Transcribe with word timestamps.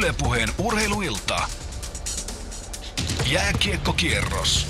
Ylepuheen 0.00 0.48
urheiluilta. 0.58 1.42
Jääkiekkokierros. 3.32 4.66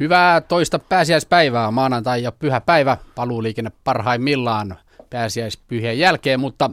Hyvää 0.00 0.40
toista 0.40 0.78
pääsiäispäivää, 0.78 1.70
maanantai 1.70 2.22
ja 2.22 2.32
pyhä 2.32 2.60
päivä, 2.60 2.96
paluuliikenne 3.14 3.72
parhaimmillaan 3.84 4.78
pääsiäispyhien 5.10 5.98
jälkeen, 5.98 6.40
mutta 6.40 6.70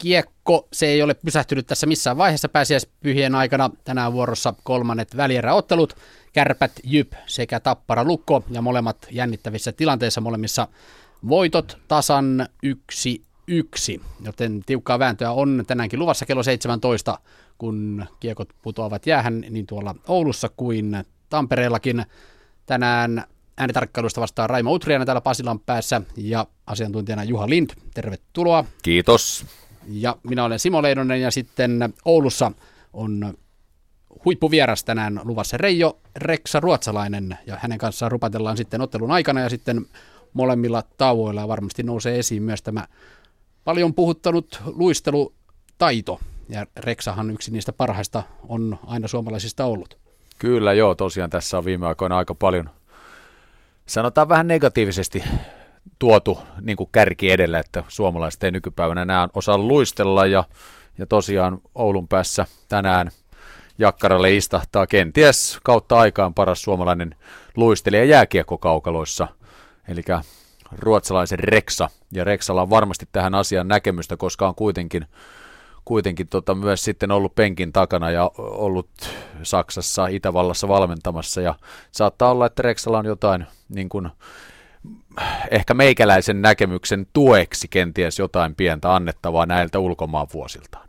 kiekko, 0.00 0.68
se 0.72 0.86
ei 0.86 1.02
ole 1.02 1.14
pysähtynyt 1.14 1.66
tässä 1.66 1.86
missään 1.86 2.16
vaiheessa 2.16 2.48
pääsiäispyhien 2.48 3.34
aikana. 3.34 3.70
Tänään 3.84 4.12
vuorossa 4.12 4.54
kolmannet 4.64 5.16
välieräottelut, 5.16 5.96
Kärpät, 6.32 6.72
Jyp 6.84 7.12
sekä 7.26 7.60
Tappara 7.60 8.04
Lukko 8.04 8.44
ja 8.50 8.62
molemmat 8.62 9.06
jännittävissä 9.10 9.72
tilanteissa 9.72 10.20
molemmissa 10.20 10.68
voitot 11.28 11.78
tasan 11.88 12.48
yksi 12.62 13.22
yksi, 13.50 14.00
joten 14.24 14.62
tiukkaa 14.66 14.98
vääntöä 14.98 15.32
on 15.32 15.64
tänäänkin 15.66 15.98
luvassa 15.98 16.26
kello 16.26 16.42
17, 16.42 17.18
kun 17.58 18.06
kiekot 18.20 18.48
putoavat 18.62 19.06
jäähän 19.06 19.44
niin 19.50 19.66
tuolla 19.66 19.94
Oulussa 20.08 20.48
kuin 20.56 21.04
Tampereellakin. 21.30 22.04
Tänään 22.66 23.24
äänitarkkailusta 23.58 24.20
vastaa 24.20 24.46
Raimo 24.46 24.72
Utriana 24.72 25.04
täällä 25.04 25.20
Pasilan 25.20 25.60
päässä 25.60 26.02
ja 26.16 26.46
asiantuntijana 26.66 27.24
Juha 27.24 27.48
Lind. 27.48 27.70
Tervetuloa. 27.94 28.64
Kiitos. 28.82 29.46
Ja 29.90 30.16
minä 30.22 30.44
olen 30.44 30.58
Simo 30.58 30.82
Leidonen 30.82 31.20
ja 31.20 31.30
sitten 31.30 31.94
Oulussa 32.04 32.52
on 32.92 33.34
huippuvieras 34.24 34.84
tänään 34.84 35.20
luvassa 35.24 35.56
Reijo 35.56 35.98
Reksa 36.16 36.60
Ruotsalainen. 36.60 37.38
Ja 37.46 37.58
hänen 37.62 37.78
kanssaan 37.78 38.12
rupatellaan 38.12 38.56
sitten 38.56 38.80
ottelun 38.80 39.10
aikana 39.10 39.40
ja 39.40 39.48
sitten 39.48 39.86
molemmilla 40.32 40.82
tauoilla. 40.98 41.48
Varmasti 41.48 41.82
nousee 41.82 42.18
esiin 42.18 42.42
myös 42.42 42.62
tämä 42.62 42.86
paljon 43.64 43.94
puhuttanut 43.94 44.60
luistelutaito. 44.66 46.20
Ja 46.48 46.66
Reksahan 46.76 47.30
yksi 47.30 47.50
niistä 47.50 47.72
parhaista 47.72 48.22
on 48.48 48.78
aina 48.86 49.08
suomalaisista 49.08 49.64
ollut. 49.64 49.98
Kyllä 50.38 50.72
joo, 50.72 50.94
tosiaan 50.94 51.30
tässä 51.30 51.58
on 51.58 51.64
viime 51.64 51.86
aikoina 51.86 52.18
aika 52.18 52.34
paljon, 52.34 52.70
sanotaan 53.86 54.28
vähän 54.28 54.48
negatiivisesti 54.48 55.24
tuotu 55.98 56.38
niin 56.60 56.76
kuin 56.76 56.88
kärki 56.92 57.30
edellä, 57.30 57.58
että 57.58 57.84
suomalaiset 57.88 58.44
ei 58.44 58.50
nykypäivänä 58.50 59.02
enää 59.02 59.28
osaa 59.34 59.58
luistella 59.58 60.26
ja, 60.26 60.44
ja 60.98 61.06
tosiaan 61.06 61.58
Oulun 61.74 62.08
päässä 62.08 62.46
tänään 62.68 63.10
Jakkaralle 63.78 64.36
istahtaa 64.36 64.86
kenties 64.86 65.58
kautta 65.62 65.98
aikaan 65.98 66.34
paras 66.34 66.62
suomalainen 66.62 67.14
luistelija 67.56 68.04
jääkiekkokaukaloissa, 68.04 69.28
eli 69.88 70.02
ruotsalaisen 70.78 71.38
Reksa. 71.38 71.88
Ja 72.12 72.24
Reksalla 72.24 72.62
on 72.62 72.70
varmasti 72.70 73.08
tähän 73.12 73.34
asiaan 73.34 73.68
näkemystä, 73.68 74.16
koska 74.16 74.48
on 74.48 74.54
kuitenkin, 74.54 75.06
kuitenkin 75.84 76.28
tota 76.28 76.54
myös 76.54 76.84
sitten 76.84 77.10
ollut 77.10 77.34
penkin 77.34 77.72
takana 77.72 78.10
ja 78.10 78.30
ollut 78.38 78.88
Saksassa, 79.42 80.06
Itävallassa 80.06 80.68
valmentamassa. 80.68 81.40
Ja 81.40 81.54
saattaa 81.92 82.30
olla, 82.30 82.46
että 82.46 82.62
Reksalla 82.62 82.98
on 82.98 83.06
jotain 83.06 83.46
niin 83.68 83.88
kuin, 83.88 84.10
ehkä 85.50 85.74
meikäläisen 85.74 86.42
näkemyksen 86.42 87.06
tueksi 87.12 87.68
kenties 87.68 88.18
jotain 88.18 88.54
pientä 88.54 88.94
annettavaa 88.94 89.46
näiltä 89.46 89.78
ulkomaan 89.78 90.26
vuosiltaan. 90.34 90.88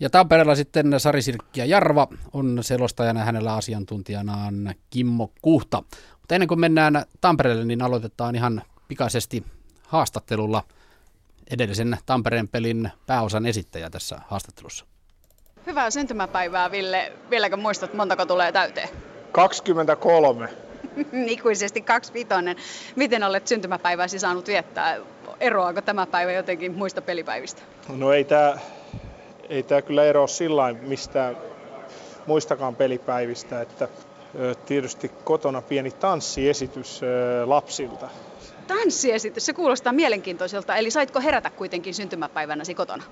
Ja 0.00 0.10
Tampereella 0.10 0.54
sitten 0.54 1.00
Sari 1.00 1.22
Sirkki 1.22 1.60
ja 1.60 1.66
Jarva 1.66 2.08
on 2.32 2.58
selostajana 2.60 3.24
hänellä 3.24 3.54
asiantuntijanaan 3.54 4.74
Kimmo 4.90 5.32
Kuhta. 5.42 5.82
Mutta 6.20 6.34
ennen 6.34 6.48
kuin 6.48 6.60
mennään 6.60 7.04
Tampereelle, 7.20 7.64
niin 7.64 7.82
aloitetaan 7.82 8.34
ihan 8.34 8.62
pikaisesti 8.88 9.44
haastattelulla 9.86 10.64
edellisen 11.50 11.98
Tampereen 12.06 12.48
pelin 12.48 12.90
pääosan 13.06 13.46
esittäjä 13.46 13.90
tässä 13.90 14.20
haastattelussa. 14.28 14.86
Hyvää 15.66 15.90
syntymäpäivää, 15.90 16.70
Ville. 16.70 17.12
Vieläkö 17.30 17.56
muistat, 17.56 17.94
montako 17.94 18.26
tulee 18.26 18.52
täyteen? 18.52 18.88
23. 19.32 20.48
Ikuisesti 21.26 21.82
25. 21.82 22.60
Miten 22.96 23.22
olet 23.24 23.46
syntymäpäiväsi 23.46 24.18
saanut 24.18 24.48
viettää? 24.48 24.96
Eroaako 25.40 25.82
tämä 25.82 26.06
päivä 26.06 26.32
jotenkin 26.32 26.74
muista 26.74 27.02
pelipäivistä? 27.02 27.62
No 27.88 28.12
ei 28.12 28.24
tämä 28.24 28.58
ei 29.48 29.62
tää 29.62 29.82
kyllä 29.82 30.04
eroa 30.04 30.26
sillä 30.26 30.72
mistä 30.72 31.34
muistakaan 32.26 32.76
pelipäivistä, 32.76 33.60
että 33.60 33.88
tietysti 34.66 35.10
kotona 35.24 35.62
pieni 35.62 35.90
tanssiesitys 35.90 37.00
lapsilta. 37.44 38.08
Tanssiesitys, 38.66 39.46
se 39.46 39.52
kuulostaa 39.52 39.92
mielenkiintoiselta. 39.92 40.76
Eli 40.76 40.90
saitko 40.90 41.20
herätä 41.20 41.50
kuitenkin 41.50 41.94
syntymäpäivänäsi 41.94 42.74
kotona? 42.74 43.04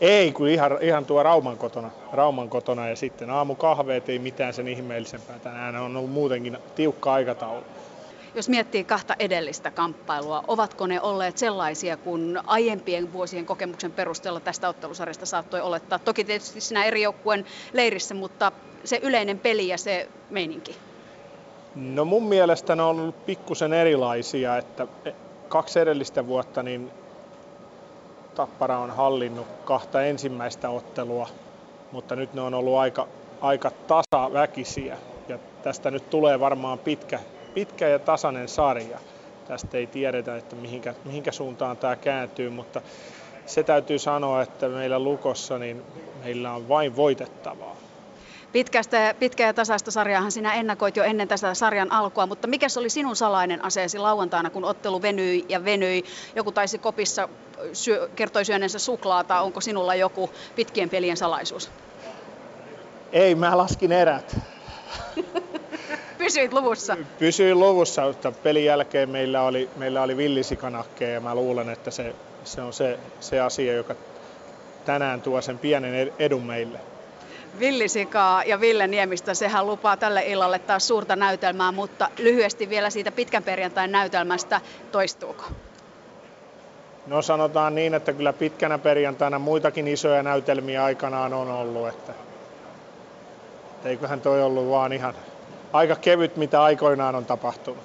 Ei, 0.00 0.32
kun 0.32 0.48
ihan, 0.48 0.78
ihan 0.80 1.06
tuo 1.06 1.22
Rauman 1.22 1.58
kotona, 1.58 1.90
Rauman 2.12 2.48
kotona 2.48 2.88
ja 2.88 2.96
sitten 2.96 3.30
aamukahveet 3.30 4.08
ei 4.08 4.18
mitään 4.18 4.54
sen 4.54 4.68
ihmeellisempää. 4.68 5.38
Tänään 5.38 5.76
on 5.76 5.96
ollut 5.96 6.10
muutenkin 6.10 6.58
tiukka 6.74 7.12
aikataulu. 7.12 7.64
Jos 8.34 8.48
miettii 8.48 8.84
kahta 8.84 9.14
edellistä 9.18 9.70
kamppailua, 9.70 10.44
ovatko 10.48 10.86
ne 10.86 11.00
olleet 11.00 11.38
sellaisia, 11.38 11.96
kun 11.96 12.40
aiempien 12.46 13.12
vuosien 13.12 13.46
kokemuksen 13.46 13.92
perusteella 13.92 14.40
tästä 14.40 14.68
ottelusarjasta 14.68 15.26
saattoi 15.26 15.60
olettaa? 15.60 15.98
Toki 15.98 16.24
tietysti 16.24 16.60
sinä 16.60 16.84
eri 16.84 17.02
joukkueen 17.02 17.44
leirissä, 17.72 18.14
mutta 18.14 18.52
se 18.84 19.00
yleinen 19.02 19.38
peli 19.38 19.68
ja 19.68 19.78
se 19.78 20.08
meininki. 20.30 20.76
No 21.74 22.04
mun 22.04 22.22
mielestä 22.28 22.76
ne 22.76 22.82
on 22.82 23.00
ollut 23.00 23.26
pikkusen 23.26 23.72
erilaisia, 23.72 24.56
että 24.56 24.86
kaksi 25.48 25.80
edellistä 25.80 26.26
vuotta 26.26 26.62
niin 26.62 26.90
Tappara 28.36 28.78
on 28.78 28.90
hallinnut 28.90 29.46
kahta 29.64 30.02
ensimmäistä 30.02 30.70
ottelua, 30.70 31.28
mutta 31.92 32.16
nyt 32.16 32.34
ne 32.34 32.40
on 32.40 32.54
ollut 32.54 32.76
aika, 32.76 33.08
aika 33.40 33.70
tasaväkisiä. 33.70 34.98
Ja 35.28 35.38
tästä 35.62 35.90
nyt 35.90 36.10
tulee 36.10 36.40
varmaan 36.40 36.78
pitkä, 36.78 37.20
pitkä 37.54 37.88
ja 37.88 37.98
tasainen 37.98 38.48
sarja. 38.48 38.98
Tästä 39.48 39.76
ei 39.76 39.86
tiedetä, 39.86 40.36
että 40.36 40.56
mihinkä, 40.56 40.94
mihinkä 41.04 41.32
suuntaan 41.32 41.76
tämä 41.76 41.96
kääntyy, 41.96 42.50
mutta 42.50 42.80
se 43.46 43.62
täytyy 43.62 43.98
sanoa, 43.98 44.42
että 44.42 44.68
meillä 44.68 44.98
Lukossa 44.98 45.58
niin 45.58 45.82
meillä 46.24 46.52
on 46.52 46.68
vain 46.68 46.96
voitettavaa. 46.96 47.76
Pitkästä, 48.52 49.14
pitkä 49.18 49.46
ja 49.46 49.54
tasaista 49.54 49.90
sarjaahan 49.90 50.32
sinä 50.32 50.54
ennakoit 50.54 50.96
jo 50.96 51.04
ennen 51.04 51.28
tästä 51.28 51.54
sarjan 51.54 51.92
alkua, 51.92 52.26
mutta 52.26 52.48
mikä 52.48 52.66
oli 52.78 52.90
sinun 52.90 53.16
salainen 53.16 53.64
aseesi 53.64 53.98
lauantaina, 53.98 54.50
kun 54.50 54.64
ottelu 54.64 55.02
venyi 55.02 55.44
ja 55.48 55.64
venyi? 55.64 56.04
Joku 56.34 56.52
taisi 56.52 56.78
kopissa 56.78 57.28
syö, 57.72 58.08
kertoi 58.16 58.44
syöneensä 58.44 58.78
suklaata. 58.78 59.40
Onko 59.40 59.60
sinulla 59.60 59.94
joku 59.94 60.30
pitkien 60.54 60.90
pelien 60.90 61.16
salaisuus? 61.16 61.70
Ei, 63.12 63.34
mä 63.34 63.56
laskin 63.56 63.92
erät. 63.92 64.36
Pysyit 66.18 66.52
luvussa? 66.52 66.96
Pysyin 67.18 67.60
luvussa, 67.60 68.06
mutta 68.06 68.32
pelin 68.32 68.64
jälkeen 68.64 69.10
meillä 69.10 69.42
oli, 69.42 69.70
meillä 69.76 70.02
oli 70.02 70.16
villisikanakkeja 70.16 71.10
ja 71.10 71.20
mä 71.20 71.34
luulen, 71.34 71.68
että 71.68 71.90
se, 71.90 72.14
se 72.44 72.62
on 72.62 72.72
se, 72.72 72.98
se 73.20 73.40
asia, 73.40 73.72
joka 73.72 73.94
tänään 74.84 75.22
tuo 75.22 75.42
sen 75.42 75.58
pienen 75.58 76.12
edun 76.18 76.42
meille. 76.42 76.80
Villisikaa 77.58 78.44
ja 78.44 78.60
Ville 78.60 78.86
Niemistä, 78.86 79.34
sehän 79.34 79.66
lupaa 79.66 79.96
tälle 79.96 80.22
illalle 80.26 80.58
taas 80.58 80.88
suurta 80.88 81.16
näytelmää, 81.16 81.72
mutta 81.72 82.10
lyhyesti 82.18 82.68
vielä 82.68 82.90
siitä 82.90 83.12
pitkän 83.12 83.42
perjantain 83.42 83.92
näytelmästä, 83.92 84.60
toistuuko? 84.92 85.44
No 87.06 87.22
sanotaan 87.22 87.74
niin, 87.74 87.94
että 87.94 88.12
kyllä 88.12 88.32
pitkänä 88.32 88.78
perjantaina 88.78 89.38
muitakin 89.38 89.88
isoja 89.88 90.22
näytelmiä 90.22 90.84
aikanaan 90.84 91.34
on 91.34 91.50
ollut, 91.50 91.88
että 91.88 92.12
eiköhän 93.84 94.20
toi 94.20 94.42
ollut 94.42 94.70
vaan 94.70 94.92
ihan 94.92 95.14
aika 95.72 95.96
kevyt, 95.96 96.36
mitä 96.36 96.62
aikoinaan 96.62 97.14
on 97.14 97.24
tapahtunut. 97.24 97.82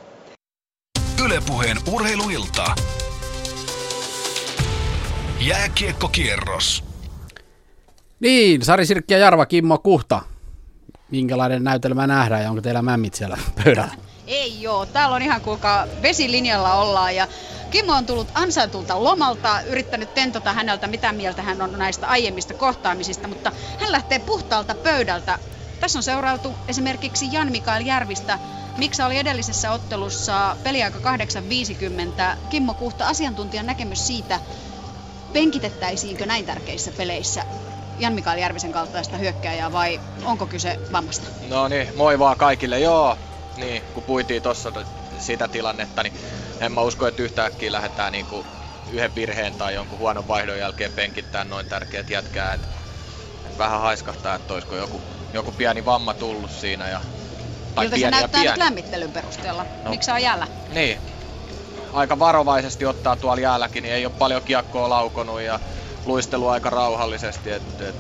Ylepuheen 1.25 1.77
urheiluilta. 1.93 2.75
Jääkiekkokierros. 5.39 6.83
Niin, 8.19 8.65
Sari 8.65 8.85
Sirkki 8.85 9.13
ja 9.13 9.19
Jarva, 9.19 9.45
Kimmo 9.45 9.77
Kuhta. 9.77 10.21
Minkälainen 11.11 11.63
näytelmä 11.63 12.07
nähdään 12.07 12.43
ja 12.43 12.49
onko 12.49 12.61
teillä 12.61 12.81
mämmit 12.81 13.13
siellä 13.13 13.37
pöydällä? 13.63 13.93
Ei 14.27 14.61
joo, 14.61 14.85
täällä 14.85 15.15
on 15.15 15.21
ihan 15.21 15.41
kuulkaa 15.41 15.87
vesilinjalla 16.01 16.73
ollaan 16.73 17.15
ja 17.15 17.27
Kimmo 17.71 17.93
on 17.93 18.05
tullut 18.05 18.31
ansaitulta 18.33 19.03
lomalta, 19.03 19.61
yrittänyt 19.61 20.13
tentota 20.13 20.53
häneltä, 20.53 20.87
mitä 20.87 21.11
mieltä 21.11 21.41
hän 21.41 21.61
on 21.61 21.71
näistä 21.77 22.07
aiemmista 22.07 22.53
kohtaamisista, 22.53 23.27
mutta 23.27 23.51
hän 23.79 23.91
lähtee 23.91 24.19
puhtaalta 24.19 24.75
pöydältä. 24.75 25.39
Tässä 25.79 25.99
on 25.99 26.03
seurautu 26.03 26.53
esimerkiksi 26.67 27.29
Jan 27.31 27.51
Mikael 27.51 27.85
Järvistä, 27.85 28.39
Miksa 28.77 29.05
oli 29.05 29.17
edellisessä 29.17 29.71
ottelussa 29.71 30.55
peliaika 30.63 30.99
8.50. 30.99 32.37
Kimmo 32.49 32.73
Kuhta, 32.73 33.07
asiantuntijan 33.07 33.65
näkemys 33.65 34.07
siitä, 34.07 34.39
penkitettäisiinkö 35.33 36.25
näin 36.25 36.45
tärkeissä 36.45 36.91
peleissä 36.97 37.43
Jan 37.99 38.13
Mikael 38.13 38.37
Järvisen 38.37 38.71
kaltaista 38.71 39.17
hyökkääjää 39.17 39.71
vai 39.71 39.99
onko 40.23 40.45
kyse 40.47 40.79
vammasta? 40.91 41.29
No 41.49 41.67
niin, 41.67 41.87
moi 41.95 42.19
vaan 42.19 42.37
kaikille. 42.37 42.79
Joo, 42.79 43.17
niin, 43.57 43.83
kun 43.93 44.03
puitiin 44.03 44.41
tuossa 44.41 44.71
sitä 45.19 45.47
tilannetta, 45.47 46.03
niin 46.03 46.13
en 46.61 46.71
mä 46.71 46.81
usko, 46.81 47.07
että 47.07 47.23
yhtäkkiä 47.23 47.71
lähdetään 47.71 48.11
niin 48.11 48.25
kuin 48.25 48.47
yhden 48.91 49.15
virheen 49.15 49.53
tai 49.53 49.73
jonkun 49.73 49.99
huonon 49.99 50.27
vaihdon 50.27 50.57
jälkeen 50.57 50.91
penkittää 50.91 51.43
noin 51.43 51.65
tärkeät 51.65 52.09
jätkää. 52.09 52.53
Et, 52.53 52.61
et 53.45 53.57
vähän 53.57 53.81
haiskahtaa, 53.81 54.35
että 54.35 54.53
olisiko 54.53 54.75
joku, 54.75 55.01
joku 55.33 55.51
pieni 55.51 55.85
vamma 55.85 56.13
tullut 56.13 56.51
siinä. 56.51 56.89
Ja, 56.89 57.01
tai 57.75 57.85
Miltä 57.85 57.97
se 57.97 58.11
näyttää 58.11 58.41
pieni. 58.41 58.47
nyt 58.47 58.57
lämmittelyn 58.57 59.11
perusteella? 59.11 59.65
No. 59.83 59.89
Miksi 59.89 60.11
on 60.11 60.21
jäällä? 60.21 60.47
Niin, 60.69 60.99
aika 61.93 62.19
varovaisesti 62.19 62.85
ottaa 62.85 63.15
tuolla 63.15 63.41
jäälläkin, 63.41 63.83
niin 63.83 63.95
ei 63.95 64.05
ole 64.05 64.13
paljon 64.19 64.41
kiekkoa 64.41 64.89
laukonut 64.89 65.41
ja 65.41 65.59
luistelu 66.05 66.47
aika 66.47 66.69
rauhallisesti. 66.69 67.51
Et, 67.51 67.81
et, 67.81 67.95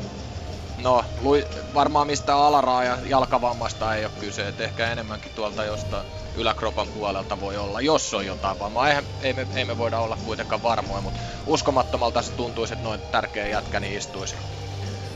no, 0.77 1.05
lui, 1.21 1.47
varmaan 1.73 2.07
mistä 2.07 2.35
alaraa 2.35 2.83
ja 2.83 2.97
jalkavammasta 3.05 3.95
ei 3.95 4.05
ole 4.05 4.13
kyse, 4.19 4.47
et 4.47 4.61
ehkä 4.61 4.91
enemmänkin 4.91 5.31
tuolta 5.35 5.63
jostain 5.63 6.05
yläkropan 6.35 6.87
puolelta 6.87 7.39
voi 7.39 7.57
olla, 7.57 7.81
jos 7.81 8.13
on 8.13 8.25
jotain 8.25 8.59
vammaa. 8.59 8.87
Eihän, 8.87 9.05
ei, 9.21 9.33
me, 9.33 9.47
ei 9.55 9.65
me 9.65 9.77
voida 9.77 9.99
olla 9.99 10.17
kuitenkaan 10.25 10.63
varmoja, 10.63 11.01
mutta 11.01 11.19
uskomattomalta 11.45 12.21
se 12.21 12.31
tuntuisi, 12.31 12.73
että 12.73 12.83
noin 12.83 13.01
tärkeä 13.11 13.47
jätkä 13.47 13.79
niin 13.79 13.97
istuisi, 13.97 14.35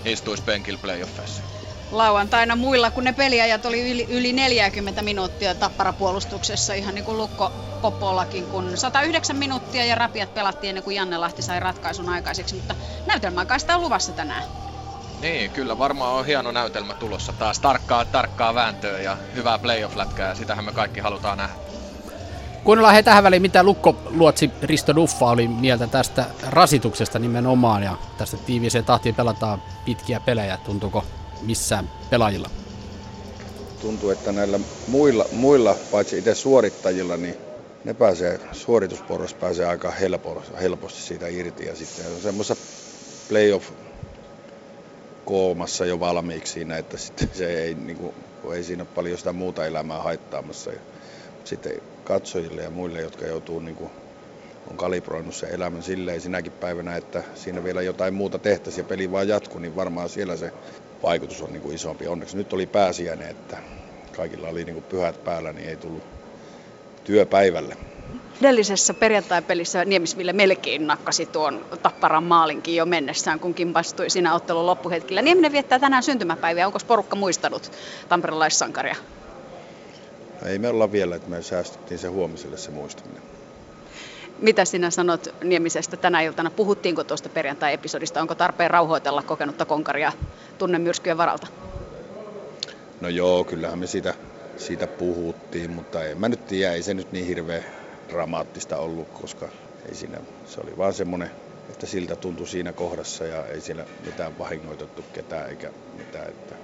istuisi 0.05 0.43
penkillä 0.43 0.79
playoffeissa 0.81 1.43
lauantaina 1.91 2.55
muilla, 2.55 2.91
kun 2.91 3.03
ne 3.03 3.13
peliajat 3.13 3.65
oli 3.65 3.91
yli, 3.91 4.05
yli 4.09 4.33
40 4.33 5.01
minuuttia 5.01 5.55
tapparapuolustuksessa, 5.55 6.73
ihan 6.73 6.95
niin 6.95 7.05
kuin 7.05 7.17
Lukko 7.17 7.51
Popollakin, 7.81 8.45
kun 8.47 8.77
109 8.77 9.35
minuuttia 9.35 9.85
ja 9.85 9.95
rapiat 9.95 10.33
pelattiin 10.33 10.69
ennen 10.69 10.83
kuin 10.83 10.95
Janne 10.95 11.17
Lahti 11.17 11.41
sai 11.41 11.59
ratkaisun 11.59 12.09
aikaiseksi, 12.09 12.55
mutta 12.55 12.75
näytelmäaikaista 13.05 13.75
on 13.75 13.81
luvassa 13.81 14.11
tänään. 14.11 14.43
Niin, 15.21 15.51
kyllä 15.51 15.77
varmaan 15.77 16.13
on 16.13 16.25
hieno 16.25 16.51
näytelmä 16.51 16.93
tulossa 16.93 17.33
taas. 17.33 17.59
Tarkkaa, 17.59 18.05
tarkkaa 18.05 18.55
vääntöä 18.55 18.99
ja 18.99 19.17
hyvää 19.35 19.59
playoff-lätkää 19.59 20.29
ja 20.29 20.35
sitähän 20.35 20.65
me 20.65 20.71
kaikki 20.71 20.99
halutaan 20.99 21.37
nähdä. 21.37 21.55
Kuunnellaan 22.63 22.95
he 22.95 23.03
tähän 23.03 23.23
väliin, 23.23 23.41
mitä 23.41 23.63
Lukko 23.63 23.95
Luotsi 24.05 24.51
Risto 24.61 24.95
Duffa 24.95 25.25
oli 25.25 25.47
mieltä 25.47 25.87
tästä 25.87 26.25
rasituksesta 26.49 27.19
nimenomaan 27.19 27.83
ja 27.83 27.97
tästä 28.17 28.37
tiiviiseen 28.37 28.85
tahtiin 28.85 29.15
pelataan 29.15 29.61
pitkiä 29.85 30.19
pelejä. 30.19 30.57
Tuntuuko 30.57 31.05
missään 31.41 31.89
pelaajilla? 32.09 32.49
Tuntuu, 33.81 34.09
että 34.09 34.31
näillä 34.31 34.59
muilla, 34.87 35.25
muilla 35.31 35.75
paitsi 35.91 36.17
itse 36.17 36.35
suorittajilla, 36.35 37.17
niin 37.17 37.35
ne 37.83 37.93
pääsee, 37.93 38.39
suoritusporras 38.51 39.33
pääsee 39.33 39.65
aika 39.65 39.91
helposti, 39.91 40.51
helposti 40.61 41.01
siitä 41.01 41.27
irti 41.27 41.65
ja 41.65 41.75
sitten 41.75 42.05
on 42.15 42.21
semmoisessa 42.21 42.65
playoff 43.29 43.69
koomassa 45.25 45.85
jo 45.85 45.99
valmiiksi 45.99 46.53
siinä, 46.53 46.77
että 46.77 46.97
sitten 46.97 47.29
se 47.33 47.61
ei, 47.63 47.75
niin 47.75 47.97
kuin, 47.97 48.15
ei 48.55 48.63
siinä 48.63 48.85
paljon 48.85 49.17
sitä 49.17 49.33
muuta 49.33 49.65
elämää 49.65 50.01
haittaamassa. 50.01 50.71
Ja 50.71 50.79
sitten 51.43 51.73
katsojille 52.03 52.61
ja 52.61 52.69
muille, 52.69 53.01
jotka 53.01 53.25
joutuu 53.25 53.59
niin 53.59 53.75
kuin, 53.75 53.91
on 54.69 54.77
kalibroinut 54.77 55.35
sen 55.35 55.51
elämän 55.51 55.83
silleen 55.83 56.21
sinäkin 56.21 56.51
päivänä, 56.51 56.95
että 56.95 57.23
siinä 57.35 57.63
vielä 57.63 57.81
jotain 57.81 58.13
muuta 58.13 58.39
tehtäisiin 58.39 58.83
ja 58.83 58.87
peli 58.87 59.11
vaan 59.11 59.27
jatkuu, 59.27 59.59
niin 59.59 59.75
varmaan 59.75 60.09
siellä 60.09 60.37
se 60.37 60.51
vaikutus 61.03 61.41
on 61.41 61.53
niin 61.53 61.61
kuin 61.61 61.75
isompi. 61.75 62.07
Onneksi 62.07 62.37
nyt 62.37 62.53
oli 62.53 62.67
pääsiäinen, 62.67 63.29
että 63.29 63.57
kaikilla 64.15 64.47
oli 64.47 64.65
niin 64.65 64.75
kuin 64.75 64.85
pyhät 64.89 65.23
päällä, 65.23 65.53
niin 65.53 65.69
ei 65.69 65.77
tullut 65.77 66.03
työpäivälle. 67.03 67.77
Edellisessä 68.41 68.93
perjantai-pelissä 68.93 69.85
Niemisville 69.85 70.33
melkein 70.33 70.87
nakkasi 70.87 71.25
tuon 71.25 71.65
Tapparan 71.81 72.23
maalinkin 72.23 72.75
jo 72.75 72.85
mennessään, 72.85 73.39
kun 73.39 73.53
kimpastui 73.53 74.09
siinä 74.09 74.35
ottelun 74.35 74.65
loppuhetkellä. 74.65 75.21
Nieminen 75.21 75.51
viettää 75.51 75.79
tänään 75.79 76.03
syntymäpäiviä. 76.03 76.67
Onko 76.67 76.79
porukka 76.87 77.15
muistanut 77.15 77.71
tamperelaissankaria? 78.09 78.95
No 80.41 80.47
ei 80.47 80.59
me 80.59 80.69
olla 80.69 80.91
vielä, 80.91 81.15
että 81.15 81.29
me 81.29 81.41
säästettiin 81.41 81.99
se 81.99 82.07
huomiselle 82.07 82.57
se 82.57 82.71
muistaminen. 82.71 83.23
Mitä 84.39 84.65
sinä 84.65 84.89
sanot 84.89 85.35
Niemisestä 85.43 85.97
tänä 85.97 86.21
iltana? 86.21 86.49
Puhuttiinko 86.49 87.03
tuosta 87.03 87.29
perjantai-episodista? 87.29 88.21
Onko 88.21 88.35
tarpeen 88.35 88.71
rauhoitella 88.71 89.21
kokenutta 89.21 89.65
konkaria 89.65 90.11
tunnemyrskyjen 90.57 91.17
varalta? 91.17 91.47
No 93.01 93.09
joo, 93.09 93.43
kyllähän 93.43 93.79
me 93.79 93.87
siitä, 93.87 94.13
siitä 94.57 94.87
puhuttiin, 94.87 95.71
mutta 95.71 96.03
en 96.03 96.19
mä 96.19 96.29
nyt 96.29 96.47
tiedä, 96.47 96.73
ei 96.73 96.83
se 96.83 96.93
nyt 96.93 97.11
niin 97.11 97.25
hirveän 97.25 97.65
dramaattista 98.09 98.77
ollut, 98.77 99.09
koska 99.09 99.49
ei 99.89 99.95
siinä, 99.95 100.17
se 100.45 100.61
oli 100.61 100.77
vaan 100.77 100.93
semmoinen, 100.93 101.31
että 101.69 101.85
siltä 101.85 102.15
tuntui 102.15 102.47
siinä 102.47 102.73
kohdassa 102.73 103.25
ja 103.25 103.45
ei 103.47 103.61
siellä 103.61 103.85
mitään 104.05 104.39
vahingoitettu 104.39 105.03
ketään 105.13 105.49
eikä 105.49 105.71
mitään. 105.97 106.29
Että 106.29 106.55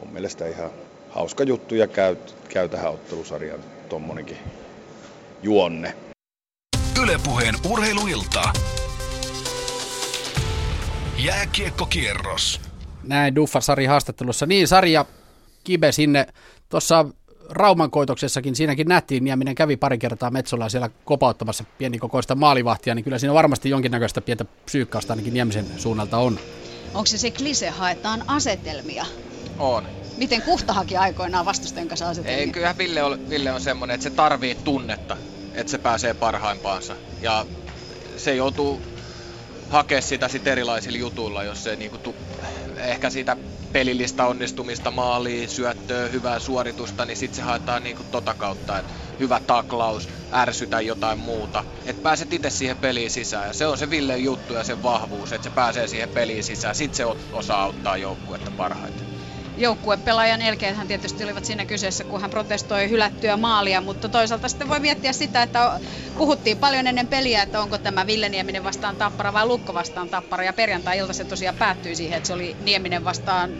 mun 0.00 0.12
mielestä 0.12 0.46
ihan 0.46 0.70
hauska 1.10 1.44
juttu 1.44 1.74
ja 1.74 1.86
käy, 1.86 2.16
käy 2.48 2.68
tähän 2.68 2.92
ottelusarjaan 2.92 3.60
tuommoinenkin 3.88 4.38
juonne. 5.42 5.94
Ylepuheen 7.02 7.54
urheiluilta. 7.70 8.42
Jääkiekkokierros. 11.18 12.60
Näin 13.02 13.34
Duffa 13.34 13.60
Sari 13.60 13.86
haastattelussa. 13.86 14.46
Niin, 14.46 14.68
Sarja 14.68 15.04
Kibe 15.64 15.92
sinne 15.92 16.26
tuossa 16.68 17.06
Rauman 17.50 17.90
koitoksessakin, 17.90 18.56
siinäkin 18.56 18.88
nähtiin, 18.88 19.24
Nieminen 19.24 19.54
kävi 19.54 19.76
pari 19.76 19.98
kertaa 19.98 20.30
Metsolla 20.30 20.68
siellä 20.68 20.90
kopauttamassa 21.04 21.64
pienikokoista 21.78 22.34
maalivahtia, 22.34 22.94
niin 22.94 23.04
kyllä 23.04 23.18
siinä 23.18 23.34
varmasti 23.34 23.70
jonkinnäköistä 23.70 24.20
pientä 24.20 24.44
psyykkausta 24.44 25.12
ainakin 25.12 25.34
Niemisen 25.34 25.66
suunnalta 25.76 26.18
on. 26.18 26.38
Onko 26.94 27.06
se 27.06 27.18
se 27.18 27.30
klise, 27.30 27.70
haetaan 27.70 28.24
asetelmia? 28.26 29.06
On. 29.58 29.84
Miten 30.16 30.42
Kuhtahakin 30.42 31.00
aikoinaan 31.00 31.46
vastustajan 31.46 31.88
kanssa 31.88 32.08
asetelmia? 32.08 32.38
Ei, 32.38 32.50
kyllä 32.50 32.74
Ville 32.78 33.02
on, 33.02 33.30
Ville 33.30 33.52
on 33.52 33.60
semmoinen, 33.60 33.94
että 33.94 34.04
se 34.04 34.10
tarvii 34.10 34.54
tunnetta 34.54 35.16
että 35.54 35.70
se 35.70 35.78
pääsee 35.78 36.14
parhaimpaansa. 36.14 36.96
Ja 37.22 37.46
se 38.16 38.34
joutuu 38.34 38.82
hakea 39.70 40.00
sitä 40.02 40.28
sit 40.28 40.46
erilaisilla 40.46 40.98
jutuilla, 40.98 41.42
jos 41.44 41.64
se 41.64 41.76
niinku 41.76 41.98
tu- 41.98 42.14
ehkä 42.76 43.10
siitä 43.10 43.36
pelillistä 43.72 44.26
onnistumista, 44.26 44.90
maaliin, 44.90 45.48
syöttöä, 45.48 46.08
hyvää 46.08 46.38
suoritusta, 46.38 47.06
niin 47.06 47.16
sitten 47.16 47.36
se 47.36 47.42
haetaan 47.42 47.82
niinku 47.82 48.04
tota 48.04 48.34
kautta, 48.34 48.78
että 48.78 48.92
hyvä 49.20 49.40
taklaus, 49.46 50.08
ärsytä 50.32 50.80
jotain 50.80 51.18
muuta. 51.18 51.64
Että 51.84 52.02
pääset 52.02 52.32
itse 52.32 52.50
siihen 52.50 52.78
peliin 52.78 53.10
sisään. 53.10 53.46
Ja 53.46 53.52
se 53.52 53.66
on 53.66 53.78
se 53.78 53.90
Ville 53.90 54.18
juttu 54.18 54.54
ja 54.54 54.64
sen 54.64 54.82
vahvuus, 54.82 55.32
että 55.32 55.44
se 55.44 55.54
pääsee 55.54 55.86
siihen 55.86 56.08
peliin 56.10 56.44
sisään. 56.44 56.74
Sitten 56.74 56.96
se 56.96 57.04
osaa 57.32 57.62
auttaa 57.62 57.96
joukkuetta 57.96 58.50
parhaiten 58.50 59.13
joukkuepelaajan 59.56 60.42
elkeet 60.42 60.76
hän 60.76 60.86
tietysti 60.86 61.24
olivat 61.24 61.44
siinä 61.44 61.66
kyseessä, 61.66 62.04
kun 62.04 62.20
hän 62.20 62.30
protestoi 62.30 62.90
hylättyä 62.90 63.36
maalia, 63.36 63.80
mutta 63.80 64.08
toisaalta 64.08 64.48
sitten 64.48 64.68
voi 64.68 64.80
miettiä 64.80 65.12
sitä, 65.12 65.42
että 65.42 65.80
puhuttiin 66.16 66.58
paljon 66.58 66.86
ennen 66.86 67.08
peliä, 67.08 67.42
että 67.42 67.60
onko 67.60 67.78
tämä 67.78 68.06
Ville 68.06 68.28
Nieminen 68.28 68.64
vastaan 68.64 68.96
Tappara 68.96 69.32
vai 69.32 69.46
Lukko 69.46 69.74
vastaan 69.74 70.10
Tappara, 70.10 70.44
ja 70.44 70.52
perjantai-ilta 70.52 71.12
se 71.12 71.24
tosiaan 71.24 71.56
päättyi 71.56 71.96
siihen, 71.96 72.16
että 72.16 72.26
se 72.26 72.32
oli 72.32 72.56
Nieminen 72.60 73.04
vastaan 73.04 73.50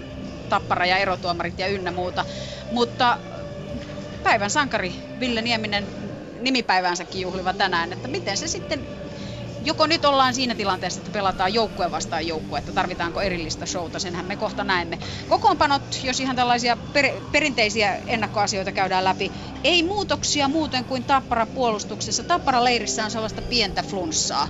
Tappara 0.48 0.86
ja 0.86 0.98
erotuomarit 0.98 1.58
ja 1.58 1.66
ynnä 1.66 1.90
muuta. 1.90 2.24
Mutta 2.70 3.18
päivän 4.22 4.50
sankari 4.50 4.94
Ville 5.20 5.42
Nieminen 5.42 5.92
nimipäiväänsäkin 6.40 7.20
juhliva 7.20 7.52
tänään, 7.52 7.92
että 7.92 8.08
miten 8.08 8.36
se 8.36 8.48
sitten 8.48 8.86
joko 9.64 9.86
nyt 9.86 10.04
ollaan 10.04 10.34
siinä 10.34 10.54
tilanteessa, 10.54 11.00
että 11.00 11.10
pelataan 11.10 11.54
joukkue 11.54 11.90
vastaan 11.90 12.26
joukkue, 12.26 12.58
että 12.58 12.72
tarvitaanko 12.72 13.20
erillistä 13.20 13.66
showta, 13.66 13.98
senhän 13.98 14.26
me 14.26 14.36
kohta 14.36 14.64
näemme. 14.64 14.98
Kokoonpanot, 15.28 16.00
jos 16.02 16.20
ihan 16.20 16.36
tällaisia 16.36 16.76
per, 16.76 17.06
perinteisiä 17.32 17.96
ennakkoasioita 18.06 18.72
käydään 18.72 19.04
läpi, 19.04 19.32
ei 19.64 19.82
muutoksia 19.82 20.48
muuten 20.48 20.84
kuin 20.84 21.04
Tappara 21.04 21.46
puolustuksessa. 21.46 22.22
Tappara 22.22 22.64
leirissä 22.64 23.04
on 23.04 23.10
sellaista 23.10 23.42
pientä 23.42 23.82
flunssaa. 23.82 24.48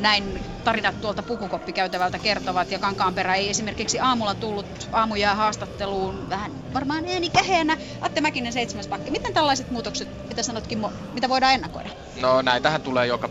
Näin 0.00 0.40
tarinat 0.64 1.00
tuolta 1.00 1.22
pukukoppikäytävältä 1.22 2.18
kertovat 2.18 2.70
ja 2.70 2.78
Kankaanperä 2.78 3.34
ei 3.34 3.50
esimerkiksi 3.50 4.00
aamulla 4.00 4.34
tullut 4.34 4.88
aamujaa 4.92 5.34
haastatteluun 5.34 6.30
vähän 6.30 6.52
varmaan 6.74 7.04
ääni 7.08 7.30
käheenä. 7.30 7.76
Atte 8.00 8.20
Mäkinen 8.20 8.52
seitsemäs 8.52 8.88
pakki. 8.88 9.10
Miten 9.10 9.34
tällaiset 9.34 9.70
muutokset, 9.70 10.08
mitä 10.28 10.42
sanot 10.42 10.66
Kimmo, 10.66 10.92
mitä 11.14 11.28
voidaan 11.28 11.54
ennakoida? 11.54 11.90
No 12.20 12.42
näitähän 12.42 12.82
tulee 12.82 13.06
joka 13.06 13.28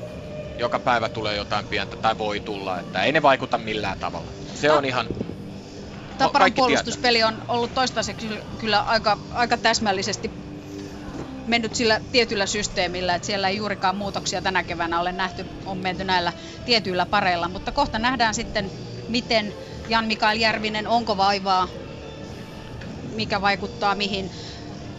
joka 0.64 0.80
päivä 0.80 1.10
tulee 1.10 1.36
jotain 1.36 1.66
pientä 1.66 1.96
tai 1.96 2.18
voi 2.18 2.40
tulla, 2.40 2.80
että 2.80 3.04
ei 3.04 3.12
ne 3.12 3.22
vaikuta 3.22 3.58
millään 3.58 4.00
tavalla. 4.00 4.28
Se 4.56 4.72
on 4.72 4.86
ihan... 4.86 5.08
Taparan 6.18 6.54
puolustuspeli 6.54 7.18
tietää. 7.18 7.28
on 7.28 7.42
ollut 7.48 7.74
toistaiseksi 7.74 8.30
kyllä 8.60 8.82
aika, 8.82 9.18
aika 9.34 9.58
täsmällisesti 9.58 10.32
mennyt 11.48 11.76
sillä 11.76 12.02
tietyllä 12.12 12.46
systeemillä, 12.46 13.16
että 13.16 13.26
siellä 13.26 13.50
ei 13.50 13.58
juurikaan 13.58 13.96
muutoksia 13.96 14.42
tänä 14.42 14.64
keväänä 14.64 15.00
ole 15.00 15.12
nähty, 15.12 15.46
on 15.66 15.78
menty 15.78 16.04
näillä 16.04 16.34
tietyillä 16.66 17.06
pareilla, 17.06 17.48
mutta 17.48 17.72
kohta 17.72 18.00
nähdään 18.00 18.34
sitten, 18.34 18.72
miten 19.08 19.54
Jan 19.90 20.06
Mikael 20.06 20.38
Järvinen, 20.38 20.88
onko 20.88 21.18
vaivaa, 21.18 21.68
mikä 23.16 23.42
vaikuttaa 23.42 23.96
mihin. 23.96 24.32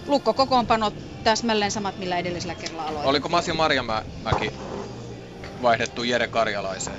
Lukko 0.06 0.34
kokoonpano 0.34 0.92
täsmälleen 1.24 1.70
samat, 1.70 1.98
millä 1.98 2.18
edellisellä 2.18 2.54
kerralla 2.54 2.82
aloitin. 2.82 3.08
Oliko 3.08 3.28
Masi 3.28 3.52
Marjamäki 3.52 4.52
vaihdettu 5.64 6.02
Jere 6.02 6.28
Karjalaiseen? 6.28 6.96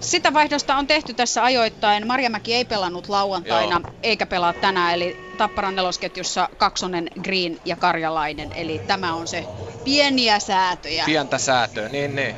Sitä 0.00 0.34
vaihdosta 0.34 0.76
on 0.76 0.86
tehty 0.86 1.14
tässä 1.14 1.44
ajoittain. 1.44 2.06
Marjamäki 2.06 2.54
ei 2.54 2.64
pelannut 2.64 3.08
lauantaina 3.08 3.80
Joo. 3.84 3.94
eikä 4.02 4.26
pelaa 4.26 4.52
tänään, 4.52 4.94
eli 4.94 5.16
Tapparan 5.38 5.76
nelosketjussa 5.76 6.48
Kaksonen, 6.56 7.10
Green 7.22 7.60
ja 7.64 7.76
Karjalainen. 7.76 8.52
Eli 8.52 8.80
tämä 8.86 9.14
on 9.14 9.28
se 9.28 9.44
pieniä 9.84 10.38
säätöjä. 10.38 11.04
Pientä 11.06 11.38
säätöä, 11.38 11.88
niin 11.88 12.16
niin. 12.16 12.34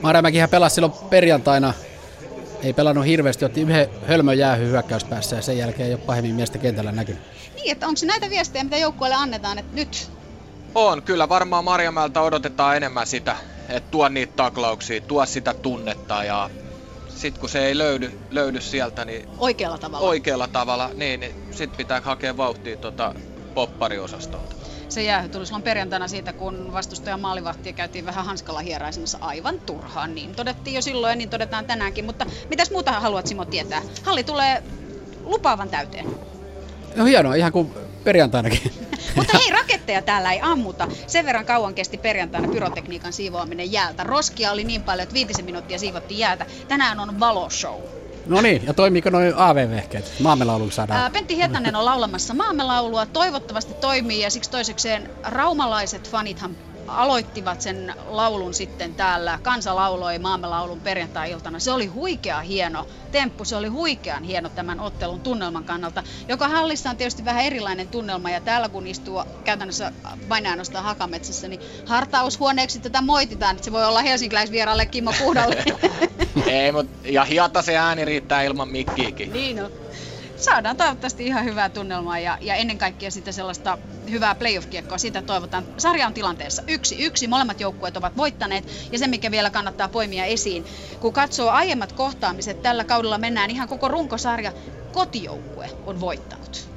Marjamäkihän 0.00 0.48
pelasi 0.48 0.74
silloin 0.74 0.92
perjantaina. 1.10 1.74
Ei 2.62 2.72
pelannut 2.72 3.06
hirveästi, 3.06 3.44
otti 3.44 3.60
yhden 3.60 3.88
hölmön 4.08 4.38
jäähy 4.38 4.66
hyökkäyspäässä 4.66 5.36
ja 5.36 5.42
sen 5.42 5.58
jälkeen 5.58 5.88
ei 5.88 5.94
ole 5.94 6.02
pahemmin 6.06 6.34
miestä 6.34 6.58
kentällä 6.58 6.92
näkynyt. 6.92 7.22
Niin, 7.54 7.72
että 7.72 7.86
onko 7.86 7.96
se 7.96 8.06
näitä 8.06 8.30
viestejä, 8.30 8.64
mitä 8.64 8.76
joukkueelle 8.76 9.16
annetaan, 9.16 9.58
että 9.58 9.76
nyt? 9.76 10.10
On, 10.74 11.02
kyllä 11.02 11.28
varmaan 11.28 11.64
Marjamäeltä 11.64 12.20
odotetaan 12.20 12.76
enemmän 12.76 13.06
sitä, 13.06 13.36
että 13.68 13.90
tuo 13.90 14.08
niitä 14.08 14.32
taklauksia, 14.36 15.00
tuo 15.00 15.26
sitä 15.26 15.54
tunnetta 15.54 16.24
ja 16.24 16.50
sitten 17.08 17.40
kun 17.40 17.48
se 17.48 17.66
ei 17.66 17.78
löydy, 17.78 18.12
löydy 18.30 18.60
sieltä, 18.60 19.04
niin 19.04 19.28
oikealla 19.38 19.78
tavalla, 19.78 20.06
oikealla 20.06 20.48
tavalla 20.48 20.90
niin, 20.94 21.20
niin 21.20 21.32
sitten 21.50 21.76
pitää 21.76 22.00
hakea 22.00 22.36
vauhtia 22.36 22.76
tuota 22.76 23.14
poppariosastolta. 23.54 24.56
Se 24.88 25.02
jäähy 25.02 25.28
tuli 25.28 25.46
silloin 25.46 25.62
perjantaina 25.62 26.08
siitä, 26.08 26.32
kun 26.32 26.72
vastustajan 26.72 27.20
maalivahtia 27.20 27.72
käytiin 27.72 28.06
vähän 28.06 28.24
hanskalla 28.24 28.60
hieraisemassa 28.60 29.18
aivan 29.20 29.60
turhaan. 29.66 30.14
Niin 30.14 30.34
todettiin 30.34 30.74
jo 30.74 30.82
silloin 30.82 31.10
ja 31.10 31.16
niin 31.16 31.30
todetaan 31.30 31.66
tänäänkin. 31.66 32.04
Mutta 32.04 32.26
mitäs 32.50 32.70
muuta 32.70 32.92
haluat 32.92 33.26
Simo 33.26 33.44
tietää? 33.44 33.82
Halli 34.02 34.24
tulee 34.24 34.62
lupaavan 35.24 35.68
täyteen. 35.68 36.06
No 36.96 37.04
hienoa, 37.04 37.34
ihan 37.34 37.52
kuin 37.52 37.74
perjantainakin. 38.04 38.72
Mutta 39.16 39.38
hei, 39.38 39.50
raketteja 39.50 40.02
täällä 40.02 40.32
ei 40.32 40.40
ammuta. 40.42 40.88
Sen 41.06 41.26
verran 41.26 41.46
kauan 41.46 41.74
kesti 41.74 41.98
perjantaina 41.98 42.48
pyrotekniikan 42.48 43.12
siivoaminen 43.12 43.72
jäältä. 43.72 44.04
Roskia 44.04 44.52
oli 44.52 44.64
niin 44.64 44.82
paljon, 44.82 45.02
että 45.02 45.14
viitisen 45.14 45.44
minuuttia 45.44 45.78
siivottiin 45.78 46.18
jäätä. 46.18 46.46
Tänään 46.68 47.00
on 47.00 47.20
valoshow. 47.20 47.80
No 48.26 48.40
niin, 48.40 48.66
ja 48.66 48.74
toimiiko 48.74 49.10
noin 49.10 49.34
AV-vehkeet? 49.36 50.12
Maamelaulu 50.20 50.70
saadaan. 50.70 51.00
Ää, 51.00 51.10
Pentti 51.10 51.36
Hietanen 51.36 51.76
on 51.76 51.84
laulamassa 51.84 52.34
maamelaulua. 52.34 53.06
Toivottavasti 53.06 53.74
toimii 53.74 54.20
ja 54.20 54.30
siksi 54.30 54.50
toisekseen 54.50 55.10
raumalaiset 55.24 56.10
fanithan 56.10 56.56
aloittivat 56.88 57.60
sen 57.60 57.94
laulun 58.06 58.54
sitten 58.54 58.94
täällä. 58.94 59.38
Kansa 59.42 59.76
lauloi 59.76 60.18
maamme 60.18 60.46
laulun 60.46 60.80
perjantai-iltana. 60.80 61.58
Se 61.58 61.72
oli 61.72 61.86
huikea 61.86 62.40
hieno 62.40 62.86
temppu, 63.12 63.44
se 63.44 63.56
oli 63.56 63.68
huikean 63.68 64.24
hieno 64.24 64.48
tämän 64.48 64.80
ottelun 64.80 65.20
tunnelman 65.20 65.64
kannalta, 65.64 66.02
joka 66.28 66.48
hallissa 66.48 66.90
on 66.90 66.96
tietysti 66.96 67.24
vähän 67.24 67.44
erilainen 67.44 67.88
tunnelma 67.88 68.30
ja 68.30 68.40
täällä 68.40 68.68
kun 68.68 68.86
istuu 68.86 69.22
käytännössä 69.44 69.92
vain 70.28 70.46
ainoastaan 70.46 70.84
Hakametsässä, 70.84 71.48
niin 71.48 71.60
hartaushuoneeksi 71.86 72.78
tätä 72.78 73.02
moititaan, 73.02 73.56
että 73.56 73.64
se 73.64 73.72
voi 73.72 73.84
olla 73.84 74.02
helsinkiläisvieraalle 74.02 74.86
Kimmo 74.86 75.12
Puhdalle. 75.18 75.64
Ei, 76.46 76.72
mutta 76.72 77.08
ja 77.08 77.24
hiata 77.24 77.62
se 77.62 77.76
ääni 77.76 78.04
riittää 78.04 78.42
ilman 78.42 78.68
mikkiikin. 78.68 79.32
Niin 79.32 79.64
on 79.64 79.72
saadaan 80.36 80.76
toivottavasti 80.76 81.26
ihan 81.26 81.44
hyvää 81.44 81.68
tunnelmaa 81.68 82.18
ja, 82.18 82.38
ja 82.40 82.54
ennen 82.54 82.78
kaikkea 82.78 83.10
sitten 83.10 83.34
sellaista 83.34 83.78
hyvää 84.10 84.34
playoff-kiekkoa. 84.34 84.98
Sitä 84.98 85.22
toivotaan. 85.22 85.64
Sarja 85.78 86.06
on 86.06 86.14
tilanteessa 86.14 86.62
yksi 86.66 87.04
yksi. 87.04 87.26
Molemmat 87.26 87.60
joukkueet 87.60 87.96
ovat 87.96 88.16
voittaneet 88.16 88.88
ja 88.92 88.98
se, 88.98 89.06
mikä 89.06 89.30
vielä 89.30 89.50
kannattaa 89.50 89.88
poimia 89.88 90.24
esiin. 90.24 90.64
Kun 91.00 91.12
katsoo 91.12 91.50
aiemmat 91.50 91.92
kohtaamiset, 91.92 92.62
tällä 92.62 92.84
kaudella 92.84 93.18
mennään 93.18 93.50
ihan 93.50 93.68
koko 93.68 93.88
runkosarja. 93.88 94.52
Kotijoukkue 94.92 95.70
on 95.86 96.00
voittanut. 96.00 96.68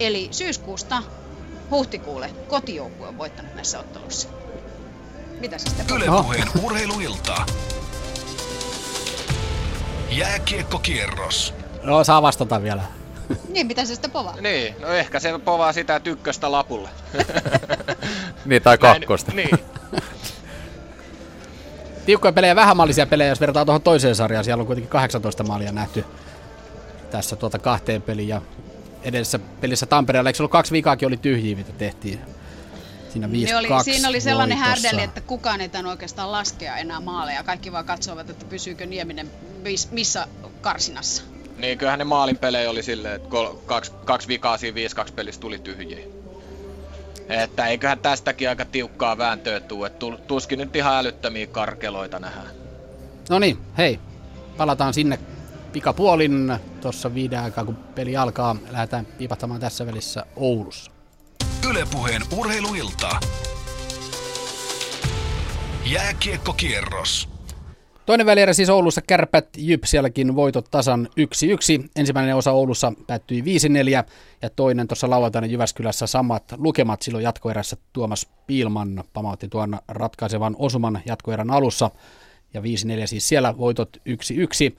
Eli 0.00 0.28
syyskuusta 0.30 1.02
huhtikuulle 1.70 2.30
kotijoukkue 2.48 3.08
on 3.08 3.18
voittanut 3.18 3.54
näissä 3.54 3.80
otteluissa. 3.80 4.28
Mitä 5.40 5.58
se 5.58 5.68
sitten 5.68 5.96
Ylepuheen 5.96 6.48
urheiluilta. 6.62 7.46
Jääkiekkokierros. 10.10 11.54
No 11.82 12.04
saa 12.04 12.22
vastata 12.22 12.62
vielä. 12.62 12.82
Niin, 13.48 13.66
mitä 13.66 13.84
se 13.84 13.94
sitten 13.94 14.10
povaa? 14.10 14.36
Niin, 14.40 14.74
no 14.80 14.88
ehkä 14.88 15.20
se 15.20 15.38
povaa 15.44 15.72
sitä 15.72 16.00
tykköstä 16.00 16.52
lapulle. 16.52 16.88
niin, 18.44 18.62
tai 18.62 18.78
kakkosta. 18.78 19.32
Näin, 19.32 19.48
niin. 19.50 19.58
Tiukkoja 22.06 22.32
pelejä, 22.32 22.56
vähämallisia 22.56 23.06
pelejä, 23.06 23.28
jos 23.28 23.40
verrataan 23.40 23.66
tuohon 23.66 23.82
toiseen 23.82 24.14
sarjaan. 24.14 24.44
Siellä 24.44 24.60
on 24.60 24.66
kuitenkin 24.66 24.90
18 24.90 25.44
maalia 25.44 25.72
nähty 25.72 26.04
tässä 27.10 27.36
tuota 27.36 27.58
kahteen 27.58 28.02
peliin. 28.02 28.28
Ja 28.28 28.42
edellisessä 29.02 29.38
pelissä 29.38 29.86
Tampereella, 29.86 30.30
eikö 30.30 30.36
se 30.36 30.42
ollut 30.42 30.52
kaksi 30.52 30.72
vikaakin 30.72 31.08
oli 31.08 31.16
tyhjiä, 31.16 31.56
mitä 31.56 31.72
tehtiin? 31.72 32.20
Siinä 33.12 33.30
5 33.30 33.54
oli, 33.54 33.68
Siinä 33.84 34.08
oli 34.08 34.20
sellainen 34.20 34.58
härdeli, 34.58 35.02
että 35.02 35.20
kukaan 35.20 35.60
ei 35.60 35.68
tämän 35.68 35.86
oikeastaan 35.86 36.32
laskea 36.32 36.76
enää 36.76 37.00
maaleja. 37.00 37.42
Kaikki 37.42 37.72
vaan 37.72 37.84
katsovat, 37.84 38.30
että 38.30 38.44
pysyykö 38.44 38.86
Nieminen 38.86 39.30
missä 39.90 40.26
karsinassa. 40.60 41.22
Niin, 41.58 41.78
kyllähän 41.78 41.98
ne 41.98 42.04
maalin 42.04 42.38
pelejä 42.38 42.70
oli 42.70 42.82
silleen, 42.82 43.14
että 43.14 43.28
kol, 43.28 43.54
kaksi, 43.66 43.92
kaksi 44.04 44.28
vikaa 44.28 44.56
siinä 44.56 44.78
5-2 45.08 45.12
pelissä 45.12 45.40
tuli 45.40 45.58
tyhjiä. 45.58 46.06
Että 47.28 47.66
eiköhän 47.66 47.98
tästäkin 47.98 48.48
aika 48.48 48.64
tiukkaa 48.64 49.18
vääntöä 49.18 49.60
tuu, 49.60 49.84
että 49.84 50.06
tuskin 50.26 50.58
nyt 50.58 50.76
ihan 50.76 50.96
älyttömiä 50.96 51.46
karkeloita 51.46 52.18
nähdään. 52.18 52.50
No 53.30 53.38
niin, 53.38 53.58
hei, 53.78 54.00
palataan 54.56 54.94
sinne 54.94 55.18
pikapuolin 55.72 56.52
tuossa 56.80 57.14
viiden 57.14 57.40
aikaa, 57.40 57.64
kun 57.64 57.76
peli 57.76 58.16
alkaa. 58.16 58.56
Lähdetään 58.70 59.06
piipahtamaan 59.06 59.60
tässä 59.60 59.86
välissä 59.86 60.26
Oulussa. 60.36 60.90
Ylepuheen 61.70 62.22
urheiluilta. 62.36 63.08
Jääkiekkokierros. 65.84 67.33
Toinen 68.06 68.26
välierä 68.26 68.52
siis 68.52 68.68
Oulussa 68.70 69.02
kärpät 69.02 69.48
Jyp, 69.56 69.84
sielläkin 69.84 70.36
voitot 70.36 70.70
tasan 70.70 71.08
1-1. 71.84 71.88
Ensimmäinen 71.96 72.36
osa 72.36 72.52
Oulussa 72.52 72.92
päättyi 73.06 73.40
5-4 73.40 73.44
ja 74.42 74.50
toinen 74.56 74.88
tuossa 74.88 75.10
lauantaina 75.10 75.46
Jyväskylässä 75.46 76.06
samat 76.06 76.44
lukemat 76.56 77.02
silloin 77.02 77.24
jatkoerässä 77.24 77.76
Tuomas 77.92 78.28
Piilman 78.46 79.04
pamautti 79.12 79.48
tuon 79.48 79.78
ratkaisevan 79.88 80.56
osuman 80.58 81.02
jatkoerän 81.06 81.50
alussa 81.50 81.90
ja 82.54 82.60
5-4 82.60 82.64
siis 83.04 83.28
siellä 83.28 83.58
voitot 83.58 83.96
1-1. 83.96 84.76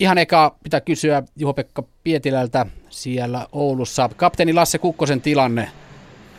Ihan 0.00 0.18
eka 0.18 0.56
pitää 0.62 0.80
kysyä 0.80 1.22
Juho-Pekka 1.36 1.82
Pietilältä 2.04 2.66
siellä 2.90 3.46
Oulussa. 3.52 4.10
Kapteeni 4.16 4.52
Lasse 4.52 4.78
Kukkosen 4.78 5.20
tilanne. 5.20 5.68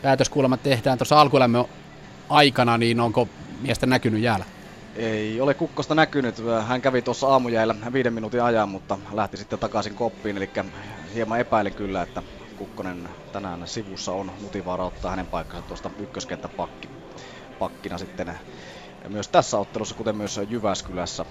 Päätöskuulemma 0.02 0.56
tehdään 0.56 0.98
tuossa 0.98 1.20
alkuelämön 1.20 1.64
aikana, 2.28 2.78
niin 2.78 3.00
onko 3.00 3.28
miestä 3.62 3.86
näkynyt 3.86 4.22
jäällä? 4.22 4.59
Ei 4.96 5.40
ole 5.40 5.54
kukkosta 5.54 5.94
näkynyt. 5.94 6.42
Hän 6.66 6.82
kävi 6.82 7.02
tuossa 7.02 7.26
aamujäillä 7.28 7.74
viiden 7.92 8.12
minuutin 8.12 8.42
ajan, 8.42 8.68
mutta 8.68 8.98
lähti 9.12 9.36
sitten 9.36 9.58
takaisin 9.58 9.94
koppiin. 9.94 10.36
Eli 10.36 10.50
hieman 11.14 11.40
epäilin 11.40 11.74
kyllä, 11.74 12.02
että 12.02 12.22
Kukkonen 12.58 13.08
tänään 13.32 13.68
sivussa 13.68 14.12
on 14.12 14.32
motivaara 14.42 14.84
ottaa 14.84 15.10
hänen 15.10 15.26
paikkansa 15.26 15.68
tuosta 15.68 15.90
ykköskenttäpakki, 15.98 16.88
pakkina 17.58 17.98
sitten 17.98 18.38
ja 19.04 19.10
myös 19.10 19.28
tässä 19.28 19.58
ottelussa, 19.58 19.94
kuten 19.94 20.16
myös 20.16 20.40
Jyväskylässä. 20.48 21.24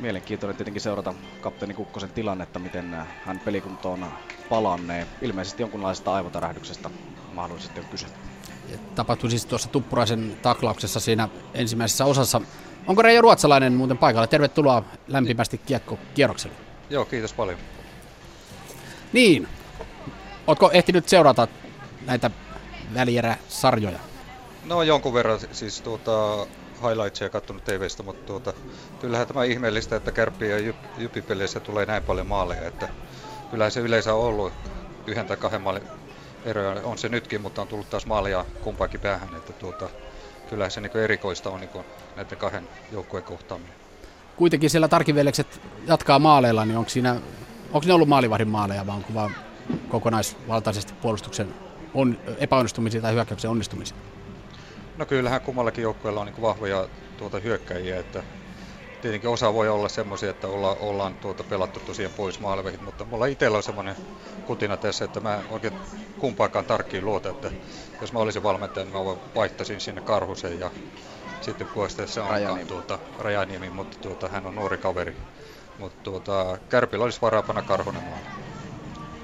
Mielenkiintoinen 0.00 0.56
tietenkin 0.56 0.80
seurata 0.80 1.14
kapteeni 1.40 1.74
Kukkosen 1.74 2.10
tilannetta, 2.10 2.58
miten 2.58 2.96
hän 3.24 3.40
pelikuntoon 3.44 4.06
palannee. 4.48 5.06
Ilmeisesti 5.22 5.62
jonkunlaisesta 5.62 6.14
aivotärähdyksestä 6.14 6.90
mahdollisesti 7.32 7.80
on 7.80 7.86
kyse. 7.86 8.06
Tapahtui 8.94 9.30
siis 9.30 9.46
tuossa 9.46 9.68
Tuppuraisen 9.68 10.36
taklauksessa 10.42 11.00
siinä 11.00 11.28
ensimmäisessä 11.54 12.04
osassa 12.04 12.40
Onko 12.86 13.02
Reijo 13.02 13.22
Ruotsalainen 13.22 13.72
muuten 13.72 13.98
paikalla? 13.98 14.26
Tervetuloa 14.26 14.82
lämpimästi 15.08 15.58
kiekko 15.58 15.98
kierrokselle. 16.14 16.56
Joo, 16.90 17.04
kiitos 17.04 17.32
paljon. 17.32 17.58
Niin. 19.12 19.48
Ootko 20.46 20.70
ehtinyt 20.72 21.08
seurata 21.08 21.48
näitä 22.06 22.30
välierä-sarjoja? 22.94 23.98
No 24.64 24.82
jonkun 24.82 25.14
verran 25.14 25.40
siis 25.52 25.80
tuota, 25.80 26.46
highlightsia 26.82 27.28
katsonut 27.30 27.64
TVstä, 27.64 28.02
mutta 28.02 28.26
tuota, 28.26 28.52
kyllähän 29.00 29.26
tämä 29.26 29.44
ihmeellistä, 29.44 29.96
että 29.96 30.12
kärppi 30.12 30.48
ja 30.48 30.58
jyp, 30.58 30.76
jypipeleissä 30.98 31.60
tulee 31.60 31.86
näin 31.86 32.02
paljon 32.02 32.26
maaleja, 32.26 32.66
että 32.66 32.88
kyllähän 33.50 33.72
se 33.72 33.80
yleensä 33.80 34.14
on 34.14 34.20
ollut 34.20 34.52
yhden 35.06 35.26
tai 35.26 35.36
kahden 35.36 35.60
maalin 35.60 35.82
eroja, 36.44 36.80
on 36.84 36.98
se 36.98 37.08
nytkin, 37.08 37.40
mutta 37.40 37.62
on 37.62 37.68
tullut 37.68 37.90
taas 37.90 38.06
maalia 38.06 38.44
kumpaakin 38.60 39.00
päähän, 39.00 39.28
että 39.36 39.52
tuota, 39.52 39.88
kyllä 40.52 40.70
se 40.70 40.80
niin 40.80 40.96
erikoista 40.96 41.50
on 41.50 41.60
niin 41.60 41.84
näiden 42.16 42.38
kahden 42.38 42.68
joukkueen 42.92 43.24
kohtaaminen. 43.24 43.74
Kuitenkin 44.36 44.70
siellä 44.70 44.88
tarkivelekset 44.88 45.60
jatkaa 45.86 46.18
maaleilla, 46.18 46.64
niin 46.64 46.78
onko, 46.78 46.90
siinä, 46.90 47.16
onko 47.72 47.86
ne 47.86 47.92
ollut 47.92 48.08
maalivahdin 48.08 48.48
maaleja 48.48 48.86
vai 48.86 48.96
onko 48.96 49.14
vaan 49.14 49.36
kokonaisvaltaisesti 49.88 50.92
puolustuksen 51.02 51.54
on, 51.94 52.18
epäonnistumisia 52.38 53.00
tai 53.00 53.14
hyökkäyksen 53.14 53.50
onnistumisia? 53.50 53.96
No 54.98 55.06
kyllähän 55.06 55.40
kummallakin 55.40 55.82
joukkueella 55.82 56.20
on 56.20 56.26
niin 56.26 56.42
vahvoja 56.42 56.88
tuota 57.16 57.40
hyökkäjiä, 57.40 57.98
että 57.98 58.22
tietenkin 59.02 59.30
osa 59.30 59.54
voi 59.54 59.68
olla 59.68 59.88
semmoisia, 59.88 60.30
että 60.30 60.48
olla, 60.48 60.76
ollaan 60.80 61.14
tuota 61.14 61.44
pelattu 61.44 61.80
tosiaan 61.80 62.14
pois 62.16 62.40
maalivehit, 62.40 62.82
mutta 62.82 63.04
mulla 63.04 63.26
itsellä 63.26 63.56
on 63.56 63.62
semmoinen 63.62 63.96
kutina 64.46 64.76
tässä, 64.76 65.04
että 65.04 65.20
mä 65.20 65.40
oikein 65.50 65.74
kumpaakaan 66.18 66.64
tarkkiin 66.64 67.04
luota, 67.04 67.28
että 67.28 67.50
jos 68.02 68.12
mä 68.12 68.18
olisin 68.18 68.42
valmentaja, 68.42 68.84
niin 68.84 68.96
mä 68.96 69.14
vaihtaisin 69.34 69.80
sinne 69.80 70.00
Karhusen 70.00 70.60
ja 70.60 70.70
sitten 71.40 71.66
se 72.06 72.20
on 72.20 72.30
Rajaniemi. 72.30 72.68
Tuota, 72.68 72.98
Rajaniemi, 73.18 73.70
mutta 73.70 73.98
tuota, 73.98 74.28
hän 74.28 74.46
on 74.46 74.54
nuori 74.54 74.78
kaveri, 74.78 75.16
mutta 75.78 76.02
tuota, 76.02 76.58
Kärpillä 76.68 77.04
olisi 77.04 77.18
varaa 77.22 77.42
panna 77.42 77.62
Karhunen 77.62 78.02
maalle. 78.02 78.26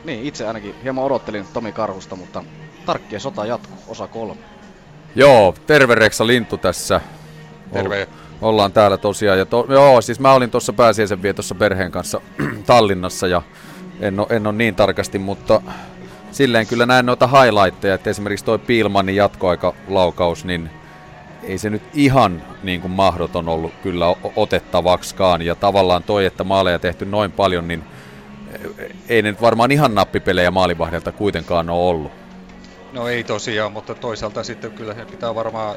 Niin, 0.05 0.27
itse 0.27 0.47
ainakin 0.47 0.75
hieman 0.83 1.05
odottelin 1.05 1.47
Tomi 1.53 1.73
Karhusta, 1.73 2.17
mutta 2.17 2.45
tarkkien 2.87 3.21
sota 3.21 3.47
jatkuu, 3.47 3.79
osa 3.89 4.07
kolme. 4.07 4.41
Joo, 5.15 5.55
terve 5.67 5.95
Reksa 5.95 6.27
Lintu 6.27 6.57
tässä. 6.57 7.01
Terve. 7.73 8.09
Ollaan 8.41 8.73
täällä 8.73 8.97
tosiaan. 8.97 9.39
Ja 9.39 9.47
to, 9.47 9.67
joo, 9.69 10.01
siis 10.01 10.21
mä 10.21 10.33
olin 10.33 10.51
tuossa 10.51 10.73
pääsiäisen 10.73 11.23
vietossa 11.23 11.55
perheen 11.55 11.91
kanssa 11.91 12.21
Tallinnassa 12.67 13.27
ja 13.27 13.43
en 14.01 14.21
ole, 14.21 14.27
en 14.31 14.47
ole 14.47 14.55
niin 14.55 14.75
tarkasti, 14.75 15.19
mutta 15.19 15.63
silleen 16.33 16.67
kyllä 16.67 16.87
näen 16.87 17.07
noita 17.07 17.27
highlightteja, 17.27 17.95
että 17.95 18.11
esimerkiksi 18.11 18.45
toi 18.45 18.59
Piilmanin 18.59 19.17
jatkoaikalaukaus, 19.17 20.45
niin 20.45 20.71
ei 21.43 21.59
se 21.59 21.71
nyt 21.71 21.83
ihan 21.95 22.43
niin 22.63 22.81
kuin 22.81 22.93
mahdoton 22.93 23.49
ollut 23.49 23.73
kyllä 23.83 24.07
otettavaksikaan. 24.37 25.43
Ja 25.43 25.55
tavallaan 25.55 26.03
toi, 26.03 26.27
että 26.27 26.45
maaleja 26.45 26.79
tehty 26.79 27.05
noin 27.05 27.33
paljon, 27.33 27.69
niin 27.69 27.85
ei 29.09 29.23
ne 29.23 29.31
nyt 29.31 29.43
varmaan 29.43 29.71
ihan 29.71 29.95
nappipelejä 29.95 30.51
maalivahdelta 30.51 31.13
kuitenkaan 31.13 31.71
ole 31.71 31.91
ollut. 31.91 32.13
No 32.93 33.09
ei 33.09 33.25
tosiaan, 33.25 33.73
mutta 33.73 33.95
toisaalta 33.95 34.45
sitten 34.45 34.73
kyllä 34.73 34.95
se 34.95 35.05
pitää 35.05 35.35
varmaan 35.35 35.77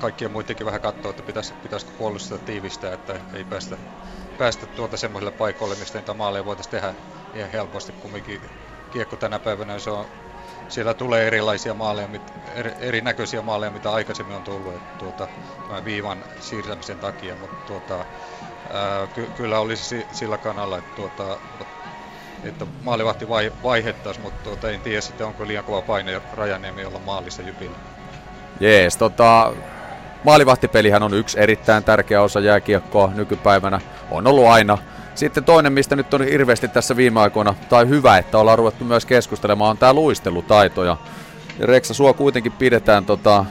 kaikkien 0.00 0.30
muidenkin 0.30 0.66
vähän 0.66 0.80
katsoa, 0.80 1.10
että 1.10 1.22
pitäisi, 1.22 1.54
pitäisikö 1.62 1.92
puolustaa 1.98 2.38
tiivistää, 2.38 2.94
että 2.94 3.14
ei 3.34 3.44
päästä, 3.44 3.76
päästä 4.38 4.66
tuota 4.66 4.96
semmoiselle 4.96 5.32
paikoille, 5.32 5.74
mistä 5.74 5.98
niitä 5.98 6.14
maaleja 6.14 6.44
voitaisiin 6.44 6.70
tehdä 6.70 6.94
ihan 7.34 7.50
helposti. 7.50 7.92
Kumminkin 7.92 8.40
kiekko 8.92 9.16
tänä 9.16 9.38
päivänä 9.38 9.78
se 9.78 9.90
on, 9.90 10.06
siellä 10.68 10.94
tulee 10.94 11.26
erilaisia 11.26 11.74
maaleja, 11.74 12.08
eri, 12.54 12.72
erinäköisiä 12.80 13.42
maaleja, 13.42 13.70
mitä 13.70 13.92
aikaisemmin 13.92 14.36
on 14.36 14.42
tullut 14.42 14.74
että 14.74 14.98
tuota, 14.98 15.28
tämän 15.68 15.84
viivan 15.84 16.24
siirtämisen 16.40 16.98
takia, 16.98 17.34
mutta 17.40 17.56
tuota, 17.66 17.94
ää, 18.72 19.06
ky, 19.14 19.28
kyllä 19.36 19.58
olisi 19.58 20.06
sillä 20.12 20.38
kanalla, 20.38 20.78
että, 20.78 20.96
tuota, 20.96 21.36
että 22.44 22.66
maalivahti 22.82 23.28
vai, 23.28 23.52
vaihettaisiin, 23.62 24.24
mutta 24.24 24.44
tuota, 24.44 24.70
en 24.70 24.80
tiedä 24.80 25.00
sitten 25.00 25.26
onko 25.26 25.46
liian 25.46 25.64
kova 25.64 25.82
paine 25.82 26.22
Rajaniemi 26.34 26.84
olla 26.84 26.98
maalissa 26.98 27.42
Jypillä. 27.42 27.76
Jees, 28.60 28.96
tota, 28.96 29.52
maalivahtipelihän 30.24 31.02
on 31.02 31.14
yksi 31.14 31.40
erittäin 31.40 31.84
tärkeä 31.84 32.22
osa 32.22 32.40
jääkiekkoa 32.40 33.12
nykypäivänä. 33.14 33.80
On 34.10 34.26
ollut 34.26 34.46
aina. 34.46 34.78
Sitten 35.20 35.44
toinen, 35.44 35.72
mistä 35.72 35.96
nyt 35.96 36.14
on 36.14 36.24
hirveästi 36.24 36.68
tässä 36.68 36.96
viime 36.96 37.20
aikoina, 37.20 37.54
tai 37.68 37.88
hyvä, 37.88 38.18
että 38.18 38.38
ollaan 38.38 38.58
ruvettu 38.58 38.84
myös 38.84 39.06
keskustelemaan, 39.06 39.70
on 39.70 39.78
tämä 39.78 39.92
luistelutaito. 39.92 40.84
Ja 40.84 40.96
Reksa, 41.60 41.94
sua 41.94 42.12
kuitenkin 42.12 42.52
pidetään 42.52 43.04
tota, 43.04 43.44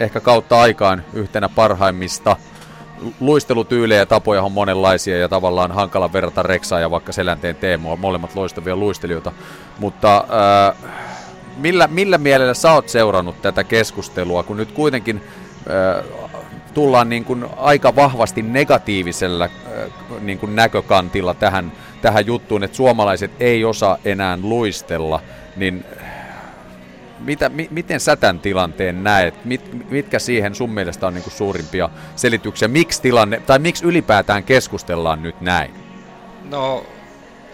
ehkä 0.00 0.20
kautta 0.20 0.60
aikaan 0.60 1.04
yhtenä 1.12 1.48
parhaimmista. 1.48 2.36
Luistelutyylejä 3.20 4.00
ja 4.00 4.06
tapoja 4.06 4.42
on 4.42 4.52
monenlaisia 4.52 5.18
ja 5.18 5.28
tavallaan 5.28 5.72
hankala 5.72 6.12
verrata 6.12 6.42
Reksaa 6.42 6.80
ja 6.80 6.90
vaikka 6.90 7.12
Selänteen 7.12 7.56
Teemoa, 7.56 7.96
molemmat 7.96 8.34
loistavia 8.34 8.76
luistelijoita. 8.76 9.32
Mutta 9.78 10.16
äh, 10.16 10.90
millä, 11.56 11.88
millä 11.88 12.18
mielellä 12.18 12.54
sä 12.54 12.72
oot 12.72 12.88
seurannut 12.88 13.42
tätä 13.42 13.64
keskustelua, 13.64 14.42
kun 14.42 14.56
nyt 14.56 14.72
kuitenkin 14.72 15.22
äh, 15.70 16.23
tullaan 16.74 17.08
niin 17.08 17.24
kuin 17.24 17.44
aika 17.56 17.96
vahvasti 17.96 18.42
negatiivisella 18.42 19.48
niin 20.20 20.38
kuin 20.38 20.56
näkökantilla 20.56 21.34
tähän, 21.34 21.72
tähän 22.02 22.26
juttuun, 22.26 22.64
että 22.64 22.76
suomalaiset 22.76 23.30
ei 23.40 23.64
osaa 23.64 23.98
enää 24.04 24.38
luistella, 24.42 25.20
niin 25.56 25.84
mitä, 27.18 27.48
mi, 27.48 27.68
miten 27.70 28.00
sä 28.00 28.16
tämän 28.16 28.40
tilanteen 28.40 29.04
näet? 29.04 29.44
Mit, 29.44 29.90
mitkä 29.90 30.18
siihen 30.18 30.54
sun 30.54 30.70
mielestä 30.70 31.06
on 31.06 31.14
niin 31.14 31.22
kuin 31.22 31.34
suurimpia 31.34 31.90
selityksiä? 32.16 32.68
Miksi 32.68 33.02
tilanne, 33.02 33.42
tai 33.46 33.58
miksi 33.58 33.84
ylipäätään 33.84 34.44
keskustellaan 34.44 35.22
nyt 35.22 35.40
näin? 35.40 35.74
No, 36.50 36.86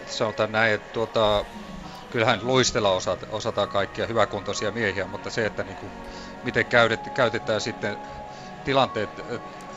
sanotaan 0.06 0.52
näin, 0.52 0.74
että 0.74 0.92
tuota, 0.92 1.44
kyllähän 2.10 2.40
luistella 2.42 2.90
osata, 2.90 3.26
osataan 3.32 3.68
kaikkia 3.68 4.06
hyväkuntoisia 4.06 4.70
miehiä, 4.70 5.06
mutta 5.06 5.30
se, 5.30 5.46
että 5.46 5.62
niin 5.62 5.76
kuin, 5.76 5.92
miten 6.44 6.66
käytet, 6.66 7.10
käytetään 7.14 7.60
sitten 7.60 7.96
tilanteet, 8.64 9.10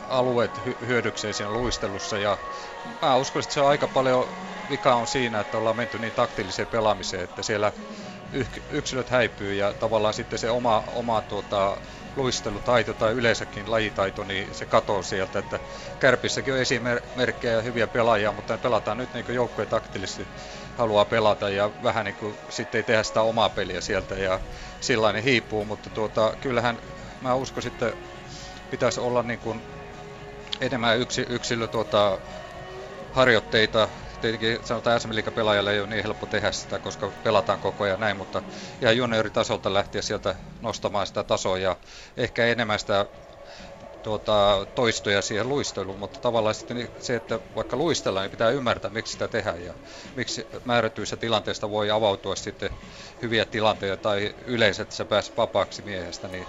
alueet 0.08 0.60
hyödykseen 0.86 1.34
siinä 1.34 1.50
luistelussa. 1.50 2.18
Ja 2.18 2.38
mä 3.02 3.16
uskon, 3.16 3.40
että 3.40 3.54
se 3.54 3.60
on 3.60 3.68
aika 3.68 3.88
paljon 3.88 4.28
vika 4.68 4.94
on 4.94 5.06
siinä, 5.06 5.40
että 5.40 5.58
ollaan 5.58 5.76
menty 5.76 5.98
niin 5.98 6.12
taktiiliseen 6.12 6.68
pelaamiseen, 6.68 7.24
että 7.24 7.42
siellä 7.42 7.72
yksilöt 8.68 9.10
häipyy 9.10 9.54
ja 9.54 9.74
tavallaan 9.74 10.14
sitten 10.14 10.38
se 10.38 10.50
oma, 10.50 10.84
oma 10.86 11.22
tuota, 11.22 11.76
luistelutaito 12.16 12.94
tai 12.94 13.12
yleensäkin 13.12 13.70
lajitaito, 13.70 14.24
niin 14.24 14.54
se 14.54 14.66
katoo 14.66 15.02
sieltä. 15.02 15.38
Että 15.38 15.60
Kärpissäkin 15.98 16.54
on 16.54 16.60
esimerkkejä 16.60 17.52
ja 17.52 17.62
hyviä 17.62 17.86
pelaajia, 17.86 18.32
mutta 18.32 18.58
pelataan 18.58 18.98
nyt 18.98 19.12
niin 19.14 19.24
joukkoja 19.28 19.66
taktisesti 19.66 20.28
haluaa 20.74 21.04
pelata 21.04 21.50
ja 21.50 21.70
vähän 21.82 22.04
niin 22.04 22.14
kuin 22.14 22.38
sitten 22.48 22.78
ei 22.78 22.82
tehdä 22.82 23.02
sitä 23.02 23.22
omaa 23.22 23.48
peliä 23.48 23.80
sieltä 23.80 24.14
ja 24.14 24.40
sillä 24.80 25.12
hiipuu, 25.12 25.64
mutta 25.64 25.90
tuota, 25.90 26.36
kyllähän 26.40 26.78
mä 27.20 27.34
uskon 27.34 27.62
sitten 27.62 27.92
pitäisi 28.74 29.00
olla 29.00 29.22
niin 29.22 29.38
kuin 29.38 29.62
enemmän 30.60 30.98
yksi, 30.98 31.26
yksilö 31.28 31.68
tuota, 31.68 32.18
harjoitteita. 33.10 33.88
Tietenkin 34.20 34.58
sanotaan 34.64 35.00
SM 35.00 35.10
pelaajalle 35.34 35.72
ei 35.72 35.80
ole 35.80 35.86
niin 35.88 36.02
helppo 36.02 36.26
tehdä 36.26 36.52
sitä, 36.52 36.78
koska 36.78 37.12
pelataan 37.22 37.58
koko 37.60 37.84
ajan 37.84 38.00
näin, 38.00 38.16
mutta 38.16 38.42
ihan 38.82 38.96
junioritasolta 38.96 39.74
lähteä 39.74 40.02
sieltä 40.02 40.34
nostamaan 40.60 41.06
sitä 41.06 41.22
tasoa 41.24 41.58
ja 41.58 41.76
ehkä 42.16 42.46
enemmän 42.46 42.78
sitä 42.78 43.06
tuota, 44.02 44.66
toistoja 44.74 45.22
siihen 45.22 45.48
luisteluun, 45.48 45.98
mutta 45.98 46.18
tavallaan 46.22 46.54
sitten 46.54 46.88
se, 46.98 47.16
että 47.16 47.40
vaikka 47.54 47.76
luistellaan, 47.76 48.24
niin 48.24 48.30
pitää 48.30 48.50
ymmärtää, 48.50 48.90
miksi 48.90 49.12
sitä 49.12 49.28
tehdään 49.28 49.64
ja 49.64 49.74
miksi 50.16 50.48
määrätyissä 50.64 51.16
tilanteista 51.16 51.70
voi 51.70 51.90
avautua 51.90 52.36
sitten 52.36 52.70
hyviä 53.22 53.44
tilanteita 53.44 53.96
tai 53.96 54.34
yleensä, 54.44 54.82
että 54.82 54.94
sä 54.94 55.04
pääset 55.04 55.36
vapaaksi 55.36 55.82
miehestä, 55.82 56.28
niin 56.28 56.48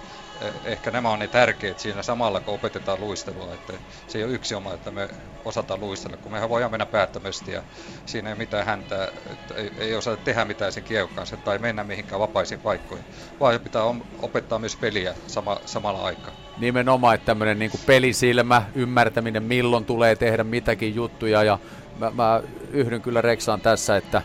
ehkä 0.65 0.91
nämä 0.91 1.09
on 1.09 1.19
ne 1.19 1.27
tärkeät 1.27 1.79
siinä 1.79 2.03
samalla, 2.03 2.39
kun 2.39 2.53
opetetaan 2.53 2.99
luistelua. 2.99 3.53
Että 3.53 3.73
se 4.07 4.17
ei 4.17 4.23
ole 4.23 4.33
yksi 4.33 4.55
oma, 4.55 4.73
että 4.73 4.91
me 4.91 5.09
osataan 5.45 5.79
luistella, 5.79 6.17
kun 6.17 6.31
mehän 6.31 6.49
voidaan 6.49 6.71
mennä 6.71 6.85
päättämästi 6.85 7.51
ja 7.51 7.63
siinä 8.05 8.29
ei 8.29 8.35
mitään 8.35 8.65
häntä, 8.65 9.11
ei, 9.55 9.71
ei 9.77 9.95
osata 9.95 10.17
tehdä 10.17 10.45
mitään 10.45 10.71
sen 10.71 10.83
kiekon 10.83 11.15
kanssa 11.15 11.37
tai 11.37 11.59
mennä 11.59 11.83
mihinkään 11.83 12.21
vapaisiin 12.21 12.59
paikkoihin, 12.59 13.05
vaan 13.39 13.59
pitää 13.59 13.83
opettaa 14.21 14.59
myös 14.59 14.75
peliä 14.75 15.15
sama, 15.27 15.59
samalla 15.65 16.05
aikaa. 16.05 16.33
Nimenomaan, 16.57 17.15
että 17.15 17.25
tämmöinen 17.25 17.59
niin 17.59 17.71
pelisilmä, 17.85 18.63
ymmärtäminen, 18.75 19.43
milloin 19.43 19.85
tulee 19.85 20.15
tehdä 20.15 20.43
mitäkin 20.43 20.95
juttuja 20.95 21.43
ja 21.43 21.59
mä, 21.99 22.11
mä 22.11 22.41
yhdyn 22.71 23.01
kyllä 23.01 23.21
Reksaan 23.21 23.61
tässä, 23.61 23.97
että, 23.97 24.21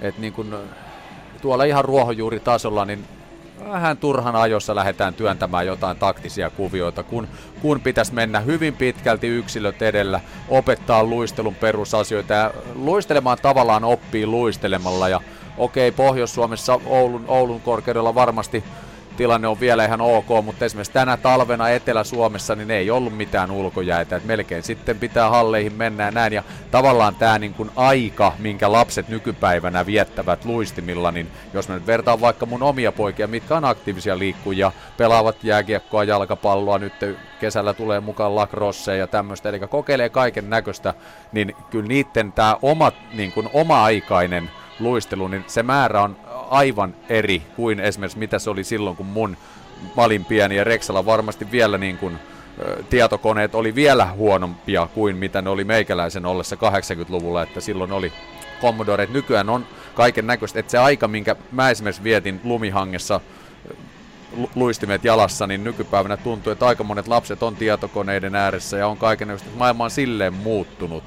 että 0.00 0.20
niin 0.20 0.32
kuin 0.32 0.54
tuolla 1.42 1.64
ihan 1.64 1.84
ruohonjuuritasolla, 1.84 2.84
niin 2.84 3.17
vähän 3.68 3.96
turhan 3.96 4.36
ajossa 4.36 4.74
lähdetään 4.74 5.14
työntämään 5.14 5.66
jotain 5.66 5.96
taktisia 5.96 6.50
kuvioita, 6.50 7.02
kun, 7.02 7.28
kun 7.62 7.80
pitäisi 7.80 8.14
mennä 8.14 8.40
hyvin 8.40 8.76
pitkälti 8.76 9.26
yksilöt 9.26 9.82
edellä, 9.82 10.20
opettaa 10.48 11.04
luistelun 11.04 11.54
perusasioita 11.54 12.34
ja 12.34 12.50
luistelemaan 12.74 13.38
tavallaan 13.42 13.84
oppii 13.84 14.26
luistelemalla. 14.26 15.08
Ja 15.08 15.20
okei, 15.58 15.92
Pohjois-Suomessa 15.92 16.80
Oulun, 16.86 17.24
Oulun 17.28 17.60
korkeudella 17.60 18.14
varmasti 18.14 18.64
tilanne 19.18 19.48
on 19.48 19.60
vielä 19.60 19.84
ihan 19.84 20.00
ok, 20.00 20.28
mutta 20.44 20.64
esimerkiksi 20.64 20.92
tänä 20.92 21.16
talvena 21.16 21.68
Etelä-Suomessa 21.68 22.54
niin 22.54 22.70
ei 22.70 22.90
ollut 22.90 23.16
mitään 23.16 23.50
ulkojäitä, 23.50 24.16
että 24.16 24.26
melkein 24.26 24.62
sitten 24.62 24.98
pitää 24.98 25.30
halleihin 25.30 25.72
mennä 25.72 26.04
ja 26.04 26.10
näin, 26.10 26.32
ja 26.32 26.42
tavallaan 26.70 27.14
tämä 27.14 27.38
niin 27.38 27.54
kuin 27.54 27.70
aika, 27.76 28.32
minkä 28.38 28.72
lapset 28.72 29.08
nykypäivänä 29.08 29.86
viettävät 29.86 30.44
luistimilla, 30.44 31.10
niin 31.10 31.30
jos 31.54 31.68
mä 31.68 31.74
nyt 31.74 31.86
vertaan 31.86 32.20
vaikka 32.20 32.46
mun 32.46 32.62
omia 32.62 32.92
poikia, 32.92 33.26
mitkä 33.26 33.56
on 33.56 33.64
aktiivisia 33.64 34.18
liikkuja, 34.18 34.72
pelaavat 34.96 35.44
jääkiekkoa, 35.44 36.04
jalkapalloa, 36.04 36.78
nyt 36.78 36.92
kesällä 37.40 37.74
tulee 37.74 38.00
mukaan 38.00 38.36
lacrosse 38.36 38.96
ja 38.96 39.06
tämmöistä, 39.06 39.48
eli 39.48 39.60
kokeilee 39.60 40.08
kaiken 40.08 40.50
näköistä, 40.50 40.94
niin 41.32 41.56
kyllä 41.70 41.88
niiden 41.88 42.32
tämä 42.32 42.56
oma, 42.62 42.92
niin 43.12 43.32
kuin 43.32 43.50
oma-aikainen 43.52 44.50
luistelu, 44.80 45.28
niin 45.28 45.44
se 45.46 45.62
määrä 45.62 46.02
on 46.02 46.16
aivan 46.50 46.94
eri 47.08 47.42
kuin 47.56 47.80
esimerkiksi 47.80 48.18
mitä 48.18 48.38
se 48.38 48.50
oli 48.50 48.64
silloin, 48.64 48.96
kun 48.96 49.06
mun 49.06 49.36
mä 49.96 50.02
olin 50.02 50.24
pieni 50.24 50.56
ja 50.56 50.64
Rexalla 50.64 51.06
varmasti 51.06 51.50
vielä 51.50 51.78
niin 51.78 51.98
kuin, 51.98 52.18
tietokoneet 52.90 53.54
oli 53.54 53.74
vielä 53.74 54.06
huonompia 54.06 54.88
kuin 54.94 55.16
mitä 55.16 55.42
ne 55.42 55.50
oli 55.50 55.64
meikäläisen 55.64 56.26
ollessa 56.26 56.56
80-luvulla, 56.56 57.42
että 57.42 57.60
silloin 57.60 57.92
oli 57.92 58.12
Commodore, 58.62 59.02
että 59.02 59.16
nykyään 59.16 59.50
on 59.50 59.66
kaiken 59.94 60.26
näköistä, 60.26 60.60
että 60.60 60.70
se 60.70 60.78
aika, 60.78 61.08
minkä 61.08 61.36
mä 61.52 61.70
esimerkiksi 61.70 62.02
vietin 62.04 62.40
lumihangessa 62.44 63.20
luistimet 64.54 65.04
jalassa, 65.04 65.46
niin 65.46 65.64
nykypäivänä 65.64 66.16
tuntuu, 66.16 66.52
että 66.52 66.66
aika 66.66 66.84
monet 66.84 67.08
lapset 67.08 67.42
on 67.42 67.56
tietokoneiden 67.56 68.34
ääressä 68.34 68.76
ja 68.76 68.88
on 68.88 68.96
kaiken 68.96 69.28
näköistä, 69.28 69.48
maailma 69.56 69.84
on 69.84 69.90
silleen 69.90 70.34
muuttunut. 70.34 71.04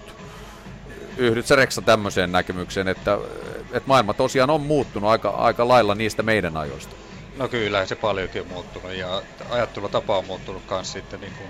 Yhdyt 1.18 1.46
sä 1.46 1.56
Reksa 1.56 1.82
tämmöiseen 1.82 2.32
näkemykseen, 2.32 2.88
että 2.88 3.18
että 3.74 3.88
maailma 3.88 4.14
tosiaan 4.14 4.50
on 4.50 4.62
muuttunut 4.62 5.10
aika, 5.10 5.30
aika 5.30 5.68
lailla 5.68 5.96
niistä 5.96 6.24
meidän 6.24 6.58
ajoista. 6.58 6.96
No 7.38 7.48
kyllä, 7.48 7.86
se 7.86 7.96
paljonkin 7.96 8.42
on 8.42 8.48
muuttunut 8.48 8.94
ja 8.94 9.22
ajattelutapa 9.50 10.18
on 10.18 10.26
muuttunut 10.26 10.64
myös 10.70 10.92
sitten 10.92 11.22
niin 11.22 11.34
kuin 11.34 11.50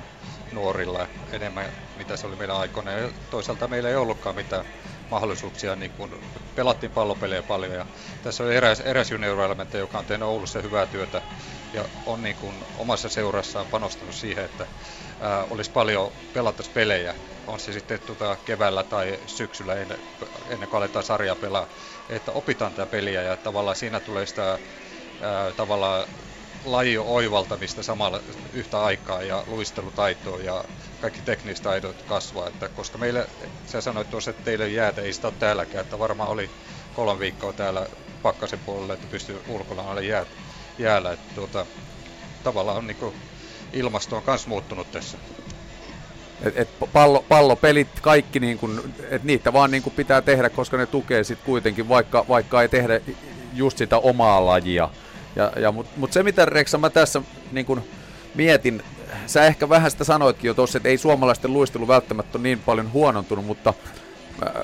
nuorilla 0.51 1.07
enemmän, 1.31 1.65
mitä 1.97 2.17
se 2.17 2.27
oli 2.27 2.36
meidän 2.36 2.55
aikoina. 2.55 2.91
Ja 2.91 3.10
toisaalta 3.31 3.67
meillä 3.67 3.89
ei 3.89 3.95
ollutkaan 3.95 4.36
mitään 4.36 4.65
mahdollisuuksia, 5.12 5.75
niin 5.75 5.91
kun 5.91 6.19
pelattiin 6.55 6.91
pallopelejä 6.91 7.43
paljon. 7.43 7.73
Ja 7.73 7.86
tässä 8.23 8.43
on 8.43 8.51
eräs, 8.51 8.79
eräs 8.79 9.12
juniorielementti, 9.12 9.77
joka 9.77 9.97
on 9.97 10.05
tehnyt 10.05 10.27
Oulussa 10.27 10.62
hyvää 10.62 10.86
työtä 10.86 11.21
ja 11.73 11.86
on 12.05 12.23
niin 12.23 12.36
kun 12.36 12.53
omassa 12.77 13.10
seurassaan 13.10 13.65
panostanut 13.65 14.15
siihen, 14.15 14.45
että 14.45 14.65
ää, 15.21 15.43
olisi 15.49 15.71
paljon 15.71 16.12
pelattaisi 16.34 16.71
pelejä. 16.71 17.15
On 17.47 17.60
se 17.60 17.73
sitten 17.73 17.99
tuota 17.99 18.38
keväällä 18.45 18.84
tai 18.84 19.19
syksyllä 19.27 19.75
ennen, 19.75 19.99
ennen 20.49 20.69
kuin 20.69 20.77
aletaan 20.77 21.05
sarjaa 21.05 21.36
pelaa. 21.36 21.67
Että 22.12 22.32
opitaan 22.32 22.74
tätä 22.74 22.86
peliä 22.88 23.21
ja 23.21 23.38
tavallaan 23.38 23.76
siinä 23.76 24.00
tulee 24.00 24.26
sitä 24.26 24.60
ää, 25.21 25.54
tavallaan 25.54 26.08
laji 26.63 26.97
oivaltamista 26.97 27.84
samalla 27.84 28.21
yhtä 28.54 28.84
aikaa 28.84 29.24
ja 29.24 29.43
luistelutaitoa 29.47 30.41
ja 30.41 30.63
kaikki 31.00 31.21
tekniset 31.21 31.63
taidot 31.63 32.02
kasvaa. 32.02 32.47
Että 32.47 32.69
koska 32.69 32.97
meille, 32.97 33.28
sä 33.65 33.82
sanoit 33.82 34.10
tuossa, 34.10 34.32
että 34.32 34.43
teille 34.43 34.67
jäätä 34.69 35.02
ei 35.02 35.13
sitä 35.13 35.28
ole 35.28 35.34
täälläkään, 35.39 35.82
että 35.82 36.00
varmaan 36.00 36.30
oli 36.30 36.52
kolme 36.93 37.19
viikkoa 37.19 37.54
täällä 37.54 37.88
pakkasen 38.21 38.60
puolella, 38.60 38.93
että 38.93 39.08
pystyy 39.08 39.41
ulkona 39.47 39.82
alle 39.82 40.04
jää, 40.04 40.26
jäällä. 40.78 41.12
Että 41.12 41.34
tuota, 41.34 41.65
tavallaan 42.43 42.78
on 42.78 42.88
niin 42.88 42.97
ilmasto 43.74 44.15
on 44.17 44.24
myös 44.28 44.47
muuttunut 44.47 44.91
tässä. 44.91 45.17
Et, 46.43 46.58
et 46.58 46.69
pallo, 46.93 47.25
pallopelit, 47.30 47.88
kaikki, 48.01 48.39
niin 48.39 48.58
kun, 48.58 48.93
et 49.10 49.23
niitä 49.23 49.54
vaan 49.54 49.71
niin 49.71 49.84
kun 49.84 49.93
pitää 49.93 50.21
tehdä, 50.21 50.49
koska 50.49 50.77
ne 50.77 50.86
tukee 50.86 51.23
sitten 51.23 51.45
kuitenkin, 51.45 51.89
vaikka, 51.89 52.25
vaikka 52.30 52.62
ei 52.62 52.69
tehdä 52.69 53.01
just 53.54 53.77
sitä 53.77 53.97
omaa 53.97 54.45
lajia. 54.45 54.89
Ja, 55.36 55.51
ja, 55.56 55.71
Mutta 55.71 55.91
mut 55.97 56.13
se 56.13 56.23
mitä 56.23 56.45
Reksa 56.45 56.77
mä 56.77 56.89
tässä 56.89 57.21
niin 57.51 57.65
kun 57.65 57.84
mietin, 58.36 58.84
sä 59.25 59.45
ehkä 59.45 59.69
vähän 59.69 59.91
sitä 59.91 60.04
sanoitkin 60.04 60.47
jo 60.47 60.54
tuossa, 60.54 60.77
että 60.77 60.89
ei 60.89 60.97
suomalaisten 60.97 61.54
luistelu 61.54 61.88
välttämättä 61.88 62.38
ole 62.38 62.43
niin 62.43 62.60
paljon 62.60 62.93
huonontunut, 62.93 63.45
mutta 63.45 63.73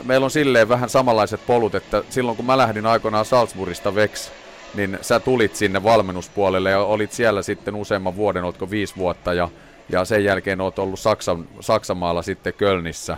meillä 0.04 0.26
on 0.26 0.32
silleen 0.32 0.70
vähän 0.70 0.90
samanlaiset 0.90 1.46
polut, 1.48 1.76
että 1.76 2.04
silloin 2.10 2.38
kun 2.38 2.46
mä 2.46 2.58
lähdin 2.58 2.86
aikoinaan 2.86 3.26
Salzburgista 3.26 3.96
Vex, 3.96 4.30
niin 4.74 5.00
sä 5.02 5.20
tulit 5.20 5.56
sinne 5.56 5.84
valmennuspuolelle 5.84 6.72
ja 6.72 6.80
olit 6.80 7.12
siellä 7.12 7.42
sitten 7.42 7.76
useamman 7.76 8.16
vuoden, 8.16 8.44
oletko 8.44 8.70
viisi 8.70 8.96
vuotta, 8.98 9.34
ja, 9.34 9.50
ja 9.90 10.06
sen 10.06 10.24
jälkeen 10.24 10.62
oot 10.62 10.80
ollut 10.80 11.00
Saksan, 11.00 11.48
Saksamaalla 11.60 12.22
sitten 12.22 12.54
Kölnissä. 12.54 13.18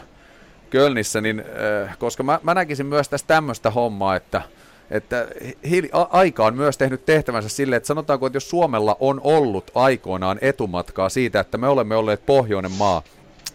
Kölnissä, 0.70 1.22
niin, 1.22 1.44
äh, 1.88 1.98
koska 1.98 2.24
mä, 2.24 2.40
mä 2.44 2.54
näkisin 2.54 2.86
myös 2.86 3.10
tästä 3.10 3.28
tämmöistä 3.28 3.72
hommaa, 3.72 4.16
että– 4.16 4.42
että 4.92 5.28
hi- 5.70 5.90
a- 5.92 6.08
aika 6.12 6.46
on 6.46 6.56
myös 6.56 6.78
tehnyt 6.78 7.06
tehtävänsä 7.06 7.50
sille, 7.50 7.76
että 7.76 7.88
sanotaanko, 7.88 8.26
että 8.28 8.36
jos 8.38 8.50
Suomella 8.50 8.98
on 9.00 9.22
ollut 9.24 9.72
aikoinaan 9.76 10.38
etumatkaa 10.42 11.10
siitä, 11.10 11.40
että 11.40 11.58
me 11.58 11.68
olemme 11.68 11.96
olleet 11.96 12.26
pohjoinen 12.26 12.72
maa, 12.72 13.02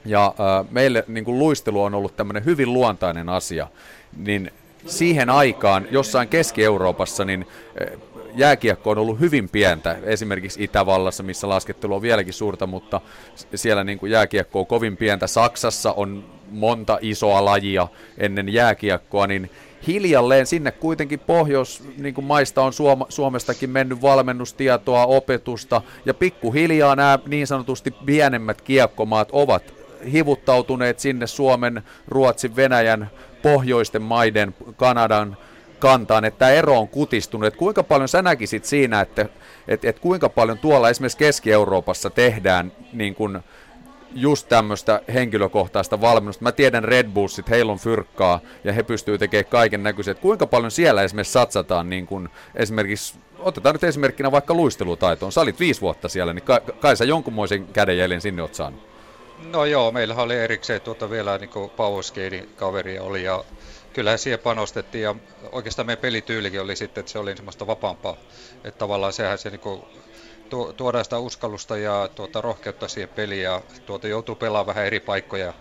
ja 0.05 0.27
äh, 0.27 0.67
meille 0.71 1.05
niin 1.09 1.25
kuin 1.25 1.39
luistelu 1.39 1.83
on 1.83 1.95
ollut 1.95 2.17
tämmöinen 2.17 2.45
hyvin 2.45 2.73
luontainen 2.73 3.29
asia, 3.29 3.67
niin 4.17 4.53
siihen 4.87 5.31
aikaan 5.31 5.87
jossain 5.91 6.29
Keski-Euroopassa 6.29 7.25
niin 7.25 7.47
jääkiekko 8.35 8.91
on 8.91 8.99
ollut 8.99 9.21
hyvin 9.21 9.49
pientä, 9.49 9.97
esimerkiksi 10.03 10.65
Itävallassa, 10.65 11.23
missä 11.23 11.49
laskettelu 11.49 11.95
on 11.95 12.03
vieläkin 12.03 12.33
suurta, 12.33 12.67
mutta 12.67 13.01
siellä 13.55 13.85
niin 13.85 13.99
kuin 13.99 14.13
jääkiekko 14.13 14.61
on 14.61 14.67
kovin 14.67 14.97
pientä. 14.97 15.27
Saksassa 15.27 15.93
on 15.93 16.25
monta 16.51 16.99
isoa 17.01 17.45
lajia 17.45 17.89
ennen 18.19 18.49
jääkiekkoa, 18.49 19.27
niin 19.27 19.51
hiljalleen 19.87 20.47
sinne 20.47 20.71
kuitenkin 20.71 21.21
pohjois 21.21 21.85
niin 21.97 22.15
kuin 22.15 22.25
maista 22.25 22.63
on 22.63 22.73
Suom- 22.73 23.07
Suomestakin 23.09 23.71
mennyt 23.71 24.03
valmennustietoa, 24.03 25.07
opetusta 25.07 25.83
ja 26.07 26.15
pikkuhiljaa 26.15 26.97
nämä 26.97 27.19
niin 27.27 27.47
sanotusti 27.47 27.91
pienemmät 27.91 28.61
kiekkomaat 28.61 29.29
ovat 29.33 29.75
hivuttautuneet 30.13 31.01
sinne 31.01 31.27
Suomen, 31.27 31.83
Ruotsin, 32.09 32.57
Venäjän, 32.57 33.11
pohjoisten 33.43 34.03
maiden, 34.03 34.55
Kanadan 34.77 35.37
kantaan, 35.85 36.25
että 36.25 36.39
tämä 36.39 36.51
ero 36.51 36.79
on 36.79 36.89
kutistunut. 36.89 37.47
Että 37.47 37.59
kuinka 37.59 37.83
paljon 37.83 38.09
sä 38.09 38.23
näkisit 38.23 38.65
siinä, 38.65 39.01
että, 39.01 39.27
että, 39.69 39.89
että 39.89 40.03
kuinka 40.03 40.29
paljon 40.29 40.59
tuolla 40.59 40.91
esimerkiksi 40.91 41.19
Keski-Euroopassa 41.19 42.11
tehdään 42.11 42.73
niin 42.93 43.15
kuin, 43.15 43.39
just 44.15 44.49
tämmöistä 44.49 45.01
henkilökohtaista 45.15 46.01
valmennusta. 46.01 46.43
Mä 46.43 46.53
tiedän 46.53 46.85
Red 46.85 47.09
Bullsit, 47.09 47.51
heillä 47.51 47.73
on 47.73 47.79
fyrkkaa 47.79 48.41
ja 48.65 48.73
he 48.73 48.83
pystyy 48.83 49.19
tekemään 49.19 49.45
kaiken 49.45 49.83
näköisiä. 49.83 50.15
Kuinka 50.15 50.47
paljon 50.47 50.71
siellä 50.71 51.03
esimerkiksi 51.03 51.33
satsataan 51.33 51.91
niin 51.91 52.07
kun 52.07 52.29
esimerkiksi, 52.55 53.15
otetaan 53.39 53.75
nyt 53.75 53.85
esimerkkinä 53.85 54.33
vaikka 54.33 54.55
luistelutaitoon. 54.55 55.33
Sä 55.33 55.41
olit 55.41 55.61
viisi 55.61 55.81
vuotta 55.81 56.09
siellä, 56.09 56.33
niin 56.33 56.45
kai, 56.45 56.61
kai 56.81 56.97
sä 56.97 57.05
jonkunmoisen 57.05 57.67
kädenjäljen 57.67 58.21
sinne 58.21 58.43
oot 58.43 58.55
saanut. 58.55 58.81
No 59.53 59.65
joo, 59.65 59.93
meillä 59.93 60.15
oli 60.15 60.37
erikseen 60.37 60.81
tuota 60.81 61.11
vielä 61.11 61.39
niin 61.39 62.49
kaveri 62.57 62.99
oli 62.99 63.23
ja 63.25 63.45
kyllähän 63.95 64.19
siihen 64.19 64.39
panostettiin 64.39 65.03
ja 65.03 65.15
oikeastaan 65.53 65.87
meidän 65.87 66.03
pelityylikin 66.03 66.61
oli 66.61 66.77
sitten, 66.77 67.01
että 67.01 67.13
se 67.13 67.19
oli 67.19 67.37
semmoista 67.37 67.67
vapaampaa. 67.67 68.17
Että 68.65 68.79
tavallaan 68.79 69.13
sehän 69.13 69.39
se 69.39 69.51
niin 69.51 69.61
tuodaan 70.77 71.05
sitä 71.05 71.19
uskallusta 71.19 71.77
ja 71.77 72.09
tuota, 72.15 72.41
rohkeutta 72.41 72.89
siihen 72.89 73.09
peliin 73.09 73.43
ja 73.43 73.63
tuota, 73.87 74.09
joutuu 74.09 74.35
pelaamaan 74.35 74.67
vähän 74.67 74.87
eri 74.87 75.01
paikkoja 75.01 75.53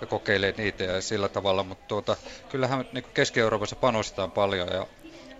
ja 0.00 0.06
kokeilee 0.06 0.54
niitä 0.56 0.84
ja 0.84 1.00
sillä 1.02 1.28
tavalla, 1.28 1.62
mutta 1.62 1.84
tuota, 1.88 2.16
kyllähän 2.48 2.88
niin 2.92 3.04
Keski-Euroopassa 3.14 3.76
panostetaan 3.76 4.30
paljon 4.30 4.68
ja 4.68 4.86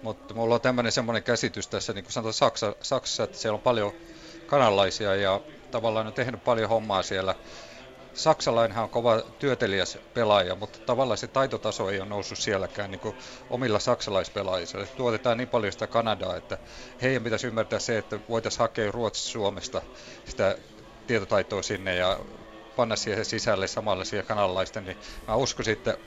mutta 0.03 0.35
mulla 0.35 0.55
on 0.55 0.61
tämmöinen 0.61 0.93
semmoinen 0.93 1.23
käsitys 1.23 1.69
tässä, 1.69 1.93
niin 1.93 2.05
kuin 2.05 2.13
sanotaan 2.13 2.35
Saksa, 2.35 2.75
Saksassa, 2.83 3.25
että 3.25 3.39
siellä 3.39 3.55
on 3.55 3.63
paljon 3.63 3.93
kanalaisia 4.47 5.15
ja 5.15 5.41
tavallaan 5.71 6.07
on 6.07 6.13
tehnyt 6.13 6.45
paljon 6.45 6.69
hommaa 6.69 7.03
siellä 7.03 7.35
saksalainenhan 8.13 8.85
on 8.85 8.91
kova 8.91 9.21
työtelijäs 9.39 9.99
pelaaja, 10.15 10.55
mutta 10.55 10.79
tavallaan 10.87 11.19
se 11.19 11.29
taitotaso 11.29 11.91
ei 11.91 12.01
ole 12.01 12.09
noussut 12.09 12.39
sielläkään 12.39 12.91
niin 12.91 13.01
kuin 13.01 13.17
omilla 13.51 13.79
saksalaispelaajilla. 13.79 14.87
Tuotetaan 14.97 15.39
niin 15.39 15.49
paljon 15.49 15.73
sitä 15.73 15.87
Kanadaa, 15.87 16.37
että 16.37 16.59
heidän 17.03 17.25
pitäisi 17.25 17.47
ymmärtää 17.47 17.79
se, 17.79 17.99
että 17.99 18.21
voitaisiin 18.29 18.59
hakea 18.61 18.93
Ruotsista 18.93 19.31
Suomesta 19.31 19.83
sitä 20.25 20.59
tietotaitoa 21.07 21.63
sinne 21.63 21.95
ja 21.97 22.21
panna 22.77 22.97
siihen 22.97 23.25
sisälle 23.25 23.67
samalla 23.67 24.05
siihen 24.05 24.27
kanalaisten, 24.27 24.85
niin 24.85 24.97
mä 25.29 25.37
uskoisin, 25.37 25.73
että 25.73 25.99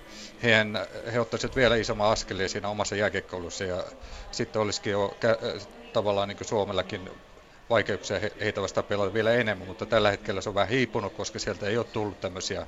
heidän, 0.43 0.87
he 1.13 1.19
ottaisivat 1.19 1.55
vielä 1.55 1.75
isomman 1.75 2.11
askeleen 2.11 2.49
siinä 2.49 2.69
omassa 2.69 2.95
jääkiekkoulussa 2.95 3.63
ja 3.63 3.83
sitten 4.31 4.61
olisikin 4.61 4.91
jo 4.91 5.17
kä- 5.25 5.67
tavallaan 5.93 6.27
niin 6.27 6.37
kuin 6.37 6.47
Suomellakin 6.47 7.09
vaikeuksia 7.69 8.19
heitä 8.39 8.61
vastaan 8.61 8.85
pelata 8.85 9.13
vielä 9.13 9.33
enemmän, 9.33 9.67
mutta 9.67 9.85
tällä 9.85 10.11
hetkellä 10.11 10.41
se 10.41 10.49
on 10.49 10.55
vähän 10.55 10.69
hiipunut, 10.69 11.13
koska 11.13 11.39
sieltä 11.39 11.67
ei 11.67 11.77
ole 11.77 11.85
tullut 11.85 12.21
tämmöisiä 12.21 12.67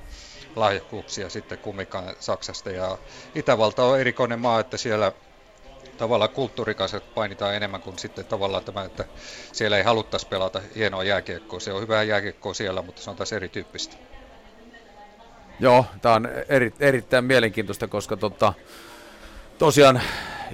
lahjakkuuksia 0.56 1.30
sitten 1.30 1.58
kumminkaan 1.58 2.16
Saksasta. 2.20 2.70
Ja 2.70 2.98
Itävalta 3.34 3.84
on 3.84 4.00
erikoinen 4.00 4.40
maa, 4.40 4.60
että 4.60 4.76
siellä 4.76 5.12
tavallaan 5.98 6.30
kulttuurikaiset 6.30 7.14
painitaan 7.14 7.54
enemmän 7.54 7.82
kuin 7.82 7.98
sitten 7.98 8.24
tavallaan 8.24 8.64
tämä, 8.64 8.84
että 8.84 9.04
siellä 9.52 9.76
ei 9.78 9.82
haluttaisi 9.82 10.28
pelata 10.28 10.60
hienoa 10.76 11.04
jääkiekkoa. 11.04 11.60
Se 11.60 11.72
on 11.72 11.82
hyvää 11.82 12.02
jääkiekkoa 12.02 12.54
siellä, 12.54 12.82
mutta 12.82 13.02
se 13.02 13.10
on 13.10 13.16
taas 13.16 13.32
erityyppistä. 13.32 13.96
Joo, 15.60 15.84
tämä 16.02 16.14
on 16.14 16.28
eri, 16.48 16.72
erittäin 16.80 17.24
mielenkiintoista, 17.24 17.88
koska 17.88 18.16
tota, 18.16 18.52
tosiaan 19.58 20.00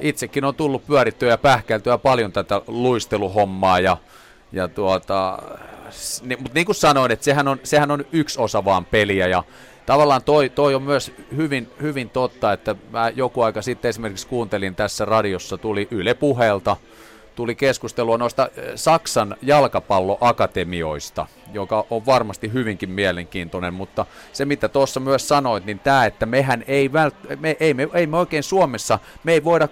itsekin 0.00 0.44
on 0.44 0.54
tullut 0.54 0.86
pyörittyä 0.86 1.28
ja 1.28 1.38
pähkältyä 1.38 1.98
paljon 1.98 2.32
tätä 2.32 2.62
luisteluhommaa 2.66 3.80
ja 3.80 3.96
ja 4.54 4.68
tuota, 4.68 5.38
niin, 6.22 6.42
mutta 6.42 6.54
niin 6.54 6.66
kuin 6.66 6.76
sanoin, 6.76 7.12
että 7.12 7.24
sehän 7.24 7.48
on, 7.48 7.60
sehän 7.62 7.90
on 7.90 8.04
yksi 8.12 8.40
osa 8.40 8.64
vaan 8.64 8.84
peliä 8.84 9.26
ja 9.26 9.42
tavallaan 9.86 10.22
toi, 10.22 10.48
toi 10.48 10.74
on 10.74 10.82
myös 10.82 11.12
hyvin, 11.36 11.70
hyvin 11.82 12.10
totta, 12.10 12.52
että 12.52 12.76
mä 12.90 13.12
joku 13.16 13.42
aika 13.42 13.62
sitten 13.62 13.88
esimerkiksi 13.88 14.26
kuuntelin 14.26 14.74
tässä 14.74 15.04
radiossa, 15.04 15.58
tuli 15.58 15.88
Yle 15.90 16.14
Puheelta, 16.14 16.76
tuli 17.34 17.54
keskustelua 17.54 18.18
noista 18.18 18.48
eh, 18.56 18.72
Saksan 18.74 19.36
jalkapalloakatemioista, 19.42 21.26
joka 21.52 21.86
on 21.90 22.06
varmasti 22.06 22.52
hyvinkin 22.52 22.90
mielenkiintoinen, 22.90 23.74
mutta 23.74 24.06
se 24.32 24.44
mitä 24.44 24.68
tuossa 24.68 25.00
myös 25.00 25.28
sanoit, 25.28 25.64
niin 25.64 25.78
tämä, 25.78 26.06
että 26.06 26.26
mehän 26.26 26.64
ei, 26.66 26.92
vält, 26.92 27.14
me, 27.40 27.56
ei, 27.60 27.74
me, 27.74 27.88
ei 27.94 28.06
me 28.06 28.16
oikein 28.16 28.42
Suomessa, 28.42 28.98
me 29.24 29.32
ei 29.32 29.44
voida 29.44 29.68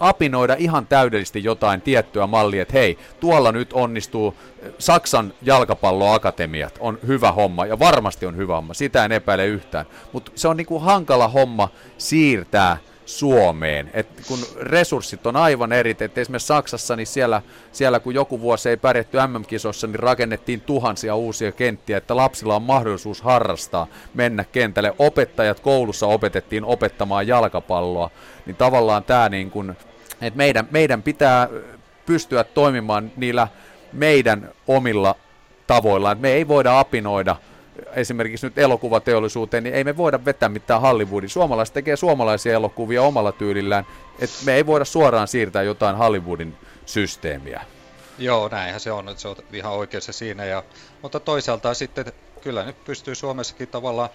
apinoida 0.00 0.56
ihan 0.58 0.86
täydellisesti 0.86 1.44
jotain 1.44 1.80
tiettyä 1.80 2.26
mallia, 2.26 2.62
että 2.62 2.78
hei, 2.78 2.98
tuolla 3.20 3.52
nyt 3.52 3.72
onnistuu 3.72 4.34
Saksan 4.78 5.32
jalkapalloakatemiat, 5.42 6.78
on 6.80 6.98
hyvä 7.06 7.32
homma, 7.32 7.66
ja 7.66 7.78
varmasti 7.78 8.26
on 8.26 8.36
hyvä 8.36 8.54
homma, 8.54 8.74
sitä 8.74 9.04
en 9.04 9.12
epäile 9.12 9.46
yhtään, 9.46 9.86
mutta 10.12 10.32
se 10.34 10.48
on 10.48 10.56
niinku 10.56 10.78
hankala 10.78 11.28
homma 11.28 11.68
siirtää 11.98 12.76
Suomeen. 13.10 13.90
Et 13.94 14.06
kun 14.28 14.38
resurssit 14.60 15.26
on 15.26 15.36
aivan 15.36 15.72
eri, 15.72 15.90
että 15.90 16.20
esimerkiksi 16.20 16.46
Saksassa, 16.46 16.96
niin 16.96 17.06
siellä, 17.06 17.42
siellä 17.72 18.00
kun 18.00 18.14
joku 18.14 18.40
vuosi 18.40 18.68
ei 18.68 18.76
pärjätty 18.76 19.18
MM-kisossa, 19.26 19.86
niin 19.86 19.98
rakennettiin 19.98 20.60
tuhansia 20.60 21.14
uusia 21.14 21.52
kenttiä, 21.52 21.96
että 21.96 22.16
lapsilla 22.16 22.56
on 22.56 22.62
mahdollisuus 22.62 23.22
harrastaa, 23.22 23.86
mennä 24.14 24.44
kentälle. 24.44 24.94
Opettajat 24.98 25.60
koulussa 25.60 26.06
opetettiin 26.06 26.64
opettamaan 26.64 27.26
jalkapalloa, 27.26 28.10
niin 28.46 28.56
tavallaan 28.56 29.04
tämä 29.04 29.28
niin 29.28 29.50
kuin 29.50 29.76
että 30.20 30.36
meidän, 30.36 30.68
meidän 30.70 31.02
pitää 31.02 31.48
pystyä 32.06 32.44
toimimaan 32.44 33.12
niillä 33.16 33.48
meidän 33.92 34.50
omilla 34.66 35.14
tavoilla. 35.66 36.12
Että 36.12 36.22
me 36.22 36.32
ei 36.32 36.48
voida 36.48 36.78
apinoida 36.78 37.36
esimerkiksi 37.94 38.46
nyt 38.46 38.58
elokuvateollisuuteen, 38.58 39.64
niin 39.64 39.74
ei 39.74 39.84
me 39.84 39.96
voida 39.96 40.24
vetää 40.24 40.48
mitään 40.48 40.80
Hollywoodin. 40.80 41.30
Suomalaiset 41.30 41.74
tekee 41.74 41.96
suomalaisia 41.96 42.54
elokuvia 42.54 43.02
omalla 43.02 43.32
tyylillään, 43.32 43.86
että 44.18 44.36
me 44.44 44.54
ei 44.54 44.66
voida 44.66 44.84
suoraan 44.84 45.28
siirtää 45.28 45.62
jotain 45.62 45.96
Hollywoodin 45.96 46.56
systeemiä. 46.86 47.62
Joo, 48.18 48.48
näinhän 48.48 48.80
se 48.80 48.92
on, 48.92 49.08
että 49.08 49.22
se 49.22 49.28
on 49.28 49.36
ihan 49.52 49.72
oikeassa 49.72 50.12
siinä. 50.12 50.44
Ja, 50.44 50.62
mutta 51.02 51.20
toisaalta 51.20 51.74
sitten 51.74 52.04
kyllä 52.40 52.64
nyt 52.64 52.84
pystyy 52.84 53.14
Suomessakin 53.14 53.68
tavallaan 53.68 54.08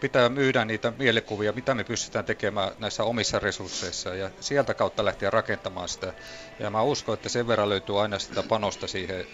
pitää 0.00 0.28
myydä 0.28 0.64
niitä 0.64 0.92
mielikuvia, 0.98 1.52
mitä 1.52 1.74
me 1.74 1.84
pystytään 1.84 2.24
tekemään 2.24 2.72
näissä 2.78 3.04
omissa 3.04 3.38
resursseissa 3.38 4.14
ja 4.14 4.30
sieltä 4.40 4.74
kautta 4.74 5.04
lähteä 5.04 5.30
rakentamaan 5.30 5.88
sitä. 5.88 6.14
Ja 6.58 6.70
mä 6.70 6.82
uskon, 6.82 7.14
että 7.14 7.28
sen 7.28 7.46
verran 7.46 7.68
löytyy 7.68 8.02
aina 8.02 8.18
sitä 8.18 8.42
panosta 8.42 8.86
siihen, 8.86 9.24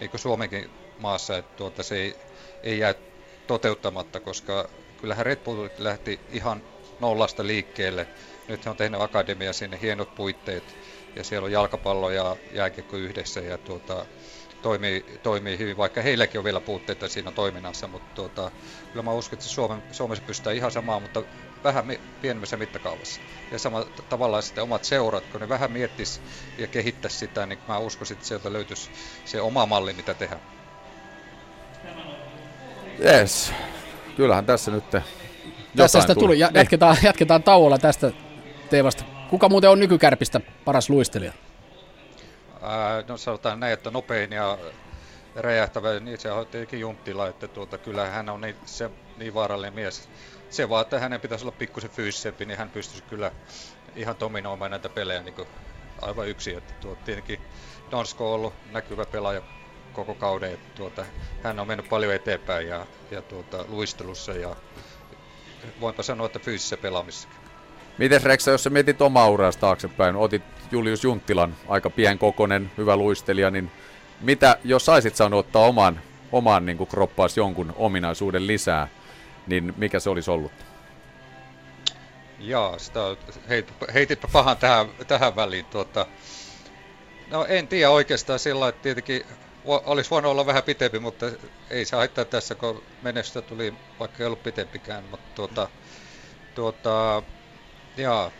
niin 0.00 0.10
kuin 0.10 0.20
Suomenkin 0.20 0.70
maassa, 0.98 1.38
että 1.38 1.56
tuota, 1.56 1.82
se 1.82 1.96
ei, 1.96 2.16
ei 2.62 2.78
jää 2.78 2.94
toteuttamatta, 3.46 4.20
koska 4.20 4.68
kyllähän 4.96 5.26
Red 5.26 5.38
Bull 5.44 5.68
lähti 5.78 6.20
ihan 6.28 6.62
nollasta 6.98 7.46
liikkeelle. 7.46 8.08
Nyt 8.48 8.64
he 8.64 8.70
on 8.70 8.76
tehnyt 8.76 9.00
akademia 9.00 9.52
sinne 9.52 9.78
hienot 9.80 10.14
puitteet 10.14 10.76
ja 11.16 11.24
siellä 11.24 11.46
on 11.46 11.52
jalkapallo 11.52 12.10
ja 12.10 12.36
jääkiekko 12.52 12.96
yhdessä 12.96 13.40
ja 13.40 13.58
tuota, 13.58 14.06
toimii, 14.66 15.04
toimii 15.22 15.58
hyvin, 15.58 15.76
vaikka 15.76 16.02
heilläkin 16.02 16.38
on 16.38 16.44
vielä 16.44 16.60
puutteita 16.60 17.08
siinä 17.08 17.32
toiminnassa, 17.32 17.86
mutta 17.86 18.14
tuota, 18.14 18.50
kyllä 18.92 19.02
mä 19.02 19.12
uskon, 19.12 19.36
että 19.36 19.48
Suomen, 19.48 19.82
Suomessa 19.92 20.24
pystytään 20.26 20.56
ihan 20.56 20.72
samaan, 20.72 21.02
mutta 21.02 21.22
vähän 21.64 21.84
pienemmässä 22.22 22.56
mittakaavassa. 22.56 23.20
Ja 23.52 23.58
sama 23.58 23.84
tavallaan 24.08 24.42
sitten 24.42 24.64
omat 24.64 24.84
seurat, 24.84 25.24
kun 25.32 25.40
ne 25.40 25.48
vähän 25.48 25.72
miettis 25.72 26.20
ja 26.58 26.66
kehittäisi 26.66 27.16
sitä, 27.16 27.46
niin 27.46 27.58
mä 27.68 27.78
uskon, 27.78 28.06
että 28.10 28.26
sieltä 28.26 28.52
löytyisi 28.52 28.90
se 29.24 29.40
oma 29.40 29.66
malli, 29.66 29.92
mitä 29.92 30.14
tehdään. 30.14 30.40
Yes. 33.04 33.52
Kyllähän 34.16 34.46
tässä 34.46 34.70
nyt 34.70 34.84
tässä 35.76 36.00
sitä 36.00 36.14
tuli. 36.14 36.38
Ja, 36.38 36.50
jatketaan, 36.54 36.96
jatketaan 37.02 37.42
tauolla 37.42 37.78
tästä 37.78 38.12
teemasta. 38.70 39.04
Kuka 39.30 39.48
muuten 39.48 39.70
on 39.70 39.80
nykykärpistä 39.80 40.40
paras 40.64 40.90
luistelija? 40.90 41.32
Ää, 42.66 43.04
no 43.08 43.16
sanotaan 43.16 43.60
näin, 43.60 43.72
että 43.72 43.90
nopein 43.90 44.32
ja 44.32 44.58
räjähtävä, 45.36 46.00
niin 46.00 46.18
se 46.18 46.32
on 46.32 46.46
tietenkin 46.46 46.80
Junttila, 46.80 47.28
että 47.28 47.48
tuota, 47.48 47.78
kyllä 47.78 48.06
hän 48.06 48.28
on 48.28 48.40
niin, 48.40 48.56
se, 48.64 48.90
niin 49.16 49.34
vaarallinen 49.34 49.74
mies. 49.74 50.08
Se 50.50 50.68
vaan, 50.68 50.82
että 50.82 50.98
hänen 50.98 51.20
pitäisi 51.20 51.44
olla 51.44 51.56
pikkusen 51.58 51.90
fyysisempi, 51.90 52.44
niin 52.44 52.58
hän 52.58 52.70
pystyisi 52.70 53.02
kyllä 53.02 53.32
ihan 53.96 54.16
dominoimaan 54.20 54.70
näitä 54.70 54.88
pelejä 54.88 55.22
niin 55.22 55.34
kuin 55.34 55.48
aivan 56.02 56.28
yksin. 56.28 56.58
Että 56.58 56.74
tuota, 56.80 57.04
tietenkin 57.04 57.40
Donsko 57.90 58.28
on 58.28 58.34
ollut 58.34 58.54
näkyvä 58.72 59.04
pelaaja 59.04 59.42
koko 59.92 60.14
kauden. 60.14 60.52
Että 60.52 60.74
tuota, 60.74 61.04
hän 61.42 61.60
on 61.60 61.66
mennyt 61.66 61.88
paljon 61.88 62.14
eteenpäin 62.14 62.68
ja, 62.68 62.86
ja 63.10 63.22
tuota, 63.22 63.64
luistelussa 63.68 64.32
ja 64.32 64.56
voinpa 65.80 66.02
sanoa, 66.02 66.26
että 66.26 66.38
fyysisessä 66.38 66.76
pelaamisessa. 66.76 67.28
Miten 67.98 68.22
Reksa, 68.22 68.50
jos 68.50 68.64
sä 68.64 68.70
mietit 68.70 69.02
omaa 69.02 69.28
uraasi 69.28 69.58
taaksepäin, 69.58 70.16
otit 70.16 70.42
Julius 70.70 71.04
Junttilan, 71.04 71.56
aika 71.68 71.90
pienkokonen, 71.90 72.70
hyvä 72.76 72.96
luistelija, 72.96 73.50
niin 73.50 73.70
mitä, 74.20 74.58
jos 74.64 74.84
saisit 74.84 75.16
saanut 75.16 75.40
ottaa 75.40 75.66
oman, 75.66 76.00
oman 76.32 76.66
niin 76.66 76.78
kuin 76.78 76.88
kroppaas 76.88 77.36
jonkun 77.36 77.72
ominaisuuden 77.76 78.46
lisää, 78.46 78.88
niin 79.46 79.74
mikä 79.76 80.00
se 80.00 80.10
olisi 80.10 80.30
ollut? 80.30 80.52
Jaa, 82.38 82.78
sitä 82.78 83.00
heit, 83.48 83.72
heititpä 83.94 84.28
pahan 84.32 84.56
tähän, 84.56 84.86
tähän 85.06 85.36
väliin. 85.36 85.64
Tuota, 85.64 86.06
no 87.30 87.44
en 87.48 87.68
tiedä 87.68 87.90
oikeastaan 87.90 88.38
sillä 88.38 88.68
että 88.68 88.82
tietenkin 88.82 89.24
olisi 89.64 90.10
voinut 90.10 90.30
olla 90.30 90.46
vähän 90.46 90.62
pitempi, 90.62 90.98
mutta 90.98 91.26
ei 91.70 91.84
se 91.84 91.96
haittaa 91.96 92.24
tässä, 92.24 92.54
kun 92.54 92.82
menestystä 93.02 93.42
tuli, 93.42 93.74
vaikka 94.00 94.16
ei 94.18 94.26
ollut 94.26 94.42
pitempikään. 94.42 95.04
Mutta 95.10 95.34
tuota, 95.34 95.68
tuota, 96.54 97.22
jaa, 97.96 98.30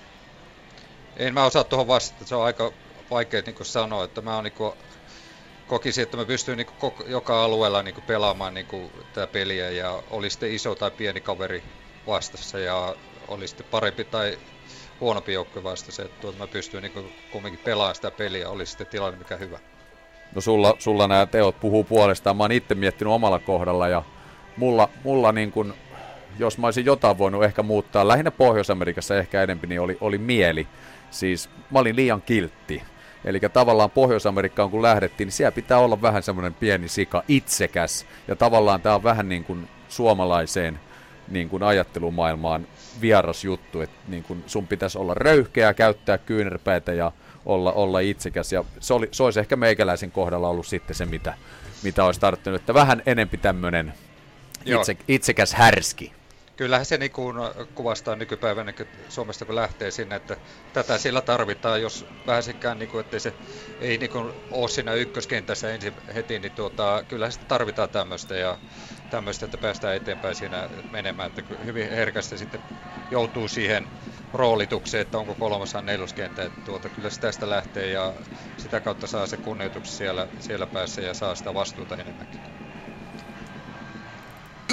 en 1.17 1.35
mä 1.35 1.45
osaa 1.45 1.65
tuohon 1.65 1.87
vastata, 1.87 2.27
se 2.27 2.35
on 2.35 2.45
aika 2.45 2.73
vaikea 3.11 3.43
niin 3.47 3.57
sanoa, 3.63 4.05
että 4.05 4.21
mä 4.21 4.43
niin 4.43 4.53
kuin, 4.53 4.73
kokisin, 5.67 6.03
että 6.03 6.17
mä 6.17 6.25
pystyn 6.25 6.57
niin 6.57 6.67
kuin, 6.67 6.93
joka 7.07 7.45
alueella 7.45 7.83
niin 7.83 8.03
pelaamaan 8.07 8.55
niin 8.55 8.91
tätä 9.13 9.27
peliä 9.27 9.71
ja 9.71 10.03
oli 10.11 10.31
sitten 10.31 10.53
iso 10.53 10.75
tai 10.75 10.91
pieni 10.91 11.21
kaveri 11.21 11.63
vastassa 12.07 12.59
ja 12.59 12.97
oli 13.29 13.49
sitten 13.49 13.67
parempi 13.71 14.05
tai 14.05 14.39
huonompi 15.01 15.33
joukkue 15.33 15.63
vastassa, 15.63 16.03
että 16.03 16.21
tuota, 16.21 16.39
mä 16.39 16.47
pystyn 16.47 16.83
niin 16.83 17.15
kumminkin 17.33 17.65
pelaamaan 17.65 17.95
sitä 17.95 18.11
peliä, 18.11 18.51
oli 18.51 18.67
sitten 18.67 18.87
tilanne 18.87 19.19
mikä 19.19 19.37
hyvä. 19.37 19.59
No 20.35 20.41
sulla, 20.41 20.77
sulla 20.79 21.09
nämä 21.09 21.27
teot 21.27 21.61
puhuu 21.61 21.85
puolestaan. 21.85 22.37
Mä 22.37 22.45
oon 22.45 22.53
itse 22.53 22.75
miettinyt 22.75 23.13
omalla 23.13 23.39
kohdalla 23.39 23.89
ja 23.89 24.03
mulla, 24.57 24.89
mulla 25.05 25.33
niin 25.33 25.53
kuin, 25.53 25.75
jos 26.39 26.59
mä 26.59 26.67
olisin 26.67 26.85
jotain 26.85 27.19
voinut 27.19 27.45
ehkä 27.45 27.63
muuttaa, 27.63 28.09
lähinnä 28.09 28.31
Pohjois-Amerikassa 28.31 29.17
ehkä 29.17 29.43
enemmän, 29.43 29.69
niin 29.69 29.81
oli, 29.81 29.99
oli 30.01 30.19
mieli. 30.19 30.67
Siis 31.11 31.51
mä 31.71 31.79
olin 31.79 31.97
liian 31.97 32.23
kiltti. 32.23 32.83
Eli 33.25 33.41
tavallaan 33.41 33.91
Pohjois-Amerikkaan 33.91 34.71
kun 34.71 34.83
lähdettiin, 34.83 35.27
niin 35.27 35.33
siellä 35.33 35.53
pitää 35.53 35.79
olla 35.79 36.03
vähän 36.03 36.23
semmoinen 36.23 36.55
pieni 36.55 36.89
sika, 36.89 37.23
itsekäs. 37.29 38.07
Ja 38.29 38.37
tavallaan 38.37 38.83
tämä 38.83 38.95
on 38.95 39.03
vähän 39.03 39.29
niin 39.29 39.45
kuin 39.45 39.69
suomalaiseen 39.89 40.81
niin 41.29 41.49
kuin 41.49 41.63
ajattelumaailmaan 41.63 42.67
vieras 43.01 43.45
juttu, 43.45 43.81
että 43.81 43.97
niin 44.09 44.23
kuin 44.23 44.45
sun 44.47 44.67
pitäisi 44.67 44.99
olla 44.99 45.15
röyhkeä, 45.15 45.75
käyttää 45.75 46.19
kyynärpäitä 46.19 46.93
ja 46.93 47.13
olla, 47.47 47.73
olla 47.73 48.01
itsekäs. 48.01 48.53
Ja 48.53 48.65
se, 48.81 48.95
oli, 48.95 49.09
se 49.13 49.23
olisi 49.23 49.41
ehkä 49.41 49.57
meikäläisen 49.57 50.11
kohdalla 50.11 50.49
ollut 50.49 50.67
sitten 50.67 50.97
se, 50.97 51.07
mitä, 51.07 51.35
mitä 51.83 52.05
olisi 52.05 52.21
tarttunut, 52.21 52.61
että 52.61 52.75
vähän 52.75 53.03
enempi 53.07 53.37
tämmöinen 53.37 53.95
itse, 54.65 54.97
itsekäs 55.09 55.55
härski. 55.55 56.13
Kyllähän 56.57 56.87
se 56.87 56.99
niin 56.99 57.11
kuin 57.11 57.37
kuvastaa 57.75 58.17
nykypäivänä 58.17 58.73
niin 58.79 58.89
Suomesta, 59.09 59.45
kun 59.47 59.55
lähtee 59.55 59.91
sinne, 59.91 60.17
että 60.17 60.37
tätä 60.73 60.99
sillä 60.99 61.23
tarvitaan, 61.23 61.83
jos 61.83 62.05
vähäisikään, 62.27 62.79
niin 62.79 63.01
että 63.01 63.19
se 63.19 63.35
ei 63.79 63.99
niin 63.99 64.11
kuin, 64.11 64.33
ole 64.51 64.69
siinä 64.69 64.95
ykköskentässä 64.95 65.75
ensin 65.75 65.95
heti, 66.15 66.39
niin 66.39 66.53
tuota, 66.53 67.05
kyllähän 67.09 67.33
sitä 67.33 67.45
tarvitaan 67.49 67.91
tämmöistä 67.91 68.37
ja 68.37 68.59
tämmöistä, 69.09 69.45
että 69.45 69.59
päästään 69.59 69.97
eteenpäin 69.97 70.35
siinä 70.35 70.69
menemään, 70.89 71.27
että 71.37 71.43
hyvin 71.65 71.91
herkästi 71.91 72.39
sitten 72.39 72.61
joutuu 73.11 73.49
siihen 73.49 73.89
roolitukseen, 74.33 75.03
että 75.03 75.19
onko 75.19 75.35
kolmasan 75.35 75.87
neloskenttä, 75.87 76.45
että 76.45 76.61
tuota, 76.65 76.91
kyllä 76.91 77.11
se 77.11 77.21
tästä 77.21 77.51
lähtee 77.51 77.91
ja 77.91 78.15
sitä 78.57 78.81
kautta 78.81 79.07
saa 79.07 79.27
se 79.27 79.37
kunnioitus 79.37 79.97
siellä, 79.97 80.29
siellä 80.39 80.67
päässä 80.67 81.01
ja 81.01 81.15
saa 81.15 81.35
sitä 81.35 81.55
vastuuta 81.55 81.97
enemmänkin. 81.97 82.56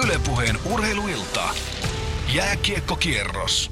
Ylepuheen 0.01 0.55
urheiluilta. 0.73 1.49
Jääkiekkokierros. 2.35 3.71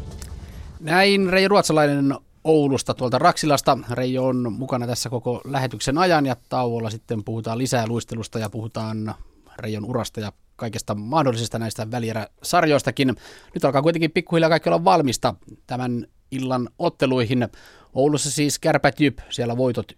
Näin 0.80 1.30
Reijo 1.30 1.48
Ruotsalainen 1.48 2.16
Oulusta 2.44 2.94
tuolta 2.94 3.20
Raksilasta. 3.20 3.78
Reijo 3.92 4.26
on 4.26 4.54
mukana 4.54 4.88
tässä 4.88 5.10
koko 5.10 5.42
lähetyksen 5.46 5.98
ajan 5.98 6.26
ja 6.26 6.36
tauolla 6.50 6.90
sitten 6.90 7.24
puhutaan 7.24 7.58
lisää 7.58 7.88
luistelusta 7.88 8.40
ja 8.40 8.50
puhutaan 8.50 9.16
Reijon 9.60 9.86
urasta 9.86 10.20
ja 10.20 10.32
kaikesta 10.56 10.96
mahdollisesta 10.96 11.60
näistä 11.60 11.92
välieräsarjoistakin. 11.92 13.16
Nyt 13.54 13.66
alkaa 13.66 13.82
kuitenkin 13.82 14.12
pikkuhiljaa 14.12 14.50
kaikki 14.50 14.70
olla 14.70 14.84
valmista 14.84 15.36
tämän 15.68 16.08
illan 16.32 16.70
otteluihin. 16.80 17.50
Oulussa 17.94 18.32
siis 18.32 18.60
Kärpät 18.60 19.00
Jyp, 19.00 19.20
siellä 19.30 19.58
voitot 19.58 19.92
1-1 19.92 19.96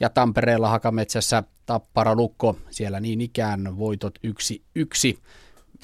ja 0.00 0.10
Tampereella 0.10 0.68
Hakametsässä 0.68 1.42
Tappara 1.66 2.14
Lukko, 2.14 2.56
siellä 2.70 3.00
niin 3.00 3.20
ikään 3.20 3.78
voitot 3.78 4.18
1-1. 4.26 5.18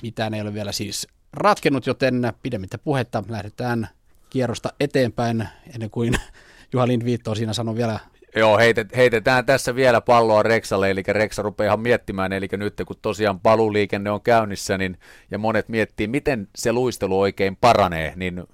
Mitään 0.03 0.35
ei 0.35 0.41
ole 0.41 0.55
vielä 0.55 0.73
siis 0.73 1.09
ratkennut, 1.33 1.87
joten 1.87 2.33
pidemmittä 2.43 2.79
puhetta. 2.79 3.25
Lähdetään 3.29 3.89
kierrosta 4.31 4.73
eteenpäin 4.81 5.49
ennen 5.75 5.91
kuin 5.91 6.15
Juha 6.73 6.87
Lindviitto 6.87 7.35
siinä 7.35 7.53
sanoi 7.53 7.77
vielä. 7.77 8.01
Joo, 8.37 8.59
heitet, 8.59 8.97
heitetään 8.97 9.47
tässä 9.47 9.75
vielä 9.75 10.01
palloa 10.01 10.43
Reksalle, 10.43 10.91
eli 10.91 11.03
Reksa 11.09 11.43
rupeaa 11.43 11.67
ihan 11.67 11.81
miettimään, 11.81 12.33
eli 12.33 12.49
nyt 12.53 12.83
kun 12.87 12.97
tosiaan 13.03 13.41
paluliikenne 13.41 14.11
on 14.11 14.23
käynnissä, 14.23 14.79
niin, 14.79 14.99
ja 15.31 15.39
monet 15.39 15.69
miettii, 15.69 16.07
miten 16.07 16.49
se 16.57 16.73
luistelu 16.73 17.21
oikein 17.21 17.57
paranee, 17.57 18.13
niin 18.17 18.45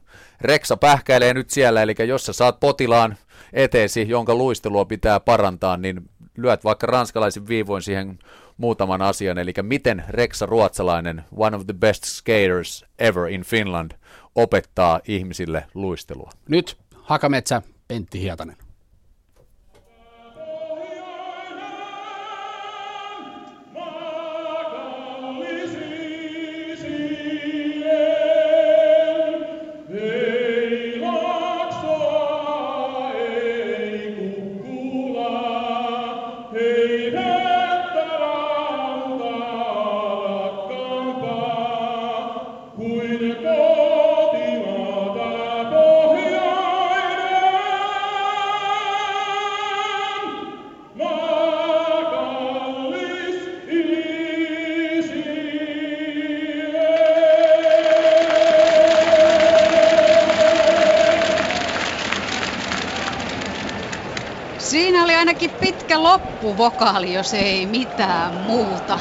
Reksa 0.41 0.77
pähkäilee 0.77 1.35
nyt 1.35 1.51
siellä, 1.51 1.83
eli 1.83 1.95
jos 2.07 2.27
sä 2.27 2.33
saat 2.33 2.61
potilaan 2.61 3.17
eteesi, 3.53 4.09
jonka 4.09 4.35
luistelua 4.35 4.85
pitää 4.85 5.21
parantaa, 5.21 5.77
niin 5.77 6.11
lyöt 6.37 6.65
vaikka 6.65 6.87
ranskalaisin 6.87 7.49
viivoin 7.49 7.83
siihen 7.83 8.19
muutaman 8.57 9.03
asian, 9.03 9.39
eli 9.39 9.53
miten 9.63 10.05
Reksa 10.09 10.47
Ruotsalainen, 10.47 11.25
one 11.37 11.57
of 11.57 11.67
the 11.67 11.75
best 11.75 12.05
skaters 12.05 12.85
ever 12.99 13.29
in 13.29 13.43
Finland, 13.43 13.93
opettaa 14.35 15.01
ihmisille 15.09 15.67
luistelua. 15.75 16.31
Nyt 16.49 16.77
Hakametsä, 16.95 17.63
Pentti 17.89 18.21
Hietanen. 18.21 18.64
Pitkä 65.85 66.03
loppuvokaali, 66.03 67.13
jos 67.13 67.35
ei 67.35 67.67
mitään 67.67 68.35
muuta. 68.35 68.99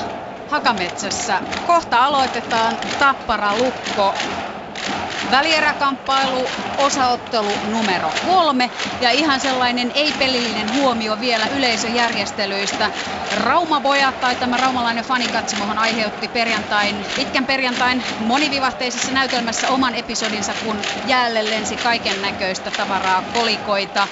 Hakametsässä. 0.47 1.41
Kohta 1.65 2.05
aloitetaan 2.05 2.79
Tappara 2.99 3.57
Lukko 3.57 4.15
välieräkamppailu, 5.31 6.47
osaottelu 6.77 7.51
numero 7.67 8.13
kolme 8.25 8.71
ja 8.99 9.11
ihan 9.11 9.39
sellainen 9.39 9.91
ei-pelillinen 9.93 10.73
huomio 10.73 11.19
vielä 11.19 11.47
yleisöjärjestelyistä. 11.47 12.91
Raumapojat 13.43 14.19
tai 14.19 14.35
tämä 14.35 14.57
raumalainen 14.57 15.03
fanikatsomohan 15.05 15.77
aiheutti 15.77 16.27
perjantain, 16.27 17.05
pitkän 17.15 17.45
perjantain 17.45 18.03
monivivahteisessa 18.19 19.11
näytelmässä 19.11 19.69
oman 19.69 19.95
episodinsa, 19.95 20.53
kun 20.65 20.81
jäälle 21.05 21.49
lensi 21.49 21.75
kaiken 21.77 22.21
näköistä 22.21 22.71
tavaraa, 22.71 23.23
kolikoita, 23.33 24.07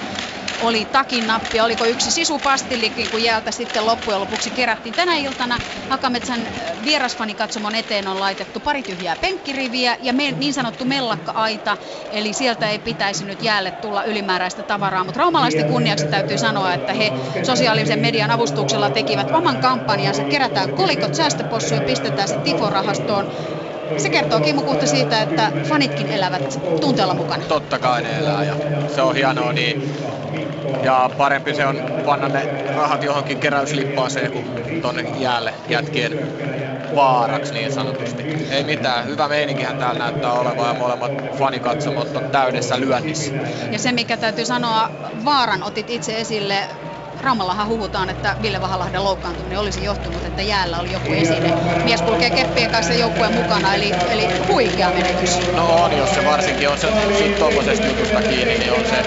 oli 0.62 0.84
takin 0.84 1.26
nappi, 1.26 1.60
oliko 1.60 1.86
yksi 1.86 2.10
sisupastillikin, 2.10 3.10
kun 3.10 3.22
jäältä 3.22 3.50
sitten 3.50 3.86
loppujen 3.86 4.20
lopuksi 4.20 4.50
kerättiin. 4.50 4.94
Tänä 4.94 5.16
iltana 5.16 5.58
Hakametsän 5.88 6.48
vierasfanikatsomon 6.84 7.74
eteen 7.74 8.08
on 8.08 8.20
laitettu 8.20 8.60
pari 8.60 8.82
tyhjää 8.82 9.16
penkkiriviä 9.16 9.96
ja 10.00 10.12
me, 10.12 10.32
niin 10.32 10.54
sanottu 10.54 10.84
mellakka-aita, 10.84 11.76
eli 12.10 12.32
sieltä 12.32 12.68
ei 12.70 12.78
pitäisi 12.78 13.24
nyt 13.24 13.42
jäälle 13.42 13.70
tulla 13.70 14.04
ylimääräistä 14.04 14.62
tavaraa. 14.62 15.04
Mutta 15.04 15.20
raumalaisten 15.20 15.68
kunniaksi 15.68 16.06
täytyy 16.06 16.38
sanoa, 16.38 16.74
että 16.74 16.92
he 16.92 17.12
sosiaalisen 17.42 17.98
median 17.98 18.30
avustuksella 18.30 18.90
tekivät 18.90 19.30
oman 19.30 19.56
kampanjansa, 19.56 20.24
kerätään 20.24 20.70
kolikot 20.74 21.14
säästöpossuja 21.14 21.80
ja 21.80 21.86
pistetään 21.86 22.28
se 22.28 22.36
Tifo-rahastoon. 22.36 23.32
Se 23.96 24.08
kertoo 24.08 24.40
Kimmo 24.40 24.62
Kuhta 24.62 24.86
siitä, 24.86 25.22
että 25.22 25.52
fanitkin 25.68 26.08
elävät 26.08 26.60
tunteella 26.80 27.14
mukana. 27.14 27.44
Totta 27.44 27.78
kai 27.78 28.02
ne 28.02 28.18
elää 28.18 28.44
ja 28.44 28.54
se 28.94 29.02
on 29.02 29.14
hienoa, 29.14 29.52
niin 29.52 29.94
ja 30.82 31.10
parempi 31.16 31.54
se 31.54 31.66
on 31.66 31.82
panna 32.04 32.28
ne 32.28 32.48
rahat 32.74 33.02
johonkin 33.02 33.38
keräyslippaaseen 33.38 34.32
kuin 34.32 34.46
tonne 34.82 35.02
jäälle 35.02 35.54
jätkien 35.68 36.12
vaaraksi 36.94 37.54
niin 37.54 37.70
sanotusti. 37.70 38.46
Ei 38.50 38.64
mitään, 38.64 39.06
hyvä 39.06 39.28
meininkihän 39.28 39.76
täällä 39.76 39.98
näyttää 39.98 40.32
olevan 40.32 40.68
ja 40.68 40.74
molemmat 40.74 41.12
fanikatsomot 41.38 42.16
on 42.16 42.30
täydessä 42.30 42.80
lyönnissä. 42.80 43.34
Ja 43.70 43.78
se 43.78 43.92
mikä 43.92 44.16
täytyy 44.16 44.44
sanoa, 44.44 44.90
vaaran 45.24 45.62
otit 45.62 45.90
itse 45.90 46.20
esille, 46.20 46.68
Raumallahan 47.22 47.68
huhutaan, 47.68 48.10
että 48.10 48.36
Ville 48.42 48.60
Vahalahden 48.60 49.04
loukkaantuminen 49.04 49.58
olisi 49.58 49.84
johtunut, 49.84 50.24
että 50.24 50.42
jäällä 50.42 50.78
oli 50.78 50.92
joku 50.92 51.12
esine. 51.12 51.52
Mies 51.84 52.02
kulkee 52.02 52.30
keppien 52.30 52.70
kanssa 52.70 52.94
joukkueen 52.94 53.34
mukana, 53.34 53.74
eli, 53.74 53.92
eli 54.10 54.28
huikea 54.48 54.90
menetys. 54.90 55.38
No 55.52 55.82
on, 55.84 55.96
jos 55.96 56.14
se 56.14 56.24
varsinkin 56.24 56.68
on 56.68 56.78
se 56.78 56.88
tuommoisesta 57.38 57.86
jutusta 57.86 58.22
kiinni, 58.22 58.58
niin 58.58 58.72
on 58.72 58.84
se, 58.86 59.04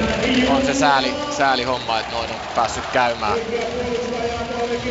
on 0.50 0.66
se 0.66 0.74
sääli, 0.74 1.16
sääli 1.38 1.64
homma, 1.64 2.00
että 2.00 2.12
noin 2.16 2.32
on 2.32 2.38
päässyt 2.56 2.86
käymään. 2.94 3.38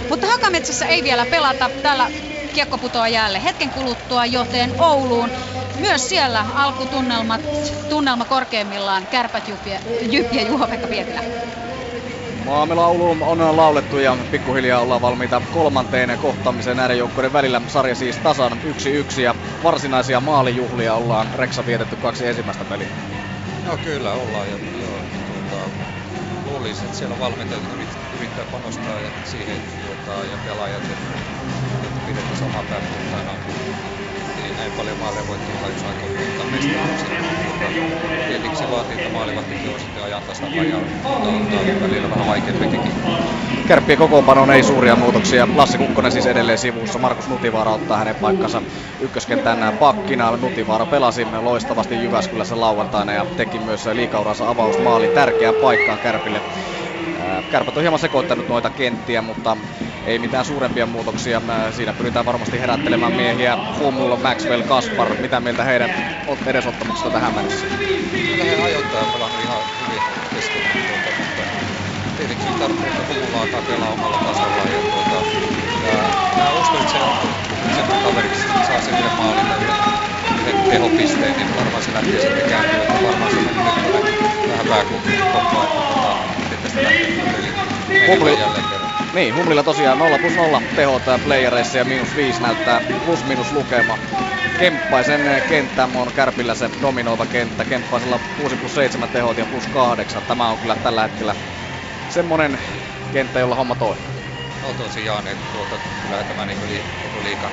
Mutta 0.08 0.26
Hakametsässä 0.26 0.86
ei 0.86 1.04
vielä 1.04 1.26
pelata. 1.26 1.70
Täällä 1.82 2.10
kiekko 2.54 2.78
putoaa 2.78 3.08
jälleen 3.08 3.44
hetken 3.44 3.70
kuluttua, 3.70 4.26
joten 4.26 4.72
Ouluun 4.78 5.30
myös 5.80 6.08
siellä 6.08 6.46
alkutunnelmat, 6.54 7.40
tunnelma 7.88 8.24
korkeimmillaan, 8.24 9.06
kärpät 9.06 9.48
Jyppi 9.48 10.36
ja 10.36 10.42
Juho-Pekka 10.42 10.86
Pietilä. 10.86 11.20
Maamilaulu 12.44 13.10
on 13.10 13.56
laulettu 13.56 13.98
ja 13.98 14.16
pikkuhiljaa 14.30 14.80
ollaan 14.80 15.00
valmiita 15.00 15.40
kolmanteen 15.50 16.18
kohtaamiseen 16.18 16.76
näiden 16.76 16.98
joukkojen 16.98 17.32
välillä. 17.32 17.62
Sarja 17.66 17.94
siis 17.94 18.18
tasan 18.18 18.52
1-1 18.52 19.20
ja 19.20 19.34
varsinaisia 19.62 20.20
maalijuhlia 20.20 20.94
ollaan 20.94 21.30
Reksa 21.34 21.66
vietetty 21.66 21.96
kaksi 21.96 22.26
ensimmäistä 22.26 22.64
peliä. 22.64 22.90
No 23.64 23.78
kyllä 23.78 24.14
ollaan 24.14 24.50
ja 24.50 24.58
joo, 24.72 25.04
tuota, 25.26 25.70
luulisin, 26.44 26.86
että 26.86 26.98
siellä 26.98 27.18
valmentajat 27.18 27.64
yrittää 28.12 28.44
panostaa 28.46 29.00
ja 29.00 29.12
siihen 29.22 29.62
tuota, 29.80 30.24
ja 30.26 30.38
pelaajat, 30.38 30.90
että, 30.90 31.14
että 31.82 32.00
pidetään 32.00 32.36
samaa 32.36 32.64
niin 33.38 34.03
näin 34.64 34.72
paljon 34.72 34.98
maaleja 34.98 35.26
voi 35.26 35.38
tulla, 35.38 35.68
jos 35.68 35.84
aikoo 35.84 36.10
voittaa 36.18 36.46
mestaruuksia. 36.46 37.10
Tietenkin 38.26 38.58
se 38.58 38.70
vaatii, 38.70 38.96
että 38.96 39.08
maalivahtikin 39.08 39.70
on 39.70 39.80
sitten 39.80 40.02
ajan 40.02 40.22
tasalla 40.22 40.62
ja 40.62 40.76
on 41.04 41.80
välillä 41.80 42.10
vähän 42.10 42.26
vaikeampikin. 42.26 42.80
Kärppien 43.66 43.98
kokoonpanoon 43.98 44.50
ei 44.50 44.62
suuria 44.62 44.96
muutoksia. 44.96 45.48
Lassi 45.54 45.78
Kukkonen 45.78 46.12
siis 46.12 46.26
edelleen 46.26 46.58
sivussa. 46.58 46.98
Markus 46.98 47.28
Nutivaara 47.28 47.72
ottaa 47.72 47.96
hänen 47.96 48.14
paikkansa 48.14 48.62
ykköskentän 49.00 49.76
pakkina. 49.78 50.36
Nutivaara 50.36 50.86
pelasi 50.86 51.26
loistavasti 51.42 51.94
Jyväskylässä 51.94 52.60
lauantaina 52.60 53.12
ja 53.12 53.26
teki 53.36 53.58
myös 53.58 53.86
liikauransa 53.86 54.48
avausmaali 54.48 55.08
tärkeään 55.08 55.54
paikkaan 55.54 55.98
Kärpille. 55.98 56.40
Kärpät 57.50 57.76
on 57.76 57.82
hieman 57.82 57.98
sekoittanut 57.98 58.48
noita 58.48 58.70
kenttiä, 58.70 59.22
mutta 59.22 59.56
ei 60.06 60.18
mitään 60.18 60.44
suurempia 60.44 60.86
muutoksia. 60.86 61.42
Siinä 61.70 61.92
pyritään 61.92 62.24
varmasti 62.24 62.60
herättelemään 62.60 63.12
miehiä. 63.12 63.58
Hummel, 63.78 64.16
Maxwell, 64.16 64.62
Kaspar, 64.62 65.08
mitä 65.20 65.40
mieltä 65.40 65.64
heidän 65.64 65.90
edesottamuksesta 66.46 67.10
tähän 67.10 67.34
mennessä? 67.34 67.66
Kyllä 68.30 68.44
he 68.44 68.54
ajoittaa 68.62 69.06
pelannut 69.12 69.40
ihan 69.40 69.62
hyvin 69.80 70.02
keskenään, 70.34 70.78
tuota, 70.86 71.10
mutta 71.18 71.42
tietenkin 72.16 72.58
tarvitsee, 72.58 72.88
että 72.88 73.02
Hummulla 73.08 73.40
alkaa 73.42 73.62
pelaa 73.62 73.90
omalla 73.90 74.18
tasolla. 74.18 74.62
Ja, 74.62 74.80
tuota, 74.92 75.22
ja 75.86 75.92
mä 76.36 76.50
uskon, 76.60 76.80
että 76.80 76.92
se 76.92 76.98
on 77.02 77.14
sen 77.74 77.84
kaveriksi 78.02 78.48
saa 78.66 78.80
sen 78.80 78.94
yhden 78.94 79.16
maalin 79.16 79.46
tai 79.48 79.58
yhden 80.40 80.70
tehopisteen, 80.70 81.36
niin 81.36 81.56
varmaan 81.56 81.82
se 81.82 81.94
lähtee 81.94 82.20
sitten 82.20 82.48
kääntyä, 82.50 82.82
että 82.82 83.06
varmaan 83.06 83.30
se 83.30 83.36
on 83.36 83.44
nyt 83.44 83.64
vähän 84.48 84.66
pääkoppaa, 84.66 85.64
että 85.64 85.80
tuota, 85.88 86.16
miten 86.42 86.58
tästä 86.62 86.82
lähtee 86.82 87.08
Hummel, 88.06 88.38
jälleen 88.38 88.64
kerran. 88.70 88.83
Niin, 89.14 89.34
Humlilla 89.34 89.62
tosiaan 89.62 89.98
0 89.98 90.18
plus 90.18 90.36
0 90.36 90.62
tehot 90.74 91.02
playereissa 91.22 91.78
ja 91.78 91.84
miinus 91.84 92.16
5 92.16 92.42
näyttää 92.42 92.80
plus 93.04 93.24
minus 93.24 93.52
lukema. 93.52 93.98
Kemppaisen 94.58 95.42
kenttä 95.46 95.88
on 95.94 96.12
Kärpillä 96.12 96.54
se 96.54 96.70
dominoiva 96.82 97.26
kenttä. 97.26 97.64
Kemppaisella 97.64 98.20
6 98.36 98.56
plus 98.56 98.74
7 98.74 99.08
tehot 99.08 99.38
ja 99.38 99.46
plus 99.46 99.66
8. 99.66 100.22
Tämä 100.22 100.50
on 100.50 100.58
kyllä 100.58 100.76
tällä 100.76 101.02
hetkellä 101.02 101.34
semmonen 102.08 102.60
kenttä, 103.12 103.40
jolla 103.40 103.54
homma 103.54 103.74
toimii. 103.74 104.14
No 104.62 104.74
tosiaan, 104.74 105.26
että 105.26 105.46
tuota, 105.52 105.78
kyllä 106.02 106.24
tämä 106.24 106.46
niin 106.46 106.68
li, 106.68 106.84
liikan 107.22 107.52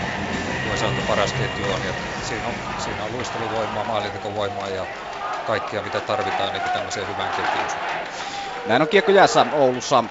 voi 0.64 0.78
sanoa, 0.78 1.04
paras 1.08 1.34
ketju 1.34 1.72
on. 1.72 1.84
Ja 1.84 1.94
siinä 2.22 2.48
on, 2.48 2.56
siinä 2.78 3.04
on 3.04 3.12
luisteluvoimaa, 3.12 3.84
maalintekovoimaa 3.84 4.70
ja 4.70 4.88
kaikkia 5.44 5.82
mitä 5.82 6.02
tarvitaan 6.02 6.54
niin 6.54 6.64
tämmöiseen 6.74 7.08
hyvään 7.08 7.32
ketjuun. 7.32 7.70
Näin 8.66 8.82
on 8.82 8.88
kiekko 8.88 9.12
jäässä 9.12 9.46
Oulussa. 9.52 10.04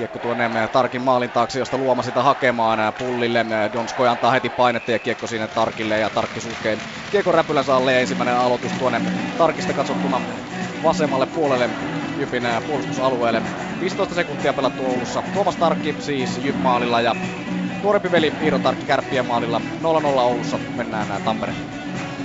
Kiekko 0.00 0.18
tuonne 0.18 0.50
Tarkin 0.72 1.02
maalin 1.02 1.30
taakse, 1.30 1.58
josta 1.58 1.78
Luoma 1.78 2.02
sitä 2.02 2.22
hakemaan 2.22 2.78
pullille. 2.98 3.46
Donskoi 3.72 4.08
antaa 4.08 4.30
heti 4.30 4.50
painetta 4.50 4.90
ja 4.90 4.98
kiekko 4.98 5.26
sinne 5.26 5.48
Tarkille 5.48 5.98
ja 5.98 6.10
Tarkki 6.10 6.40
sulkee 6.40 6.78
kiekko 7.10 7.32
räpylänsä 7.32 7.76
alle 7.76 7.92
ja 7.92 8.00
ensimmäinen 8.00 8.36
aloitus 8.36 8.72
tuonne 8.72 9.00
Tarkista 9.38 9.72
katsottuna 9.72 10.20
vasemmalle 10.82 11.26
puolelle 11.26 11.70
Jypin 12.18 12.42
puolustusalueelle. 12.66 13.42
15 13.80 14.14
sekuntia 14.14 14.52
pelattu 14.52 14.86
Oulussa. 14.86 15.22
Tuomas 15.34 15.56
Tarkki 15.56 15.94
siis 15.98 16.38
Jyp 16.44 16.56
maalilla 16.62 17.00
ja 17.00 17.14
nuorempi 17.82 18.12
veli 18.12 18.32
Iiro 18.42 18.58
Tarkki 18.58 18.86
Kärppien 18.86 19.26
maalilla. 19.26 19.60
0-0 19.82 19.84
Oulussa 20.06 20.58
mennään 20.76 21.22
Tampereen. 21.24 21.79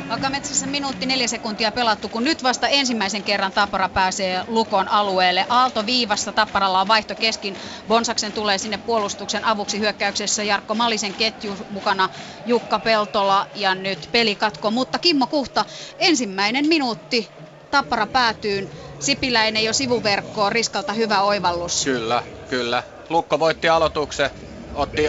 Hakametsässä 0.09 0.67
minuutti 0.67 1.05
neljä 1.05 1.27
sekuntia 1.27 1.71
pelattu, 1.71 2.09
kun 2.09 2.23
nyt 2.23 2.43
vasta 2.43 2.67
ensimmäisen 2.67 3.23
kerran 3.23 3.51
Tappara 3.51 3.89
pääsee 3.89 4.43
Lukon 4.47 4.87
alueelle. 4.87 5.45
Aalto 5.49 5.85
viivassa 5.85 6.31
Tapparalla 6.31 6.81
on 6.81 6.87
vaihto 6.87 7.15
keskin. 7.15 7.55
Bonsaksen 7.87 8.31
tulee 8.31 8.57
sinne 8.57 8.77
puolustuksen 8.77 9.45
avuksi 9.45 9.79
hyökkäyksessä 9.79 10.43
Jarkko 10.43 10.75
Malisen 10.75 11.13
ketju 11.13 11.57
mukana 11.69 12.09
Jukka 12.45 12.79
Peltola 12.79 13.47
ja 13.55 13.75
nyt 13.75 14.09
pelikatko. 14.11 14.71
Mutta 14.71 14.99
Kimmo 14.99 15.27
Kuhta, 15.27 15.65
ensimmäinen 15.99 16.67
minuutti 16.67 17.29
Tappara 17.71 18.07
päätyy. 18.07 18.69
Sipiläinen 18.99 19.63
jo 19.63 19.73
sivuverkkoon, 19.73 20.51
Riskalta 20.51 20.93
hyvä 20.93 21.21
oivallus. 21.21 21.83
Kyllä, 21.83 22.23
kyllä. 22.49 22.83
Lukko 23.09 23.39
voitti 23.39 23.69
aloituksen, 23.69 24.29
otti, 24.75 25.07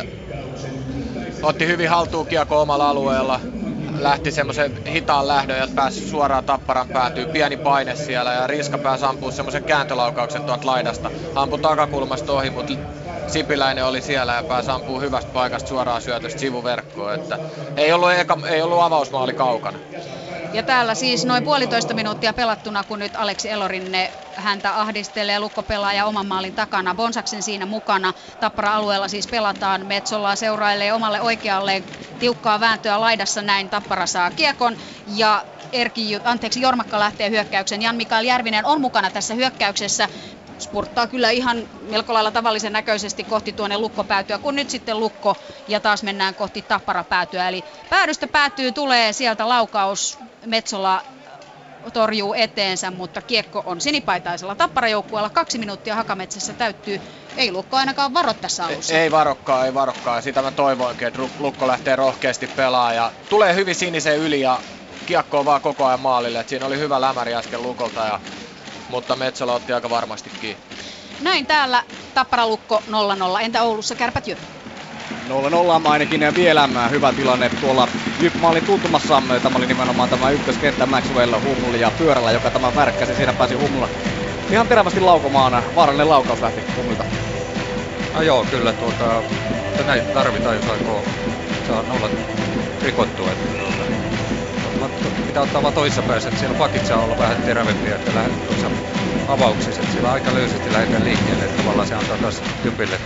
otti 1.42 1.66
hyvin 1.66 1.90
haltuun 1.90 2.26
kiekko 2.26 2.60
omalla 2.60 2.88
alueella 2.90 3.40
lähti 4.00 4.30
semmoisen 4.30 4.86
hitaan 4.86 5.28
lähdön 5.28 5.58
ja 5.58 5.68
pääsi 5.74 6.08
suoraan 6.08 6.44
tapparan 6.44 6.88
päätyy. 6.88 7.26
Pieni 7.26 7.56
paine 7.56 7.96
siellä 7.96 8.32
ja 8.32 8.46
Riska 8.46 8.78
pääsi 8.78 9.04
ampua 9.04 9.30
semmoisen 9.30 9.64
kääntölaukauksen 9.64 10.44
tuolta 10.44 10.66
laidasta. 10.66 11.10
Ampui 11.34 11.58
takakulmasta 11.58 12.32
ohi, 12.32 12.50
mutta 12.50 12.72
Sipiläinen 13.26 13.84
oli 13.84 14.00
siellä 14.00 14.34
ja 14.34 14.42
pääsi 14.42 14.70
ampua 14.70 15.00
hyvästä 15.00 15.32
paikasta 15.32 15.68
suoraan 15.68 16.02
syötöstä 16.02 16.40
sivuverkkoon. 16.40 17.14
Että 17.14 17.38
ei, 17.76 17.92
ollut 17.92 18.12
eka, 18.12 18.38
ei 18.48 18.62
ollut 18.62 18.82
avausmaali 18.82 19.32
kaukana. 19.32 19.78
Ja 20.56 20.62
täällä 20.62 20.94
siis 20.94 21.24
noin 21.24 21.44
puolitoista 21.44 21.94
minuuttia 21.94 22.32
pelattuna, 22.32 22.84
kun 22.84 22.98
nyt 22.98 23.16
Aleksi 23.16 23.50
Elorinne 23.50 24.12
häntä 24.34 24.80
ahdistelee 24.80 25.40
lukkopelaaja 25.40 26.06
oman 26.06 26.26
maalin 26.26 26.54
takana. 26.54 26.94
Bonsaksen 26.94 27.42
siinä 27.42 27.66
mukana. 27.66 28.12
Tappara-alueella 28.40 29.08
siis 29.08 29.26
pelataan. 29.28 29.86
Metsolla 29.86 30.36
seurailee 30.36 30.92
omalle 30.92 31.20
oikealle 31.20 31.84
tiukkaa 32.18 32.60
vääntöä 32.60 33.00
laidassa. 33.00 33.42
Näin 33.42 33.70
Tappara 33.70 34.06
saa 34.06 34.30
kiekon. 34.30 34.76
Ja 35.06 35.44
Erki, 35.72 36.20
anteeksi, 36.24 36.60
Jormakka 36.60 36.98
lähtee 36.98 37.30
hyökkäyksen. 37.30 37.82
Jan 37.82 37.96
Mikael 37.96 38.24
Järvinen 38.24 38.66
on 38.66 38.80
mukana 38.80 39.10
tässä 39.10 39.34
hyökkäyksessä 39.34 40.08
spurttaa 40.58 41.06
kyllä 41.06 41.30
ihan 41.30 41.68
melko 41.90 42.14
lailla 42.14 42.30
tavallisen 42.30 42.72
näköisesti 42.72 43.24
kohti 43.24 43.52
tuonne 43.52 43.78
lukkopäätyä, 43.78 44.38
kun 44.38 44.54
nyt 44.54 44.70
sitten 44.70 45.00
lukko 45.00 45.36
ja 45.68 45.80
taas 45.80 46.02
mennään 46.02 46.34
kohti 46.34 46.62
tapparapäätyä. 46.62 47.48
Eli 47.48 47.64
päädystä 47.90 48.26
päätyy, 48.26 48.72
tulee 48.72 49.12
sieltä 49.12 49.48
laukaus, 49.48 50.18
Metsola 50.46 51.02
torjuu 51.92 52.34
eteensä, 52.34 52.90
mutta 52.90 53.22
kiekko 53.22 53.62
on 53.66 53.80
sinipaitaisella 53.80 54.54
tapparajoukkueella. 54.54 55.30
Kaksi 55.30 55.58
minuuttia 55.58 55.94
Hakametsässä 55.94 56.52
täyttyy. 56.52 57.00
Ei 57.36 57.52
Lukko 57.52 57.76
ainakaan 57.76 58.14
varo 58.14 58.34
tässä 58.34 58.66
alussa. 58.66 58.94
Ei, 58.94 59.00
ei 59.00 59.10
varokkaan, 59.10 59.66
ei 59.66 59.74
varokkaan. 59.74 60.22
Sitä 60.22 60.42
mä 60.42 60.50
toivoinkin, 60.50 61.08
että 61.08 61.20
Lukko 61.38 61.66
lähtee 61.66 61.96
rohkeasti 61.96 62.46
pelaamaan. 62.46 62.96
Ja 62.96 63.12
tulee 63.28 63.54
hyvin 63.54 63.74
sinisen 63.74 64.18
yli 64.18 64.40
ja 64.40 64.58
kiekko 65.06 65.38
on 65.38 65.44
vaan 65.44 65.60
koko 65.60 65.84
ajan 65.86 66.00
maalille. 66.00 66.40
Et 66.40 66.48
siinä 66.48 66.66
oli 66.66 66.78
hyvä 66.78 67.00
lämäri 67.00 67.34
äsken 67.34 67.62
Lukolta, 67.62 68.00
ja, 68.00 68.20
mutta 68.96 69.16
Metsola 69.16 69.54
otti 69.54 69.72
aika 69.72 69.90
varmasti 69.90 70.30
kiinni. 70.40 70.62
Näin 71.20 71.46
täällä 71.46 71.82
Tapparalukko 72.14 72.82
0-0. 72.88 72.92
Entä 73.42 73.62
Oulussa 73.62 73.94
kärpät 73.94 74.26
jyp? 74.26 74.38
0-0 75.28 75.88
ainakin 75.88 76.20
vielä 76.36 76.68
hyvä 76.90 77.12
tilanne 77.12 77.48
tuolla 77.48 77.88
Jyp-maalin 78.20 78.66
tuntumassa. 78.66 79.22
Tämä 79.42 79.58
oli 79.58 79.66
nimenomaan 79.66 80.08
tämä 80.08 80.30
ykköskenttä 80.30 80.86
Maxwell 80.86 81.34
Humuli 81.40 81.80
ja 81.80 81.90
pyörällä, 81.98 82.32
joka 82.32 82.50
tämä 82.50 82.76
värkkäsi. 82.76 83.14
Siinä 83.14 83.32
pääsi 83.32 83.54
Humula 83.54 83.88
ihan 84.50 84.68
terävästi 84.68 85.00
laukomaan. 85.00 85.62
Vaarallinen 85.74 86.08
laukaus 86.08 86.40
lähti 86.40 86.60
Humulta. 86.76 87.04
No 88.14 88.22
joo, 88.22 88.46
kyllä 88.50 88.72
tuota, 88.72 89.22
näitä 89.86 90.14
tarvitaan, 90.14 90.56
jos 90.56 90.70
aikoo 90.70 91.02
saa 91.68 91.82
nollat 91.82 92.12
rikottua. 92.82 93.30
Että, 93.30 93.85
pitää 95.26 95.42
ottaa 95.42 95.62
vaan 95.62 95.74
toisessa 95.74 96.02
päässä, 96.02 96.28
että 96.28 96.38
siellä 96.40 96.54
pakit 96.54 96.84
saa 96.84 97.02
olla 97.02 97.18
vähän 97.18 97.40
terävempiä, 97.40 97.94
että 97.94 98.14
lähdet 98.14 98.46
tuossa 98.46 98.70
avauksissa, 99.26 99.82
että 99.82 99.92
siellä 99.92 100.12
aika 100.12 100.34
löysästi 100.34 100.72
lähdetään 100.72 101.04
liikkeelle, 101.04 101.44
että 101.44 101.56
tavallaan 101.56 101.86
se 101.86 101.94
antaa 101.94 102.18
taas 102.18 102.44
typille 102.62 103.00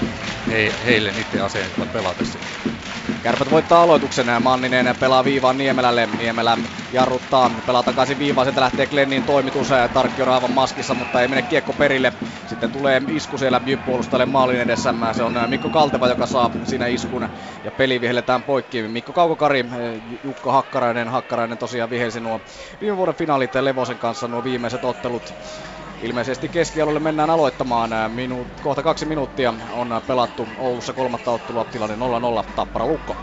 he, 0.50 0.74
heille 0.84 1.12
niiden 1.12 1.44
aseet 1.44 1.72
pelata 1.92 2.24
sitten. 2.24 2.79
Kärpät 3.22 3.50
voittaa 3.50 3.82
aloituksen. 3.82 4.26
Manninen 4.42 4.96
pelaa 5.00 5.24
viivaan 5.24 5.58
Niemelälle. 5.58 6.06
Niemelä 6.06 6.58
jarruttaa. 6.92 7.50
Pelaa 7.66 7.82
takaisin 7.82 8.18
viivaan. 8.18 8.44
Sieltä 8.46 8.60
lähtee 8.60 8.86
Glennin 8.86 9.24
toimitus. 9.24 9.68
Tarkki 9.92 10.22
on 10.22 10.28
aivan 10.28 10.50
maskissa, 10.50 10.94
mutta 10.94 11.22
ei 11.22 11.28
mene 11.28 11.42
kiekko 11.42 11.72
perille. 11.72 12.12
Sitten 12.46 12.72
tulee 12.72 13.02
isku 13.08 13.38
siellä 13.38 13.60
puolustajalle 13.84 14.26
maalin 14.26 14.60
edessä. 14.60 14.94
Se 15.12 15.22
on 15.22 15.34
Mikko 15.46 15.70
Kalteva, 15.70 16.08
joka 16.08 16.26
saa 16.26 16.50
siinä 16.64 16.86
iskun. 16.86 17.28
Ja 17.64 17.72
peli 17.72 18.00
vihelletään 18.00 18.42
poikki. 18.42 18.82
Mikko 18.88 19.12
Kaukokari, 19.12 19.64
Jukka 20.22 20.52
Hakkarainen. 20.52 21.08
Hakkarainen 21.08 21.58
tosiaan 21.58 21.90
vihelsi 21.90 22.20
nuo 22.20 22.40
viime 22.80 22.96
vuoden 22.96 23.14
finaalit 23.14 23.54
Levosen 23.54 23.98
kanssa 23.98 24.28
nuo 24.28 24.44
viimeiset 24.44 24.84
ottelut. 24.84 25.34
Ilmeisesti 26.02 26.48
keskialueelle 26.48 27.00
mennään 27.00 27.30
aloittamaan. 27.30 27.90
Minu- 28.08 28.48
kohta 28.62 28.82
kaksi 28.82 29.06
minuuttia 29.06 29.54
on 29.70 30.02
pelattu 30.06 30.48
Oulussa 30.56 30.92
kolmatta 30.92 31.30
ottelua 31.30 31.64
tilanne 31.64 31.96
0-0 31.96 31.98
Tappara 32.54 32.86
Lukko. 32.86 33.16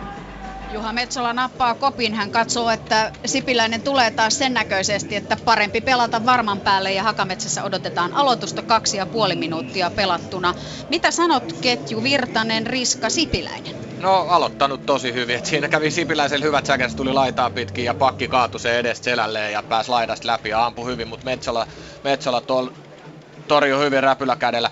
Juha 0.71 0.93
Metsola 0.93 1.33
nappaa 1.33 1.75
kopin. 1.75 2.13
Hän 2.13 2.31
katsoo, 2.31 2.69
että 2.69 3.11
Sipiläinen 3.25 3.81
tulee 3.81 4.11
taas 4.11 4.37
sen 4.37 4.53
näköisesti, 4.53 5.15
että 5.15 5.37
parempi 5.45 5.81
pelata 5.81 6.25
varman 6.25 6.59
päälle 6.59 6.93
ja 6.93 7.03
Hakametsässä 7.03 7.63
odotetaan 7.63 8.13
aloitusta 8.13 8.61
kaksi 8.61 8.97
ja 8.97 9.05
puoli 9.05 9.35
minuuttia 9.35 9.91
pelattuna. 9.91 10.53
Mitä 10.89 11.11
sanot 11.11 11.53
ketju 11.61 12.03
Virtanen, 12.03 12.67
Riska, 12.67 13.09
Sipiläinen? 13.09 13.75
No 13.99 14.13
aloittanut 14.29 14.85
tosi 14.85 15.13
hyvin. 15.13 15.35
Et 15.35 15.45
siinä 15.45 15.67
kävi 15.67 15.91
Sipiläisen 15.91 16.43
hyvät 16.43 16.65
säkäs, 16.65 16.95
tuli 16.95 17.13
laitaa 17.13 17.49
pitkin 17.49 17.85
ja 17.85 17.93
pakki 17.93 18.27
kaatui 18.27 18.59
se 18.59 18.79
edes 18.79 19.03
selälleen 19.03 19.53
ja 19.53 19.63
pääsi 19.63 19.89
laidasta 19.89 20.27
läpi 20.27 20.49
ja 20.49 20.65
ampui 20.65 20.85
hyvin, 20.91 21.07
mutta 21.07 21.25
Metsola, 21.25 21.67
Metsola 22.03 22.41
tol, 22.41 22.67
torjui 23.47 23.85
hyvin 23.85 24.03
räpyläkädellä. 24.03 24.71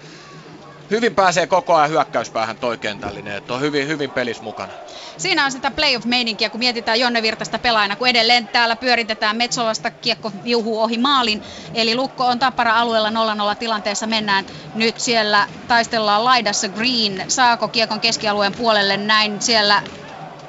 Hyvin 0.90 1.16
pääsee 1.16 1.48
koko 1.48 1.76
ajan 1.76 1.90
hyökkäyspäähän 1.90 2.58
toi 2.58 2.78
kentällinen, 2.78 3.36
että 3.36 3.54
on 3.54 3.62
hyvin, 3.62 3.88
hyvin 3.88 4.12
pelis 4.12 4.42
mukana. 4.42 4.74
Siinä 5.18 5.46
on 5.46 5.52
sitä 5.52 5.72
playoff-meininkiä, 5.72 6.50
kun 6.50 6.60
mietitään 6.60 7.00
Jonne 7.00 7.22
Virtasta 7.22 7.60
pelaajana, 7.60 7.96
kun 7.96 8.08
edelleen 8.08 8.48
täällä 8.48 8.76
pyöritetään 8.76 9.38
Metsolasta 9.38 9.92
kiekko 9.92 10.32
viuhuu 10.44 10.82
ohi 10.82 10.98
maalin. 10.98 11.44
Eli 11.74 11.96
Lukko 11.96 12.26
on 12.26 12.40
Tappara-alueella 12.40 13.10
0-0 13.10 13.56
tilanteessa 13.60 14.08
mennään. 14.08 14.46
Nyt 14.76 15.00
siellä 15.00 15.48
taistellaan 15.68 16.26
laidassa 16.26 16.70
Green. 16.70 17.26
Saako 17.28 17.68
kiekon 17.68 18.00
keskialueen 18.00 18.54
puolelle 18.54 18.98
näin 18.98 19.42
siellä 19.42 19.82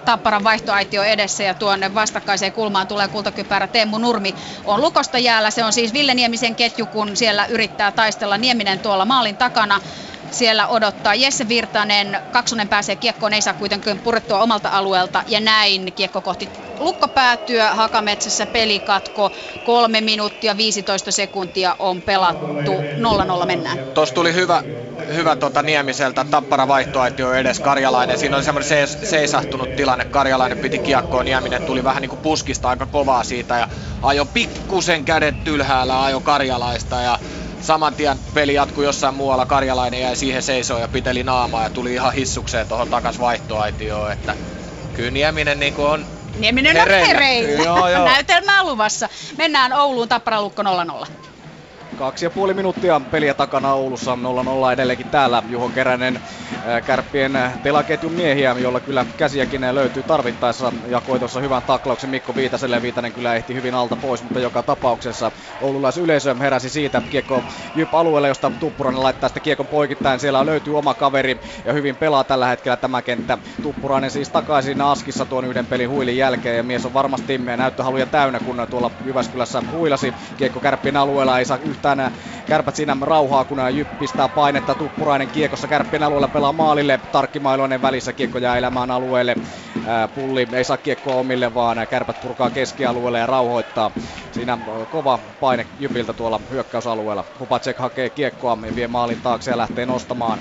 Tapparan 0.05 0.45
vaihtoaitio 0.45 1.03
edessä 1.03 1.43
ja 1.43 1.55
tuonne 1.55 1.95
vastakkaiseen 1.95 2.53
kulmaan 2.53 2.87
tulee 2.87 3.09
kultakypärä 3.09 3.67
Teemu 3.67 3.99
Nurmi 3.99 4.35
on 4.65 4.81
lukosta 4.81 5.19
jäällä. 5.19 5.51
Se 5.51 5.65
on 5.65 5.73
siis 5.73 5.93
Ville 5.93 6.15
Niemisen 6.15 6.55
ketju, 6.57 6.87
kun 6.87 7.17
siellä 7.17 7.47
yrittää 7.47 7.93
taistella 7.93 8.39
Nieminen 8.39 8.79
tuolla 8.79 9.05
maalin 9.05 9.37
takana 9.37 9.81
siellä 10.31 10.67
odottaa 10.67 11.15
Jesse 11.15 11.49
Virtanen. 11.49 12.19
Kaksonen 12.33 12.69
pääsee 12.69 12.97
kiekkoon, 12.97 13.33
ei 13.33 13.43
saa 13.43 13.55
kuitenkaan 13.55 13.99
purettua 13.99 14.43
omalta 14.43 14.69
alueelta. 14.69 15.25
Ja 15.29 15.41
näin 15.41 15.93
kiekko 15.93 16.21
kohti 16.21 16.49
lukkopäätyä. 16.79 17.75
Hakametsässä 17.75 18.47
pelikatko. 18.47 19.33
Kolme 19.67 20.01
minuuttia 20.01 20.57
15 20.57 21.11
sekuntia 21.11 21.77
on 21.79 22.03
pelattu. 22.03 22.73
0-0 23.43 23.47
mennään. 23.47 23.79
Tuossa 23.79 24.15
tuli 24.15 24.35
hyvä, 24.35 24.63
hyvä 25.15 25.37
tota 25.37 25.63
Niemiseltä 25.63 26.25
tappara 26.25 26.69
vaihtoaitio 26.69 27.33
edes 27.33 27.61
Karjalainen. 27.61 28.19
Siinä 28.19 28.37
oli 28.37 28.45
semmoinen 28.45 28.69
seis, 28.69 28.99
seisahtunut 29.11 29.77
tilanne. 29.77 30.05
Karjalainen 30.05 30.59
piti 30.59 30.79
kiekkoon, 30.79 31.25
Nieminen 31.25 31.63
tuli 31.63 31.85
vähän 31.85 32.01
niin 32.01 32.11
kuin 32.11 32.21
puskista 32.21 32.69
aika 32.69 32.87
kovaa 32.87 33.25
siitä 33.25 33.59
ja 33.59 33.69
ajo 34.03 34.25
pikkusen 34.25 35.05
kädet 35.05 35.49
ylhäällä, 35.49 36.05
ajo 36.05 36.21
Karjalaista 36.21 37.01
ja 37.01 37.19
saman 37.67 37.95
tien 37.95 38.19
peli 38.35 38.55
jatkui 38.55 38.85
jossain 38.85 39.15
muualla, 39.15 39.47
Karjalainen 39.47 40.01
jäi 40.01 40.17
siihen 40.17 40.43
seisoon 40.43 40.81
ja 40.81 40.89
piteli 40.89 41.23
naamaa 41.23 41.63
ja 41.63 41.71
tuli 41.71 41.95
ihan 41.95 42.13
hissukseen 42.13 42.69
tuohon 42.69 42.89
takas 42.89 43.19
vaihtoaitioon, 43.21 44.13
että 44.13 44.37
kyllä 44.93 45.11
Nieminen 45.11 45.61
niin 45.61 45.75
on 45.77 46.07
Nieminen 46.37 46.83
on 46.83 46.89
hereillä. 46.89 47.65
Joo, 47.65 47.89
joo. 47.89 48.05
Näytelmää 48.15 48.63
luvassa. 48.63 49.09
Mennään 49.39 49.73
Ouluun 49.73 50.09
Tapparalukko 50.09 50.63
0-0. 50.63 51.07
Kaksi 51.95 52.25
ja 52.27 52.31
puoli 52.31 52.55
minuuttia 52.55 53.01
peliä 53.11 53.35
takana 53.35 53.73
Oulussa 53.73 54.19
0-0 54.69 54.73
edelleenkin 54.73 55.11
täällä 55.11 55.43
Juho 55.49 55.69
Keränen 55.69 56.21
kärppien 56.85 57.39
telaketjun 57.63 58.13
miehiä, 58.13 58.57
jolla 58.59 58.81
kyllä 58.81 59.07
käsiäkin 59.17 59.75
löytyy 59.75 60.03
tarvittaessa. 60.03 60.73
Jakoi 60.89 61.19
tuossa 61.19 61.41
hyvän 61.41 61.63
taklauksen 61.63 62.11
Mikko 62.11 62.35
Viitaselle. 62.35 62.83
Viitanen 62.83 63.13
kyllä 63.13 63.35
ehti 63.35 63.55
hyvin 63.55 63.75
alta 63.75 63.97
pois, 63.97 64.23
mutta 64.23 64.41
joka 64.41 64.63
tapauksessa 64.63 65.33
oululaisyleisö 65.61 66.35
heräsi 66.35 66.69
siitä. 66.69 67.03
Kiekko 67.11 67.43
Jyp 67.75 67.95
alueelle, 67.95 68.29
josta 68.29 68.51
Tuppurainen 68.61 69.03
laittaa 69.03 69.29
sitä 69.29 69.41
kiekon 69.41 69.67
poikittain. 69.67 70.21
Siellä 70.21 70.47
löytyy 70.47 70.79
oma 70.79 70.95
kaveri 70.95 71.41
ja 71.65 71.73
hyvin 71.73 71.97
pelaa 71.97 72.25
tällä 72.25 72.47
hetkellä 72.47 72.77
tämä 72.77 73.03
kenttä. 73.03 73.39
Tuppurainen 73.63 74.11
siis 74.11 74.29
takaisin 74.29 74.81
Askissa 74.81 75.25
tuon 75.25 75.45
yhden 75.45 75.67
pelin 75.67 75.91
huilin 75.91 76.17
jälkeen 76.17 76.57
ja 76.57 76.63
mies 76.63 76.87
on 76.87 76.95
varmasti 76.95 77.39
näyttöhaluja 77.39 78.07
täynnä, 78.07 78.41
kun 78.41 78.67
tuolla 78.71 78.91
Jyväskylässä 79.05 79.63
huilasi. 79.73 80.15
Kiekko 80.37 80.61
kärppien 80.61 80.97
alueella 80.97 81.39
ei 81.39 81.45
saa 81.45 81.59
yhtään 81.77 82.11
kärpät 82.47 82.75
siinä 82.77 82.97
rauhaa, 83.01 83.45
kun 83.45 83.59
Jyp 83.75 83.89
pistää 83.99 84.29
painetta. 84.29 84.75
Tuppurainen 84.75 85.29
kiekossa 85.31 85.69
kärppien 85.69 86.03
alueella 86.03 86.29
pelaa 86.29 86.53
maalille. 86.53 87.01
Tarkkimailoinen 87.13 87.83
välissä 87.83 88.13
kiekko 88.13 88.39
jää 88.39 88.59
elämään 88.59 88.91
alueelle. 88.91 89.37
Pulli 90.15 90.47
ei 90.53 90.65
saa 90.65 90.79
kiekkoa 90.79 91.15
omille, 91.15 91.55
vaan 91.55 91.77
kärpät 91.89 92.21
purkaa 92.21 92.51
keskialueelle 92.51 93.19
ja 93.19 93.27
rauhoittaa. 93.27 93.91
Siinä 94.31 94.59
kova 94.89 95.19
paine 95.41 95.67
Jypiltä 95.79 96.13
tuolla 96.13 96.41
hyökkäysalueella. 96.51 97.25
Hupacek 97.39 97.79
hakee 97.79 98.11
kiekkoa 98.11 98.59
ja 98.67 98.75
vie 98.75 98.89
maalin 98.89 99.21
taakse 99.21 99.51
ja 99.51 99.57
lähtee 99.57 99.87
nostamaan 99.87 100.39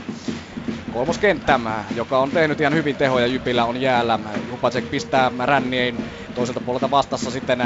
kolmoskenttä, 0.92 1.60
joka 1.96 2.20
on 2.20 2.32
tehnyt 2.32 2.62
ihan 2.62 2.74
hyvin 2.74 2.98
tehoja 2.98 3.28
Jypillä 3.28 3.66
on 3.66 3.82
jäällä. 3.82 4.20
Hupacek 4.52 4.90
pistää 4.90 5.32
ränniin 5.46 6.02
toiselta 6.34 6.62
puolelta 6.62 6.92
vastassa 6.92 7.32
sitten 7.32 7.60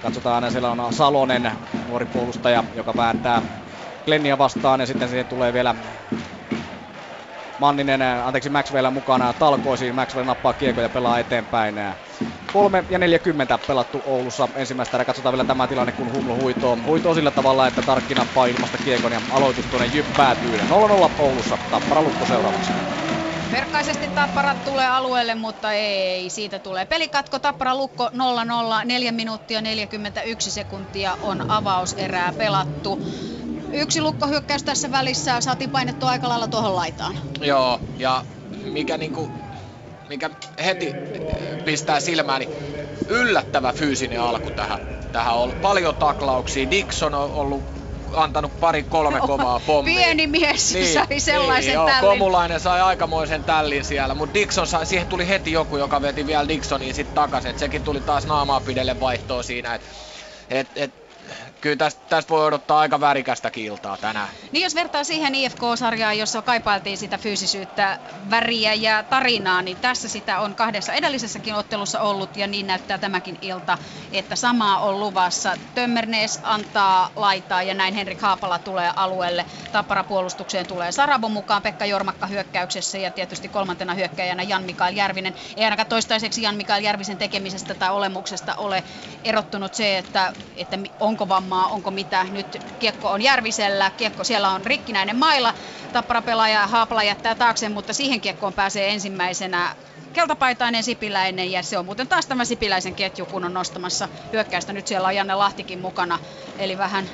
Katsotaan, 0.00 0.52
siellä 0.52 0.70
on 0.70 0.92
Salonen, 0.92 1.52
nuori 1.86 2.06
puolustaja, 2.06 2.64
joka 2.74 2.96
vääntää 2.96 3.42
Glennia 4.04 4.38
vastaan 4.38 4.80
ja 4.80 4.86
sitten 4.86 5.08
siihen 5.08 5.26
tulee 5.26 5.52
vielä 5.52 5.74
Manninen, 7.58 8.02
anteeksi 8.02 8.50
Maxwell 8.50 8.90
mukana 8.90 9.32
talkoisiin. 9.32 9.94
Maxwell 9.94 10.26
nappaa 10.26 10.52
kiekko 10.52 10.80
ja 10.80 10.88
pelaa 10.88 11.18
eteenpäin. 11.18 11.74
3 12.52 12.84
ja 12.90 12.98
40 12.98 13.58
pelattu 13.58 14.02
Oulussa 14.04 14.48
ensimmäistä 14.54 14.96
erää. 14.96 15.04
Katsotaan 15.04 15.32
vielä 15.32 15.44
tämä 15.44 15.68
tilanne, 15.68 15.92
kun 15.92 16.12
Humlo 16.12 16.36
huitoo. 16.36 16.78
Huitoo 16.86 17.14
sillä 17.14 17.30
tavalla, 17.30 17.66
että 17.66 17.82
Tarkki 17.82 18.14
nappaa 18.14 18.46
ilmasta 18.46 18.78
kiekon 18.78 19.12
ja 19.12 19.20
aloitus 19.30 19.66
tuonne 19.66 19.86
Jyp 19.86 20.06
päätyy. 20.16 20.58
0-0 20.58 20.62
Oulussa. 21.18 21.58
Tappara 21.70 22.02
Lukko 22.02 22.26
seuraavaksi. 22.26 22.72
Verkkaisesti 23.50 24.08
Tappara 24.08 24.54
tulee 24.54 24.86
alueelle, 24.86 25.34
mutta 25.34 25.72
ei 25.72 26.30
siitä 26.30 26.58
tulee. 26.58 26.86
Pelikatko 26.86 27.38
Tappara 27.38 27.74
Lukko 27.74 28.08
0-0, 28.08 28.10
4 28.84 29.12
minuuttia 29.12 29.60
41 29.60 30.50
sekuntia 30.50 31.16
on 31.22 31.50
avauserää 31.50 32.32
pelattu. 32.32 32.98
Yksi 33.72 34.00
lukkohyökkäys 34.00 34.62
tässä 34.62 34.90
välissä, 34.90 35.40
saatiin 35.40 35.70
painettua 35.70 36.10
aika 36.10 36.28
lailla 36.28 36.48
tuohon 36.48 36.76
laitaan. 36.76 37.18
Joo, 37.40 37.80
ja 37.98 38.24
mikä 38.72 38.96
niinku, 38.96 39.30
mikä 40.08 40.30
heti 40.64 40.94
pistää 41.64 42.00
silmään, 42.00 42.40
niin 42.40 42.50
yllättävä 43.08 43.72
fyysinen 43.72 44.20
alku 44.20 44.50
tähän. 44.50 44.80
Tähän 45.12 45.34
on 45.34 45.42
ollut 45.42 45.60
paljon 45.60 45.94
taklauksia. 45.94 46.70
Dixon 46.70 47.14
on 47.14 47.30
ollut 47.32 47.77
antanut 48.16 48.60
pari 48.60 48.82
kolme 48.82 49.20
kovaa 49.26 49.60
pommia. 49.60 49.96
Pieni 49.96 50.26
mies 50.26 50.74
niin, 50.74 50.94
sai 50.94 51.20
sellaisen 51.20 51.64
niin, 51.64 51.74
joo, 51.74 51.86
tällin. 51.86 52.00
Komulainen 52.00 52.60
sai 52.60 52.80
aikamoisen 52.80 53.44
tällin 53.44 53.84
siellä, 53.84 54.14
mutta 54.14 54.34
Dixon 54.34 54.66
sai, 54.66 54.86
siihen 54.86 55.08
tuli 55.08 55.28
heti 55.28 55.52
joku, 55.52 55.76
joka 55.76 56.02
veti 56.02 56.26
vielä 56.26 56.48
Dixonin 56.48 56.94
sitten 56.94 57.14
takaisin. 57.14 57.58
Sekin 57.58 57.82
tuli 57.82 58.00
taas 58.00 58.26
naamaa 58.26 58.60
pidelle 58.60 59.00
vaihtoa 59.00 59.42
siinä. 59.42 59.74
Et, 59.74 59.82
et, 60.50 60.68
et 60.76 60.94
kyllä 61.60 61.76
tästä, 61.76 62.00
tästä 62.08 62.30
voi 62.30 62.44
odottaa 62.44 62.78
aika 62.78 63.00
värikästä 63.00 63.50
kiltaa 63.50 63.96
tänään. 63.96 64.28
Niin 64.52 64.62
jos 64.62 64.74
vertaa 64.74 65.04
siihen 65.04 65.34
IFK-sarjaan, 65.34 66.18
jossa 66.18 66.42
kaipailtiin 66.42 66.98
sitä 66.98 67.18
fyysisyyttä, 67.18 67.98
väriä 68.30 68.74
ja 68.74 69.02
tarinaa, 69.02 69.62
niin 69.62 69.76
tässä 69.76 70.08
sitä 70.08 70.40
on 70.40 70.54
kahdessa 70.54 70.92
edellisessäkin 70.92 71.54
ottelussa 71.54 72.00
ollut 72.00 72.36
ja 72.36 72.46
niin 72.46 72.66
näyttää 72.66 72.98
tämäkin 72.98 73.38
ilta, 73.42 73.78
että 74.12 74.36
samaa 74.36 74.78
on 74.78 75.00
luvassa. 75.00 75.56
Tömmernees 75.74 76.40
antaa 76.42 77.10
laitaa 77.16 77.62
ja 77.62 77.74
näin 77.74 77.94
Henrik 77.94 78.20
Haapala 78.20 78.58
tulee 78.58 78.90
alueelle. 78.96 79.46
Tappara 79.72 80.04
puolustukseen 80.04 80.66
tulee 80.66 80.92
Sarabo 80.92 81.28
mukaan, 81.28 81.62
Pekka 81.62 81.84
Jormakka 81.84 82.26
hyökkäyksessä 82.26 82.98
ja 82.98 83.10
tietysti 83.10 83.48
kolmantena 83.48 83.94
hyökkäjänä 83.94 84.42
Jan-Mikael 84.42 84.96
Järvinen. 84.96 85.34
Ei 85.56 85.64
ainakaan 85.64 85.88
toistaiseksi 85.88 86.42
Jan-Mikael 86.42 86.82
Järvisen 86.82 87.16
tekemisestä 87.16 87.74
tai 87.74 87.90
olemuksesta 87.90 88.54
ole 88.54 88.84
erottunut 89.24 89.74
se, 89.74 89.98
että, 89.98 90.32
että 90.56 90.78
onko 91.00 91.28
vamma 91.28 91.47
hommaa, 91.48 91.68
onko 91.68 91.90
mitä. 91.90 92.26
Nyt 92.30 92.62
kiekko 92.78 93.10
on 93.10 93.22
Järvisellä, 93.22 93.90
kiekko 93.96 94.24
siellä 94.24 94.50
on 94.50 94.66
rikkinäinen 94.66 95.16
mailla, 95.16 95.54
tappara 95.92 96.22
pelaaja 96.22 96.66
Haapla 96.66 97.02
jättää 97.02 97.34
taakse, 97.34 97.68
mutta 97.68 97.92
siihen 97.92 98.20
kiekkoon 98.20 98.52
pääsee 98.52 98.92
ensimmäisenä 98.92 99.74
keltapaitainen 100.12 100.82
Sipiläinen 100.82 101.52
ja 101.52 101.62
se 101.62 101.78
on 101.78 101.84
muuten 101.84 102.08
taas 102.08 102.26
tämä 102.26 102.44
Sipiläisen 102.44 102.94
ketju, 102.94 103.26
kun 103.26 103.44
on 103.44 103.54
nostamassa 103.54 104.08
hyökkäystä. 104.32 104.72
Nyt 104.72 104.86
siellä 104.86 105.08
on 105.08 105.16
Janne 105.16 105.34
Lahtikin 105.34 105.78
mukana, 105.78 106.18
eli 106.58 106.78
vähän, 106.78 107.04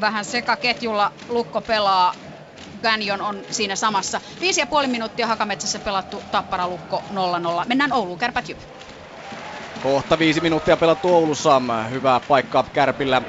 vähän 0.00 0.24
sekaketjulla 0.24 1.12
Lukko 1.28 1.60
pelaa. 1.60 2.14
Ganjon 2.82 3.20
on 3.20 3.38
siinä 3.50 3.76
samassa. 3.76 4.20
Viisi 4.40 4.60
ja 4.60 4.66
puoli 4.66 4.86
minuuttia 4.86 5.26
Hakametsässä 5.26 5.78
pelattu 5.78 6.22
Tappara 6.30 6.68
Lukko 6.68 7.02
0-0. 7.12 7.14
Mennään 7.66 7.92
Ouluun, 7.92 8.18
kärpät 8.18 8.48
jyp. 8.48 8.58
Kohta 9.82 10.18
viisi 10.18 10.40
minuuttia 10.40 10.76
pelattu 10.76 11.14
Oulussa. 11.14 11.62
Hyvää 11.90 12.20
paikkaa 12.20 12.62
Kärpillä. 12.72 13.22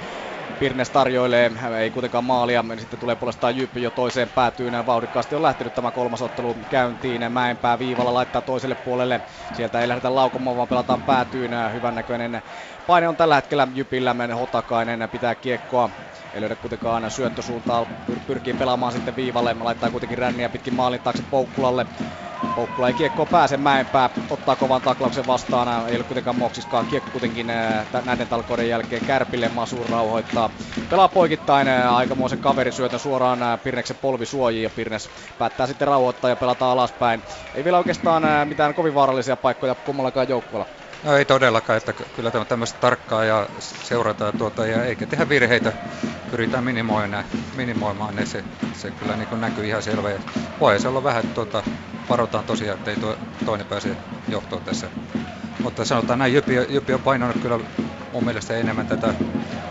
Pirnes 0.60 0.90
tarjoilee, 0.90 1.52
ei 1.80 1.92
kuitenkaan 1.92 2.24
maalia, 2.24 2.64
sitten 2.78 3.00
tulee 3.00 3.16
puolestaan 3.16 3.56
Jyppi 3.58 3.82
jo 3.82 3.92
toiseen 3.92 4.30
päätyyn. 4.30 4.86
Vauhdikkaasti 4.86 5.36
on 5.36 5.42
lähtenyt 5.42 5.74
tämä 5.76 5.92
kolmas 5.92 6.22
ottelu 6.22 6.56
käyntiin. 6.70 7.32
Mäenpää 7.32 7.80
viivalla 7.80 8.14
laittaa 8.14 8.42
toiselle 8.42 8.76
puolelle. 8.76 9.22
Sieltä 9.54 9.82
ei 9.82 9.88
lähdetä 9.88 10.16
laukomaan, 10.16 10.58
vaan 10.58 10.68
pelataan 10.68 11.04
päätyyn. 11.04 11.52
Hyvännäköinen 11.74 12.42
paine 12.86 13.08
on 13.08 13.18
tällä 13.18 13.36
hetkellä 13.36 13.68
Jypillä. 13.74 14.16
Hotakainen 14.36 15.10
pitää 15.12 15.36
kiekkoa 15.36 15.90
ei 16.34 16.42
löydä 16.42 16.56
kuitenkaan 16.56 17.12
syöttösuuntaa, 17.12 17.84
pyr- 18.12 18.20
pyrkii 18.28 18.54
pelaamaan 18.54 18.92
sitten 18.92 19.16
viivalle, 19.16 19.56
laittaa 19.60 19.92
kuitenkin 19.92 20.18
ränniä 20.18 20.50
pitkin 20.50 20.74
maalin 20.74 21.02
taakse 21.02 21.24
Poukkulalle. 21.30 21.86
Poukkula 22.56 22.88
ei 22.88 22.94
kiekkoa 22.94 23.26
pääse 23.26 23.58
Mäenpää, 23.58 24.10
ottaa 24.30 24.56
kovan 24.56 24.82
taklauksen 24.82 25.28
vastaan, 25.28 25.90
ei 25.90 25.96
ole 25.96 26.04
kuitenkaan 26.04 26.36
moksiskaan. 26.36 26.86
Kiekko 26.88 27.12
kuitenkin 27.12 27.48
näiden 28.04 28.28
talkoiden 28.28 28.70
jälkeen 28.70 29.02
Kärpille, 29.02 29.50
Masu 29.50 29.84
rauhoittaa. 29.84 30.50
Pelaa 30.90 31.08
poikittain 31.08 31.68
aikamoisen 31.68 32.40
kaverisyötön 32.40 33.00
suoraan 33.00 33.40
Pirneksen 33.64 33.98
polvisuojiin 33.98 34.64
ja 34.64 34.70
Pirnes 34.70 35.10
päättää 35.38 35.68
sitten 35.68 35.88
rauhoittaa 35.88 36.30
ja 36.30 36.36
pelata 36.36 36.72
alaspäin. 36.72 37.24
Ei 37.56 37.64
vielä 37.64 37.78
oikeastaan 37.78 38.24
mitään 38.48 38.74
kovin 38.74 38.94
vaarallisia 38.94 39.38
paikkoja 39.38 39.76
kummallakaan 39.76 40.30
joukkueella. 40.30 40.68
No 41.04 41.18
ei 41.18 41.26
todellakaan, 41.26 41.78
että 41.78 41.94
kyllä 41.94 42.32
tämä 42.32 42.46
tämmöistä 42.46 42.80
tarkkaa 42.80 43.26
ja 43.26 43.48
seurataan 43.60 44.38
tuota, 44.38 44.66
ja 44.66 44.86
eikä 44.86 45.06
tehdä 45.06 45.30
virheitä, 45.30 45.74
pyritään 46.32 46.64
minimoimaan, 46.64 47.26
minimoimaan 47.56 48.16
ne, 48.16 48.26
se, 48.26 48.44
se 48.74 48.92
kyllä 48.92 49.16
niin 49.16 49.42
näkyy 49.42 49.66
ihan 49.66 49.84
selvä. 49.84 50.10
voi 50.60 50.80
se 50.80 50.88
olla 50.88 51.04
vähän, 51.04 51.28
tuota, 51.28 51.64
varotaan 52.10 52.44
tosiaan, 52.44 52.78
että 52.78 52.92
ei 52.92 52.98
to, 52.98 53.18
toinen 53.46 53.68
pääse 53.68 53.90
johtoon 54.28 54.62
tässä. 54.64 54.88
Mutta 55.60 55.86
sanotaan 55.86 56.20
näin, 56.20 56.34
Jypi, 56.34 56.54
Jypi 56.70 56.94
on 56.94 57.00
painanut 57.00 57.38
kyllä 57.42 57.60
mun 58.14 58.26
mielestä 58.26 58.58
enemmän 58.58 58.88
tätä 58.88 59.14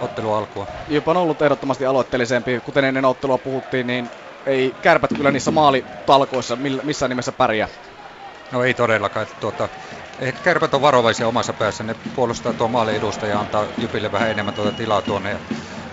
ottelua 0.01 0.39
alkua. 0.39 0.67
Jypi 0.89 1.11
on 1.11 1.17
ollut 1.17 1.43
ehdottomasti 1.43 1.87
aloitteellisempi, 1.87 2.61
kuten 2.61 2.85
ennen 2.85 3.05
ottelua 3.05 3.39
puhuttiin, 3.39 3.87
niin 3.87 4.11
ei 4.47 4.75
kärpät 4.83 5.11
kyllä 5.17 5.31
niissä 5.31 5.51
maalitalkoissa 5.51 6.57
missään 6.83 7.09
nimessä 7.09 7.33
pärjää. 7.33 7.69
No 8.53 8.65
ei 8.65 8.75
todellakaan. 8.75 9.23
Että 9.23 9.37
tuota, 9.41 9.69
Ehkä 10.19 10.41
kärpät 10.43 10.75
on 10.75 10.83
varovaisia 10.83 11.29
omassa 11.29 11.53
päässä. 11.53 11.85
Ne 11.85 11.95
puolustaa 12.15 12.53
tuon 12.53 12.71
maalin 12.71 12.97
edusta 12.97 13.27
ja 13.27 13.41
antaa 13.41 13.67
Jypille 13.79 14.13
vähän 14.13 14.31
enemmän 14.31 14.55
tuota 14.55 14.73
tilaa 14.73 15.03
tuonne. 15.03 15.31
Ja 15.31 15.39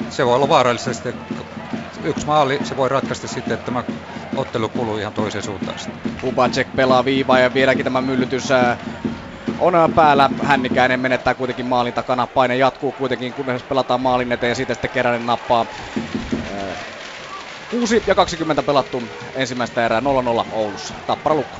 se 0.09 0.25
voi 0.25 0.35
olla 0.35 0.49
vaarallista 0.49 0.93
sitten. 0.93 1.13
Yksi 2.03 2.25
maali, 2.25 2.59
se 2.63 2.77
voi 2.77 2.89
ratkaista 2.89 3.27
sitten, 3.27 3.53
että 3.53 3.65
tämä 3.65 3.83
ottelu 4.35 4.69
kuluu 4.69 4.97
ihan 4.97 5.13
toiseen 5.13 5.43
suuntaan. 5.43 5.77
Ubacek 6.23 6.75
pelaa 6.75 7.05
viivaa 7.05 7.39
ja 7.39 7.53
vieläkin 7.53 7.83
tämä 7.83 8.01
myllytys 8.01 8.49
on 9.59 9.73
päällä. 9.95 10.29
Hännikäinen 10.43 10.99
menettää 10.99 11.33
kuitenkin 11.33 11.65
maalin 11.65 11.93
takana. 11.93 12.27
Paine 12.27 12.55
jatkuu 12.55 12.91
kuitenkin, 12.91 13.33
kunnes 13.33 13.63
pelataan 13.63 14.01
maalin 14.01 14.31
eteen 14.31 14.49
ja 14.49 14.55
sitten 14.55 14.75
sitten 14.75 14.91
Keränen 14.91 15.25
nappaa. 15.25 15.65
6 17.71 18.03
ja 18.07 18.15
20 18.15 18.63
pelattu 18.63 19.03
ensimmäistä 19.35 19.85
erää 19.85 19.99
0-0 19.99 20.03
Oulussa. 20.51 20.93
Tappara 21.07 21.35
lukko. 21.35 21.57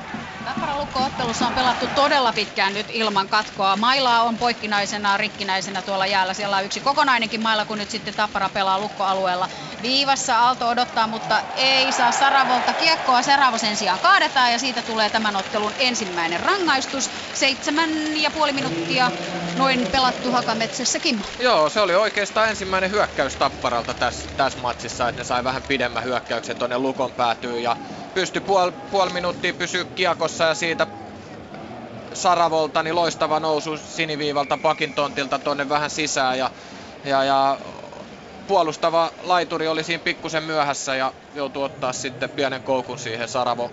Tappara 0.54 0.78
Lukko-ottelussa 0.78 1.48
on 1.48 1.54
pelattu 1.54 1.88
todella 1.88 2.34
pitkään 2.34 2.74
nyt 2.74 2.86
ilman 2.90 3.30
katkoa. 3.30 3.76
Mailaa 3.76 4.24
on 4.24 4.38
poikkinaisena, 4.38 5.18
rikkinäisenä 5.18 5.82
tuolla 5.82 6.06
jäällä. 6.06 6.34
Siellä 6.34 6.58
on 6.58 6.66
yksi 6.66 6.80
kokonainenkin 6.80 7.42
mailla, 7.42 7.66
kun 7.66 7.78
nyt 7.78 7.90
sitten 7.90 8.14
Tappara 8.14 8.50
pelaa 8.50 8.80
Lukko-alueella. 8.80 9.50
Viivassa 9.82 10.40
Aalto 10.40 10.68
odottaa, 10.68 11.08
mutta 11.08 11.42
ei 11.56 11.92
saa 11.92 12.12
Saravolta 12.12 12.74
kiekkoa. 12.74 13.22
Saravo 13.22 13.58
sen 13.58 13.76
sijaan 13.78 14.00
kaadetaan 14.00 14.52
ja 14.52 14.60
siitä 14.60 14.82
tulee 14.82 15.10
tämän 15.10 15.36
ottelun 15.36 15.74
ensimmäinen 15.80 16.40
rangaistus. 16.40 17.10
Seitsemän 17.34 17.90
ja 18.22 18.32
puoli 18.32 18.52
minuuttia 18.52 19.12
noin 19.58 19.88
pelattu 19.92 20.32
Hakametsässä 20.32 21.00
Kimmo. 21.00 21.24
Joo, 21.40 21.70
se 21.70 21.82
oli 21.82 21.96
oikeastaan 21.96 22.50
ensimmäinen 22.50 22.92
hyökkäys 22.92 23.36
Tapparalta 23.36 23.94
tässä, 23.94 24.30
tässä 24.38 24.60
matsissa, 24.60 25.10
että 25.10 25.22
ne 25.22 25.26
sai 25.26 25.44
vähän 25.44 25.64
pidemmän 25.64 26.04
hyökkäyksen 26.04 26.58
tuonne 26.58 26.78
Lukon 26.78 27.12
päätyyn 27.12 27.64
ja 27.64 27.78
pysty 28.14 28.42
puoli, 28.42 28.72
puoli 28.92 29.14
minuuttia 29.14 29.54
pysyä 29.54 29.86
kiekossa 29.96 30.44
ja 30.44 30.54
siitä 30.54 30.88
Saravolta 32.14 32.84
niin 32.84 32.96
loistava 32.96 33.40
nousu 33.40 33.78
siniviivalta 33.78 34.58
pakin 34.58 34.94
tontilta 34.94 35.40
vähän 35.70 35.90
sisään. 35.90 36.38
Ja, 36.38 36.52
ja, 37.06 37.24
ja 37.24 37.58
puolustava 38.48 39.12
laituri 39.24 39.68
oli 39.68 39.84
siinä 39.84 40.04
pikkusen 40.04 40.44
myöhässä 40.44 40.96
ja 40.96 41.14
joutui 41.34 41.66
ottaa 41.66 41.94
sitten 41.94 42.30
pienen 42.30 42.64
koukun 42.64 43.00
siihen 43.00 43.28
Saravo, 43.28 43.72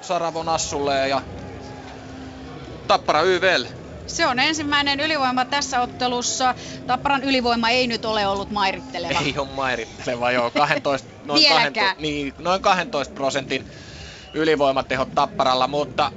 Saravo 0.00 0.42
Nassulle 0.42 1.08
ja 1.08 1.22
Tappara 2.88 3.22
YVL 3.22 3.64
se 4.06 4.26
on 4.26 4.38
ensimmäinen 4.38 5.00
ylivoima 5.00 5.44
tässä 5.44 5.80
ottelussa. 5.80 6.54
Tapparan 6.86 7.24
ylivoima 7.24 7.70
ei 7.70 7.86
nyt 7.86 8.04
ole 8.04 8.26
ollut 8.26 8.50
mairitteleva. 8.50 9.20
Ei 9.20 9.34
ole 9.38 9.48
mairitteleva, 9.48 10.30
joo. 10.30 10.50
12, 10.50 11.08
noin, 11.24 11.48
12, 11.48 11.94
niin, 12.00 12.34
noin 12.38 12.62
12 12.62 13.14
prosentin 13.14 13.66
ylivoimatehot 14.34 15.14
Tapparalla, 15.14 15.68
mutta 15.68 16.12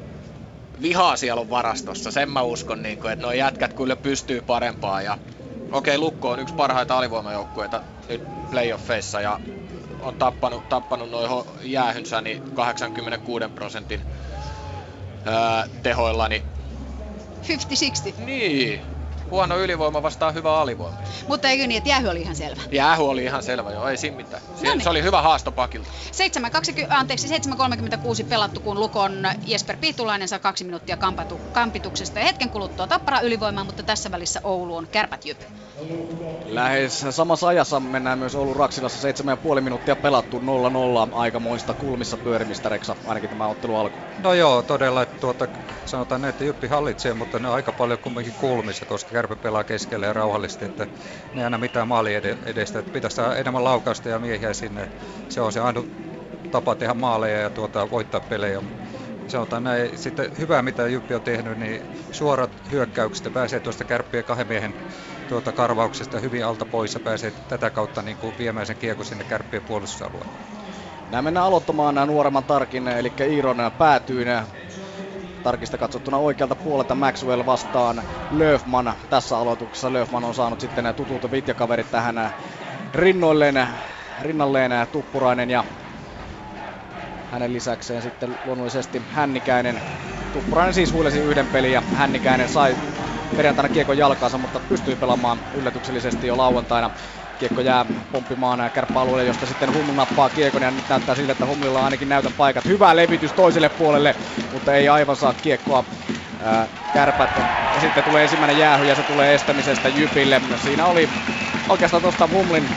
vihaa 0.81 1.17
siellä 1.17 1.41
on 1.41 1.49
varastossa. 1.49 2.11
Sen 2.11 2.31
mä 2.31 2.41
uskon, 2.41 2.83
niin 2.83 2.99
kuin, 2.99 3.13
että 3.13 3.23
nuo 3.23 3.31
jätkät 3.31 3.73
kyllä 3.73 3.95
pystyy 3.95 4.41
parempaan. 4.41 5.05
Ja, 5.05 5.17
okei, 5.71 5.97
Lukko 5.97 6.29
on 6.29 6.39
yksi 6.39 6.53
parhaita 6.53 6.97
alivoimajoukkueita 6.97 7.81
nyt 8.09 8.21
playoffeissa 8.51 9.21
ja 9.21 9.39
on 10.01 10.15
tappanut, 10.15 10.69
tappanut 10.69 11.09
noin 11.09 11.45
jäähynsä 11.61 12.21
niin 12.21 12.55
86 12.55 13.45
prosentin 13.55 14.01
öö, 15.27 15.33
tehoilla, 15.83 16.27
niin 16.27 16.43
50-60. 17.41 18.13
Niin. 18.25 18.98
Huono 19.31 19.57
ylivoima 19.57 20.03
vastaan 20.03 20.33
hyvä 20.33 20.59
alivoima. 20.61 20.97
Mutta 21.27 21.49
eikö 21.49 21.67
niin, 21.67 21.77
että 21.77 21.89
jäähy 21.89 22.07
oli 22.07 22.21
ihan 22.21 22.35
selvä? 22.35 22.61
Jäähy 22.71 23.03
oli 23.03 23.23
ihan 23.23 23.43
selvä, 23.43 23.71
joo, 23.71 23.87
ei 23.87 23.97
siinä 23.97 24.17
mitään. 24.17 24.41
Se, 24.55 24.67
no 24.67 24.73
niin. 24.73 24.83
se 24.83 24.89
oli 24.89 25.03
hyvä 25.03 25.21
haasto 25.21 25.51
pakilta. 25.51 25.89
7.20, 26.81 26.85
anteeksi, 26.89 27.27
7.36 27.27 28.25
pelattu, 28.29 28.59
kun 28.59 28.79
Lukon 28.79 29.27
Jesper 29.45 29.77
Piitulainen 29.77 30.27
saa 30.27 30.39
kaksi 30.39 30.63
minuuttia 30.63 30.97
kampatu, 30.97 31.39
kampituksesta. 31.53 32.19
Ja 32.19 32.25
hetken 32.25 32.49
kuluttua 32.49 32.87
Tappara 32.87 33.19
ylivoimaa, 33.19 33.63
mutta 33.63 33.83
tässä 33.83 34.11
välissä 34.11 34.41
Oulu 34.43 34.75
on 34.75 34.87
kärpät 34.87 35.25
jyp. 35.25 35.41
Lähes 36.45 37.05
samassa 37.09 37.47
ajassa 37.47 37.79
mennään 37.79 38.19
myös 38.19 38.35
Oulun 38.35 38.55
Raksilassa 38.55 39.07
7,5 39.55 39.61
minuuttia 39.61 39.95
pelattu 39.95 40.39
0-0 40.39 40.41
aikamoista 41.13 41.73
kulmissa 41.73 42.17
pyörimistä 42.17 42.69
Reksa, 42.69 42.95
ainakin 43.07 43.29
tämä 43.29 43.47
ottelu 43.47 43.75
alku. 43.75 43.97
No 44.23 44.33
joo, 44.33 44.61
todella, 44.61 45.01
että 45.01 45.19
tuota, 45.19 45.47
sanotaan 45.85 46.25
että 46.25 46.43
Jyppi 46.43 46.67
hallitsee, 46.67 47.13
mutta 47.13 47.39
ne 47.39 47.47
on 47.47 47.55
aika 47.55 47.71
paljon 47.71 47.99
kumminkin 47.99 48.33
kulmissa, 48.33 48.85
koska 48.85 49.18
Kärpä 49.19 49.35
pelaa 49.35 49.63
keskelle 49.63 50.05
ja 50.05 50.13
rauhallisesti, 50.13 50.65
että 50.65 50.87
ne 51.33 51.41
ei 51.41 51.43
aina 51.43 51.57
mitään 51.57 51.87
maali 51.87 52.13
edestä, 52.45 52.79
että 52.79 52.91
pitäisi 52.91 53.15
saada 53.15 53.35
enemmän 53.35 53.63
laukausta 53.63 54.09
ja 54.09 54.19
miehiä 54.19 54.53
sinne. 54.53 54.89
Se 55.29 55.41
on 55.41 55.51
se 55.51 55.59
ainut 55.59 55.89
tapa 56.51 56.75
tehdä 56.75 56.93
maaleja 56.93 57.39
ja 57.39 57.49
tuota, 57.49 57.89
voittaa 57.89 58.21
pelejä. 58.21 58.61
Sanotaan 59.27 59.63
näin, 59.63 59.97
sitten 59.97 60.29
hyvää 60.37 60.61
mitä 60.61 60.87
Jyppi 60.87 61.13
on 61.15 61.21
tehnyt, 61.21 61.57
niin 61.57 61.81
suorat 62.11 62.51
hyökkäykset 62.71 63.33
pääsee 63.33 63.59
tuosta 63.59 63.85
kärppien 63.85 64.25
kahden 64.25 64.47
miehen 64.47 64.75
tuota 65.27 65.53
karvauksesta 65.53 66.19
hyvin 66.19 66.45
alta 66.45 66.65
pois 66.65 66.93
ja 66.93 66.99
pääsee 66.99 67.33
tätä 67.47 67.69
kautta 67.69 68.01
niin 68.01 68.17
kuin 68.17 68.35
viemään 68.37 68.65
sen 68.65 68.77
kiekko 68.77 69.03
sinne 69.03 69.23
kärppien 69.23 69.63
puolustusalueelle. 69.63 70.33
Näin 71.09 71.23
mennään 71.23 71.45
aloittamaan 71.45 71.95
nämä 71.95 72.05
nuoremman 72.05 72.43
tarkin, 72.43 72.87
eli 72.87 73.13
Iiron 73.27 73.57
päätyyn 73.77 74.27
tarkista 75.43 75.77
katsottuna 75.77 76.17
oikealta 76.17 76.55
puolelta 76.55 76.95
Maxwell 76.95 77.45
vastaan 77.45 78.03
Löfman. 78.29 78.93
Tässä 79.09 79.37
aloituksessa 79.37 79.93
Löfman 79.93 80.23
on 80.23 80.35
saanut 80.35 80.59
sitten 80.59 80.93
tutulta 80.95 81.31
vitjakaverit 81.31 81.91
tähän 81.91 82.31
rinnoilleen, 82.93 83.67
rinnalleen 84.21 84.71
Tuppurainen 84.91 85.49
ja 85.49 85.63
hänen 87.31 87.53
lisäkseen 87.53 88.01
sitten 88.01 88.35
luonnollisesti 88.43 89.01
Hännikäinen. 89.11 89.81
Tuppurainen 90.33 90.73
siis 90.73 90.93
huilesi 90.93 91.19
yhden 91.19 91.47
pelin 91.47 91.71
ja 91.71 91.81
Hännikäinen 91.93 92.49
sai 92.49 92.77
perjantaina 93.35 93.69
kiekon 93.69 93.97
jalkaansa, 93.97 94.37
mutta 94.37 94.59
pystyi 94.59 94.95
pelaamaan 94.95 95.41
yllätyksellisesti 95.53 96.27
jo 96.27 96.37
lauantaina. 96.37 96.91
Kiekko 97.39 97.61
jää 97.61 97.85
pomppimaan 98.11 98.71
kärppäalueelle, 98.73 99.25
josta 99.25 99.45
sitten 99.45 99.73
Huml 99.73 99.93
nappaa 99.93 100.29
kiekon 100.29 100.61
ja 100.61 100.71
nyt 100.71 100.87
näyttää 100.89 101.15
siltä, 101.15 101.31
että 101.31 101.45
Humlilla 101.45 101.79
on 101.79 101.85
ainakin 101.85 102.09
näytön 102.09 102.33
paikat. 102.33 102.65
Hyvä 102.67 102.95
levitys 102.95 103.33
toiselle 103.33 103.69
puolelle, 103.69 104.15
mutta 104.51 104.73
ei 104.73 104.89
aivan 104.89 105.15
saa 105.15 105.33
kiekkoa 105.33 105.83
kärpät. 106.91 107.29
Ja 107.73 107.79
sitten 107.81 108.03
tulee 108.03 108.23
ensimmäinen 108.23 108.57
jäähy 108.57 108.85
ja 108.85 108.95
se 108.95 109.03
tulee 109.03 109.35
estämisestä 109.35 109.89
Jypille. 109.89 110.41
Siinä 110.55 110.85
oli 110.85 111.09
oikeastaan 111.69 112.01
tuosta 112.01 112.27
Humlin 112.27 112.69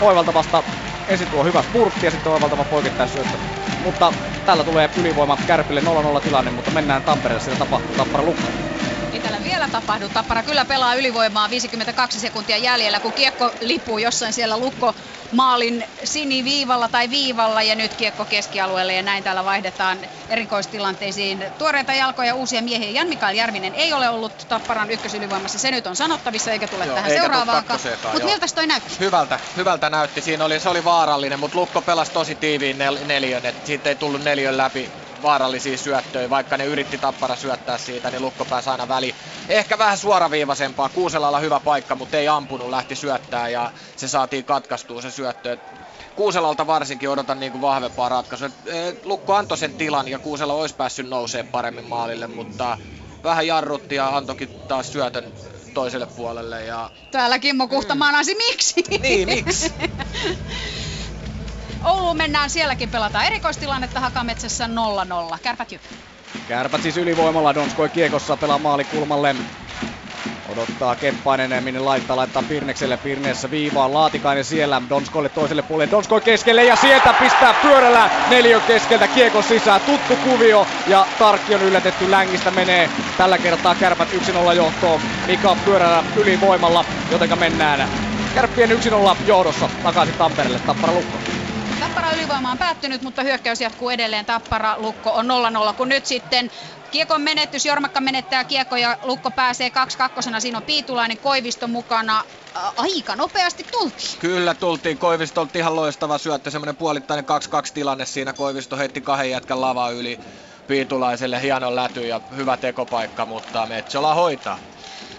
oivaltavasta 0.00 0.62
ensin 1.08 1.28
tuo 1.28 1.44
hyvä 1.44 1.62
spurtti 1.62 2.06
ja 2.06 2.10
sitten 2.10 2.32
oivaltava 2.32 2.64
poikittaisyöttö. 2.64 3.38
Mutta 3.82 4.12
tällä 4.44 4.64
tulee 4.64 4.90
ylivoima 4.96 5.38
Kärpille 5.46 5.80
0-0 5.80 6.20
tilanne, 6.20 6.50
mutta 6.50 6.70
mennään 6.70 7.02
Tampereelle, 7.02 7.40
siellä 7.40 7.58
tapahtuu 7.58 7.96
Tappara 7.96 8.24
Lukko. 8.24 8.46
Vielä 9.46 9.68
tapahdu. 9.68 10.08
Tappara 10.08 10.42
kyllä 10.42 10.64
pelaa 10.64 10.94
ylivoimaa 10.94 11.50
52 11.50 12.20
sekuntia 12.20 12.56
jäljellä, 12.56 13.00
kun 13.00 13.12
kiekko 13.12 13.52
lipuu 13.60 13.98
jossain 13.98 14.32
siellä 14.32 14.58
lukko 14.58 14.94
maalin 15.32 15.84
siniviivalla 16.04 16.88
tai 16.88 17.10
viivalla 17.10 17.62
ja 17.62 17.74
nyt 17.74 17.94
kiekko 17.94 18.24
keskialueelle 18.24 18.94
ja 18.94 19.02
näin 19.02 19.24
täällä 19.24 19.44
vaihdetaan 19.44 19.98
erikoistilanteisiin 20.28 21.44
tuoreita 21.58 21.92
jalkoja 21.92 22.34
uusia 22.34 22.62
miehiä. 22.62 22.90
Jan 22.90 23.08
Mikael 23.08 23.34
Järvinen 23.34 23.74
ei 23.74 23.92
ole 23.92 24.08
ollut 24.08 24.32
Tapparan 24.48 24.90
ykkösylivoimassa, 24.90 25.58
se 25.58 25.70
nyt 25.70 25.86
on 25.86 25.96
sanottavissa 25.96 26.52
eikä 26.52 26.68
tule 26.68 26.86
joo, 26.86 26.94
tähän 26.94 27.10
seuraavaankaan. 27.10 27.80
Mutta 28.12 28.24
miltä 28.24 28.46
toi 28.54 28.66
näytti? 28.66 28.96
Hyvältä, 29.00 29.40
hyvältä 29.56 29.90
näytti. 29.90 30.20
Siinä 30.20 30.44
oli, 30.44 30.60
se 30.60 30.68
oli 30.68 30.84
vaarallinen, 30.84 31.40
mutta 31.40 31.58
Lukko 31.58 31.82
pelasi 31.82 32.12
tosi 32.12 32.34
tiiviin 32.34 32.78
nel, 32.78 32.98
neljön, 33.04 33.46
että 33.46 33.66
siitä 33.66 33.88
ei 33.88 33.96
tullut 33.96 34.22
neljön 34.22 34.56
läpi 34.56 35.05
vaarallisia 35.26 35.78
syöttöjä, 35.78 36.30
vaikka 36.30 36.56
ne 36.56 36.64
yritti 36.64 36.98
tappara 36.98 37.36
syöttää 37.36 37.78
siitä, 37.78 38.10
niin 38.10 38.22
Lukko 38.22 38.44
pääsi 38.44 38.70
aina 38.70 38.88
väliin. 38.88 39.14
Ehkä 39.48 39.78
vähän 39.78 39.98
suoraviivaisempaa, 39.98 40.88
Kuuselalla 40.88 41.40
hyvä 41.40 41.60
paikka, 41.60 41.94
mutta 41.94 42.16
ei 42.16 42.28
ampunut, 42.28 42.70
lähti 42.70 42.96
syöttää 42.96 43.48
ja 43.48 43.72
se 43.96 44.08
saatiin 44.08 44.44
katkaistua 44.44 45.02
se 45.02 45.10
syöttö. 45.10 45.58
Kuuselalta 46.16 46.66
varsinkin 46.66 47.10
odotan 47.10 47.40
niin 47.40 47.52
kuin 47.52 47.62
vahvempaa 47.62 48.08
ratkaisua. 48.08 48.48
Lukko 49.04 49.34
antoi 49.34 49.58
sen 49.58 49.74
tilan 49.74 50.08
ja 50.08 50.18
Kuusela 50.18 50.54
olisi 50.54 50.74
päässyt 50.74 51.08
nousemaan 51.08 51.52
paremmin 51.52 51.88
maalille, 51.88 52.26
mutta 52.26 52.78
vähän 53.24 53.46
jarrutti 53.46 53.94
ja 53.94 54.16
antoikin 54.16 54.48
taas 54.68 54.92
syötön 54.92 55.32
toiselle 55.74 56.06
puolelle. 56.06 56.64
Ja... 56.64 56.90
Täällä 57.10 57.38
Kimmo 57.38 57.68
Kuhtamaan 57.68 58.14
mm. 58.14 58.36
miksi? 58.36 58.74
Niin, 59.02 59.28
miksi? 59.28 59.72
Ouluun 61.86 62.16
mennään, 62.16 62.50
sielläkin 62.50 62.88
pelataan 62.88 63.24
erikoistilannetta 63.24 64.00
Hakametsässä 64.00 64.68
0-0. 65.34 65.38
Kärpät 65.42 65.72
Jyp. 65.72 65.82
Kärpät 66.48 66.82
siis 66.82 66.96
ylivoimalla, 66.96 67.54
Donskoi 67.54 67.88
kiekossa 67.88 68.36
pelaa 68.36 68.58
maalikulmalle. 68.58 69.36
Odottaa 70.52 70.96
Kemppainen, 70.96 71.64
minne 71.64 71.80
laittaa, 71.80 72.16
laittaa 72.16 72.42
Pirnekselle, 72.42 72.96
Pirneessä 72.96 73.50
viivaan, 73.50 73.94
Laatikainen 73.94 74.44
siellä, 74.44 74.82
Donskoille 74.88 75.28
toiselle 75.28 75.62
puolelle, 75.62 75.90
Donskoi 75.90 76.20
keskelle 76.20 76.64
ja 76.64 76.76
sieltä 76.76 77.14
pistää 77.20 77.54
pyörällä 77.62 78.10
neljön 78.30 78.62
keskeltä 78.62 79.08
kiekon 79.08 79.42
sisään, 79.42 79.80
tuttu 79.80 80.16
kuvio 80.16 80.66
ja 80.86 81.06
Tarkki 81.18 81.54
on 81.54 81.62
yllätetty 81.62 82.10
längistä, 82.10 82.50
menee 82.50 82.90
tällä 83.18 83.38
kertaa 83.38 83.74
kärpät 83.74 84.08
1-0 84.48 84.52
johtoon, 84.54 85.00
Mika 85.26 85.56
pyörällä 85.64 86.04
ylivoimalla, 86.16 86.84
jotenka 87.10 87.36
mennään 87.36 87.88
kärppien 88.34 88.70
1-0 88.70 89.16
johdossa 89.26 89.68
takaisin 89.82 90.14
Tampereelle, 90.14 90.58
Tappara 90.58 90.92
Lukko. 90.92 91.35
Tappara 91.80 92.12
ylivoima 92.12 92.50
on 92.50 92.58
päättynyt, 92.58 93.02
mutta 93.02 93.22
hyökkäys 93.22 93.60
jatkuu 93.60 93.90
edelleen. 93.90 94.26
Tappara 94.26 94.74
Lukko 94.78 95.10
on 95.12 95.26
0-0, 95.70 95.74
kun 95.76 95.88
nyt 95.88 96.06
sitten 96.06 96.50
Kiekon 96.90 97.20
menetys, 97.20 97.64
Jormakka 97.66 98.00
menettää 98.00 98.44
kiekko 98.44 98.76
ja 98.76 98.98
Lukko 99.02 99.30
pääsee 99.30 99.68
2-2. 100.36 100.40
Siinä 100.40 100.58
on 100.58 100.64
Piitulainen 100.64 101.18
Koivisto 101.18 101.68
mukana. 101.68 102.24
Aika 102.76 103.16
nopeasti 103.16 103.66
tultiin. 103.70 104.18
Kyllä 104.18 104.54
tultiin. 104.54 104.98
Koivisto 104.98 105.40
oli 105.40 105.50
ihan 105.54 105.76
loistava 105.76 106.18
syöttö. 106.18 106.50
Semmoinen 106.50 106.76
puolittainen 106.76 107.24
2-2 107.24 107.28
tilanne 107.74 108.06
siinä. 108.06 108.32
Koivisto 108.32 108.76
heitti 108.76 109.00
kahden 109.00 109.30
jätkän 109.30 109.60
lava 109.60 109.90
yli 109.90 110.20
Piitulaiselle. 110.66 111.42
Hieno 111.42 111.76
läty 111.76 112.06
ja 112.06 112.20
hyvä 112.36 112.56
tekopaikka, 112.56 113.26
mutta 113.26 113.66
Metsola 113.66 114.14
hoitaa. 114.14 114.58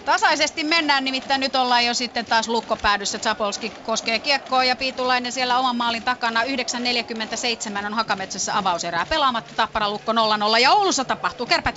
Tasaisesti 0.07 0.63
mennään, 0.63 1.03
nimittäin 1.03 1.39
nyt 1.41 1.55
ollaan 1.55 1.85
jo 1.85 1.93
sitten 1.93 2.25
taas 2.25 2.47
lukkopäädyssä. 2.47 3.19
Zapolski 3.19 3.69
koskee 3.83 4.19
kiekkoa 4.19 4.63
ja 4.63 4.75
Piitulainen 4.75 5.31
siellä 5.31 5.59
oman 5.59 5.75
maalin 5.75 6.03
takana. 6.03 6.43
9.47 6.43 7.85
on 7.85 7.93
Hakametsässä 7.93 8.57
avauserää 8.57 9.05
pelaamatta. 9.09 9.53
Tappara 9.55 9.89
Lukko 9.89 10.11
0-0 10.11 10.15
ja 10.61 10.71
Oulussa 10.71 11.05
tapahtuu 11.05 11.45
kärpät 11.45 11.75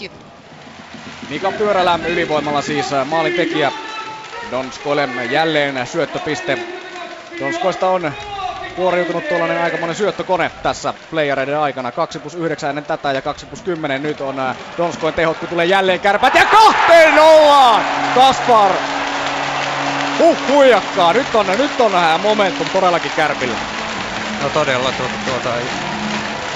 Mika 1.28 1.52
Pyörälä 1.52 1.98
ylivoimalla 2.08 2.62
siis 2.62 2.92
äh, 2.92 3.06
maalin 3.06 3.34
tekijä. 3.34 3.72
Donskoille 4.50 5.08
jälleen 5.30 5.86
syöttöpiste. 5.86 6.58
Donskoista 7.40 7.88
on 7.88 8.12
kuoriutunut 8.70 9.28
tuollainen 9.28 9.60
aikamoinen 9.60 9.96
syöttökone 9.96 10.50
tässä 10.62 10.94
playereiden 11.10 11.58
aikana. 11.58 11.92
2 11.92 12.18
plus 12.18 12.34
9 12.34 12.70
ennen 12.70 12.84
tätä 12.84 13.12
ja 13.12 13.22
2 13.22 13.46
plus 13.46 13.62
10 13.62 14.02
nyt 14.02 14.20
on 14.20 14.40
äh, 14.40 14.56
Donskoin 14.78 15.14
tehot, 15.14 15.38
kun 15.38 15.48
tulee 15.48 15.66
jälleen 15.66 16.00
kärpät 16.00 16.34
ja 16.34 16.44
kahteen 16.44 17.14
nollaan! 17.14 17.84
Kaspar 18.14 18.72
Huh, 20.20 20.36
huijakkaa. 20.48 21.12
Nyt 21.12 21.34
on, 21.34 21.46
nyt 21.46 21.80
on 21.80 21.92
vähän 21.92 22.20
momentum 22.20 22.66
todellakin 22.72 23.10
kärpillä. 23.16 23.56
No 24.42 24.48
todella, 24.48 24.92
tuota, 24.92 25.14
tuota, 25.26 25.56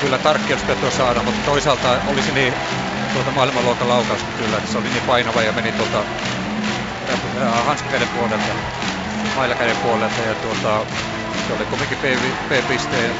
kyllä 0.00 0.18
tarkki 0.18 0.52
olisi 0.52 0.96
saada, 0.96 1.22
mutta 1.22 1.50
toisaalta 1.50 1.88
olisi 2.06 2.32
niin 2.32 2.54
tuota 3.14 3.30
maailmanluokan 3.30 3.88
laukaus 3.88 4.20
kyllä, 4.38 4.56
että 4.56 4.72
se 4.72 4.78
oli 4.78 4.88
niin 4.88 5.02
painava 5.06 5.42
ja 5.42 5.52
meni 5.52 5.72
tuota 5.72 5.98
hanskakäden 7.66 8.08
puolelta, 8.08 8.44
mailakäden 9.36 9.76
puolelta 9.76 10.20
ja 10.28 10.34
tuota, 10.34 10.86
se 11.46 11.52
oli 11.52 11.66
kuitenkin 11.66 11.98
P-pisteen 12.48 13.16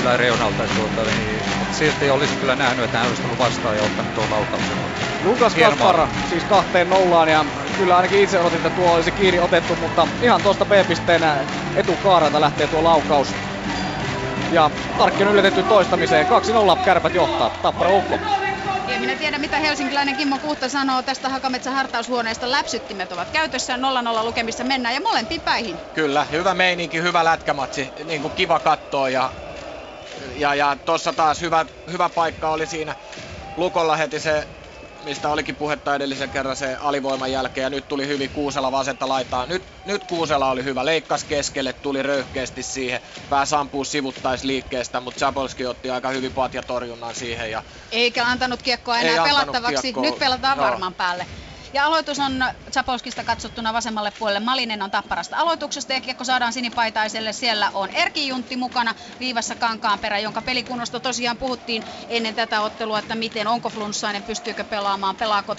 yläreunalta. 0.00 0.68
Tuota, 0.68 1.04
niin, 1.04 1.44
silti 1.70 2.10
olisi 2.10 2.36
kyllä 2.36 2.56
nähnyt, 2.56 2.84
että 2.84 2.98
hän 2.98 3.08
olisi 3.08 3.22
tullut 3.22 3.38
vastaan 3.38 3.76
ja 3.76 3.82
ottanut 3.82 4.14
tuon 4.14 4.30
laukauksen. 4.30 4.76
Lukas 5.22 5.54
Kaspara 5.54 6.08
siis 6.24 6.44
kahteen 6.44 6.90
nollaan 6.90 7.28
ja 7.28 7.44
kyllä 7.76 7.96
ainakin 7.96 8.20
itse 8.20 8.38
odotin, 8.40 8.56
että 8.56 8.70
tuo 8.70 8.94
olisi 8.94 9.12
kiinni 9.12 9.38
otettu, 9.40 9.76
mutta 9.76 10.08
ihan 10.22 10.42
tuosta 10.42 10.66
B-pisteen 10.66 11.22
etukaaralta 11.74 12.40
lähtee 12.40 12.66
tuo 12.66 12.84
laukaus. 12.84 13.34
Ja 14.50 14.70
Tarkki 14.96 15.22
on 15.22 15.28
yllätetty 15.32 15.62
toistamiseen. 15.62 16.26
2-0 16.26 16.28
kärpät 16.84 17.14
johtaa. 17.14 17.50
Tappara 17.62 17.90
Ukko. 17.90 18.20
En 18.88 19.00
minä 19.00 19.16
tiedä, 19.16 19.38
mitä 19.38 19.58
helsinkiläinen 19.58 20.16
Kimmo 20.16 20.38
Kuhta 20.38 20.68
sanoo 20.68 21.02
tästä 21.02 21.28
Hakametsän 21.28 21.72
hartaushuoneesta. 21.74 22.50
Läpsyttimet 22.50 23.12
ovat 23.12 23.30
käytössä, 23.30 23.76
0-0 23.76 23.78
lukemissa 24.24 24.64
mennään 24.64 24.94
ja 24.94 25.00
molempiin 25.00 25.40
päihin. 25.40 25.80
Kyllä, 25.92 26.24
hyvä 26.24 26.54
meininki, 26.54 27.02
hyvä 27.02 27.24
lätkämatsi, 27.24 27.92
niin 28.04 28.22
kuin 28.22 28.34
kiva 28.34 28.60
katsoa 28.60 29.08
ja, 29.10 29.32
ja, 30.34 30.54
ja 30.54 30.76
tuossa 30.84 31.12
taas 31.12 31.40
hyvä, 31.40 31.66
hyvä 31.90 32.08
paikka 32.08 32.50
oli 32.50 32.66
siinä 32.66 32.96
Lukolla 33.56 33.96
heti 33.96 34.20
se 34.20 34.48
mistä 35.06 35.28
olikin 35.28 35.56
puhetta 35.56 35.94
edellisen 35.94 36.30
kerran 36.30 36.56
se 36.56 36.76
alivoiman 36.80 37.32
jälkeen 37.32 37.62
ja 37.62 37.70
nyt 37.70 37.88
tuli 37.88 38.06
hyvin 38.06 38.30
Kuusela 38.30 38.72
vasenta 38.72 39.08
laitaa. 39.08 39.46
Nyt, 39.46 39.62
nyt 39.84 40.04
Kuusela 40.04 40.50
oli 40.50 40.64
hyvä, 40.64 40.84
leikkas 40.84 41.24
keskelle, 41.24 41.72
tuli 41.72 42.02
röyhkeästi 42.02 42.62
siihen, 42.62 43.00
pääsi 43.28 43.54
ampuu 43.54 43.84
sivuttaisliikkeestä, 43.84 45.00
mutta 45.00 45.18
Chabolski 45.18 45.66
otti 45.66 45.90
aika 45.90 46.08
hyvin 46.08 46.32
torjunnan 46.66 47.14
siihen. 47.14 47.50
Ja 47.50 47.62
Eikä 47.92 48.26
antanut 48.26 48.62
kiekkoa 48.62 48.98
enää 48.98 49.24
pelattavaksi, 49.24 49.82
kiekkoa. 49.82 50.02
nyt 50.02 50.18
pelataan 50.18 50.58
Joo. 50.58 50.66
varman 50.66 50.94
päälle. 50.94 51.26
Ja 51.72 51.86
aloitus 51.86 52.18
on 52.18 52.44
Zapolskista 52.72 53.24
katsottuna 53.24 53.72
vasemmalle 53.72 54.10
puolelle. 54.10 54.40
Malinen 54.40 54.82
on 54.82 54.90
tapparasta 54.90 55.36
aloituksesta 55.36 55.92
ja 55.92 56.00
kiekko 56.00 56.24
saadaan 56.24 56.52
sinipaitaiselle. 56.52 57.32
Siellä 57.32 57.70
on 57.74 57.90
Erki 57.90 58.28
Juntti 58.28 58.56
mukana 58.56 58.94
viivassa 59.20 59.56
Kankaanperä, 59.56 60.18
jonka 60.18 60.42
pelikunnosta 60.42 61.00
tosiaan 61.00 61.38
puhuttiin 61.38 61.84
ennen 62.08 62.34
tätä 62.34 62.60
ottelua, 62.60 62.98
että 62.98 63.14
miten, 63.14 63.46
onko 63.46 63.70
flunssainen, 63.70 64.24
pystyykö 64.24 64.64
pelaamaan, 64.64 65.16
pelaako 65.16 65.56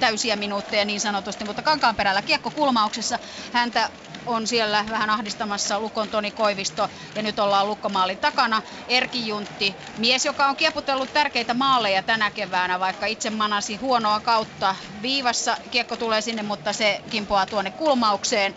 täysiä 0.00 0.36
minuutteja 0.36 0.84
niin 0.84 1.00
sanotusti, 1.00 1.44
mutta 1.44 1.62
Kankaanperällä 1.62 2.22
kiekko 2.22 2.50
kulmauksessa. 2.50 3.18
Häntä 3.52 3.90
on 4.26 4.46
siellä 4.46 4.84
vähän 4.88 5.10
ahdistamassa 5.10 5.80
Lukon 5.80 6.08
Toni 6.08 6.30
Koivisto 6.30 6.88
ja 7.14 7.22
nyt 7.22 7.38
ollaan 7.38 7.66
Lukkomaalin 7.68 8.18
takana. 8.18 8.62
Erki 8.88 9.26
Juntti, 9.28 9.76
mies, 9.96 10.24
joka 10.24 10.46
on 10.46 10.56
kieputellut 10.56 11.12
tärkeitä 11.12 11.54
maaleja 11.54 12.02
tänä 12.02 12.30
keväänä, 12.30 12.80
vaikka 12.80 13.06
itse 13.06 13.30
manasi 13.30 13.76
huonoa 13.76 14.20
kautta. 14.20 14.76
Viivassa 15.02 15.56
kiekko 15.70 15.96
tulee 15.96 16.20
sinne, 16.20 16.42
mutta 16.42 16.72
se 16.72 17.00
kimpoaa 17.10 17.46
tuonne 17.46 17.70
kulmaukseen. 17.70 18.54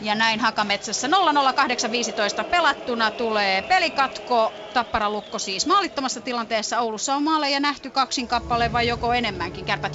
Ja 0.00 0.14
näin 0.14 0.40
Hakametsässä 0.40 1.08
00815 1.54 2.44
pelattuna 2.44 3.10
tulee 3.10 3.62
pelikatko. 3.62 4.52
Tappara 4.74 5.10
Lukko 5.10 5.38
siis 5.38 5.66
maalittomassa 5.66 6.20
tilanteessa. 6.20 6.80
Oulussa 6.80 7.14
on 7.14 7.22
maaleja 7.22 7.60
nähty 7.60 7.90
kaksin 7.90 8.28
kappale 8.28 8.72
vai 8.72 8.88
joko 8.88 9.12
enemmänkin. 9.12 9.64
Kärpät. 9.64 9.92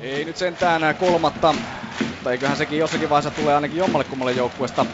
Ei 0.00 0.24
nyt 0.24 0.36
sentään 0.36 0.82
kolmatta, 0.98 1.54
mutta 2.08 2.32
eiköhän 2.32 2.56
sekin 2.56 2.78
jossakin 2.78 3.08
vaiheessa 3.08 3.30
tulee 3.30 3.54
ainakin 3.54 3.78
jommalle 3.78 4.04
kummalle 4.04 4.32
joukkueesta. 4.32 4.86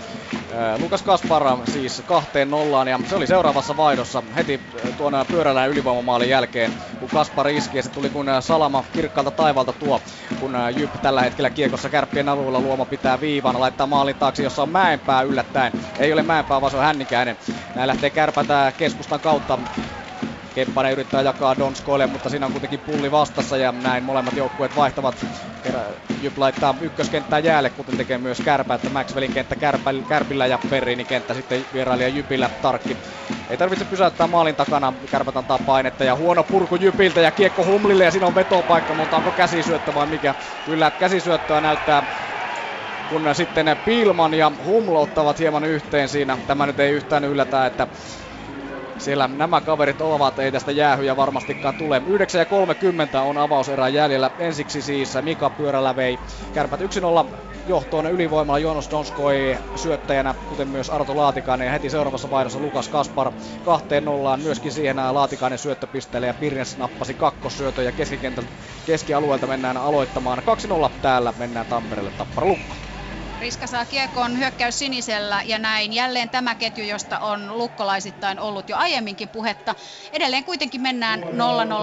Lukas 0.78 1.02
Kaspara 1.02 1.58
siis 1.64 2.02
kahteen 2.06 2.50
nollaan 2.50 2.88
ja 2.88 3.00
se 3.04 3.14
oli 3.16 3.26
seuraavassa 3.26 3.76
vaihdossa 3.76 4.22
heti 4.36 4.60
tuon 4.96 5.12
pyörällään 5.30 5.70
ylivoimamaalin 5.70 6.28
jälkeen, 6.28 6.72
kun 6.98 7.10
Kaspar 7.10 7.48
iski 7.48 7.76
ja 7.76 7.82
se 7.82 7.88
tuli 7.88 8.10
kun 8.10 8.26
salama 8.40 8.84
kirkkaalta 8.92 9.30
taivalta 9.30 9.72
tuo, 9.72 10.02
kun 10.38 10.56
Jyp 10.74 10.94
tällä 11.02 11.22
hetkellä 11.22 11.50
kiekossa 11.50 11.90
kärppien 11.90 12.28
alueella 12.28 12.60
luoma 12.60 12.86
pitää 12.86 13.20
viivan, 13.20 13.60
laittaa 13.60 13.86
maalin 13.86 14.16
taakse, 14.16 14.42
jossa 14.42 14.62
on 14.62 14.68
Mäenpää 14.70 15.22
yllättäen. 15.22 15.74
Ei 15.98 16.12
ole 16.12 16.22
Mäenpää, 16.22 16.60
vaan 16.60 16.70
se 16.70 16.76
on 16.76 16.84
Hännikäinen. 16.84 17.38
Näin 17.74 17.88
lähtee 17.88 18.10
kärpätä 18.10 18.72
keskustan 18.76 19.20
kautta 19.20 19.58
Kemppanen 20.56 20.92
yrittää 20.92 21.22
jakaa 21.22 21.58
Donskoille, 21.58 22.06
mutta 22.06 22.28
siinä 22.30 22.46
on 22.46 22.52
kuitenkin 22.52 22.80
pulli 22.80 23.10
vastassa 23.10 23.56
ja 23.56 23.72
näin 23.72 24.04
molemmat 24.04 24.36
joukkueet 24.36 24.76
vaihtavat. 24.76 25.26
Jyp 26.20 26.38
laittaa 26.38 26.74
ykköskenttää 26.80 27.38
jäälle, 27.38 27.70
kuten 27.70 27.96
tekee 27.96 28.18
myös 28.18 28.38
Kärpä, 28.44 28.74
että 28.74 28.90
Maxwellin 28.90 29.32
kenttä 29.32 29.56
Kärpillä 30.08 30.46
ja 30.46 30.58
Perriinin 30.70 31.06
kenttä 31.06 31.34
sitten 31.34 31.66
vierailija 31.72 32.08
Jypillä 32.08 32.50
tarkki. 32.62 32.96
Ei 33.50 33.56
tarvitse 33.56 33.84
pysäyttää 33.84 34.26
maalin 34.26 34.54
takana, 34.56 34.92
Kärpät 35.10 35.36
antaa 35.36 35.58
painetta 35.58 36.04
ja 36.04 36.16
huono 36.16 36.42
purku 36.44 36.76
Jypiltä 36.76 37.20
ja 37.20 37.30
kiekko 37.30 37.64
Humlille 37.64 38.04
ja 38.04 38.10
siinä 38.10 38.26
on 38.26 38.34
vetopaikka, 38.34 38.94
mutta 38.94 39.16
onko 39.16 39.32
käsisyöttö 39.32 39.94
vai 39.94 40.06
mikä? 40.06 40.34
Kyllä 40.64 40.90
käsisyöttöä 40.90 41.60
näyttää 41.60 42.02
kun 43.08 43.28
sitten 43.32 43.66
Pilman 43.84 44.34
ja 44.34 44.52
Humlo 44.64 45.02
ottavat 45.02 45.38
hieman 45.38 45.64
yhteen 45.64 46.08
siinä. 46.08 46.38
Tämä 46.46 46.66
nyt 46.66 46.80
ei 46.80 46.92
yhtään 46.92 47.24
yllätä, 47.24 47.66
että 47.66 47.86
siellä 48.98 49.28
nämä 49.28 49.60
kaverit 49.60 50.00
ovat, 50.00 50.38
ei 50.38 50.52
tästä 50.52 50.72
jäähyjä 50.72 51.16
varmastikaan 51.16 51.74
tule. 51.74 52.02
9 52.06 52.38
ja 52.38 52.46
30 52.46 53.22
on 53.22 53.38
avauserä 53.38 53.88
jäljellä. 53.88 54.30
Ensiksi 54.38 54.82
siis 54.82 55.14
Mika 55.22 55.50
Pyörällä 55.50 55.96
vei 55.96 56.20
kärpät 56.52 56.80
1-0 56.80 56.84
johtoon 57.66 58.06
ylivoimalla 58.06 58.58
Jonas 58.58 58.90
Donskoi 58.90 59.58
syöttäjänä, 59.74 60.34
kuten 60.48 60.68
myös 60.68 60.90
Arto 60.90 61.16
Laatikainen 61.16 61.66
ja 61.66 61.72
heti 61.72 61.90
seuraavassa 61.90 62.30
vaihdossa 62.30 62.58
Lukas 62.58 62.88
Kaspar 62.88 63.32
kahteen 63.62 64.04
nollaan 64.04 64.40
myöskin 64.40 64.72
siihen 64.72 64.96
Laatikainen 64.96 65.58
syöttöpisteelle 65.58 66.26
ja 66.26 66.34
Pirnes 66.34 66.76
nappasi 66.76 67.14
kakkossyötön 67.14 67.84
ja 67.84 67.92
keskikentän 67.92 68.48
keskialueelta 68.84 69.46
mennään 69.46 69.76
aloittamaan 69.76 70.38
2-0 70.88 70.90
täällä 71.02 71.34
mennään 71.36 71.66
Tampereelle 71.66 72.10
Tappara 72.10 72.46
Lukko. 72.46 72.76
Riska 73.40 73.66
saa 73.66 73.84
kiekon 73.84 74.38
hyökkäys 74.38 74.78
sinisellä 74.78 75.42
ja 75.44 75.58
näin 75.58 75.92
jälleen 75.92 76.30
tämä 76.30 76.54
ketju, 76.54 76.84
josta 76.84 77.18
on 77.18 77.58
lukkolaisittain 77.58 78.40
ollut 78.40 78.68
jo 78.68 78.76
aiemminkin 78.76 79.28
puhetta. 79.28 79.74
Edelleen 80.12 80.44
kuitenkin 80.44 80.80
mennään 80.80 81.22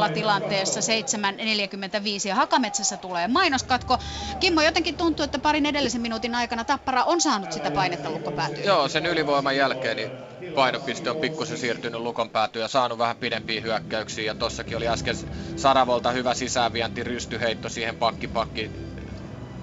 0-0 0.10 0.14
tilanteessa 0.14 0.80
7.45 0.80 2.28
ja 2.28 2.36
Hakametsässä 2.36 2.98
tulee 2.98 3.28
mainoskatko. 3.28 3.98
Kimmo, 4.40 4.62
jotenkin 4.62 4.98
tuntuu, 4.98 5.24
että 5.24 5.40
parin 5.40 5.66
edellisen 5.66 6.02
minuutin 6.02 6.36
aikana 6.36 6.64
Tappara 6.64 7.04
on 7.04 7.22
saanut 7.22 7.52
sitä 7.52 7.72
painetta 7.72 8.10
lukko 8.10 8.34
Joo, 8.66 8.88
sen 8.88 9.06
ylivoiman 9.06 9.58
jälkeen 9.58 9.98
niin 9.98 10.12
painopiste 10.56 11.10
on 11.10 11.18
pikkusen 11.18 11.58
siirtynyt 11.58 12.02
lukon 12.02 12.30
päätyyn 12.30 12.64
ja 12.64 12.68
saanut 12.68 12.98
vähän 12.98 13.18
pidempiä 13.18 13.62
hyökkäyksiä. 13.62 14.26
Ja 14.26 14.36
tossakin 14.36 14.78
oli 14.78 14.88
äsken 14.88 15.16
Saravolta 15.56 16.12
hyvä 16.12 16.34
sisäänvienti, 16.34 17.04
rystyheitto 17.04 17.70
siihen 17.70 17.96
pakki 17.96 18.28
pakki 18.28 18.72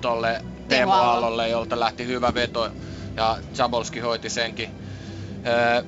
tolle 0.01 0.45
Teemu 0.69 0.93
Aallolle, 0.93 1.49
jolta 1.49 1.81
lähti 1.81 2.07
hyvä 2.07 2.35
veto 2.35 2.71
ja 3.17 3.39
Jabolski 3.59 4.01
hoiti 4.01 4.31
senkin. 4.31 4.69
Ee, 5.45 5.85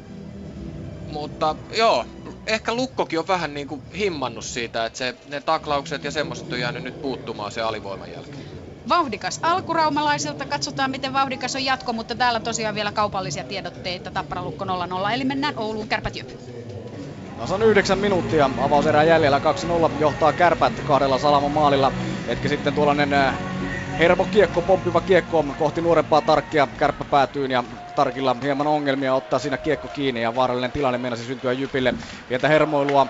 mutta 1.13 1.57
joo, 1.77 2.05
ehkä 2.47 2.75
Lukkokin 2.75 3.19
on 3.19 3.29
vähän 3.29 3.55
niin 3.55 3.69
kuin 3.69 3.83
himmannut 3.99 4.45
siitä, 4.45 4.87
että 4.87 4.99
se, 4.99 5.15
ne 5.29 5.41
taklaukset 5.41 6.05
ja 6.05 6.11
semmoiset 6.11 6.53
on 6.53 6.61
jäänyt 6.61 6.83
nyt 6.83 7.03
puuttumaan 7.03 7.53
se 7.53 7.63
alivoiman 7.63 8.13
jälkeen. 8.13 8.45
Vauhdikas 8.89 9.41
alkuraumalaisilta. 9.43 10.45
Katsotaan, 10.45 10.91
miten 10.91 11.13
vauhdikas 11.13 11.55
on 11.55 11.65
jatko, 11.65 11.93
mutta 11.93 12.15
täällä 12.15 12.41
tosiaan 12.41 12.75
vielä 12.75 12.93
kaupallisia 12.93 13.45
tiedotteita. 13.45 14.11
Tappara 14.11 14.43
Lukko 14.43 14.65
0-0, 14.65 14.69
eli 15.15 15.25
mennään 15.25 15.59
Ouluun 15.59 15.89
Kärpät 15.89 16.17
Jyp. 16.17 16.29
Tasan 17.39 17.63
yhdeksän 17.63 17.99
minuuttia, 17.99 18.51
avauserä 18.59 19.03
jäljellä 19.03 19.41
2-0 19.89 19.91
johtaa 20.01 20.33
Kärpät 20.33 20.73
kahdella 20.87 21.19
Salamon 21.19 21.51
maalilla. 21.51 21.93
Hetki 22.29 22.49
sitten 22.49 22.75
tuollainen 22.75 23.11
Hermo 23.99 24.25
kiekko, 24.25 24.63
pomppiva 24.63 25.01
kiekko 25.01 25.45
kohti 25.57 25.81
nuorempaa 25.81 26.21
tarkkia, 26.23 26.69
kärppä 26.79 27.05
päätyyn 27.05 27.51
ja 27.51 27.65
Tarkilla 27.95 28.37
hieman 28.43 28.67
ongelmia 28.67 29.15
ottaa 29.15 29.39
siinä 29.39 29.59
kiekko 29.59 29.89
kiinni 29.89 30.23
ja 30.23 30.35
vaarallinen 30.35 30.73
tilanne 30.73 30.99
meinasi 30.99 31.25
syntyä 31.25 31.53
Jypille. 31.53 31.95
Pientä 32.29 32.49
hermoilua 32.49 33.07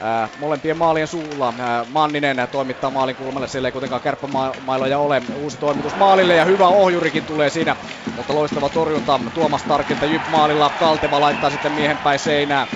Ää, 0.00 0.28
molempien 0.38 0.76
maalien 0.76 1.06
suulla. 1.06 1.54
Ää, 1.58 1.84
Manninen 1.88 2.36
toimittaa 2.52 2.90
maalin 2.90 3.16
kulmalle, 3.16 3.48
siellä 3.48 3.68
ei 3.68 3.72
kuitenkaan 3.72 4.00
kärppämailoja 4.02 4.98
ole. 4.98 5.22
Uusi 5.34 5.58
toimitus 5.58 5.94
maalille 5.96 6.34
ja 6.34 6.44
hyvä 6.44 6.68
ohjurikin 6.68 7.26
tulee 7.26 7.50
siinä, 7.50 7.76
mutta 8.16 8.34
loistava 8.34 8.68
torjunta 8.68 9.20
Tuomas 9.34 9.62
Tarkilta 9.62 10.06
Jyp 10.06 10.22
maalilla. 10.30 10.70
Kalteva 10.78 11.20
laittaa 11.20 11.50
sitten 11.50 11.72
miehen 11.72 11.98
päin 11.98 12.18
seinää. 12.18 12.66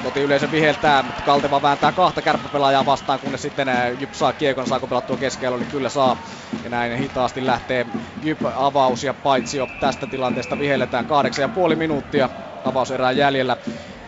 Kotiyleisö 0.00 0.50
viheltää, 0.50 1.04
Kalteva 1.24 1.62
vääntää 1.62 1.92
kahta 1.92 2.22
kärppäpelaajaa 2.22 2.86
vastaan, 2.86 3.20
kunnes 3.20 3.42
sitten 3.42 3.68
Jyp 3.98 4.12
saa 4.12 4.32
kiekon, 4.32 4.66
saako 4.66 4.86
pelattua 4.86 5.16
keskellä, 5.16 5.58
niin 5.58 5.68
kyllä 5.68 5.88
saa. 5.88 6.22
Ja 6.62 6.70
näin 6.70 6.98
hitaasti 6.98 7.46
lähtee 7.46 7.86
Jyp 8.22 8.40
avaus 8.54 9.04
ja 9.04 9.14
paitsi 9.14 9.56
jo 9.56 9.66
tästä 9.80 10.06
tilanteesta 10.06 10.58
vihelletään 10.58 11.06
kahdeksan 11.06 11.42
ja 11.42 11.48
puoli 11.48 11.76
minuuttia 11.76 12.30
avauserää 12.64 13.12
jäljellä. 13.12 13.56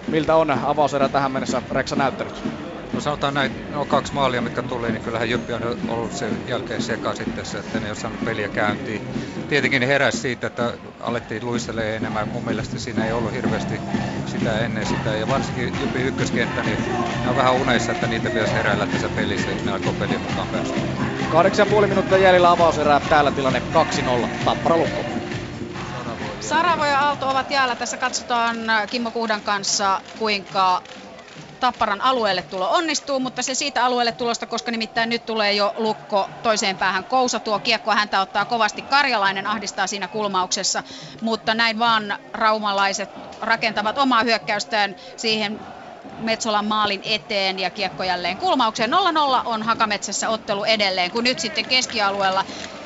Miltä 0.06 0.36
on 0.36 0.50
avauserä 0.50 1.08
tähän 1.08 1.32
mennessä 1.32 1.62
Reksa 1.70 1.96
näyttänyt? 1.96 2.63
No 2.94 3.00
sanotaan 3.00 3.34
näin, 3.34 3.52
no 3.70 3.86
kaksi 3.86 4.14
maalia, 4.14 4.42
mitkä 4.42 4.62
tuli, 4.62 4.92
niin 4.92 5.02
kyllähän 5.02 5.30
Jyppi 5.30 5.52
on 5.52 5.76
ollut 5.88 6.12
sen 6.12 6.42
jälkeen 6.46 6.82
seka 6.82 7.14
sitten 7.14 7.46
se, 7.46 7.58
että 7.58 7.80
ne 7.80 7.86
ei 7.86 7.90
ole 7.90 7.96
saanut 7.96 8.24
peliä 8.24 8.48
käyntiin. 8.48 9.02
Tietenkin 9.48 9.80
ne 9.80 9.86
heräsi 9.86 10.18
siitä, 10.18 10.46
että 10.46 10.72
alettiin 11.00 11.44
luistelemaan 11.44 11.94
enemmän. 11.94 12.28
Mun 12.28 12.44
mielestä 12.44 12.78
siinä 12.78 13.04
ei 13.04 13.12
ollut 13.12 13.32
hirveästi 13.32 13.80
sitä 14.26 14.60
ennen 14.60 14.86
sitä. 14.86 15.10
Ja 15.10 15.28
varsinkin 15.28 15.80
Jyppi 15.80 16.02
ykköskenttä, 16.02 16.62
niin 16.62 16.78
ne 17.24 17.30
on 17.30 17.36
vähän 17.36 17.54
uneissa, 17.54 17.92
että 17.92 18.06
niitä 18.06 18.30
pitäisi 18.30 18.54
heräillä 18.54 18.86
tässä 18.86 19.08
pelissä, 19.08 19.50
että 19.50 19.64
ne 19.64 19.72
aikoo 19.72 19.92
pelin 19.92 20.20
mukaan 20.20 20.48
päästä. 20.48 20.80
8,5 21.80 21.86
minuuttia 21.86 22.18
jäljellä 22.18 22.50
avauserää. 22.50 23.00
Täällä 23.00 23.30
tilanne 23.30 23.62
2-0. 24.24 24.28
Tappara 24.44 24.76
lukko. 24.76 25.04
Saravo 26.40 26.84
ja 26.84 27.00
Aalto 27.00 27.30
ovat 27.30 27.50
jäällä. 27.50 27.76
Tässä 27.76 27.96
katsotaan 27.96 28.56
Kimmo 28.90 29.10
Kuhdan 29.10 29.40
kanssa, 29.40 30.00
kuinka 30.18 30.82
Tapparan 31.60 32.00
alueelle 32.00 32.42
tulo 32.42 32.70
onnistuu, 32.70 33.20
mutta 33.20 33.42
se 33.42 33.54
siitä 33.54 33.84
alueelle 33.84 34.12
tulosta, 34.12 34.46
koska 34.46 34.70
nimittäin 34.70 35.08
nyt 35.10 35.26
tulee 35.26 35.52
jo 35.52 35.72
lukko 35.76 36.38
toiseen 36.42 36.78
päähän 36.78 37.04
kousa. 37.04 37.40
Tuo 37.40 37.60
kiekko 37.60 37.90
häntä 37.94 38.20
ottaa 38.20 38.46
kovasti 38.46 38.82
Karjalainen, 38.82 39.46
ahdistaa 39.46 39.86
siinä 39.86 40.08
kulmauksessa, 40.08 40.82
mutta 41.20 41.54
näin 41.54 41.78
vaan 41.78 42.18
raumalaiset 42.32 43.10
rakentavat 43.40 43.98
omaa 43.98 44.22
hyökkäystään 44.22 44.96
siihen 45.16 45.60
Metsolan 46.18 46.64
maalin 46.66 47.00
eteen 47.04 47.58
ja 47.58 47.70
kiekko 47.70 48.04
jälleen 48.04 48.38
kulmaukseen. 48.38 48.90
0-0 48.90 48.94
on 49.44 49.62
Hakametsässä 49.62 50.28
ottelu 50.28 50.64
edelleen, 50.64 51.10
kun 51.10 51.24
nyt 51.24 51.38
sitten 51.38 51.66
keskialueella 51.66 52.44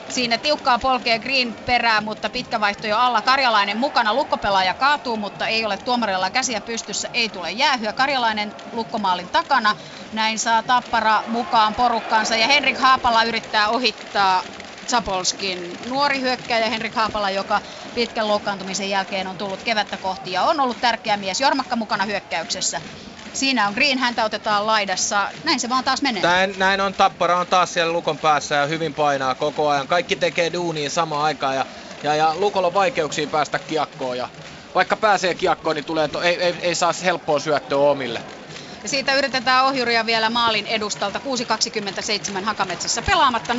Siinä 0.08 0.38
tiukkaa 0.38 0.78
polkee 0.78 1.18
Green 1.18 1.54
perään, 1.54 2.04
mutta 2.04 2.30
pitkä 2.30 2.60
vaihto 2.60 2.86
jo 2.86 2.96
alla. 2.98 3.22
Karjalainen 3.22 3.78
mukana, 3.78 4.14
lukkopelaaja 4.14 4.74
kaatuu, 4.74 5.16
mutta 5.16 5.46
ei 5.46 5.64
ole 5.64 5.78
tuomarilla 5.78 6.30
käsiä 6.30 6.60
pystyssä, 6.60 7.08
ei 7.14 7.28
tule 7.28 7.52
jäähyä. 7.52 7.92
Karjalainen 7.92 8.54
lukkomaalin 8.72 9.28
takana, 9.28 9.76
näin 10.12 10.38
saa 10.38 10.62
Tappara 10.62 11.22
mukaan 11.26 11.74
porukkaansa 11.74 12.36
ja 12.36 12.46
Henrik 12.46 12.78
Haapala 12.78 13.24
yrittää 13.24 13.68
ohittaa 13.68 14.44
Zapolskin 14.88 15.78
nuori 15.84 16.20
hyökkäjä 16.20 16.68
Henrik 16.68 16.94
Haapala, 16.94 17.30
joka 17.30 17.60
pitkän 17.94 18.28
loukkaantumisen 18.28 18.90
jälkeen 18.90 19.26
on 19.26 19.38
tullut 19.38 19.62
kevättä 19.62 19.98
kohti 19.98 20.32
ja 20.32 20.42
on 20.42 20.60
ollut 20.60 20.80
tärkeä 20.80 21.16
mies. 21.16 21.40
Jormakka 21.40 21.76
mukana 21.76 22.04
hyökkäyksessä. 22.04 22.82
Siinä 23.38 23.68
on 23.68 23.74
Green, 23.74 23.98
häntä 23.98 24.24
otetaan 24.24 24.66
laidassa. 24.66 25.28
Näin 25.44 25.60
se 25.60 25.68
vaan 25.68 25.84
taas 25.84 26.02
menee. 26.02 26.22
Näin, 26.22 26.54
näin 26.58 26.80
on, 26.80 26.94
Tappara 26.94 27.38
on 27.38 27.46
taas 27.46 27.74
siellä 27.74 27.92
Lukon 27.92 28.18
päässä 28.18 28.54
ja 28.54 28.66
hyvin 28.66 28.94
painaa 28.94 29.34
koko 29.34 29.68
ajan. 29.68 29.88
Kaikki 29.88 30.16
tekee 30.16 30.52
duunia 30.52 30.90
samaan 30.90 31.22
aikaan 31.22 31.56
ja, 31.56 31.66
ja, 32.02 32.14
ja 32.14 32.34
Lukolla 32.36 32.66
on 32.66 32.74
vaikeuksia 32.74 33.26
päästä 33.26 33.58
kiekkoon. 33.58 34.16
Ja 34.18 34.28
vaikka 34.74 34.96
pääsee 34.96 35.34
kiekkoon, 35.34 35.76
niin 35.76 35.84
tulee, 35.84 36.08
to, 36.08 36.22
ei, 36.22 36.42
ei, 36.42 36.54
ei 36.62 36.74
saa 36.74 36.92
helppoa 37.04 37.38
syöttöä 37.38 37.78
omille. 37.78 38.20
Ja 38.82 38.88
siitä 38.88 39.14
yritetään 39.14 39.64
ohjuria 39.64 40.06
vielä 40.06 40.30
maalin 40.30 40.66
edustalta 40.66 41.20
6.27 42.38 42.44
Hakametsässä 42.44 43.02
pelaamatta 43.02 43.52
0-0 43.52 43.56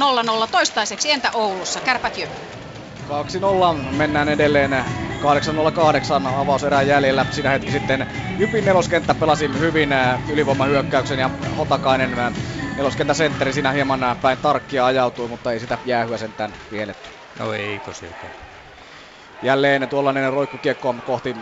toistaiseksi. 0.51 1.11
Entä 1.11 1.32
Oulussa? 1.34 1.80
Kärpät 1.80 2.17
jyp. 2.17 2.30
2-0 3.10 3.95
mennään 3.97 4.30
edelleen 4.30 4.72
8.08 4.72 6.28
avauserän 6.38 6.88
jäljellä. 6.88 7.26
Siinä 7.32 7.49
hetki 7.49 7.72
sitten 7.72 8.07
Jypin 8.38 8.66
neloskenttä 8.66 9.16
pelasi 9.16 9.49
hyvin 9.60 9.89
ylivoimahyökkäyksen 10.32 11.20
ja 11.20 11.30
Hotakainen 11.57 12.12
neloskenttä 12.78 13.14
sentteri 13.14 13.53
siinä 13.53 13.72
hieman 13.72 13.99
päin 14.22 14.38
tarkkia 14.38 14.86
ajautui, 14.86 15.28
mutta 15.28 15.51
ei 15.51 15.60
sitä 15.60 15.78
jäähyä 15.86 16.18
sentään 16.18 16.53
vienetty. 16.72 17.10
No 17.39 17.53
ei 17.53 17.80
tosiaankaan. 17.80 18.34
Jälleen 19.41 19.89
tuollainen 19.89 20.34
roikkukiekko 20.34 20.95
kohti 21.05 21.36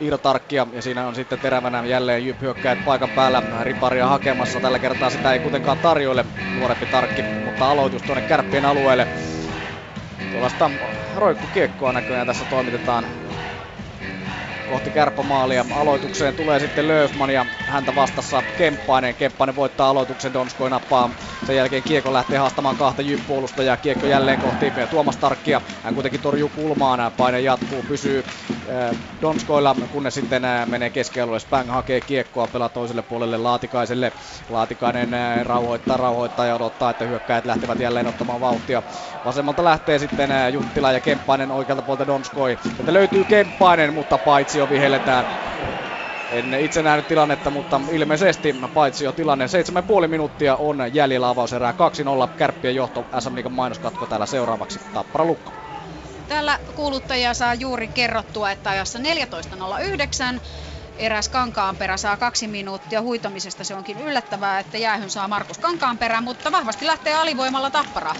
Iiro 0.00 0.18
Tarkkia 0.18 0.66
ja 0.72 0.82
siinä 0.82 1.06
on 1.06 1.14
sitten 1.14 1.38
terävänä 1.38 1.84
jälleen 1.86 2.26
Jyp 2.26 2.40
hyökkäät 2.40 2.84
paikan 2.84 3.10
päällä 3.10 3.42
riparia 3.62 4.06
hakemassa. 4.06 4.60
Tällä 4.60 4.78
kertaa 4.78 5.10
sitä 5.10 5.32
ei 5.32 5.38
kuitenkaan 5.38 5.78
tarjoile 5.78 6.24
nuorempi 6.58 6.86
Tarkki, 6.86 7.22
mutta 7.22 7.70
aloitus 7.70 8.02
tuonne 8.02 8.28
kärppien 8.28 8.64
alueelle. 8.64 9.08
Tuollaista 10.34 10.70
roikkukiekkoa 11.14 11.92
näköjään 11.92 12.26
tässä 12.26 12.44
toimitetaan 12.44 13.08
kohti 14.70 14.90
kärppämaalia. 14.90 15.64
Aloitukseen 15.74 16.34
tulee 16.34 16.60
sitten 16.60 16.88
Löfman 16.88 17.30
ja 17.30 17.46
häntä 17.66 17.94
vastassa 17.94 18.42
Kemppainen. 18.58 19.14
Kemppainen 19.14 19.56
voittaa 19.56 19.90
aloituksen, 19.90 20.32
Donskoi 20.32 20.70
nappaa. 20.70 21.10
Sen 21.46 21.56
jälkeen 21.56 21.82
Kiekko 21.82 22.12
lähtee 22.12 22.38
haastamaan 22.38 22.76
kahta 22.76 23.02
ja 23.64 23.76
Kiekko 23.76 24.06
jälleen 24.06 24.40
kohti 24.40 24.72
Tuomas 24.90 25.16
Tarkkia. 25.16 25.60
Hän 25.82 25.94
kuitenkin 25.94 26.20
torjuu 26.20 26.48
kulmaan. 26.48 27.12
Paine 27.16 27.40
jatkuu, 27.40 27.84
pysyy 27.88 28.24
äh, 28.50 28.96
Donskoilla, 29.22 29.76
kunnes 29.92 30.14
sitten 30.14 30.44
äh, 30.44 30.66
menee 30.66 30.90
keskialueelle. 30.90 31.40
Spang 31.40 31.70
hakee 31.70 32.00
kiekkoa, 32.00 32.46
pelaa 32.46 32.68
toiselle 32.68 33.02
puolelle 33.02 33.36
Laatikaiselle. 33.36 34.12
Laatikainen 34.50 35.14
äh, 35.14 35.44
rauhoittaa, 35.44 35.96
rauhoittaa 35.96 36.46
ja 36.46 36.54
odottaa, 36.54 36.90
että 36.90 37.04
hyökkäät 37.04 37.46
lähtevät 37.46 37.80
jälleen 37.80 38.06
ottamaan 38.06 38.40
vauhtia. 38.40 38.82
Vasemmalta 39.24 39.64
lähtee 39.64 39.98
sitten 39.98 40.30
Juttila 40.52 40.92
ja 40.92 41.00
Kemppainen 41.00 41.50
oikealta 41.50 41.82
puolta 41.82 42.06
Donskoi. 42.06 42.58
Tätä 42.76 42.92
löytyy 42.92 43.24
Kemppainen, 43.24 43.94
mutta 43.94 44.18
paitsi 44.18 44.53
jo 44.58 44.68
vihelletään. 44.68 45.26
En 46.30 46.54
itse 46.54 46.82
nähnyt 46.82 47.08
tilannetta, 47.08 47.50
mutta 47.50 47.80
ilmeisesti 47.92 48.54
paitsi 48.74 49.04
jo 49.04 49.12
tilanne 49.12 49.46
7,5 50.02 50.08
minuuttia 50.08 50.56
on 50.56 50.78
jäljellä 50.92 51.28
avauserää 51.28 51.74
2-0. 52.28 52.36
Kärppien 52.36 52.74
johto 52.74 53.06
SM 53.20 53.34
Liigan 53.34 53.52
mainoskatko 53.52 54.06
täällä 54.06 54.26
seuraavaksi. 54.26 54.80
Tappara 54.92 55.24
Lukko. 55.24 55.52
Täällä 56.28 56.58
kuuluttaja 56.74 57.34
saa 57.34 57.54
juuri 57.54 57.88
kerrottua, 57.88 58.50
että 58.50 58.70
ajassa 58.70 58.98
14.09 58.98 60.40
eräs 60.98 61.28
Kankaanperä 61.28 61.96
saa 61.96 62.16
kaksi 62.16 62.46
minuuttia 62.46 63.02
huitomisesta. 63.02 63.64
Se 63.64 63.74
onkin 63.74 64.00
yllättävää, 64.00 64.58
että 64.58 64.78
jäähyn 64.78 65.10
saa 65.10 65.28
Markus 65.28 65.58
Kankaanperä, 65.58 66.20
mutta 66.20 66.52
vahvasti 66.52 66.86
lähtee 66.86 67.14
alivoimalla 67.14 67.70
Tappara 67.70 68.14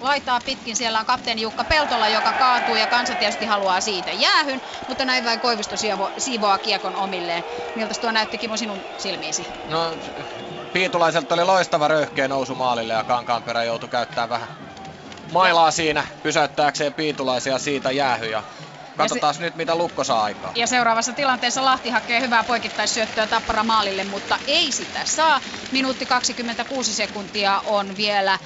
laitaa 0.00 0.40
pitkin. 0.40 0.76
Siellä 0.76 1.00
on 1.00 1.06
kapteeni 1.06 1.42
Jukka 1.42 1.64
Peltola, 1.64 2.08
joka 2.08 2.32
kaatuu 2.32 2.76
ja 2.76 2.86
kansa 2.86 3.14
tietysti 3.14 3.46
haluaa 3.46 3.80
siitä 3.80 4.12
jäähyn, 4.12 4.60
mutta 4.86 5.04
näin 5.04 5.24
vain 5.24 5.40
Koivisto 5.40 5.76
siivoaa 6.18 6.58
kiekon 6.58 6.96
omilleen. 6.96 7.44
Miltä 7.74 7.94
tuo 8.00 8.12
näytti 8.12 8.38
Kimo 8.38 8.56
sinun 8.56 8.84
silmiisi? 8.96 9.46
No 9.68 9.78
Piitulaiselta 10.72 11.34
oli 11.34 11.44
loistava 11.44 11.88
röyhkeä 11.88 12.28
nousu 12.28 12.54
maalille 12.54 12.92
ja 12.92 13.04
Kankaanperä 13.04 13.64
joutui 13.64 13.88
käyttämään 13.88 14.28
vähän 14.28 14.48
mailaa 15.32 15.70
siinä 15.70 16.04
pysäyttääkseen 16.22 16.94
Piitulaisia 16.94 17.58
siitä 17.58 17.90
jäähyä. 17.90 18.42
Katsotaan 18.96 19.34
se, 19.34 19.40
nyt, 19.40 19.56
mitä 19.56 19.74
Lukko 19.74 20.04
saa 20.04 20.22
aikaa. 20.22 20.52
Ja 20.54 20.66
seuraavassa 20.66 21.12
tilanteessa 21.12 21.64
Lahti 21.64 21.90
hakee 21.90 22.20
hyvää 22.20 22.44
poikittaisyöttöä 22.44 23.26
Tappara 23.26 23.64
maalille, 23.64 24.04
mutta 24.04 24.38
ei 24.46 24.72
sitä 24.72 25.04
saa. 25.04 25.40
Minuutti 25.72 26.06
26 26.06 26.94
sekuntia 26.94 27.62
on 27.66 27.96
vielä 27.96 28.38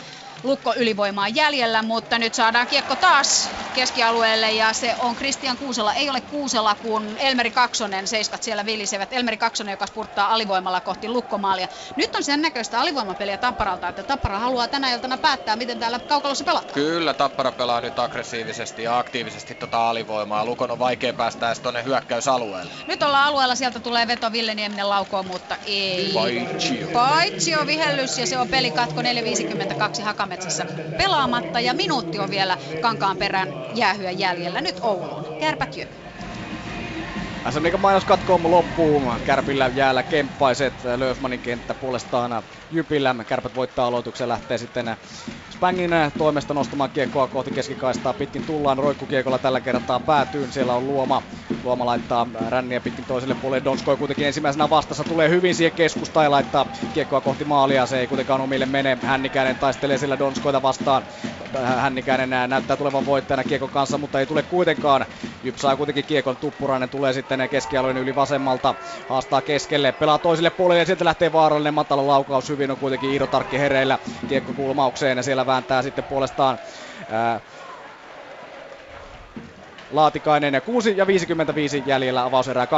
Lukko 0.45 0.74
ylivoimaa 0.76 1.28
jäljellä, 1.28 1.82
mutta 1.82 2.18
nyt 2.18 2.34
saadaan 2.34 2.66
kiekko 2.66 2.97
taas 2.97 3.49
keskialueelle 3.74 4.53
ja 4.53 4.72
se 4.72 4.95
on 4.99 5.16
Kristian 5.16 5.57
Kuusela. 5.57 5.95
Ei 5.95 6.11
ole 6.11 6.20
Kuusela, 6.20 6.74
kun 6.74 7.16
Elmeri 7.18 7.51
Kaksonen 7.51 8.07
seiskat 8.07 8.42
siellä 8.42 8.66
vilisevät. 8.66 9.12
Elmeri 9.12 9.36
Kaksonen, 9.36 9.72
joka 9.72 9.86
spurttaa 9.86 10.34
alivoimalla 10.34 10.80
kohti 10.80 11.09
Lukkomaalia. 11.09 11.68
Nyt 11.97 12.16
on 12.16 12.24
sen 12.24 12.42
näköistä 12.42 12.80
alivoimapeliä 12.80 13.38
Tapparalta, 13.38 13.88
että 13.88 14.03
Tappara 14.03 14.38
haluaa 14.38 14.68
tänä 14.68 14.92
iltana 14.92 15.18
päättää, 15.18 15.57
miten 15.57 15.78
täällä 15.78 15.99
kaukalossa 15.99 16.45
pelataan. 16.45 16.74
Kyllä, 16.74 17.14
Tappara 17.14 17.53
pelaa 17.53 17.80
nyt 17.80 17.99
aggressiivisesti 17.99 18.82
ja 18.82 18.99
aktiivisesti 18.99 19.55
tota 19.55 19.90
alivoimaa. 19.90 20.45
Lukon 20.45 20.70
on 20.70 20.78
vaikea 20.78 21.12
päästä 21.12 21.47
edes 21.47 21.61
tuonne 21.61 21.84
hyökkäysalueelle. 21.84 22.72
Nyt 22.88 23.03
ollaan 23.03 23.26
alueella, 23.26 23.55
sieltä 23.55 23.80
tulee 23.80 24.07
veto 24.07 24.32
Ville 24.32 24.55
Nieminen 24.55 24.88
laukoo, 24.88 25.22
mutta 25.22 25.57
ei. 25.66 26.11
Paitsio. 26.14 26.86
Paitsio 26.92 27.66
vihellys 27.66 28.18
ja 28.18 28.26
se 28.26 28.38
on 28.38 28.49
pelikatko 28.49 29.03
4.52 29.03 30.03
Hakamme 30.03 30.34
Ilvemetsässä 30.35 30.66
pelaamatta 30.99 31.61
ja 31.61 31.74
minuutti 31.74 32.18
on 32.18 32.30
vielä 32.30 32.59
kankaan 32.80 33.16
perään 33.16 33.55
jäähyä 33.74 34.11
jäljellä. 34.11 34.61
Nyt 34.61 34.76
Ouluun. 34.82 35.26
Kärpät 35.41 35.76
jö. 35.76 35.87
SM 37.51 37.62
Liikan 37.62 37.80
mainoskatko 37.80 38.40
loppuun. 38.45 39.12
Kärpillä 39.26 39.70
jäällä 39.74 40.03
kemppaiset. 40.03 40.74
Löfmanin 40.97 41.40
kenttä 41.40 41.74
puolestaan 41.74 42.42
Jypillä. 42.70 43.14
Kärpät 43.28 43.55
voittaa 43.55 43.86
aloituksen 43.86 44.28
lähtee 44.28 44.59
sitten 44.59 44.97
Spangin 45.51 45.90
toimesta 46.18 46.55
nostamaan 46.55 46.90
kiekkoa 46.90 47.26
kohti 47.26 47.51
keskikaistaa. 47.51 48.12
Pitkin 48.12 48.45
tullaan 48.47 48.78
roikkukiekolla 48.78 49.38
tällä 49.38 49.61
kertaa 49.61 50.01
päätyyn. 50.01 50.53
Siellä 50.53 50.74
on 50.74 50.86
Luoma. 50.86 51.22
Luoma 51.64 51.86
laittaa 51.86 52.26
ränniä 52.49 52.80
pitkin 52.80 53.05
toiselle 53.05 53.34
puolelle. 53.34 53.64
Donskoi 53.64 53.97
kuitenkin 53.97 54.26
ensimmäisenä 54.26 54.70
vastassa 54.70 55.05
tulee 55.05 55.28
hyvin 55.28 55.55
siihen 55.55 55.72
keskustaan 55.72 56.24
ja 56.24 56.30
laittaa 56.30 56.66
kiekkoa 56.95 57.20
kohti 57.20 57.45
maalia. 57.45 57.86
Se 57.86 57.99
ei 58.01 58.07
kuitenkaan 58.07 58.40
omille 58.40 58.66
mene. 58.66 58.99
Hännikäinen 59.03 59.57
taistelee 59.57 59.99
sillä 59.99 60.18
Donskoita 60.18 60.62
vastaan. 60.62 61.03
Hännikäinen 61.76 62.51
näyttää 62.51 62.76
tulevan 62.76 63.07
voittajana 63.07 63.45
kiekon 63.45 63.70
kanssa, 63.70 63.99
mutta 63.99 64.20
ei 64.20 64.26
tule 64.26 64.42
kuitenkaan. 64.42 65.07
Jyp 65.45 65.57
saa 65.57 65.76
kuitenkin 65.76 66.05
kiekon. 66.05 66.36
Tuppurainen 66.36 66.88
tulee 66.88 67.12
sitten 67.12 67.34
keskialueen 67.51 67.97
yli 67.97 68.14
vasemmalta. 68.14 68.74
Haastaa 69.07 69.43
keskelle. 69.43 69.93
Pelaa 69.93 70.18
toiselle 70.18 70.51
puolelle 70.51 70.78
ja 70.82 70.87
sieltä 70.87 71.05
lähtee 71.05 71.32
vaarallinen 71.32 71.74
matala 71.74 72.07
laukaus. 72.07 72.49
Hyvin 72.49 72.70
on 72.70 72.76
kuitenkin 72.76 73.11
Iiro 73.11 73.26
Tarkki 73.26 73.59
hereillä 73.59 73.99
kiekko 74.28 74.53
kulmaukseen 74.53 75.16
ja 75.16 75.22
siellä 75.22 75.47
vääntää 75.47 75.82
sitten 75.82 76.05
puolestaan 76.05 76.59
ää, 77.09 77.41
Laatikainen 79.91 80.55
ja 80.55 80.61
6 80.61 80.97
ja 80.97 81.07
55 81.07 81.82
jäljellä 81.87 82.24
avauserää 82.24 82.64
2-0 82.64 82.68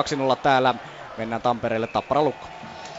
täällä. 0.42 0.74
Mennään 1.16 1.42
Tampereelle 1.42 1.86
Tappara 1.86 2.22
Lukko. 2.22 2.48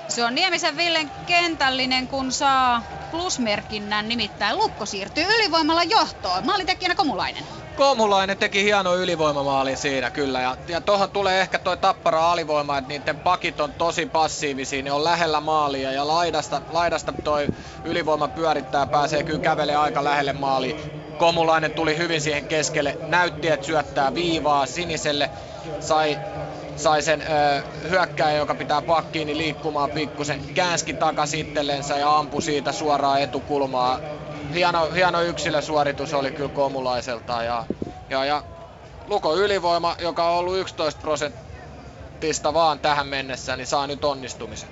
Se 0.09 0.23
on 0.23 0.35
Niemisen 0.35 0.77
Villen 0.77 1.11
kentällinen, 1.25 2.07
kun 2.07 2.31
saa 2.31 2.83
plusmerkinnän, 3.11 4.07
nimittäin 4.07 4.57
Lukko 4.57 4.85
siirtyy 4.85 5.23
ylivoimalla 5.23 5.83
johtoon. 5.83 6.45
Maalintekijänä 6.45 6.95
Komulainen. 6.95 7.43
Komulainen 7.75 8.37
teki 8.37 8.63
hieno 8.63 8.95
ylivoimamaali 8.95 9.75
siinä 9.75 10.11
kyllä. 10.11 10.41
Ja, 10.41 10.57
ja 10.67 10.81
tuohon 10.81 11.11
tulee 11.11 11.41
ehkä 11.41 11.59
toi 11.59 11.77
tappara 11.77 12.31
alivoima, 12.31 12.77
että 12.77 12.87
niiden 12.87 13.19
pakit 13.19 13.59
on 13.59 13.73
tosi 13.73 14.05
passiivisia, 14.05 14.83
ne 14.83 14.91
on 14.91 15.03
lähellä 15.03 15.41
maalia 15.41 15.91
ja 15.91 16.07
laidasta, 16.07 16.61
laidasta 16.69 17.13
toi 17.23 17.49
ylivoima 17.83 18.27
pyörittää, 18.27 18.85
pääsee 18.85 19.23
kyllä 19.23 19.39
kävele 19.39 19.75
aika 19.75 20.03
lähelle 20.03 20.33
maali. 20.33 20.75
Komulainen 21.17 21.71
tuli 21.71 21.97
hyvin 21.97 22.21
siihen 22.21 22.47
keskelle, 22.47 22.97
näytti, 23.07 23.47
että 23.47 23.65
syöttää 23.65 24.13
viivaa 24.13 24.65
siniselle, 24.65 25.29
sai 25.79 26.19
sai 26.77 27.01
sen 27.01 27.21
ö, 27.21 27.25
hyökkääjä, 27.89 28.37
joka 28.37 28.55
pitää 28.55 28.81
pakkiini 28.81 29.37
liikkumaan 29.37 29.89
pikkusen, 29.89 30.41
käänski 30.53 30.93
takaisin 30.93 31.39
itsellensä 31.39 31.97
ja 31.97 32.17
ampui 32.17 32.41
siitä 32.41 32.71
suoraan 32.71 33.21
etukulmaa 33.21 33.99
hieno, 34.53 34.91
hieno 34.95 35.21
yksilösuoritus 35.21 36.13
oli 36.13 36.31
kyllä 36.31 36.49
Komulaiselta 36.53 37.43
ja, 37.43 37.65
ja, 38.09 38.25
ja 38.25 38.43
Luko 39.07 39.35
ylivoima, 39.35 39.95
joka 39.99 40.29
on 40.29 40.37
ollut 40.37 40.57
11 40.57 41.01
prosenttista 41.01 42.53
vaan 42.53 42.79
tähän 42.79 43.07
mennessä, 43.07 43.55
niin 43.55 43.67
saa 43.67 43.87
nyt 43.87 44.03
onnistumisen. 44.03 44.69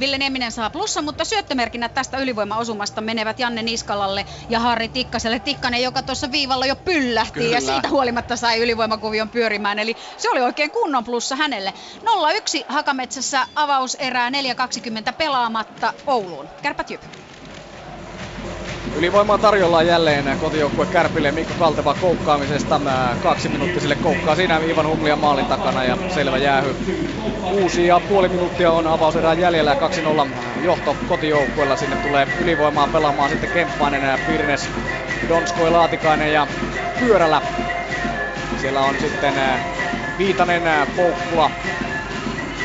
Ville 0.00 0.18
Nieminen 0.18 0.52
saa 0.52 0.70
plussa, 0.70 1.02
mutta 1.02 1.24
syöttömerkinnät 1.24 1.94
tästä 1.94 2.18
ylivoimaosumasta 2.18 3.00
menevät 3.00 3.38
Janne 3.38 3.62
Niskalalle 3.62 4.24
ja 4.48 4.60
Harri 4.60 4.88
Tikkaselle. 4.88 5.40
Tikkanen, 5.40 5.82
joka 5.82 6.02
tuossa 6.02 6.32
viivalla 6.32 6.66
jo 6.66 6.76
pyllähti 6.76 7.40
Kyllä. 7.40 7.54
ja 7.56 7.60
siitä 7.60 7.88
huolimatta 7.88 8.36
sai 8.36 8.60
ylivoimakuvion 8.60 9.30
pyörimään. 9.30 9.78
Eli 9.78 9.96
se 10.16 10.30
oli 10.30 10.40
oikein 10.40 10.70
kunnon 10.70 11.04
plussa 11.04 11.36
hänelle. 11.36 11.74
0-1 12.06 12.64
Hakametsässä 12.68 13.46
avauserää 13.54 14.30
4.20 14.30 15.12
pelaamatta 15.18 15.94
Ouluun. 16.06 16.48
Kärpät 16.62 16.90
Jyp. 16.90 17.02
Ylivoimaa 18.98 19.38
tarjolla 19.38 19.82
jälleen 19.82 20.38
kotijoukkue 20.38 20.86
Kärpille 20.86 21.32
Mikko 21.32 21.54
Kalteva 21.58 21.94
koukkaamisesta. 21.94 22.80
Kaksi 23.22 23.48
minuuttiselle 23.48 23.96
koukkaa 23.96 24.36
siinä 24.36 24.60
Ivan 24.68 24.86
Humlia 24.86 25.16
maalin 25.16 25.46
takana 25.46 25.84
ja 25.84 25.98
selvä 26.14 26.38
jäähy. 26.38 26.76
Kuusi 27.40 27.86
ja 27.86 28.00
puoli 28.00 28.28
minuuttia 28.28 28.72
on 28.72 28.86
avauserään 28.86 29.38
jäljellä 29.38 29.76
2-0 30.24 30.28
johto 30.62 30.96
kotijoukkueella. 31.08 31.76
Sinne 31.76 31.96
tulee 31.96 32.28
ylivoimaa 32.40 32.88
pelaamaan 32.88 33.30
sitten 33.30 33.50
Kemppainen, 33.50 34.20
Pirnes, 34.26 34.68
Donskoi, 35.28 35.70
Laatikainen 35.70 36.32
ja 36.32 36.46
Pyörällä. 37.00 37.42
Siellä 38.60 38.80
on 38.80 38.94
sitten 39.00 39.34
Viitanen, 40.18 40.62
Poukkula, 40.96 41.50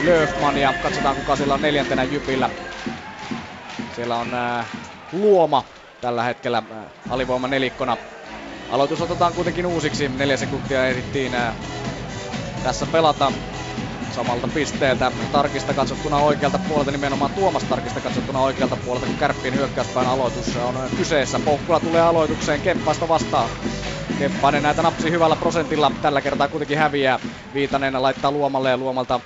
Löfman 0.03 0.57
ja 0.57 0.73
katsotaan 0.83 1.15
kuka 1.15 1.35
siellä 1.35 1.53
on 1.53 1.61
neljäntenä 1.61 2.03
Jypillä. 2.03 2.49
Siellä 3.95 4.15
on 4.15 4.27
Luoma 5.11 5.63
tällä 6.03 6.23
hetkellä 6.23 6.63
alivoima 7.09 7.47
nelikkona 7.47 7.97
Aloitus 8.71 9.01
otetaan 9.01 9.33
kuitenkin 9.33 9.65
uusiksi. 9.65 10.09
Neljä 10.09 10.37
sekuntia 10.37 10.87
ehdittiin 10.87 11.31
tässä 12.63 12.85
pelata 12.91 13.31
samalta 14.11 14.47
pisteeltä. 14.53 15.11
Tarkista 15.31 15.73
katsottuna 15.73 16.17
oikealta 16.17 16.59
puolelta, 16.67 16.91
nimenomaan 16.91 17.31
Tuomas 17.31 17.63
Tarkista 17.63 18.01
katsottuna 18.01 18.39
oikealta 18.39 18.77
puolelta, 18.85 19.05
kun 19.05 19.15
kärppien 19.17 19.55
hyökkäyspään 19.55 20.07
aloitus 20.07 20.57
on 20.57 20.75
kyseessä. 20.97 21.39
Pohkula 21.45 21.79
tulee 21.79 22.01
aloitukseen 22.01 22.61
Kemppaista 22.61 23.07
vastaan. 23.07 23.49
Kemppainen 24.19 24.63
näitä 24.63 24.81
napsi 24.81 25.11
hyvällä 25.11 25.35
prosentilla. 25.35 25.91
Tällä 26.01 26.21
kertaa 26.21 26.47
kuitenkin 26.47 26.77
häviää. 26.77 27.19
Viitanen 27.53 28.01
laittaa 28.01 28.31
Luomalle 28.31 28.69
ja 28.69 28.77
Luomalta 28.77 29.19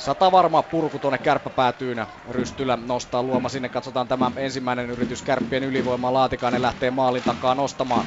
Sata 0.00 0.32
varma 0.32 0.62
purku 0.62 0.98
tuonne 0.98 1.18
kärppäpäätyyn. 1.18 2.06
Rystylä 2.30 2.78
nostaa 2.86 3.22
luoma 3.22 3.48
sinne. 3.48 3.68
Katsotaan 3.68 4.08
tämä 4.08 4.30
ensimmäinen 4.36 4.90
yritys 4.90 5.22
kärppien 5.22 5.64
ylivoimaa. 5.64 6.12
Laatikainen 6.12 6.62
lähtee 6.62 6.90
maalin 6.90 7.22
takaa 7.22 7.54
nostamaan. 7.54 8.04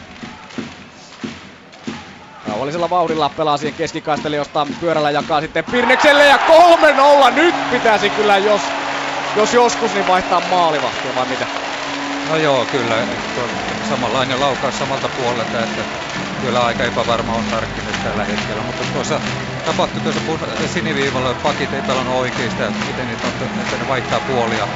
Rauhallisella 2.47 2.89
vauhdilla 2.89 3.29
pelaa 3.29 3.57
siihen 3.57 3.77
keskikaistelle, 3.77 4.37
josta 4.37 4.67
pyörällä 4.81 5.11
jakaa 5.11 5.41
sitten 5.41 5.63
Pirnekselle 5.71 6.25
ja 6.25 6.39
3-0. 7.27 7.31
Nyt 7.33 7.71
pitäisi 7.71 8.09
kyllä, 8.09 8.37
jos, 8.37 8.61
jos 9.35 9.53
joskus, 9.53 9.93
niin 9.93 10.07
vaihtaa 10.07 10.41
maalivahtia 10.49 11.15
vai 11.15 11.25
mitä? 11.25 11.45
No 12.29 12.37
joo, 12.37 12.65
kyllä. 12.71 12.95
Samanlainen 13.89 14.39
laukaus 14.39 14.79
samalta 14.79 15.09
puolelta, 15.09 15.59
että 15.59 15.81
kyllä 16.43 16.65
aika 16.65 16.83
epävarma 16.83 17.33
on 17.33 17.45
tarkkin 17.45 17.83
tällä 18.03 18.25
hetkellä. 18.25 18.63
Mutta 18.63 18.83
tuossa 18.93 19.21
tapahtui 19.65 20.01
tuossa 20.01 20.67
siniviivalla, 20.67 21.31
että 21.31 21.43
pakit 21.43 21.73
ei 21.73 21.81
pelannut 21.81 22.15
oikein 22.15 22.51
sitä, 22.51 22.71
miten 22.87 23.07
niitä 23.07 23.27
on, 23.27 23.33
että 23.61 23.77
ne 23.77 23.87
vaihtaa 23.87 24.19
puolia. 24.19 24.67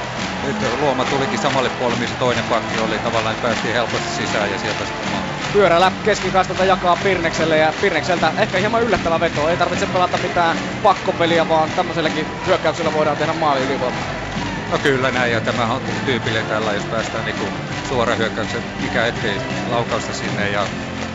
Nyt 0.43 0.55
Luoma 0.79 1.05
tulikin 1.05 1.39
samalle 1.39 1.69
puolelle, 1.69 1.99
missä 1.99 2.15
toinen 2.15 2.43
pakki 2.45 2.79
oli. 2.79 2.99
Tavallaan 2.99 3.35
päästiin 3.41 3.73
helposti 3.73 4.09
sisään 4.09 4.51
ja 4.51 4.57
sieltä 4.57 4.85
sitten 4.85 5.11
maan. 5.11 5.23
Pyörällä 5.53 5.91
keskikastalta 6.03 6.65
jakaa 6.65 6.95
Pirnekselle 7.03 7.57
ja 7.57 7.73
Pirnekseltä 7.81 8.33
ehkä 8.37 8.57
hieman 8.57 8.83
yllättävä 8.83 9.19
veto. 9.19 9.49
Ei 9.49 9.57
tarvitse 9.57 9.87
pelata 9.87 10.17
mitään 10.17 10.57
pakkopeliä, 10.83 11.47
vaan 11.47 11.69
tämmöiselläkin 11.69 12.27
hyökkäyksellä 12.45 12.93
voidaan 12.93 13.17
tehdä 13.17 13.33
maali 13.33 13.61
ylivoimaa. 13.61 14.26
No 14.71 14.77
kyllä 14.77 15.11
näin, 15.11 15.31
ja 15.31 15.41
tämä 15.41 15.65
on 15.73 15.81
tyypillinen 16.05 16.47
tällä, 16.47 16.73
jos 16.73 16.83
päästään 16.85 17.25
niinku 17.25 17.45
suora 17.89 18.15
hyökkäyksen, 18.15 18.63
mikä 18.81 19.05
ettei 19.05 19.41
laukausta 19.69 20.13
sinne 20.13 20.49
ja 20.49 20.67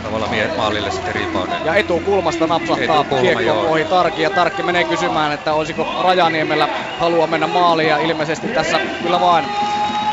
tavallaan 0.02 0.30
mie- 0.30 0.50
maalille 0.56 0.90
sitten 0.90 1.14
reboundille. 1.14 1.66
Ja 1.66 1.74
etukulmasta 1.74 2.46
napsahtaa 2.46 3.00
Etukulma, 3.00 3.22
kiekko 3.22 3.60
ohi 3.60 3.84
Tarki 3.84 4.22
ja 4.22 4.30
Tarkki 4.30 4.62
menee 4.62 4.84
kysymään, 4.84 5.32
että 5.32 5.52
olisiko 5.52 6.00
Rajaniemellä 6.02 6.68
halua 6.98 7.26
mennä 7.26 7.46
maaliin 7.46 7.88
ja 7.88 7.98
ilmeisesti 7.98 8.48
tässä 8.48 8.80
kyllä 9.02 9.20
vain 9.20 9.44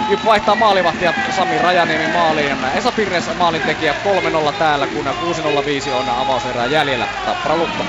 Jyp 0.10 0.26
vaihtaa 0.26 0.56
maalivahtia 0.56 1.14
Sami 1.36 1.58
Rajaniemi 1.58 2.14
maaliin. 2.14 2.58
Esa 2.76 2.92
Pirnes 2.92 3.38
maalintekijä 3.38 3.94
3-0 4.50 4.54
täällä, 4.60 4.88
kun 4.88 5.06
6-0-5 5.06 5.94
on 5.94 6.10
avauserää 6.10 6.66
jäljellä. 6.66 7.08
Tappara 7.26 7.56
Lukko. 7.58 7.84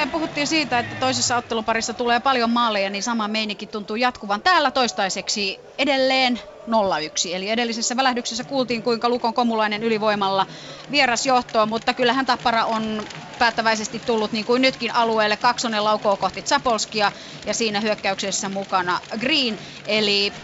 Etukäteen 0.00 0.20
puhuttiin 0.20 0.46
siitä, 0.46 0.78
että 0.78 0.96
toisessa 0.96 1.36
otteluparissa 1.36 1.94
tulee 1.94 2.20
paljon 2.20 2.50
maaleja, 2.50 2.90
niin 2.90 3.02
sama 3.02 3.28
meininki 3.28 3.66
tuntuu 3.66 3.96
jatkuvan 3.96 4.42
täällä 4.42 4.70
toistaiseksi 4.70 5.60
edelleen 5.78 6.40
0-1. 6.68 7.34
Eli 7.34 7.50
edellisessä 7.50 7.96
välähdyksessä 7.96 8.44
kuultiin, 8.44 8.82
kuinka 8.82 9.08
Lukon 9.08 9.34
komulainen 9.34 9.82
ylivoimalla 9.82 10.46
vieras 10.90 11.26
johtoon, 11.26 11.68
mutta 11.68 11.94
kyllähän 11.94 12.26
Tappara 12.26 12.64
on 12.64 13.10
päättäväisesti 13.38 14.00
tullut 14.00 14.32
niin 14.32 14.44
kuin 14.44 14.62
nytkin 14.62 14.94
alueelle. 14.94 15.36
Kaksonen 15.36 15.84
laukoo 15.84 16.16
kohti 16.16 16.42
Zapolskia 16.42 17.12
ja 17.46 17.54
siinä 17.54 17.80
hyökkäyksessä 17.80 18.48
mukana 18.48 19.00
Green. 19.18 19.58
Eli 19.86 20.34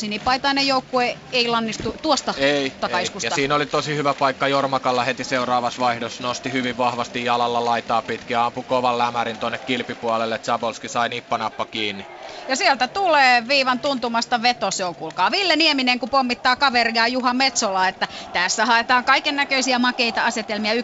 sinipaitainen 0.00 0.66
joukkue 0.66 1.16
ei 1.32 1.48
lannistu 1.48 1.94
tuosta 2.02 2.34
ei, 2.38 2.70
takaiskusta. 2.70 3.26
Ei. 3.26 3.30
Ja 3.30 3.34
siinä 3.34 3.54
oli 3.54 3.66
tosi 3.66 3.96
hyvä 3.96 4.14
paikka 4.14 4.48
Jormakalla 4.48 5.04
heti 5.04 5.24
seuraavassa 5.24 5.82
vaihdossa. 5.82 6.22
Nosti 6.22 6.52
hyvin 6.52 6.76
vahvasti 6.76 7.24
jalalla 7.24 7.64
laitaa 7.64 8.02
pitkin 8.02 8.34
ja 8.34 8.46
ampui 8.46 8.64
kovan 8.66 8.98
lämärin 8.98 9.38
tuonne 9.38 9.58
kilpipuolelle. 9.66 10.38
Zabolski 10.38 10.88
sai 10.88 11.08
nippanappa 11.08 11.66
kiinni. 11.66 12.06
Ja 12.48 12.56
sieltä 12.56 12.88
tulee 12.88 13.48
viivan 13.48 13.80
tuntumasta 13.80 14.42
veto, 14.42 14.70
se 14.70 14.84
on 14.84 14.96
kuulkaa 14.96 15.30
Ville 15.30 15.56
Nieminen, 15.56 15.98
kun 15.98 16.10
pommittaa 16.10 16.56
kaveria 16.56 17.06
Juha 17.08 17.34
Metsola, 17.34 17.88
että 17.88 18.08
tässä 18.32 18.66
haetaan 18.66 19.04
kaiken 19.04 19.36
näköisiä 19.36 19.78
makeita 19.78 20.22
asetelmia. 20.24 20.72
1.29 20.74 20.80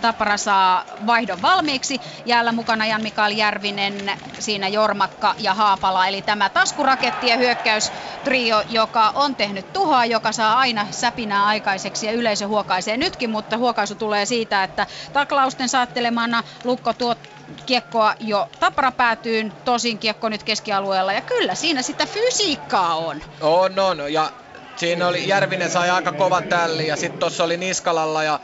Tappara 0.00 0.36
saa 0.36 0.84
vaihdon 1.06 1.42
valmiiksi. 1.42 2.00
Jäällä 2.24 2.52
mukana 2.52 2.86
Jan 2.86 3.02
Mikael 3.02 3.32
Järvinen, 3.32 4.10
siinä 4.38 4.68
Jormakka 4.68 5.34
ja 5.38 5.54
Haapala, 5.54 6.06
eli 6.06 6.22
tämä 6.22 6.50
taskurakettien 6.50 7.38
hyökkäystrio, 7.38 8.62
joka 8.68 9.10
on 9.14 9.36
tehnyt 9.36 9.72
tuhoa, 9.72 10.04
joka 10.04 10.32
saa 10.32 10.58
aina 10.58 10.86
säpinää 10.90 11.44
aikaiseksi 11.46 12.06
ja 12.06 12.12
yleisö 12.12 12.46
huokaisee 12.48 12.96
nytkin, 12.96 13.30
mutta 13.30 13.58
huokaisu 13.58 13.94
tulee 13.94 14.26
siitä, 14.26 14.64
että 14.64 14.86
taklausten 15.12 15.68
saattelemana 15.68 16.42
Lukko 16.64 16.92
tuot 16.94 17.33
kiekkoa 17.66 18.14
jo 18.20 18.48
Tappara 18.60 18.92
päätyyn, 18.92 19.52
tosin 19.64 19.98
kiekko 19.98 20.28
nyt 20.28 20.42
keskialueella 20.42 21.12
ja 21.12 21.20
kyllä 21.20 21.54
siinä 21.54 21.82
sitä 21.82 22.06
fysiikkaa 22.06 22.94
on. 22.96 23.22
On, 23.40 23.78
on 23.78 24.12
ja 24.12 24.30
siinä 24.76 25.08
oli 25.08 25.28
Järvinen 25.28 25.70
sai 25.70 25.90
aika 25.90 26.12
kovan 26.12 26.44
tälli 26.44 26.86
ja 26.86 26.96
sitten 26.96 27.20
tuossa 27.20 27.44
oli 27.44 27.56
Niskalalla 27.56 28.22
ja 28.22 28.40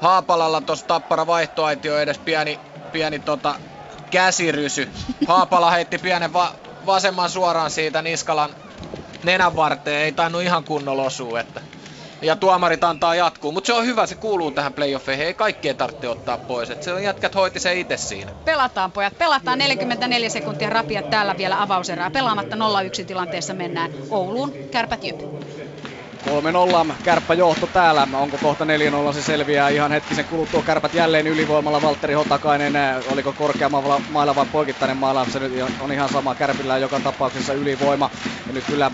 Haapalalla 0.00 0.60
tuossa 0.60 0.86
Tappara 0.86 1.26
vaihtoaitio 1.26 1.98
edes 1.98 2.18
pieni, 2.18 2.60
pieni 2.92 3.18
tota, 3.18 3.54
käsirysy. 4.10 4.88
Haapala 5.26 5.70
heitti 5.70 5.98
pienen 5.98 6.32
va- 6.32 6.54
vasemman 6.86 7.30
suoraan 7.30 7.70
siitä 7.70 8.02
Niskalan 8.02 8.50
nenän 9.22 9.56
varteen, 9.56 10.00
ei 10.02 10.12
tainnut 10.12 10.42
ihan 10.42 10.64
kunnolla 10.64 11.02
osua, 11.02 11.40
että 11.40 11.60
ja 12.22 12.36
tuomarit 12.36 12.84
antaa 12.84 13.14
jatkuu. 13.14 13.52
Mutta 13.52 13.66
se 13.66 13.72
on 13.72 13.86
hyvä, 13.86 14.06
se 14.06 14.14
kuuluu 14.14 14.50
tähän 14.50 14.72
playoffeihin. 14.72 15.26
Ei 15.26 15.34
kaikkea 15.34 15.74
tarvitse 15.74 16.08
ottaa 16.08 16.38
pois. 16.38 16.70
Et 16.70 16.82
se 16.82 16.92
on 16.92 17.02
jätkät 17.02 17.34
hoiti 17.34 17.60
se 17.60 17.74
itse 17.74 17.96
siinä. 17.96 18.30
Pelataan 18.44 18.92
pojat. 18.92 19.18
Pelataan 19.18 19.58
44 19.58 20.30
sekuntia 20.30 20.70
rapia 20.70 21.02
täällä 21.02 21.36
vielä 21.38 21.62
avauserää. 21.62 22.10
Pelaamatta 22.10 22.56
0-1 22.56 23.04
tilanteessa 23.04 23.54
mennään 23.54 23.90
Ouluun. 24.10 24.52
Kärpät 24.70 25.04
jyp. 25.04 25.20
3-0 26.90 26.92
kärppäjohto 27.04 27.66
täällä. 27.66 28.08
Onko 28.12 28.38
kohta 28.42 28.64
4-0 29.10 29.12
se 29.12 29.22
selviää 29.22 29.68
ihan 29.68 29.90
hetkisen 29.90 30.24
kuluttua. 30.24 30.62
Kärpät 30.62 30.94
jälleen 30.94 31.26
ylivoimalla. 31.26 31.82
Valtteri 31.82 32.14
Hotakainen, 32.14 32.74
oliko 33.12 33.32
korkeammalla 33.32 34.00
mailla 34.10 34.34
vai 34.34 34.46
poikittainen 34.52 34.96
mailla. 34.96 35.26
Se 35.32 35.38
nyt 35.38 35.52
on 35.80 35.92
ihan 35.92 36.08
sama. 36.08 36.34
Kärpillä 36.34 36.78
joka 36.78 37.00
tapauksessa 37.00 37.52
ylivoima. 37.52 38.10
Ja 38.46 38.52
nyt 38.52 38.64
kyllä 38.64 38.90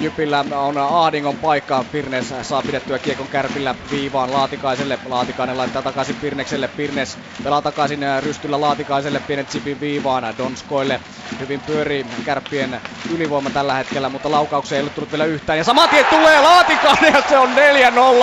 Jypillä 0.00 0.44
on 0.52 0.78
ahdingon 0.78 1.36
paikka. 1.36 1.84
Pirnes 1.92 2.34
saa 2.42 2.62
pidettyä 2.62 2.98
kiekon 2.98 3.26
kärpillä 3.26 3.74
viivaan 3.90 4.32
Laatikaiselle. 4.32 4.98
Laatikainen 5.08 5.58
laittaa 5.58 5.82
takaisin 5.82 6.16
Pirnekselle. 6.16 6.68
Pirnes 6.68 7.18
pelaa 7.44 7.62
takaisin 7.62 8.04
äh, 8.04 8.22
rystyllä 8.22 8.60
Laatikaiselle. 8.60 9.20
Pienet 9.20 9.48
chipin 9.48 9.80
viivaan 9.80 10.34
Donskoille. 10.38 11.00
Hyvin 11.40 11.60
pyörii 11.60 12.06
kärppien 12.24 12.80
ylivoima 13.14 13.50
tällä 13.50 13.74
hetkellä, 13.74 14.08
mutta 14.08 14.30
laukauksia 14.30 14.78
ei 14.78 14.82
ole 14.82 14.90
tullut 14.90 15.12
vielä 15.12 15.24
yhtään. 15.24 15.58
Ja 15.58 15.64
saman 15.64 15.88
tien 15.88 16.04
tulee 16.04 16.40
Laatikainen 16.40 17.14
ja 17.14 17.22
se 17.28 17.38
on 17.38 17.50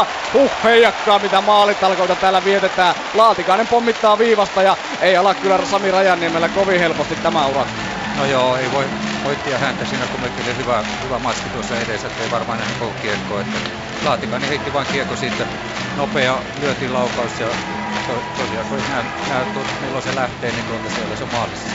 4-0. 0.02 0.06
Huh, 0.34 0.52
heijakkaa 0.64 1.20
mitä 1.20 1.42
maalitalkoita 1.42 2.16
täällä 2.16 2.46
vietetään. 2.46 2.96
Laatikainen 3.14 3.68
pommittaa 3.68 4.18
viivasta 4.18 4.62
ja 4.62 4.78
ei 5.02 5.18
ala 5.18 5.34
kyllä 5.34 5.66
Sami 5.66 5.92
Rajaniemellä 5.92 6.50
kovin 6.50 6.80
helposti 6.80 7.16
tämä 7.16 7.46
ura. 7.46 7.66
No 8.18 8.26
joo, 8.26 8.58
ei 8.58 8.72
voi 8.72 8.90
hoittia 9.24 9.58
häntä 9.58 9.86
siinä 9.86 10.08
kumminkin 10.08 10.58
hyvä, 10.58 10.84
hyvä 11.04 11.20
maski 11.20 11.50
tuossa 11.50 11.80
edessä, 11.80 12.08
ettei 12.08 12.32
varmaan 12.32 12.60
nähnyt 12.60 12.78
koko 12.78 12.94
kiekko. 13.02 13.40
Että 13.40 13.58
Laatikainen 14.06 14.50
heitti 14.50 14.74
vain 14.74 14.88
kiekko 14.92 15.16
siitä, 15.16 15.48
nopea 15.98 16.44
lyötiin 16.62 16.94
laukaus 16.94 17.40
ja 17.40 17.48
to, 18.08 18.24
tosiaan 18.38 18.66
kun 18.66 18.80
nää, 18.90 19.04
nää, 19.30 19.46
milloin 19.82 20.04
se 20.04 20.16
lähtee, 20.16 20.52
niin 20.52 20.66
tuolta 20.66 20.90
siellä 20.90 21.16
se 21.16 21.24
on 21.24 21.30
maalissa. 21.32 21.70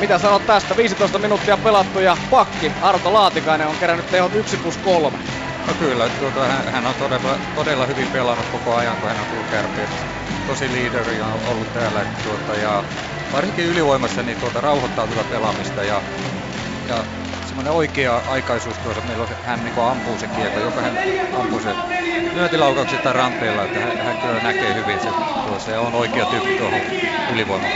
Mitä 0.00 0.18
sanot 0.18 0.46
tästä? 0.46 0.76
15 0.76 1.18
minuuttia 1.18 1.56
pelattu 1.56 1.98
ja 1.98 2.16
pakki 2.30 2.72
Arto 2.80 3.12
Laatikainen 3.12 3.66
on 3.66 3.76
kerännyt 3.76 4.10
tehot 4.10 4.34
1 4.34 4.56
plus 4.56 4.76
3. 4.76 5.18
No 5.66 5.74
kyllä, 5.74 6.08
tuota, 6.08 6.46
hän, 6.46 6.72
hän 6.72 6.86
on 6.86 6.94
todella, 6.94 7.38
todella 7.54 7.86
hyvin 7.86 8.08
pelannut 8.08 8.46
koko 8.52 8.76
ajan, 8.76 8.96
kun 8.98 9.08
hän 9.08 9.20
on 9.20 9.26
tullut 9.26 9.46
kärpiä. 9.50 9.88
Tosi 10.46 10.72
liideri 10.72 11.20
on 11.20 11.40
ollut 11.48 11.72
täällä. 11.72 12.06
Tuota, 12.24 12.54
ja 12.54 12.84
varsinkin 13.32 13.66
ylivoimassa 13.66 14.22
niin 14.22 14.38
tuota, 14.38 14.60
rauhoittautuvaa 14.60 15.24
pelaamista 15.24 15.84
ja, 15.84 16.02
ja 16.84 17.06
semmoinen 17.44 17.72
oikea 17.72 18.22
aikaisuus 18.26 18.78
tuossa, 18.78 19.02
meillä 19.02 19.22
on, 19.22 19.28
hän 19.42 19.64
niin 19.64 19.74
ampuu 19.90 20.18
se 20.18 20.28
kiekko, 20.28 20.58
joka 20.60 20.82
hän 20.82 21.00
ampuu 21.32 21.60
se 21.60 21.76
lyöntilaukaukset 22.32 23.02
tai 23.02 23.12
rampeilla, 23.12 23.64
että 23.64 23.80
hän, 23.80 23.94
hän 23.98 24.18
kyllä 24.18 24.40
näkee 24.40 24.74
hyvin, 24.74 25.00
se, 25.00 25.14
tuo, 25.42 25.58
se 25.58 25.78
on 25.78 25.94
oikea 25.94 26.26
tyyppi 26.26 26.54
tuohon 26.54 26.82
ylivoimaan. 27.26 27.72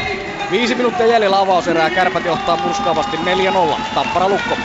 Viisi 0.51 0.75
minuuttia 0.75 1.07
jäljellä 1.07 1.41
avauserää, 1.41 1.91
kärpät 1.91 2.25
johtaa 2.25 2.57
murskaavasti 2.57 3.17
4-0, 3.17 3.21
Tappara 3.95 4.29
Lukko 4.29 4.61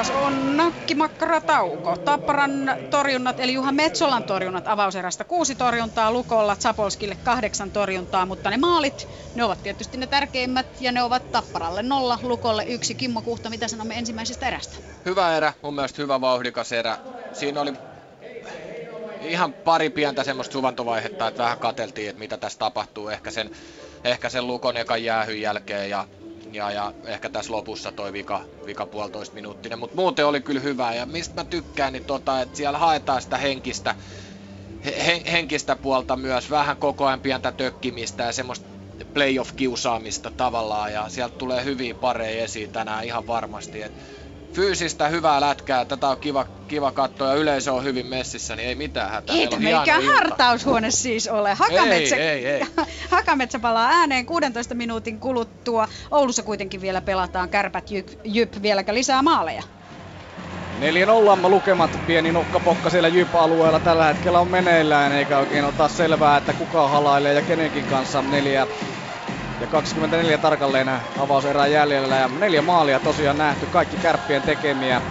taas 0.00 0.10
on 0.10 0.56
nakkimakkaratauko. 0.56 1.96
Tapparan 1.96 2.50
torjunnat, 2.90 3.40
eli 3.40 3.54
Juha 3.54 3.72
Metsolan 3.72 4.24
torjunnat 4.24 4.68
avauserästä 4.68 5.24
kuusi 5.24 5.54
torjuntaa, 5.54 6.12
Lukolla 6.12 6.56
Zapolskille 6.56 7.16
kahdeksan 7.16 7.70
torjuntaa, 7.70 8.26
mutta 8.26 8.50
ne 8.50 8.56
maalit, 8.56 9.08
ne 9.34 9.44
ovat 9.44 9.62
tietysti 9.62 9.96
ne 9.98 10.06
tärkeimmät 10.06 10.66
ja 10.80 10.92
ne 10.92 11.02
ovat 11.02 11.32
Tapparalle 11.32 11.82
nolla, 11.82 12.18
Lukolle 12.22 12.64
yksi. 12.64 12.94
Kimmo 12.94 13.22
Kuhta, 13.22 13.50
mitä 13.50 13.68
sanomme 13.68 13.98
ensimmäisestä 13.98 14.48
erästä? 14.48 14.76
Hyvä 15.04 15.36
erä, 15.36 15.52
mun 15.62 15.74
mielestä 15.74 16.02
hyvä 16.02 16.20
vauhdikas 16.20 16.72
erä. 16.72 16.98
Siinä 17.32 17.60
oli 17.60 17.72
ihan 19.20 19.52
pari 19.52 19.90
pientä 19.90 20.24
semmoista 20.24 20.52
suvantovaihetta, 20.52 21.28
että 21.28 21.42
vähän 21.42 21.58
kateltiin, 21.58 22.10
että 22.10 22.20
mitä 22.20 22.36
tässä 22.36 22.58
tapahtuu 22.58 23.08
ehkä 23.08 23.30
sen, 23.30 23.50
ehkä 24.04 24.28
sen 24.28 24.46
Lukon 24.46 24.76
ekan 24.76 25.04
jäähyn 25.04 25.40
jälkeen 25.40 25.90
ja, 25.90 26.06
ja, 26.52 26.70
ja 26.70 26.94
ehkä 27.06 27.28
tässä 27.28 27.52
lopussa 27.52 27.92
toi 27.92 28.12
vika, 28.12 28.44
vika 28.66 28.86
puolitoista 28.86 29.34
minuuttinen, 29.34 29.78
mutta 29.78 29.96
muuten 29.96 30.26
oli 30.26 30.40
kyllä 30.40 30.60
hyvä. 30.60 30.94
Ja 30.94 31.06
mistä 31.06 31.40
mä 31.40 31.44
tykkään, 31.44 31.92
niin 31.92 32.04
tota, 32.04 32.40
että 32.40 32.56
siellä 32.56 32.78
haetaan 32.78 33.22
sitä 33.22 33.36
henkistä, 33.38 33.94
he, 34.84 35.22
henkistä 35.32 35.76
puolta 35.76 36.16
myös, 36.16 36.50
vähän 36.50 36.76
koko 36.76 37.06
ajan 37.06 37.20
pientä 37.20 37.52
tökkimistä 37.52 38.22
ja 38.22 38.32
semmoista 38.32 38.66
playoff-kiusaamista 39.14 40.30
tavallaan. 40.36 40.92
Ja 40.92 41.08
sieltä 41.08 41.34
tulee 41.38 41.64
hyviä 41.64 41.94
pareja 41.94 42.44
esiin 42.44 42.70
tänään 42.72 43.04
ihan 43.04 43.26
varmasti. 43.26 43.82
Et 43.82 43.92
fyysistä 44.52 45.08
hyvää 45.08 45.40
lätkää, 45.40 45.84
tätä 45.84 46.08
on 46.08 46.18
kiva, 46.18 46.46
kiva 46.68 46.92
katsoa 46.92 47.28
ja 47.28 47.34
yleisö 47.34 47.72
on 47.72 47.84
hyvin 47.84 48.06
messissä, 48.06 48.56
niin 48.56 48.68
ei 48.68 48.74
mitään 48.74 49.10
hätää. 49.10 49.36
Eikä 49.36 49.56
mikään 49.56 50.04
hartaushuone 50.04 50.90
siis 50.90 51.28
ole. 51.28 51.54
Hakametsä, 51.54 52.16
ei, 52.16 52.22
ei, 52.22 52.46
ei. 52.46 52.66
Hakametsä 53.10 53.58
palaa 53.58 53.88
ääneen 53.88 54.26
16 54.26 54.74
minuutin 54.74 55.20
kuluttua. 55.20 55.88
Oulussa 56.10 56.42
kuitenkin 56.42 56.80
vielä 56.80 57.00
pelataan 57.00 57.48
kärpät 57.48 57.90
jyp, 57.90 58.08
jyp 58.24 58.54
vieläkö 58.62 58.94
lisää 58.94 59.22
maaleja. 59.22 59.62
4-0 60.80 61.50
lukemat, 61.50 62.00
pieni 62.06 62.32
nokkapokka 62.32 62.90
siellä 62.90 63.08
Jyp-alueella 63.08 63.80
tällä 63.80 64.06
hetkellä 64.06 64.40
on 64.40 64.48
meneillään, 64.48 65.12
eikä 65.12 65.38
oikein 65.38 65.64
ota 65.64 65.88
selvää, 65.88 66.36
että 66.36 66.52
kuka 66.52 66.88
halailee 66.88 67.34
ja 67.34 67.42
kenenkin 67.42 67.86
kanssa 67.86 68.22
neljä 68.22 68.66
ja 69.60 69.66
24 69.66 70.38
tarkalleen 70.38 71.00
avauserää 71.16 71.66
jäljellä 71.66 72.16
ja 72.16 72.28
neljä 72.28 72.62
maalia 72.62 73.00
tosiaan 73.00 73.36
nähty, 73.38 73.66
kaikki 73.66 73.96
kärppien 73.96 74.42
tekemiä. 74.42 75.02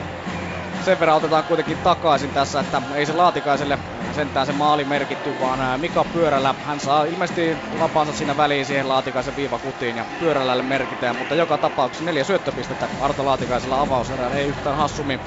Sen 0.79 0.99
verran 0.99 1.17
otetaan 1.17 1.43
kuitenkin 1.45 1.77
takaisin 1.77 2.31
tässä, 2.31 2.59
että 2.59 2.81
ei 2.95 3.05
se 3.05 3.13
Laatikaiselle 3.13 3.79
sentään 4.11 4.45
se 4.45 4.53
maali 4.53 4.85
merkitty, 4.85 5.39
vaan 5.39 5.79
Mika 5.79 6.05
Pyörällä, 6.05 6.55
hän 6.63 6.79
saa 6.79 7.05
ilmeisesti 7.05 7.57
vapaansa 7.79 8.13
siinä 8.13 8.37
väliin 8.37 8.65
siihen 8.65 8.87
Laatikaisen 8.87 9.35
viivakutiin 9.35 9.97
ja 9.97 10.05
Pyörälälle 10.19 10.63
merkitään, 10.63 11.15
mutta 11.15 11.35
joka 11.35 11.57
tapauksessa 11.57 12.03
neljä 12.05 12.23
syöttöpistettä 12.23 12.89
Arto 12.99 13.25
Laatikaisella 13.25 13.81
avauserällä, 13.81 14.35
ei 14.37 14.47
yhtään 14.47 14.77
hassummin 14.77 15.21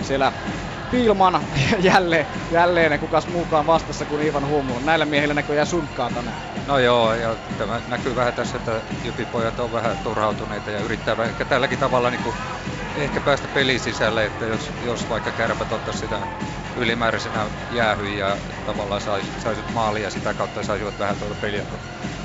siellä 0.00 0.32
Pilman 0.90 1.40
jälleen, 1.78 2.26
jälleen 2.50 3.00
kukas 3.00 3.26
muukaan 3.28 3.66
vastassa 3.66 4.04
kuin 4.04 4.22
Ivan 4.22 4.46
Humu. 4.46 4.78
Näillä 4.78 5.06
miehillä 5.06 5.34
näköjään 5.34 5.66
sunkkaa 5.66 6.10
tänään. 6.10 6.36
No 6.66 6.78
joo, 6.78 7.14
ja 7.14 7.36
tämä 7.58 7.80
näkyy 7.86 8.16
vähän 8.16 8.34
tässä, 8.34 8.56
että 8.56 8.82
jypipojat 9.04 9.60
on 9.60 9.72
vähän 9.72 9.96
turhautuneita 10.04 10.70
ja 10.70 10.80
yrittää 10.80 11.16
ehkä 11.28 11.44
tälläkin 11.44 11.78
tavalla 11.78 12.10
niin 12.10 12.22
kuin 12.22 12.36
ehkä 12.96 13.20
päästä 13.20 13.48
pelin 13.54 13.80
sisälle, 13.80 14.26
että 14.26 14.44
jos, 14.44 14.70
jos 14.84 15.08
vaikka 15.08 15.30
kärpät 15.32 15.72
ottaisi 15.72 16.00
sitä 16.00 16.20
ylimääräisenä 16.76 17.46
jäähyn 17.70 18.16
ja 18.16 18.36
tavallaan 18.66 19.00
sais 19.00 19.72
maalia 19.74 20.02
ja 20.02 20.10
sitä 20.10 20.34
kautta 20.34 20.62
saisivat 20.62 20.98
vähän 20.98 21.16
tuota 21.16 21.34
peliä, 21.40 21.62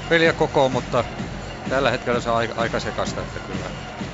peliä 0.10 0.34
kokoon, 0.34 0.72
mutta 0.72 1.04
tällä 1.70 1.92
hetkellä 1.92 2.22
se 2.22 2.30
on 2.30 2.38
aika, 2.38 2.54
aika 2.58 2.80
sekasta, 2.80 3.22
että 3.22 3.40
kyllä, 3.40 3.66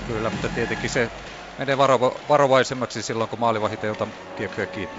kyllä, 0.07 0.29
mutta 0.29 0.49
tietenkin 0.49 0.89
se 0.89 1.09
menee 1.57 1.77
varo, 1.77 2.21
varovaisemmaksi 2.29 3.03
silloin, 3.03 3.29
kun 3.29 3.39
maalivahit 3.39 3.83
ei 3.83 3.89
ota 3.89 4.07
kiekkoja 4.35 4.67
kiinni. 4.67 4.95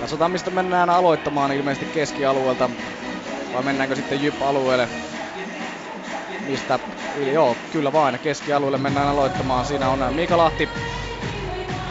Katsotaan, 0.00 0.30
mistä 0.30 0.50
mennään 0.50 0.90
aloittamaan 0.90 1.52
ilmeisesti 1.52 1.86
keskialueelta. 1.94 2.70
Vai 3.52 3.62
mennäänkö 3.62 3.96
sitten 3.96 4.22
Jyp-alueelle? 4.22 4.88
Mistä? 6.46 6.78
Joo, 7.32 7.56
kyllä 7.72 7.92
vain. 7.92 8.20
Keskialueelle 8.20 8.78
mennään 8.78 9.08
aloittamaan. 9.08 9.66
Siinä 9.66 9.88
on 9.88 10.14
Mika 10.14 10.36
Lahti 10.36 10.68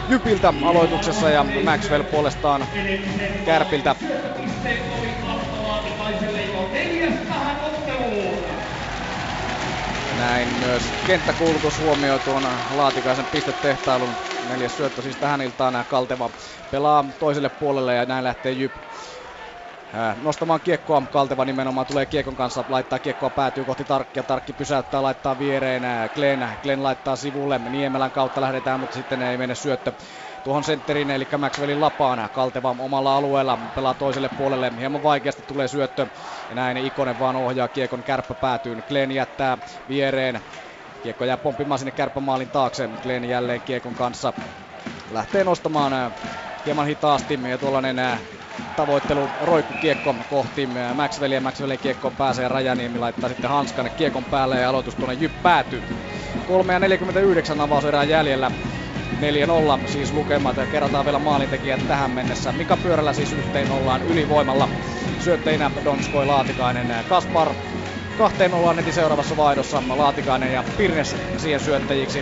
Jypiltä 0.08 0.52
aloituksessa 0.62 1.30
ja 1.30 1.44
Maxwell 1.64 2.02
puolestaan 2.02 2.66
Kärpiltä. 3.44 3.96
Näin 10.24 10.48
myös 10.48 10.94
kenttäkuulutus 11.04 11.78
huomioi 11.78 12.20
tuon 12.20 12.42
Laatikaisen 12.70 13.26
pistetehtailun. 13.26 14.18
Neljäs 14.42 14.76
syöttö 14.76 15.02
siis 15.02 15.16
tähän 15.16 15.40
iltaan 15.40 15.84
Kalteva 15.88 16.30
pelaa 16.70 17.04
toiselle 17.18 17.48
puolelle 17.48 17.94
ja 17.94 18.06
näin 18.06 18.24
lähtee 18.24 18.52
Jyp 18.52 18.76
nostamaan 20.16 20.60
kiekkoa. 20.60 21.02
Kalteva 21.10 21.44
nimenomaan 21.44 21.86
tulee 21.86 22.06
kiekon 22.06 22.36
kanssa, 22.36 22.64
laittaa 22.68 22.98
kiekkoa, 22.98 23.30
päätyy 23.30 23.64
kohti 23.64 23.84
Tarkkia. 23.84 24.22
Tarkki 24.22 24.52
pysäyttää, 24.52 25.02
laittaa 25.02 25.38
viereen 25.38 25.82
Glenn. 26.14 26.48
Glenn 26.62 26.82
laittaa 26.82 27.16
sivulle, 27.16 27.58
Niemelän 27.58 28.12
kautta 28.12 28.40
lähdetään, 28.40 28.80
mutta 28.80 28.94
sitten 28.94 29.22
ei 29.22 29.36
mene 29.36 29.54
syöttö 29.54 29.92
tuohon 30.44 30.64
sentteriin, 30.64 31.10
eli 31.10 31.28
Maxwellin 31.38 31.80
lapaan. 31.80 32.28
Kalteva 32.32 32.76
omalla 32.78 33.16
alueella 33.16 33.58
pelaa 33.74 33.94
toiselle 33.94 34.28
puolelle. 34.28 34.72
Hieman 34.78 35.02
vaikeasti 35.02 35.42
tulee 35.42 35.68
syöttö. 35.68 36.06
Ja 36.48 36.54
näin 36.54 36.76
Ikonen 36.76 37.18
vaan 37.18 37.36
ohjaa 37.36 37.68
kiekon 37.68 38.02
kärppä 38.02 38.34
päätyyn. 38.34 38.82
Glenn 38.88 39.12
jättää 39.12 39.58
viereen. 39.88 40.40
Kiekko 41.02 41.24
jää 41.24 41.36
pomppimaan 41.36 41.78
sinne 41.78 41.92
kärppämaalin 41.92 42.50
taakse. 42.50 42.88
Glenn 43.02 43.24
jälleen 43.24 43.60
kiekon 43.62 43.94
kanssa 43.94 44.32
lähtee 45.10 45.44
nostamaan 45.44 45.92
hieman 46.66 46.86
hitaasti 46.86 47.38
ja 47.50 47.58
tuollainen 47.58 47.96
tavoittelu 48.76 49.28
roikkukiekko 49.40 50.14
kohti 50.30 50.68
Maxwellia. 50.94 51.40
Maxwellin 51.40 51.78
kiekko 51.78 52.10
pääsee 52.10 52.48
Rajaniemi 52.48 52.98
laittaa 52.98 53.28
sitten 53.28 53.50
hanskan 53.50 53.90
kiekon 53.96 54.24
päälle 54.24 54.60
ja 54.60 54.68
aloitus 54.68 54.94
tuonne 54.94 55.14
Jyp 55.14 55.32
päätyy. 55.42 55.82
3 56.48 56.72
ja 56.72 56.78
49 56.78 57.60
avauserää 57.60 58.04
jäljellä. 58.04 58.50
4-0 59.12 59.88
siis 59.88 60.12
lukemat 60.12 60.56
ja 60.56 60.66
kerrotaan 60.66 61.04
vielä 61.04 61.18
maalintekijät 61.18 61.86
tähän 61.86 62.10
mennessä. 62.10 62.52
Mika 62.52 62.76
Pyörällä 62.76 63.12
siis 63.12 63.32
yhteen 63.32 63.70
ollaan 63.70 64.02
ylivoimalla. 64.02 64.68
Syötteinä 65.18 65.70
Donskoi 65.84 66.26
Laatikainen 66.26 67.04
Kaspar. 67.06 67.54
Kahteen 68.16 68.54
ollaan 68.54 68.76
heti 68.76 68.92
seuraavassa 68.92 69.36
vaihdossa 69.36 69.82
Laatikainen 69.88 70.52
ja 70.52 70.64
Pirnes 70.76 71.16
siihen 71.36 71.60
syöttäjiksi. 71.60 72.20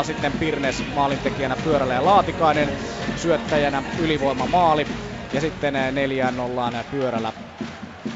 3-0 0.00 0.04
sitten 0.04 0.32
Pirnes 0.32 0.84
maalintekijänä 0.94 1.56
Pyörällä 1.56 1.94
ja 1.94 2.04
Laatikainen 2.04 2.68
syöttäjänä 3.16 3.82
ylivoima 3.98 4.46
maali. 4.46 4.86
Ja 5.32 5.40
sitten 5.40 5.74
neljään 5.92 6.40
ollaan 6.40 6.74
Pyörällä 6.90 7.32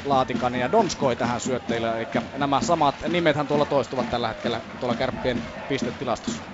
Laatikainen 0.04 0.60
ja 0.60 0.72
Donskoi 0.72 1.16
tähän 1.16 1.40
syöttäjille. 1.40 1.96
Eli 1.96 2.08
nämä 2.36 2.60
samat 2.60 2.94
nimethän 3.08 3.46
tuolla 3.46 3.66
toistuvat 3.66 4.10
tällä 4.10 4.28
hetkellä 4.28 4.60
tuolla 4.80 4.94
kärppien 4.94 5.42
pistetilastossa. 5.68 6.53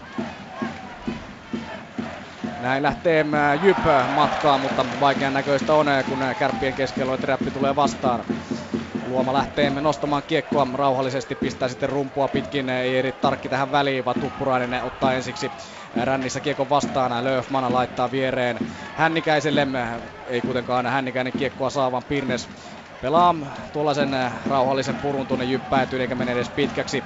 Näin 2.61 2.83
lähtee 2.83 3.25
Jyp 3.61 3.79
matkaan, 4.09 4.61
mutta 4.61 4.87
vaikean 5.01 5.33
näköistä 5.33 5.75
on, 5.75 5.87
kun 6.09 6.19
kärppien 6.39 6.75
keskellä 6.75 7.19
trappi 7.19 7.51
tulee 7.51 7.77
vastaan. 7.77 8.25
Luoma 9.03 9.33
lähtee 9.33 9.71
nostamaan 9.71 10.23
kiekkoa 10.23 10.67
rauhallisesti, 10.75 11.35
pistää 11.35 11.69
sitten 11.69 11.89
rumpua 11.89 12.29
pitkin, 12.29 12.69
ei 12.69 12.97
eri 12.99 13.13
tarkki 13.13 13.49
tähän 13.49 13.71
väliin, 13.73 14.05
vaan 14.05 14.17
Tuppurainen 14.21 14.85
ottaa 14.85 15.15
ensiksi 15.15 15.53
rännissä 16.05 16.41
kiekon 16.41 16.69
vastaan. 16.69 17.25
Löfman 17.25 17.73
laittaa 17.73 18.11
viereen 18.11 18.61
Hännikäiselle, 18.95 19.67
ei 20.27 20.43
kuitenkaan 20.43 20.87
Hännikäinen 20.87 21.33
kiekkoa 21.33 21.71
saa, 21.71 21.93
vaan 21.93 22.05
Pirnes 22.05 22.51
pelaa 23.01 23.35
tuollaisen 23.73 24.11
rauhallisen 24.47 24.97
purun 24.97 25.27
tuonne 25.27 25.45
jyppäätyyn 25.45 26.03
eikä 26.03 26.15
mene 26.15 26.33
edes 26.33 26.51
pitkäksi. 26.51 27.05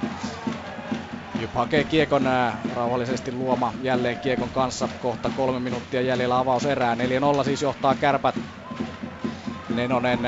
Jyp 1.37 1.53
hakee 1.55 1.83
kiekon 1.85 2.23
rauhallisesti 2.69 3.31
luoma 3.31 3.73
jälleen 3.81 4.17
kiekon 4.19 4.51
kanssa. 4.51 4.89
Kohta 4.99 5.29
kolme 5.29 5.59
minuuttia 5.59 6.01
jäljellä 6.01 6.39
avauserää. 6.39 6.95
4-0 6.95 7.43
siis 7.43 7.61
johtaa 7.61 7.95
kärpät. 7.95 8.35
Nenonen 9.69 10.19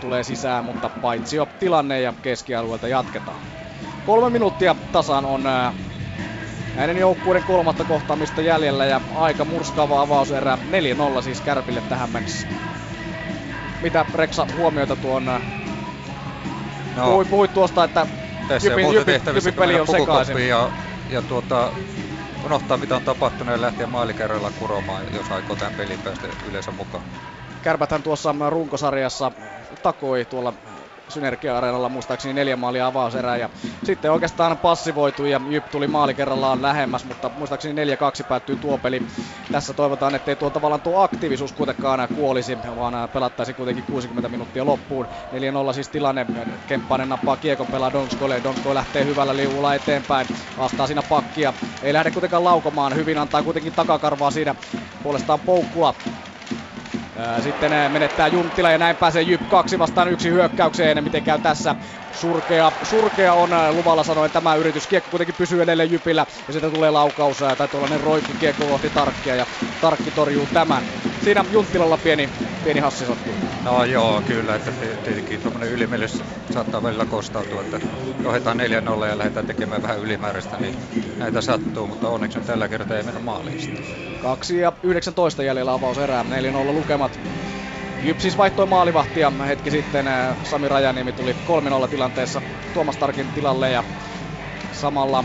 tulee 0.00 0.22
sisään, 0.22 0.64
mutta 0.64 0.90
paitsi 1.00 1.36
jo 1.36 1.46
tilanne 1.58 2.00
ja 2.00 2.14
keskialueelta 2.22 2.88
jatketaan. 2.88 3.40
Kolme 4.04 4.30
minuuttia 4.30 4.76
tasan 4.92 5.24
on 5.24 5.42
näiden 6.74 6.96
joukkueiden 6.96 7.44
kolmatta 7.44 7.84
kohtaamista 7.84 8.42
jäljellä 8.42 8.84
ja 8.84 9.00
aika 9.14 9.44
murskaava 9.44 10.00
avauserä. 10.00 10.58
4-0 11.18 11.22
siis 11.22 11.40
Kärpille 11.40 11.82
tähän 11.88 12.10
mennessä. 12.10 12.48
Mitä 13.82 14.06
Reksa 14.14 14.46
huomioita 14.56 14.96
tuon... 14.96 15.24
No. 16.96 17.06
Puhuit, 17.06 17.30
puhuit 17.30 17.52
tuosta, 17.52 17.84
että 17.84 18.06
tässä 18.46 18.68
jypin, 18.68 18.84
muuta 18.84 19.04
tehtävissä 19.04 19.52
peli 19.52 19.80
on 19.80 19.86
sekaisin. 19.86 20.48
Ja, 20.48 20.72
ja 21.08 21.22
tuota, 21.22 21.72
unohtaa 22.42 22.76
mitä 22.76 22.96
on 22.96 23.02
tapahtunut 23.02 23.52
ja 23.52 23.60
lähteä 23.60 23.86
maalikerralla 23.86 24.50
kuromaan, 24.50 25.06
jos 25.12 25.30
aikoo 25.30 25.56
tämän 25.56 25.72
pelin 25.74 26.00
päästä 26.00 26.28
yleensä 26.42 26.70
mukaan. 26.70 27.04
Kärpäthän 27.62 28.02
tuossa 28.02 28.34
runkosarjassa 28.50 29.32
takoi 29.82 30.24
tuolla 30.24 30.54
Synergia-areenalla 31.14 31.88
muistaakseni 31.88 32.34
neljä 32.34 32.56
maalia 32.56 32.86
avauserää 32.86 33.36
ja 33.36 33.50
sitten 33.84 34.12
oikeastaan 34.12 34.58
passivoitu 34.58 35.24
ja 35.24 35.40
Jyp 35.48 35.66
tuli 35.70 35.86
maali 35.86 36.14
kerrallaan 36.14 36.62
lähemmäs, 36.62 37.04
mutta 37.04 37.30
muistaakseni 37.34 37.94
4-2 37.94 38.24
päättyy 38.28 38.56
tuo 38.56 38.78
peli. 38.78 39.02
Tässä 39.52 39.74
toivotaan, 39.74 40.14
ettei 40.14 40.36
tuo 40.36 40.50
tavallaan 40.50 40.80
tuo 40.80 41.00
aktiivisuus 41.00 41.52
kuitenkaan 41.52 42.08
kuolisi, 42.14 42.58
vaan 42.76 43.08
pelattaisi 43.12 43.54
kuitenkin 43.54 43.84
60 43.90 44.28
minuuttia 44.28 44.64
loppuun. 44.66 45.06
4-0 45.70 45.72
siis 45.72 45.88
tilanne, 45.88 46.26
Kemppainen 46.66 47.08
nappaa 47.08 47.36
kiekon 47.36 47.66
pelaa 47.66 47.92
Donskoille, 47.92 48.40
Donsko 48.44 48.74
lähtee 48.74 49.04
hyvällä 49.04 49.36
liuulla 49.36 49.74
eteenpäin, 49.74 50.26
vastaa 50.58 50.86
siinä 50.86 51.02
pakkia, 51.08 51.54
ei 51.82 51.92
lähde 51.92 52.10
kuitenkaan 52.10 52.44
laukomaan, 52.44 52.96
hyvin 52.96 53.18
antaa 53.18 53.42
kuitenkin 53.42 53.72
takakarvaa 53.72 54.30
siinä 54.30 54.54
puolestaan 55.02 55.40
poukkua 55.40 55.94
Sitten 57.40 57.72
menettää 57.92 58.28
Junttila 58.28 58.70
ja 58.70 58.78
näin 58.78 58.96
pääsee 58.96 59.22
Jyp 59.22 59.40
kaksi 59.48 59.78
vastaan 59.78 60.08
yksi 60.08 60.30
hyökkäykseen. 60.30 61.04
Miten 61.04 61.22
käy 61.22 61.38
tässä? 61.38 61.76
Surkea, 62.12 62.72
surkea 62.82 63.34
on 63.34 63.50
luvalla 63.70 64.04
sanoen 64.04 64.30
tämä 64.30 64.54
yritys. 64.54 64.86
Kiekko 64.86 65.10
kuitenkin 65.10 65.34
pysyy 65.34 65.62
edelleen 65.62 65.90
Jypillä 65.90 66.26
ja 66.46 66.52
sitten 66.52 66.70
tulee 66.72 66.90
laukaus 66.90 67.38
tai 67.58 67.68
tuollainen 67.68 68.00
roikku 68.00 68.32
kiekko 68.34 68.66
kohti 68.66 68.90
Tarkkia 68.90 69.34
ja 69.34 69.46
Tarkki 69.80 70.10
torjuu 70.10 70.46
tämän. 70.46 70.82
Siinä 71.24 71.44
Junttilalla 71.50 71.96
pieni, 71.96 72.30
pieni 72.64 72.80
hassisotku. 72.80 73.30
No 73.64 73.84
joo, 73.84 74.22
kyllä, 74.26 74.54
että 74.54 74.72
tietenkin 75.04 75.40
tuommoinen 75.40 75.72
ylimielys 75.72 76.22
saattaa 76.52 76.82
välillä 76.82 77.06
kostautua, 77.06 77.60
että 77.60 77.80
johdetaan 78.24 78.60
4-0 78.60 79.06
ja 79.06 79.18
lähdetään 79.18 79.46
tekemään 79.46 79.82
vähän 79.82 80.00
ylimääräistä, 80.00 80.56
niin 80.56 80.74
näitä 81.18 81.40
sattuu, 81.40 81.86
mutta 81.86 82.08
onneksi 82.08 82.40
tällä 82.40 82.68
kertaa 82.68 82.96
ei 82.96 83.02
mennä 83.02 83.20
maaliin 83.20 84.13
2 84.24 84.58
ja 84.58 84.72
19 84.82 85.42
jäljellä 85.42 85.72
avaus 85.72 85.98
erää, 85.98 86.22
4-0 86.22 86.26
lukemat. 86.72 87.20
Jyp 88.02 88.18
siis 88.20 88.38
vaihtoi 88.38 88.66
maalivahtia 88.66 89.32
hetki 89.46 89.70
sitten. 89.70 90.06
Sami 90.42 90.68
Rajaniemi 90.68 91.12
tuli 91.12 91.32
3-0 91.84 91.88
tilanteessa 91.88 92.42
Tuomas 92.72 92.96
Tarkin 92.96 93.28
tilalle 93.28 93.70
ja 93.70 93.84
samalla 94.72 95.24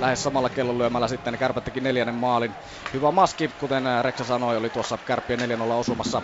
lähes 0.00 0.22
samalla 0.22 0.50
kellonlyömällä 0.50 1.08
sitten 1.08 1.38
Kärpät 1.38 1.64
teki 1.64 1.80
neljännen 1.80 2.14
maalin. 2.14 2.54
Hyvä 2.92 3.10
maski, 3.10 3.48
kuten 3.48 3.84
Reksa 4.02 4.24
sanoi, 4.24 4.56
oli 4.56 4.70
tuossa 4.70 4.98
Kärppien 5.04 5.40
4-0 5.40 5.42
osumassa. 5.72 6.22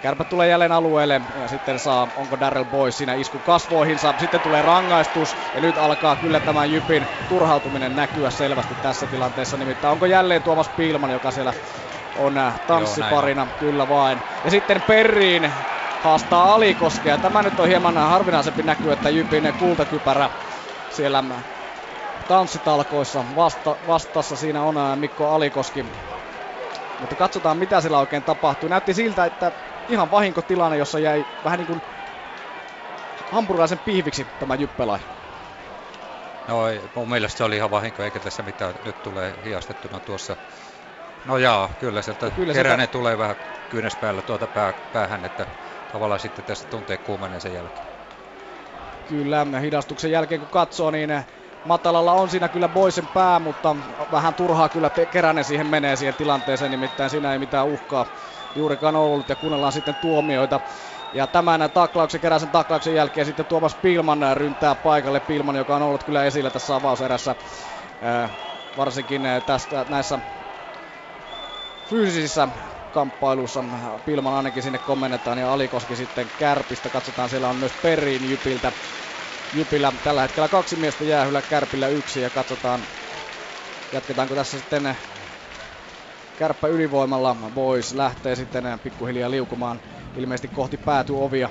Kärpät 0.00 0.28
tulee 0.28 0.48
jälleen 0.48 0.72
alueelle 0.72 1.20
ja 1.40 1.48
sitten 1.48 1.78
saa, 1.78 2.08
onko 2.16 2.40
Darrell 2.40 2.64
Boys 2.64 2.98
siinä 2.98 3.14
isku 3.14 3.38
kasvoihinsa. 3.38 4.14
Sitten 4.18 4.40
tulee 4.40 4.62
rangaistus 4.62 5.36
ja 5.54 5.60
nyt 5.60 5.78
alkaa 5.78 6.16
kyllä 6.16 6.40
tämän 6.40 6.72
Jypin 6.72 7.06
turhautuminen 7.28 7.96
näkyä 7.96 8.30
selvästi 8.30 8.74
tässä 8.82 9.06
tilanteessa. 9.06 9.56
Nimittäin 9.56 9.92
onko 9.92 10.06
jälleen 10.06 10.42
Tuomas 10.42 10.68
Piilman, 10.68 11.10
joka 11.10 11.30
siellä 11.30 11.54
on 12.14 12.34
tanssiparina, 12.66 13.42
Joo, 13.42 13.58
kyllä 13.58 13.88
vain. 13.88 14.22
Ja 14.44 14.50
sitten 14.50 14.82
Perriin 14.82 15.52
haastaa 16.00 16.54
Alikoskea. 16.54 17.18
Tämä 17.18 17.42
nyt 17.42 17.60
on 17.60 17.68
hieman 17.68 17.96
harvinaisempi 17.96 18.62
näky, 18.62 18.92
että 18.92 19.10
Jypin 19.10 19.54
kultakypärä 19.58 20.30
siellä 20.90 21.24
tanssitalkoissa 22.22 23.24
vasta, 23.34 23.76
vastassa. 23.86 24.36
Siinä 24.36 24.62
on 24.62 24.74
Mikko 24.98 25.28
Alikoski. 25.30 25.86
Mutta 26.98 27.16
katsotaan 27.16 27.56
mitä 27.56 27.80
siellä 27.80 27.98
oikein 27.98 28.24
tapahtuu. 28.24 28.68
Näytti 28.68 28.94
siltä, 28.94 29.24
että 29.24 29.52
ihan 29.88 30.10
vahinkotilanne, 30.10 30.76
jossa 30.76 30.98
jäi 30.98 31.24
vähän 31.44 31.58
niin 31.58 31.66
kuin 31.66 31.82
hampurilaisen 33.30 33.78
pihviksi 33.78 34.26
tämä 34.38 34.54
Jyppelai. 34.54 34.98
No 36.48 36.62
mun 36.94 37.08
mielestä 37.08 37.38
se 37.38 37.44
oli 37.44 37.56
ihan 37.56 37.70
vahinko, 37.70 38.02
eikä 38.02 38.20
tässä 38.20 38.42
mitään 38.42 38.74
nyt 38.84 39.02
tulee 39.02 39.34
hiastettuna 39.44 40.00
tuossa. 40.00 40.36
No 41.24 41.38
jaa, 41.38 41.70
kyllä 41.78 42.02
sieltä 42.02 42.30
kyllä 42.30 42.52
Keränen 42.52 42.86
sitä... 42.86 42.92
tulee 42.92 43.18
vähän 43.18 43.36
kyynes 43.68 43.96
päällä 43.96 44.22
tuota 44.22 44.46
pää, 44.46 44.74
päähän, 44.92 45.24
että 45.24 45.46
tavallaan 45.92 46.20
sitten 46.20 46.44
tässä 46.44 46.68
tuntee 46.70 46.98
kuumenee 46.98 47.40
sen 47.40 47.52
jälkeen. 47.52 47.88
Kyllä, 49.08 49.46
hidastuksen 49.60 50.10
jälkeen 50.10 50.40
kun 50.40 50.50
katsoo, 50.50 50.90
niin 50.90 51.10
Matalalla 51.64 52.12
on 52.12 52.30
siinä 52.30 52.48
kyllä 52.48 52.68
Boisen 52.68 53.08
pää, 53.08 53.38
mutta 53.38 53.76
vähän 54.10 54.34
turhaa 54.34 54.68
kyllä 54.68 54.90
Keränen 55.10 55.44
siihen 55.44 55.66
menee 55.66 55.96
siihen 55.96 56.14
tilanteeseen, 56.14 56.70
nimittäin 56.70 57.10
siinä 57.10 57.32
ei 57.32 57.38
mitään 57.38 57.66
uhkaa 57.66 58.06
juurikaan 58.54 58.96
ollut 58.96 59.28
ja 59.28 59.36
kuunnellaan 59.36 59.72
sitten 59.72 59.94
tuomioita. 59.96 60.60
Ja 61.12 61.26
tämän 61.26 61.70
taklauksen, 61.74 62.20
keräsen 62.20 62.50
taklauksen 62.50 62.94
jälkeen 62.94 63.26
sitten 63.26 63.46
Tuomas 63.46 63.74
Pilman 63.74 64.20
ryntää 64.34 64.74
paikalle. 64.74 65.20
Pilman, 65.20 65.56
joka 65.56 65.76
on 65.76 65.82
ollut 65.82 66.04
kyllä 66.04 66.24
esillä 66.24 66.50
tässä 66.50 66.74
avauserässä, 66.76 67.36
varsinkin 68.76 69.22
tästä 69.46 69.86
näissä 69.88 70.18
fyysisissä 71.84 72.48
kamppailussa. 72.90 73.64
Pilman 74.04 74.34
ainakin 74.34 74.62
sinne 74.62 74.78
kommennetaan 74.78 75.38
ja 75.38 75.52
Alikoski 75.52 75.96
sitten 75.96 76.30
Kärpistä. 76.36 76.90
Katsotaan, 76.90 77.28
siellä 77.28 77.48
on 77.48 77.56
myös 77.56 77.72
Perin 77.72 78.24
Jypiltä 78.24 78.72
Jypillä 79.54 79.92
tällä 80.04 80.22
hetkellä 80.22 80.48
kaksi 80.48 80.76
miestä 80.76 81.04
jäähyllä, 81.04 81.42
Kärpillä 81.42 81.88
yksi 81.88 82.20
ja 82.20 82.30
katsotaan 82.30 82.80
jatketaanko 83.92 84.34
tässä 84.34 84.58
sitten 84.58 84.96
Kärppä 86.38 86.68
ylivoimalla. 86.68 87.36
Boys 87.54 87.94
lähtee 87.94 88.36
sitten 88.36 88.64
pikkuhiljaa 88.82 89.30
liukumaan 89.30 89.80
ilmeisesti 90.16 90.48
kohti 90.48 90.76
päätyovia. 90.76 91.50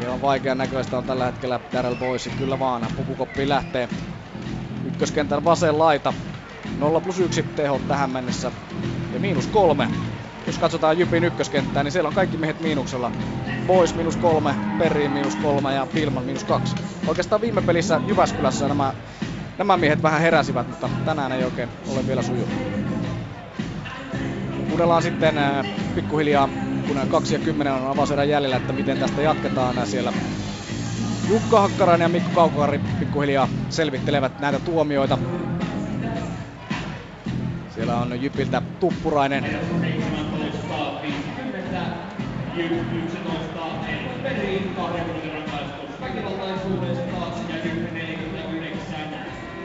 Hieman 0.00 0.22
vaikea 0.22 0.54
näköistä 0.54 0.98
on 0.98 1.04
tällä 1.04 1.24
hetkellä 1.24 1.60
Daryl 1.72 1.94
Boys, 1.94 2.28
kyllä 2.38 2.58
vaan 2.58 2.86
pukukoppi 2.96 3.48
lähtee. 3.48 3.88
Ykköskentän 4.86 5.44
vasen 5.44 5.78
laita. 5.78 6.12
0 6.78 7.00
plus 7.00 7.20
1 7.20 7.42
teho 7.42 7.80
tähän 7.88 8.10
mennessä 8.10 8.52
ja 9.12 9.20
miinus 9.20 9.46
kolme 9.46 9.88
jos 10.46 10.58
katsotaan 10.58 10.98
Jypin 10.98 11.24
ykköskenttää, 11.24 11.82
niin 11.82 11.92
siellä 11.92 12.08
on 12.08 12.14
kaikki 12.14 12.36
miehet 12.36 12.60
miinuksella. 12.60 13.12
Boys 13.66 13.94
minus 13.94 14.16
kolme, 14.16 14.54
Perriin 14.78 15.10
minus 15.10 15.36
kolme 15.36 15.74
ja 15.74 15.86
Pilman 15.94 16.24
minus 16.24 16.44
kaksi. 16.44 16.76
Oikeastaan 17.06 17.40
viime 17.40 17.62
pelissä 17.62 18.00
Jyväskylässä 18.06 18.68
nämä, 18.68 18.94
nämä 19.58 19.76
miehet 19.76 20.02
vähän 20.02 20.20
heräsivät, 20.20 20.68
mutta 20.68 20.88
tänään 21.04 21.32
ei 21.32 21.44
oikein 21.44 21.68
ole 21.88 22.06
vielä 22.06 22.22
sujunut. 22.22 22.54
Kuunnellaan 24.68 25.02
sitten 25.02 25.38
äh, 25.38 25.66
pikkuhiljaa, 25.94 26.48
kun 26.86 27.08
2 27.10 27.34
ja 27.34 27.40
10 27.40 27.72
on 27.72 27.90
avauserän 27.90 28.28
jäljellä, 28.28 28.56
että 28.56 28.72
miten 28.72 28.98
tästä 28.98 29.22
jatketaan 29.22 29.86
siellä. 29.86 30.12
Jukka 31.28 31.60
Hakkarainen 31.60 32.04
ja 32.04 32.08
Mikko 32.08 32.30
Kaukari 32.34 32.80
pikkuhiljaa 32.98 33.48
selvittelevät 33.68 34.40
näitä 34.40 34.58
tuomioita. 34.58 35.18
Siellä 37.74 37.96
on 37.96 38.22
Jypiltä 38.22 38.62
Tuppurainen 38.80 39.44
Jyp 42.56 42.72
11, 42.72 43.60
Perin 44.22 44.74
kahden 44.76 45.06
minuutin 45.06 45.32
rangaistus 45.32 46.00
väkivaltaisuudesta 46.00 47.16
ja 47.48 47.56
Jyp 47.64 47.92
49, 47.92 49.00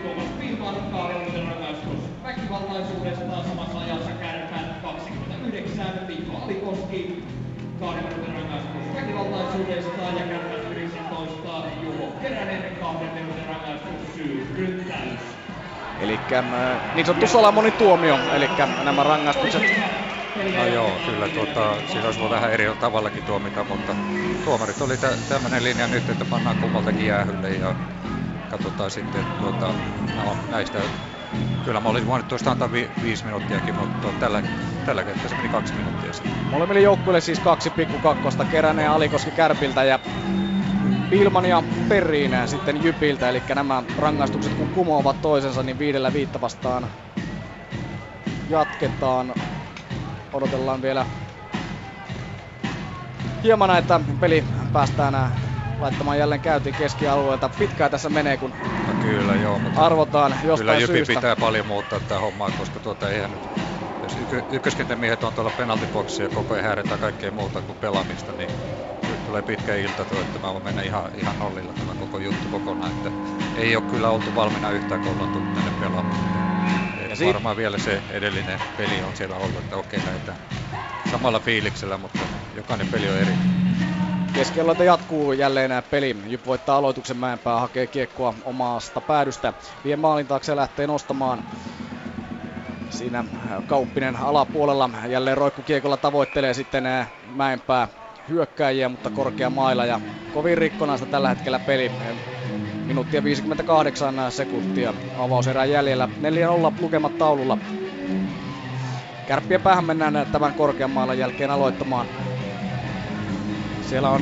Tuomas 0.02 0.28
rangaistus 1.48 2.00
väkivaltaisuudesta 2.24 3.44
samassa 3.44 3.80
ajassa 3.80 4.12
kärpät 4.12 4.82
29, 4.82 5.86
Mikko 6.08 6.38
Alikoski 6.44 7.24
rangaistus 7.82 8.96
väkivaltaisuudesta 8.96 10.02
ja 10.20 10.26
kärpät 10.28 10.72
19, 10.72 11.64
Juho 11.84 12.12
Keränen 12.22 12.64
rangaistus 13.48 14.16
syy. 14.16 14.48
Eli 16.00 16.20
niin 16.96 17.06
sanottu 17.06 17.28
salamoni-tuomio, 17.28 18.20
eli 18.36 18.50
nämä 18.84 19.04
rangaistukset 19.04 19.64
No 20.54 20.66
joo, 20.66 21.00
kyllä 21.06 21.30
tuota, 21.30 21.82
siinä 21.86 22.08
olisi 22.08 22.20
voinut 22.20 22.36
vähän 22.36 22.52
eri 22.52 22.66
tavallakin 22.80 23.24
tuomita, 23.24 23.64
mutta 23.64 23.96
tuomarit 24.44 24.82
oli 24.82 24.98
tä- 24.98 25.18
tämmöinen 25.30 25.64
linja 25.64 25.88
nyt, 25.88 26.10
että 26.10 26.26
pannaan 26.26 26.58
kummaltakin 26.58 27.06
jäähylle 27.06 27.50
ja 27.54 27.76
katsotaan 28.50 28.92
sitten 28.92 29.26
tuota, 29.40 29.76
no, 30.16 30.38
näistä. 30.50 30.80
Kyllä 31.66 31.80
mä 31.80 31.90
olisin 31.90 32.08
voinut 32.08 32.28
tuosta 32.28 32.52
antaa 32.52 32.72
vi- 32.72 32.92
viisi 33.02 33.26
minuuttiakin, 33.26 33.78
mutta 33.78 34.14
tällä, 34.20 34.44
tällä 34.86 35.04
kertaa 35.04 35.30
se 35.30 35.36
meni 35.36 35.50
kaksi 35.50 35.74
minuuttia 35.74 36.14
sitten. 36.14 36.34
Molemmille 36.50 36.82
joukkueille 36.82 37.22
siis 37.22 37.40
kaksi 37.40 37.70
pikku 37.70 38.00
kakkosta, 38.00 38.46
Alikoski 38.92 39.32
Kärpiltä 39.32 39.84
ja 39.84 40.00
Pilman 41.10 41.46
ja 41.46 41.64
Perriin 41.90 42.32
sitten 42.46 42.84
Jypiltä, 42.84 43.30
eli 43.30 43.44
nämä 43.56 43.84
rangaistukset 43.98 44.54
kun 44.54 44.68
kumoavat 44.68 45.22
toisensa, 45.22 45.64
niin 45.64 45.80
viidellä 45.80 46.14
viitta 46.14 46.42
vastaan 46.42 46.88
jatketaan 48.50 49.34
odotellaan 50.34 50.82
vielä 50.82 51.06
hieman, 53.44 53.78
että 53.78 54.00
peli 54.20 54.44
päästään 54.74 55.16
äh, 55.16 55.32
laittamaan 55.80 56.18
jälleen 56.18 56.42
käyntiin 56.42 56.76
keskialueelta. 56.76 57.50
Pitkään 57.50 57.92
tässä 57.92 58.10
menee, 58.10 58.38
kun 58.38 58.54
no 58.88 58.94
kyllä, 59.02 59.36
joo, 59.36 59.60
mutta 59.60 59.86
arvotaan 59.86 60.32
jostain 60.44 60.58
kyllä 60.58 60.74
Jypi 60.80 60.94
syystä. 60.94 61.14
pitää 61.14 61.36
paljon 61.36 61.68
muuttaa 61.68 62.00
tätä 62.00 62.20
hommaa, 62.20 62.52
koska 62.58 62.80
tuota, 62.80 63.10
eihän 63.10 63.32
nyt, 63.32 63.50
jos 64.02 64.18
ykköskentän 64.50 65.00
miehet 65.00 65.24
on 65.24 65.34
tuolla 65.34 65.52
penaltiboksia 65.58 66.26
ja 66.26 66.30
koko 66.30 66.54
ajan 66.54 66.66
häädetään 66.66 67.00
kaikkea 67.00 67.32
muuta 67.32 67.62
kuin 67.62 67.78
pelaamista, 67.78 68.34
niin 68.34 68.50
nyt 69.08 69.24
tulee 69.26 69.42
pitkä 69.42 69.76
ilta 69.76 70.06
tuo, 70.06 70.22
että 70.22 70.40
mä 70.40 70.54
voin 70.54 70.64
mennä 70.64 70.82
ihan, 70.82 71.10
ihan 71.18 71.40
nollilla 71.40 71.74
tämä 71.74 71.96
koko 72.00 72.20
juttu 72.20 72.50
kokonaan. 72.52 72.92
Että 72.92 73.12
ei 73.56 73.76
ole 73.76 73.84
kyllä 73.90 74.10
oltu 74.10 74.36
valmiina 74.36 74.72
yhtään, 74.72 75.02
kun 75.02 75.12
ollaan 75.12 75.30
tullut 75.30 75.54
tänne 75.54 75.72
pelaamaan. 75.80 76.18
Ja 77.12 77.16
sit... 77.16 77.28
varmaan 77.28 77.58
vielä 77.58 77.78
se 77.78 78.04
edellinen 78.10 78.60
peli 78.78 79.02
on 79.02 79.16
siellä 79.16 79.36
ollut, 79.36 79.64
että 79.64 79.78
okei 79.78 80.00
näitä 80.06 80.36
samalla 81.12 81.40
fiiliksellä, 81.40 81.98
mutta 81.98 82.20
jokainen 82.56 82.88
peli 82.92 83.10
on 83.10 83.18
eri. 83.18 83.34
Keskialueelta 84.34 84.84
jatkuu 84.84 85.34
jälleen 85.34 85.70
nämä 85.70 85.82
peli. 85.82 86.16
Jyp 86.28 86.46
voittaa 86.46 86.78
aloituksen 86.78 87.18
mäenpää, 87.18 87.60
hakee 87.60 87.88
kiekkoa 87.88 88.34
omasta 88.44 89.02
päädystä. 89.02 89.54
Vie 89.84 89.96
maalin 89.96 90.28
taakse 90.28 90.56
lähtee 90.56 90.88
nostamaan. 90.88 91.44
Siinä 92.90 93.26
Kauppinen 93.66 94.16
alapuolella 94.16 94.90
jälleen 95.10 95.38
roikkukiekolla 95.38 95.98
tavoittelee 95.98 96.54
sitten 96.54 96.84
Mäenpää 97.36 97.88
hyökkääjiä, 98.30 98.90
mutta 98.90 99.10
korkea 99.10 99.50
maila 99.50 99.86
ja 99.86 100.00
kovin 100.32 100.58
rikkonaista 100.58 101.06
tällä 101.06 101.30
hetkellä 101.30 101.60
peli. 101.60 101.92
Minuuttia 102.92 103.24
58 103.24 104.32
sekuntia 104.32 104.94
avauserää 105.18 105.66
jäljellä. 105.66 106.10
4-0 106.78 106.82
lukemat 106.82 107.18
taululla. 107.18 107.58
Kärppien 109.26 109.62
päähän 109.62 109.86
mennään 109.86 110.14
tämän 110.32 110.54
korkean 110.54 110.92
maalan 110.92 111.18
jälkeen 111.18 111.52
aloittamaan. 111.52 112.08
Siellä 113.82 114.10
on 114.10 114.22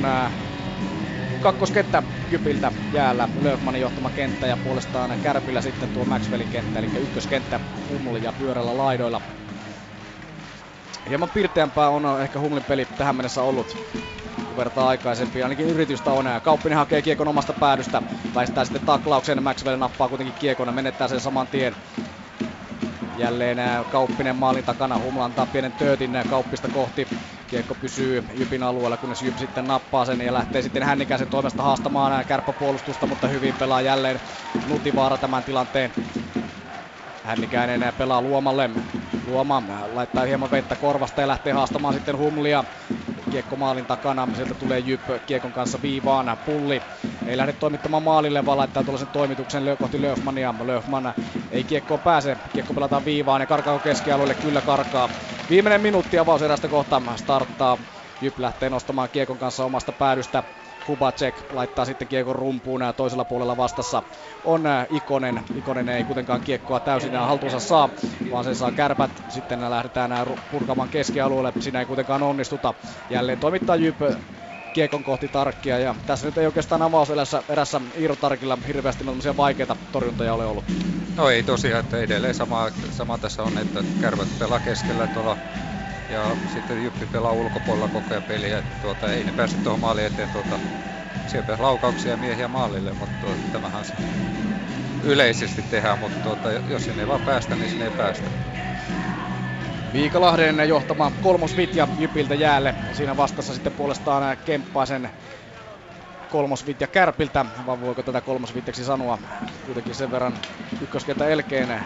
kakkoskenttä 1.42 2.04
Jypiltä 2.32 2.72
jäällä 2.94 3.30
Löfmanin 3.42 3.82
johtama 3.82 4.10
kenttä 4.10 4.48
ja 4.48 4.58
puolestaan 4.58 5.20
Kärpillä 5.24 5.62
sitten 5.62 5.90
tuo 5.90 6.06
Maxwellin 6.06 6.50
kenttä, 6.50 6.80
eli 6.80 6.88
ykköskenttä 7.00 7.60
Humli 7.90 8.24
ja 8.24 8.34
pyörällä 8.34 8.78
laidoilla. 8.78 9.22
Hieman 11.10 11.30
pirteämpää 11.30 11.90
on 11.90 12.22
ehkä 12.22 12.40
Humlin 12.40 12.64
peli 12.64 12.86
tähän 12.86 13.16
mennessä 13.16 13.42
ollut 13.42 13.78
vertaa 14.58 14.88
aikaisempi. 14.88 15.44
Ainakin 15.44 15.70
yritystä 15.70 16.12
on. 16.12 16.26
Kauppinen 16.44 16.78
hakee 16.78 17.02
kiekon 17.02 17.28
omasta 17.28 17.54
päädystä. 17.54 18.02
Väistää 18.36 18.66
sitten 18.66 18.86
taklauksen. 18.86 19.44
Maxwell 19.44 19.78
nappaa 19.78 20.10
kuitenkin 20.10 20.36
kiekon 20.40 20.68
ja 20.68 20.74
menettää 20.74 21.08
sen 21.08 21.20
saman 21.20 21.48
tien. 21.48 21.76
Jälleen 23.18 23.58
Kauppinen 23.92 24.36
maalin 24.36 24.64
takana. 24.64 25.00
Humla 25.00 25.26
antaa 25.26 25.46
pienen 25.46 25.72
töötin 25.72 26.18
Kauppista 26.30 26.68
kohti. 26.68 27.08
Kiekko 27.48 27.76
pysyy 27.76 28.24
Jypin 28.34 28.64
alueella, 28.64 28.98
kunnes 28.98 29.22
Jyp 29.22 29.38
sitten 29.38 29.68
nappaa 29.68 30.06
sen 30.06 30.22
ja 30.22 30.34
lähtee 30.34 30.62
sitten 30.62 30.84
Hännikäisen 30.84 31.28
toimesta 31.28 31.64
haastamaan 31.64 32.26
kärppäpuolustusta, 32.26 33.08
mutta 33.08 33.28
hyvin 33.28 33.54
pelaa 33.60 33.82
jälleen 33.82 34.20
Nutivaara 34.70 35.18
tämän 35.18 35.44
tilanteen. 35.44 35.92
Hännikäinen 37.24 37.94
pelaa 37.98 38.22
Luomalle. 38.22 38.70
Luoma 39.28 39.64
laittaa 39.94 40.26
hieman 40.26 40.52
vettä 40.52 40.76
korvasta 40.76 41.22
ja 41.22 41.28
lähtee 41.28 41.54
haastamaan 41.54 41.94
sitten 41.94 42.18
Humlia. 42.18 42.64
Kiekko 43.30 43.56
maalin 43.56 43.86
takana, 43.86 44.28
sieltä 44.36 44.56
tulee 44.56 44.80
Jyp 44.80 45.02
Kiekon 45.26 45.54
kanssa 45.54 45.82
viivaan. 45.82 46.38
Pulli 46.46 46.82
ei 47.26 47.38
lähde 47.38 47.54
toimittamaan 47.54 48.04
maalille, 48.04 48.46
vaan 48.46 48.58
laittaa 48.58 48.84
tuollaisen 48.84 49.08
toimituksen 49.08 49.64
kohti 49.80 50.02
Löfmania. 50.02 50.56
Löfman 50.66 51.14
ei 51.52 51.64
kiekko 51.64 51.98
pääse, 51.98 52.38
kiekko 52.54 52.74
pelataan 52.74 53.06
viivaan 53.06 53.42
ja 53.42 53.48
karkaa 53.48 53.80
keskialueelle, 53.80 54.36
kyllä 54.36 54.62
karkaa. 54.62 55.10
Viimeinen 55.50 55.82
minuutti 55.82 56.20
avauserästä 56.20 56.68
kohta 56.68 57.02
starttaa. 57.16 57.78
Jyp 58.22 58.40
lähtee 58.40 58.70
nostamaan 58.70 59.10
kiekon 59.10 59.38
kanssa 59.38 59.66
omasta 59.66 59.92
päädystä. 59.92 60.44
Kubacek 60.90 61.36
laittaa 61.52 61.86
sitten 61.86 62.08
kiekon 62.08 62.36
rumpuun 62.36 62.82
ja 62.82 62.94
toisella 62.94 63.26
puolella 63.26 63.58
vastassa 63.58 64.04
on 64.44 64.64
Ikonen. 64.90 65.44
Ikonen 65.56 65.90
ei 65.90 66.04
kuitenkaan 66.04 66.42
kiekkoa 66.42 66.80
täysin 66.80 67.16
haltuunsa 67.16 67.60
saa, 67.60 67.90
vaan 68.32 68.44
sen 68.44 68.56
saa 68.56 68.72
kärpät. 68.72 69.12
Sitten 69.28 69.70
lähdetään 69.70 70.12
purkamaan 70.52 70.90
keskialueelle. 70.90 71.54
Siinä 71.60 71.80
ei 71.80 71.86
kuitenkaan 71.86 72.24
onnistuta. 72.24 72.74
Jälleen 73.10 73.40
toimittaa 73.40 73.76
Jyp 73.76 74.00
kiekon 74.74 75.04
kohti 75.04 75.28
Tarkkia. 75.28 75.80
Ja 75.80 75.96
tässä 76.06 76.26
nyt 76.26 76.38
ei 76.38 76.46
oikeastaan 76.46 76.82
avauselässä 76.82 77.44
erässä 77.50 77.82
Iiro 77.98 78.16
Tarkilla 78.16 78.58
hirveästi 78.68 79.06
vaikeita 79.38 79.76
torjuntoja 79.92 80.34
ole 80.34 80.46
ollut. 80.46 80.66
No 81.16 81.30
ei 81.30 81.44
tosiaan, 81.44 81.80
että 81.80 81.98
edelleen 81.98 82.36
sama, 82.36 82.70
sama 82.92 83.18
tässä 83.18 83.44
on, 83.44 83.58
että 83.58 83.84
kärpät 84.02 84.28
pelaa 84.40 84.60
keskellä 84.60 85.08
tuolla 85.08 85.38
ja 86.10 86.38
sitten 86.46 86.84
Jyppi 86.84 87.06
pelaa 87.06 87.34
ulkopuolella 87.34 87.88
koko 87.90 88.08
ajan 88.14 88.24
peliä. 88.24 88.58
Että 88.58 88.76
tuota, 88.82 89.12
ei 89.12 89.24
ne 89.24 89.32
pääse 89.32 89.58
tuohon 89.58 89.80
maaliin 89.80 90.08
eteen. 90.08 90.30
Tuota, 90.30 90.60
siellä 91.26 91.56
laukauksia 91.60 92.18
miehiä 92.18 92.48
maalille, 92.48 92.94
mutta 92.94 93.20
tuota, 93.20 93.42
tämähän 93.52 93.86
se 93.86 93.94
yleisesti 95.02 95.62
tehdään, 95.70 96.00
mutta 96.00 96.18
tuota, 96.22 96.52
jos 96.52 96.86
sinne 96.86 97.02
ei 97.02 97.08
vaan 97.08 97.22
päästä, 97.22 97.56
niin 97.56 97.70
sinne 97.70 97.86
ei 97.86 97.92
päästä. 97.92 98.32
Viikalahden 99.94 100.68
johtama 100.68 101.12
kolmosvitja 101.22 101.88
Jypiltä 101.98 102.36
jäälle. 102.36 102.76
Siinä 102.92 103.18
vastassa 103.18 103.54
sitten 103.54 103.74
puolestaan 103.74 104.38
Kemppaisen 104.46 105.10
kolmosvitja 106.30 106.88
Kärpiltä, 106.88 107.46
vai 107.66 107.80
voiko 107.80 108.04
tätä 108.04 108.22
kolmosvitjaksi 108.22 108.86
sanoa. 108.86 109.20
Kuitenkin 109.64 109.96
sen 109.96 110.12
verran 110.12 110.40
ykköskentä 110.82 111.28
elkeen 111.28 111.84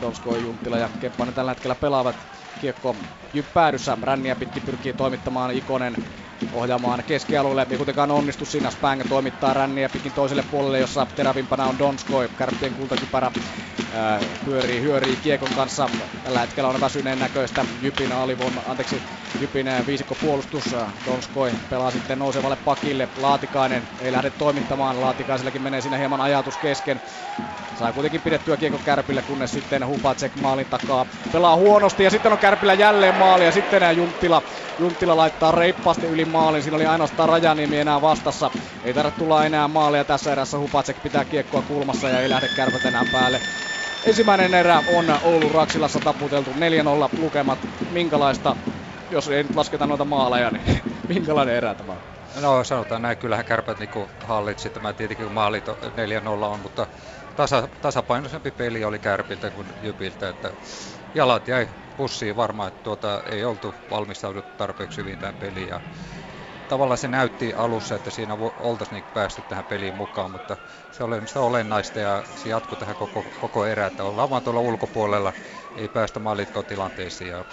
Donsko 0.00 0.36
Junttila 0.36 0.78
ja 0.78 0.90
Kemppainen 1.00 1.34
tällä 1.34 1.50
hetkellä 1.50 1.74
pelaavat 1.74 2.39
kiekko 2.60 2.96
päädyssä. 3.52 3.98
Ränniä 4.02 4.36
pitkin 4.36 4.62
pyrkii 4.62 4.94
toimittamaan 4.94 5.50
Ikonen 5.54 5.96
ohjaamaan 6.52 7.04
keskialueelle. 7.06 7.66
Ei 7.70 7.76
kuitenkaan 7.76 8.10
onnistu 8.10 8.44
siinä. 8.44 8.70
Spang 8.70 9.02
toimittaa 9.08 9.54
ränniä 9.54 9.88
pitkin 9.88 10.12
toiselle 10.12 10.44
puolelle, 10.50 10.78
jossa 10.78 11.06
terävimpänä 11.16 11.64
on 11.64 11.78
Donskoi. 11.78 12.28
Kärppien 12.36 12.74
kultakypärä 12.74 13.30
pyörii, 14.44 14.80
hyörii 14.80 15.16
kiekon 15.16 15.48
kanssa. 15.56 15.90
Tällä 16.24 16.40
hetkellä 16.40 16.68
on 16.68 16.80
väsyneen 16.80 17.18
näköistä. 17.18 17.64
Jypin 17.82 18.12
alivon, 18.12 18.52
anteeksi, 18.66 19.02
Jypin 19.40 19.66
viisikko 19.86 20.14
puolustus. 20.14 20.64
Donskoi 21.06 21.50
pelaa 21.70 21.90
sitten 21.90 22.18
nousevalle 22.18 22.56
pakille. 22.64 23.08
Laatikainen 23.16 23.82
ei 24.00 24.12
lähde 24.12 24.30
toimittamaan. 24.30 25.00
Laatikaisellakin 25.00 25.62
menee 25.62 25.80
siinä 25.80 25.96
hieman 25.96 26.20
ajatus 26.20 26.56
kesken. 26.58 27.00
Sai 27.78 27.92
kuitenkin 27.92 28.20
pidettyä 28.20 28.56
kiekko 28.56 28.80
Kärpille, 28.84 29.22
kunnes 29.22 29.50
sitten 29.50 29.86
Hupacek 29.86 30.32
maalin 30.42 30.66
takaa 30.66 31.06
pelaa 31.32 31.56
huonosti. 31.56 32.04
Ja 32.04 32.10
sitten 32.10 32.32
on 32.32 32.38
Kärpillä 32.38 32.74
jälleen 32.74 33.14
maali 33.14 33.44
ja 33.44 33.52
sitten 33.52 33.96
Junttila, 33.96 34.42
Junttila 34.78 35.16
laittaa 35.16 35.52
reippaasti 35.52 36.06
yli 36.06 36.24
maalin. 36.30 36.62
Siinä 36.62 36.76
oli 36.76 36.86
ainoastaan 36.86 37.28
Rajaniemi 37.28 37.78
enää 37.78 38.00
vastassa. 38.00 38.50
Ei 38.84 38.94
tarvitse 38.94 39.18
tulla 39.18 39.44
enää 39.44 39.68
maalia 39.68 40.04
tässä 40.04 40.32
erässä. 40.32 40.58
Hupacek 40.58 41.02
pitää 41.02 41.24
kiekkoa 41.24 41.62
kulmassa 41.62 42.08
ja 42.08 42.20
ei 42.20 42.30
lähde 42.30 42.48
kärpät 42.56 42.84
enää 42.84 43.04
päälle. 43.12 43.40
Ensimmäinen 44.04 44.54
erä 44.54 44.82
on 44.96 45.04
Oulu 45.22 45.48
Raksilassa 45.48 46.00
taputeltu 46.00 46.50
4-0 46.50 47.18
lukemat. 47.18 47.58
Minkälaista, 47.90 48.56
jos 49.10 49.28
ei 49.28 49.42
nyt 49.42 49.56
lasketa 49.56 49.86
noita 49.86 50.04
maaleja, 50.04 50.50
niin 50.50 50.82
minkälainen 51.08 51.54
erä 51.54 51.74
tämä 51.74 51.92
on? 51.92 51.98
No 52.40 52.64
sanotaan 52.64 53.02
näin, 53.02 53.18
kyllähän 53.18 53.44
kärpät 53.44 53.78
niinku 53.78 54.08
hallitsi 54.24 54.70
tämä 54.70 54.92
tietenkin 54.92 55.32
maalit 55.32 55.68
4-0 55.68 55.72
on, 56.44 56.60
mutta 56.60 56.86
tasa, 57.36 57.68
tasapainoisempi 57.82 58.50
peli 58.50 58.84
oli 58.84 58.98
kärpiltä 58.98 59.50
kuin 59.50 59.66
jypiltä, 59.82 60.28
että 60.28 60.50
jalat 61.14 61.48
jäi 61.48 61.68
pussiin 61.96 62.36
varmaan, 62.36 62.68
että 62.68 62.82
tuota, 62.82 63.22
ei 63.30 63.44
oltu 63.44 63.74
valmistauduttu 63.90 64.56
tarpeeksi 64.56 65.00
hyvin 65.00 65.18
tähän 65.18 65.34
peliin. 65.34 65.68
Ja 65.68 65.80
tavallaan 66.70 66.98
se 66.98 67.08
näytti 67.08 67.54
alussa, 67.54 67.94
että 67.94 68.10
siinä 68.10 68.34
oltaisiin 68.56 68.96
niin 68.96 69.12
päästy 69.12 69.42
tähän 69.42 69.64
peliin 69.64 69.94
mukaan, 69.94 70.30
mutta 70.30 70.56
se 70.90 71.04
oli 71.04 71.26
sitä 71.26 71.40
olennaista 71.40 72.00
ja 72.00 72.24
se 72.34 72.48
jatkuu 72.48 72.76
tähän 72.76 72.96
koko, 72.96 73.26
koko 73.40 73.66
erä, 73.66 73.86
että 73.86 74.04
ollaan 74.04 74.30
vaan 74.30 74.42
tuolla 74.42 74.60
ulkopuolella, 74.60 75.32
ei 75.74 75.88
päästä 75.88 76.20
maalitkotilanteisiin. 76.20 77.30
Ja 77.30 77.44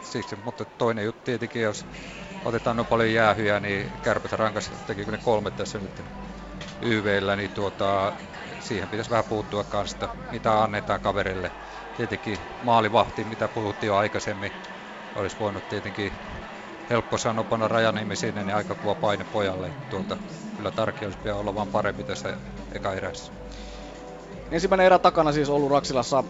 siksi, 0.00 0.36
mutta 0.36 0.64
toinen 0.78 1.04
juttu 1.04 1.20
tietenkin, 1.24 1.62
jos 1.62 1.86
otetaan 2.44 2.76
noin 2.76 2.86
paljon 2.86 3.12
jäähyjä, 3.12 3.60
niin 3.60 3.90
kärpät 4.02 4.32
rankas, 4.32 4.72
tekikö 4.86 5.10
ne 5.10 5.18
kolme 5.18 5.50
tässä 5.50 5.78
nyt 5.78 6.02
YVllä, 6.82 7.36
niin 7.36 7.50
tuota, 7.50 8.12
siihen 8.58 8.88
pitäisi 8.88 9.10
vähän 9.10 9.24
puuttua 9.24 9.64
kanssa, 9.64 10.08
mitä 10.30 10.62
annetaan 10.62 11.00
kaverille. 11.00 11.52
Tietenkin 11.96 12.38
maalivahti, 12.62 13.24
mitä 13.24 13.48
puhuttiin 13.48 13.88
jo 13.88 13.96
aikaisemmin, 13.96 14.52
olisi 15.14 15.36
voinut 15.38 15.68
tietenkin 15.68 16.12
helppo 16.90 17.18
sanoa 17.18 17.44
panna 17.44 17.68
rajanimi 17.68 18.16
sinne, 18.16 18.44
niin 18.44 18.56
aika 18.56 18.74
kuva 18.74 18.94
paine 18.94 19.24
pojalle. 19.24 19.70
Tuota, 19.90 20.16
kyllä 20.56 20.70
Tarki 20.70 21.04
olisi 21.04 21.18
pian 21.18 21.38
olla 21.38 21.54
vaan 21.54 21.68
parempi 21.68 22.02
tässä 22.02 22.36
eka 22.72 22.92
erässä. 22.92 23.32
Ensimmäinen 24.50 24.86
erä 24.86 24.98
takana 24.98 25.32
siis 25.32 25.48
ollut 25.48 25.70
Raksilassa 25.70 26.24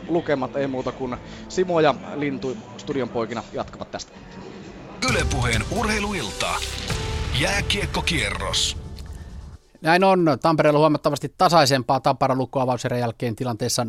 4-0 0.00 0.04
lukemat, 0.08 0.56
ei 0.56 0.66
muuta 0.66 0.92
kuin 0.92 1.16
Simo 1.48 1.80
ja 1.80 1.94
Lintu 2.14 2.56
studion 2.76 3.08
poikina 3.08 3.42
jatkavat 3.52 3.90
tästä. 3.90 4.12
Ylepuheen 5.10 5.62
urheiluilta. 5.78 6.46
Jääkiekkokierros. 7.40 8.76
Näin 9.80 10.04
on. 10.04 10.38
Tampereella 10.42 10.78
huomattavasti 10.78 11.34
tasaisempaa 11.38 12.00
Tappara 12.00 12.34
lukkoavauserän 12.34 13.00
jälkeen 13.00 13.36
tilanteessa 13.36 13.86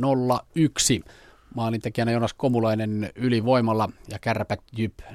0-1. 1.00 1.10
Maalintekijänä 1.56 2.12
Jonas 2.12 2.34
Komulainen 2.34 3.12
ylivoimalla 3.16 3.90
ja 4.10 4.20
kärpät 4.20 4.62
Jyp 4.78 5.00
4-0. 5.02 5.06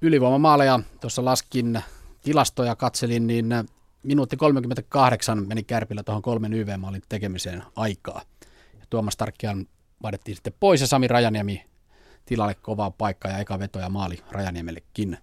Ylivoimamaaleja 0.00 0.80
tuossa 1.00 1.24
laskin 1.24 1.82
tilastoja 2.22 2.76
katselin, 2.76 3.26
niin 3.26 3.46
minuutti 4.02 4.36
38 4.36 5.46
meni 5.46 5.62
Kärpillä 5.62 6.02
tuohon 6.02 6.22
kolmen 6.22 6.52
YV-maalin 6.52 7.02
tekemiseen 7.08 7.62
aikaa. 7.76 8.22
Ja 8.80 8.86
Tuomas 8.90 9.16
Tarkkian 9.16 9.66
vaadettiin 10.02 10.34
sitten 10.34 10.52
pois 10.60 10.80
ja 10.80 10.86
Sami 10.86 11.08
Rajaniemi 11.08 11.64
tilalle 12.26 12.54
kovaa 12.54 12.90
paikkaa 12.90 13.32
ja 13.32 13.38
eka 13.38 13.58
veto 13.58 13.78
ja 13.78 13.88
maali 13.88 14.18
Rajaniemellekin. 14.30 15.18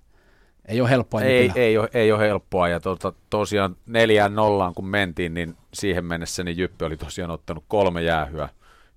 Ei 0.66 0.82
ole 0.82 0.90
helppoa. 0.90 1.22
Ei, 1.22 1.52
ei, 1.56 1.78
ole, 1.78 1.90
ei 1.94 2.12
ole 2.12 2.28
helppoa 2.28 2.68
ja 2.68 2.80
tuota, 2.80 3.14
tosiaan 3.30 3.76
neljään 3.86 4.36
nollaan 4.36 4.74
kun 4.74 4.88
mentiin, 4.88 5.34
niin 5.34 5.58
siihen 5.74 6.06
mennessä 6.06 6.44
niin 6.44 6.58
Jyppi 6.58 6.86
oli 6.86 6.98
tosiaan 6.98 7.32
ottanut 7.32 7.64
kolme 7.68 8.02
jäähyä 8.04 8.50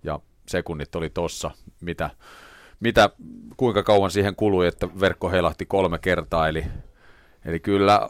ja 0.07 0.20
sekunnit 0.49 0.95
oli 0.95 1.11
tossa, 1.11 1.51
mitä, 1.81 2.11
mitä, 2.81 3.11
kuinka 3.57 3.83
kauan 3.83 4.11
siihen 4.11 4.37
kului, 4.37 4.66
että 4.66 4.89
verkko 5.01 5.31
heilahti 5.31 5.66
kolme 5.66 5.99
kertaa, 5.99 6.49
eli, 6.49 6.65
eli 7.45 7.61
kyllä 7.61 8.09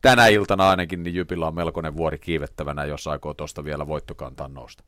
tänä 0.00 0.26
iltana 0.26 0.70
ainakin 0.70 1.02
niin 1.02 1.14
Jypillä 1.14 1.46
on 1.46 1.54
melkoinen 1.54 1.96
vuori 1.96 2.18
kiivettävänä, 2.18 2.84
jos 2.84 3.06
aikoo 3.06 3.34
tuosta 3.34 3.64
vielä 3.64 3.86
voittokantaan 3.86 4.54
nousta. 4.54 4.84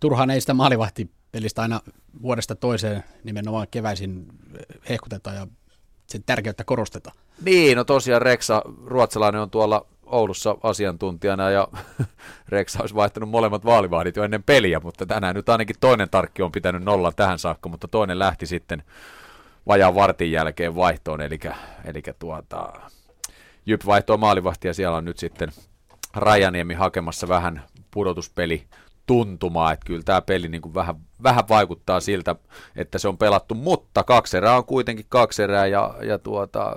Turhaan 0.00 0.30
ei 0.30 0.40
sitä 0.40 0.54
maalivahtipelistä 0.54 1.62
aina 1.62 1.80
vuodesta 2.22 2.54
toiseen 2.54 3.04
nimenomaan 3.24 3.66
keväisin 3.70 4.26
hehkuteta 4.88 5.32
ja 5.32 5.46
sen 6.06 6.22
tärkeyttä 6.26 6.64
korostetaan. 6.64 7.16
Niin, 7.44 7.76
no 7.76 7.84
tosiaan 7.84 8.22
Reksa, 8.22 8.62
ruotsalainen 8.84 9.40
on 9.40 9.50
tuolla 9.50 9.86
Oulussa 10.06 10.56
asiantuntijana 10.62 11.50
ja 11.50 11.68
Rex 12.48 12.80
olisi 12.80 12.94
vaihtanut 12.94 13.28
molemmat 13.28 13.64
vaalivahdit 13.64 14.16
jo 14.16 14.24
ennen 14.24 14.42
peliä, 14.42 14.80
mutta 14.80 15.06
tänään 15.06 15.34
nyt 15.34 15.48
ainakin 15.48 15.76
toinen 15.80 16.10
tarkki 16.10 16.42
on 16.42 16.52
pitänyt 16.52 16.82
nolla 16.82 17.12
tähän 17.12 17.38
saakka, 17.38 17.68
mutta 17.68 17.88
toinen 17.88 18.18
lähti 18.18 18.46
sitten 18.46 18.82
vajaan 19.66 19.94
vartin 19.94 20.32
jälkeen 20.32 20.76
vaihtoon, 20.76 21.20
eli, 21.20 21.38
eli 21.84 22.02
tuota, 22.18 22.72
Jyp 23.66 23.86
vaihtoi 23.86 24.18
maalivahtia, 24.18 24.74
siellä 24.74 24.96
on 24.96 25.04
nyt 25.04 25.18
sitten 25.18 25.48
Rajaniemi 26.14 26.74
hakemassa 26.74 27.28
vähän 27.28 27.62
pudotuspeli 27.90 28.64
tuntumaa, 29.06 29.72
että 29.72 29.86
kyllä 29.86 30.02
tämä 30.04 30.22
peli 30.22 30.48
niin 30.48 30.62
kuin 30.62 30.74
vähän, 30.74 30.96
vähän 31.22 31.44
vaikuttaa 31.48 32.00
siltä, 32.00 32.36
että 32.76 32.98
se 32.98 33.08
on 33.08 33.18
pelattu, 33.18 33.54
mutta 33.54 34.04
kaksi 34.04 34.36
erää 34.36 34.56
on 34.56 34.64
kuitenkin 34.64 35.06
kaksi 35.08 35.42
erää 35.42 35.66
ja, 35.66 35.94
ja 36.02 36.18
tuota, 36.18 36.76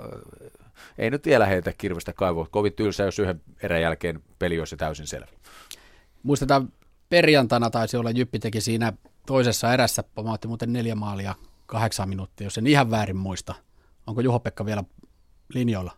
ei 0.98 1.10
nyt 1.10 1.26
vielä 1.26 1.46
heitä 1.46 1.72
kirvestä 1.78 2.12
kaivoa. 2.12 2.46
Kovin 2.50 2.72
tylsä, 2.72 3.04
jos 3.04 3.18
yhden 3.18 3.40
erän 3.62 3.82
jälkeen 3.82 4.22
peli 4.38 4.58
olisi 4.58 4.76
täysin 4.76 5.06
selvä. 5.06 5.26
Muistetaan 6.22 6.72
perjantaina 7.08 7.70
taisi 7.70 7.96
olla 7.96 8.10
Jyppi 8.10 8.38
teki 8.38 8.60
siinä 8.60 8.92
toisessa 9.26 9.74
erässä, 9.74 10.02
pomautti 10.14 10.48
muuten 10.48 10.72
neljä 10.72 10.94
maalia 10.94 11.34
kahdeksan 11.66 12.08
minuuttia, 12.08 12.46
jos 12.46 12.58
en 12.58 12.66
ihan 12.66 12.90
väärin 12.90 13.16
muista. 13.16 13.54
Onko 14.06 14.20
Juho-Pekka 14.20 14.66
vielä 14.66 14.84
linjoilla? 15.54 15.92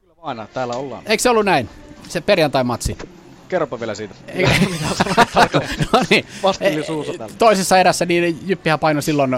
Kyllä 0.00 0.14
aina, 0.18 0.46
täällä 0.46 0.74
ollaan. 0.74 1.02
Eikö 1.06 1.22
se 1.22 1.30
ollut 1.30 1.44
näin? 1.44 1.68
Se 2.08 2.20
perjantai-matsi. 2.20 2.98
Kerropa 3.48 3.80
vielä 3.80 3.94
siitä. 3.94 4.14
no 5.92 6.04
niin. 6.10 6.26
Toisessa 7.38 7.78
erässä 7.78 8.06
niin 8.06 8.38
Jyppihän 8.48 8.78
painoi 8.78 9.02
silloin... 9.02 9.36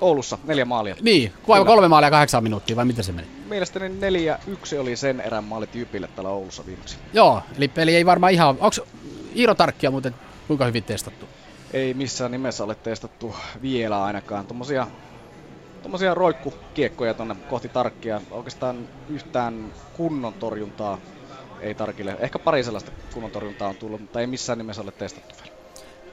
Oulussa 0.00 0.38
neljä 0.44 0.64
maalia. 0.64 0.96
Niin, 1.00 1.32
vai 1.48 1.64
kolme 1.64 1.88
maalia 1.88 2.10
kahdeksan 2.10 2.42
minuuttia 2.42 2.76
vai 2.76 2.84
miten 2.84 3.04
se 3.04 3.12
meni? 3.12 3.28
Mielestäni 3.48 3.88
neljä 3.88 4.38
yksi 4.46 4.78
oli 4.78 4.96
sen 4.96 5.20
erän 5.20 5.44
maalit 5.44 5.74
Jypille 5.74 6.08
täällä 6.14 6.30
Oulussa 6.30 6.66
viimeksi. 6.66 6.96
Joo, 7.12 7.42
eli 7.56 7.68
peli 7.68 7.96
ei 7.96 8.06
varmaan 8.06 8.32
ihan... 8.32 8.48
Onko 8.48 8.70
Iiro 9.36 9.54
Tarkkia 9.54 9.90
muuten 9.90 10.14
kuinka 10.46 10.64
hyvin 10.64 10.84
testattu? 10.84 11.26
Ei 11.72 11.94
missään 11.94 12.30
nimessä 12.30 12.64
ole 12.64 12.74
testattu 12.74 13.34
vielä 13.62 14.04
ainakaan. 14.04 14.46
Tuommoisia 14.46 14.86
tommosia 15.82 16.14
roikkukiekkoja 16.14 17.14
tonne 17.14 17.34
kohti 17.34 17.68
tarkkia. 17.68 18.20
Oikeastaan 18.30 18.88
yhtään 19.08 19.72
kunnon 19.96 20.34
torjuntaa 20.34 20.98
ei 21.60 21.74
tarkille. 21.74 22.16
Ehkä 22.20 22.38
pari 22.38 22.64
sellaista 22.64 22.92
kunnon 23.14 23.30
torjuntaa 23.30 23.68
on 23.68 23.76
tullut, 23.76 24.00
mutta 24.00 24.20
ei 24.20 24.26
missään 24.26 24.58
nimessä 24.58 24.82
ole 24.82 24.92
testattu 24.92 25.34
vielä. 25.44 25.57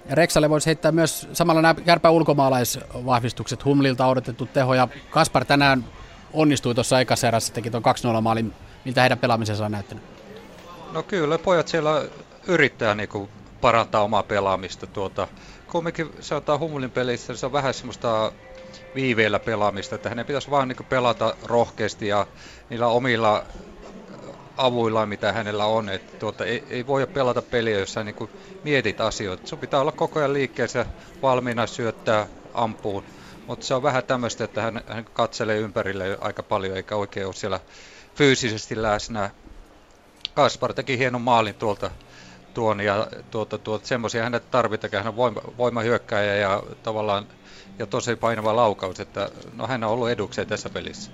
Reksalle 0.09 0.49
voisi 0.49 0.65
heittää 0.65 0.91
myös 0.91 1.27
samalla 1.33 1.61
nämä 1.61 1.73
kärpä 1.73 2.09
ulkomaalaisvahvistukset. 2.09 3.65
Humlilta 3.65 4.07
odotettu 4.07 4.45
teho 4.45 4.73
ja 4.73 4.87
Kaspar 5.09 5.45
tänään 5.45 5.85
onnistui 6.33 6.75
tuossa 6.75 6.99
ekassa 6.99 7.27
erässä, 7.27 7.53
teki 7.53 7.69
tuon 7.69 7.83
2-0 8.17 8.21
maalin. 8.21 8.53
Miltä 8.85 9.01
heidän 9.01 9.19
pelaamisensa 9.19 9.65
on 9.65 9.71
näyttänyt? 9.71 10.03
No 10.91 11.03
kyllä, 11.03 11.37
pojat 11.37 11.67
siellä 11.67 12.03
yrittää 12.47 12.95
niinku 12.95 13.29
parantaa 13.61 14.03
omaa 14.03 14.23
pelaamista. 14.23 14.87
Tuota, 14.87 15.27
kumminkin 15.71 16.11
se 16.19 16.35
ottaa 16.35 16.57
Humulin 16.57 16.91
pelissä, 16.91 17.35
se 17.35 17.45
on 17.45 17.51
vähän 17.51 17.73
semmoista 17.73 18.31
viiveellä 18.95 19.39
pelaamista, 19.39 19.95
että 19.95 20.09
hänen 20.09 20.25
pitäisi 20.25 20.51
vaan 20.51 20.67
niin 20.67 20.85
pelata 20.89 21.35
rohkeasti 21.43 22.07
ja 22.07 22.27
niillä 22.69 22.87
omilla 22.87 23.43
avuilla, 24.57 25.05
mitä 25.05 25.33
hänellä 25.33 25.65
on. 25.65 25.89
Että 25.89 26.17
tuota, 26.17 26.45
ei, 26.45 26.63
ei 26.69 26.87
voi 26.87 27.07
pelata 27.07 27.41
peliä, 27.41 27.79
jos 27.79 27.93
sä 27.93 28.03
niin 28.03 28.29
mietit 28.63 29.01
asioita. 29.01 29.47
Sun 29.47 29.59
pitää 29.59 29.81
olla 29.81 29.91
koko 29.91 30.19
ajan 30.19 30.33
liikkeessä 30.33 30.85
valmiina 31.21 31.67
syöttää 31.67 32.27
ampuun. 32.53 33.03
Mutta 33.47 33.65
se 33.65 33.73
on 33.73 33.83
vähän 33.83 34.03
tämmöistä, 34.03 34.43
että 34.43 34.61
hän, 34.61 34.81
hän 34.87 35.05
katselee 35.13 35.57
ympärille 35.57 36.17
aika 36.21 36.43
paljon 36.43 36.77
eikä 36.77 36.95
oikein 36.95 37.25
ole 37.25 37.33
siellä 37.33 37.59
fyysisesti 38.15 38.81
läsnä. 38.81 39.29
Kaspar 40.33 40.73
teki 40.73 40.97
hienon 40.97 41.21
maalin 41.21 41.55
tuolta 41.55 41.91
tuon 42.53 42.79
ja 42.81 43.07
tuota, 43.31 43.57
tuota, 43.57 43.87
semmoisia 43.87 44.23
hänet 44.23 44.51
tarvitaan, 44.51 44.93
hän 44.93 45.07
on 45.07 45.15
voima, 45.15 45.41
voimahyökkäjä 45.57 46.35
ja 46.35 46.63
tavallaan 46.83 47.27
ja 47.79 47.85
tosi 47.85 48.15
painava 48.15 48.55
laukaus, 48.55 48.99
että 48.99 49.29
no 49.53 49.67
hän 49.67 49.83
on 49.83 49.89
ollut 49.89 50.09
edukseen 50.09 50.47
tässä 50.47 50.69
pelissä. 50.69 51.11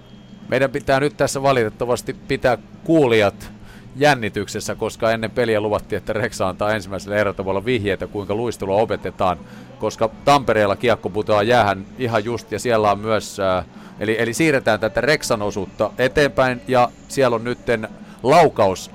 Meidän 0.52 0.72
pitää 0.72 1.00
nyt 1.00 1.18
tässä 1.18 1.42
valitettavasti 1.42 2.14
pitää 2.14 2.58
kuulijat 2.84 3.52
jännityksessä, 3.96 4.76
koska 4.76 5.12
ennen 5.12 5.32
peliä 5.32 5.62
luvattiin, 5.62 5.98
että 5.98 6.14
Reksa 6.14 6.50
antaa 6.50 6.74
ensimmäisellä 6.74 7.16
erätavalla 7.16 7.66
vihjeitä, 7.66 8.08
kuinka 8.08 8.36
luistelua 8.36 8.76
opetetaan, 8.76 9.40
koska 9.80 10.10
Tampereella 10.26 10.76
kiekko 10.76 11.10
putoaa 11.10 11.44
jäähän 11.44 11.86
ihan 11.98 12.26
just, 12.26 12.52
ja 12.52 12.60
siellä 12.60 12.92
on 12.92 13.00
myös, 13.00 13.40
äh, 13.40 13.66
eli, 14.00 14.16
eli 14.20 14.34
siirretään 14.34 14.80
tätä 14.80 15.02
Reksan 15.02 15.42
osuutta 15.42 15.92
eteenpäin, 15.98 16.62
ja 16.68 16.90
siellä 17.08 17.36
on 17.36 17.44
nytten 17.44 17.88
laukaus 18.24 18.92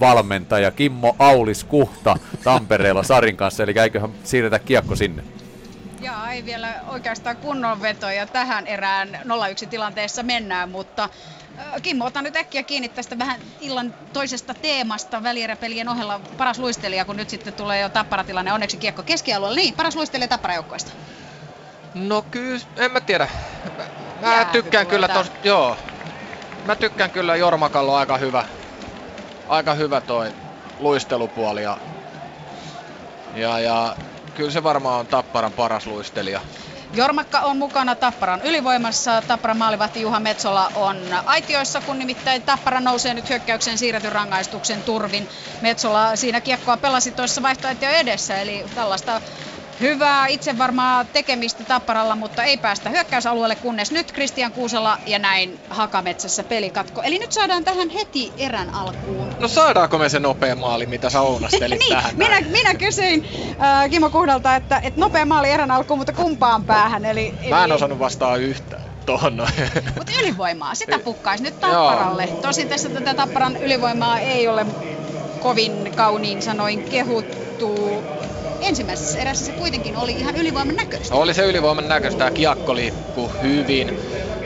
valmentaja 0.00 0.70
Kimmo 0.70 1.16
Aulis 1.18 1.64
Kuhta 1.64 2.16
Tampereella 2.44 3.02
Sarin 3.02 3.36
kanssa, 3.36 3.62
eli 3.62 3.74
eiköhän 3.76 4.10
siirretä 4.24 4.58
kiekko 4.58 4.96
sinne. 4.96 5.22
Jaa, 6.00 6.32
ei 6.32 6.44
vielä 6.44 6.74
oikeastaan 6.86 7.36
kunnon 7.36 7.82
vetoja 7.82 8.26
tähän 8.26 8.66
erään 8.66 9.08
0-1 9.64 9.68
tilanteessa 9.68 10.22
mennään, 10.22 10.68
mutta 10.68 11.08
Kimmo, 11.82 12.04
ota 12.04 12.22
nyt 12.22 12.36
äkkiä 12.36 12.62
kiinni 12.62 12.88
tästä 12.88 13.18
vähän 13.18 13.40
illan 13.60 13.94
toisesta 14.12 14.54
teemasta 14.54 15.22
välieräpelien 15.22 15.88
ohella 15.88 16.20
paras 16.36 16.58
luistelija, 16.58 17.04
kun 17.04 17.16
nyt 17.16 17.30
sitten 17.30 17.52
tulee 17.52 17.80
jo 17.80 17.88
tapparatilanne, 17.88 18.52
onneksi 18.52 18.76
kiekko 18.76 19.02
keskialueella. 19.02 19.56
Niin, 19.56 19.74
paras 19.74 19.96
luistelija 19.96 20.28
tapparajoukkoista. 20.28 20.92
No 21.94 22.22
kyllä, 22.22 22.60
en 22.76 22.92
mä 22.92 23.00
tiedä. 23.00 23.28
Mä 24.20 24.34
Jää, 24.34 24.44
tykkään 24.44 24.86
kyllä 24.86 25.08
tos, 25.08 25.32
joo. 25.44 25.76
Mä 26.66 26.76
tykkään 26.76 27.10
kyllä 27.10 27.36
Jormakallo 27.36 27.94
aika 27.94 28.18
hyvä. 28.18 28.44
Aika 29.48 29.74
hyvä 29.74 30.00
toi 30.00 30.32
luistelupuoli 30.78 31.62
ja, 31.62 31.78
ja, 33.34 33.58
ja 33.58 33.96
kyllä 34.38 34.50
se 34.50 34.62
varmaan 34.62 35.00
on 35.00 35.06
Tapparan 35.08 35.52
paras 35.52 35.86
luistelija. 35.86 36.40
Jormakka 36.92 37.40
on 37.40 37.56
mukana 37.56 37.96
Tapparan 37.96 38.42
ylivoimassa. 38.42 39.22
Tapparan 39.22 39.56
maalivahti 39.56 40.00
Juha 40.00 40.20
Metsola 40.20 40.70
on 40.74 40.96
aitioissa, 41.26 41.80
kun 41.80 41.98
nimittäin 41.98 42.42
Tappara 42.42 42.80
nousee 42.80 43.14
nyt 43.14 43.28
hyökkäyksen 43.28 43.78
siirretyn 43.78 44.12
rangaistuksen 44.12 44.84
turvin. 44.84 45.28
Metsola 45.60 46.16
siinä 46.16 46.40
kiekkoa 46.40 46.76
pelasi 46.76 47.12
tuossa 47.12 47.42
vaihtoehtoja 47.42 47.90
edessä, 47.90 48.40
eli 48.40 48.64
tällaista 48.74 49.20
hyvää 49.80 50.26
itse 50.26 50.58
varmaa 50.58 51.04
tekemistä 51.04 51.64
Tapparalla, 51.64 52.16
mutta 52.16 52.44
ei 52.44 52.56
päästä 52.56 52.90
hyökkäysalueelle, 52.90 53.56
kunnes 53.56 53.92
nyt 53.92 54.12
Kristian 54.12 54.52
Kuusela 54.52 54.98
ja 55.06 55.18
näin 55.18 55.60
Hakametsässä 55.70 56.44
pelikatko. 56.44 57.02
Eli 57.02 57.18
nyt 57.18 57.32
saadaan 57.32 57.64
tähän 57.64 57.90
heti 57.90 58.32
erän 58.36 58.74
alkuun. 58.74 59.28
No 59.38 59.48
saadaanko 59.48 59.98
me 59.98 60.08
se 60.08 60.20
nopea 60.20 60.56
maali, 60.56 60.86
mitä 60.86 61.10
sä 61.10 61.20
ounastelit 61.28 61.78
niin, 61.78 61.92
tähän 61.92 62.16
minä, 62.16 62.40
minä 62.40 62.74
kysyin 62.74 63.26
äh, 63.60 63.90
Kimo 63.90 64.10
Kuhdalta, 64.10 64.56
että, 64.56 64.80
että 64.82 65.00
nopea 65.00 65.26
maali 65.26 65.50
erän 65.50 65.70
alkuun, 65.70 65.98
mutta 65.98 66.12
kumpaan 66.12 66.64
päähän? 66.64 67.04
Eli, 67.04 67.34
Mä 67.50 67.58
en 67.58 67.64
eli... 67.64 67.72
osannut 67.72 67.98
vastaa 67.98 68.36
yhtään 68.36 68.82
tuohon 69.06 69.36
Mutta 69.96 70.12
ylivoimaa, 70.20 70.74
sitä 70.74 70.98
pukkaisi 70.98 71.42
nyt 71.44 71.60
Tapparalle. 71.60 72.26
Tosin 72.42 72.68
tässä 72.68 72.88
tätä 72.88 73.14
Tapparan 73.14 73.56
ylivoimaa 73.56 74.18
ei 74.18 74.48
ole 74.48 74.66
kovin 75.40 75.92
kauniin 75.96 76.42
sanoin 76.42 76.84
kehuttu 76.84 78.02
ensimmäisessä 78.60 79.18
erässä 79.18 79.44
se 79.44 79.52
kuitenkin 79.52 79.96
oli 79.96 80.12
ihan 80.12 80.36
ylivoiman 80.36 80.76
näköistä. 80.76 81.14
Oli 81.14 81.34
se 81.34 81.44
ylivoiman 81.44 81.88
näköistä 81.88 82.24
ja 82.24 82.30
kiekko 82.30 82.74
liikkuu 82.74 83.32
hyvin. 83.42 83.92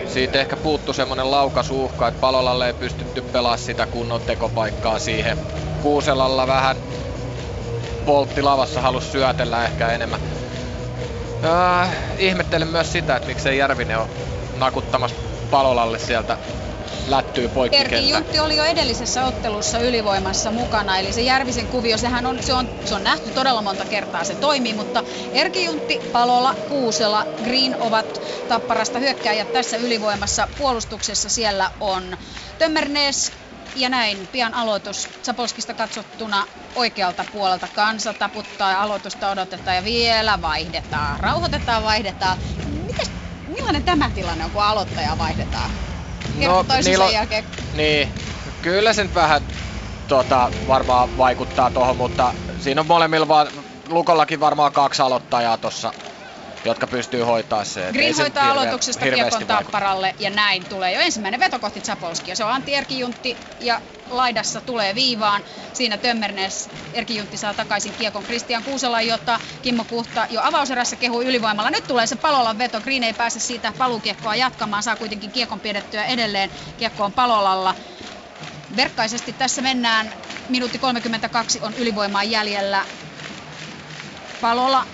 Siitä 0.09 0.41
ehkä 0.41 0.57
puuttu 0.57 0.93
semmonen 0.93 1.31
laukasuhka, 1.31 2.09
että 2.09 2.21
Palolalle 2.21 2.67
ei 2.67 2.75
pystytty 2.75 3.23
pelaa 3.23 3.57
sitä 3.57 3.87
kunnon 3.87 4.21
tekopaikkaa 4.23 4.99
siihen. 4.99 5.39
Kuuselalla 5.83 6.47
vähän 6.47 6.77
poltti 8.05 8.43
lavassa 8.43 8.81
halus 8.81 9.13
syötellä 9.13 9.65
ehkä 9.65 9.91
enemmän. 9.91 10.21
Äh, 11.45 11.97
ihmettelen 12.19 12.69
myös 12.69 12.93
sitä, 12.93 13.17
että 13.17 13.27
miksei 13.27 13.59
Järvinen 13.59 13.99
ole 13.99 14.09
nakuttamassa 14.55 15.17
Palolalle 15.51 15.99
sieltä 15.99 16.39
lättyy 17.07 17.49
poikkikenttä. 17.49 17.97
Erki 17.97 18.09
Juntti 18.11 18.41
oli 18.41 18.57
jo 18.57 18.65
edellisessä 18.65 19.25
ottelussa 19.25 19.79
ylivoimassa 19.79 20.51
mukana, 20.51 20.99
eli 20.99 21.13
se 21.13 21.23
Järvisen 21.23 21.69
kuvio, 21.69 21.99
sehän 21.99 22.27
on, 22.27 22.43
se 22.43 22.55
on, 22.55 22.71
se 22.85 22.95
on 22.95 23.05
nähty 23.05 23.31
todella 23.31 23.63
monta 23.63 23.85
kertaa, 23.85 24.25
se 24.25 24.35
toimii, 24.35 24.75
mutta 24.75 25.05
Erki 25.33 25.65
Juntti, 25.65 26.01
Palola, 26.13 26.55
Kuusela, 26.69 27.27
Green 27.45 27.77
ovat 27.81 28.21
tapparasta 28.49 28.99
hyökkääjät 28.99 29.53
tässä 29.53 29.77
ylivoimassa. 29.77 30.49
Puolustuksessa 30.59 31.29
siellä 31.29 31.71
on 31.81 32.17
Tömmernees, 32.59 33.33
ja 33.75 33.89
näin, 33.89 34.29
pian 34.33 34.55
aloitus 34.55 35.09
Sapolskista 35.23 35.75
katsottuna 35.75 36.47
oikealta 36.75 37.25
puolelta. 37.33 37.69
Kansa 37.69 38.15
taputtaa 38.15 38.71
ja 38.71 38.83
aloitusta 38.83 39.31
odotetaan 39.31 39.77
ja 39.77 39.85
vielä 39.85 40.43
vaihdetaan. 40.43 41.21
Rauhoitetaan, 41.21 41.83
vaihdetaan. 41.83 42.39
Mites, 42.87 43.11
millainen 43.49 43.85
tämä 43.85 44.11
tilanne 44.11 44.45
on, 44.45 44.51
kun 44.51 44.63
aloittaja 44.63 45.19
vaihdetaan? 45.19 45.92
No, 46.35 46.65
niillä 46.85 47.05
on, 47.05 47.13
jälkeen. 47.13 47.45
Niin, 47.73 48.09
kyllä 48.63 48.93
se 48.93 49.03
nyt 49.03 49.15
vähän 49.15 49.41
tota, 50.09 50.51
varmaan 50.67 51.17
vaikuttaa 51.17 51.71
tuohon, 51.71 51.97
mutta 51.97 52.35
siinä 52.59 52.81
on 52.81 52.87
molemmilla 52.87 53.29
vaan, 53.29 53.49
Lukollakin 53.89 54.41
varmaan 54.41 54.73
kaksi 54.73 55.03
aloittajaa 55.03 55.59
tuossa 55.59 55.93
jotka 56.65 56.87
pystyy 56.87 57.23
hoitaa 57.23 57.65
se. 57.65 57.89
Green 57.93 58.17
hoitaa 58.17 58.43
hirveä- 58.43 58.53
aloituksesta 58.63 59.05
kiekon 59.11 59.47
tapparalle 59.47 60.15
ja 60.19 60.31
näin 60.31 60.67
tulee 60.67 60.93
jo 60.93 61.01
ensimmäinen 61.01 61.41
veto 61.41 61.59
kohti 61.59 61.81
Zapolskia. 61.81 62.37
Se 62.37 62.45
on 62.45 62.53
Antti 62.53 62.75
Erkijuntti 62.75 63.39
ja 63.61 63.81
laidassa 64.11 64.61
tulee 64.61 64.95
viivaan. 64.95 65.43
Siinä 65.73 65.99
Tömmernes 65.99 66.71
Erkijuntti 66.93 67.37
saa 67.37 67.55
takaisin 67.55 67.95
kiekon 67.95 68.25
Kristian 68.25 68.65
Kuusela, 68.65 69.03
jota 69.03 69.41
Kimmo 69.63 69.85
Kuhta 69.85 70.27
jo 70.31 70.41
avauserässä 70.45 70.97
kehuu 70.97 71.23
ylivoimalla. 71.23 71.71
Nyt 71.71 71.87
tulee 71.87 72.07
se 72.07 72.17
Palolan 72.17 72.59
veto. 72.59 72.81
Green 72.81 73.03
ei 73.03 73.13
pääse 73.13 73.41
siitä 73.41 73.73
palukiekkoa 73.79 74.37
jatkamaan. 74.37 74.83
Saa 74.83 74.97
kuitenkin 74.97 75.31
kiekon 75.33 75.61
pidettyä 75.61 76.05
edelleen. 76.05 76.51
Kiekko 76.79 77.05
on 77.05 77.13
Palolalla. 77.13 77.75
Verkkaisesti 78.77 79.33
tässä 79.33 79.63
mennään. 79.63 80.13
Minuutti 80.49 80.79
32 80.79 81.59
on 81.63 81.75
ylivoimaa 81.75 82.25
jäljellä. 82.25 82.85
Palola 84.41 84.87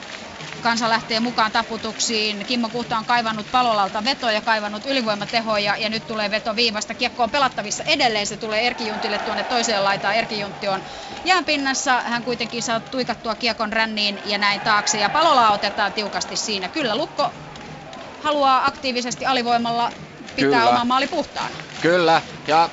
kansa 0.61 0.89
lähtee 0.89 1.21
mukaan 1.21 1.53
taputuksiin. 1.53 2.47
Kimmo 2.47 2.69
Kuhta 2.69 2.99
on 2.99 3.05
kaivannut 3.05 3.51
Palolalta 3.51 4.05
vetoja, 4.05 4.41
kaivannut 4.41 4.87
ylivoimatehoja 4.87 5.77
ja 5.77 5.89
nyt 5.89 6.07
tulee 6.07 6.31
veto 6.31 6.57
viivasta. 6.57 6.95
Kiekko 6.95 7.23
on 7.23 7.31
pelattavissa 7.31 7.85
edelleen, 7.85 8.27
se 8.27 8.37
tulee 8.37 8.67
Erkijuntille 8.67 9.19
tuonne 9.19 9.45
toiseen 9.45 9.85
laitaan. 9.85 10.15
Erkijuntti 10.15 10.69
on 10.69 10.83
jäänpinnassa, 11.25 12.01
hän 12.01 12.23
kuitenkin 12.23 12.63
saa 12.63 12.81
tuikattua 12.81 13.35
kiekon 13.35 13.73
ränniin 13.73 14.21
ja 14.25 14.39
näin 14.39 14.61
taakse. 14.61 14.99
Ja 14.99 15.09
Palola 15.11 15.51
otetaan 15.51 15.93
tiukasti 15.93 16.37
siinä. 16.37 16.69
Kyllä 16.69 16.97
Lukko 16.97 17.31
haluaa 18.19 18.67
aktiivisesti 18.67 19.27
alivoimalla 19.27 19.93
pitää 20.37 20.51
Kyllä. 20.61 20.69
oma 20.69 20.85
maali 20.85 21.07
puhtaana. 21.07 21.57
Kyllä, 21.81 22.23
ja 22.47 22.69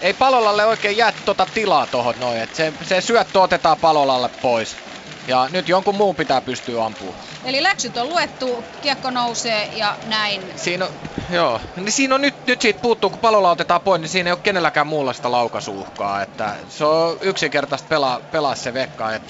ei 0.00 0.14
Palolalle 0.14 0.66
oikein 0.66 0.96
jää 0.96 1.12
tota 1.24 1.46
tilaa 1.54 1.86
tohon 1.86 2.14
noin, 2.20 2.40
että 2.40 2.56
se, 2.56 2.72
se 2.82 3.00
syöttö 3.00 3.40
otetaan 3.40 3.76
Palolalle 3.78 4.28
pois. 4.42 4.89
Ja 5.26 5.48
nyt 5.48 5.68
jonkun 5.68 5.94
muun 5.94 6.16
pitää 6.16 6.40
pystyä 6.40 6.84
ampumaan. 6.84 7.18
Eli 7.44 7.62
läksyt 7.62 7.96
on 7.96 8.08
luettu, 8.08 8.64
kiekko 8.80 9.10
nousee 9.10 9.68
ja 9.72 9.98
näin. 10.04 10.52
Siinä 10.56 10.84
on, 10.84 10.90
joo, 11.30 11.60
niin 11.76 11.92
siinä 11.92 12.14
on 12.14 12.20
nyt, 12.20 12.34
nyt 12.46 12.60
siitä 12.60 12.80
puuttuu, 12.82 13.10
kun 13.10 13.18
palolla 13.20 13.50
otetaan 13.50 13.80
pois, 13.80 14.00
niin 14.00 14.08
siinä 14.08 14.28
ei 14.28 14.32
ole 14.32 14.40
kenelläkään 14.42 14.86
muulla 14.86 15.12
sitä 15.12 15.32
laukasuuhkaa. 15.32 16.22
Että 16.22 16.56
se 16.68 16.84
on 16.84 17.18
yksinkertaista 17.20 17.88
pelaa, 17.88 18.20
pelaa 18.30 18.54
se 18.54 18.74
vekka. 18.74 19.14
Et, 19.14 19.22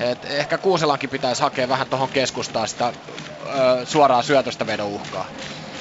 et 0.00 0.24
ehkä 0.24 0.58
Kuuselankin 0.58 1.10
pitäisi 1.10 1.42
hakea 1.42 1.68
vähän 1.68 1.88
tuohon 1.88 2.08
keskustaan 2.08 2.68
sitä 2.68 2.92
ö, 3.42 3.86
suoraa 3.86 4.22
syötöstä 4.22 4.66
vedon 4.66 4.88
uhkaa. 4.88 5.28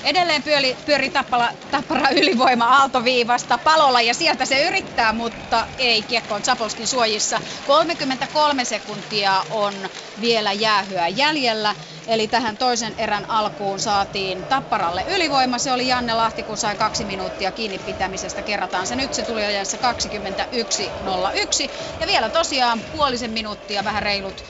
Edelleen 0.08 0.44
pyöri, 0.44 0.78
pyöri 0.86 1.10
tappala, 1.10 1.50
tappara 1.72 2.10
ylivoima 2.10 2.66
aaltoviivasta 2.66 3.58
palolla 3.58 4.02
ja 4.02 4.14
sieltä 4.14 4.46
se 4.46 4.68
yrittää, 4.68 5.14
mutta 5.14 5.68
ei 5.78 6.04
kiekko 6.04 6.36
on 6.36 6.44
Zapolskin 6.44 6.88
suojissa. 6.88 7.42
33 7.66 8.66
sekuntia 8.66 9.44
on 9.50 9.74
vielä 10.22 10.54
jäähyä 10.54 11.08
jäljellä. 11.08 11.76
Eli 12.08 12.28
tähän 12.28 12.58
toisen 12.58 12.94
erän 12.98 13.30
alkuun 13.30 13.80
saatiin 13.80 14.46
Tapparalle 14.46 15.06
ylivoima. 15.08 15.60
Se 15.60 15.72
oli 15.72 15.88
Janne 15.88 16.14
Lahti, 16.14 16.44
kun 16.44 16.58
sai 16.58 16.76
kaksi 16.76 17.06
minuuttia 17.06 17.52
kiinni 17.52 17.80
pitämisestä. 17.80 18.42
Kerrataan 18.44 18.88
se 18.88 18.96
nyt. 18.96 19.14
Se 19.14 19.24
tuli 19.24 19.46
ajassa 19.46 19.78
21.01. 19.78 21.72
Ja 22.00 22.08
vielä 22.08 22.30
tosiaan 22.30 22.80
puolisen 22.92 23.32
minuuttia, 23.32 23.84
vähän 23.84 24.04
reilut 24.04 24.44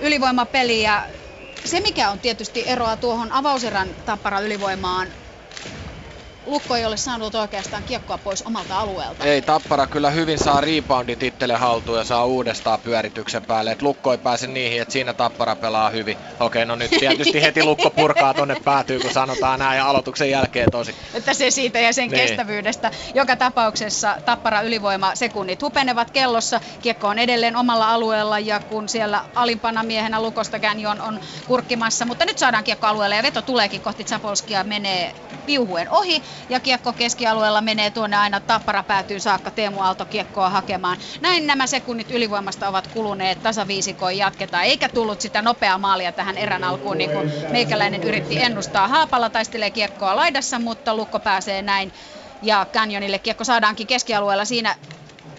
ylivoimapeliä. 0.00 1.21
Se 1.64 1.80
mikä 1.80 2.10
on 2.10 2.20
tietysti 2.20 2.68
eroa 2.68 2.96
tuohon 2.96 3.32
avauserän 3.32 3.96
tappara 4.04 4.40
ylivoimaan, 4.40 5.14
Lukko 6.46 6.76
ei 6.76 6.86
ole 6.86 6.96
saanut 6.96 7.34
oikeastaan 7.34 7.84
kiekkoa 7.84 8.18
pois 8.18 8.42
omalta 8.42 8.78
alueelta. 8.80 9.24
Ei, 9.24 9.42
Tappara 9.42 9.86
kyllä 9.86 10.10
hyvin 10.10 10.38
saa 10.38 10.60
reboundit 10.60 11.22
itselle 11.22 11.56
haltuun 11.56 11.98
ja 11.98 12.04
saa 12.04 12.24
uudestaan 12.26 12.80
pyörityksen 12.80 13.46
päälle. 13.46 13.72
Et 13.72 13.82
Lukko 13.82 14.12
ei 14.12 14.18
pääse 14.18 14.46
niihin, 14.46 14.82
että 14.82 14.92
siinä 14.92 15.14
Tappara 15.14 15.56
pelaa 15.56 15.90
hyvin. 15.90 16.16
Okei, 16.40 16.66
no 16.66 16.76
nyt 16.76 16.90
tietysti 16.90 17.42
heti 17.42 17.64
Lukko 17.64 17.90
purkaa 17.90 18.34
tonne 18.34 18.56
päätyy, 18.64 19.00
kun 19.00 19.12
sanotaan 19.12 19.58
näin 19.58 19.76
ja 19.78 19.86
aloituksen 19.88 20.30
jälkeen 20.30 20.70
tosi. 20.70 20.94
Että 21.14 21.34
se 21.34 21.50
siitä 21.50 21.78
ja 21.80 21.92
sen 21.92 22.08
Niin. 22.08 22.20
kestävyydestä. 22.28 22.90
Joka 23.14 23.36
tapauksessa 23.36 24.16
tappara 24.24 24.60
ylivoima 24.60 25.14
sekunnit 25.14 25.62
hupenevat 25.62 26.10
kellossa. 26.10 26.60
Kiekko 26.82 27.08
on 27.08 27.18
edelleen 27.18 27.56
omalla 27.56 27.94
alueella 27.94 28.38
ja 28.38 28.60
kun 28.60 28.88
siellä 28.88 29.24
alimpana 29.34 29.82
miehenä 29.82 30.22
Lukosta 30.22 30.58
Canyon 30.58 31.00
on 31.00 31.20
kurkkimassa. 31.46 32.04
Mutta 32.04 32.24
nyt 32.24 32.38
saadaan 32.38 32.64
kiekko 32.64 32.86
alueelle 32.86 33.16
ja 33.16 33.22
veto 33.22 33.42
tuleekin 33.42 33.80
kohti 33.82 34.04
Zapolskia 34.04 34.64
menee 34.64 35.12
piuhuen 35.46 35.90
ohi. 35.90 36.22
Ja 36.48 36.60
kiekko 36.60 36.92
keskialueella 36.92 37.60
menee 37.60 37.90
tuonne 37.90 38.16
aina 38.16 38.40
tappara 38.40 38.82
päätyy 38.82 39.20
saakka 39.20 39.50
Teemu 39.50 39.80
Aalto 39.80 40.06
kiekkoa 40.06 40.50
hakemaan. 40.50 40.98
Näin 41.20 41.46
nämä 41.46 41.66
sekunnit 41.66 42.10
ylivoimasta 42.10 42.68
ovat 42.68 42.86
kuluneet 42.86 43.42
tasaviisikoin 43.42 44.18
jatketaan. 44.18 44.64
Eikä 44.64 44.88
tullut 44.88 45.20
sitä 45.20 45.42
nopeaa 45.42 45.78
maalia 45.78 46.12
tähän 46.12 46.38
erän 46.38 46.64
alkuun 46.64 46.98
niin 46.98 47.10
kuin 47.10 47.32
meikäläinen 47.50 48.02
yritti 48.02 48.40
ennustaa. 48.42 48.88
Haapalla 48.88 49.30
taistelee 49.30 49.70
kiekkoa 49.70 50.16
laidassa, 50.16 50.58
mutta 50.58 50.96
Lukko 50.96 51.20
pääsee 51.20 51.62
näin 51.62 51.92
ja 52.42 52.66
Canyonille 52.72 53.18
kiekko 53.18 53.44
saadaankin 53.44 53.86
keskialueella. 53.86 54.44
Siinä 54.44 54.76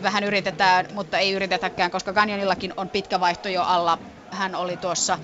vähän 0.03 0.23
yritetään, 0.23 0.87
mutta 0.93 1.17
ei 1.17 1.31
yritetäkään, 1.33 1.91
koska 1.91 2.13
Canyonillakin 2.13 2.73
on 2.77 2.89
pitkä 2.89 3.19
vaihto 3.19 3.49
jo 3.49 3.63
alla. 3.63 3.97
Hän 4.31 4.55
oli 4.55 4.77
tuossa 4.77 5.19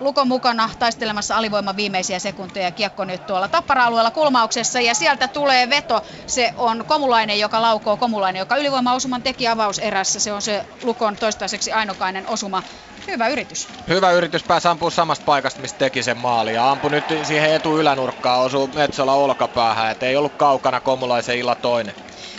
Lukon 0.00 0.28
mukana 0.28 0.70
taistelemassa 0.78 1.36
alivoiman 1.36 1.76
viimeisiä 1.76 2.18
sekunteja. 2.18 2.72
Kiekko 2.72 3.04
nyt 3.04 3.26
tuolla 3.26 3.48
tappara-alueella 3.48 4.10
kulmauksessa 4.10 4.80
ja 4.80 4.94
sieltä 4.94 5.28
tulee 5.28 5.70
veto. 5.70 6.02
Se 6.26 6.52
on 6.56 6.84
Komulainen, 6.86 7.40
joka 7.40 7.62
laukoo 7.62 7.96
Komulainen, 7.96 8.40
joka 8.40 8.56
ylivoimaosuman 8.56 9.22
teki 9.22 9.48
avauserässä. 9.48 10.20
Se 10.20 10.32
on 10.32 10.42
se 10.42 10.64
Lukon 10.82 11.16
toistaiseksi 11.16 11.72
ainokainen 11.72 12.26
osuma. 12.26 12.62
Hyvä 13.06 13.28
yritys. 13.28 13.68
Hyvä 13.88 14.10
yritys 14.10 14.44
pääsi 14.44 14.68
ampua 14.68 14.90
samasta 14.90 15.24
paikasta, 15.24 15.60
mistä 15.60 15.78
teki 15.78 16.02
sen 16.02 16.16
maali. 16.16 16.54
Ja 16.54 16.70
ampui 16.70 16.90
nyt 16.90 17.04
siihen 17.22 17.52
etuylänurkkaan, 17.54 18.40
osuu 18.40 18.70
Metsola 18.74 19.12
olkapäähän. 19.14 19.90
Et 19.90 20.02
ei 20.02 20.16
ollut 20.16 20.34
kaukana 20.36 20.80
Komulaisen 20.80 21.38
illa 21.38 21.54
toinen. 21.54 21.94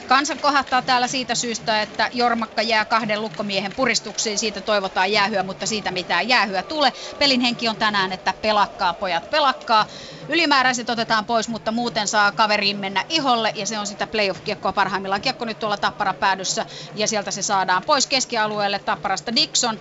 Kansa 0.07 0.35
kohahtaa 0.35 0.81
täällä 0.81 1.07
siitä 1.07 1.35
syystä, 1.35 1.81
että 1.81 2.09
Jormakka 2.13 2.61
jää 2.61 2.85
kahden 2.85 3.21
lukkomiehen 3.21 3.73
puristuksiin. 3.73 4.39
Siitä 4.39 4.61
toivotaan 4.61 5.11
jäähyä, 5.11 5.43
mutta 5.43 5.65
siitä 5.65 5.91
mitään 5.91 6.27
jäähyä 6.27 6.63
tule. 6.63 6.93
Pelin 7.19 7.41
henki 7.41 7.67
on 7.67 7.77
tänään, 7.77 8.11
että 8.11 8.33
pelakkaa 8.41 8.93
pojat, 8.93 9.29
pelakkaa. 9.29 9.85
Ylimääräiset 10.29 10.89
otetaan 10.89 11.25
pois, 11.25 11.49
mutta 11.49 11.71
muuten 11.71 12.07
saa 12.07 12.31
kaveriin 12.31 12.77
mennä 12.77 13.03
iholle 13.09 13.51
ja 13.55 13.65
se 13.65 13.79
on 13.79 13.87
sitä 13.87 14.07
playoff-kiekkoa 14.07 14.73
parhaimmillaan. 14.73 15.21
Kiekko 15.21 15.45
nyt 15.45 15.59
tuolla 15.59 15.77
Tappara 15.77 16.13
päädyssä 16.13 16.65
ja 16.95 17.07
sieltä 17.07 17.31
se 17.31 17.41
saadaan 17.41 17.83
pois 17.83 18.07
keskialueelle 18.07 18.79
Tapparasta 18.79 19.35
Dixon. 19.35 19.79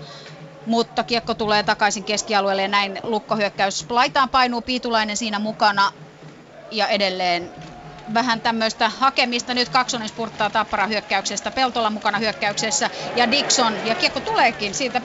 Mutta 0.67 1.05
kiekko 1.05 1.35
tulee 1.35 1.63
takaisin 1.63 2.05
keskialueelle 2.05 2.63
ja 2.63 2.69
näin 2.69 2.99
lukkohyökkäys 3.03 3.87
laitaan 3.91 4.29
painuu 4.29 4.63
Piitulainen 4.63 5.17
siinä 5.17 5.39
mukana 5.39 5.93
ja 6.71 6.89
edelleen 6.89 7.55
vähän 8.15 8.41
tämmöistä 8.41 8.89
hakemista. 8.89 9.55
Nyt 9.55 9.69
Kaksonen 9.69 10.09
spurttaa 10.09 10.51
Tappara 10.51 10.87
hyökkäyksestä, 10.87 11.51
Peltola 11.51 11.91
mukana 11.91 12.19
hyökkäyksessä 12.19 12.91
ja 13.15 13.31
Dixon. 13.31 13.81
Ja 13.85 13.95
kiekko 13.95 14.21
tuleekin 14.21 14.75
siitä. 14.75 15.03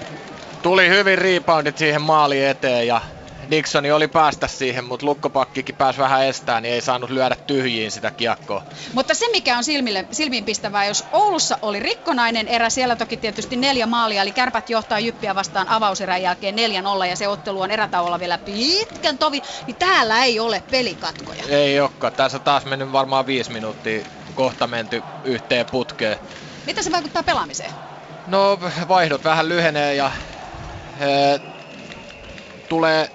Tuli 0.61 0.89
hyvin 0.89 1.17
reboundit 1.17 1.77
siihen 1.77 2.01
maaliin 2.01 2.45
eteen 2.47 2.87
ja 2.87 3.01
Dixoni 3.51 3.91
oli 3.91 4.07
päästä 4.07 4.47
siihen, 4.47 4.83
mutta 4.85 5.05
lukkopakkikin 5.05 5.75
pääsi 5.75 5.99
vähän 5.99 6.25
estään, 6.25 6.63
niin 6.63 6.73
ei 6.73 6.81
saanut 6.81 7.09
lyödä 7.09 7.35
tyhjiin 7.35 7.91
sitä 7.91 8.11
kiekkoa. 8.11 8.63
Mutta 8.93 9.13
se 9.13 9.25
mikä 9.31 9.57
on 9.57 9.63
silmille, 9.63 10.05
silmiinpistävää, 10.11 10.85
jos 10.85 11.05
Oulussa 11.11 11.57
oli 11.61 11.79
rikkonainen 11.79 12.47
erä, 12.47 12.69
siellä 12.69 12.95
toki 12.95 13.17
tietysti 13.17 13.55
neljä 13.55 13.85
maalia, 13.85 14.21
eli 14.21 14.31
kärpät 14.31 14.69
johtaa 14.69 14.99
Jyppiä 14.99 15.35
vastaan 15.35 15.69
avauserän 15.69 16.21
jälkeen 16.21 16.55
4-0 16.55 17.05
ja 17.05 17.15
se 17.15 17.27
ottelu 17.27 17.61
on 17.61 17.71
erätauolla 17.71 18.19
vielä 18.19 18.37
pitkän 18.37 19.17
tovi, 19.17 19.41
niin 19.67 19.75
täällä 19.75 20.23
ei 20.23 20.39
ole 20.39 20.63
pelikatkoja. 20.71 21.43
Ei 21.49 21.79
olekaan. 21.79 22.13
Tässä 22.13 22.39
taas 22.39 22.65
mennyt 22.65 22.91
varmaan 22.91 23.25
viisi 23.25 23.51
minuuttia 23.51 24.05
kohta 24.35 24.67
menty 24.67 25.03
yhteen 25.23 25.65
putkeen. 25.65 26.17
Mitä 26.65 26.83
se 26.83 26.91
vaikuttaa 26.91 27.23
pelaamiseen? 27.23 27.71
No 28.27 28.59
vaihdot 28.87 29.23
vähän 29.23 29.49
lyhenee 29.49 29.95
ja 29.95 30.11
e, 30.99 31.39
tulee, 32.69 33.11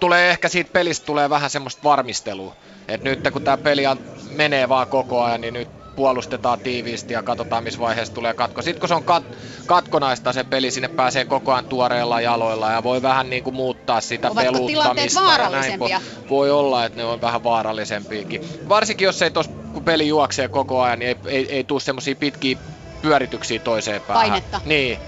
tulee 0.00 0.30
ehkä 0.30 0.48
siitä 0.48 0.70
pelistä 0.72 1.06
tulee 1.06 1.30
vähän 1.30 1.50
semmoista 1.50 1.80
varmistelua. 1.84 2.54
Et 2.88 3.02
nyt 3.02 3.20
kun 3.32 3.42
tämä 3.42 3.56
peli 3.56 3.86
an- 3.86 4.00
menee 4.30 4.68
vaan 4.68 4.86
koko 4.88 5.22
ajan, 5.22 5.40
niin 5.40 5.54
nyt 5.54 5.68
puolustetaan 5.96 6.58
tiiviisti 6.60 7.14
ja 7.14 7.22
katsotaan 7.22 7.64
missä 7.64 7.80
vaiheessa 7.80 8.14
tulee 8.14 8.34
katko. 8.34 8.62
Sitten 8.62 8.80
kun 8.80 8.88
se 8.88 8.94
on 8.94 9.02
kat- 9.02 9.36
katkonaista 9.66 10.32
se 10.32 10.44
peli, 10.44 10.70
sinne 10.70 10.88
pääsee 10.88 11.24
koko 11.24 11.52
ajan 11.52 11.64
tuoreilla 11.64 12.20
jaloilla 12.20 12.70
ja 12.70 12.82
voi 12.82 13.02
vähän 13.02 13.30
niin 13.30 13.42
kuin 13.42 13.56
muuttaa 13.56 14.00
sitä 14.00 14.30
Ovatko 14.30 14.52
peluttamista. 14.52 15.20
ja 15.20 15.50
näin 15.50 15.80
po- 15.80 16.02
Voi 16.30 16.50
olla, 16.50 16.84
että 16.84 16.96
ne 16.98 17.04
on 17.04 17.20
vähän 17.20 17.44
vaarallisempiakin. 17.44 18.40
Varsinkin 18.68 19.04
jos 19.04 19.22
ei 19.22 19.30
tos, 19.30 19.50
kun 19.72 19.84
peli 19.84 20.08
juoksee 20.08 20.48
koko 20.48 20.82
ajan, 20.82 20.98
niin 20.98 21.08
ei, 21.08 21.16
ei, 21.26 21.52
ei 21.52 21.64
tule 21.64 21.80
semmoisia 21.80 22.14
pitkiä 22.16 22.56
pyörityksiä 23.02 23.58
toiseen 23.58 24.02
päähän. 24.02 24.28
Painetta. 24.30 24.60
Niin. 24.64 24.98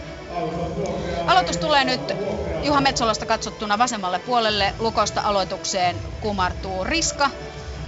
Aloitus 1.26 1.56
tulee 1.58 1.84
nyt 1.84 2.12
Juha 2.62 2.80
Metsolasta 2.80 3.26
katsottuna 3.26 3.78
vasemmalle 3.78 4.18
puolelle. 4.18 4.74
Lukosta 4.78 5.20
aloitukseen 5.20 6.02
kumartuu 6.20 6.84
Riska. 6.84 7.30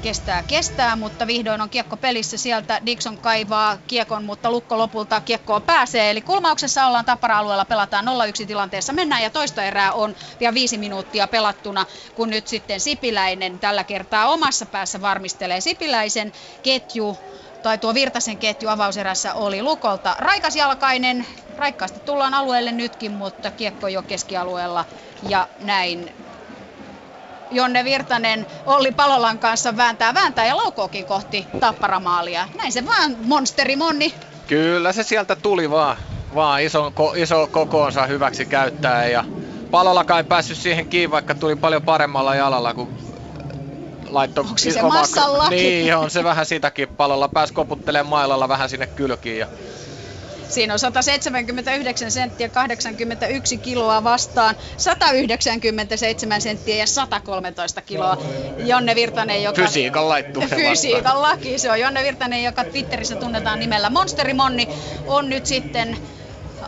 kestää, 0.02 0.43
kestää, 0.43 0.97
mutta 0.97 1.27
vihdoin 1.27 1.60
on 1.60 1.70
kiekko 1.70 1.97
pelissä. 1.97 2.39
Sieltä 2.39 2.81
Dixon 2.86 3.19
kaivaa 3.19 3.78
kiekon, 3.86 4.24
mutta 4.24 4.51
Lukko 4.51 4.78
lopulta 4.78 5.20
kiekkoon 5.20 5.62
pääsee. 5.62 6.10
Eli 6.10 6.23
kulmauksessa 6.23 6.86
ollaan 6.86 7.05
Tappara-alueella, 7.05 7.64
pelataan 7.64 8.05
0-1 8.43 8.47
tilanteessa. 8.47 8.93
Mennään 8.93 9.23
ja 9.23 9.31
toista 9.31 9.62
erää 9.64 9.93
on 9.93 10.14
vielä 10.40 10.55
viisi 10.55 10.78
minuuttia 10.78 11.28
pelattuna, 11.28 11.86
kun 12.14 12.31
nyt 12.31 12.47
sitten 12.47 12.81
Sipiläinen 12.81 13.60
tällä 13.60 13.85
kertaa 13.85 14.28
omassa 14.28 14.66
päässä 14.66 15.01
varmistelee 15.01 15.60
Sipiläisen 15.60 16.32
ketju 16.62 17.19
tai 17.63 17.79
tuo 17.79 17.95
Virtasen 17.95 18.39
ketju 18.39 18.69
avauserässä 18.69 19.35
oli 19.35 19.63
Lukolta. 19.63 20.17
Raikas 20.19 20.57
jalkainen, 20.57 21.27
raikkaasti 21.57 22.01
tullaan 22.05 22.35
alueelle 22.35 22.73
nytkin, 22.73 23.13
mutta 23.13 23.51
kiekko 23.51 23.89
jo 23.89 24.03
keskialueella 24.03 24.85
ja 25.29 25.49
näin 25.59 26.15
Jonne 27.51 27.85
Virtanen 27.85 28.47
Olli 28.67 28.93
Palolan 28.93 29.39
kanssa 29.39 29.77
vääntää, 29.77 30.15
vääntää 30.15 30.47
ja 30.47 30.57
laukookin 30.57 31.07
kohti 31.07 31.47
tapparamaalia. 31.61 32.49
Näin 32.59 32.73
se 32.73 32.87
vaan, 32.87 33.17
monsteri 33.23 33.77
Monni. 33.77 34.15
Kyllä 34.47 34.93
se 34.93 35.03
sieltä 35.03 35.37
tuli 35.37 35.71
vaan, 35.71 35.97
vaan 36.35 36.63
iso, 36.63 36.93
iso 37.17 37.47
kokoonsa 37.47 38.07
hyväksi 38.07 38.47
käyttää 38.47 39.09
ja 39.09 39.25
Palola 39.71 40.05
ei 40.17 40.25
päässyt 40.25 40.59
siihen 40.59 40.87
kiinni, 40.87 41.11
vaikka 41.11 41.35
tuli 41.35 41.57
paljon 41.57 41.83
paremmalla 41.83 42.35
jalalla 42.35 42.75
kuin 42.75 42.89
laittoi 44.15 44.45
Onko 44.45 44.59
se 44.59 44.83
laki? 45.27 45.55
Niin, 45.55 45.97
on 45.97 46.11
se 46.11 46.25
vähän 46.25 46.47
sitäkin 46.47 46.89
palolla. 46.89 47.29
Pääsi 47.29 47.53
koputtelemaan 47.53 48.11
mailalla 48.11 48.49
vähän 48.49 48.69
sinne 48.69 48.87
kylkiin 48.87 49.39
ja 49.39 49.47
Siinä 50.53 50.73
on 50.73 50.79
179 50.79 52.11
senttiä, 52.11 52.49
81 52.49 53.59
kiloa 53.59 54.05
vastaan, 54.05 54.55
197 54.77 56.41
senttiä 56.41 56.77
ja 56.77 56.87
113 56.87 57.81
kiloa. 57.81 58.17
Jonne 58.59 58.95
Virtanen, 58.95 59.43
joka... 59.43 59.63
Fysiikan 59.63 60.09
laittu. 60.09 60.41
Fysiikan 60.41 61.23
laki, 61.23 61.59
se 61.59 61.71
on 61.71 61.81
Jonne 61.81 62.03
Virtanen, 62.03 62.45
joka 62.45 62.65
Twitterissä 62.65 63.17
tunnetaan 63.17 63.59
nimellä 63.59 63.91
Monsteri 63.91 64.35
Monni, 64.35 64.69
on 65.07 65.29
nyt 65.29 65.47
sitten 65.47 65.99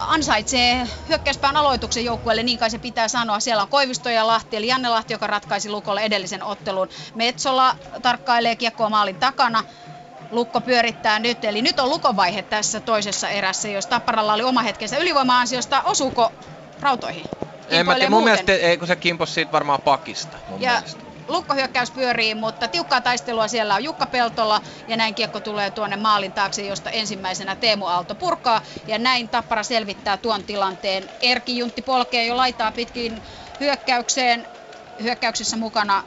ansaitsee 0.00 0.86
hyökkäyspään 1.08 1.56
aloituksen 1.56 2.04
joukkueelle, 2.04 2.42
niin 2.42 2.58
kai 2.58 2.70
se 2.70 2.78
pitää 2.78 3.08
sanoa. 3.08 3.40
Siellä 3.40 3.62
on 3.62 3.68
Koivisto 3.68 4.10
ja 4.10 4.26
Lahti, 4.26 4.56
eli 4.56 4.66
Janne 4.66 4.88
Lahti, 4.88 5.12
joka 5.12 5.26
ratkaisi 5.26 5.70
Lukolle 5.70 6.00
edellisen 6.00 6.42
ottelun. 6.42 6.88
Metsola 7.14 7.76
tarkkailee 8.02 8.56
kiekkoa 8.56 8.90
maalin 8.90 9.16
takana. 9.16 9.64
Lukko 10.30 10.60
pyörittää 10.60 11.18
nyt, 11.18 11.44
eli 11.44 11.62
nyt 11.62 11.80
on 11.80 11.90
lukovaihe 11.90 12.42
tässä 12.42 12.80
toisessa 12.80 13.28
erässä, 13.28 13.68
jos 13.68 13.86
Tapparalla 13.86 14.32
oli 14.32 14.42
oma 14.42 14.62
hetkensä 14.62 14.96
ylivoima-ansiosta. 14.96 15.82
Osuuko 15.82 16.32
rautoihin? 16.80 17.26
En 17.68 17.86
mä 17.86 17.94
tiedä, 17.94 18.10
mun 18.10 18.24
mielestä 18.24 18.52
ei, 18.52 18.78
kun 18.78 18.86
se 18.86 18.96
kimpos 18.96 19.34
siitä 19.34 19.52
varmaan 19.52 19.80
pakista. 19.80 20.36
Mun 20.48 20.62
ja 20.62 20.72
mielestä. 20.72 21.03
Lukkohyökkäys 21.28 21.90
pyörii, 21.90 22.34
mutta 22.34 22.68
tiukkaa 22.68 23.00
taistelua 23.00 23.48
siellä 23.48 23.74
on 23.74 23.84
Jukka 23.84 24.06
Peltola 24.06 24.60
ja 24.86 24.96
näin 24.96 25.14
kiekko 25.14 25.40
tulee 25.40 25.70
tuonne 25.70 25.96
maalin 25.96 26.32
taakse, 26.32 26.62
josta 26.62 26.90
ensimmäisenä 26.90 27.56
Teemu 27.56 27.86
Aalto 27.86 28.14
purkaa 28.14 28.62
ja 28.86 28.98
näin 28.98 29.28
Tappara 29.28 29.62
selvittää 29.62 30.16
tuon 30.16 30.44
tilanteen. 30.44 31.10
Erki 31.22 31.58
Juntti 31.58 31.82
polkee 31.82 32.26
jo 32.26 32.36
laitaa 32.36 32.72
pitkin 32.72 33.22
hyökkäykseen. 33.60 34.48
Hyökkäyksessä 35.02 35.56
mukana 35.56 36.04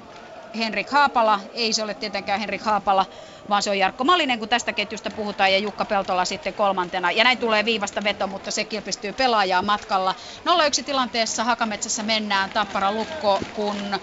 Henrik 0.58 0.90
Haapala, 0.90 1.40
ei 1.52 1.74
se 1.74 1.84
ole 1.84 1.94
tietenkään 1.94 2.40
Henrik 2.40 2.62
Haapala, 2.62 3.06
vaan 3.50 3.64
se 3.64 3.70
on 3.70 3.80
Jarkko 3.80 4.04
Malinen, 4.04 4.40
kun 4.40 4.50
tästä 4.50 4.74
ketjusta 4.74 5.12
puhutaan, 5.12 5.52
ja 5.52 5.58
Jukka 5.58 5.86
Peltola 5.86 6.26
sitten 6.26 6.54
kolmantena. 6.54 7.12
Ja 7.12 7.24
näin 7.24 7.38
tulee 7.38 7.66
viivasta 7.66 8.04
veto, 8.04 8.28
mutta 8.28 8.52
se 8.52 8.66
kilpistyy 8.66 9.14
pelaajaa 9.14 9.62
matkalla. 9.62 10.16
0-1 10.82 10.84
tilanteessa 10.86 11.44
Hakametsässä 11.44 12.04
mennään 12.04 12.52
Tappara 12.52 12.92
Lukko, 12.92 13.42
kun 13.54 14.00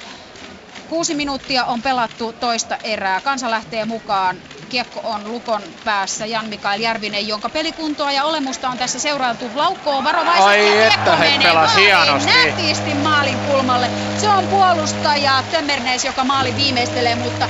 Kuusi 0.95 1.15
minuuttia 1.15 1.65
on 1.65 1.83
pelattu 1.83 2.33
toista 2.33 2.77
erää. 2.85 3.21
Kansa 3.21 3.51
lähtee 3.51 3.85
mukaan. 3.85 4.37
Kiekko 4.69 5.01
on 5.05 5.33
Lukon 5.33 5.63
päässä. 5.85 6.27
Jan-Mikael 6.27 6.81
Järvinen, 6.81 7.29
jonka 7.29 7.49
pelikuntoa 7.49 8.13
ja 8.13 8.25
olemusta 8.25 8.69
on 8.69 8.79
tässä 8.79 8.99
seurailtu. 8.99 9.51
Laukkoo 9.55 10.05
varovaisesti. 10.05 10.49
Ai 10.49 10.83
että, 10.83 11.17
he 11.17 11.25
menee 11.25 11.49
pelas 11.49 11.71
maaliin 11.71 11.87
hienosti. 11.87 12.31
Nätisti 12.47 12.95
maalin 12.95 13.39
kulmalle. 13.39 13.87
Se 14.21 14.29
on 14.29 14.47
puolustaja 14.47 15.43
Tömmernees, 15.51 16.05
joka 16.05 16.25
maali 16.25 16.57
viimeistelee, 16.57 17.15
mutta 17.15 17.49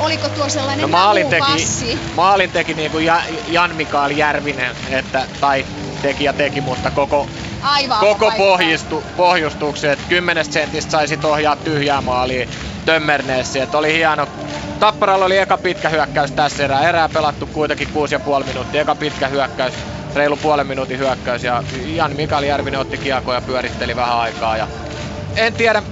oliko 0.00 0.28
tuo 0.28 0.48
sellainen 0.48 0.82
No 0.82 0.88
maalin 0.88 1.28
teki, 1.28 1.52
passi? 1.52 1.98
maalin 2.16 2.50
teki 2.50 2.74
niin 2.74 2.90
kuin 2.90 3.06
Jan 3.48 3.74
Mikael 3.74 4.10
Järvinen, 4.10 4.76
että, 4.90 5.26
tai 5.40 5.66
teki 6.02 6.24
ja 6.24 6.32
teki, 6.32 6.60
mutta 6.60 6.90
koko, 6.90 7.26
Aivan 7.62 7.98
koko 8.00 8.32
pohjistu, 8.36 9.04
pohjustuksen, 9.16 9.90
että 9.90 10.04
10 10.08 10.44
sentistä 10.44 10.90
sai 10.90 11.08
sit 11.08 11.24
ohjaa 11.24 11.56
tyhjää 11.56 12.00
maaliin 12.00 12.48
Tömmerneessi, 12.86 13.60
että 13.60 13.78
oli 13.78 13.92
hieno. 13.92 14.28
Tapparalla 14.80 15.24
oli 15.24 15.38
eka 15.38 15.56
pitkä 15.58 15.88
hyökkäys 15.88 16.30
tässä 16.30 16.64
erää, 16.64 16.88
erää 16.88 17.08
pelattu 17.08 17.46
kuitenkin 17.46 17.88
6,5 18.40 18.46
minuuttia, 18.46 18.80
eka 18.80 18.94
pitkä 18.94 19.28
hyökkäys, 19.28 19.74
reilu 20.14 20.36
puolen 20.36 20.66
minuutin 20.66 20.98
hyökkäys 20.98 21.44
ja 21.44 21.64
Jan 21.86 22.16
Mikael 22.16 22.42
Järvinen 22.42 22.80
otti 22.80 22.98
kiekkoa 22.98 23.34
ja 23.34 23.40
pyöritteli 23.40 23.96
vähän 23.96 24.16
aikaa 24.16 24.56
ja 24.56 24.68
en 25.36 25.52
tiedä, 25.52 25.82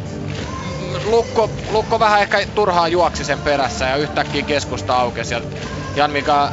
Lukko, 1.05 1.51
Lukko 1.71 1.99
vähän 1.99 2.21
ehkä 2.21 2.47
turhaan 2.55 2.93
juoksi 2.93 3.25
sen 3.25 3.39
perässä 3.39 3.85
ja 3.85 3.97
yhtäkkiä 3.97 4.43
keskusta 4.43 4.97
aukesi. 4.97 5.35
Ja 5.35 5.41
Jan 5.97 6.11
Mika 6.11 6.53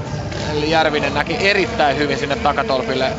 Järvinen 0.53 1.13
näki 1.13 1.37
erittäin 1.39 1.97
hyvin 1.97 2.17
sinne 2.17 2.35
takatolpille 2.35 3.11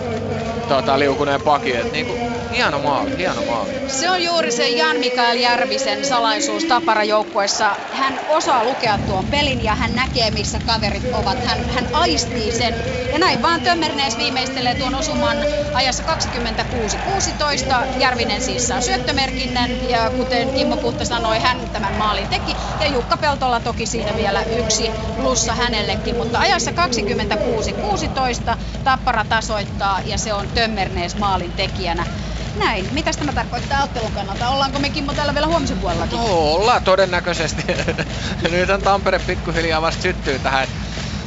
tota, 0.69 0.99
liukuneen 0.99 1.41
pakin. 1.41 1.77
Et 1.77 1.93
niinku, 1.93 2.30
hieno 2.51 2.79
maali, 2.79 3.17
hieno 3.17 3.43
maali. 3.43 3.73
Se 3.87 4.11
on 4.11 4.23
juuri 4.25 4.53
se 4.53 4.69
Jan-Mikael 4.69 5.37
Järvisen 5.37 6.05
salaisuus 6.05 6.65
Tapara-joukkueessa. 6.65 7.77
Hän 7.93 8.21
osaa 8.29 8.65
lukea 8.65 8.99
tuon 8.99 9.27
pelin 9.27 9.65
ja 9.65 9.75
hän 9.75 9.95
näkee, 9.95 10.31
missä 10.31 10.59
kaverit 10.67 11.03
ovat. 11.13 11.39
Hän, 11.47 11.59
hän 11.75 11.89
aistii 11.93 12.53
sen. 12.53 12.75
Ja 13.13 13.19
näin 13.19 13.43
vaan 13.43 13.61
Tömmernees 13.61 14.19
viimeistelee 14.19 14.75
tuon 14.75 14.95
osuman 14.95 15.37
ajassa 15.75 16.03
26-16. 16.03 16.07
Järvinen 17.99 18.41
siis 18.43 18.69
saa 18.69 18.81
syöttömerkinnän 18.81 19.71
ja 19.89 20.11
kuten 20.11 20.51
Kimmo 20.51 20.77
Puhta 20.77 21.05
sanoi, 21.05 21.39
hän 21.39 21.61
tämän 21.73 21.95
maalin 21.95 22.29
teki. 22.29 22.57
Ja 22.81 22.87
Jukka 22.87 23.17
Peltola 23.17 23.61
toki 23.61 23.87
siinä 23.87 24.17
vielä 24.17 24.43
yksi 24.43 24.91
plussa 25.17 25.55
hänellekin, 25.55 26.17
mutta 26.17 26.39
ajassa 26.39 26.71
26-16 26.71 26.75
Tappara 28.85 29.25
tasoittaa 29.25 30.01
ja 30.05 30.19
se 30.19 30.33
on 30.35 30.49
Tömmernees 30.55 31.17
maalin 31.17 31.53
tekijänä. 31.53 32.07
Näin. 32.55 32.89
Mitäs 32.93 33.17
tämä 33.17 33.33
tarkoittaa 33.33 33.83
ottelun 33.83 34.13
kannalta? 34.13 34.49
Ollaanko 34.49 34.79
me 34.79 34.91
Kimmo 34.91 35.15
täällä 35.15 35.35
vielä 35.35 35.47
huomisen 35.47 35.79
puolellakin? 35.79 36.19
No, 36.19 36.53
ollaan 36.55 36.83
todennäköisesti. 36.83 37.63
Nyt 38.51 38.71
on 38.71 38.83
Tampere 38.83 39.19
pikkuhiljaa 39.19 39.83
vasta 39.83 40.03
syttyy 40.03 40.39
tähän. 40.39 40.69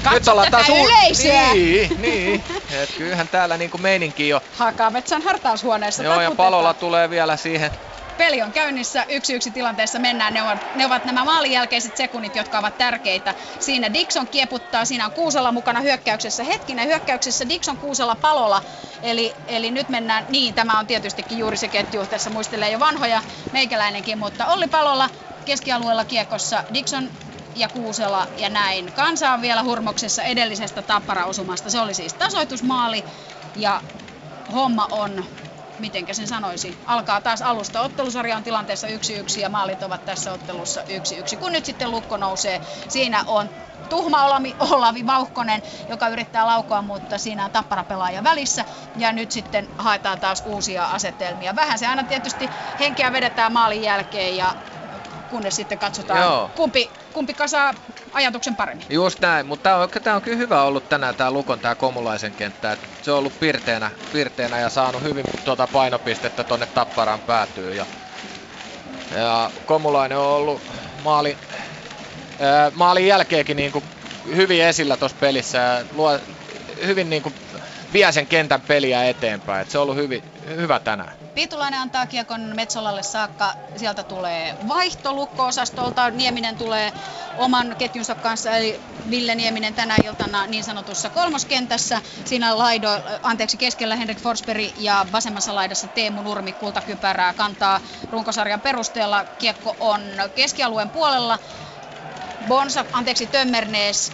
Katso 0.03 0.41
tätä 0.45 0.57
yleisöä! 0.83 1.53
Niin, 1.53 2.01
niin. 2.01 2.43
Et 2.69 2.89
kyllähän 2.97 3.29
täällä 3.29 3.57
niinku 3.57 3.77
meininki 3.77 4.29
jo. 4.29 4.41
Hakametsän 4.51 5.21
hartaushuoneessa 5.21 6.03
Joo, 6.03 6.21
ja 6.21 6.31
palolla 6.31 6.73
tulee 6.73 7.09
vielä 7.09 7.37
siihen 7.37 7.71
Peli 8.17 8.41
on 8.41 8.51
käynnissä, 8.51 9.05
yksi 9.09 9.33
yksi 9.33 9.51
tilanteessa 9.51 9.99
mennään. 9.99 10.33
Ne 10.33 10.43
ovat, 10.43 10.59
ne 10.73 10.85
ovat 10.85 11.03
nämä 11.05 11.23
maalin 11.25 11.51
jälkeiset 11.51 11.95
sekunnit, 11.97 12.35
jotka 12.35 12.59
ovat 12.59 12.77
tärkeitä. 12.77 13.35
Siinä 13.59 13.93
Dixon 13.93 14.27
kieputtaa, 14.27 14.85
siinä 14.85 15.05
on 15.05 15.11
Kuusela 15.11 15.51
mukana 15.51 15.81
hyökkäyksessä. 15.81 16.43
Hetkinen, 16.43 16.87
hyökkäyksessä 16.87 17.49
Dixon, 17.49 17.77
Kuusela, 17.77 18.15
Palola. 18.15 18.61
Eli, 19.01 19.33
eli 19.47 19.71
nyt 19.71 19.89
mennään, 19.89 20.25
niin 20.29 20.55
tämä 20.55 20.79
on 20.79 20.87
tietystikin 20.87 21.37
juuri 21.37 21.57
se 21.57 21.69
ketju, 21.69 22.07
tässä 22.07 22.29
muistelee 22.29 22.69
jo 22.69 22.79
vanhoja 22.79 23.23
meikäläinenkin, 23.51 24.17
mutta 24.17 24.45
Olli 24.47 24.67
Palola 24.67 25.09
keskialueella 25.45 26.05
kiekossa, 26.05 26.63
Dixon 26.73 27.09
ja 27.55 27.69
Kuusela 27.69 28.27
ja 28.37 28.49
näin. 28.49 28.93
Kansa 28.93 29.33
on 29.33 29.41
vielä 29.41 29.63
hurmoksessa 29.63 30.23
edellisestä 30.23 30.81
tappara-osumasta. 30.81 31.69
Se 31.69 31.79
oli 31.79 31.93
siis 31.93 32.13
tasoitusmaali 32.13 33.05
ja 33.55 33.81
homma 34.53 34.87
on 34.91 35.25
mitenkä 35.77 36.13
sen 36.13 36.27
sanoisi, 36.27 36.77
alkaa 36.85 37.21
taas 37.21 37.41
alusta. 37.41 37.81
Ottelusarja 37.81 38.37
on 38.37 38.43
tilanteessa 38.43 38.87
1-1 38.87 38.91
ja 39.41 39.49
maalit 39.49 39.83
ovat 39.83 40.05
tässä 40.05 40.33
ottelussa 40.33 40.81
1-1. 40.81 41.37
Kun 41.37 41.51
nyt 41.51 41.65
sitten 41.65 41.91
lukko 41.91 42.17
nousee, 42.17 42.61
siinä 42.87 43.23
on 43.27 43.49
tuhma 43.89 44.25
Olavi, 44.25 44.55
Olavi 44.59 45.05
Vauhkonen, 45.05 45.61
joka 45.89 46.07
yrittää 46.07 46.45
laukoa, 46.45 46.81
mutta 46.81 47.17
siinä 47.17 47.45
on 47.45 47.51
tappara 47.51 47.83
pelaaja 47.83 48.23
välissä. 48.23 48.65
Ja 48.97 49.11
nyt 49.11 49.31
sitten 49.31 49.67
haetaan 49.77 50.19
taas 50.19 50.41
uusia 50.45 50.85
asetelmia. 50.85 51.55
Vähän 51.55 51.79
se 51.79 51.87
aina 51.87 52.03
tietysti 52.03 52.49
henkeä 52.79 53.11
vedetään 53.11 53.53
maalin 53.53 53.81
jälkeen 53.81 54.37
ja 54.37 54.55
kunnes 55.33 55.55
sitten 55.55 55.79
katsotaan, 55.79 56.21
Joo. 56.21 56.51
kumpi, 56.55 56.89
kumpi 57.13 57.33
kasaa 57.33 57.73
ajatuksen 58.13 58.55
paremmin. 58.55 58.85
Just 58.89 59.19
näin, 59.19 59.45
mutta 59.45 59.63
tämä 59.63 59.77
on, 59.77 59.89
tää 60.03 60.15
on 60.15 60.21
kyllä 60.21 60.37
hyvä 60.37 60.63
ollut 60.63 60.89
tänään 60.89 61.15
tämä 61.15 61.31
Lukon 61.31 61.59
tämä 61.59 61.75
Komulaisen 61.75 62.31
kenttä. 62.31 62.71
Et 62.71 62.79
se 63.01 63.11
on 63.11 63.17
ollut 63.17 63.39
pirteänä, 63.39 63.91
pirteänä 64.13 64.59
ja 64.59 64.69
saanut 64.69 65.03
hyvin 65.03 65.25
tuota 65.45 65.67
painopistettä 65.67 66.43
tonne 66.43 66.65
Tapparaan 66.65 67.19
päätyy. 67.19 67.73
Ja, 67.75 67.85
ja 69.15 69.51
Komulainen 69.65 70.17
on 70.17 70.25
ollut 70.25 70.61
maali, 71.03 71.37
ää, 72.39 72.71
maalin 72.75 73.07
jälkeenkin 73.07 73.57
niinku 73.57 73.83
hyvin 74.35 74.63
esillä 74.63 74.97
tuossa 74.97 75.17
pelissä 75.19 75.57
ja 75.57 75.85
luo, 75.95 76.19
hyvin 76.85 77.09
niinku 77.09 77.33
vie 77.93 78.11
sen 78.11 78.27
kentän 78.27 78.61
peliä 78.61 79.03
eteenpäin. 79.03 79.61
Et 79.61 79.69
se 79.71 79.77
on 79.77 79.81
ollut 79.81 79.95
hyvin, 79.95 80.23
hyvä 80.55 80.79
tänään. 80.79 81.22
Piitulainen 81.35 81.79
antaa 81.79 82.07
kiekon 82.07 82.41
Metsolalle 82.55 83.03
saakka. 83.03 83.53
Sieltä 83.77 84.03
tulee 84.03 84.55
vaihto 84.67 85.13
lukko-osastolta. 85.13 86.09
Nieminen 86.11 86.57
tulee 86.57 86.93
oman 87.37 87.75
ketjunsa 87.77 88.15
kanssa, 88.15 88.57
eli 88.57 88.81
Ville 89.09 89.35
Nieminen 89.35 89.75
tänä 89.75 89.95
iltana 90.05 90.47
niin 90.47 90.63
sanotussa 90.63 91.09
kolmoskentässä. 91.09 92.01
Siinä 92.25 92.57
laido, 92.57 92.89
anteeksi, 93.23 93.57
keskellä 93.57 93.95
Henrik 93.95 94.19
Forsberg 94.19 94.63
ja 94.77 95.05
vasemmassa 95.11 95.55
laidassa 95.55 95.87
Teemu 95.87 96.21
Nurmi 96.21 96.53
kultakypärää 96.53 97.33
kantaa 97.33 97.81
runkosarjan 98.09 98.61
perusteella. 98.61 99.25
Kiekko 99.37 99.75
on 99.79 100.01
keskialueen 100.35 100.89
puolella. 100.89 101.39
Bonsa, 102.47 102.85
anteeksi, 102.91 103.27
Tömmernees 103.27 104.13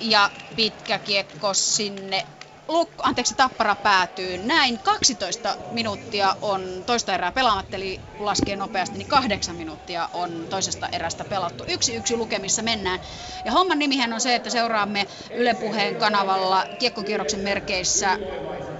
ja 0.00 0.30
pitkä 0.56 0.98
kiekko 0.98 1.54
sinne 1.54 2.26
Luk, 2.68 2.90
anteeksi, 3.02 3.34
Tappara 3.34 3.74
päätyy 3.74 4.38
näin. 4.38 4.78
12 4.82 5.56
minuuttia 5.70 6.36
on 6.40 6.82
toista 6.86 7.14
erää 7.14 7.32
pelaamatta, 7.32 7.76
eli 7.76 8.00
laskee 8.18 8.56
nopeasti, 8.56 8.98
niin 8.98 9.08
kahdeksan 9.08 9.56
minuuttia 9.56 10.08
on 10.12 10.46
toisesta 10.50 10.88
erästä 10.92 11.24
pelattu. 11.24 11.64
Yksi 11.68 11.94
yksi 11.94 12.16
lukemissa 12.16 12.62
mennään. 12.62 13.00
Ja 13.44 13.52
homman 13.52 13.78
nimihän 13.78 14.12
on 14.12 14.20
se, 14.20 14.34
että 14.34 14.50
seuraamme 14.50 15.06
Yle 15.34 15.54
Puheen 15.54 15.96
kanavalla 15.96 16.64
kiekkokierroksen 16.78 17.40
merkeissä 17.40 18.18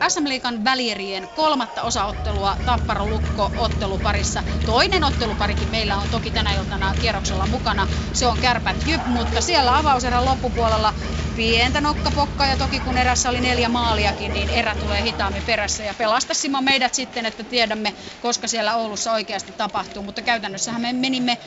SM 0.09 0.29
Liikan 0.29 0.65
välierien 0.65 1.29
kolmatta 1.37 1.83
osaottelua 1.83 2.57
Tappara 2.65 3.07
Lukko 3.07 3.51
otteluparissa. 3.57 4.43
Toinen 4.67 5.05
otteluparikin 5.05 5.69
meillä 5.69 5.97
on 5.97 6.09
toki 6.11 6.31
tänä 6.31 6.53
iltana 6.53 6.95
kierroksella 7.01 7.47
mukana. 7.47 7.87
Se 8.13 8.27
on 8.27 8.39
Kärpät 8.39 8.77
Jyp, 8.87 9.07
mutta 9.07 9.41
siellä 9.41 9.79
avauserän 9.79 10.25
loppupuolella 10.25 10.93
pientä 11.37 11.81
nokkapokkaa 11.81 12.47
ja 12.47 12.57
toki 12.57 12.81
kun 12.81 12.99
erässä 12.99 13.29
oli 13.29 13.41
neljä 13.41 13.69
maaliakin, 13.69 14.33
niin 14.33 14.51
erä 14.51 14.75
tulee 14.75 15.03
hitaammin 15.03 15.43
perässä 15.43 15.85
ja 15.85 15.95
pelasta 15.95 16.35
Simo 16.35 16.61
meidät 16.61 16.95
sitten, 16.95 17.27
että 17.27 17.45
tiedämme, 17.45 17.95
koska 18.21 18.49
siellä 18.49 18.77
Oulussa 18.77 19.13
oikeasti 19.13 19.53
tapahtuu, 19.53 20.03
mutta 20.03 20.23
käytännössähän 20.23 20.81
me 20.81 20.93
menimme 20.93 21.39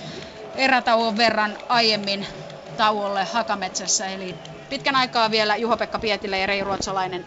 erätauon 0.55 1.17
verran 1.17 1.57
aiemmin 1.69 2.27
tauolle 2.77 3.23
Hakametsässä, 3.23 4.07
eli 4.07 4.35
pitkän 4.69 4.95
aikaa 4.95 5.31
vielä 5.31 5.55
Juho-Pekka 5.55 5.99
Pietilä 5.99 6.37
ja 6.37 6.45
Rei 6.45 6.63
Ruotsalainen 6.63 7.25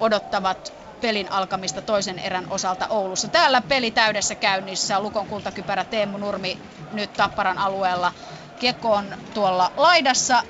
odottavat 0.00 0.72
pelin 1.00 1.32
alkamista 1.32 1.82
toisen 1.82 2.18
erän 2.18 2.46
osalta 2.50 2.86
Oulussa. 2.88 3.28
Täällä 3.28 3.60
peli 3.60 3.90
täydessä 3.90 4.34
käynnissä, 4.34 5.00
Lukon 5.00 5.26
kultakypärä 5.26 5.84
Teemu 5.84 6.18
Nurmi 6.18 6.58
nyt 6.92 7.12
Tapparan 7.12 7.58
alueella. 7.58 8.12
Kiekko 8.58 8.92
on 8.92 9.18
tuolla 9.34 9.72
laidassa 9.76 10.42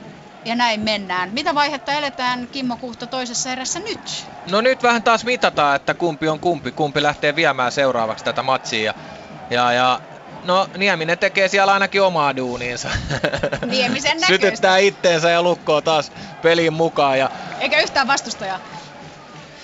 ja 0.44 0.54
näin 0.54 0.80
mennään. 0.80 1.30
Mitä 1.32 1.54
vaihetta 1.54 1.92
eletään 1.92 2.48
Kimmo 2.52 2.76
Kuhto 2.76 3.06
toisessa 3.06 3.50
erässä 3.52 3.80
nyt? 3.80 4.26
No 4.50 4.60
nyt 4.60 4.82
vähän 4.82 5.02
taas 5.02 5.24
mitataan, 5.24 5.76
että 5.76 5.94
kumpi 5.94 6.28
on 6.28 6.40
kumpi, 6.40 6.72
kumpi 6.72 7.02
lähtee 7.02 7.36
viemään 7.36 7.72
seuraavaksi 7.72 8.24
tätä 8.24 8.42
matsia. 8.42 8.94
Ja, 9.50 9.72
ja 9.72 10.00
No 10.44 10.68
Nieminen 10.76 11.18
tekee 11.18 11.48
siellä 11.48 11.72
ainakin 11.72 12.02
omaa 12.02 12.36
duuniinsa. 12.36 12.88
Niemisen 13.66 14.20
näköistä. 14.20 14.46
Sytyttää 14.46 14.78
itteensä 14.78 15.30
ja 15.30 15.42
lukkoo 15.42 15.80
taas 15.80 16.12
peliin 16.42 16.72
mukaan. 16.72 17.18
Ja... 17.18 17.30
Eikä 17.60 17.80
yhtään 17.80 18.06
vastustajaa. 18.06 18.58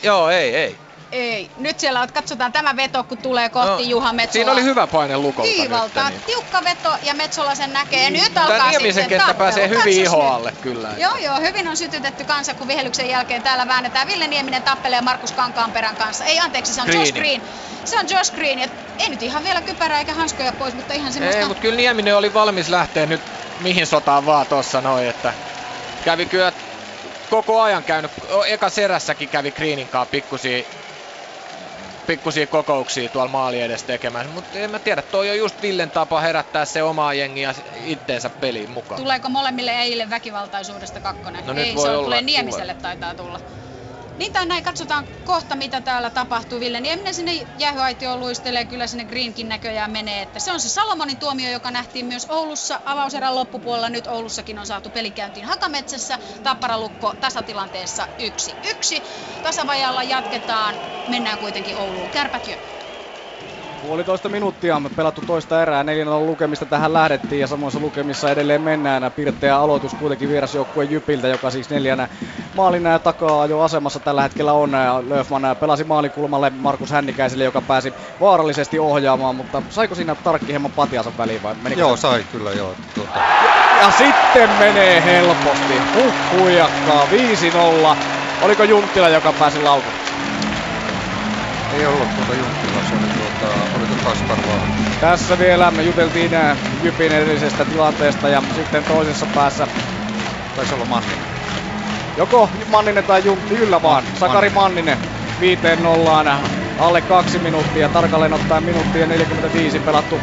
Joo, 0.02 0.30
ei, 0.30 0.56
ei. 0.56 0.85
Ei. 1.16 1.50
Nyt 1.56 1.80
siellä 1.80 2.06
katsotaan 2.14 2.52
tämä 2.52 2.76
veto, 2.76 3.04
kun 3.04 3.18
tulee 3.18 3.48
kohti 3.48 3.82
no, 3.82 3.88
Juha 3.88 4.12
Metsola. 4.12 4.32
Siinä 4.32 4.52
oli 4.52 4.62
hyvä 4.62 4.86
paine 4.86 5.16
Lukolta 5.16 5.50
Kiivalta. 5.52 6.04
Nyt, 6.04 6.12
niin. 6.12 6.22
Tiukka 6.22 6.64
veto 6.64 6.96
ja 7.02 7.14
Metsola 7.14 7.54
sen 7.54 7.72
näkee. 7.72 8.04
Ja 8.04 8.10
nyt 8.10 8.36
alkaa 8.36 8.56
Tämä 8.56 8.70
Niemisen 8.70 9.08
kenttä 9.08 9.34
pääsee 9.34 9.68
hyvin 9.68 10.02
ihoalle 10.02 10.52
kyllä. 10.62 10.88
Että. 10.88 11.02
Joo, 11.02 11.16
joo. 11.16 11.40
Hyvin 11.40 11.68
on 11.68 11.76
sytytetty 11.76 12.24
kanssa, 12.24 12.54
kun 12.54 12.68
vihelyksen 12.68 13.08
jälkeen 13.08 13.42
täällä 13.42 13.68
väännetään. 13.68 14.06
Ville 14.06 14.26
Nieminen 14.26 14.62
tappelee 14.62 15.00
Markus 15.00 15.32
Kankaanperän 15.32 15.96
kanssa. 15.96 16.24
Ei 16.24 16.38
anteeksi, 16.38 16.74
se 16.74 16.80
on 16.80 16.86
Green. 16.86 17.00
Josh 17.00 17.14
Green. 17.14 17.42
Se 17.84 17.98
on 17.98 18.06
Josh 18.10 18.34
Green. 18.34 18.58
Ja 18.58 18.68
ei 18.98 19.08
nyt 19.08 19.22
ihan 19.22 19.44
vielä 19.44 19.60
kypärää 19.60 19.98
eikä 19.98 20.14
hanskoja 20.14 20.52
pois, 20.52 20.74
mutta 20.74 20.94
ihan 20.94 21.12
semmoista... 21.12 21.40
Ei, 21.40 21.46
mutta 21.46 21.60
kyllä 21.60 21.76
Nieminen 21.76 22.16
oli 22.16 22.34
valmis 22.34 22.68
lähteä 22.68 23.06
nyt 23.06 23.20
mihin 23.60 23.86
sotaan 23.86 24.26
vaan 24.26 24.46
tossa 24.46 24.80
noin, 24.80 25.08
että 25.08 25.34
kävi 26.04 26.26
kyllä 26.26 26.52
koko 27.30 27.60
ajan 27.60 27.84
käynyt, 27.84 28.10
eka 28.46 28.70
serässäkin 28.70 29.28
kävi 29.28 29.50
Greenin 29.50 29.88
kanssa 29.88 30.10
pikkusia 30.10 30.64
pikkusia 32.06 32.46
kokouksia 32.46 33.08
tuolla 33.08 33.30
maali 33.30 33.60
edes 33.60 33.84
tekemään. 33.84 34.30
Mutta 34.30 34.58
en 34.58 34.70
mä 34.70 34.78
tiedä, 34.78 35.02
toi 35.02 35.30
on 35.30 35.38
just 35.38 35.62
Villen 35.62 35.90
tapa 35.90 36.20
herättää 36.20 36.64
se 36.64 36.82
omaa 36.82 37.14
jengiä 37.14 37.54
itteensä 37.74 38.30
peliin 38.30 38.70
mukaan. 38.70 39.00
Tuleeko 39.00 39.28
molemmille 39.28 39.70
eille 39.70 40.10
väkivaltaisuudesta 40.10 41.00
kakkonen? 41.00 41.46
No 41.46 41.52
nyt 41.52 41.66
Ei, 41.66 41.74
voi 41.74 41.82
se 41.82 41.90
on, 41.90 41.96
olla, 41.96 42.04
tulee 42.04 42.22
Niemiselle 42.22 42.74
taitaa 42.74 43.14
tulla. 43.14 43.40
Niin 44.18 44.32
tai 44.32 44.46
näin, 44.46 44.64
katsotaan 44.64 45.08
kohta 45.24 45.56
mitä 45.56 45.80
täällä 45.80 46.10
tapahtuu. 46.10 46.60
Ville 46.60 46.80
Nieminen 46.80 47.14
sinne 47.14 47.32
jäähyaitioon 47.58 48.20
luistelee, 48.20 48.64
kyllä 48.64 48.86
sinne 48.86 49.04
Greenkin 49.04 49.48
näköjään 49.48 49.90
menee. 49.90 50.22
Että 50.22 50.40
se 50.40 50.52
on 50.52 50.60
se 50.60 50.68
Salomonin 50.68 51.18
tuomio, 51.18 51.50
joka 51.50 51.70
nähtiin 51.70 52.06
myös 52.06 52.26
Oulussa 52.28 52.80
avauserän 52.84 53.34
loppupuolella. 53.34 53.88
Nyt 53.88 54.06
Oulussakin 54.06 54.58
on 54.58 54.66
saatu 54.66 54.90
pelikäyntiin 54.90 55.46
Hakametsässä. 55.46 56.18
Tapparalukko 56.42 57.14
tasatilanteessa 57.20 58.08
1-1. 58.98 59.02
Tasavajalla 59.42 60.02
jatketaan, 60.02 60.80
mennään 61.06 61.38
kuitenkin 61.38 61.76
Ouluun. 61.76 62.10
Kärpät 62.10 62.46
jo. 62.46 62.56
Puolitoista 63.86 64.28
minuuttia 64.28 64.76
on 64.76 64.90
pelattu 64.96 65.20
toista 65.26 65.62
erää, 65.62 65.84
4 65.84 66.04
lukemista 66.04 66.64
tähän 66.64 66.92
lähdettiin 66.92 67.40
ja 67.40 67.46
samoissa 67.46 67.80
lukemissa 67.80 68.30
edelleen 68.30 68.60
mennään. 68.60 69.12
Pirteä 69.12 69.58
aloitus 69.58 69.94
kuitenkin 69.94 70.28
vierasjoukkue 70.28 70.84
Jypiltä, 70.84 71.28
joka 71.28 71.50
siis 71.50 71.70
neljänä 71.70 72.08
maalina 72.54 72.90
ja 72.90 72.98
takaa 72.98 73.46
jo 73.46 73.60
asemassa 73.60 74.00
tällä 74.00 74.22
hetkellä 74.22 74.52
on. 74.52 74.70
Löfman 75.08 75.56
pelasi 75.60 75.84
maalikulmalle 75.84 76.50
Markus 76.50 76.90
Hännikäiselle, 76.90 77.44
joka 77.44 77.60
pääsi 77.60 77.94
vaarallisesti 78.20 78.78
ohjaamaan, 78.78 79.36
mutta 79.36 79.62
saiko 79.70 79.94
siinä 79.94 80.14
tarkki 80.14 80.46
hieman 80.46 80.72
patiansa 80.72 81.12
väliin 81.18 81.42
vai 81.42 81.54
menikö 81.62 81.80
Joo, 81.80 81.96
sai 81.96 82.24
kyllä 82.32 82.50
joo. 82.50 82.74
Tuota. 82.94 83.18
Ja, 83.18 83.24
ja 83.80 83.90
sitten 83.90 84.50
menee 84.58 85.02
helposti. 85.04 85.74
Huhhuijakkaa 85.94 87.06
5-0. 87.92 87.96
Oliko 88.42 88.64
Junttila, 88.64 89.08
joka 89.08 89.32
pääsi 89.32 89.62
laukuksi? 89.62 90.00
Ei 91.78 91.86
ollut 91.86 92.16
tuota 92.16 92.34
Junttila, 92.34 92.65
Tässä 95.00 95.38
vielä 95.38 95.70
me 95.70 95.82
juteltiin 95.82 96.30
Jypin 96.82 97.12
edellisestä 97.12 97.64
tilanteesta 97.64 98.28
ja 98.28 98.42
sitten 98.54 98.84
toisessa 98.84 99.26
päässä 99.34 99.68
taisi 100.56 100.74
olla 100.74 100.84
Manninen. 100.84 101.18
Joko 102.16 102.50
Manninen 102.70 103.04
tai 103.04 103.22
Juntti, 103.24 103.56
kyllä 103.56 103.82
vaan. 103.82 104.04
Sakari 104.14 104.50
Manninen 104.50 104.98
viiteen 105.40 105.82
nollaan 105.82 106.26
alle 106.78 107.00
kaksi 107.00 107.38
minuuttia, 107.38 107.88
tarkalleen 107.88 108.32
ottaen 108.32 108.64
minuuttia 108.64 109.06
45 109.06 109.80
pelattu 109.80 110.20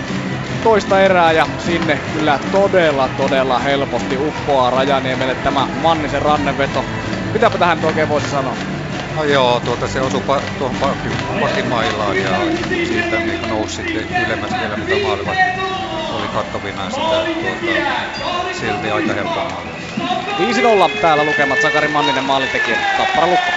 toista 0.63 1.01
erää 1.01 1.31
ja 1.31 1.45
sinne 1.57 1.99
kyllä 2.13 2.39
todella 2.51 3.07
todella 3.07 3.59
helposti 3.59 4.17
uppoaa 4.17 4.69
Rajaniemelle 4.69 5.35
tämä 5.35 5.67
Mannisen 5.81 6.21
ranneveto. 6.21 6.85
Mitäpä 7.33 7.57
tähän 7.57 7.85
oikein 7.85 8.09
voisi 8.09 8.29
sanoa? 8.29 8.72
No 9.13 9.23
joo, 9.23 9.59
tuota 9.59 9.87
se 9.87 10.01
osui 10.01 10.21
pa- 10.21 10.51
tuohon 10.57 10.75
pakin 11.39 11.65
mailaan 11.65 12.17
ja 12.17 12.47
siitä 12.83 13.19
niin 13.19 13.39
nousi 13.49 13.75
sitten 13.75 14.07
ylemmäs 14.17 14.59
vielä 14.59 14.77
mitä 14.77 14.97
maalivat 14.97 15.37
oli 16.11 16.27
kattavina 16.29 16.89
sitä 16.89 17.27
tuota, 17.39 17.83
silti 18.51 18.91
aika 18.91 19.13
helppoa 19.13 19.63
5-0 20.95 20.97
täällä 21.01 21.23
lukemat 21.23 21.61
Sakari 21.61 21.87
Manninen 21.87 22.23
maalintekijä 22.23 22.77
Tappara 22.95 23.27
Lukko. 23.27 23.53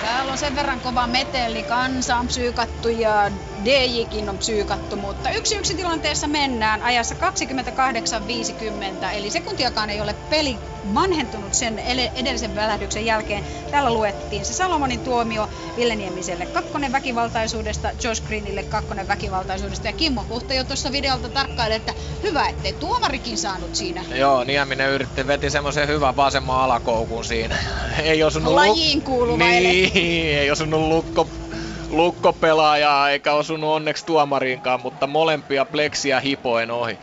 Täällä 0.00 0.32
on 0.32 0.38
sen 0.38 0.54
verran 0.54 0.80
kova 0.80 1.06
meteli, 1.06 1.64
kansa 1.64 2.16
on 2.16 2.26
psyykattu 2.26 2.88
ja 2.88 3.30
DJkin 3.64 4.28
on 4.28 4.38
psyykattu, 4.38 4.96
mutta 4.96 5.30
yksi 5.30 5.56
yksi 5.56 5.74
tilanteessa 5.74 6.26
mennään 6.26 6.82
ajassa 6.82 7.14
28.50, 9.04 9.14
eli 9.14 9.30
sekuntiakaan 9.30 9.90
ei 9.90 10.00
ole 10.00 10.14
peli 10.30 10.58
vanhentunut 10.94 11.54
sen 11.54 11.78
edellisen 12.14 12.54
välähdyksen 12.54 13.04
jälkeen. 13.04 13.44
Täällä 13.70 13.94
luettiin 13.94 14.44
se 14.44 14.54
Salomonin 14.54 15.00
tuomio 15.00 15.48
Ville 15.76 15.96
Niemiselle 15.96 16.46
kakkonen 16.46 16.92
väkivaltaisuudesta, 16.92 17.90
Josh 18.04 18.26
Greenille 18.26 18.62
kakkonen 18.62 19.08
väkivaltaisuudesta 19.08 19.86
ja 19.86 19.92
Kimmo 19.92 20.24
Kuhta 20.28 20.54
jo 20.54 20.64
tuossa 20.64 20.92
videolta 20.92 21.28
tarkkaili, 21.28 21.74
että 21.74 21.94
hyvä 22.22 22.48
ettei 22.48 22.72
tuomarikin 22.72 23.38
saanut 23.38 23.74
siinä. 23.74 24.04
Joo, 24.14 24.44
Nieminen 24.44 24.90
yritti, 24.90 25.26
veti 25.26 25.50
semmoisen 25.50 25.88
hyvän 25.88 26.16
vasemman 26.16 26.60
alakoukun 26.60 27.24
siinä. 27.24 27.56
ei 28.02 28.22
osunut 28.22 28.54
Lajiin 28.54 29.02
kuuluvaille. 29.02 29.68
Niin, 29.68 30.38
ei 30.38 30.50
osunut 30.50 30.80
lukko 30.80 31.26
lukkopelaajaa 31.90 33.10
eikä 33.10 33.32
osunut 33.32 33.70
onneksi 33.70 34.06
tuomariinkaan, 34.06 34.80
mutta 34.80 35.06
molempia 35.06 35.64
pleksiä 35.64 36.20
hipoen 36.20 36.70
ohi. 36.70 36.98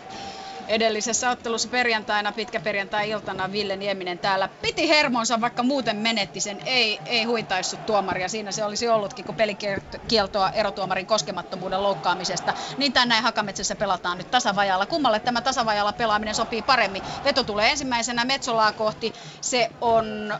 Edellisessä 0.67 1.29
ottelussa 1.29 1.69
perjantaina, 1.69 2.31
pitkä 2.31 2.59
perjantai-iltana 2.59 3.51
Ville 3.51 3.75
Nieminen 3.75 4.19
täällä 4.19 4.49
piti 4.61 4.89
hermonsa, 4.89 5.41
vaikka 5.41 5.63
muuten 5.63 5.97
menetti 5.97 6.41
sen. 6.41 6.61
Ei, 6.65 6.99
ei 7.05 7.23
huitaissut 7.23 7.85
tuomaria. 7.85 8.29
Siinä 8.29 8.51
se 8.51 8.63
olisi 8.63 8.87
ollutkin, 8.87 9.25
kun 9.25 9.35
pelikieltoa 9.35 10.49
erotuomarin 10.49 11.07
koskemattomuuden 11.07 11.83
loukkaamisesta. 11.83 12.53
Niin 12.77 12.93
tai 12.93 13.05
näin 13.05 13.23
Hakametsässä 13.23 13.75
pelataan 13.75 14.17
nyt 14.17 14.31
tasavajalla. 14.31 14.85
Kummalle 14.85 15.19
tämä 15.19 15.41
tasavajalla 15.41 15.93
pelaaminen 15.93 16.35
sopii 16.35 16.61
paremmin? 16.61 17.03
Veto 17.23 17.43
tulee 17.43 17.71
ensimmäisenä 17.71 18.25
Metsolaa 18.25 18.71
kohti. 18.71 19.13
Se 19.41 19.69
on 19.81 20.33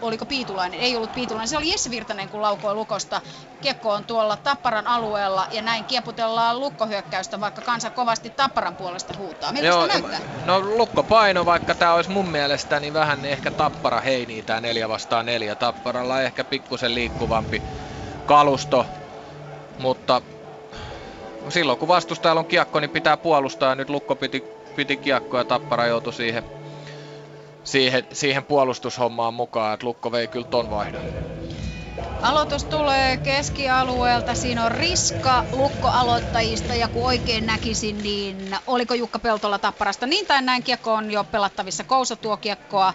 oliko 0.00 0.26
Piitulainen, 0.26 0.80
ei 0.80 0.96
ollut 0.96 1.14
Piitulainen, 1.14 1.48
se 1.48 1.56
oli 1.56 1.70
Jesse 1.70 1.90
Virtanen, 1.90 2.28
kun 2.28 2.42
laukoi 2.42 2.74
Lukosta. 2.74 3.20
Kiekko 3.60 3.92
on 3.92 4.04
tuolla 4.04 4.36
Tapparan 4.36 4.86
alueella 4.86 5.46
ja 5.50 5.62
näin 5.62 5.84
kieputellaan 5.84 6.60
lukkohyökkäystä, 6.60 7.40
vaikka 7.40 7.62
kansa 7.62 7.90
kovasti 7.90 8.30
Tapparan 8.30 8.76
puolesta 8.76 9.14
huutaa. 9.18 9.52
Joo, 9.64 9.86
näyttää? 9.86 10.20
No 10.44 10.60
lukko 10.60 11.02
paino, 11.02 11.44
vaikka 11.44 11.74
tämä 11.74 11.94
olisi 11.94 12.10
mun 12.10 12.28
mielestä 12.28 12.80
niin 12.80 12.92
vähän 12.92 13.24
ehkä 13.24 13.50
Tappara 13.50 14.00
heinii 14.00 14.42
tämä 14.42 14.60
neljä 14.60 14.88
vastaan 14.88 15.26
neljä. 15.26 15.54
Tapparalla 15.54 16.22
ehkä 16.22 16.44
pikkusen 16.44 16.94
liikkuvampi 16.94 17.62
kalusto, 18.26 18.86
mutta 19.78 20.22
silloin 21.48 21.78
kun 21.78 21.88
vastustajalla 21.88 22.40
on 22.40 22.46
kiekko, 22.46 22.80
niin 22.80 22.90
pitää 22.90 23.16
puolustaa 23.16 23.68
ja 23.68 23.74
nyt 23.74 23.90
lukko 23.90 24.16
piti, 24.16 24.44
piti 24.76 24.96
kiekkoa 24.96 25.40
ja 25.40 25.44
Tappara 25.44 25.86
joutui 25.86 26.12
siihen 26.12 26.44
siihen, 27.64 28.06
siihen 28.12 28.44
puolustushommaan 28.44 29.34
mukaan, 29.34 29.74
että 29.74 29.86
Lukko 29.86 30.12
vei 30.12 30.28
kyllä 30.28 30.46
ton 30.50 30.70
vaihdon. 30.70 31.02
Aloitus 32.20 32.64
tulee 32.64 33.16
keskialueelta. 33.16 34.34
Siinä 34.34 34.64
on 34.64 34.72
Riska 34.72 35.44
Lukko-aloittajista 35.52 36.74
ja 36.74 36.88
kun 36.88 37.06
oikein 37.06 37.46
näkisin, 37.46 38.02
niin 38.02 38.56
oliko 38.66 38.94
Jukka 38.94 39.18
Peltola 39.18 39.58
Tapparasta? 39.58 40.06
Niin 40.06 40.26
tai 40.26 40.42
näin 40.42 40.62
kiekko 40.62 40.94
on 40.94 41.10
jo 41.10 41.24
pelattavissa. 41.24 41.84
Kousa 41.84 42.16
tuo 42.16 42.36
kiekkoa 42.36 42.94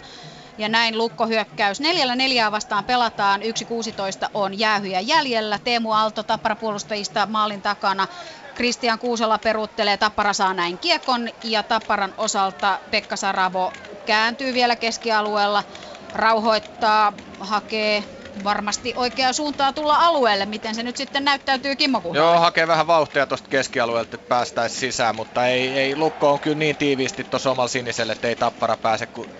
ja 0.58 0.68
näin 0.68 0.98
lukkohyökkäys. 0.98 1.80
Neljällä 1.80 2.16
neljää 2.16 2.52
vastaan 2.52 2.84
pelataan. 2.84 3.40
1.16 3.42 4.30
on 4.34 4.58
jäähyjä 4.58 5.00
jäljellä. 5.00 5.58
Teemu 5.58 5.92
Aalto 5.92 6.22
Tappara 6.22 6.56
puolustajista 6.56 7.26
maalin 7.26 7.62
takana. 7.62 8.06
Kristian 8.54 8.98
Kuusela 8.98 9.38
peruuttelee, 9.38 9.96
Tappara 9.96 10.32
saa 10.32 10.54
näin 10.54 10.78
kiekon 10.78 11.28
ja 11.42 11.62
Tapparan 11.62 12.14
osalta 12.16 12.80
Pekka 12.90 13.16
Saravo 13.16 13.72
kääntyy 14.04 14.54
vielä 14.54 14.76
keskialueella, 14.76 15.64
rauhoittaa, 16.12 17.12
hakee 17.40 18.04
varmasti 18.44 18.92
oikeaa 18.96 19.32
suuntaa 19.32 19.72
tulla 19.72 19.96
alueelle. 19.96 20.46
Miten 20.46 20.74
se 20.74 20.82
nyt 20.82 20.96
sitten 20.96 21.24
näyttäytyy 21.24 21.76
Kimmo 21.76 22.00
Kuhmonen? 22.00 22.28
Joo, 22.28 22.40
hakee 22.40 22.66
vähän 22.66 22.86
vauhtia 22.86 23.26
tuosta 23.26 23.48
keskialueelta, 23.48 24.14
että 24.16 24.28
päästäisiin 24.28 24.80
sisään, 24.80 25.16
mutta 25.16 25.46
ei, 25.46 25.78
ei 25.78 25.96
Lukko 25.96 26.32
on 26.32 26.40
kyllä 26.40 26.56
niin 26.56 26.76
tiiviisti 26.76 27.24
tuossa 27.24 27.50
omalla 27.50 27.68
siniselle, 27.68 28.12
että 28.12 28.28
ei 28.28 28.36
Tappara 28.36 28.76
pääse 28.76 29.06
kuin 29.06 29.30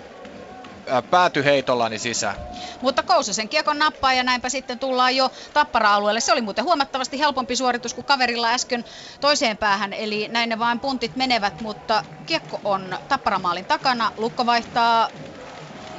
pääty 1.11 1.45
heitollani 1.45 1.99
sisään. 1.99 2.37
Mutta 2.81 3.03
Kousasen 3.03 3.49
kiekon 3.49 3.79
nappaa 3.79 4.13
ja 4.13 4.23
näinpä 4.23 4.49
sitten 4.49 4.79
tullaan 4.79 5.17
jo 5.17 5.31
tappara-alueelle. 5.53 6.21
Se 6.21 6.33
oli 6.33 6.41
muuten 6.41 6.65
huomattavasti 6.65 7.19
helpompi 7.19 7.57
suoritus 7.57 7.95
kuin 7.95 8.05
kaverilla 8.05 8.49
äsken 8.49 8.85
toiseen 9.21 9.57
päähän, 9.57 9.93
eli 9.93 10.29
näin 10.29 10.49
ne 10.49 10.59
vain 10.59 10.81
puntit 10.81 11.17
menevät, 11.17 11.61
mutta 11.61 12.05
kiekko 12.27 12.61
on 12.65 12.99
tapparamaalin 13.09 13.65
takana. 13.67 14.13
Lukko 14.17 14.47
vaihtaa 14.47 15.09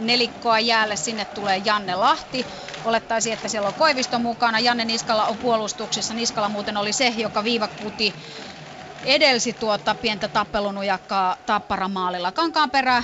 nelikkoa 0.01 0.59
jäälle, 0.59 0.95
sinne 0.95 1.25
tulee 1.25 1.61
Janne 1.65 1.95
Lahti. 1.95 2.45
Olettaisi, 2.85 3.31
että 3.31 3.47
siellä 3.47 3.67
on 3.67 3.73
Koivisto 3.73 4.19
mukana. 4.19 4.59
Janne 4.59 4.85
Niskala 4.85 5.25
on 5.25 5.37
puolustuksessa. 5.37 6.13
Niskala 6.13 6.49
muuten 6.49 6.77
oli 6.77 6.93
se, 6.93 7.07
joka 7.17 7.43
viivakuti 7.43 8.15
edelsi 9.05 9.53
tuota 9.53 9.95
pientä 9.95 10.27
tappelunujakkaa 10.27 11.37
tapparamaalilla. 11.45 12.31
Kankaanperä 12.31 13.03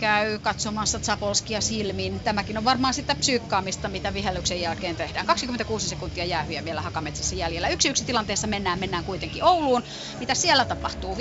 käy 0.00 0.38
katsomassa 0.38 0.98
Zapolskia 0.98 1.60
silmiin. 1.60 2.20
Tämäkin 2.20 2.58
on 2.58 2.64
varmaan 2.64 2.94
sitä 2.94 3.14
psyykkaamista, 3.14 3.88
mitä 3.88 4.14
vihellyksen 4.14 4.60
jälkeen 4.60 4.96
tehdään. 4.96 5.26
26 5.26 5.88
sekuntia 5.88 6.24
jäähyä 6.24 6.64
vielä 6.64 6.80
Hakametsässä 6.82 7.34
jäljellä. 7.34 7.68
Yksi 7.68 7.88
yksi 7.88 8.04
tilanteessa 8.04 8.46
mennään, 8.46 8.78
mennään 8.78 9.04
kuitenkin 9.04 9.44
Ouluun. 9.44 9.82
Mitä 10.20 10.34
siellä 10.34 10.64
tapahtuu? 10.64 11.16
5-0. 11.16 11.18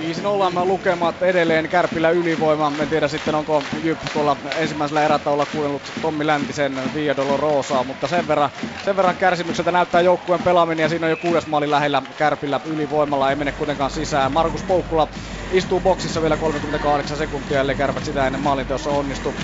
5-0 0.00 0.52
mä 0.52 0.64
lukemat 0.64 1.22
edelleen 1.22 1.68
Kärpillä 1.68 2.10
ylivoima. 2.10 2.72
En 2.80 2.88
tiedä 2.88 3.08
sitten 3.08 3.34
onko 3.34 3.62
Jyp 3.82 3.98
tuolla 4.12 4.36
ensimmäisellä 4.58 5.02
erätaululla 5.02 5.46
kuunnellut 5.46 5.92
Tommi 6.02 6.26
Läntisen 6.26 6.72
Via 6.94 7.16
Dolorosaa, 7.16 7.84
mutta 7.84 8.08
sen 8.08 8.28
verran, 8.28 8.50
sen 8.84 8.96
verran 8.96 9.16
kärsimykseltä 9.16 9.72
näyttää 9.72 10.00
joukkueen 10.00 10.42
pelaaminen 10.42 10.82
ja 10.82 10.88
siinä 10.88 11.06
on 11.06 11.10
jo 11.10 11.16
kuudes 11.16 11.46
maali 11.46 11.70
lähellä 11.70 12.02
Kärpillä 12.18 12.60
ylivoimalla. 12.64 13.30
Ei 13.30 13.36
mene 13.36 13.52
kuitenkaan 13.52 13.90
sisään. 13.90 14.32
Markus 14.32 14.62
Poukkula 14.62 15.08
istuu 15.52 15.80
boksissa 15.80 16.22
vielä 16.22 16.36
38 16.36 17.16
sekuntia, 17.16 17.60
ellei 17.60 17.76
Kärpät 17.76 18.04
sitä 18.04 18.26
ennen 18.26 18.42
maalinteossa 18.42 18.90
onnistu. 18.90 19.34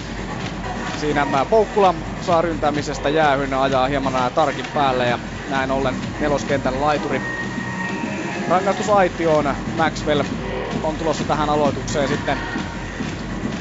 Siinä 1.01 1.27
Poukkula 1.51 1.95
saa 2.23 2.43
ryntämisestä 2.43 3.09
jäähyn 3.09 3.55
ajaa 3.55 3.87
hieman 3.87 4.33
tarkin 4.35 4.67
päälle 4.75 5.09
ja 5.09 5.19
näin 5.51 5.71
ollen 5.71 5.95
neloskentän 6.21 6.81
laituri 6.81 7.21
rangaistusaitioon. 8.49 9.55
Maxwell 9.77 10.23
on 10.83 10.97
tulossa 10.97 11.25
tähän 11.25 11.51
aloitukseen 11.51 12.09
sitten. 12.09 12.41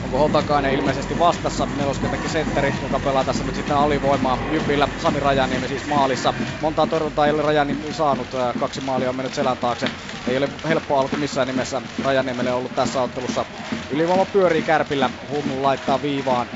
Onko 0.04 0.18
Hotakainen 0.18 0.74
ilmeisesti 0.74 1.20
vastassa, 1.20 1.68
neloskentäkin 1.76 2.30
sentteri, 2.30 2.74
joka 2.82 3.00
pelaa 3.00 3.24
tässä 3.24 3.44
nyt 3.44 3.56
sitten 3.56 3.78
alivoimaa 3.78 4.38
Jypillä. 4.50 4.88
Sami 4.98 5.20
Rajaniemi 5.20 5.68
siis 5.68 5.86
maalissa. 5.86 6.34
Montaa 6.62 6.88
torjuntaa 6.88 7.26
ei 7.26 7.32
ole 7.34 7.42
Rajaniemi 7.42 7.94
saanut, 7.94 8.28
kaksi 8.60 8.82
maalia 8.82 9.10
on 9.10 9.16
mennyt 9.16 9.34
selän 9.34 9.58
taakse. 9.58 9.86
Ei 10.28 10.38
ole 10.38 10.50
helppo 10.68 10.98
alku 11.00 11.18
missään 11.18 11.48
nimessä 11.48 11.82
Rajaniemelle 12.04 12.54
ollut 12.54 12.76
tässä 12.76 13.02
ottelussa. 13.02 13.46
Ylivoima 13.90 14.26
pyörii 14.26 14.64
Kärpillä, 14.64 15.10
Hummu 15.30 15.64
laittaa 15.64 16.02
viivaan 16.02 16.50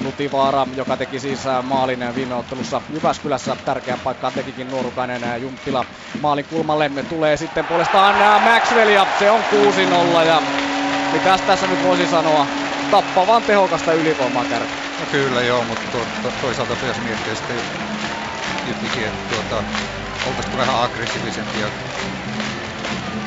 Lutivaara, 0.00 0.66
joka 0.74 0.96
teki 0.96 1.20
siis 1.20 1.40
maalin 1.62 2.14
viime 2.14 2.34
ottelussa 2.34 2.82
Jyväskylässä. 2.88 3.56
Tärkeä 3.64 3.98
paikka 4.04 4.30
tekikin 4.30 4.70
nuorukainen 4.70 5.42
Junttila 5.42 5.84
maalin 6.20 6.44
kulmalle. 6.44 6.90
Tulee 7.08 7.36
sitten 7.36 7.64
puolestaan 7.64 8.42
Maxwell 8.42 8.90
ja 8.90 9.06
se 9.18 9.30
on 9.30 9.40
6-0 10.20 10.24
ja 10.26 10.42
mitäs 11.12 11.40
tässä 11.40 11.66
nyt 11.66 11.82
voisi 11.84 12.06
sanoa? 12.06 12.46
Tappavan 12.90 13.42
tehokasta 13.42 13.92
ylivoimaa 13.92 14.44
kärpä. 14.44 14.72
No 15.00 15.06
kyllä 15.10 15.42
joo, 15.42 15.64
mutta 15.64 15.86
to, 15.92 16.06
to, 16.22 16.32
toisaalta 16.40 16.74
pitäisi 16.74 17.00
miettiä 17.00 17.34
sitten 17.34 17.56
että 18.70 19.34
tuota, 19.34 19.64
oltaisiko 20.26 20.56
vähän 20.58 20.82
aggressiivisempia 20.82 21.66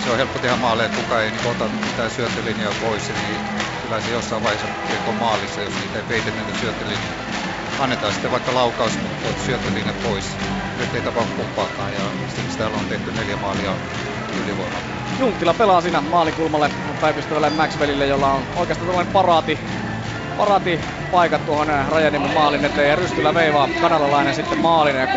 se 0.03 0.13
on 0.13 0.17
helppo 0.17 0.39
tehdä 0.39 0.55
maaleja, 0.55 0.89
kukaan 0.89 1.23
ei 1.23 1.31
niin 1.31 1.47
ota 1.47 1.69
mitään 1.69 2.11
syöttölinjaa 2.11 2.73
pois, 2.81 3.09
niin 3.09 3.39
kyllä 3.89 4.01
se 4.01 4.11
jossain 4.11 4.43
vaiheessa 4.43 4.67
on 5.07 5.15
maalissa, 5.15 5.61
jos 5.61 5.73
niitä 5.73 5.97
ei 5.97 6.03
peitetä 6.03 6.37
niitä. 6.41 7.01
Annetaan 7.79 8.13
sitten 8.13 8.31
vaikka 8.31 8.53
laukaus, 8.53 8.93
mutta 9.01 9.43
syöttölinjat 9.45 9.95
pois. 10.03 10.37
Nyt 10.79 10.95
ei 10.95 11.01
tapahdu 11.01 11.29
kumpaakaan 11.35 11.93
ja 11.93 11.99
siksi 12.35 12.57
täällä 12.57 12.77
on 12.77 12.85
tehty 12.85 13.11
neljä 13.11 13.37
maalia 13.37 13.73
ylivoimalla. 14.43 14.85
Junttila 15.19 15.53
pelaa 15.53 15.81
siinä 15.81 16.01
maalikulmalle 16.01 16.71
päivystävälle 17.01 17.49
Maxwellille, 17.49 18.07
jolla 18.07 18.31
on 18.31 18.43
oikeastaan 18.55 18.87
tällainen 18.87 19.13
paraati 19.13 19.59
parati 20.37 20.79
paikat 21.11 21.45
tuohon 21.45 21.67
Rajaniemen 21.91 22.33
maalin 22.33 22.65
eteen 22.65 22.89
ja 22.89 22.95
Rystylä 22.95 23.33
veivaa 23.33 23.69
kanadalainen 23.81 24.35
sitten 24.35 24.59
maalin. 24.59 24.95
Ja 24.95 25.05
6-0 25.05 25.09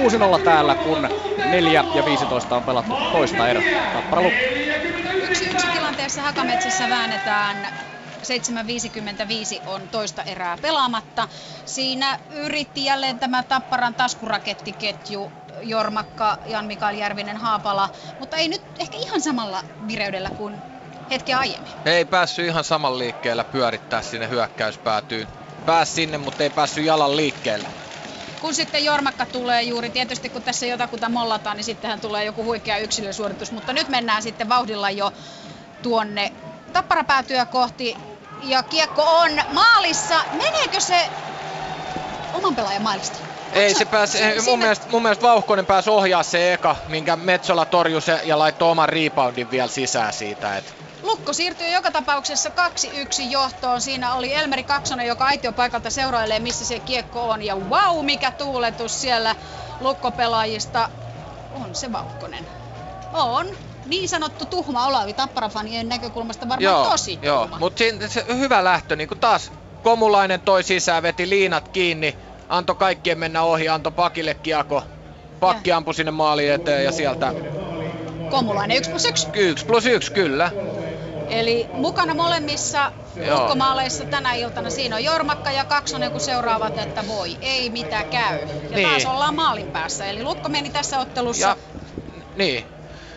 täällä, 0.44 0.74
kun 0.74 1.08
4 1.50 1.84
ja 1.94 2.04
15 2.04 2.56
on 2.56 2.62
pelattu 2.62 2.96
toista 3.12 3.48
erää. 3.48 3.62
Tappara 3.92 4.22
lukko. 4.22 4.40
Yksi 5.22 5.44
yksi 5.50 5.66
tilanteessa 5.72 6.22
Hakametsässä 6.22 6.88
väännetään 6.90 7.56
7.55 8.22 9.68
on 9.68 9.88
toista 9.88 10.22
erää 10.22 10.58
pelaamatta. 10.62 11.28
Siinä 11.64 12.18
yritti 12.30 12.84
jälleen 12.84 13.18
tämä 13.18 13.42
Tapparan 13.42 13.94
taskurakettiketju 13.94 15.32
Jormakka, 15.62 16.38
Jan-Mikael 16.46 16.94
Järvinen, 16.94 17.36
Haapala, 17.36 17.88
mutta 18.18 18.36
ei 18.36 18.48
nyt 18.48 18.62
ehkä 18.78 18.98
ihan 18.98 19.20
samalla 19.20 19.62
vireydellä 19.88 20.30
kuin 20.30 20.62
hetken 21.10 21.38
aiemmin. 21.38 21.72
Ei 21.84 22.04
päässyt 22.04 22.46
ihan 22.46 22.64
saman 22.64 22.98
liikkeellä 22.98 23.44
pyörittää 23.44 24.02
sinne 24.02 24.28
hyökkäyspäätyyn. 24.28 25.28
Pääs 25.66 25.94
sinne, 25.94 26.18
mutta 26.18 26.42
ei 26.42 26.50
päässyt 26.50 26.84
jalan 26.84 27.16
liikkeelle 27.16 27.68
kun 28.42 28.54
sitten 28.54 28.84
Jormakka 28.84 29.26
tulee 29.26 29.62
juuri, 29.62 29.90
tietysti 29.90 30.28
kun 30.28 30.42
tässä 30.42 30.66
jotakuta 30.66 31.08
mollataan, 31.08 31.56
niin 31.56 31.64
sittenhän 31.64 32.00
tulee 32.00 32.24
joku 32.24 32.44
huikea 32.44 32.78
yksilösuoritus, 32.78 33.52
mutta 33.52 33.72
nyt 33.72 33.88
mennään 33.88 34.22
sitten 34.22 34.48
vauhdilla 34.48 34.90
jo 34.90 35.12
tuonne 35.82 36.32
tapparapäätyä 36.72 37.44
kohti 37.44 37.96
ja 38.42 38.62
kiekko 38.62 39.02
on 39.02 39.30
maalissa. 39.52 40.14
Meneekö 40.32 40.80
se 40.80 41.08
oman 42.34 42.54
pelaajan 42.54 42.82
maalista? 42.82 43.18
Ei 43.52 43.74
se 43.74 43.84
pääsi, 43.84 44.18
se, 44.18 44.34
mun, 44.34 44.42
siinä... 44.42 44.56
mielestä, 44.56 44.86
mun 44.90 45.02
mielestä 45.02 45.22
Vauhkonen 45.22 45.66
pääsi 45.66 45.90
ohjaa 45.90 46.22
se 46.22 46.52
eka, 46.52 46.76
minkä 46.88 47.16
Metsola 47.16 47.64
torjui 47.64 48.02
se 48.02 48.20
ja 48.24 48.38
laittoi 48.38 48.70
oman 48.70 48.88
reboundin 48.88 49.50
vielä 49.50 49.68
sisään 49.68 50.12
siitä. 50.12 50.56
Et. 50.56 50.74
Lukko 51.02 51.32
siirtyy 51.32 51.68
joka 51.68 51.90
tapauksessa 51.90 52.48
2-1 52.48 52.52
johtoon. 53.30 53.80
Siinä 53.80 54.14
oli 54.14 54.34
Elmeri 54.34 54.64
Kaksonen, 54.64 55.06
joka 55.06 55.28
paikalta 55.56 55.90
seurailee, 55.90 56.38
missä 56.38 56.64
se 56.64 56.78
kiekko 56.78 57.30
on. 57.30 57.42
Ja 57.42 57.56
wow, 57.56 58.04
mikä 58.04 58.30
tuuletus 58.30 59.00
siellä 59.00 59.36
lukkopelaajista. 59.80 60.90
On 61.54 61.74
se 61.74 61.92
Vauhkonen. 61.92 62.46
On. 63.12 63.46
Niin 63.86 64.08
sanottu 64.08 64.44
tuhma 64.44 64.86
Olavi 64.86 65.12
Tapparafanien 65.12 65.88
näkökulmasta 65.88 66.48
varmaan 66.48 66.62
joo, 66.62 66.90
tosi 66.90 67.18
joo. 67.22 67.40
tuhma. 67.40 67.58
Mutta 67.58 67.84
se 68.08 68.24
hyvä 68.28 68.64
lähtö, 68.64 68.96
niin 68.96 69.08
taas 69.20 69.52
Komulainen 69.82 70.40
toi 70.40 70.62
sisään, 70.62 71.02
veti 71.02 71.28
liinat 71.28 71.68
kiinni, 71.68 72.16
antoi 72.48 72.76
kaikkien 72.76 73.18
mennä 73.18 73.42
ohi, 73.42 73.68
antoi 73.68 73.92
pakille 73.92 74.34
kiako. 74.34 74.82
Pakki 75.40 75.70
ja. 75.70 75.76
ampui 75.76 75.94
sinne 75.94 76.10
maaliin 76.10 76.52
eteen 76.52 76.84
ja 76.84 76.92
sieltä... 76.92 77.34
Komulainen 78.30 78.76
1 78.76 78.90
plus 78.90 79.04
1. 79.04 79.28
1 79.34 79.66
plus 79.66 79.86
1, 79.86 80.12
kyllä. 80.12 80.50
Eli 81.28 81.68
mukana 81.72 82.14
molemmissa 82.14 82.92
ulkomaaleissa 83.40 84.04
tänä 84.04 84.34
iltana. 84.34 84.70
Siinä 84.70 84.96
on 84.96 85.04
Jormakka 85.04 85.50
ja 85.50 85.64
Kaksonen, 85.64 86.10
kun 86.10 86.20
seuraavat, 86.20 86.78
että 86.78 87.06
voi, 87.08 87.36
ei 87.40 87.70
mitä 87.70 88.04
käy. 88.04 88.38
Ja 88.70 88.76
niin. 88.76 88.88
taas 88.88 89.06
ollaan 89.06 89.34
maalin 89.34 89.66
päässä. 89.66 90.04
Eli 90.04 90.22
Lukko 90.22 90.48
meni 90.48 90.70
tässä 90.70 90.98
ottelussa. 90.98 91.48
Ja, 91.48 91.56
niin. 92.36 92.64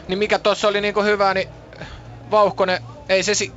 Niin 0.08 0.20
mikä 0.20 0.40
tuossa 0.40 0.68
oli 0.68 0.82
niinku 0.82 1.02
hyvä, 1.04 1.34
niin 1.34 1.48
Vauhkonen, 2.32 2.80
ei 3.10 3.24
se 3.24 3.36
si- 3.36 3.56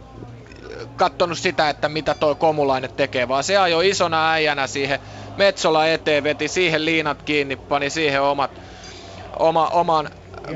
kattonut 0.96 1.38
sitä, 1.38 1.68
että 1.70 1.88
mitä 1.88 2.14
toi 2.14 2.36
Komulainen 2.36 2.90
tekee, 2.96 3.28
vaan 3.28 3.44
se 3.44 3.56
ajoi 3.56 3.88
isona 3.88 4.30
äijänä 4.32 4.66
siihen 4.66 4.98
Metsola 5.36 5.86
eteen, 5.86 6.24
veti 6.24 6.48
siihen 6.48 6.84
liinat 6.84 7.22
kiinni, 7.22 7.56
pani 7.56 7.90
siihen 7.90 8.22
omat, 8.22 8.50
oma, 9.38 9.68
oman 9.68 10.10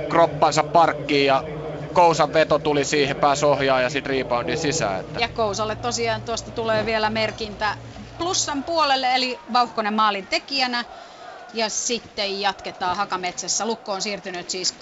kroppansa 0.09 0.63
parkkiin 0.63 1.27
ja 1.27 1.45
Kousan 1.93 2.33
veto 2.33 2.59
tuli 2.59 2.85
siihen, 2.85 3.17
pääsi 3.17 3.47
ohjaa 3.47 3.81
ja 3.81 3.91
sitten 3.91 4.17
reboundin 4.17 4.59
sisään. 4.59 5.01
Että. 5.01 5.21
Ja 5.21 5.29
Kousalle 5.29 5.77
tosiaan 5.77 6.23
tuosta 6.23 6.51
tulee 6.51 6.87
vielä 6.87 7.11
merkintä 7.11 7.77
plussan 8.19 8.65
puolelle, 8.65 9.15
eli 9.15 9.41
Vauhkonen 9.53 9.95
maalin 9.95 10.27
tekijänä. 10.27 10.85
Ja 11.53 11.69
sitten 11.71 12.41
jatketaan 12.41 12.97
Hakametsässä. 12.97 13.67
Lukko 13.67 13.93
on 13.93 14.03
siirtynyt 14.03 14.51
siis 14.51 14.75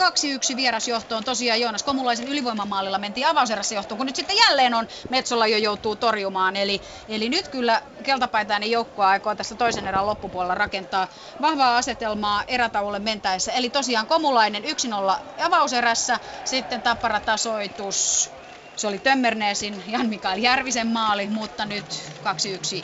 2-1 0.53 0.57
vierasjohtoon. 0.57 1.25
Tosiaan 1.25 1.61
Joonas 1.61 1.83
Komulaisen 1.83 2.29
ylivoimamaalilla 2.29 2.99
mentiin 2.99 3.27
avauserässä 3.27 3.75
johtoon, 3.75 3.97
kun 3.99 4.07
nyt 4.07 4.17
sitten 4.17 4.37
jälleen 4.37 4.75
on 4.75 4.89
Metsola 5.09 5.47
jo 5.47 5.59
joutuu 5.59 5.97
torjumaan. 5.97 6.57
Eli, 6.57 6.81
eli 7.09 7.29
nyt 7.29 7.49
kyllä 7.49 7.83
keltapaitainen 8.03 8.71
joukkue 8.71 9.05
aikoo 9.05 9.35
tässä 9.35 9.55
toisen 9.55 9.87
erän 9.87 10.07
loppupuolella 10.07 10.55
rakentaa 10.55 11.09
vahvaa 11.41 11.77
asetelmaa 11.77 12.45
erätauolle 12.49 12.99
mentäessä. 12.99 13.53
Eli 13.53 13.71
tosiaan 13.71 14.07
Komulainen 14.07 14.65
1-0 14.65 14.67
avauserässä, 15.45 16.21
sitten 16.45 16.83
taparatasoitus 16.83 18.31
se 18.81 18.87
oli 18.87 18.99
Tömmerneesin 18.99 19.85
Jan-Mikael 19.87 20.39
Järvisen 20.39 20.87
maali, 20.87 21.29
mutta 21.29 21.67
nyt 21.67 21.85
2-1 22.21 22.23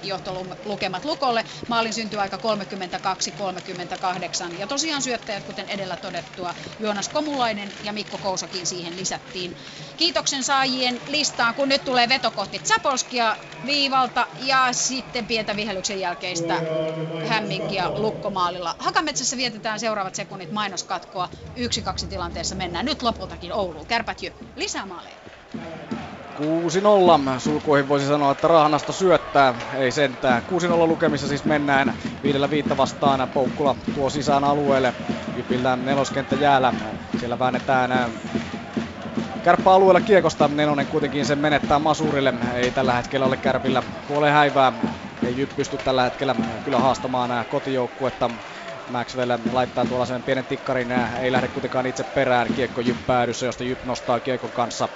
johtolukemat 0.03 1.05
Lukolle. 1.05 1.45
Maalin 1.69 1.93
aika 2.21 2.37
32-38. 2.37 2.41
Ja 4.59 4.67
tosiaan 4.67 5.03
syöttäjät, 5.03 5.45
kuten 5.45 5.69
edellä 5.69 5.97
todettua, 5.97 6.55
Joonas 6.79 7.09
Komulainen 7.09 7.69
ja 7.83 7.93
Mikko 7.93 8.19
Kousakin 8.19 8.67
siihen 8.67 8.97
lisättiin 8.97 9.57
kiitoksen 9.97 10.45
saajien 10.45 11.01
listaan, 11.07 11.55
kun 11.55 11.69
nyt 11.69 11.85
tulee 11.85 12.09
veto 12.09 12.31
kohti 12.31 12.59
Zapolskia 12.59 13.37
viivalta 13.67 14.27
ja 14.41 14.73
sitten 14.73 15.27
pientä 15.27 15.57
vihelyksen 15.57 16.01
jälkeistä 16.01 16.61
hämminkiä 17.29 17.91
lukkomaalilla. 17.91 18.77
Hakametsässä 18.79 19.37
vietetään 19.37 19.81
seuraavat 19.81 20.15
sekunnit 20.15 20.53
mainoskatkoa. 20.53 21.29
Yksi 21.57 21.83
kaksi 21.83 22.07
tilanteessa 22.07 22.55
mennään 22.55 22.85
nyt 22.85 23.03
lopultakin 23.03 23.53
Ouluun. 23.53 23.87
Kärpät 23.87 24.23
jo 24.23 24.31
lisää 24.57 24.87
maaleja. 24.87 25.26
6-0. 25.57 27.39
Sulkuihin 27.39 27.89
voisi 27.89 28.07
sanoa, 28.07 28.33
että 28.33 28.49
Rahanasta 28.49 28.93
syöttää, 28.93 29.55
ei 29.75 29.93
sentään. 29.93 30.43
6-0 30.43 30.87
lukemissa 30.87 31.29
siis 31.29 31.45
mennään 31.45 31.95
viidellä 32.23 32.51
viitta 32.51 32.77
vastaan. 32.77 33.29
Poukkula 33.35 33.77
tuo 33.95 34.11
sisään 34.11 34.45
alueelle. 34.45 34.95
Jypillä 35.37 35.77
neloskenttä 35.77 36.37
jäällä. 36.37 36.75
Siellä 37.19 37.39
väännetään 37.39 38.11
kärppäalueella 39.45 40.01
kiekosta. 40.01 40.49
Nelonen 40.49 40.87
kuitenkin 40.87 41.27
sen 41.27 41.39
menettää 41.39 41.79
Masurille. 41.79 42.35
Ei 42.55 42.71
tällä 42.71 42.93
hetkellä 42.93 43.27
ole 43.27 43.37
kärpillä 43.37 43.83
puoleen 44.09 44.35
häivää. 44.35 44.73
Ei 45.27 45.37
Jyp 45.37 45.51
pysty 45.57 45.79
tällä 45.79 46.03
hetkellä 46.03 46.35
kyllä 46.65 46.79
haastamaan 46.79 47.47
kotijoukkuetta. 47.51 48.31
Maxwell 48.91 49.33
laittaa 49.53 49.85
tuollaisen 49.85 50.23
pienen 50.23 50.45
tikkarin, 50.45 50.93
ei 50.93 51.33
lähde 51.33 51.49
kuitenkaan 51.49 51.87
itse 51.87 52.05
perään. 52.05 52.47
Kiekko 52.57 52.81
Jyp 52.81 52.97
päädyssä, 53.07 53.47
josta 53.47 53.65
Jyp 53.65 53.85
nostaa 53.85 54.21
kiekon 54.21 54.51
kanssa 54.51 54.89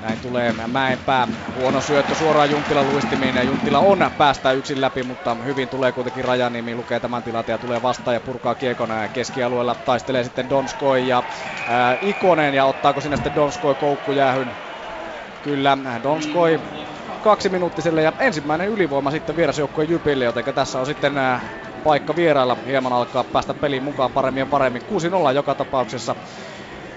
näin 0.00 0.20
tulee 0.20 0.52
Mäenpää. 0.66 1.28
Huono 1.54 1.80
syöttö 1.80 2.14
suoraan 2.14 2.50
Junttila 2.50 2.84
luistimiin 2.84 3.36
ja 3.36 3.42
Junttila 3.42 3.78
on 3.78 3.98
päästä 4.18 4.52
yksin 4.52 4.80
läpi, 4.80 5.02
mutta 5.02 5.34
hyvin 5.34 5.68
tulee 5.68 5.92
kuitenkin 5.92 6.24
Rajanimi, 6.24 6.74
lukee 6.74 7.00
tämän 7.00 7.22
tilanteen 7.22 7.54
ja 7.54 7.58
tulee 7.58 7.82
vastaan 7.82 8.14
ja 8.14 8.20
purkaa 8.20 8.54
kiekon 8.54 8.88
keskialueella. 9.12 9.74
Taistelee 9.74 10.24
sitten 10.24 10.50
Donskoi 10.50 11.06
ja 11.08 11.22
ää, 11.66 11.98
Ikonen 12.00 12.54
ja 12.54 12.64
ottaako 12.64 13.00
sinne 13.00 13.16
sitten 13.16 13.34
Donskoi 13.34 13.74
koukkujäähyn. 13.74 14.56
Kyllä, 15.42 15.78
Donskoi 16.02 16.60
kaksi 17.22 17.48
minuuttiselle 17.48 18.02
ja 18.02 18.12
ensimmäinen 18.18 18.68
ylivoima 18.68 19.10
sitten 19.10 19.36
vierasjoukkojen 19.36 19.90
Jypille, 19.90 20.24
joten 20.24 20.54
tässä 20.54 20.80
on 20.80 20.86
sitten 20.86 21.14
paikka 21.84 22.16
vierailla 22.16 22.56
hieman 22.66 22.92
alkaa 22.92 23.24
päästä 23.24 23.54
peliin 23.54 23.82
mukaan 23.82 24.10
paremmin 24.10 24.40
ja 24.40 24.46
paremmin. 24.46 24.82
6-0 25.30 25.34
joka 25.34 25.54
tapauksessa 25.54 26.16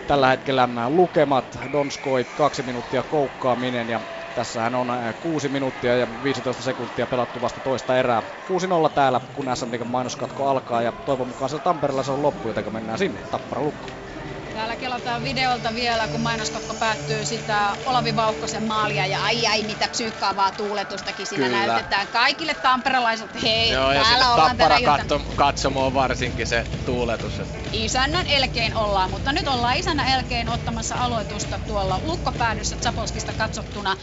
tällä 0.08 0.28
hetkellä 0.28 0.70
lukemat. 0.90 1.60
Donskoi 1.72 2.26
kaksi 2.26 2.64
minuuttia 2.64 3.04
koukkaaminen 3.04 3.90
ja 3.90 4.02
Tässähän 4.34 4.76
on 4.76 4.88
6 5.20 5.50
minuuttia 5.50 5.98
ja 5.98 6.08
15 6.24 6.64
sekuntia 6.64 7.08
pelattu 7.08 7.42
vasta 7.42 7.62
toista 7.62 7.98
erää. 7.98 8.24
6-0 8.88 8.90
täällä, 8.94 9.22
kun 9.34 9.46
SM 9.56 9.70
mainoskatko 9.86 10.48
alkaa 10.48 10.82
ja 10.82 10.92
toivon 10.92 11.28
mukaan 11.28 11.50
se 11.50 11.60
Tampereella 11.60 12.04
se 12.04 12.12
on 12.12 12.22
loppu, 12.22 12.48
joten 12.50 12.74
mennään 12.74 12.98
sinne. 13.00 13.24
Tappara 13.32 13.62
lukko. 13.62 13.90
Täällä 14.58 14.76
kelataan 14.78 15.24
videolta 15.24 15.74
vielä, 15.76 16.08
kun 16.08 16.22
mainoskatko 16.22 16.76
päättyy 16.76 17.26
sitä 17.26 17.78
Olavi 17.86 18.16
Vauhkosen 18.16 18.64
maalia 18.64 19.06
ja 19.06 19.24
ai 19.24 19.48
ai 19.48 19.64
mitä 19.64 19.88
psyykkaavaa 19.90 20.52
tuuletustakin 20.52 21.28
siinä 21.28 21.46
Kyllä. 21.46 21.66
näytetään 21.68 22.08
kaikille 22.08 22.56
tamperelaiset. 22.56 23.42
Hei, 23.44 23.72
Joo, 23.72 23.94
täällä 23.94 24.26
ja 24.26 24.32
ollaan 24.34 24.58
Tappara 24.58 24.82
katso, 24.98 25.20
katsomoon 25.36 25.94
varsinkin 25.94 26.48
se 26.48 26.68
tuuletus. 26.86 27.42
Isännän 27.72 28.28
elkein 28.28 28.76
ollaan, 28.76 29.10
mutta 29.10 29.32
nyt 29.32 29.48
ollaan 29.48 29.76
isännän 29.78 30.08
elkein 30.08 30.50
ottamassa 30.50 30.96
aloitusta 30.96 31.60
tuolla 31.60 32.00
lukkopäädyssä 32.04 32.78
Zapolskista 32.78 33.34
katsottuna 33.34 33.98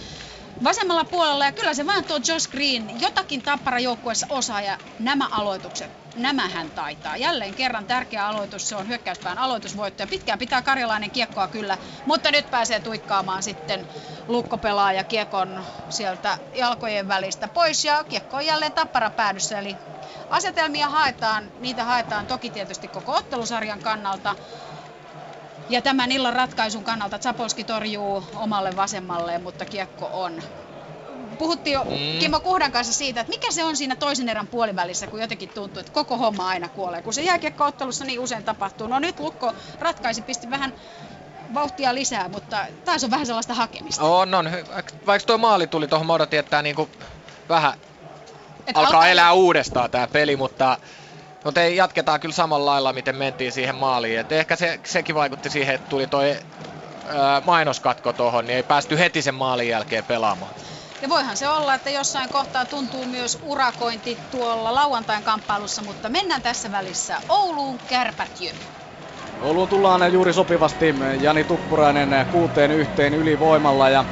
vasemmalla 0.65 1.05
puolella. 1.05 1.45
Ja 1.45 1.53
kyllä 1.53 1.75
se 1.75 1.87
vaan 1.87 2.05
tuo 2.05 2.17
Josh 2.29 2.51
Green 2.51 3.01
jotakin 3.01 3.43
tappara 3.43 3.79
joukkueessa 3.81 4.27
osaa 4.29 4.63
ja 4.63 4.79
nämä 4.99 5.29
aloitukset, 5.31 5.93
nämä 6.15 6.49
hän 6.49 6.73
taitaa. 6.73 7.17
Jälleen 7.17 7.55
kerran 7.55 7.87
tärkeä 7.87 8.27
aloitus, 8.27 8.69
se 8.69 8.77
on 8.77 8.89
hyökkäyspään 8.89 9.39
aloitusvoitto 9.39 10.03
ja 10.03 10.07
pitkään 10.07 10.39
pitää 10.39 10.63
karjalainen 10.63 11.11
kiekkoa 11.11 11.49
kyllä, 11.49 11.79
mutta 12.05 12.31
nyt 12.31 12.51
pääsee 12.51 12.81
tuikkaamaan 12.81 13.43
sitten 13.43 13.87
lukkopelaaja 14.29 15.05
kiekon 15.05 15.65
sieltä 15.89 16.39
jalkojen 16.55 17.09
välistä 17.09 17.49
pois 17.49 17.85
ja 17.85 18.05
kiekko 18.05 18.37
on 18.37 18.47
jälleen 18.47 18.73
tappara 18.75 19.11
päädyssä. 19.11 19.59
Eli 19.59 19.79
asetelmia 20.31 20.89
haetaan, 20.89 21.53
niitä 21.59 21.85
haetaan 21.85 22.27
toki 22.27 22.51
tietysti 22.51 22.89
koko 22.89 23.13
ottelusarjan 23.17 23.81
kannalta, 23.81 24.37
ja 25.69 25.83
tämän 25.83 26.13
illan 26.13 26.33
ratkaisun 26.33 26.85
kannalta 26.85 27.19
Zapolski 27.19 27.65
torjuu 27.65 28.25
omalle 28.35 28.77
vasemmalle, 28.77 29.39
mutta 29.39 29.65
kiekko 29.65 30.11
on. 30.13 30.43
Puhuttiin 31.39 31.75
jo 31.75 31.85
mm. 31.85 32.19
Kimmo 32.19 32.41
Kuhdan 32.41 32.73
kanssa 32.73 32.93
siitä, 32.93 33.21
että 33.21 33.31
mikä 33.31 33.53
se 33.53 33.65
on 33.65 33.77
siinä 33.77 33.97
toisen 33.97 34.29
erän 34.29 34.47
puolivälissä, 34.47 35.07
kun 35.07 35.21
jotenkin 35.21 35.49
tuntuu, 35.49 35.81
että 35.81 35.93
koko 35.93 36.17
homma 36.17 36.49
aina 36.49 36.69
kuolee. 36.69 37.03
Kun 37.03 37.15
se 37.15 37.23
jääkiekko-ottelussa 37.23 38.05
niin 38.05 38.21
usein 38.21 38.45
tapahtuu. 38.45 38.87
No 38.87 38.99
nyt 38.99 39.21
Lukko 39.21 39.53
ratkaisi, 39.79 40.23
pisti 40.23 40.51
vähän 40.51 40.75
vauhtia 41.55 41.95
lisää, 41.95 42.29
mutta 42.29 42.67
taas 42.85 43.05
on 43.05 43.11
vähän 43.11 43.27
sellaista 43.27 43.55
hakemista. 43.55 44.03
On, 44.03 44.35
on. 44.35 44.51
Vaikka 45.07 45.27
tuo 45.27 45.39
maali 45.39 45.67
tuli 45.67 45.89
tuohon, 45.89 46.07
mä 46.07 46.13
odotin, 46.13 46.39
että 46.39 46.51
tämä 46.51 46.63
niinku 46.63 46.89
vähän 47.49 47.73
Et 48.67 48.77
alkaa, 48.77 48.83
alkaa 48.83 49.09
elää 49.09 49.33
uudestaan 49.33 49.91
tämä 49.91 50.07
peli, 50.07 50.37
mutta 50.37 50.79
mutta 51.45 51.63
ei 51.63 51.77
jatketaan 51.77 52.21
kyllä 52.21 52.35
samalla 52.35 52.71
lailla, 52.71 52.93
miten 52.93 53.17
mentiin 53.17 53.53
siihen 53.53 53.75
maaliin. 53.75 54.19
Et 54.19 54.33
ehkä 54.33 54.57
se, 54.57 54.81
sekin 54.85 55.15
vaikutti 55.15 55.51
siihen, 55.51 55.75
että 55.75 55.89
tuli 55.89 56.07
toi 56.07 56.37
ää, 57.07 57.43
mainoskatko 57.47 58.13
tuohon, 58.13 58.47
niin 58.47 58.57
ei 58.57 58.63
päästy 58.63 58.99
heti 58.99 59.23
sen 59.23 59.35
maalin 59.35 59.69
jälkeen 59.69 60.05
pelaamaan. 60.05 60.53
Ja 61.03 61.09
voihan 61.09 61.37
se 61.37 61.49
olla, 61.49 61.75
että 61.75 61.91
jossain 61.91 62.29
kohtaa 62.29 62.65
tuntuu 62.65 63.05
myös 63.05 63.39
urakointi 63.43 64.19
tuolla 64.31 64.75
lauantain 64.75 65.23
kamppailussa, 65.23 65.83
mutta 65.83 66.09
mennään 66.09 66.43
tässä 66.43 66.73
välissä 66.73 67.17
Ouluun 67.29 67.79
kärpätjö. 67.89 68.53
Ouluun 69.43 69.69
tullaan 69.69 70.13
juuri 70.13 70.33
sopivasti 70.33 70.95
Jani 71.21 71.45
Tuppurainen 71.45 72.27
kuuteen 72.33 72.71
yhteen 72.71 73.15
ylivoimalla 73.15 73.89
ja 73.89 74.05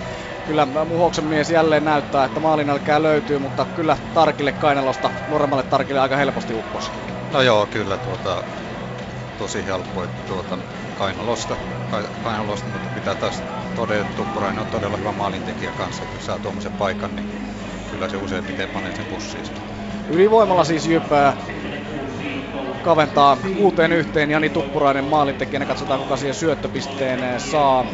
kyllä 0.47 0.67
Muhoksen 0.67 1.25
mies 1.25 1.51
jälleen 1.51 1.85
näyttää, 1.85 2.25
että 2.25 2.41
maalinälkää 2.41 3.03
löytyy, 3.03 3.39
mutta 3.39 3.67
kyllä 3.77 3.97
Tarkille 4.15 4.53
Kainalosta, 4.53 5.11
nuoremmalle 5.29 5.63
Tarkille 5.63 6.01
aika 6.01 6.17
helposti 6.17 6.55
upposi. 6.55 7.12
No 7.33 7.43
joo, 7.43 7.67
kyllä 7.67 7.99
tuota, 7.99 8.45
tosi 9.37 9.67
helppo, 9.67 10.05
että 10.05 10.23
tuota, 10.27 10.59
Kainalosta, 10.95 11.59
Kainalosta, 12.21 12.71
mutta 12.71 12.89
pitää 12.95 13.15
taas 13.15 13.45
todeta, 13.75 14.11
Tuppurainen 14.17 14.59
on 14.61 14.67
todella 14.67 14.97
hyvä 14.97 15.13
maalintekijä 15.13 15.73
kanssa, 15.73 16.05
että 16.05 16.21
saa 16.21 16.39
tuommoisen 16.39 16.73
paikan, 16.73 17.17
niin 17.17 17.27
kyllä 17.91 18.09
se 18.09 18.17
useimmiten 18.17 18.71
panee 18.71 18.93
sen 18.97 19.07
pussiin. 19.07 19.45
Ylivoimalla 20.09 20.65
siis 20.65 20.87
Jypää 20.87 21.35
kaventaa 22.83 23.37
kuuteen 23.37 23.93
yhteen. 23.93 24.31
Jani 24.31 24.51
Tuppurainen 24.51 25.05
maalintekijänä. 25.05 25.67
Katsotaan 25.67 26.01
kuka 26.01 26.17
siihen 26.17 26.35
syöttöpisteen 26.35 27.21
saa. 27.41 27.85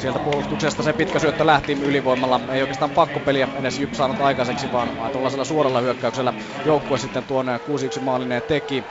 Sieltä 0.00 0.20
puolustuksesta 0.20 0.82
se 0.82 0.92
pitkä 0.92 1.18
syöttö 1.18 1.46
lähti 1.46 1.78
ylivoimalla. 1.80 2.40
Ei 2.52 2.60
oikeastaan 2.62 2.90
pakkopeliä 2.92 3.48
edes 3.54 3.78
Jyp 3.78 3.92
saanut 3.94 4.20
aikaiseksi, 4.20 4.72
vaan 4.72 4.94
tuollaisella 5.12 5.44
suoralla 5.44 5.80
hyökkäyksellä 5.80 6.34
joukkue 6.64 6.98
sitten 6.98 7.24
tuon 7.24 7.46
6-1 7.98 8.00
maalinen 8.00 8.42
teki. 8.46 8.88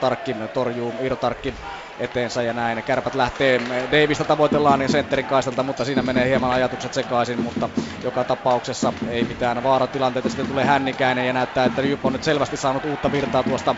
Tarkki 0.00 0.36
torjuu, 0.52 0.94
Iiro 1.00 1.16
Tarkki 1.16 1.54
eteensä 1.98 2.42
ja 2.42 2.52
näin. 2.52 2.84
Kärpät 2.84 3.14
lähtee, 3.14 3.60
Davista 3.90 4.24
tavoitellaan 4.24 4.78
niin 4.78 4.88
sentterin 4.88 5.26
kaistalta, 5.26 5.62
mutta 5.62 5.84
siinä 5.84 6.02
menee 6.02 6.28
hieman 6.28 6.50
ajatukset 6.50 6.92
sekaisin, 6.92 7.42
mutta 7.42 7.70
joka 8.02 8.24
tapauksessa 8.24 8.92
ei 9.08 9.24
mitään 9.24 9.62
vaaratilanteita. 9.62 10.28
Sitten 10.28 10.46
tulee 10.46 10.64
hännikäinen 10.64 11.26
ja 11.26 11.32
näyttää, 11.32 11.64
että 11.64 11.82
Jyp 11.82 12.04
on 12.04 12.12
nyt 12.12 12.22
selvästi 12.22 12.56
saanut 12.56 12.84
uutta 12.84 13.12
virtaa 13.12 13.42
tuosta 13.42 13.76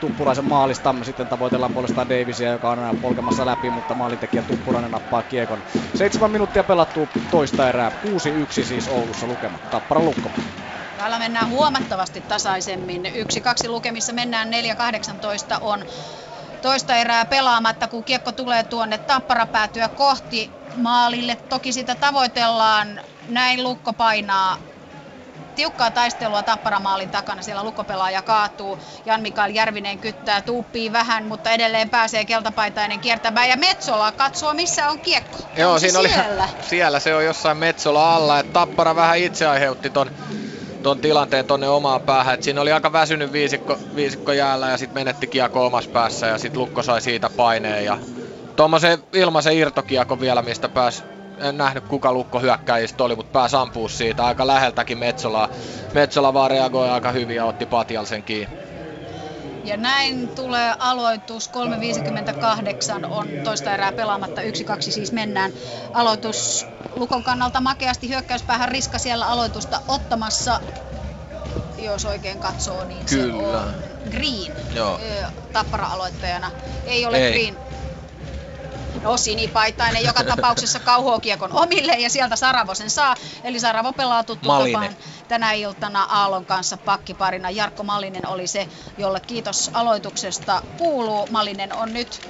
Tuppuraisen 0.00 0.48
maalista. 0.48 0.94
Sitten 1.02 1.28
tavoitellaan 1.28 1.72
puolestaan 1.72 2.08
Davisia, 2.08 2.50
joka 2.50 2.70
on 2.70 2.98
polkemassa 3.02 3.46
läpi, 3.46 3.70
mutta 3.70 3.94
maalintekijä 3.94 4.42
Tuppurainen 4.42 4.90
nappaa 4.90 5.22
kiekon. 5.22 5.62
Seitsemän 5.94 6.30
minuuttia 6.30 6.64
pelattu 6.64 7.08
toista 7.30 7.68
erää, 7.68 7.90
6-1 8.60 8.64
siis 8.64 8.88
Oulussa 8.88 9.26
lukemat. 9.26 9.70
Tappara 9.70 10.00
lukko. 10.00 10.30
Täällä 10.96 11.18
mennään 11.18 11.48
huomattavasti 11.48 12.20
tasaisemmin. 12.20 13.06
Yksi, 13.06 13.40
kaksi 13.40 13.68
lukemissa 13.68 14.12
mennään 14.12 14.48
4-18 14.48 14.52
on 15.60 15.84
toista 16.66 16.96
erää 16.96 17.24
pelaamatta, 17.24 17.88
kun 17.88 18.04
kiekko 18.04 18.32
tulee 18.32 18.62
tuonne 18.62 18.98
tappara 18.98 19.46
päätyä 19.46 19.88
kohti 19.88 20.50
maalille. 20.76 21.36
Toki 21.48 21.72
sitä 21.72 21.94
tavoitellaan, 21.94 23.00
näin 23.28 23.62
lukko 23.62 23.92
painaa 23.92 24.58
tiukkaa 25.54 25.90
taistelua 25.90 26.42
Tapparamaalin 26.42 27.10
takana. 27.10 27.42
Siellä 27.42 27.64
lukkopelaaja 27.64 28.22
kaatuu. 28.22 28.78
Jan-Mikael 29.06 29.54
Järvinen 29.54 29.98
kyttää, 29.98 30.40
tuuppii 30.40 30.92
vähän, 30.92 31.24
mutta 31.24 31.50
edelleen 31.50 31.90
pääsee 31.90 32.24
keltapaitainen 32.24 33.00
kiertämään. 33.00 33.48
Ja 33.48 33.56
Metsola 33.56 34.12
katsoo, 34.12 34.54
missä 34.54 34.90
on 34.90 35.00
kiekko. 35.00 35.38
Joo, 35.56 35.72
on 35.72 35.80
siinä 35.80 36.00
siellä? 36.00 36.44
oli, 36.44 36.62
siellä 36.70 37.00
se 37.00 37.14
on 37.14 37.24
jossain 37.24 37.56
Metsola 37.56 38.14
alla. 38.14 38.38
Et 38.38 38.52
Tappara 38.52 38.96
vähän 38.96 39.18
itse 39.18 39.46
aiheutti 39.46 39.90
ton 39.90 40.10
ton 40.82 40.98
tilanteen 40.98 41.44
tonne 41.44 41.68
omaan 41.68 42.00
päähän. 42.00 42.34
Et 42.34 42.42
siinä 42.42 42.60
oli 42.60 42.72
aika 42.72 42.92
väsynyt 42.92 43.32
viisikko, 43.32 43.78
viisikko 43.96 44.32
jäällä 44.32 44.68
ja 44.68 44.76
sitten 44.76 45.00
menetti 45.00 45.26
kiekko 45.26 45.66
omassa 45.66 45.90
päässä 45.90 46.26
ja 46.26 46.38
sitten 46.38 46.60
Lukko 46.60 46.82
sai 46.82 47.00
siitä 47.00 47.30
paineen. 47.30 47.84
Ja 47.84 47.98
tuommoisen 48.56 48.98
ilmaisen 49.12 49.56
irtokiekko 49.56 50.20
vielä, 50.20 50.42
mistä 50.42 50.68
pääs 50.68 51.04
en 51.40 51.58
nähnyt 51.58 51.84
kuka 51.84 52.12
lukko 52.12 52.40
hyökkäjistä 52.40 53.04
oli, 53.04 53.16
mutta 53.16 53.32
pääsi 53.32 53.56
ampuu 53.56 53.88
siitä 53.88 54.26
aika 54.26 54.46
läheltäkin 54.46 54.98
Metsolaa. 54.98 55.48
Metsola 55.94 56.34
vaan 56.34 56.50
reagoi 56.50 56.90
aika 56.90 57.12
hyvin 57.12 57.36
ja 57.36 57.44
otti 57.44 57.66
Patial 57.66 58.04
sen 58.04 58.22
kiinni. 58.22 58.65
Ja 59.66 59.76
näin 59.76 60.28
tulee 60.28 60.74
aloitus. 60.78 61.50
3.58 63.00 63.06
on 63.10 63.28
toista 63.44 63.74
erää 63.74 63.92
pelaamatta. 63.92 64.40
1-2 64.40 64.44
siis 64.80 65.12
mennään. 65.12 65.52
Aloitus 65.92 66.66
Lukon 66.96 67.22
kannalta 67.22 67.60
makeasti 67.60 68.08
hyökkäyspäähän 68.08 68.68
Riska 68.68 68.98
siellä 68.98 69.26
aloitusta 69.26 69.80
ottamassa. 69.88 70.60
Jos 71.78 72.04
oikein 72.04 72.38
katsoo, 72.40 72.84
niin 72.84 73.06
Kyllä. 73.06 73.42
se 73.52 73.56
on 73.58 73.74
Green 74.10 74.52
Joo. 74.74 75.00
tappara 75.52 75.86
aloittajana. 75.86 76.50
Ei 76.86 77.06
ole 77.06 77.16
Ei. 77.18 77.32
Green. 77.32 77.65
No 79.06 79.16
sinipaitainen 79.16 80.04
joka 80.04 80.24
tapauksessa 80.24 80.80
kauhoo 80.80 81.20
kiekon 81.20 81.52
omille 81.52 81.92
ja 81.92 82.10
sieltä 82.10 82.36
Saravo 82.36 82.74
sen 82.74 82.90
saa. 82.90 83.14
Eli 83.44 83.60
Saravo 83.60 83.92
pelaa 83.92 84.24
tuttu 84.24 84.48
tapaan 84.48 84.96
tänä 85.28 85.52
iltana 85.52 86.02
Aallon 86.02 86.46
kanssa 86.46 86.76
pakkiparina. 86.76 87.50
Jarkko 87.50 87.82
Malinen 87.82 88.26
oli 88.26 88.46
se, 88.46 88.68
jolle 88.96 89.20
kiitos 89.20 89.70
aloituksesta 89.72 90.62
kuuluu. 90.76 91.26
Malinen 91.30 91.72
on 91.72 91.92
nyt 91.92 92.22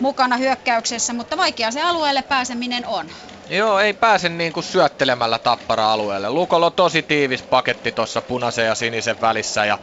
mukana 0.00 0.36
hyökkäyksessä, 0.36 1.12
mutta 1.12 1.36
vaikea 1.36 1.70
se 1.70 1.82
alueelle 1.82 2.22
pääseminen 2.22 2.86
on. 2.86 3.10
Joo, 3.48 3.78
ei 3.78 3.94
pääse 3.94 4.28
niinku 4.28 4.62
syöttelemällä 4.62 5.38
Tappara-alueelle. 5.38 6.30
Lukolla 6.30 6.66
on 6.66 6.72
tosi 6.72 7.02
tiivis 7.02 7.42
paketti 7.42 7.92
tuossa 7.92 8.22
punaisen 8.22 8.66
ja 8.66 8.74
sinisen 8.74 9.20
välissä 9.20 9.64
ja 9.64 9.78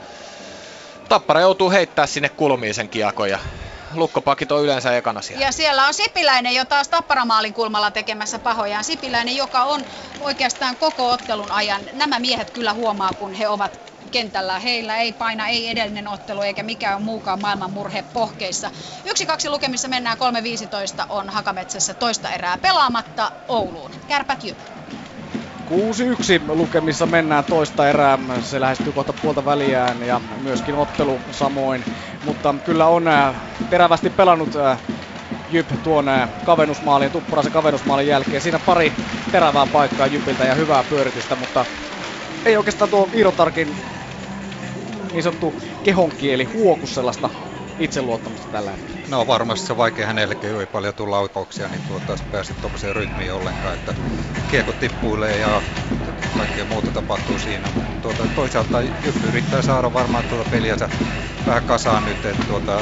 Tappara 1.09 1.41
joutuu 1.41 1.71
heittää 1.71 2.07
sinne 2.07 2.29
kulmiin 2.29 2.73
sen 2.73 2.89
kiekon 2.89 3.29
ja 3.29 3.39
lukkopakit 3.93 4.51
on 4.51 4.63
yleensä 4.63 4.97
ekana 4.97 5.21
siellä. 5.21 5.45
Ja 5.45 5.51
siellä 5.51 5.87
on 5.87 5.93
Sipiläinen 5.93 6.55
jo 6.55 6.65
taas 6.65 6.87
Tapparamaalin 6.89 7.53
kulmalla 7.53 7.91
tekemässä 7.91 8.39
pahojaan. 8.39 8.83
Sipiläinen, 8.83 9.35
joka 9.35 9.63
on 9.63 9.85
oikeastaan 10.19 10.77
koko 10.77 11.11
ottelun 11.11 11.51
ajan. 11.51 11.81
Nämä 11.93 12.19
miehet 12.19 12.51
kyllä 12.51 12.73
huomaa, 12.73 13.13
kun 13.13 13.33
he 13.33 13.47
ovat 13.47 13.79
kentällä. 14.11 14.59
Heillä 14.59 14.97
ei 14.97 15.13
paina, 15.13 15.47
ei 15.47 15.69
edellinen 15.69 16.07
ottelu 16.07 16.41
eikä 16.41 16.63
mikään 16.63 17.01
muukaan 17.01 17.39
maailman 17.39 17.71
murhe 17.71 18.03
pohkeissa. 18.13 18.71
Yksi 19.05 19.25
kaksi 19.25 19.49
lukemissa 19.49 19.87
mennään 19.87 20.17
3.15 21.01 21.05
on 21.09 21.29
Hakametsässä 21.29 21.93
toista 21.93 22.29
erää 22.31 22.57
pelaamatta 22.57 23.31
Ouluun. 23.47 23.91
Kärpät 24.07 24.43
Jyp. 24.43 24.57
6-1 25.67 25.71
lukemissa 26.47 27.05
mennään 27.05 27.43
toista 27.43 27.89
erää. 27.89 28.19
Se 28.41 28.61
lähestyy 28.61 28.91
kohta 28.91 29.13
puolta 29.13 29.45
väliään 29.45 30.03
ja 30.03 30.21
myöskin 30.41 30.75
ottelu 30.75 31.19
samoin. 31.31 31.85
Mutta 32.27 32.55
kyllä 32.65 32.87
on 32.87 33.07
äh, 33.07 33.35
terävästi 33.69 34.09
pelannut 34.09 34.55
äh, 34.55 34.79
Jyp 35.49 35.69
tuon 35.83 36.09
äh, 36.09 36.29
kavennusmaalin, 36.45 37.11
Tuppuraisen 37.11 37.51
kavennusmaalin 37.51 38.07
jälkeen. 38.07 38.41
Siinä 38.41 38.59
pari 38.59 38.93
terävää 39.31 39.67
paikkaa 39.67 40.07
Jypiltä 40.07 40.45
ja 40.45 40.55
hyvää 40.55 40.83
pyöritystä, 40.83 41.35
mutta 41.35 41.65
ei 42.45 42.57
oikeastaan 42.57 42.89
tuo 42.89 43.09
Iirotarkin 43.13 43.75
niin 45.11 45.23
sanottu 45.23 45.53
kehonkieli 45.83 46.43
huoku 46.43 46.87
sellaista 46.87 47.29
itseluottamusta 47.79 48.47
tällä 48.51 48.71
hetkellä. 48.71 48.97
No 49.07 49.27
varmasti 49.27 49.67
se 49.67 49.77
vaikea 49.77 50.07
hänellekin, 50.07 50.59
ei 50.59 50.65
paljon 50.65 50.93
tule 50.93 51.09
laukauksia, 51.09 51.67
niin 51.67 51.81
tuota, 51.87 52.15
pääse 52.31 52.53
tuollaiseen 52.53 52.95
rytmiin 52.95 53.33
ollenkaan, 53.33 53.73
että 53.73 53.93
kiekko 54.47 54.73
tippuilee 54.73 55.37
ja 55.37 55.61
kaikkea 56.37 56.65
muuta 56.65 56.91
tapahtuu 56.91 57.39
siinä. 57.39 57.67
Tuota, 58.01 58.23
toisaalta 58.35 58.81
Jyppi 58.81 59.27
yrittää 59.27 59.61
saada 59.61 59.93
varmaan 59.93 60.23
tuota 60.29 60.49
peliänsä 60.49 60.89
vähän 61.47 61.63
kasaan 61.63 62.05
nyt, 62.05 62.25
että 62.25 62.43
tuota, 62.47 62.81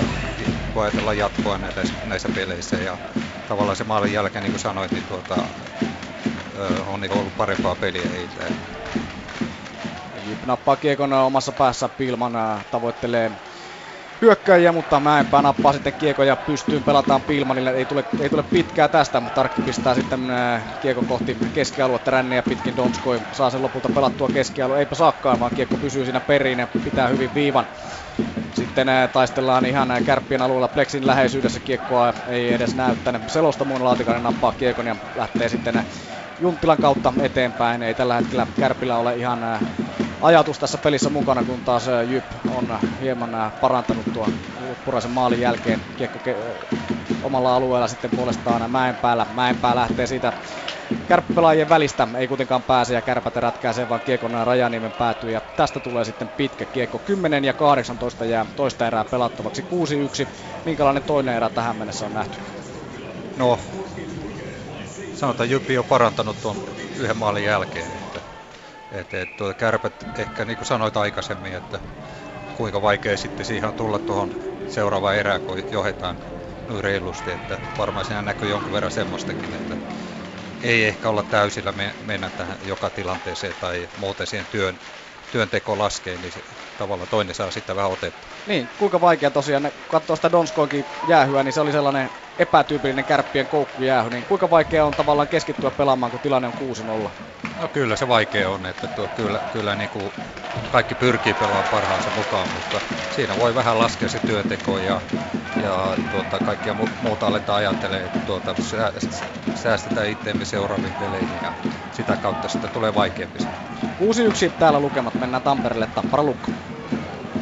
voi 0.75 0.85
ajatella 0.85 1.13
jatkoa 1.13 1.57
näissä, 1.57 1.93
näissä 2.05 2.29
peleissä 2.35 2.75
ja 2.75 2.97
tavallaan 3.47 3.77
se 3.77 3.83
maalin 3.83 4.13
jälkeen, 4.13 4.43
niin 4.43 4.51
kuin 4.51 4.61
sanoit, 4.61 4.91
niin 4.91 5.03
tuota, 5.03 5.37
on 6.87 7.01
niin 7.01 7.11
ollut 7.11 7.37
parempaa 7.37 7.75
peliä 7.75 8.09
heiltä. 8.09 8.43
Jyp 10.25 10.45
nappaa 10.45 10.75
kiekon 10.75 11.13
omassa 11.13 11.51
päässä, 11.51 11.89
Pilman 11.89 12.33
tavoittelee 12.71 13.31
hyökkäjiä, 14.21 14.71
mutta 14.71 14.99
Mäenpää 14.99 15.41
nappaa 15.41 15.73
sitten 15.73 15.93
kiekon 15.93 16.27
ja 16.27 16.35
pystyyn 16.35 16.83
pelataan 16.83 17.21
Pilmanille. 17.21 17.71
Ei 17.71 17.85
tule, 17.85 18.05
ei 18.19 18.29
tule 18.29 18.43
pitkää 18.43 18.87
tästä, 18.87 19.21
mutta 19.21 19.35
Tarkki 19.35 19.61
pistää 19.61 19.95
sitten 19.95 20.29
äh, 20.29 20.63
kiekon 20.81 21.05
kohti 21.05 21.37
keskialuetta 21.53 22.11
ränniä 22.11 22.43
pitkin 22.43 22.77
Donskoi. 22.77 23.21
Saa 23.31 23.49
sen 23.49 23.61
lopulta 23.61 23.89
pelattua 23.95 24.27
keskialue. 24.27 24.79
Eipä 24.79 24.95
saakkaan, 24.95 25.39
vaan 25.39 25.55
kiekko 25.55 25.77
pysyy 25.77 26.03
siinä 26.03 26.19
perin 26.19 26.59
ja 26.59 26.67
pitää 26.67 27.07
hyvin 27.07 27.33
viivan. 27.33 27.65
Sitten 28.53 28.89
äh, 28.89 29.09
taistellaan 29.09 29.65
ihan 29.65 29.91
äh, 29.91 30.03
kärppien 30.05 30.41
alueella 30.41 30.67
Plexin 30.67 31.07
läheisyydessä 31.07 31.59
kiekkoa 31.59 32.13
ei 32.27 32.53
edes 32.53 32.75
näy 32.75 32.95
tänne 33.03 33.21
selosta 33.27 33.65
muun 33.65 33.83
Laatikainen 33.83 34.23
nappaa 34.23 34.51
kiekon 34.51 34.87
ja 34.87 34.95
lähtee 35.15 35.49
sitten 35.49 35.85
Junttilan 36.39 36.77
kautta 36.77 37.13
eteenpäin. 37.21 37.83
Ei 37.83 37.93
tällä 37.93 38.15
hetkellä 38.15 38.47
Kärpillä 38.59 38.97
ole 38.97 39.15
ihan 39.15 39.59
ajatus 40.21 40.59
tässä 40.59 40.77
pelissä 40.77 41.09
mukana, 41.09 41.43
kun 41.43 41.61
taas 41.61 41.85
Jyp 42.07 42.25
on 42.49 42.79
hieman 42.99 43.51
parantanut 43.59 44.05
tuon 44.13 44.33
Puraisen 44.85 45.11
maalin 45.11 45.39
jälkeen 45.41 45.81
kiekko 45.97 46.19
ke- 46.19 46.65
omalla 47.23 47.55
alueella 47.55 47.87
sitten 47.87 48.11
puolestaan 48.11 48.71
Mäenpäällä. 48.71 49.25
Mäenpää 49.33 49.75
lähtee 49.75 50.07
siitä 50.07 50.33
kärppipelaajien 51.07 51.69
välistä, 51.69 52.07
ei 52.17 52.27
kuitenkaan 52.27 52.63
pääse 52.63 52.93
ja 52.93 53.01
kärpät 53.01 53.35
rätkää 53.35 53.73
vaan 53.89 54.01
kiekon 54.01 54.31
Rajaniemen 54.43 54.91
päätyy 54.91 55.31
ja 55.31 55.41
tästä 55.55 55.79
tulee 55.79 56.05
sitten 56.05 56.29
pitkä 56.37 56.65
kiekko. 56.65 56.99
10 56.99 57.45
ja 57.45 57.53
18 57.53 58.25
jää 58.25 58.45
toista 58.55 58.87
erää 58.87 59.05
pelattavaksi 59.05 59.61
6-1. 60.25 60.27
Minkälainen 60.65 61.03
toinen 61.03 61.35
erä 61.35 61.49
tähän 61.49 61.75
mennessä 61.75 62.05
on 62.05 62.13
nähty? 62.13 62.37
No, 63.37 63.59
sanotaan 65.13 65.49
Jyppi 65.49 65.77
on 65.77 65.85
parantanut 65.85 66.41
tuon 66.41 66.55
yhden 66.97 67.17
maalin 67.17 67.43
jälkeen. 67.43 67.94
Että, 68.99 69.21
että 69.21 69.33
tuota 69.37 69.53
kärpät 69.53 69.93
ehkä 70.17 70.45
niin 70.45 70.57
kuin 70.57 70.67
sanoit 70.67 70.97
aikaisemmin, 70.97 71.53
että 71.53 71.79
kuinka 72.53 72.81
vaikea 72.81 73.17
sitten 73.17 73.45
siihen 73.45 73.69
on 73.69 73.75
tulla 73.75 73.99
tuohon 73.99 74.31
seuraavaan 74.67 75.15
erään, 75.15 75.41
kun 75.41 75.63
johdetaan 75.71 76.19
noin 76.67 76.83
reilusti. 76.83 77.31
Että 77.31 77.59
varmaan 77.77 78.05
siinä 78.05 78.21
näkyy 78.21 78.49
jonkun 78.49 78.73
verran 78.73 78.91
semmoistakin, 78.91 79.53
että 79.53 79.77
ei 80.63 80.85
ehkä 80.85 81.09
olla 81.09 81.23
täysillä 81.23 81.71
me, 81.71 81.95
mennä 81.99 82.29
tähän 82.29 82.57
joka 82.61 82.89
tilanteeseen 82.89 83.55
tai 83.59 83.89
muuten 83.95 84.27
siihen 84.27 84.47
työn, 84.47 84.79
työnteko 85.31 85.77
laskee, 85.77 86.17
niin 86.17 86.31
se, 86.31 86.41
tavallaan 86.77 87.09
toinen 87.09 87.35
saa 87.35 87.51
sitten 87.51 87.75
vähän 87.75 87.91
otetta. 87.91 88.27
Niin, 88.45 88.69
kuinka 88.77 89.01
vaikea 89.01 89.31
tosiaan, 89.31 89.71
katsoo 89.87 90.15
sitä 90.15 90.31
Donskoikin 90.31 90.85
jäähyä, 91.07 91.43
niin 91.43 91.53
se 91.53 91.61
oli 91.61 91.71
sellainen 91.71 92.09
epätyypillinen 92.39 93.05
kärppien 93.05 93.47
koukkujäähy, 93.47 94.09
niin 94.09 94.25
kuinka 94.25 94.49
vaikea 94.49 94.85
on 94.85 94.93
tavallaan 94.93 95.27
keskittyä 95.27 95.71
pelaamaan, 95.71 96.11
kun 96.11 96.19
tilanne 96.19 96.47
on 96.47 97.07
6-0? 97.07 97.11
No 97.59 97.67
kyllä 97.67 97.95
se 97.95 98.07
vaikea 98.07 98.49
on, 98.49 98.65
että 98.65 98.87
tuo, 98.87 99.07
kyllä, 99.07 99.39
kyllä 99.51 99.75
niin 99.75 99.89
kuin 99.89 100.13
kaikki 100.71 100.95
pyrkii 100.95 101.33
pelaamaan 101.33 101.65
parhaansa 101.71 102.11
mukaan, 102.11 102.53
mutta 102.53 102.81
siinä 103.09 103.37
voi 103.37 103.55
vähän 103.55 103.79
laskea 103.79 104.09
se 104.09 104.19
työnteko 104.19 104.79
ja, 104.79 105.01
ja 105.61 105.97
tuota, 106.11 106.39
kaikkia 106.39 106.73
mu- 106.73 106.89
muuta 107.01 107.27
aletaan 107.27 107.57
ajattelemaan, 107.57 108.05
että 108.05 108.19
tuota, 108.25 108.55
säästetään 109.55 110.09
itseämme 110.09 110.45
seuraaviin 110.45 110.93
peleihin 110.99 111.39
ja 111.41 111.53
sitä 111.91 112.17
kautta 112.17 112.47
sitä 112.47 112.67
tulee 112.67 112.95
vaikeampi. 112.95 113.39
6-1 113.39 114.51
täällä 114.59 114.79
lukemat, 114.79 115.13
mennään 115.19 115.43
Tampereelle 115.43 115.87
Tappara 115.95 116.23
Lukko. 116.23 116.51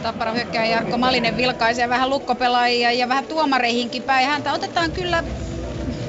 Tappara 0.04 0.32
hyökkää 0.32 0.66
Jarkko 0.66 0.98
Malinen 0.98 1.38
vilkaisee 1.38 1.90
vähän 1.90 2.10
lukkopelaajia 2.10 2.92
ja 2.92 3.10
vähän 3.10 3.26
tuomareihinkin 3.28 4.04
päin. 4.04 4.28
Häntä 4.28 4.54
otetaan 4.54 4.92
kyllä, 4.92 5.24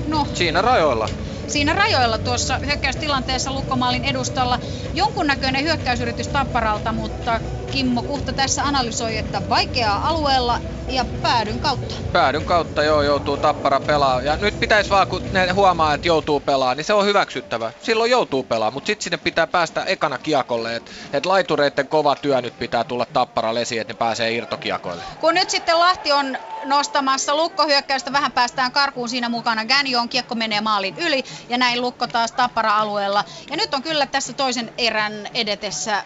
no... 0.06 0.26
Siinä 0.34 0.62
rajoilla 0.62 1.08
siinä 1.46 1.72
rajoilla 1.72 2.18
tuossa 2.18 2.58
hyökkäystilanteessa 2.66 3.52
Lukkomaalin 3.52 4.04
edustalla. 4.04 4.58
Jonkunnäköinen 4.92 5.64
hyökkäysyritys 5.64 6.28
Tapparalta, 6.28 6.92
mutta 6.92 7.40
Kimmo 7.70 8.02
Kuhta 8.02 8.32
tässä 8.32 8.62
analysoi, 8.64 9.16
että 9.16 9.42
vaikeaa 9.48 10.08
alueella 10.08 10.60
ja 10.88 11.04
päädyn 11.22 11.60
kautta. 11.60 11.94
Päädyn 12.12 12.44
kautta 12.44 12.82
joo, 12.82 13.02
joutuu 13.02 13.36
Tappara 13.36 13.80
pelaa. 13.80 14.22
Ja 14.22 14.36
nyt 14.36 14.60
pitäisi 14.60 14.90
vaan, 14.90 15.06
kun 15.06 15.20
ne 15.32 15.50
huomaa, 15.50 15.94
että 15.94 16.08
joutuu 16.08 16.40
pelaa, 16.40 16.74
niin 16.74 16.84
se 16.84 16.92
on 16.92 17.06
hyväksyttävä. 17.06 17.72
Silloin 17.82 18.10
joutuu 18.10 18.42
pelaa, 18.42 18.70
mutta 18.70 18.86
sitten 18.86 19.04
sinne 19.04 19.16
pitää 19.16 19.46
päästä 19.46 19.84
ekana 19.84 20.18
kiekolle. 20.18 20.76
Että 20.76 20.90
et 21.12 21.26
laitureiden 21.26 21.88
kova 21.88 22.16
työ 22.16 22.40
nyt 22.40 22.58
pitää 22.58 22.84
tulla 22.84 23.06
Tappara 23.12 23.54
lesi, 23.54 23.78
että 23.78 23.92
ne 23.92 23.98
pääsee 23.98 24.32
irtokiekoille. 24.32 25.04
Kun 25.20 25.34
nyt 25.34 25.50
sitten 25.50 25.78
Lahti 25.78 26.12
on 26.12 26.38
nostamassa 26.64 27.36
lukkohyökkäystä, 27.36 28.12
vähän 28.12 28.32
päästään 28.32 28.72
karkuun 28.72 29.08
siinä 29.08 29.28
mukana. 29.28 29.64
Gänjon 29.64 30.08
kiekko 30.08 30.34
menee 30.34 30.60
maalin 30.60 30.94
yli 30.98 31.24
ja 31.48 31.58
näin 31.58 31.80
lukko 31.80 32.06
taas 32.06 32.32
Tappara-alueella. 32.32 33.24
Ja 33.50 33.56
nyt 33.56 33.74
on 33.74 33.82
kyllä 33.82 34.06
tässä 34.06 34.32
toisen 34.32 34.72
erän 34.78 35.28
edetessä 35.34 36.04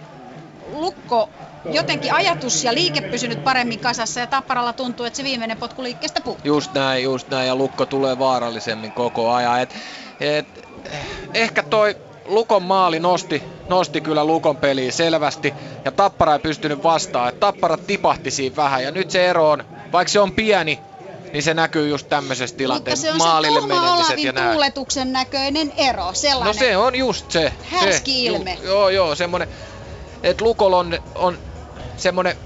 lukko 0.72 1.28
jotenkin 1.72 2.14
ajatus 2.14 2.64
ja 2.64 2.74
liike 2.74 3.00
pysynyt 3.00 3.44
paremmin 3.44 3.78
kasassa 3.78 4.20
ja 4.20 4.26
Tapparalla 4.26 4.72
tuntuu, 4.72 5.06
että 5.06 5.16
se 5.16 5.24
viimeinen 5.24 5.56
potku 5.56 5.82
liikkeestä 5.82 6.20
puuttuu. 6.20 6.46
Just 6.46 6.74
näin, 6.74 7.04
just 7.04 7.28
näin 7.28 7.46
ja 7.46 7.56
Lukko 7.56 7.86
tulee 7.86 8.18
vaarallisemmin 8.18 8.92
koko 8.92 9.32
ajan. 9.32 9.60
Et, 9.60 9.74
et, 10.20 10.46
ehkä 11.34 11.62
toi 11.62 11.96
Lukon 12.24 12.62
maali 12.62 13.00
nosti, 13.00 13.42
nosti 13.68 14.00
kyllä 14.00 14.24
Lukon 14.24 14.56
peliä 14.56 14.92
selvästi 14.92 15.54
ja 15.84 15.92
Tappara 15.92 16.32
ei 16.32 16.38
pystynyt 16.38 16.82
vastaan. 16.82 17.28
Et 17.28 17.40
Tappara 17.40 17.76
tipahti 17.76 18.30
siinä 18.30 18.56
vähän 18.56 18.84
ja 18.84 18.90
nyt 18.90 19.10
se 19.10 19.28
ero 19.28 19.50
on, 19.50 19.64
vaikka 19.92 20.12
se 20.12 20.20
on 20.20 20.32
pieni, 20.32 20.80
niin 21.32 21.42
se 21.42 21.54
näkyy 21.54 21.88
just 21.88 22.08
tämmöisessä 22.08 22.56
tilanteessa. 22.56 23.06
Mutta 23.06 23.18
se 23.18 23.24
on 23.24 23.28
Maalille 23.28 23.60
se 23.60 23.66
menemiset 23.66 24.18
ja 24.18 24.32
näin. 24.32 24.50
tuuletuksen 24.50 25.12
näköinen 25.12 25.72
ero, 25.76 26.12
sellainen. 26.12 26.54
No 26.54 26.60
se 26.60 26.76
on 26.76 26.94
just 26.94 27.30
se. 27.30 27.52
Härski 27.64 28.12
se, 28.12 28.18
ilme. 28.18 28.54
Ju, 28.54 28.68
joo, 28.68 28.88
joo, 28.88 29.14
semmonen, 29.14 29.48
että 30.22 30.44
Lukol 30.44 30.72
on, 30.72 30.98
on 31.14 31.38
semmonen 31.96 32.36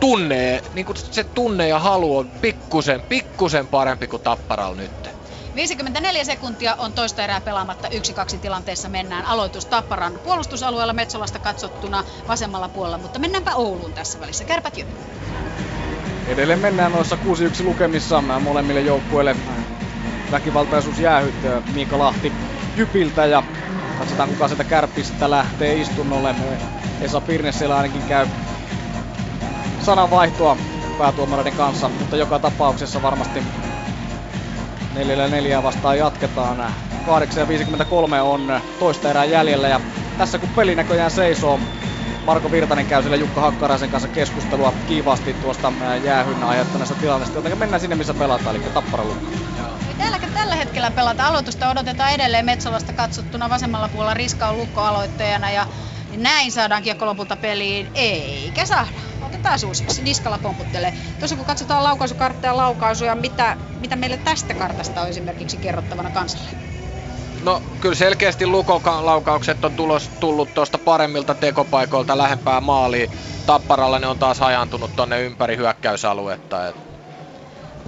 tunne, 0.00 0.62
niin 0.74 0.86
kuin 0.86 0.96
se 1.10 1.24
tunne 1.24 1.68
ja 1.68 1.78
halu 1.78 2.18
on 2.18 2.30
pikkusen, 2.30 3.00
pikkusen 3.00 3.66
parempi 3.66 4.06
kuin 4.06 4.22
Tapparal 4.22 4.74
nyt. 4.74 5.08
54 5.54 6.24
sekuntia 6.24 6.74
on 6.74 6.92
toista 6.92 7.24
erää 7.24 7.40
pelaamatta. 7.40 7.88
Yksi 7.88 8.12
kaksi 8.12 8.38
tilanteessa 8.38 8.88
mennään. 8.88 9.26
Aloitus 9.26 9.66
Tapparan 9.66 10.18
puolustusalueella 10.24 10.92
Metsolasta 10.92 11.38
katsottuna 11.38 12.04
vasemmalla 12.28 12.68
puolella, 12.68 12.98
mutta 12.98 13.18
mennäänpä 13.18 13.54
Ouluun 13.54 13.92
tässä 13.92 14.20
välissä. 14.20 14.44
Kärpät 14.44 14.78
jo. 14.78 14.86
Edelleen 16.28 16.58
mennään 16.60 16.92
noissa 16.92 17.16
6-1 17.62 17.64
lukemissa 17.64 18.22
molemmille 18.40 18.80
joukkueille. 18.80 19.36
Väkivaltaisuus 20.30 20.98
jäähyt 21.00 21.34
Miika 21.74 21.98
Lahti 21.98 22.32
Jypiltä 22.76 23.26
ja 23.26 23.42
katsotaan 23.98 24.28
kuka 24.28 24.48
sieltä 24.48 24.64
kärppistä 24.64 25.30
lähtee 25.30 25.80
istunnolle. 25.80 26.34
Esa 27.00 27.20
Pirne 27.20 27.52
siellä 27.52 27.76
ainakin 27.76 28.02
käy 28.02 28.26
sananvaihtoa 29.80 30.56
päätuomareiden 30.98 31.52
kanssa, 31.52 31.88
mutta 31.88 32.16
joka 32.16 32.38
tapauksessa 32.38 33.02
varmasti 33.02 33.42
4 34.94 35.28
4 35.28 35.62
vastaan 35.62 35.98
jatketaan. 35.98 36.58
8.53 36.58 38.20
on 38.22 38.60
toista 38.78 39.10
erää 39.10 39.24
jäljellä 39.24 39.68
ja 39.68 39.80
tässä 40.18 40.38
kun 40.38 40.48
peli 40.56 40.74
näköjään 40.74 41.10
seisoo, 41.10 41.60
Marko 42.28 42.50
Virtanen 42.50 42.86
käy 42.86 43.02
siellä 43.02 43.16
Jukka 43.16 43.40
Hakkaraisen 43.40 43.90
kanssa 43.90 44.08
keskustelua 44.08 44.72
kiivaasti 44.86 45.34
tuosta 45.34 45.72
jäähyn 46.02 46.42
aiheuttaneesta 46.42 46.94
tilanteesta, 46.94 47.38
joten 47.38 47.58
mennään 47.58 47.80
sinne 47.80 47.96
missä 47.96 48.14
pelataan, 48.14 48.56
eli 48.56 48.64
Tappara 48.70 49.04
Lukka. 49.04 49.32
Täällä, 49.96 50.18
tällä 50.34 50.56
hetkellä 50.56 50.90
pelata 50.90 51.26
aloitusta 51.26 51.68
odotetaan 51.70 52.12
edelleen 52.12 52.44
Metsolasta 52.44 52.92
katsottuna 52.92 53.48
vasemmalla 53.48 53.88
puolella 53.88 54.14
Riska 54.14 54.48
on 54.48 54.56
Lukko 54.56 54.80
aloittajana 54.80 55.50
ja 55.50 55.66
näin 56.16 56.52
saadaan 56.52 56.82
kiekko 56.82 57.06
lopulta 57.06 57.36
peliin. 57.36 57.90
Eikä 57.94 58.66
saada. 58.66 58.88
Otetaan 59.20 59.58
uusiksi. 59.66 60.02
Niskala 60.02 60.38
pomputtelee. 60.38 60.94
Tuossa 61.18 61.36
kun 61.36 61.46
katsotaan 61.46 61.84
laukaisukartteja 61.84 62.50
ja 62.52 62.56
laukaisuja, 62.56 63.14
mitä, 63.14 63.56
mitä 63.80 63.96
meille 63.96 64.16
tästä 64.16 64.54
kartasta 64.54 65.02
on 65.02 65.08
esimerkiksi 65.08 65.58
kerrottavana 65.58 66.10
kansalle? 66.10 66.50
No 67.48 67.62
kyllä 67.80 67.94
selkeästi 67.94 68.46
Lukon 68.46 69.06
laukaukset 69.06 69.64
on 69.64 69.72
tulos, 69.72 70.10
tullut 70.20 70.54
tuosta 70.54 70.78
paremmilta 70.78 71.34
tekopaikoilta 71.34 72.18
lähempää 72.18 72.60
maaliin. 72.60 73.10
Tapparalla 73.46 73.98
ne 73.98 74.06
on 74.06 74.18
taas 74.18 74.38
hajantunut 74.40 74.96
tonne 74.96 75.22
ympäri 75.22 75.56
hyökkäysaluetta. 75.56 76.68
Et 76.68 76.76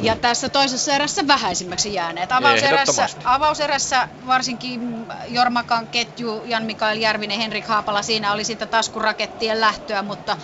ja 0.02 0.16
tässä 0.16 0.48
toisessa 0.48 0.92
erässä 0.92 1.26
vähäisimmäksi 1.26 1.94
jääneet. 1.94 2.32
Avauserässä, 2.32 3.08
avauserässä 3.24 4.08
varsinkin 4.26 5.06
Jormakan 5.28 5.88
ketju, 5.88 6.42
Jan-Mikael 6.44 6.96
Järvinen, 6.96 7.38
Henrik 7.38 7.66
Haapala, 7.66 8.02
siinä 8.02 8.32
oli 8.32 8.44
sitä 8.44 8.66
taskurakettien 8.66 9.60
lähtöä, 9.60 10.02
mutta 10.02 10.36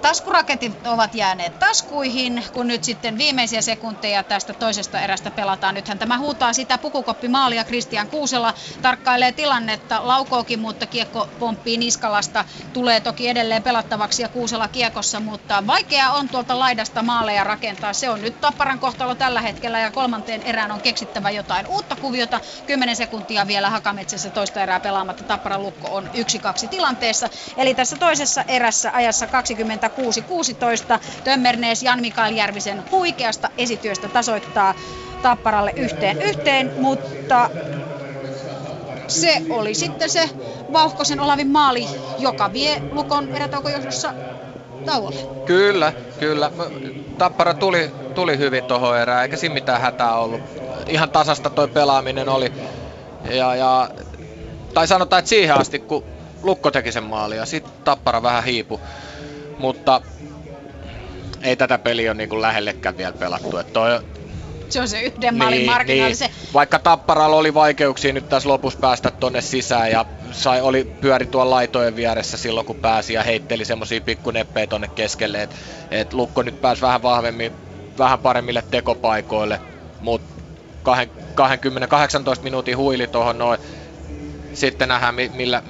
Taskuraketit 0.00 0.86
ovat 0.86 1.14
jääneet 1.14 1.58
taskuihin, 1.58 2.44
kun 2.52 2.66
nyt 2.66 2.84
sitten 2.84 3.18
viimeisiä 3.18 3.62
sekunteja 3.62 4.22
tästä 4.22 4.54
toisesta 4.54 5.00
erästä 5.00 5.30
pelataan. 5.30 5.74
Nythän 5.74 5.98
tämä 5.98 6.18
huutaa 6.18 6.52
sitä 6.52 6.78
pukukoppimaalia. 6.78 7.64
Kristian 7.64 8.08
Kuusela 8.08 8.54
tarkkailee 8.82 9.32
tilannetta, 9.32 10.06
laukookin, 10.08 10.60
mutta 10.60 10.86
kiekko 10.86 11.28
pomppii 11.38 11.76
Niskalasta. 11.76 12.44
Tulee 12.72 13.00
toki 13.00 13.28
edelleen 13.28 13.62
pelattavaksi 13.62 14.22
ja 14.22 14.28
Kuusela 14.28 14.68
kiekossa, 14.68 15.20
mutta 15.20 15.66
vaikea 15.66 16.10
on 16.12 16.28
tuolta 16.28 16.58
laidasta 16.58 17.02
maaleja 17.02 17.44
rakentaa. 17.44 17.92
Se 17.92 18.10
on 18.10 18.20
nyt 18.20 18.40
Tapparan 18.40 18.78
kohtalo 18.78 19.14
tällä 19.14 19.40
hetkellä 19.40 19.78
ja 19.80 19.90
kolmanteen 19.90 20.42
erään 20.42 20.70
on 20.70 20.80
keksittävä 20.80 21.30
jotain 21.30 21.66
uutta 21.66 21.96
kuviota. 21.96 22.40
10 22.66 22.96
sekuntia 22.96 23.46
vielä 23.46 23.70
Hakametsässä 23.70 24.30
toista 24.30 24.60
erää 24.62 24.80
pelaamatta. 24.80 25.24
Tapparan 25.24 25.62
lukko 25.62 25.88
on 25.94 26.06
1-2 26.64 26.68
tilanteessa. 26.68 27.28
Eli 27.56 27.74
tässä 27.74 27.96
toisessa 27.96 28.44
erässä 28.48 28.90
ajassa 28.94 29.26
26-16. 29.40 31.00
Tömmernees 31.24 31.82
Jan 31.82 32.00
Mikael 32.00 32.36
Järvisen 32.36 32.82
huikeasta 32.90 33.50
esityöstä 33.58 34.08
tasoittaa 34.08 34.74
Tapparalle 35.22 35.72
yhteen 35.76 36.22
yhteen, 36.22 36.72
mutta 36.76 37.50
se 39.08 39.42
oli 39.50 39.74
sitten 39.74 40.10
se 40.10 40.30
Vauhkosen 40.72 41.20
Olavin 41.20 41.48
maali, 41.48 41.86
joka 42.18 42.52
vie 42.52 42.82
Lukon 42.92 43.36
erätaukojohdossa 43.36 44.14
tauolle. 44.86 45.20
Kyllä, 45.46 45.92
kyllä. 46.18 46.50
Tappara 47.18 47.54
tuli, 47.54 47.90
tuli 48.14 48.38
hyvin 48.38 48.64
tuohon 48.64 48.98
erään, 48.98 49.22
eikä 49.22 49.36
siinä 49.36 49.54
mitään 49.54 49.80
hätää 49.80 50.14
ollut. 50.14 50.40
Ihan 50.86 51.10
tasasta 51.10 51.50
toi 51.50 51.68
pelaaminen 51.68 52.28
oli. 52.28 52.52
Ja, 53.30 53.54
ja, 53.54 53.88
tai 54.74 54.88
sanotaan, 54.88 55.18
että 55.18 55.28
siihen 55.28 55.56
asti, 55.56 55.78
kun 55.78 56.04
Lukko 56.42 56.70
teki 56.70 56.92
sen 56.92 57.04
maali 57.04 57.36
ja 57.36 57.46
sitten 57.46 57.72
Tappara 57.84 58.22
vähän 58.22 58.44
hiipu 58.44 58.80
mutta 59.60 60.00
ei 61.42 61.56
tätä 61.56 61.78
peliä 61.78 62.10
ole 62.10 62.16
niin 62.16 62.42
lähellekään 62.42 62.96
vielä 62.96 63.12
pelattu. 63.12 63.58
Että 63.58 63.72
toi, 63.72 64.00
se 64.68 64.80
on 64.80 64.88
se 64.88 65.00
yhden 65.02 65.38
maalin 65.38 65.56
niin, 65.56 65.70
marginaali. 65.70 66.14
Niin. 66.20 66.30
Vaikka 66.54 66.78
Tapparalla 66.78 67.36
oli 67.36 67.54
vaikeuksia 67.54 68.12
nyt 68.12 68.28
tässä 68.28 68.48
lopussa 68.48 68.78
päästä 68.78 69.10
tonne 69.10 69.40
sisään 69.40 69.90
ja 69.90 70.04
sai, 70.32 70.60
oli 70.60 70.84
pyöri 71.00 71.26
tuolla 71.26 71.50
laitojen 71.50 71.96
vieressä 71.96 72.36
silloin 72.36 72.66
kun 72.66 72.76
pääsi 72.76 73.12
ja 73.12 73.22
heitteli 73.22 73.64
semmosia 73.64 74.00
pikkuneppejä 74.00 74.66
tonne 74.66 74.88
keskelle, 74.88 75.42
että 75.42 75.56
et 75.90 76.12
Lukko 76.12 76.42
nyt 76.42 76.60
pääsi 76.60 76.82
vähän 76.82 77.02
vahvemmin, 77.02 77.52
vähän 77.98 78.18
paremmille 78.18 78.64
tekopaikoille, 78.70 79.60
mutta 80.00 80.30
20-18 82.40 82.42
minuutin 82.42 82.76
huili 82.76 83.06
tuohon 83.06 83.38
noin. 83.38 83.60
Sitten 84.54 84.88
nähdään 84.88 85.14
millä, 85.14 85.62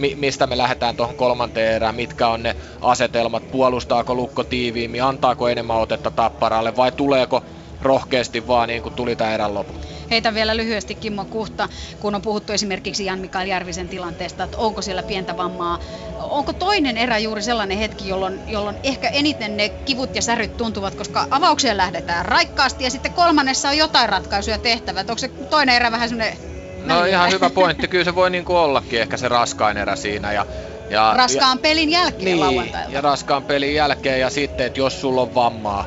mi- 0.00 0.14
mistä 0.14 0.46
me 0.46 0.58
lähdetään 0.58 0.96
tuohon 0.96 1.16
kolmanteen 1.16 1.72
erään, 1.74 1.94
mitkä 1.94 2.28
on 2.28 2.42
ne 2.42 2.56
asetelmat, 2.80 3.50
puolustaako 3.50 4.14
Lukko 4.14 4.44
tiiviimmin, 4.44 5.02
antaako 5.02 5.48
enemmän 5.48 5.76
otetta 5.76 6.10
Tapparalle 6.10 6.76
vai 6.76 6.92
tuleeko 6.92 7.44
rohkeasti 7.82 8.46
vaan 8.46 8.68
niin 8.68 8.82
kuin 8.82 8.94
tuli 8.94 9.16
tämä 9.16 9.34
erän 9.34 9.54
lopu. 9.54 9.74
Heitä 10.10 10.34
vielä 10.34 10.56
lyhyesti 10.56 10.94
Kimmo 10.94 11.24
Kuhta, 11.24 11.68
kun 12.00 12.14
on 12.14 12.22
puhuttu 12.22 12.52
esimerkiksi 12.52 13.04
Jan 13.04 13.18
Mikael 13.18 13.46
Järvisen 13.48 13.88
tilanteesta, 13.88 14.44
että 14.44 14.58
onko 14.58 14.82
siellä 14.82 15.02
pientä 15.02 15.36
vammaa. 15.36 15.78
Onko 16.18 16.52
toinen 16.52 16.96
erä 16.96 17.18
juuri 17.18 17.42
sellainen 17.42 17.78
hetki, 17.78 18.08
jolloin, 18.08 18.40
jolloin 18.46 18.76
ehkä 18.82 19.08
eniten 19.08 19.56
ne 19.56 19.68
kivut 19.68 20.14
ja 20.16 20.22
säryt 20.22 20.56
tuntuvat, 20.56 20.94
koska 20.94 21.26
avaukseen 21.30 21.76
lähdetään 21.76 22.24
raikkaasti 22.24 22.84
ja 22.84 22.90
sitten 22.90 23.12
kolmannessa 23.12 23.68
on 23.68 23.76
jotain 23.76 24.08
ratkaisuja 24.08 24.58
tehtävä. 24.58 25.00
Onko 25.00 25.18
se 25.18 25.28
toinen 25.28 25.76
erä 25.76 25.92
vähän 25.92 26.08
semmoinen 26.08 26.49
No 26.84 27.04
ihan 27.04 27.30
hyvä 27.30 27.50
pointti. 27.50 27.88
Kyllä 27.88 28.04
se 28.04 28.14
voi 28.14 28.30
niin 28.30 28.44
kuin 28.44 28.56
ollakin 28.56 29.00
ehkä 29.00 29.16
se 29.16 29.28
raskain 29.28 29.76
erä 29.76 29.96
siinä. 29.96 30.32
Ja, 30.32 30.46
ja, 30.90 31.12
raskaan 31.16 31.58
ja, 31.58 31.62
pelin 31.62 31.90
jälkeen 31.90 32.24
niin, 32.24 32.40
lauantailta. 32.40 32.92
ja 32.92 33.00
raskaan 33.00 33.42
pelin 33.42 33.74
jälkeen 33.74 34.20
ja 34.20 34.30
sitten, 34.30 34.66
että 34.66 34.80
jos 34.80 35.00
sulla 35.00 35.22
on 35.22 35.34
vammaa, 35.34 35.86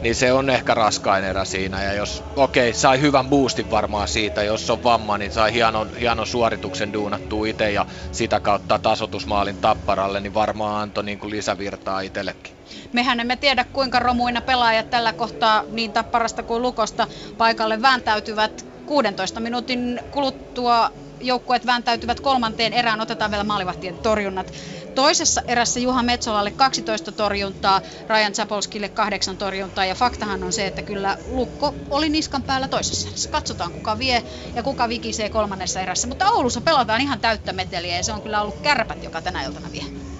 niin 0.00 0.14
se 0.14 0.32
on 0.32 0.50
ehkä 0.50 0.74
raskain 0.74 1.24
erä 1.24 1.44
siinä. 1.44 1.82
Ja 1.82 1.92
jos, 1.92 2.24
okei, 2.36 2.68
okay, 2.70 2.80
sai 2.80 3.00
hyvän 3.00 3.28
boostin 3.28 3.70
varmaan 3.70 4.08
siitä, 4.08 4.42
jos 4.42 4.70
on 4.70 4.84
vamma, 4.84 5.18
niin 5.18 5.32
sai 5.32 5.52
hienon, 5.52 5.96
hienon 6.00 6.26
suorituksen 6.26 6.92
duunattua 6.92 7.46
itse 7.46 7.70
ja 7.70 7.86
sitä 8.12 8.40
kautta 8.40 8.78
tasotusmaalin 8.78 9.56
tapparalle, 9.56 10.20
niin 10.20 10.34
varmaan 10.34 10.82
antoi 10.82 11.04
niin 11.04 11.18
kuin 11.18 11.30
lisävirtaa 11.30 12.00
itsellekin. 12.00 12.56
Mehän 12.92 13.20
emme 13.20 13.36
tiedä, 13.36 13.64
kuinka 13.64 13.98
romuina 13.98 14.40
pelaajat 14.40 14.90
tällä 14.90 15.12
kohtaa 15.12 15.62
niin 15.70 15.92
tapparasta 15.92 16.42
kuin 16.42 16.62
lukosta 16.62 17.06
paikalle 17.38 17.82
vääntäytyvät 17.82 18.75
16 18.86 19.40
minuutin 19.40 20.00
kuluttua 20.10 20.90
joukkueet 21.20 21.66
vääntäytyvät 21.66 22.20
kolmanteen 22.20 22.72
erään, 22.72 23.00
otetaan 23.00 23.30
vielä 23.30 23.44
maalivahtien 23.44 23.98
torjunnat. 24.02 24.46
Toisessa 24.94 25.42
erässä 25.48 25.80
Juha 25.80 26.02
Metsolalle 26.02 26.50
12 26.50 27.12
torjuntaa, 27.12 27.80
Ryan 28.08 28.34
Zapolskille 28.34 28.88
8 28.88 29.38
torjuntaa 29.38 29.84
ja 29.84 29.94
faktahan 29.94 30.44
on 30.44 30.52
se, 30.52 30.66
että 30.66 30.82
kyllä 30.82 31.16
Lukko 31.24 31.74
oli 31.90 32.08
niskan 32.08 32.42
päällä 32.42 32.68
toisessa 32.68 33.08
erässä. 33.08 33.28
Katsotaan 33.28 33.72
kuka 33.72 33.98
vie 33.98 34.22
ja 34.54 34.62
kuka 34.62 34.88
vikisee 34.88 35.30
kolmannessa 35.30 35.80
erässä, 35.80 36.08
mutta 36.08 36.30
Oulussa 36.30 36.60
pelataan 36.60 37.00
ihan 37.00 37.20
täyttä 37.20 37.52
meteliä 37.52 37.96
ja 37.96 38.04
se 38.04 38.12
on 38.12 38.22
kyllä 38.22 38.42
ollut 38.42 38.60
kärpät, 38.62 39.02
joka 39.02 39.22
tänä 39.22 39.42
iltana 39.42 39.72
vie. 39.72 40.15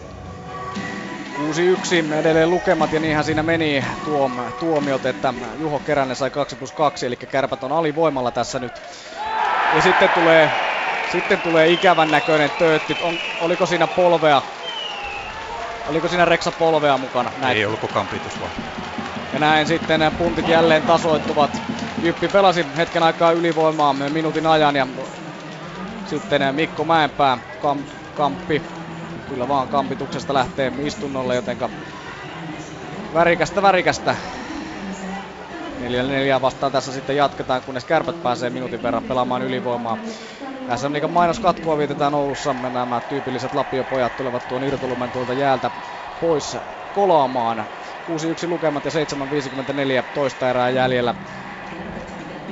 6-1 1.37 2.15
edelleen 2.15 2.51
lukemat 2.51 2.93
ja 2.93 3.01
niinhän 3.01 3.25
siinä 3.25 3.43
meni 3.43 3.85
tuom, 4.05 4.33
tuomiot, 4.61 5.07
että 5.07 5.35
Juho 5.59 5.79
Keränen 5.79 6.17
sai 6.17 6.31
2 6.31 6.57
plus 6.57 6.73
2, 6.73 7.07
eli 7.07 7.17
kärpät 7.17 7.65
on 7.65 7.73
alivoimalla 7.73 8.31
tässä 8.31 8.59
nyt. 8.59 8.73
Ja 9.77 9.83
sitten 9.83 10.09
tulee, 10.09 10.51
sitten 11.13 11.41
tulee 11.41 11.69
ikävän 11.69 12.11
näköinen 12.11 12.51
töötti. 12.59 12.97
On, 13.03 13.15
oliko 13.41 13.67
siinä 13.67 13.87
polvea? 13.87 14.43
Oliko 15.89 16.09
siinä 16.09 16.25
Reksa 16.25 16.53
polvea 16.53 16.99
mukana? 16.99 17.31
Näin. 17.41 17.57
Ei 17.57 17.67
ollut 17.67 17.81
kukaan 17.81 18.07
pitus 18.07 18.41
vaan. 18.41 18.53
Ja 19.33 19.39
näin 19.39 19.67
sitten 19.67 20.01
puntit 20.19 20.49
jälleen 20.49 20.83
tasoittuvat. 20.83 21.63
Jyppi 22.03 22.29
pelasi 22.29 22.67
hetken 22.77 23.03
aikaa 23.03 23.33
ylivoimaa 23.33 23.93
minuutin 23.93 24.47
ajan 24.47 24.77
ja 24.77 24.87
sitten 26.07 26.55
Mikko 26.55 26.85
Mäenpää, 26.85 27.39
kam, 27.63 27.79
Kamppi 28.15 28.63
kyllä 29.29 29.49
vaan 29.49 29.69
kampituksesta 29.69 30.35
lähtee 30.35 30.73
istunnolle, 30.83 31.35
jotenka 31.35 31.71
värikästä 33.15 33.63
värikästä. 33.63 34.17
4-4 36.39 36.41
vastaan 36.41 36.73
tässä 36.73 36.93
sitten 36.93 37.17
jatketaan, 37.17 37.63
kunnes 37.63 37.85
kärpät 37.85 38.23
pääsee 38.23 38.51
minuutin 38.51 38.83
verran 38.83 39.03
pelaamaan 39.03 39.43
ylivoimaa. 39.43 39.99
Tässä 40.67 40.93
Liikan 40.93 41.11
mainoskatkoa 41.11 41.79
vietetään 41.79 42.15
Oulussa. 42.15 42.53
Nämä 42.53 43.01
tyypilliset 43.01 43.55
Lapiopojat 43.55 44.17
tulevat 44.17 44.49
tuon 44.49 44.65
irtolumen 44.65 45.11
tuolta 45.11 45.35
jäältä 45.35 45.71
pois 46.21 46.57
kolaamaan. 46.95 47.67
6-1 48.45 48.49
lukemat 48.49 48.85
ja 48.85 48.91
7.54 48.91 50.05
toista 50.15 50.51
erää 50.51 50.71
jäljellä. 50.71 51.15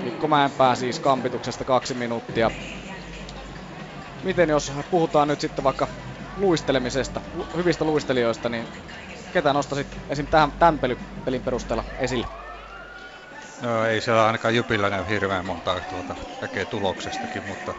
Mikko 0.04 0.28
Mäenpää 0.28 0.74
siis 0.74 0.98
kampituksesta 0.98 1.64
kaksi 1.64 1.94
minuuttia. 1.94 2.50
Miten 4.24 4.48
jos 4.48 4.72
puhutaan 4.90 5.28
nyt 5.28 5.40
sitten 5.40 5.64
vaikka 5.64 5.88
luistelemisesta, 6.36 7.20
hyvistä 7.56 7.84
luistelijoista, 7.84 8.48
niin 8.48 8.68
ketä 9.32 9.52
nostasit 9.52 9.86
esim. 10.08 10.26
tähän, 10.26 10.52
tämän 10.52 10.78
pelin 11.24 11.42
perusteella 11.42 11.84
esille? 11.98 12.28
No 13.60 13.84
ei 13.84 14.00
siellä 14.00 14.26
ainakaan 14.26 14.54
Jupilla 14.54 14.90
näy 14.90 15.04
hirveän 15.08 15.46
monta 15.46 15.82
tuota, 15.88 16.16
näkee 16.40 16.66
tuloksestakin, 16.66 17.44
mutta, 17.44 17.74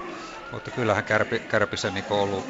mutta 0.51 0.71
kyllähän 0.71 1.03
Kärpi, 1.03 1.39
Kärpissä 1.47 1.91
niin 1.91 2.05
ollut 2.09 2.47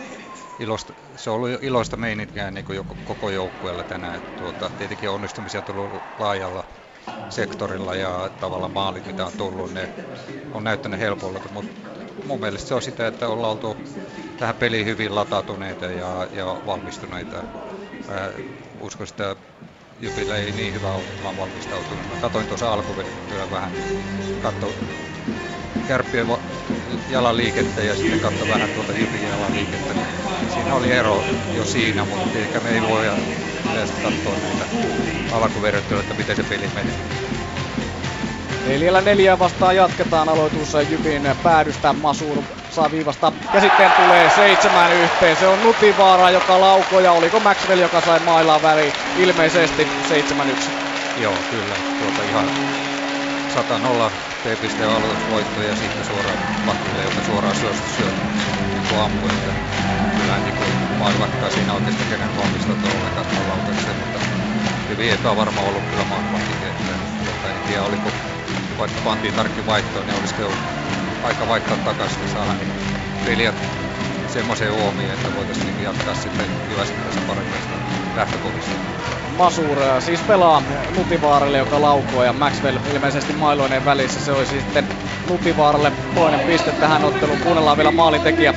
ilosta, 0.59 0.93
se 1.15 1.29
on 1.29 1.35
ollut 1.35 1.63
iloista 1.63 1.97
meininkiä 1.97 2.51
niin 2.51 2.65
koko 3.03 3.29
joukkueella 3.29 3.83
tänään. 3.83 4.15
Että 4.15 4.31
tuota, 4.35 4.69
tietenkin 4.77 5.09
onnistumisia 5.09 5.59
on 5.59 5.63
tullut 5.63 6.03
laajalla 6.17 6.63
sektorilla 7.29 7.95
ja 7.95 8.29
tavallaan 8.39 8.71
maalit, 8.71 9.05
mitä 9.05 9.25
on 9.25 9.33
tullut, 9.33 9.73
ne 9.73 9.89
on 10.51 10.63
näyttänyt 10.63 10.99
helpolta, 10.99 11.49
mutta 11.49 11.71
mun 12.23 12.39
mielestä 12.39 12.67
se 12.67 12.73
on 12.75 12.81
sitä, 12.81 13.07
että 13.07 13.27
ollaan 13.27 13.51
oltu 13.51 13.77
tähän 14.37 14.55
peliin 14.55 14.85
hyvin 14.85 15.15
latautuneita 15.15 15.85
ja, 15.85 16.27
ja 16.31 16.45
valmistuneita. 16.65 17.43
Mä 18.07 18.33
uskon, 18.79 19.07
että 19.09 19.35
Jupilla 19.99 20.35
ei 20.37 20.51
niin 20.51 20.73
hyvä 20.73 20.93
ole 20.93 21.05
valmistautunut. 21.37 22.07
Mä 22.09 22.17
katsoin 22.17 22.47
tuossa 22.47 22.73
alkuvedettyä 22.73 23.49
vähän, 23.49 23.71
katso 24.41 24.75
kärppien 25.87 26.27
jalan 27.07 27.37
liikettä 27.37 27.81
ja 27.81 27.95
sitten 27.95 28.19
katso 28.19 28.47
vähän 28.47 28.69
tuota 28.69 28.93
Jupin 28.93 29.23
jalan 29.23 29.53
liikettä. 29.55 29.95
Siinä 30.53 30.75
oli 30.75 30.91
ero 30.91 31.23
jo 31.51 31.65
siinä, 31.65 32.05
mutta 32.05 32.37
ehkä 32.37 32.59
me 32.59 32.71
ei 32.71 32.81
voi 32.81 33.05
katsoa 34.01 34.37
näitä 34.39 34.67
alkuvedettyä, 35.31 35.99
että 35.99 36.13
miten 36.13 36.35
se 36.35 36.43
peli 36.43 36.67
menee. 36.75 37.34
Neljällä 38.65 39.01
neljää 39.01 39.39
vastaan 39.39 39.75
jatketaan 39.75 40.29
aloitus 40.29 40.73
Jypin 40.89 41.29
päädystä. 41.43 41.93
Masur 41.93 42.43
saa 42.69 42.91
viivasta 42.91 43.31
ja 43.53 43.61
sitten 43.61 43.91
tulee 43.91 44.29
seitsemän 44.29 44.93
yhteen. 44.93 45.35
Se 45.35 45.47
on 45.47 45.61
Nutivaara, 45.63 46.29
joka 46.29 46.61
laukoi 46.61 47.03
ja 47.03 47.11
oliko 47.11 47.39
Maxwell, 47.39 47.79
joka 47.79 48.01
sai 48.01 48.19
mailaan 48.19 48.61
väliin 48.61 48.93
ilmeisesti 49.17 49.87
7-1. 50.09 50.69
Joo, 51.17 51.33
kyllä. 51.51 51.75
Tuota 51.99 52.29
ihan 52.29 52.45
100-0 53.55 54.11
P-pisteen 54.43 54.89
aloitusvoitto 54.89 55.61
ja 55.61 55.75
sitten 55.75 56.05
suoraan 56.05 56.37
Vakille, 56.67 57.03
joka 57.03 57.25
suoraan 57.25 57.55
syöstä 57.55 57.87
syö 57.97 58.11
niin 58.11 58.99
ampui. 58.99 59.29
Että 59.29 59.53
kyllä 60.17 60.37
niin 60.37 60.55
kuin, 60.55 61.19
vaikka 61.19 61.49
siinä 61.49 61.73
oikeastaan 61.73 62.09
kenen 62.09 62.37
valmisteltu 62.37 62.87
ollenkaan 62.87 63.25
laukaiseen, 63.49 63.95
mutta 63.95 64.19
hyvin 64.89 65.11
epävarma 65.11 65.61
ollut 65.61 65.83
kyllä 65.89 66.03
Mahvakin. 66.03 66.67
Että, 66.67 66.93
että 67.29 67.47
en 67.47 67.67
tiedä 67.67 67.83
oliko 67.83 68.09
vaikka 68.77 69.01
pantiin 69.03 69.33
tarkki 69.33 69.65
vaihtoon, 69.65 70.05
niin 70.05 70.19
olisiko 70.19 70.53
aika 71.23 71.47
vaihtaa 71.47 71.77
takaisin 71.77 72.21
ja 72.21 72.27
saada 72.27 72.53
niin 72.53 72.71
peliä 73.25 73.53
semmoiseen 74.27 74.71
uomiin, 74.71 75.11
että 75.11 75.33
voitaisiin 75.35 75.67
niin 75.67 75.83
jatkaa 75.83 76.13
sitten 76.13 76.45
Jyväskylässä 76.69 77.19
paremmista 77.27 77.75
lähtökohdista. 78.15 78.71
Masur 79.37 79.77
siis 79.99 80.19
pelaa 80.19 80.61
Nutivaaralle, 80.97 81.57
joka 81.57 81.81
laukoo 81.81 82.23
ja 82.23 82.33
Maxwell 82.33 82.77
ilmeisesti 82.93 83.33
mailoineen 83.33 83.85
välissä. 83.85 84.19
Se 84.19 84.31
olisi 84.31 84.51
sitten 84.61 84.87
Nutivaaralle 85.29 85.91
toinen 86.15 86.39
piste 86.39 86.71
tähän 86.71 87.03
otteluun. 87.03 87.39
Kuunnellaan 87.39 87.77
vielä 87.77 87.91
maalintekijä. 87.91 88.53
7-1, 88.53 88.55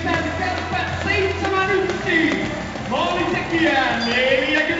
maalintekijä 2.88 3.98
49, 4.06 4.77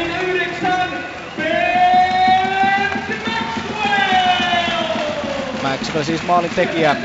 Maxwell 5.79 6.05
siis 6.05 6.23
maalin 6.27 6.51
tekijä. 6.51 6.97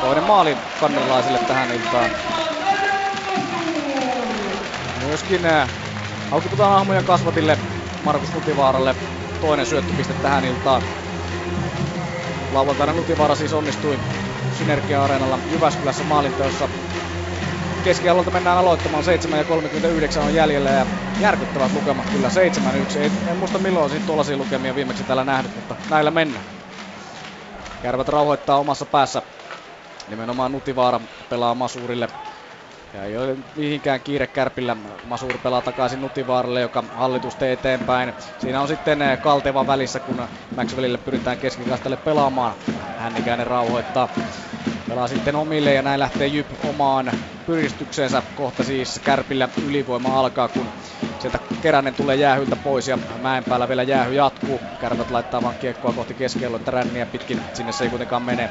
Toinen 0.00 0.24
maali 0.24 0.56
kannelaisille 0.80 1.38
tähän 1.38 1.68
iltaan. 1.72 2.10
Myöskin 5.06 5.46
äh, 5.46 5.68
Haukiputaan 6.30 6.72
ahmoja 6.72 7.02
kasvatille 7.02 7.58
Markus 8.04 8.32
Nutivaaralle 8.32 8.94
toinen 9.40 9.66
syöttöpiste 9.66 10.14
tähän 10.14 10.44
iltaan. 10.44 10.82
Lauantaina 12.52 12.92
Nutivaara 12.92 13.34
siis 13.34 13.52
onnistui 13.52 13.98
Synergia-areenalla 14.58 15.38
Jyväskylässä 15.50 16.04
maalinteossa 16.04 16.68
keskialueelta 17.82 18.30
mennään 18.30 18.58
aloittamaan. 18.58 19.04
7 19.04 19.38
ja 19.38 19.44
39 19.44 20.22
on 20.22 20.34
jäljellä 20.34 20.70
ja 20.70 20.86
järkyttävät 21.20 21.72
lukemat 21.72 22.06
kyllä 22.10 22.28
7-1. 22.28 22.98
En, 22.98 23.12
en 23.30 23.36
muista 23.36 23.58
milloin 23.58 23.82
olisin 23.82 24.06
tuollaisia 24.06 24.36
lukemia 24.36 24.74
viimeksi 24.74 25.04
täällä 25.04 25.24
nähnyt, 25.24 25.54
mutta 25.54 25.76
näillä 25.90 26.10
mennään. 26.10 26.44
Kärvät 27.82 28.08
rauhoittaa 28.08 28.58
omassa 28.58 28.86
päässä. 28.86 29.22
Nimenomaan 30.08 30.52
Nutivaara 30.52 31.00
pelaa 31.28 31.54
Masurille. 31.54 32.08
Ja 32.94 33.04
ei 33.04 33.16
ole 33.16 33.36
mihinkään 33.56 34.00
kiire 34.00 34.26
kärpillä. 34.26 34.76
Masur 35.06 35.38
pelaa 35.38 35.62
takaisin 35.62 36.00
Nutivaaralle, 36.00 36.60
joka 36.60 36.84
hallituste 36.94 37.52
eteenpäin. 37.52 38.14
Siinä 38.38 38.60
on 38.60 38.68
sitten 38.68 39.02
eh, 39.02 39.20
Kalteva 39.20 39.66
välissä, 39.66 40.00
kun 40.00 40.22
Maxwellille 40.56 40.98
pyritään 40.98 41.38
keskikastalle 41.38 41.96
pelaamaan. 41.96 42.54
Hännikäinen 42.98 43.46
rauhoittaa. 43.46 44.08
Pelaa 44.92 45.08
sitten 45.08 45.36
omille 45.36 45.72
ja 45.72 45.82
näin 45.82 46.00
lähtee 46.00 46.26
Jyp 46.26 46.50
omaan 46.58 47.14
pyristykseensä. 47.46 48.22
Kohta 48.34 48.64
siis 48.64 49.00
Kärpillä 49.04 49.48
ylivoima 49.60 50.20
alkaa, 50.20 50.48
kun 50.48 50.70
sieltä 51.18 51.38
Keränen 51.60 51.94
tulee 51.94 52.16
jäähyltä 52.16 52.56
pois 52.56 52.88
ja 52.88 52.98
Mäenpäällä 53.18 53.68
vielä 53.68 53.82
jäähy 53.82 54.14
jatkuu. 54.14 54.62
Kärpät 54.78 55.10
laittaa 55.10 55.42
vaan 55.42 55.56
kiekkoa 55.58 55.92
kohti 55.92 56.16
että 56.56 56.70
ränniä 56.70 57.06
pitkin, 57.06 57.42
sinne 57.52 57.72
se 57.72 57.84
ei 57.84 57.90
kuitenkaan 57.90 58.22
mene. 58.22 58.50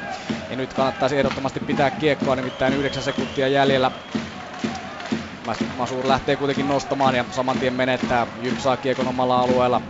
Ja 0.50 0.56
nyt 0.56 0.74
kannattaisi 0.74 1.16
ehdottomasti 1.18 1.60
pitää 1.60 1.90
kiekkoa, 1.90 2.36
nimittäin 2.36 2.74
9 2.74 3.02
sekuntia 3.02 3.48
jäljellä. 3.48 3.90
Masur 5.76 6.08
lähtee 6.08 6.36
kuitenkin 6.36 6.68
nostamaan 6.68 7.14
ja 7.14 7.24
saman 7.30 7.58
tien 7.58 7.74
menettää. 7.74 8.26
Jyp 8.40 8.58
saa 8.58 8.76
kiekon 8.76 9.08
omalla 9.08 9.40
alueella. 9.40 9.80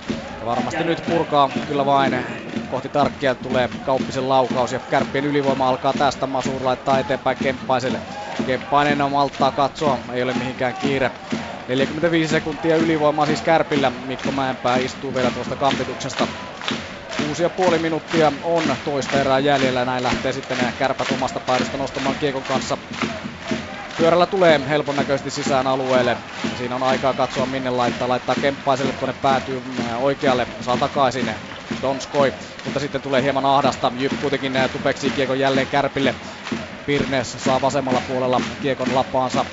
Ja 0.41 0.47
varmasti 0.47 0.85
nyt 0.85 1.03
purkaa 1.09 1.51
kyllä 1.69 1.87
vain 1.87 2.25
kohti 2.71 2.89
tarkkia 2.89 3.35
tulee 3.35 3.69
Kauppisen 3.87 4.29
laukaus 4.29 4.73
ja 4.73 4.81
kärppien 4.91 5.25
ylivoima 5.25 5.69
alkaa 5.69 5.93
tästä. 5.93 6.27
Masur 6.27 6.65
laittaa 6.65 6.99
eteenpäin 6.99 7.37
Kemppaiselle. 7.43 7.99
Kemppainen 8.47 9.11
malttaa 9.11 9.53
katsoa, 9.53 9.99
ei 10.13 10.23
ole 10.23 10.35
mihinkään 10.35 10.75
kiire. 10.83 11.11
45 11.69 12.31
sekuntia 12.31 12.77
ylivoimaa 12.77 13.27
siis 13.27 13.43
Kärpillä. 13.43 13.91
Mikko 13.91 14.33
Mäenpää 14.33 14.77
istuu 14.77 15.15
vielä 15.15 15.31
tuosta 15.31 15.57
kampituksesta. 15.57 16.27
Kuusi 17.27 17.43
ja 17.43 17.51
puoli 17.51 17.79
minuuttia 17.79 18.33
on 18.43 18.63
toista 18.85 19.21
erää 19.21 19.39
jäljellä. 19.39 19.85
Näin 19.85 20.03
lähtee 20.03 20.33
sitten 20.33 20.59
kärpät 20.79 21.11
omasta 21.11 21.41
päädystä 21.41 21.77
nostamaan 21.77 22.17
kiekon 22.21 22.43
kanssa. 22.43 22.79
Pyörällä 24.03 24.27
tulee 24.27 24.61
helpon 24.69 24.97
näköisesti 24.97 25.31
sisään 25.31 25.67
alueelle. 25.67 26.17
Siinä 26.59 26.75
on 26.75 26.83
aikaa 26.83 27.15
katsoa 27.15 27.47
minne 27.47 27.71
laittaa. 27.71 28.09
Laittaa 28.09 28.35
kemppaiselle, 28.35 28.93
kun 28.93 29.09
ne 29.09 29.15
päätyy 29.23 29.63
oikealle. 29.99 30.47
Saa 30.61 30.77
takaisin 30.77 31.31
Donskoi. 31.83 32.33
Mutta 32.65 32.81
sitten 32.81 33.03
tulee 33.03 33.23
hieman 33.23 33.45
ahdasta. 33.45 33.93
Jyp 33.97 34.13
kuitenkin 34.21 34.53
tupeksi 34.73 35.11
kiekon 35.11 35.39
jälleen 35.39 35.67
kärpille. 35.67 36.15
Pirnes 36.87 37.33
saa 37.45 37.61
vasemmalla 37.61 38.01
puolella 38.07 38.41
kiekon 38.61 38.95
lapaansa. 38.95 39.45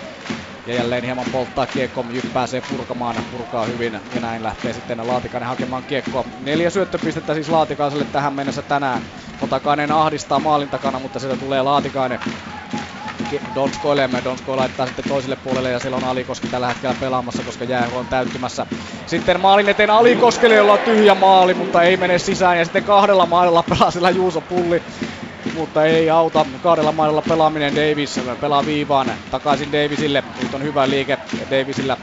Ja 0.65 0.73
jälleen 0.73 1.03
hieman 1.03 1.25
polttaa 1.31 1.67
kiekko, 1.67 2.05
Jyp 2.11 2.33
pääsee 2.33 2.61
purkamaan, 2.61 3.15
purkaa 3.31 3.65
hyvin 3.65 3.99
ja 4.13 4.19
näin 4.19 4.43
lähtee 4.43 4.73
sitten 4.73 5.07
Laatikainen 5.07 5.49
hakemaan 5.49 5.83
kiekkoa. 5.87 6.25
Neljä 6.39 6.69
syöttöpistettä 6.69 7.33
siis 7.33 7.49
Laatikaiselle 7.49 8.05
tähän 8.11 8.33
mennessä 8.33 8.61
tänään. 8.61 9.01
Otakainen 9.41 9.91
ahdistaa 9.91 10.39
maalin 10.39 10.69
takana, 10.69 10.99
mutta 10.99 11.19
sieltä 11.19 11.37
tulee 11.37 11.61
Laatikainen 11.61 12.19
Donskoille. 13.55 14.09
Donsko 14.23 14.55
laittaa 14.57 14.85
sitten 14.85 15.05
toiselle 15.05 15.35
puolelle 15.35 15.71
ja 15.71 15.79
siellä 15.79 15.97
on 15.97 16.03
Alikoski 16.03 16.47
tällä 16.47 16.67
hetkellä 16.67 16.95
pelaamassa, 16.95 17.43
koska 17.43 17.63
jää 17.65 17.89
on 17.89 18.07
täyttymässä. 18.07 18.65
Sitten 19.05 19.39
maalin 19.41 19.69
eteen 19.69 19.89
Alikoskelle, 19.89 20.55
jolla 20.55 20.73
on 20.73 20.79
tyhjä 20.79 21.15
maali, 21.15 21.53
mutta 21.53 21.83
ei 21.83 21.97
mene 21.97 22.19
sisään. 22.19 22.57
Ja 22.57 22.65
sitten 22.65 22.83
kahdella 22.83 23.25
maalilla 23.25 23.63
pelaa 23.63 23.91
sillä 23.91 24.09
Juuso 24.09 24.41
Pulli 24.41 24.83
mutta 25.53 25.85
ei 25.85 26.09
auta. 26.09 26.45
Kahdella 26.61 26.91
mailalla 26.91 27.21
pelaaminen 27.21 27.75
Davis 27.75 28.19
pelaa 28.41 28.65
viivaan 28.65 29.11
takaisin 29.31 29.71
Davisille. 29.71 30.23
Nyt 30.41 30.53
on 30.53 30.63
hyvä 30.63 30.89
liike 30.89 31.17
Davisillä 31.51 31.97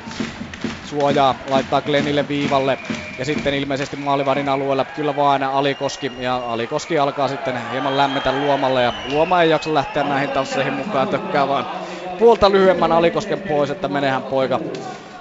suojaa, 0.87 1.35
laittaa 1.47 1.83
Glennille 1.83 2.29
viivalle. 2.29 2.79
Ja 3.19 3.25
sitten 3.25 3.55
ilmeisesti 3.55 3.97
maalivarin 3.97 4.49
alueella 4.49 4.85
kyllä 4.85 5.17
vaan 5.17 5.43
Alikoski. 5.43 6.13
Ja 6.19 6.37
Alikoski 6.37 6.99
alkaa 6.99 7.29
sitten 7.29 7.71
hieman 7.71 7.97
lämmetä 7.97 8.33
Luomalle. 8.33 8.83
Ja 8.83 8.93
Luoma 9.05 9.43
ei 9.43 9.51
jaksa 9.51 9.75
lähteä 9.75 10.05
näihin 10.05 10.31
tansseihin 10.31 10.75
mukaan. 10.75 11.09
Tökkää 11.09 11.49
vaan 11.49 11.67
puolta 12.19 12.53
lyhyemmän 12.53 12.93
Alikosken 12.93 13.41
pois, 13.41 13.71
että 13.71 13.89
menehän 13.89 14.23
poika. 14.23 14.61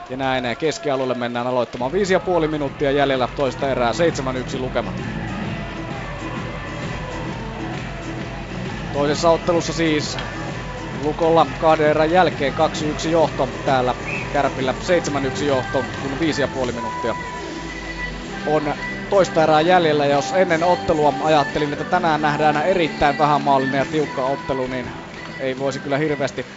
Ja 0.09 0.17
näin 0.17 0.57
keskialueelle 0.57 1.13
mennään 1.13 1.47
aloittamaan 1.47 1.91
5,5 1.91 2.47
minuuttia 2.47 2.91
jäljellä 2.91 3.27
toista 3.35 3.69
erää 3.69 3.91
7-1 3.91 4.59
lukema. 4.59 4.93
Toisessa 8.93 9.29
ottelussa 9.29 9.73
siis 9.73 10.17
Lukolla 10.99 11.45
kahden 11.57 11.87
erän 11.87 12.11
jälkeen 12.11 12.53
2-1 12.53 13.09
johto 13.09 13.49
täällä 13.65 13.95
Kärpillä 14.29 14.73
7-1 15.41 15.45
johto, 15.45 15.85
kun 15.99 16.17
5,5 16.67 16.71
minuuttia 16.71 17.15
on 18.45 18.75
toista 19.09 19.43
erää 19.43 19.61
jäljellä. 19.61 20.05
Jos 20.05 20.33
ennen 20.33 20.63
ottelua 20.63 21.13
ajattelin, 21.19 21.73
että 21.73 21.85
tänään 21.85 22.21
nähdään 22.21 22.57
erittäin 22.57 23.17
vähän 23.17 23.41
maallinen 23.41 23.77
ja 23.79 23.85
tiukka 23.85 24.25
ottelu, 24.25 24.67
niin 24.67 24.91
ei 25.39 25.57
voisi 25.59 25.79
kyllä 25.79 25.97
hirveästi 25.97 26.47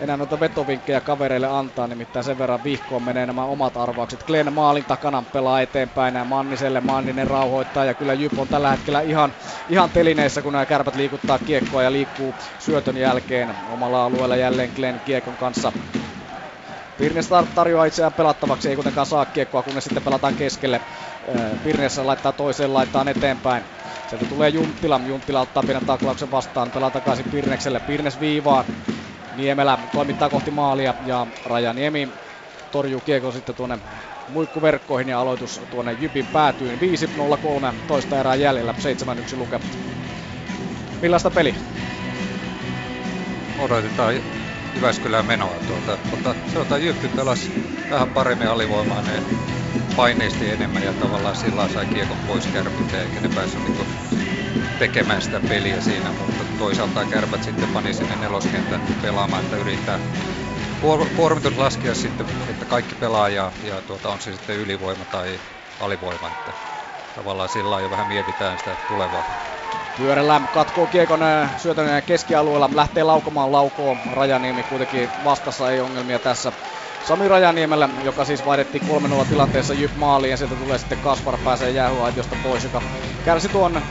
enää 0.00 0.16
noita 0.16 0.40
vetovinkkejä 0.40 1.00
kavereille 1.00 1.46
antaa, 1.46 1.86
nimittäin 1.86 2.24
sen 2.24 2.38
verran 2.38 2.64
vihkoon 2.64 3.02
menee 3.02 3.26
nämä 3.26 3.44
omat 3.44 3.76
arvaukset. 3.76 4.24
Glenn 4.24 4.52
maalin 4.52 4.84
takana 4.84 5.22
pelaa 5.32 5.60
eteenpäin 5.60 6.14
ja 6.14 6.24
Manniselle 6.24 6.80
Manninen 6.80 7.26
rauhoittaa 7.26 7.84
ja 7.84 7.94
kyllä 7.94 8.14
Jyp 8.14 8.38
on 8.38 8.48
tällä 8.48 8.70
hetkellä 8.70 9.00
ihan, 9.00 9.32
ihan 9.68 9.90
telineissä, 9.90 10.42
kun 10.42 10.52
nämä 10.52 10.66
kärpät 10.66 10.94
liikuttaa 10.94 11.38
kiekkoa 11.38 11.82
ja 11.82 11.92
liikkuu 11.92 12.34
syötön 12.58 12.96
jälkeen 12.96 13.54
omalla 13.68 14.04
alueella 14.04 14.36
jälleen 14.36 14.70
Glenn 14.76 15.00
kiekon 15.04 15.36
kanssa. 15.36 15.72
Pirnes 16.98 17.28
tarjoaa 17.54 17.84
itseään 17.84 18.12
pelattavaksi, 18.12 18.68
ei 18.68 18.74
kuitenkaan 18.74 19.06
saa 19.06 19.26
kiekkoa, 19.26 19.62
kunnes 19.62 19.84
sitten 19.84 20.02
pelataan 20.02 20.34
keskelle. 20.34 20.80
Pirnes 21.64 21.98
laittaa 21.98 22.32
toiseen, 22.32 22.74
laittaa 22.74 23.04
eteenpäin. 23.10 23.64
Sieltä 24.08 24.26
tulee 24.26 24.48
Junttila. 24.48 25.00
Junttila 25.06 25.40
ottaa 25.40 25.62
pienen 25.62 25.86
taklauksen 25.86 26.30
vastaan, 26.30 26.70
pelaa 26.70 26.90
takaisin 26.90 27.30
Pirnekselle. 27.30 27.80
Pirnes 27.80 28.20
viivaan. 28.20 28.64
Niemelä 29.40 29.78
toimittaa 29.92 30.30
kohti 30.30 30.50
maalia 30.50 30.94
ja 31.04 31.26
Rajaniemi 31.44 32.08
torjuu 32.70 33.00
kiekon 33.00 33.32
sitten 33.32 33.54
tuonne 33.54 33.78
muikkuverkkoihin 34.28 35.08
ja 35.08 35.20
aloitus 35.20 35.60
tuonne 35.70 35.92
Jypin 35.92 36.26
päätyyn. 36.26 36.78
5-0-3 36.78 36.80
toista 37.86 38.20
erää 38.20 38.34
jäljellä, 38.34 38.74
7-1 39.34 39.36
lukema. 39.36 39.64
Millaista 41.02 41.30
peli? 41.30 41.54
Odotetaan 43.58 44.14
Jyväskylään 44.76 45.26
menoa 45.26 45.54
tuota, 45.66 45.98
mutta 46.10 46.34
sanotaan 46.52 46.82
Jyppi 46.84 47.08
pelasi 47.08 47.50
vähän 47.90 48.08
paremmin 48.08 48.48
alivoimainen 48.48 49.22
paineisti 49.96 50.50
enemmän 50.50 50.82
ja 50.82 50.92
tavallaan 50.92 51.36
sillä 51.36 51.68
sai 51.68 51.86
kiekon 51.86 52.18
pois 52.26 52.46
kärpiltä 52.46 53.02
eikä 53.02 53.20
ne 53.20 53.28
päässyt 53.34 53.64
niin 53.64 54.29
tekemään 54.78 55.22
sitä 55.22 55.40
peliä 55.48 55.80
siinä, 55.80 56.12
mutta 56.12 56.44
toisaalta 56.58 57.04
kärpät 57.04 57.42
sitten 57.42 57.68
pani 57.68 57.94
sinne 57.94 58.16
neloskentän 58.16 58.80
pelaamaan, 59.02 59.44
että 59.44 59.56
yrittää 59.56 59.98
kuormitus 61.16 61.56
laskea 61.56 61.94
sitten, 61.94 62.26
että 62.48 62.64
kaikki 62.64 62.94
pelaa 62.94 63.28
ja, 63.28 63.52
ja 63.64 63.82
tuota, 63.82 64.08
on 64.08 64.20
se 64.20 64.32
sitten 64.32 64.56
ylivoima 64.56 65.04
tai 65.04 65.40
alivoima, 65.80 66.28
että 66.28 66.52
tavallaan 67.14 67.48
sillä 67.48 67.80
jo 67.80 67.90
vähän 67.90 68.06
mietitään 68.06 68.58
sitä 68.58 68.76
tulevaa. 68.88 69.24
Pyörällä 69.96 70.40
katkoo 70.52 70.86
kiekon 70.86 71.20
syötön 71.56 72.02
keskialueella, 72.06 72.70
lähtee 72.74 73.02
laukomaan 73.02 73.52
laukoon. 73.52 73.98
Rajaniemi 74.12 74.62
kuitenkin 74.62 75.10
vastassa, 75.24 75.70
ei 75.70 75.80
ongelmia 75.80 76.18
tässä. 76.18 76.52
Sami 77.02 77.28
Rajaniemellä, 77.28 77.88
joka 78.02 78.24
siis 78.24 78.44
vaihdettiin 78.44 78.82
3-0 79.22 79.26
tilanteessa 79.28 79.74
Jyp 79.74 79.96
maaliin 79.96 80.30
ja 80.30 80.36
sieltä 80.36 80.54
tulee 80.54 80.78
sitten 80.78 80.98
Kaspar 80.98 81.38
pääsee 81.44 81.70
jäähyaitiosta 81.70 82.36
pois, 82.42 82.64
joka 82.64 82.82
kärsi 83.24 83.48
tuon 83.48 83.82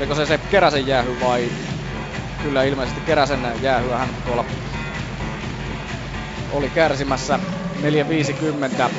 Oliko 0.00 0.14
se 0.14 0.26
se 0.26 0.38
Keräsen 0.38 0.86
jäähy 0.86 1.20
vai... 1.20 1.50
Kyllä 2.42 2.64
ilmeisesti 2.64 3.00
Keräsen 3.00 3.40
jäähyä 3.62 3.98
hän 3.98 4.08
tuolla 4.24 4.44
oli 6.52 6.70
kärsimässä 6.70 7.38
4.50. 7.82 8.90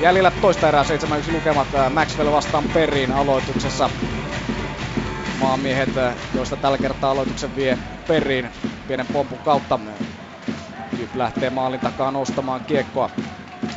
Jäljellä 0.00 0.30
toista 0.30 0.68
erää 0.68 0.82
7-1 0.82 1.32
lukemat 1.32 1.68
Maxwell 1.90 2.32
vastaan 2.32 2.64
Perriin 2.74 3.12
aloituksessa. 3.12 3.90
Maamiehet, 5.40 5.90
joista 6.34 6.56
tällä 6.56 6.78
kertaa 6.78 7.10
aloituksen 7.10 7.56
vie 7.56 7.78
Perriin 8.06 8.50
pienen 8.88 9.06
pompun 9.12 9.38
kautta. 9.38 9.78
Jyp 10.98 11.14
lähtee 11.14 11.50
maalin 11.50 11.80
takaa 11.80 12.10
nostamaan 12.10 12.64
kiekkoa. 12.64 13.10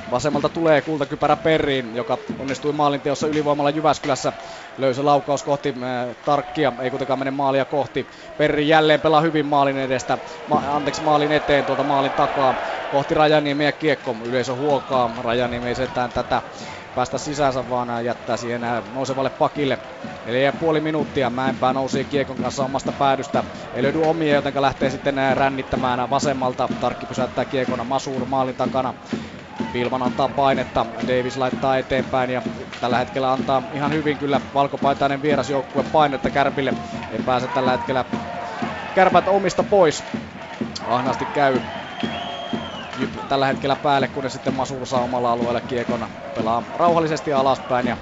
Vasemmalta 0.10 0.50
tulee 0.50 0.82
kultakypärä 0.82 1.36
Perriin, 1.38 1.96
joka 1.96 2.18
onnistui 2.40 2.74
maalinteossa 2.74 3.28
ylivoimalla 3.28 3.70
Jyväskylässä. 3.70 4.34
Löysä 4.78 5.06
laukaus 5.06 5.44
kohti 5.44 5.70
äh, 5.70 6.16
Tarkkia, 6.26 6.74
ei 6.82 6.90
kuitenkaan 6.90 7.20
mene 7.20 7.32
maalia 7.32 7.66
kohti. 7.66 8.10
Perri 8.38 8.68
jälleen 8.68 9.02
pelaa 9.02 9.22
hyvin 9.22 9.46
maalin 9.46 9.78
edestä, 9.78 10.18
ma- 10.48 10.64
anteeksi 10.76 11.02
maalin 11.04 11.32
eteen 11.32 11.66
tuolta 11.66 11.84
maalin 11.84 12.12
takaa. 12.12 12.56
Kohti 12.90 13.14
Rajaniemi 13.14 13.66
ja 13.66 13.72
Kiekko, 13.72 14.16
yleisö 14.26 14.56
huokaa. 14.56 15.10
Rajaniemi 15.24 15.68
ei 15.68 15.76
setään 15.76 16.12
tätä 16.12 16.42
päästä 16.96 17.18
sisäänsä, 17.18 17.70
vaan 17.70 18.06
jättää 18.06 18.38
siihen 18.38 18.62
nousevalle 18.94 19.30
pakille. 19.30 19.80
Eli 20.26 20.40
puoli 20.60 20.82
minuuttia 20.82 21.30
Mäenpää 21.30 21.74
nousee 21.74 22.04
Kiekon 22.04 22.38
kanssa 22.38 22.64
omasta 22.66 22.92
päädystä. 22.92 23.44
Ei 23.74 23.84
löydy 23.84 24.02
omia, 24.02 24.36
joten 24.36 24.62
lähtee 24.62 24.90
sitten 24.90 25.16
rännittämään 25.34 26.10
vasemmalta. 26.10 26.70
Tarkki 26.82 27.06
pysäyttää 27.06 27.46
Kiekona 27.46 27.84
Masur 27.84 28.26
maalin 28.26 28.56
takana. 28.56 28.94
Pilman 29.72 30.02
antaa 30.04 30.30
painetta, 30.30 30.86
Davis 31.08 31.38
laittaa 31.38 31.78
eteenpäin 31.78 32.30
ja 32.30 32.42
tällä 32.82 32.98
hetkellä 32.98 33.32
antaa 33.34 33.64
ihan 33.72 33.94
hyvin 33.94 34.18
kyllä 34.18 34.42
valkopaitainen 34.54 35.22
vierasjoukkue 35.22 35.84
painetta 35.92 36.30
Kärpille. 36.30 36.74
Ei 37.12 37.20
pääse 37.26 37.48
tällä 37.48 37.72
hetkellä 37.72 38.06
kärpät 38.94 39.28
omista 39.28 39.64
pois. 39.64 40.04
Ahnaasti 40.88 41.26
käy 41.26 41.62
Jyp 42.98 43.12
tällä 43.28 43.46
hetkellä 43.48 43.76
päälle, 43.76 44.08
kun 44.08 44.32
sitten 44.32 44.56
Masur 44.56 44.88
saa 44.88 45.02
omalla 45.02 45.32
alueella 45.32 45.62
kiekona. 45.62 46.10
Pelaa 46.36 46.64
rauhallisesti 46.76 47.34
alaspäin 47.34 47.88
ja 47.88 47.98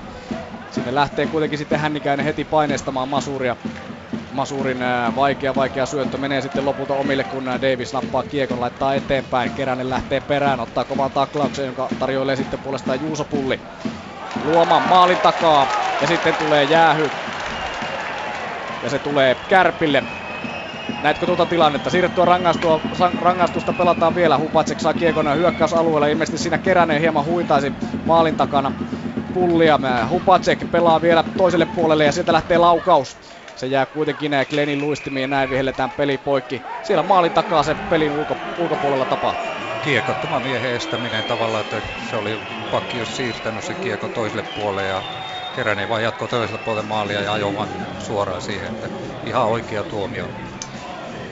sinne 0.72 0.96
lähtee 0.96 1.26
kuitenkin 1.28 1.58
sitten 1.60 1.80
Hännikäinen 1.80 2.26
heti 2.26 2.46
paineistamaan 2.46 3.10
Masuria. 3.10 3.56
Masurin 4.38 4.78
vaikea, 5.16 5.56
vaikea 5.56 5.86
syöttö 5.86 6.18
menee 6.18 6.42
sitten 6.42 6.66
lopulta 6.66 6.94
omille, 6.94 7.24
kun 7.24 7.46
Davis 7.46 7.94
nappaa 7.94 8.24
kiekon, 8.24 8.60
laittaa 8.62 8.94
eteenpäin. 8.96 9.54
Keränen 9.54 9.90
lähtee 9.90 10.20
perään, 10.20 10.60
ottaa 10.60 10.84
kovan 10.84 11.12
taklauksen, 11.12 11.66
jonka 11.66 11.88
tarjoilee 12.00 12.36
sitten 12.36 12.60
puolestaan 12.60 13.02
Juuso 13.02 13.26
Pulli. 13.26 13.60
Luoma 14.44 14.80
maalin 14.80 15.18
takaa 15.18 15.68
ja 16.02 16.08
sitten 16.08 16.36
tulee 16.36 16.64
jäähy. 16.64 17.10
Ja 18.84 18.90
se 18.90 19.00
tulee 19.00 19.36
Kärpille. 19.50 20.04
Näetkö 21.02 21.26
tuota 21.26 21.46
tilannetta? 21.46 21.90
Siirrettyä 21.90 22.26
rangaistusta 23.22 23.74
pelataan 23.74 24.16
vielä. 24.16 24.38
Hupacek 24.38 24.80
saa 24.80 24.94
kiekon 24.94 25.38
hyökkäysalueella. 25.38 26.08
Ilmeisesti 26.08 26.38
siinä 26.38 26.58
Keränen 26.58 27.02
hieman 27.02 27.26
huitaisi 27.26 27.74
maalin 28.06 28.38
takana 28.38 28.72
pullia. 29.34 29.80
Hupacek 30.10 30.72
pelaa 30.72 31.02
vielä 31.02 31.24
toiselle 31.38 31.66
puolelle 31.66 32.06
ja 32.06 32.12
sieltä 32.12 32.34
lähtee 32.34 32.58
laukaus. 32.58 33.18
Se 33.58 33.68
jää 33.68 33.86
kuitenkin 33.86 34.32
Glenin 34.50 34.82
luistimiin 34.82 35.22
ja 35.22 35.28
näin 35.28 35.50
vihelletään 35.50 35.92
peli 35.92 36.18
poikki. 36.18 36.66
Siellä 36.82 37.04
maalin 37.04 37.32
takaa 37.32 37.64
se 37.64 37.76
pelin 37.76 38.12
ulko, 38.12 38.38
ulkopuolella 38.58 39.06
tapahtuu. 39.06 39.52
Kiekottoman 39.82 40.42
miehen 40.44 40.72
estäminen 40.72 41.26
tavallaan, 41.26 41.62
että 41.62 41.82
se 41.98 42.16
oli 42.16 42.42
pakki 42.70 42.98
jos 42.98 43.16
siirtänyt 43.16 43.64
se 43.64 43.76
kiekko 43.76 44.10
toiselle 44.10 44.44
puolelle 44.44 44.86
ja 44.86 45.04
Keränen 45.54 45.90
vaan 45.90 46.04
jatkoi 46.04 46.28
toiselle 46.28 46.60
puolelle 46.64 46.88
maalia 46.88 47.22
ja 47.22 47.34
ajoi 47.34 47.68
suoraan 47.98 48.42
siihen, 48.42 48.68
että 48.68 48.90
ihan 49.24 49.48
oikea 49.48 49.84
tuomio. 49.84 50.30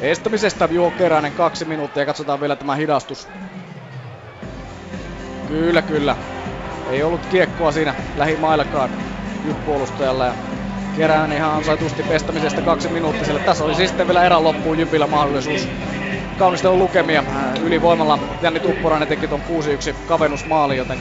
Estämisestä 0.02 0.70
Juho 0.72 0.92
Keränen 0.92 1.34
kaksi 1.34 1.66
minuuttia. 1.66 2.06
Katsotaan 2.06 2.42
vielä 2.42 2.56
tämä 2.56 2.76
hidastus. 2.76 3.28
Kyllä, 5.48 5.82
kyllä. 5.82 6.16
Ei 6.90 7.04
ollut 7.04 7.26
kiekkoa 7.26 7.72
siinä 7.72 7.96
lähimaillakaan 8.16 8.90
puolustajalle. 9.66 10.34
Keränen 10.96 11.38
ihan 11.38 11.52
ansaitusti 11.52 12.04
pestämisestä 12.04 12.62
kaksi 12.62 12.90
minuuttia. 12.90 13.26
Sillä 13.26 13.40
tässä 13.40 13.64
oli 13.64 13.76
siis 13.76 13.90
sitten 13.90 14.08
vielä 14.08 14.24
erän 14.24 14.44
loppuun 14.44 14.80
Jypillä 14.80 15.08
mahdollisuus 15.08 15.70
kaunistelun 16.38 16.80
lukemia 16.80 17.24
ylivoimalla. 17.62 18.20
Janni 18.42 18.60
Tuppurainen 18.60 19.08
teki 19.08 19.28
tuon 19.28 19.42
6-1 19.42 19.46
kavennusmaali, 20.06 20.78
joten 20.78 21.00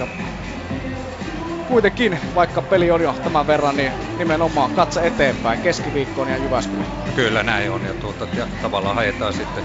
kuitenkin, 1.67 2.19
vaikka 2.35 2.63
peli 2.63 2.91
on 2.91 3.01
jo 3.01 3.15
tämän 3.23 3.47
verran, 3.47 3.77
niin 3.77 3.93
nimenomaan 4.19 4.71
katse 4.71 5.07
eteenpäin 5.07 5.59
keskiviikkoon 5.59 6.29
ja 6.29 6.37
Jyväskylään. 6.37 6.89
Kyllä 7.15 7.43
näin 7.43 7.71
on 7.71 7.85
ja, 7.85 7.95
tuota, 7.95 8.29
ja 8.37 8.47
tavallaan 8.63 8.95
haetaan 8.95 9.33
sitten 9.33 9.65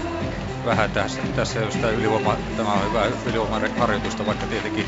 vähän 0.64 0.90
tässä, 0.90 1.22
tässä 1.34 1.60
jos 1.60 1.76
tämä 1.76 1.92
ylivoima, 1.92 2.36
tämä 2.56 2.72
on 2.72 2.84
hyvä 2.84 3.06
ylivoiman 3.26 3.62
harjoitusta, 3.76 4.26
vaikka 4.26 4.46
tietenkin 4.46 4.86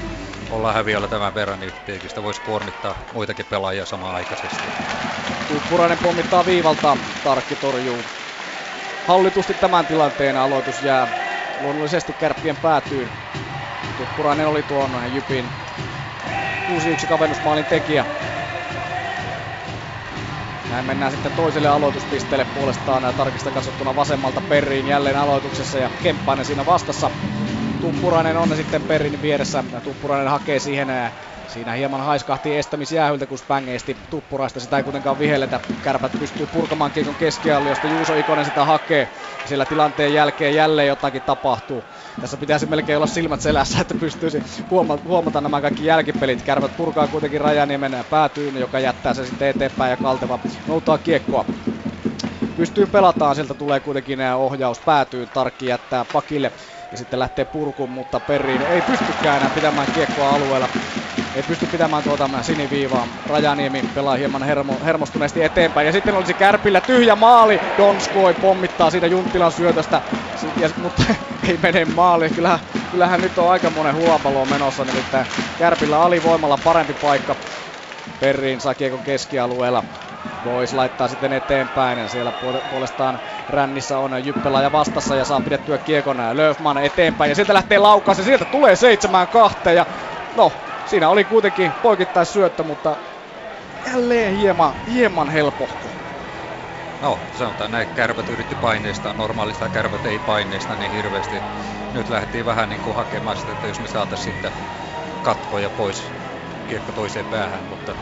ollaan 0.53 0.75
häviöllä 0.75 1.09
tämän 1.09 1.35
verran, 1.35 1.61
niin 1.61 1.73
tietenkin 1.85 2.11
sitä 2.11 2.23
voisi 2.23 2.41
kuormittaa 2.41 2.95
muitakin 3.13 3.47
pelaajia 3.47 3.87
samaan 3.87 4.15
aikaisesti. 4.15 4.69
Tuppurainen 5.49 5.99
pommittaa 6.03 6.47
viivalta, 6.47 6.97
Tarkki 7.23 7.57
torjuu. 7.57 8.05
Hallitusti 9.07 9.55
tämän 9.55 9.87
tilanteen 9.87 10.37
aloitus 10.37 10.83
jää 10.83 11.09
luonnollisesti 11.61 12.13
kärppien 12.13 12.57
päätyyn. 12.57 13.11
Tuppurainen 13.97 14.49
oli 14.49 14.63
tuon 14.63 15.13
Jypin 15.13 15.49
6-1 17.05 17.07
kavennusmaalin 17.09 17.67
tekijä. 17.67 18.07
Näin 20.71 20.87
mennään 20.87 21.13
sitten 21.13 21.33
toiselle 21.33 21.69
aloituspisteelle 21.69 22.47
puolestaan 22.55 23.15
tarkista 23.17 23.51
katsottuna 23.51 23.97
vasemmalta 23.97 24.41
Perriin 24.41 24.87
jälleen 24.87 25.17
aloituksessa 25.17 25.79
ja 25.79 25.91
Kemppainen 26.03 26.45
siinä 26.45 26.67
vastassa. 26.67 27.11
Tuppurainen 27.83 28.37
on 28.37 28.57
sitten 28.57 28.83
Perrin 28.83 29.23
vieressä 29.23 29.65
Tuppurainen 29.85 30.29
hakee 30.29 30.59
siihen 30.59 30.89
Siinä 31.47 31.73
hieman 31.73 32.01
haiskahti 32.01 32.57
estämisjäähyltä, 32.57 33.27
kun 33.27 33.39
spängeesti 33.39 33.97
tuppuraista. 34.11 34.61
Sitä 34.61 34.77
ei 34.77 34.83
kuitenkaan 34.83 35.19
vihelletä. 35.19 35.61
Kärpät 35.83 36.13
pystyy 36.19 36.47
purkamaan 36.47 36.91
kiekon 36.93 37.15
keskialliosta. 37.15 37.89
Juuso 37.89 38.15
Ikonen 38.15 38.45
sitä 38.45 38.65
hakee. 38.65 39.09
Siellä 39.45 39.67
tilanteen 39.67 40.15
jälkeen 40.15 40.55
jälleen 40.55 40.89
jotakin 40.89 41.23
tapahtuu. 41.23 41.85
Tässä 42.21 42.37
pitäisi 42.37 42.67
melkein 42.67 42.97
olla 42.97 43.07
silmät 43.07 43.41
selässä, 43.41 43.81
että 43.81 43.95
pystyisi 43.95 44.39
huomata, 44.71 45.03
huomata 45.05 45.41
nämä 45.41 45.61
kaikki 45.61 45.85
jälkipelit. 45.85 46.43
Kärpät 46.43 46.77
purkaa 46.77 47.09
kuitenkin 47.09 47.41
Rajaniemen 47.41 48.05
päätyyn, 48.11 48.57
joka 48.57 48.81
jättää 48.81 49.15
se 49.15 49.27
sitten 49.27 49.49
eteenpäin 49.49 49.91
ja 49.91 49.97
Kalteva 49.97 50.39
noutaa 50.69 50.99
kiekkoa. 50.99 51.45
Pystyy 52.57 52.87
pelataan, 52.87 53.35
sieltä 53.35 53.55
tulee 53.55 53.81
kuitenkin 53.81 54.21
ohjaus 54.37 54.81
päätyy. 54.81 55.27
Tarkki 55.27 55.67
jättää 55.67 56.05
pakille 56.13 56.53
ja 56.93 56.99
sitten 56.99 57.19
lähtee 57.19 57.45
purkuun, 57.45 57.91
mutta 57.91 58.21
Perriin 58.21 58.63
ei 58.63 58.83
pystykään 58.83 59.37
enää 59.37 59.51
pitämään 59.51 59.89
kiekkoa 59.95 60.35
alueella. 60.35 60.69
Ei 61.35 61.43
pysty 61.43 61.67
pitämään 61.67 62.03
tuota 62.03 62.31
siniviivaa. 62.43 63.09
Rajaniemi 63.27 63.83
pelaa 63.95 64.17
hieman 64.17 64.43
hermo, 64.43 64.81
hermostuneesti 64.85 65.43
eteenpäin. 65.43 65.87
Ja 65.87 65.93
sitten 65.93 66.15
olisi 66.15 66.35
Kärpillä 66.35 66.81
tyhjä 66.81 67.17
maali. 67.17 67.61
Donskoi 67.79 68.35
pommittaa 68.35 68.91
siitä 68.91 69.07
Junttilan 69.07 69.53
syötöstä, 69.53 70.03
ja, 70.57 70.69
mutta 70.77 71.03
ei 71.49 71.59
mene 71.63 71.85
maaliin. 71.85 72.35
Kyllähän, 72.35 72.59
kyllähän 72.91 73.21
nyt 73.21 73.39
on 73.39 73.51
aika 73.51 73.71
monen 73.71 73.97
hulapalo 73.97 74.47
menossa, 74.47 74.85
nimittäin 74.85 75.27
Kärpillä 75.59 76.03
alivoimalla 76.03 76.59
parempi 76.65 76.95
paikka. 76.95 77.37
Perriin 78.21 78.61
saa 78.61 78.75
kiekon 78.75 79.03
keskialueella. 79.03 79.85
Vois 80.45 80.73
laittaa 80.73 81.09
sitten 81.09 81.33
eteenpäin 81.33 81.99
ja 81.99 82.09
siellä 82.09 82.33
puolestaan 82.71 83.21
rännissä 83.49 83.99
on 83.99 84.25
Jyppelä 84.25 84.63
ja 84.63 84.73
vastassa 84.73 85.17
ja 85.17 85.25
saa 85.25 85.41
pidettyä 85.41 85.79
kiekon 85.79 86.17
Löfman 86.33 86.79
eteenpäin 86.79 87.29
ja 87.29 87.35
sieltä 87.35 87.55
lähtee 87.55 87.79
laukaus 87.79 88.19
ja 88.19 88.25
sieltä 88.25 88.45
tulee 88.45 88.77
seitsemään 88.77 89.29
kahteen 89.29 89.77
ja 89.77 89.87
no 90.35 90.53
siinä 90.85 91.09
oli 91.09 91.25
kuitenkin 91.25 91.75
poikittais 91.83 92.33
syöttö, 92.33 92.63
mutta 92.63 92.97
jälleen 93.87 94.35
hieman, 94.35 94.75
hieman 94.87 95.31
helpohko. 95.31 95.91
No, 97.01 97.21
sanotaan 97.33 97.71
näin, 97.71 97.89
kärpät 97.95 98.29
yritti 98.29 98.55
paineistaa, 98.55 99.13
normaalista 99.15 99.69
kärpät 99.69 100.07
ei 100.07 100.19
paineista 100.19 100.77
niin 100.77 100.91
hirveästi. 100.91 101.43
Nyt 101.93 102.09
lähdettiin 102.09 102.45
vähän 102.45 102.69
niin 102.69 102.81
kuin 102.81 102.97
hakemaan 102.97 103.37
sitä, 103.37 103.53
että 103.53 103.67
jos 103.67 103.81
me 103.81 103.89
saataisiin 103.89 104.25
sitten 104.25 104.53
katkoja 105.23 105.71
pois 105.71 106.13
kiekko 106.67 106.93
toiseen 106.93 107.27
päähän, 107.27 107.65
mutta 107.65 107.97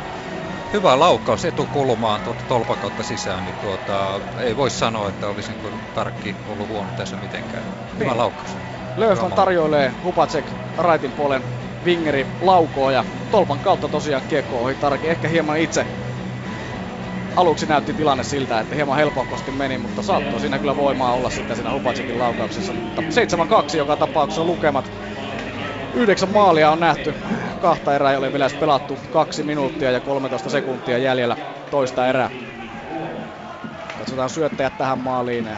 hyvä 0.73 0.99
laukaus 0.99 1.45
etukulmaan 1.45 2.23
tuota 2.23 2.45
tolpan 2.49 2.79
kautta 2.79 3.03
sisään, 3.03 3.45
niin 3.45 3.57
tuota, 3.57 4.21
ei 4.39 4.57
voi 4.57 4.71
sanoa, 4.71 5.09
että 5.09 5.29
olisi 5.29 5.53
niin 5.53 5.83
tarkki 5.93 6.37
ollut 6.47 6.69
huono 6.69 6.93
tässä 6.93 7.17
mitenkään. 7.17 7.65
Hyvä 7.99 8.11
niin. 8.11 8.19
laukaus. 8.19 8.57
Löfman 8.97 9.33
tarjoilee 9.33 9.95
Hupacek 10.03 10.53
raitin 10.77 11.13
puolen 11.13 11.45
Wingeri 11.85 12.27
laukoo 12.41 12.91
ja 12.91 13.05
tolpan 13.31 13.61
kautta 13.61 13.89
tosiaan 13.89 14.23
kiekko 14.29 14.63
ohi 14.63 14.75
Tarki. 14.75 15.09
Ehkä 15.09 15.29
hieman 15.29 15.59
itse 15.59 15.87
aluksi 17.37 17.67
näytti 17.67 17.95
tilanne 17.95 18.25
siltä, 18.25 18.61
että 18.61 18.75
hieman 18.75 18.97
helpokosti 18.97 19.51
meni, 19.51 19.79
mutta 19.79 20.03
saattoi 20.03 20.41
siinä 20.41 20.59
kyllä 20.59 20.77
voimaa 20.77 21.15
olla 21.15 21.31
sitten 21.31 21.57
siinä 21.57 21.73
Hupacekin 21.73 22.19
laukauksessa. 22.19 22.73
Mutta 22.73 23.03
7-2 23.03 23.77
joka 23.77 23.97
tapauksessa 23.97 24.45
lukemat. 24.45 25.00
Yhdeksän 25.95 26.29
maalia 26.29 26.71
on 26.71 26.81
nähty. 26.81 27.15
Kahta 27.61 27.95
erää 27.95 28.11
ei 28.11 28.17
ole 28.17 28.33
vielä 28.33 28.51
pelattu. 28.61 28.99
Kaksi 29.11 29.43
minuuttia 29.43 29.91
ja 29.91 30.01
13 30.01 30.51
sekuntia 30.51 30.99
jäljellä 30.99 31.37
toista 31.71 32.09
erää. 32.09 32.31
Katsotaan 33.99 34.31
syöttäjät 34.31 34.77
tähän 34.79 34.99
maaliin. 34.99 35.51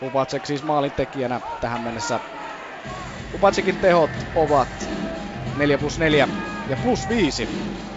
Hupacek 0.00 0.46
siis 0.46 0.62
maalintekijänä 0.62 1.40
tähän 1.60 1.80
mennessä 1.80 2.20
Kupatsikin 3.32 3.76
tehot 3.78 4.26
ovat 4.34 4.90
4 5.56 5.78
plus 5.78 5.98
4 5.98 6.28
ja 6.68 6.76
plus 6.76 7.08
5 7.08 7.48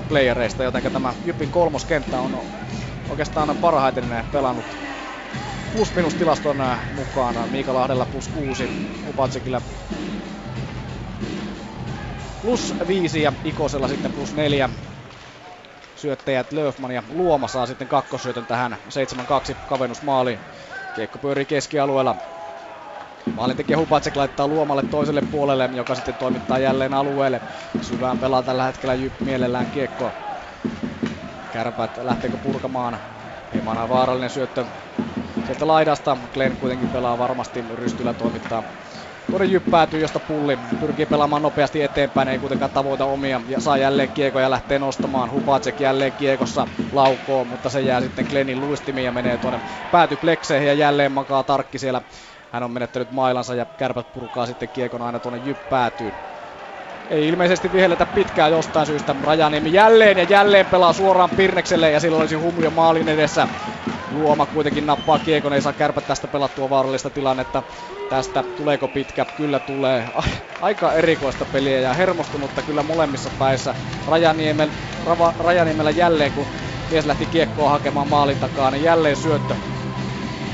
playereista, 0.07 0.64
joten 0.64 0.91
tämä 0.94 1.15
Jypin 1.26 1.52
kolmoskenttä 1.52 2.19
on 2.19 2.45
oikeastaan 3.10 3.57
parhaiten 3.57 4.26
pelannut 4.31 4.77
plus 5.72 5.95
minus 5.95 6.15
tilaston 6.15 6.57
mukaan 6.95 7.49
Miika 7.52 7.73
Lahdella 7.73 8.06
plus 8.06 8.27
6, 8.27 8.69
Upatsikilla 9.07 9.61
plus 12.41 12.74
5 12.88 13.22
ja 13.22 13.34
Ikosella 13.44 13.88
sitten 13.88 14.11
plus 14.11 14.36
4. 14.36 14.70
Syöttäjät 15.95 16.52
Löfman 16.52 16.91
ja 16.91 17.03
Luoma 17.10 17.48
saa 17.48 17.66
sitten 17.66 17.88
kakkosyötön 17.88 18.45
tähän 18.45 18.78
7-2 19.53 19.56
kavennusmaaliin. 19.66 20.40
Kiekko 20.94 21.20
pyörii 21.20 21.45
keskialueella 21.45 22.16
Maalintekijä 23.36 23.78
Hupacek 23.78 24.16
laittaa 24.16 24.48
Luomalle 24.48 24.84
toiselle 24.84 25.22
puolelle, 25.22 25.70
joka 25.74 25.95
sitten 25.95 26.16
toimittaa 26.16 26.60
jälleen 26.60 26.94
alueelle. 26.94 27.41
Syvään 27.82 28.20
pelaa 28.20 28.44
tällä 28.44 28.64
hetkellä 28.64 28.95
Jyp 28.95 29.20
mielellään 29.20 29.72
kiekkoa. 29.72 30.14
Kärpät 31.52 31.98
lähteekö 31.98 32.38
purkamaan. 32.38 32.99
Hieman 33.53 33.90
vaarallinen 33.90 34.30
syöttö 34.30 34.66
sieltä 35.45 35.68
laidasta. 35.68 36.18
Glenn 36.34 36.57
kuitenkin 36.57 36.90
pelaa 36.90 37.18
varmasti, 37.18 37.66
Rystylä 37.76 38.14
toimittaa 38.14 38.64
Tuonne 39.30 39.46
jyppäätyy, 39.48 40.00
josta 40.00 40.20
pulli 40.20 40.58
pyrkii 40.80 41.06
pelaamaan 41.06 41.42
nopeasti 41.42 41.82
eteenpäin, 41.82 42.28
ei 42.28 42.40
kuitenkaan 42.40 42.72
tavoita 42.72 43.06
omia 43.06 43.42
ja 43.48 43.60
saa 43.62 43.78
jälleen 43.78 44.10
kiekko 44.10 44.40
ja 44.40 44.50
lähtee 44.50 44.80
nostamaan. 44.80 45.32
Hupacek 45.32 45.80
jälleen 45.80 46.14
kiekossa 46.14 46.68
laukoo, 46.92 47.46
mutta 47.46 47.70
se 47.70 47.82
jää 47.82 48.02
sitten 48.02 48.26
Glennin 48.30 48.60
luistimiin 48.60 49.06
ja 49.06 49.12
menee 49.12 49.38
tuonne 49.38 49.60
päätyplekseihin 49.92 50.68
ja 50.68 50.74
jälleen 50.74 51.12
makaa 51.12 51.44
tarkki 51.44 51.80
siellä 51.80 52.02
hän 52.50 52.64
on 52.64 52.72
menettänyt 52.72 53.12
mailansa 53.12 53.56
ja 53.56 53.66
kärpät 53.78 54.12
purkaa 54.14 54.46
sitten 54.46 54.70
kiekon 54.74 55.02
aina 55.02 55.20
tuonne 55.20 55.40
jyppäätyyn. 55.44 56.14
Ei 57.10 57.28
ilmeisesti 57.28 57.72
vihelletä 57.72 58.06
pitkään 58.06 58.52
jostain 58.52 58.86
syystä. 58.88 59.16
Rajaniemi 59.24 59.74
jälleen 59.74 60.18
ja 60.18 60.24
jälleen 60.24 60.66
pelaa 60.66 60.94
suoraan 60.94 61.30
Pirnekselle 61.30 61.92
ja 61.92 62.00
silloin 62.00 62.22
olisi 62.22 62.36
humuja 62.36 62.70
maalin 62.70 63.10
edessä. 63.10 63.48
Luoma 64.11 64.45
kuitenkin 64.45 64.86
nappaa 64.86 65.19
kiekon, 65.19 65.53
ei 65.53 65.61
saa 65.61 65.73
kärpät 65.73 66.07
tästä 66.07 66.27
pelattua 66.27 66.69
vaarallista 66.69 67.10
tilannetta. 67.10 67.64
Tästä 68.10 68.44
tuleeko 68.57 68.88
pitkä? 68.88 69.26
Kyllä 69.26 69.60
tulee. 69.60 70.07
Aika 70.61 70.94
erikoista 70.94 71.45
peliä 71.45 71.80
ja 71.80 71.94
hermostunutta 71.94 72.61
kyllä 72.61 72.84
molemmissa 72.84 73.30
päissä. 73.40 73.76
Rajaniemel, 74.07 74.69
Rava, 75.06 75.34
Rajaniemellä 75.40 75.91
jälleen, 75.91 76.31
kun 76.31 76.48
mies 76.91 77.06
lähti 77.06 77.26
kiekkoa 77.26 77.69
hakemaan 77.69 78.07
maalin 78.07 78.38
takaa, 78.38 78.72
niin 78.72 78.84
jälleen 78.84 79.15
syöttö. 79.15 79.56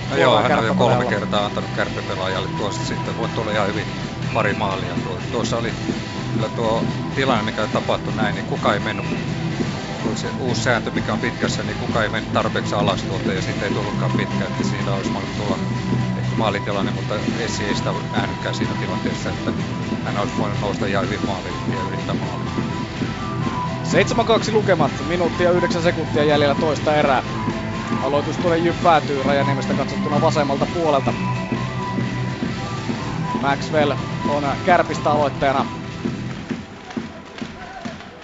No 0.10 0.18
joo, 0.18 0.42
hän 0.42 0.60
on 0.60 0.66
jo 0.66 0.76
kolme 0.76 1.06
kertaa 1.06 1.46
antanut 1.46 1.70
kärppipelaajalle 1.76 2.50
tuosta 2.58 2.86
sitten. 2.86 3.18
Voi 3.18 3.30
tulla 3.30 3.52
ihan 3.52 3.68
hyvin 3.68 3.88
pari 4.34 4.54
maalia. 4.54 4.96
Tuossa 5.32 5.58
oli 5.58 5.74
kyllä 6.34 6.50
tuo 6.50 6.84
tilanne, 7.16 7.44
mikä 7.44 7.68
tapahtui 7.68 8.14
näin, 8.14 8.36
niin 8.36 8.46
kuka 8.46 8.74
ei 8.74 8.80
mennyt 8.80 9.06
se 10.14 10.34
uusi 10.38 10.64
sääntö, 10.64 10.92
mikä 10.92 11.14
on 11.14 11.20
pitkässä, 11.20 11.64
niin 11.64 11.78
kuka 11.78 12.04
ei 12.04 12.10
mennyt 12.10 12.32
tarpeeksi 12.32 12.76
alas 12.76 13.04
tuolta 13.04 13.34
ja 13.34 13.42
sitten 13.42 13.68
ei 13.68 13.74
tullutkaan 13.74 14.12
pitkä, 14.18 14.46
että 14.46 14.64
siinä 14.64 14.94
olisi 14.94 15.14
voinut 15.14 15.38
tulla 15.38 15.58
ehkä 16.18 16.36
maalitilanne, 16.38 16.92
mutta 16.92 17.16
Essi 17.40 17.64
ei 17.64 17.76
sitä 17.76 17.94
nähnytkään 18.12 18.56
siinä 18.56 18.74
tilanteessa, 18.80 19.30
että 19.30 19.52
hän 20.06 20.18
olisi 20.18 20.38
voinut 20.38 20.62
nousta 20.62 20.86
ihan 20.86 21.06
hyvin 21.06 21.26
maaliin 21.26 21.56
ja 21.76 21.84
yrittää 21.84 22.16
maaliin. 22.16 22.76
7-2 24.50 24.54
lukemat, 24.54 24.92
minuutti 25.08 25.44
ja 25.44 25.52
9 25.52 25.82
sekuntia 25.84 26.24
jäljellä 26.24 26.56
toista 26.56 26.96
erää. 26.96 27.24
Aloitus 28.02 28.38
tuonne 28.38 28.58
Jyp 28.58 28.84
päätyy 28.84 29.24
Rajaniemestä 29.24 29.74
katsottuna 29.74 30.22
vasemmalta 30.22 30.66
puolelta. 30.74 31.14
Maxwell 33.42 33.94
on 34.30 34.44
kärpistä 34.66 35.12
aloittajana 35.12 35.66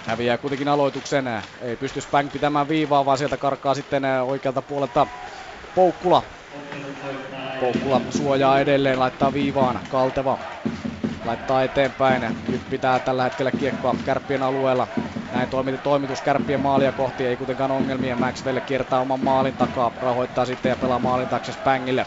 häviää 0.06 0.38
kuitenkin 0.38 0.68
aloituksen. 0.68 1.24
Ei 1.60 1.76
pysty 1.76 2.00
Spank 2.00 2.32
pitämään 2.32 2.68
viivaa, 2.68 3.04
vaan 3.04 3.18
sieltä 3.18 3.36
karkaa 3.36 3.74
sitten 3.74 4.04
oikealta 4.04 4.62
puolelta 4.62 5.06
Poukkula. 5.74 6.22
Poukkula 7.60 8.00
suojaa 8.10 8.60
edelleen, 8.60 8.98
laittaa 8.98 9.32
viivaan. 9.32 9.80
Kalteva 9.88 10.38
laittaa 11.24 11.62
eteenpäin. 11.62 12.22
Nyt 12.48 12.60
pitää 12.70 13.00
tällä 13.00 13.22
hetkellä 13.24 13.50
kiekkoa 13.50 13.94
kärppien 14.04 14.42
alueella. 14.42 14.88
Näin 15.32 15.48
toimiti 15.48 15.78
toimitus 15.78 16.22
kärppien 16.22 16.60
maalia 16.60 16.92
kohti, 16.92 17.26
ei 17.26 17.36
kuitenkaan 17.36 17.70
ongelmia. 17.70 18.16
Maxwell 18.16 18.60
kiertää 18.60 19.00
oman 19.00 19.24
maalin 19.24 19.56
takaa, 19.56 19.92
rahoittaa 20.00 20.46
sitten 20.46 20.70
ja 20.70 20.76
pelaa 20.76 20.98
maalin 20.98 21.28
taakse 21.28 21.52
Spangille. 21.52 22.04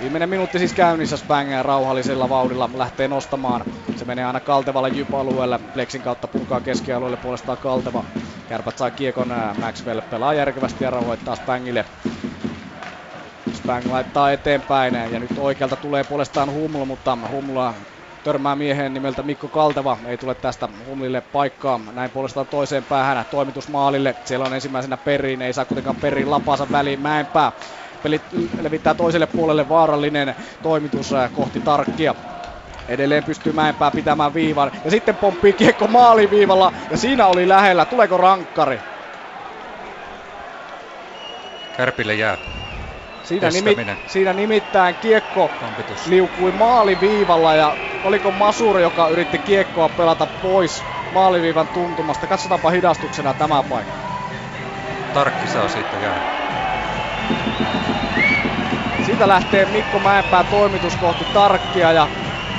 Viimeinen 0.00 0.28
minuutti 0.28 0.58
siis 0.58 0.74
käynnissä 0.74 1.16
Spang 1.16 1.50
rauhallisella 1.62 2.28
vauhdilla 2.28 2.70
lähtee 2.74 3.08
nostamaan. 3.08 3.64
Se 3.96 4.04
menee 4.04 4.24
aina 4.24 4.40
Kaltevalle 4.40 4.88
jyp-alueelle. 4.88 5.58
Plexin 5.58 6.02
kautta 6.02 6.28
purkaa 6.28 6.60
keskialueelle 6.60 7.16
puolestaan 7.16 7.58
Kalteva. 7.58 8.04
Kärpät 8.48 8.78
saa 8.78 8.90
kiekon. 8.90 9.34
Maxwell 9.60 10.00
pelaa 10.00 10.34
järkevästi 10.34 10.84
ja 10.84 10.90
rauhoittaa 10.90 11.36
Spangille. 11.36 11.84
Spang 13.54 13.86
laittaa 13.90 14.32
eteenpäin 14.32 14.94
ja 14.94 15.20
nyt 15.20 15.38
oikealta 15.38 15.76
tulee 15.76 16.04
puolestaan 16.04 16.52
Humla, 16.52 16.84
mutta 16.84 17.18
Humla 17.30 17.74
törmää 18.24 18.56
mieheen 18.56 18.94
nimeltä 18.94 19.22
Mikko 19.22 19.48
Kalteva. 19.48 19.98
Ei 20.06 20.18
tule 20.18 20.34
tästä 20.34 20.68
Humlille 20.86 21.20
paikkaa. 21.20 21.80
Näin 21.92 22.10
puolestaan 22.10 22.46
toiseen 22.46 22.84
päähän 22.84 23.24
toimitus 23.30 23.68
maalille. 23.68 24.16
Siellä 24.24 24.46
on 24.46 24.54
ensimmäisenä 24.54 24.96
Perin. 24.96 25.42
Ei 25.42 25.52
saa 25.52 25.64
kuitenkaan 25.64 25.96
Perin 25.96 26.30
lapansa 26.30 26.66
väliin 26.72 27.00
Mäenpää. 27.00 27.52
Peli 28.02 28.20
levittää 28.60 28.94
toiselle 28.94 29.26
puolelle 29.26 29.68
vaarallinen 29.68 30.34
toimitus 30.62 31.12
äh, 31.12 31.32
kohti 31.32 31.60
Tarkkia. 31.60 32.14
Edelleen 32.88 33.24
pystyy 33.24 33.52
Mäenpää 33.52 33.90
pitämään 33.90 34.34
viivan. 34.34 34.70
Ja 34.84 34.90
sitten 34.90 35.16
pomppii 35.16 35.52
kiekko 35.52 35.86
maaliviivalla. 35.88 36.72
Ja 36.90 36.96
siinä 36.96 37.26
oli 37.26 37.48
lähellä. 37.48 37.84
Tuleeko 37.84 38.16
rankkari? 38.16 38.80
Kärpille 41.76 42.14
jää. 42.14 42.36
Siinä, 43.22 43.50
nimi, 43.50 43.76
siinä 44.06 44.32
nimittäin 44.32 44.94
kiekko 44.94 45.48
Kampitus. 45.60 46.06
liukui 46.06 46.52
maaliviivalla 46.52 47.54
ja 47.54 47.76
oliko 48.04 48.30
Masuri, 48.30 48.82
joka 48.82 49.08
yritti 49.08 49.38
kiekkoa 49.38 49.88
pelata 49.88 50.26
pois 50.42 50.82
maaliviivan 51.14 51.68
tuntumasta. 51.68 52.26
Katsotaanpa 52.26 52.70
hidastuksena 52.70 53.34
tämä 53.34 53.62
paikka. 53.62 53.92
Tarkki 55.14 55.48
saa 55.48 55.68
siitä 55.68 55.96
jää. 56.02 56.47
Siitä 59.06 59.28
lähtee 59.28 59.66
Mikko 59.66 59.98
Mäenpää 59.98 60.44
toimitus 60.44 60.96
kohti 60.96 61.24
Tarkkia 61.24 61.92
ja 61.92 62.08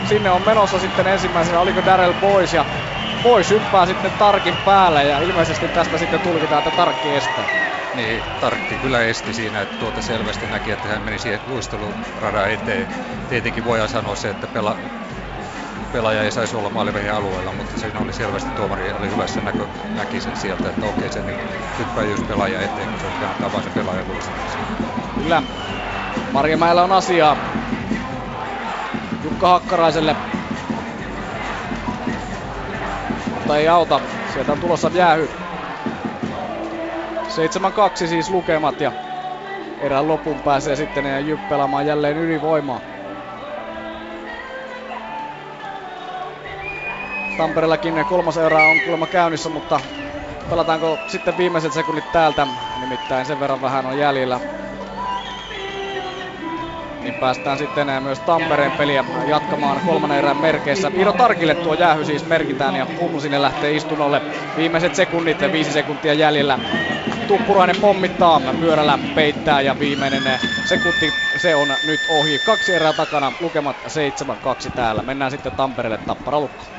sinne 0.04 0.30
on 0.30 0.42
menossa 0.42 0.80
sitten 0.80 1.08
ensimmäisenä, 1.08 1.60
oliko 1.60 1.86
Darrell 1.86 2.14
Boys 2.14 2.54
ja 2.54 2.66
Boys 3.24 3.50
hyppää 3.50 3.86
sitten 3.86 4.12
Tarkin 4.12 4.58
päälle 4.58 5.06
ja 5.06 5.20
ilmeisesti 5.20 5.70
tästä 5.70 5.98
sitten 5.98 6.20
tulkitaan, 6.22 6.60
että 6.60 6.72
Tarkki 6.72 7.16
estää. 7.16 7.50
Niin, 7.94 8.24
Tarkki 8.40 8.78
kyllä 8.80 9.02
esti 9.04 9.34
siinä, 9.34 9.62
että 9.62 9.76
tuota 9.80 10.02
selvästi 10.02 10.48
näki, 10.48 10.72
että 10.72 10.88
hän 10.88 11.02
meni 11.02 11.20
siihen 11.20 11.42
luisteluradan 11.46 12.52
eteen. 12.52 12.88
Tietenkin 13.28 13.64
voidaan 13.64 13.90
sanoa 13.90 14.16
se, 14.16 14.30
että 14.30 14.48
pela, 14.48 14.80
pelaaja 15.92 16.24
ei 16.24 16.32
saisi 16.32 16.56
olla 16.56 16.70
maalivehin 16.70 17.12
alueella, 17.14 17.52
mutta 17.52 17.80
siinä 17.80 18.00
oli 18.00 18.14
selvästi 18.14 18.52
tuomari 18.56 18.94
oli 18.94 19.12
hyvässä 19.12 19.42
näkö, 19.42 19.68
näki 19.96 20.22
sen 20.22 20.36
sieltä, 20.36 20.70
että 20.70 20.86
okei 20.86 21.12
se 21.12 21.24
hyppää 21.80 22.04
just 22.04 22.28
pelaaja 22.28 22.62
eteen, 22.62 22.90
kun 22.90 23.00
se 23.00 23.08
kääntää 23.20 23.52
vaan 23.52 23.64
se 23.64 23.70
pelaaja 23.70 24.04
Kyllä. 25.22 25.44
Marjamäellä 26.34 26.84
on 26.84 26.92
asiaa. 26.92 27.38
Jukka 29.24 29.48
Hakkaraiselle. 29.48 30.16
Mutta 33.34 33.58
ei 33.58 33.68
auta. 33.68 34.02
Sieltä 34.34 34.52
on 34.52 34.60
tulossa 34.60 34.92
jäähy. 34.94 35.30
7-2 38.04 38.08
siis 38.08 38.30
lukemat 38.30 38.82
ja 38.82 38.92
erään 39.80 40.08
lopun 40.08 40.42
pääsee 40.42 40.76
sitten 40.76 41.06
ja 41.06 41.20
Jyp 41.20 41.40
pelaamaan 41.50 41.86
jälleen 41.86 42.18
ylivoimaa. 42.18 42.99
Tampereellakin 47.40 48.06
kolmas 48.10 48.38
erä 48.38 48.64
on 48.64 48.82
kuulemma 48.82 49.08
käynnissä, 49.08 49.50
mutta 49.50 49.82
pelataanko 50.50 51.00
sitten 51.08 51.38
viimeiset 51.38 51.74
sekunnit 51.74 52.12
täältä? 52.12 52.48
Nimittäin 52.80 53.26
sen 53.26 53.40
verran 53.40 53.62
vähän 53.62 53.86
on 53.86 53.98
jäljellä. 53.98 54.40
Niin 57.04 57.14
päästään 57.20 57.58
sitten 57.58 57.88
myös 58.04 58.20
Tampereen 58.20 58.72
peliä 58.72 59.06
jatkamaan 59.28 59.82
kolmannen 59.86 60.18
erän 60.18 60.38
merkeissä. 60.38 60.92
Iiro 60.98 61.14
Tarkille 61.14 61.56
tuo 61.56 61.74
jäähy 61.74 62.06
siis 62.06 62.26
merkitään 62.26 62.76
ja 62.76 62.88
Hummu 63.00 63.20
sinne 63.20 63.42
lähtee 63.42 63.76
istunnolle. 63.76 64.22
Viimeiset 64.58 64.96
sekunnit 64.96 65.42
ja 65.42 65.52
viisi 65.52 65.72
sekuntia 65.72 66.14
jäljellä. 66.14 66.60
Tuppurainen 67.28 67.76
pommittaa, 67.82 68.42
pyörällä 68.60 69.00
peittää 69.16 69.62
ja 69.62 69.80
viimeinen 69.80 70.24
sekunti 70.66 71.14
se 71.38 71.56
on 71.56 71.78
nyt 71.84 72.02
ohi. 72.08 72.40
Kaksi 72.40 72.74
erää 72.74 72.94
takana, 72.94 73.34
lukemat 73.40 73.78
7-2 73.78 74.72
täällä. 74.76 75.04
Mennään 75.04 75.32
sitten 75.32 75.52
Tampereelle 75.52 75.98
Tappara 75.98 76.40
Lukko. 76.40 76.79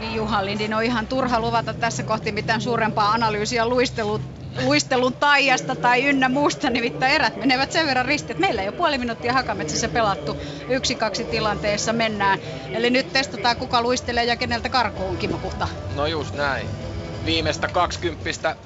Niin 0.00 0.14
Juha 0.14 0.44
Lindin 0.44 0.74
on 0.74 0.82
ihan 0.82 1.06
turha 1.06 1.40
luvata 1.40 1.74
tässä 1.74 2.02
kohti 2.02 2.32
mitään 2.32 2.60
suurempaa 2.60 3.12
analyysiä 3.12 3.66
luistelun, 3.66 4.20
luistelun 4.64 5.14
taijasta 5.14 5.76
tai 5.76 6.04
ynnä 6.04 6.28
muusta, 6.28 6.70
nimittäin 6.70 7.12
erät 7.12 7.36
menevät 7.36 7.72
sen 7.72 7.86
verran 7.86 8.06
risti, 8.06 8.32
että 8.32 8.40
meillä 8.40 8.62
ei 8.62 8.68
ole 8.68 8.76
puoli 8.76 8.98
minuuttia 8.98 9.32
Hakametsässä 9.32 9.88
pelattu 9.88 10.36
yksi 10.68 10.94
kaksi 10.94 11.24
tilanteessa 11.24 11.92
mennään. 11.92 12.38
Eli 12.72 12.90
nyt 12.90 13.12
testataan 13.12 13.56
kuka 13.56 13.82
luistelee 13.82 14.24
ja 14.24 14.36
keneltä 14.36 14.68
karkuun, 14.68 15.16
Kimmo 15.16 15.38
Puhta. 15.38 15.68
No 15.94 16.06
just 16.06 16.34
näin. 16.34 16.68
Viimeistä 17.26 17.68
20 17.68 18.56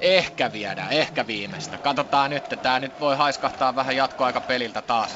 ehkä 0.00 0.52
viedään, 0.52 0.92
ehkä 0.92 1.26
viimeistä. 1.26 1.78
Katsotaan 1.78 2.30
nyt, 2.30 2.44
tämä 2.62 2.80
nyt 2.80 3.00
voi 3.00 3.16
haiskahtaa 3.16 3.76
vähän 3.76 3.96
jatkoaika 3.96 4.40
peliltä 4.40 4.82
taas. 4.82 5.10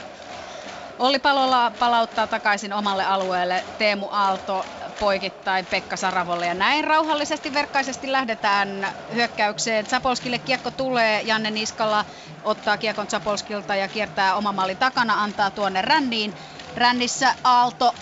Olli 0.98 1.18
Palola 1.18 1.72
palauttaa 1.78 2.26
takaisin 2.26 2.72
omalle 2.72 3.04
alueelle 3.04 3.64
Teemu 3.78 4.08
Aalto 4.10 4.66
poikittain 4.98 5.66
Pekka 5.66 5.96
Saravolle 5.96 6.46
ja 6.46 6.54
näin 6.54 6.84
rauhallisesti 6.84 7.54
verkkaisesti 7.54 8.12
lähdetään 8.12 8.94
hyökkäykseen. 9.14 9.86
Zapolskille 9.86 10.38
kiekko 10.38 10.70
tulee, 10.70 11.22
Janne 11.22 11.50
Niskala 11.50 12.04
ottaa 12.42 12.78
kiekon 12.78 13.08
Zapolskilta 13.08 13.76
ja 13.76 13.88
kiertää 13.88 14.36
oma 14.36 14.52
maalin 14.52 14.78
takana, 14.78 15.22
antaa 15.22 15.50
tuonne 15.50 15.82
ränniin. 15.82 16.34
Rännissä 16.76 17.34
Aalto 17.44 17.92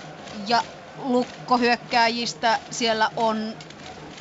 ja 0.47 0.65
Lukko 0.95 1.59
hyökkääjistä 1.59 2.59
siellä 2.71 3.11
on 3.17 3.55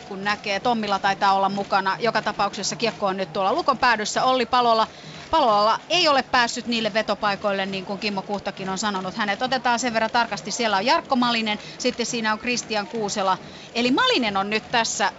kun 0.06 0.24
näkee, 0.24 0.60
Tommilla 0.60 1.00
taitaa 1.00 1.34
olla 1.34 1.50
mukana. 1.50 1.96
Joka 2.00 2.22
tapauksessa 2.22 2.76
kiekko 2.76 3.06
on 3.06 3.18
nyt 3.18 3.34
tuolla 3.34 3.54
Lukon 3.54 3.80
päädyssä. 3.80 4.24
Olli 4.24 4.46
Palola 4.46 4.88
Paloala 5.32 5.80
ei 5.90 6.08
ole 6.08 6.24
päässyt 6.24 6.68
niille 6.68 6.94
vetopaikoille, 6.94 7.66
niin 7.66 7.86
kuin 7.86 8.00
Kimmo 8.00 8.24
Kuhtakin 8.24 8.70
on 8.70 8.78
sanonut. 8.78 9.16
Hänet 9.16 9.42
otetaan 9.42 9.80
sen 9.80 9.94
verran 9.94 10.12
tarkasti. 10.12 10.52
Siellä 10.52 10.78
on 10.78 10.86
Jarkko 10.86 11.16
Malinen, 11.16 11.60
sitten 11.78 12.06
siinä 12.06 12.34
on 12.34 12.40
Kristian 12.40 12.88
Kuusela. 12.88 13.38
Eli 13.74 13.92
Malinen 13.92 14.38
on 14.38 14.50
nyt 14.50 14.72
tässä 14.72 15.12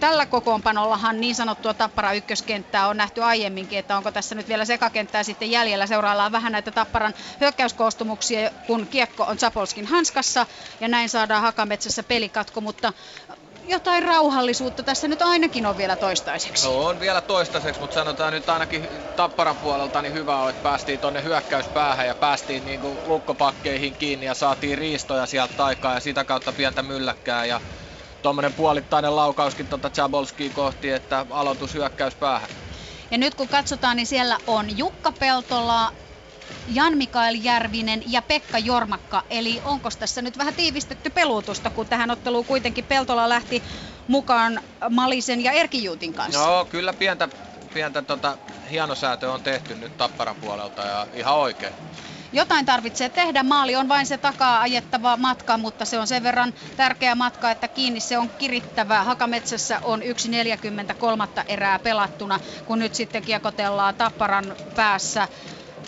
tällä 0.00 0.26
kokoonpanollahan 0.26 1.20
niin 1.20 1.34
sanottua 1.34 1.74
Tappara 1.74 2.12
ykköskenttää 2.12 2.88
on 2.88 2.96
nähty 2.96 3.22
aiemminkin, 3.22 3.78
että 3.78 3.96
onko 3.96 4.10
tässä 4.12 4.34
nyt 4.34 4.48
vielä 4.48 4.64
sekakenttää 4.64 5.22
sitten 5.22 5.50
jäljellä. 5.50 5.86
Seuraillaan 5.86 6.32
vähän 6.32 6.52
näitä 6.52 6.72
Tapparan 6.72 7.14
hyökkäyskoostumuksia, 7.40 8.50
kun 8.66 8.86
kiekko 8.88 9.24
on 9.24 9.38
Zapolskin 9.38 9.86
hanskassa 9.86 10.46
ja 10.80 10.88
näin 10.88 11.08
saadaan 11.08 11.42
Hakametsässä 11.42 12.02
pelikatko, 12.02 12.60
mutta 12.60 12.92
jotain 13.68 14.02
rauhallisuutta 14.02 14.82
tässä 14.82 15.08
nyt 15.08 15.22
ainakin 15.22 15.66
on 15.66 15.76
vielä 15.76 15.96
toistaiseksi. 15.96 16.66
No 16.66 16.78
on 16.84 17.00
vielä 17.00 17.20
toistaiseksi, 17.20 17.80
mutta 17.80 17.94
sanotaan 17.94 18.32
nyt 18.32 18.48
ainakin 18.48 18.88
Tapparan 19.16 19.58
puolelta 19.58 20.02
niin 20.02 20.12
hyvä 20.12 20.38
on, 20.38 20.50
että 20.50 20.62
päästiin 20.62 21.00
tonne 21.00 21.22
hyökkäyspäähän 21.22 22.06
ja 22.06 22.14
päästiin 22.14 22.64
niin 22.64 22.80
kuin 22.80 23.00
lukkopakkeihin 23.08 23.96
kiinni 23.98 24.26
ja 24.26 24.34
saatiin 24.34 24.78
riistoja 24.78 25.26
sieltä 25.26 25.54
taikaa 25.56 25.94
ja 25.94 26.00
sitä 26.00 26.24
kautta 26.24 26.52
pientä 26.52 26.82
mylläkkää 26.82 27.44
ja 27.44 27.60
tuommoinen 28.22 28.54
puolittainen 28.54 29.16
laukauskin 29.16 29.68
tuota 29.68 29.90
Chabolskia 29.90 30.50
kohti, 30.50 30.90
että 30.90 31.26
aloitus 31.30 31.74
hyökkäyspäähän. 31.74 32.48
Ja 33.10 33.18
nyt 33.18 33.34
kun 33.34 33.48
katsotaan, 33.48 33.96
niin 33.96 34.06
siellä 34.06 34.38
on 34.46 34.78
Jukka 34.78 35.12
Peltola, 35.12 35.92
Jan-Mikael 36.66 37.34
Järvinen 37.34 38.02
ja 38.06 38.22
Pekka 38.22 38.58
Jormakka. 38.58 39.22
Eli 39.30 39.60
onko 39.62 39.88
tässä 39.98 40.22
nyt 40.22 40.38
vähän 40.38 40.54
tiivistetty 40.54 41.10
peluutusta, 41.10 41.70
kun 41.70 41.86
tähän 41.86 42.10
otteluun 42.10 42.46
kuitenkin 42.46 42.84
Peltola 42.84 43.28
lähti 43.28 43.62
mukaan 44.06 44.60
Malisen 44.90 45.44
ja 45.44 45.52
Erkijuutin 45.52 46.14
kanssa? 46.14 46.40
Joo, 46.40 46.64
kyllä 46.64 46.92
pientä, 46.92 47.28
pientä 47.74 48.02
tota, 48.02 48.38
hienosäätöä 48.70 49.32
on 49.32 49.42
tehty 49.42 49.74
nyt 49.74 49.96
Tapparan 49.96 50.36
puolelta 50.36 50.82
ja 50.82 51.06
ihan 51.12 51.34
oikein. 51.36 51.74
Jotain 52.32 52.66
tarvitsee 52.66 53.08
tehdä. 53.08 53.42
Maali 53.42 53.76
on 53.76 53.88
vain 53.88 54.06
se 54.06 54.18
takaa 54.18 54.60
ajettava 54.60 55.16
matka, 55.16 55.58
mutta 55.58 55.84
se 55.84 55.98
on 55.98 56.06
sen 56.06 56.22
verran 56.22 56.52
tärkeä 56.76 57.14
matka, 57.14 57.50
että 57.50 57.68
kiinni 57.68 58.00
se 58.00 58.18
on 58.18 58.30
kirittävä. 58.38 59.04
Hakametsässä 59.04 59.78
on 59.82 60.02
1.43 60.02 60.06
erää 61.48 61.78
pelattuna, 61.78 62.40
kun 62.64 62.78
nyt 62.78 62.94
sitten 62.94 63.22
kiekotellaan 63.22 63.94
Tapparan 63.94 64.56
päässä. 64.74 65.28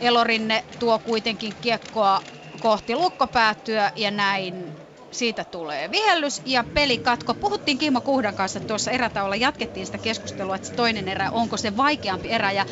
Elorinne 0.00 0.65
tuo 0.78 0.99
kuitenkin 0.99 1.55
kiekkoa 1.60 2.23
kohti 2.58 2.97
lukkopäätyä 2.97 3.92
ja 3.97 4.10
näin 4.10 4.78
siitä 5.12 5.44
tulee 5.44 5.91
vihellys 5.91 6.42
ja 6.44 6.65
pelikatko. 6.65 7.34
Puhuttiin 7.34 7.78
Kimmo 7.78 8.00
Kuhdan 8.00 8.34
kanssa 8.34 8.60
tuossa 8.60 8.91
erätaolla, 8.91 9.36
jatkettiin 9.36 9.86
sitä 9.86 9.99
keskustelua, 9.99 10.57
että 10.57 10.68
se 10.68 10.75
toinen 10.75 11.08
erä, 11.08 11.31
onko 11.31 11.57
se 11.57 11.76
vaikeampi 11.76 12.31
erä. 12.31 12.52
Ja 12.52 12.66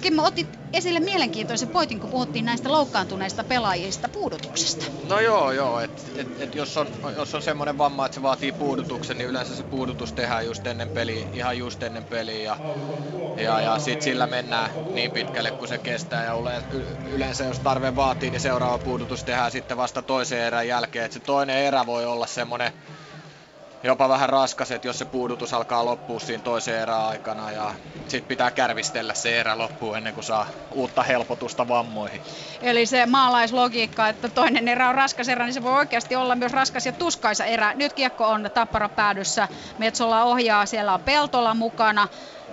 Kimmo, 0.00 0.24
otit 0.24 0.58
esille 0.72 1.00
mielenkiintoisen 1.00 1.68
poitin, 1.68 2.00
kun 2.00 2.10
puhuttiin 2.10 2.44
näistä 2.44 2.72
loukkaantuneista 2.72 3.44
pelaajista 3.44 4.08
puudutuksesta. 4.08 4.84
No 5.08 5.20
joo, 5.20 5.52
joo. 5.52 5.80
Et, 5.80 6.12
et, 6.16 6.40
et 6.40 6.54
jos, 6.54 6.76
on, 6.76 6.86
jos 7.16 7.34
on 7.34 7.42
semmoinen 7.42 7.78
vamma, 7.78 8.06
että 8.06 8.14
se 8.14 8.22
vaatii 8.22 8.52
puudutuksen, 8.52 9.18
niin 9.18 9.28
yleensä 9.28 9.56
se 9.56 9.62
puudutus 9.62 10.12
tehdään 10.12 10.46
just 10.46 10.66
ennen 10.66 10.88
peliä, 10.88 11.26
ihan 11.32 11.58
just 11.58 11.82
ennen 11.82 12.04
peliä. 12.04 12.42
Ja, 12.42 12.56
ja, 13.42 13.60
ja 13.60 13.78
sit 13.78 14.02
sillä 14.02 14.26
mennään 14.26 14.70
niin 14.94 15.10
pitkälle 15.10 15.50
kuin 15.50 15.68
se 15.68 15.78
kestää. 15.78 16.24
Ja 16.24 16.32
yleensä 17.10 17.44
jos 17.44 17.58
tarve 17.60 17.96
vaatii, 17.96 18.30
niin 18.30 18.40
seuraava 18.40 18.78
puudutus 18.78 19.24
tehdään 19.24 19.50
sitten 19.50 19.76
vasta 19.76 20.02
toisen 20.02 20.40
erän 20.40 20.68
jälkeen. 20.68 21.04
Et 21.04 21.12
se 21.12 21.20
toinen 21.20 21.56
erä 21.56 21.86
voi 21.86 22.06
olla 22.06 22.26
semmoinen 22.26 22.72
jopa 23.82 24.08
vähän 24.08 24.28
raskas, 24.28 24.70
että 24.70 24.88
jos 24.88 24.98
se 24.98 25.04
puudutus 25.04 25.54
alkaa 25.54 25.84
loppua 25.84 26.20
siinä 26.20 26.42
toisen 26.42 26.74
erän 26.80 27.00
aikana 27.06 27.52
ja 27.52 27.74
sit 28.08 28.28
pitää 28.28 28.50
kärvistellä 28.50 29.14
se 29.14 29.40
erä 29.40 29.58
loppuun 29.58 29.96
ennen 29.96 30.14
kuin 30.14 30.24
saa 30.24 30.46
uutta 30.74 31.02
helpotusta 31.02 31.68
vammoihin. 31.68 32.22
Eli 32.62 32.86
se 32.86 33.06
maalaislogiikka, 33.06 34.08
että 34.08 34.28
toinen 34.28 34.68
erä 34.68 34.88
on 34.88 34.94
raskas 34.94 35.28
erä, 35.28 35.44
niin 35.44 35.54
se 35.54 35.62
voi 35.62 35.72
oikeasti 35.72 36.16
olla 36.16 36.34
myös 36.34 36.52
raskas 36.52 36.86
ja 36.86 36.92
tuskaisa 36.92 37.44
erä. 37.44 37.74
Nyt 37.74 37.92
kiekko 37.92 38.28
on 38.28 38.50
tappara 38.54 38.88
päädyssä, 38.88 39.48
Metsola 39.78 40.24
ohjaa, 40.24 40.66
siellä 40.66 40.94
on 40.94 41.00
Peltola 41.00 41.54
mukana 41.54 42.08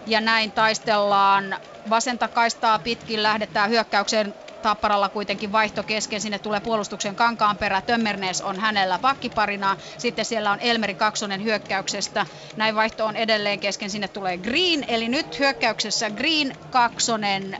ja 0.06 0.22
näin 0.22 0.52
taistellaan 0.52 1.58
vasenta 1.90 2.28
kaistaa 2.28 2.80
pitkin, 2.80 3.24
lähdetään 3.24 3.70
hyökkäykseen 3.70 4.36
Tapparalla 4.66 5.10
kuitenkin 5.10 5.52
vaihto 5.52 5.84
kesken, 5.84 6.22
sinne 6.22 6.40
tulee 6.40 6.60
puolustuksen 6.60 7.16
perä. 7.60 7.82
Tömmernees 7.82 8.42
on 8.42 8.60
hänellä 8.60 9.00
pakkiparina, 9.00 9.78
sitten 9.98 10.26
siellä 10.26 10.52
on 10.52 10.60
Elmeri 10.60 10.96
Kaksonen 10.96 11.44
hyökkäyksestä, 11.44 12.26
näin 12.56 12.76
vaihto 12.76 13.06
on 13.06 13.16
edelleen 13.16 13.60
kesken, 13.60 13.90
sinne 13.90 14.08
tulee 14.08 14.38
Green, 14.38 14.86
eli 14.88 15.10
nyt 15.10 15.40
hyökkäyksessä 15.40 16.10
Green, 16.10 16.56
Kaksonen, 16.70 17.58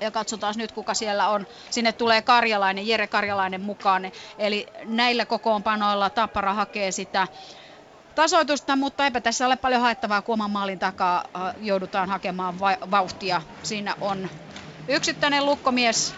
ja 0.00 0.10
katsotaan 0.10 0.54
nyt 0.56 0.72
kuka 0.72 0.94
siellä 0.94 1.28
on. 1.28 1.46
Sinne 1.70 1.92
tulee 1.92 2.22
Karjalainen, 2.22 2.88
Jere 2.88 3.06
Karjalainen 3.06 3.60
mukaan. 3.60 4.10
Eli 4.38 4.66
näillä 4.84 5.26
kokoonpanoilla 5.26 6.10
Tappara 6.10 6.54
hakee 6.54 6.90
sitä 6.90 7.28
tasoitusta, 8.14 8.76
mutta 8.76 9.04
eipä 9.04 9.20
tässä 9.20 9.46
ole 9.46 9.56
paljon 9.56 9.80
haettavaa, 9.80 10.22
kun 10.22 10.32
oman 10.32 10.50
maalin 10.50 10.78
takaa 10.78 11.24
äh, 11.36 11.54
joudutaan 11.60 12.08
hakemaan 12.08 12.60
vauhtia. 12.90 13.42
Siinä 13.62 13.94
on 14.00 14.28
yksittäinen 14.88 15.46
lukkomies 15.46 16.16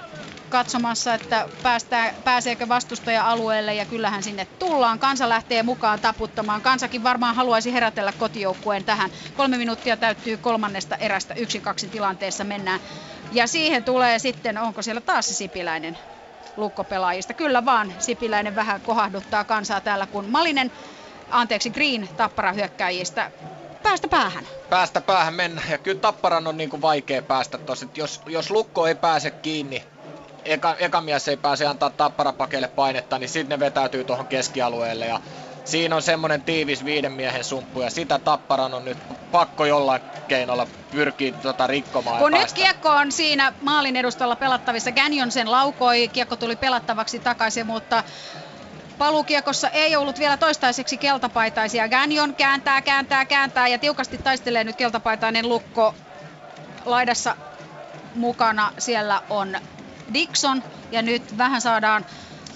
katsomassa, 0.49 1.15
että 1.15 1.49
päästää, 1.63 2.15
pääseekö 2.25 2.69
vastustaja 2.69 3.31
alueelle 3.31 3.75
ja 3.75 3.87
kyllähän 3.87 4.23
sinne 4.23 4.45
tullaan. 4.59 4.99
Kansa 4.99 5.29
lähtee 5.29 5.63
mukaan 5.63 6.01
taputtamaan. 6.01 6.63
Kansakin 6.63 7.03
varmaan 7.03 7.35
haluaisi 7.35 7.73
herätellä 7.73 8.13
kotijoukkueen 8.13 8.85
tähän. 8.85 9.11
Kolme 9.35 9.57
minuuttia 9.59 9.97
täyttyy 9.97 10.37
kolmannesta 10.37 10.97
erästä 10.97 11.35
yksi 11.35 11.61
kaksi 11.61 11.89
tilanteessa 11.89 12.45
mennään. 12.45 12.81
Ja 13.33 13.47
siihen 13.47 13.85
tulee 13.85 14.19
sitten, 14.19 14.59
onko 14.59 14.83
siellä 14.83 15.01
taas 15.01 15.29
se 15.29 15.35
Sipiläinen 15.35 15.99
lukkopelaajista. 16.57 17.35
Kyllä 17.35 17.65
vaan, 17.65 17.95
Sipiläinen 17.99 18.55
vähän 18.55 18.81
kohahduttaa 18.81 19.45
kansaa 19.45 19.81
täällä, 19.81 20.07
kun 20.07 20.31
Malinen, 20.31 20.71
anteeksi 21.31 21.71
Green 21.71 22.09
tappara 22.17 22.53
hyökkäjistä 22.53 23.31
päästä 23.85 24.09
päähän. 24.09 24.45
Päästä 24.71 25.01
päähän 25.01 25.35
mennä. 25.35 25.63
Ja 25.71 25.79
kyllä 25.79 26.01
Tapparan 26.01 26.47
on 26.47 26.57
niin 26.57 26.71
kuin 26.71 26.83
vaikea 26.83 27.23
päästä 27.23 27.59
tossa. 27.59 27.87
Jos, 27.95 28.21
jos 28.27 28.51
lukko 28.51 28.87
ei 28.87 28.95
pääse 28.95 29.31
kiinni, 29.31 29.85
eka, 30.45 30.75
eka 30.79 31.01
mies 31.01 31.29
ei 31.29 31.37
pääse 31.37 31.67
antaa 31.67 31.91
tapparapakeille 31.91 32.69
painetta, 32.69 33.19
niin 33.19 33.29
sitten 33.29 33.61
ne 33.61 33.65
vetäytyy 33.65 34.05
tuohon 34.05 34.27
keskialueelle. 34.27 35.07
Ja 35.07 35.21
siinä 35.65 35.97
on 35.97 36.03
semmoinen 36.03 36.43
tiivis 36.43 36.85
viiden 36.85 37.13
miehen 37.13 37.45
sumppu 37.45 37.81
ja 37.81 37.91
sitä 37.91 38.19
Tapparan 38.19 38.75
on 38.75 38.85
nyt 38.85 38.99
pakko 39.33 39.65
jollain 39.65 40.03
keinolla 40.29 40.67
pyrkii 40.91 41.33
tota 41.33 41.67
rikkomaan. 41.67 42.19
Kun 42.19 42.33
nyt 42.33 42.53
kiekko 42.53 42.89
on 42.89 43.13
siinä 43.13 43.53
maalin 43.61 43.97
edustalla 43.97 44.37
pelattavissa, 44.37 44.93
Gagnon 44.93 45.31
sen 45.31 45.51
laukoi, 45.51 46.09
kiekko 46.09 46.37
tuli 46.37 46.57
pelattavaksi 46.57 47.19
takaisin, 47.19 47.67
mutta 47.67 48.05
Palukiekossa 48.99 49.69
ei 49.69 49.97
ollut 49.97 50.19
vielä 50.19 50.37
toistaiseksi 50.37 50.99
keltapaitaisia. 50.99 51.89
Gagnon 51.89 52.35
kääntää, 52.35 52.83
kääntää, 52.83 53.25
kääntää 53.27 53.69
ja 53.69 53.79
tiukasti 53.79 54.19
taistelee 54.19 54.65
nyt 54.65 54.77
keltapaitainen 54.77 55.49
lukko 55.49 55.95
laidassa 56.85 57.37
mukana. 58.15 58.73
Siellä 58.79 59.23
on 59.31 59.57
Dixon 60.15 60.63
ja 60.91 61.03
nyt 61.03 61.39
vähän 61.39 61.61
saadaan 61.61 62.07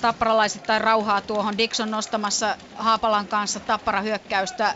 tapparalaisittain 0.00 0.80
rauhaa 0.80 1.20
tuohon. 1.20 1.58
Dixon 1.58 1.90
nostamassa 1.90 2.56
Haapalan 2.74 3.28
kanssa 3.28 3.60
tappara 3.60 4.00
hyökkäystä 4.00 4.74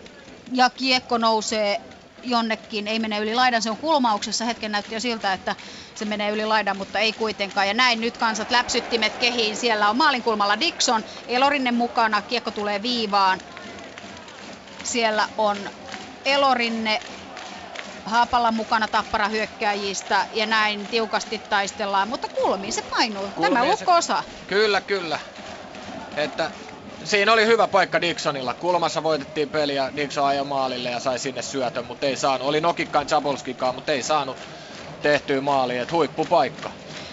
ja 0.53 0.71
kiekko 0.71 1.19
nousee 1.19 1.81
jonnekin, 2.23 2.89
ei 2.89 2.99
mene 2.99 3.19
yli 3.19 3.35
laidan, 3.35 3.63
se 3.63 3.71
on 3.71 3.77
kulmauksessa, 3.77 4.45
hetken 4.45 4.73
näytti 4.73 4.95
jo 4.95 5.01
siltä, 5.01 5.33
että 5.33 5.57
se 5.95 6.05
menee 6.05 6.31
yli 6.31 6.47
laidan, 6.47 6.77
mutta 6.77 6.99
ei 6.99 7.13
kuitenkaan. 7.13 7.69
Ja 7.69 7.75
näin 7.75 8.01
nyt 8.01 8.19
kansat 8.19 8.51
läpsyttimet 8.51 9.13
kehiin, 9.19 9.57
siellä 9.57 9.91
on 9.91 9.97
maalinkulmalla 9.97 10.61
Dixon, 10.61 11.05
Elorinne 11.29 11.73
mukana, 11.73 12.23
kiekko 12.23 12.51
tulee 12.51 12.83
viivaan. 12.83 13.41
Siellä 14.83 15.29
on 15.39 15.71
Elorinne, 16.25 17.03
Haapalla 18.05 18.53
mukana 18.53 18.89
tappara 18.89 19.29
hyökkääjistä 19.29 20.27
ja 20.33 20.47
näin 20.47 20.89
tiukasti 20.89 21.39
taistellaan, 21.49 22.09
mutta 22.09 22.29
kulmiin 22.29 22.73
se 22.73 22.83
painuu. 22.83 23.31
Kulmiin 23.35 23.55
Tämä 23.55 23.65
lukko 23.65 23.93
osa. 23.93 24.25
Kyllä, 24.47 24.81
kyllä. 24.81 25.19
Että 26.17 26.51
siinä 27.05 27.33
oli 27.33 27.47
hyvä 27.47 27.69
paikka 27.69 28.01
Dixonilla. 28.01 28.55
Kulmassa 28.55 29.03
voitettiin 29.03 29.49
peliä, 29.49 29.93
Dixon 29.97 30.27
ajoi 30.27 30.45
maalille 30.45 30.91
ja 30.91 31.01
sai 31.01 31.19
sinne 31.19 31.43
syötön, 31.43 31.87
mutta 31.87 32.07
ei 32.07 32.17
saanut. 32.17 32.49
Oli 32.49 32.61
Nokikkaan 32.61 33.07
Jabolskikaan, 33.11 33.75
mutta 33.75 33.93
ei 33.93 34.03
saanut 34.03 34.37
tehtyä 35.03 35.41
maaliin, 35.41 35.87
huippupaikka. 35.93 36.71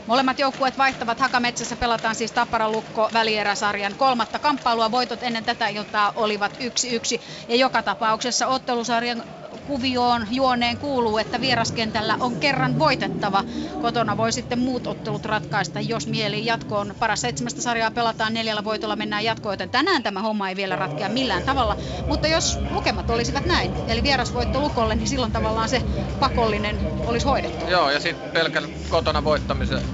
Molemmat 0.08 0.40
joukkueet 0.40 0.78
vaihtavat 0.78 1.20
Hakametsässä, 1.20 1.76
pelataan 1.76 2.16
siis 2.16 2.32
Tappara 2.32 2.70
Lukko 2.70 3.10
välieräsarjan 3.14 3.96
kolmatta 3.96 4.40
kamppailua. 4.40 4.92
Voitot 4.92 5.24
ennen 5.24 5.46
tätä 5.46 5.68
iltaa 5.68 6.14
olivat 6.16 6.52
1-1 6.58 7.22
ja 7.48 7.56
joka 7.56 7.84
tapauksessa 7.84 8.48
ottelusarjan 8.48 9.24
kuvioon 9.70 10.28
juoneen 10.32 10.78
kuuluu, 10.78 11.18
että 11.18 11.42
vieraskentällä 11.42 12.18
on 12.20 12.36
kerran 12.40 12.80
voitettava. 12.80 13.44
Kotona 13.82 14.18
voi 14.18 14.32
sitten 14.32 14.60
muut 14.60 14.88
ottelut 14.88 15.26
ratkaista, 15.26 15.80
jos 15.80 16.08
mieli 16.08 16.46
jatkoon. 16.46 16.96
Paras 17.00 17.22
seitsemästä 17.22 17.62
sarjaa 17.62 17.92
pelataan 17.92 18.34
neljällä 18.34 18.64
voitolla, 18.64 18.96
mennään 18.96 19.24
jatkoon, 19.24 19.54
joten 19.54 19.70
tänään 19.70 20.04
tämä 20.04 20.22
homma 20.22 20.50
ei 20.50 20.56
vielä 20.56 20.76
ratkea 20.76 21.10
millään 21.10 21.44
tavalla. 21.44 21.76
Mutta 22.08 22.28
jos 22.28 22.60
lukemat 22.72 23.10
olisivat 23.10 23.46
näin, 23.46 23.72
eli 23.88 24.04
vierasvoitto 24.04 24.60
Lukolle, 24.60 24.96
niin 24.96 25.08
silloin 25.08 25.32
tavallaan 25.32 25.70
se 25.70 25.82
pakollinen 26.20 26.80
olisi 27.06 27.26
hoidettu. 27.26 27.66
Joo, 27.66 27.90
ja 27.90 28.00
sitten 28.00 28.32
pelkän 28.32 28.64
kotona 28.90 29.24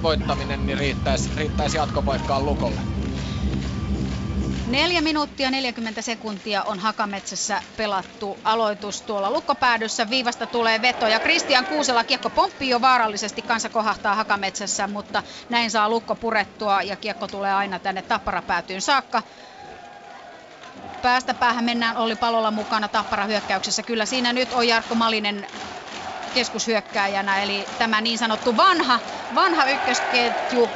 voittaminen 0.02 0.66
niin 0.66 0.78
riittäisi, 0.78 1.30
riittäisi 1.36 1.76
jatkopaikkaan 1.76 2.46
Lukolle. 2.46 2.95
4 4.66 5.00
minuuttia 5.00 5.50
40 5.50 6.02
sekuntia 6.02 6.62
on 6.62 6.78
Hakametsässä 6.78 7.62
pelattu 7.76 8.40
aloitus 8.44 9.02
tuolla 9.02 9.30
lukkopäädyssä. 9.30 10.10
Viivasta 10.10 10.46
tulee 10.46 10.82
veto 10.82 11.06
ja 11.08 11.20
Kristian 11.20 11.66
Kuusela 11.66 12.04
kiekko 12.04 12.30
pomppii 12.30 12.68
jo 12.68 12.80
vaarallisesti. 12.80 13.42
Kansa 13.42 13.68
kohahtaa 13.68 14.14
Hakametsässä, 14.14 14.86
mutta 14.86 15.22
näin 15.48 15.70
saa 15.70 15.88
lukko 15.88 16.14
purettua 16.14 16.82
ja 16.82 16.96
kiekko 16.96 17.28
tulee 17.28 17.54
aina 17.54 17.78
tänne 17.78 18.02
tapparapäätyyn 18.02 18.80
saakka. 18.82 19.22
Päästä 21.02 21.34
päähän 21.34 21.64
mennään 21.64 21.96
Olli 21.96 22.16
Palolla 22.16 22.50
mukana 22.50 22.88
Tappara 22.88 23.24
hyökkäyksessä. 23.24 23.82
Kyllä 23.82 24.06
siinä 24.06 24.32
nyt 24.32 24.52
on 24.52 24.68
Jarkko 24.68 24.94
Malinen 24.94 25.46
keskushyökkääjänä, 26.34 27.42
eli 27.42 27.64
tämä 27.78 28.00
niin 28.00 28.18
sanottu 28.18 28.56
vanha, 28.56 29.00
vanha 29.34 29.64
ykkösketju 29.64 30.70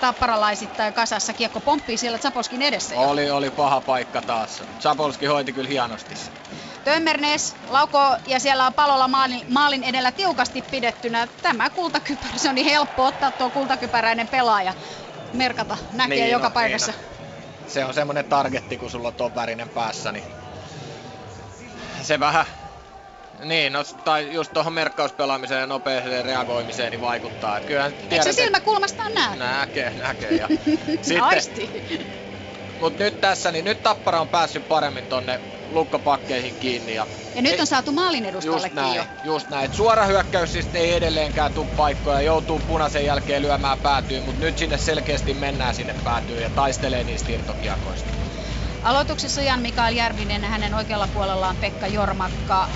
tapparalaisittain 0.00 0.94
kasassa. 0.94 1.32
Kiekko 1.32 1.60
pomppii 1.60 1.96
siellä 1.96 2.18
Zapolskin 2.18 2.62
edessä. 2.62 2.94
Jo. 2.94 3.00
Oli, 3.00 3.30
oli 3.30 3.50
paha 3.50 3.80
paikka 3.80 4.22
taas. 4.22 4.62
Zapolski 4.80 5.26
hoiti 5.26 5.52
kyllä 5.52 5.68
hienosti 5.68 6.14
Tömmernes 6.84 7.56
lauko 7.70 7.98
ja 8.26 8.40
siellä 8.40 8.66
on 8.66 8.74
palolla 8.74 9.08
maalin, 9.08 9.46
maalin 9.52 9.84
edellä 9.84 10.12
tiukasti 10.12 10.62
pidettynä. 10.62 11.28
Tämä 11.42 11.70
kultakypärä, 11.70 12.36
se 12.36 12.48
on 12.48 12.54
niin 12.54 12.66
helppo 12.66 13.06
ottaa 13.06 13.30
tuo 13.30 13.50
kultakypäräinen 13.50 14.28
pelaaja. 14.28 14.74
Merkata, 15.32 15.76
näkee 15.92 16.16
niin, 16.16 16.30
joka 16.30 16.48
no, 16.48 16.54
paikassa. 16.54 16.92
Niin, 16.92 17.70
se 17.70 17.84
on 17.84 17.94
semmoinen 17.94 18.24
targetti, 18.24 18.76
kun 18.76 18.90
sulla 18.90 19.08
on 19.08 19.14
tuo 19.14 19.34
värinen 19.34 19.68
päässä, 19.68 20.12
niin 20.12 20.24
se 22.02 22.20
vähän 22.20 22.46
niin, 23.44 23.72
no, 23.72 23.84
tai 24.04 24.32
just 24.32 24.52
tuohon 24.52 24.72
merkkauspelaamiseen 24.72 25.60
ja 25.60 25.66
nopeeseen 25.66 26.24
reagoimiseen 26.24 26.90
niin 26.90 27.00
vaikuttaa. 27.00 27.56
Et 27.56 27.64
kyllähän 27.64 27.92
tiedät, 27.94 28.12
Eikö 28.12 28.32
se 28.32 28.42
silmäkulmastaan 28.42 29.14
näe? 29.14 29.36
Näkee, 29.36 29.90
näkee. 29.90 30.30
Ja 30.30 30.48
sitten, 31.02 31.68
Mut 32.80 32.98
nyt 32.98 33.20
tässä, 33.20 33.52
niin 33.52 33.64
nyt 33.64 33.82
Tappara 33.82 34.20
on 34.20 34.28
päässyt 34.28 34.68
paremmin 34.68 35.04
tonne 35.04 35.40
lukkopakkeihin 35.70 36.54
kiinni. 36.60 36.94
Ja, 36.94 37.06
ja 37.34 37.42
nyt 37.42 37.60
on 37.60 37.66
saatu 37.66 37.92
maalin 37.92 38.24
edustallekin 38.24 38.64
just 38.64 38.74
näin, 38.74 38.96
jo. 38.96 39.04
Just 39.24 39.48
näin. 39.48 39.74
Suora 39.74 40.06
hyökkäys 40.06 40.52
siis 40.52 40.68
ei 40.74 40.92
edelleenkään 40.92 41.52
tuu 41.52 41.66
paikkoja, 41.76 42.20
joutuu 42.20 42.60
punaisen 42.66 43.04
jälkeen 43.04 43.42
lyömään 43.42 43.78
päätyyn, 43.78 44.22
mutta 44.24 44.44
nyt 44.44 44.58
sinne 44.58 44.78
selkeästi 44.78 45.34
mennään 45.34 45.74
sinne 45.74 45.94
päätyyn 46.04 46.42
ja 46.42 46.50
taistelee 46.50 47.04
niistä 47.04 47.32
irtokiakoista. 47.32 48.10
Aloituksessa 48.82 49.42
Jan 49.42 49.60
Mikael 49.60 49.96
Järvinen, 49.96 50.44
hänen 50.44 50.74
oikealla 50.74 51.08
puolellaan 51.14 51.56
Pekka 51.56 51.86
Jormakka 51.86 52.68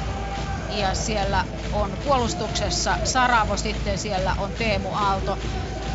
ja 0.71 0.95
siellä 0.95 1.45
on 1.73 1.91
puolustuksessa 2.05 2.97
Saravo, 3.05 3.57
sitten 3.57 3.99
siellä 3.99 4.35
on 4.39 4.53
Teemu 4.53 4.89
Aalto. 4.95 5.39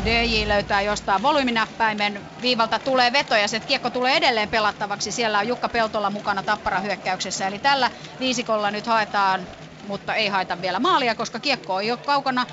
DJ 0.04 0.48
löytää 0.48 0.82
jostain 0.82 1.22
volyyminäppäimen, 1.22 2.20
viivalta 2.42 2.78
tulee 2.78 3.12
veto 3.12 3.36
ja 3.36 3.48
se 3.48 3.60
kiekko 3.60 3.90
tulee 3.90 4.16
edelleen 4.16 4.48
pelattavaksi. 4.48 5.12
Siellä 5.12 5.38
on 5.38 5.48
Jukka 5.48 5.68
Peltola 5.68 6.10
mukana 6.10 6.42
tappara 6.42 6.80
hyökkäyksessä, 6.80 7.46
eli 7.46 7.58
tällä 7.58 7.90
viisikolla 8.20 8.70
nyt 8.70 8.86
haetaan, 8.86 9.46
mutta 9.88 10.14
ei 10.14 10.28
haeta 10.28 10.62
vielä 10.62 10.78
maalia, 10.78 11.14
koska 11.14 11.38
kiekko 11.38 11.74
on 11.74 11.86
jo 11.86 11.96
kaukana 11.96 12.46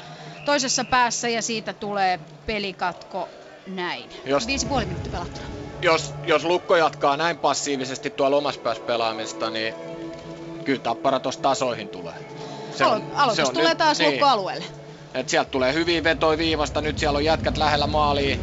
toisessa 0.46 0.86
päässä 0.86 1.30
ja 1.30 1.42
siitä 1.42 1.74
tulee 1.74 2.20
pelikatko 2.46 3.30
näin. 3.68 4.10
Jos, 4.26 4.48
Viisi 4.48 4.66
puoli 4.66 4.86
minuuttia 4.86 5.12
pelattuna. 5.12 5.46
Jos, 5.82 6.14
jos 6.26 6.44
Lukko 6.44 6.76
jatkaa 6.76 7.18
näin 7.18 7.38
passiivisesti 7.38 8.10
tuolla 8.10 8.38
omassa 8.38 8.62
päässä 8.62 8.84
pelaamista, 8.84 9.50
niin 9.50 9.74
kyllä 10.62 10.80
Tappara 10.80 11.20
tuossa 11.20 11.42
tasoihin 11.42 11.90
tulee. 11.90 12.14
Se 12.78 12.86
on, 12.86 13.04
Aloitus 13.16 13.36
se 13.36 13.44
on 13.44 13.54
tulee 13.54 13.70
nyt, 13.70 13.78
taas 13.78 14.00
niin, 14.00 14.12
lukkoalueelle. 14.12 14.66
Et 15.14 15.30
sieltä 15.30 15.52
tulee 15.52 15.74
hyvin 15.74 16.04
vetoi 16.04 16.38
viivasta, 16.38 16.82
nyt 16.82 16.98
siellä 16.98 17.18
on 17.18 17.26
jätkät 17.26 17.58
lähellä 17.58 17.88
maalia. 17.88 18.38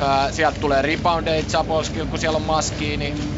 Ää, 0.00 0.32
sieltä 0.32 0.58
tulee 0.60 0.82
reboundeja 0.82 1.42
Zapolskilla, 1.42 2.06
kun 2.06 2.18
siellä 2.18 2.36
on 2.36 2.42
maskiin, 2.42 2.98
niin 2.98 3.34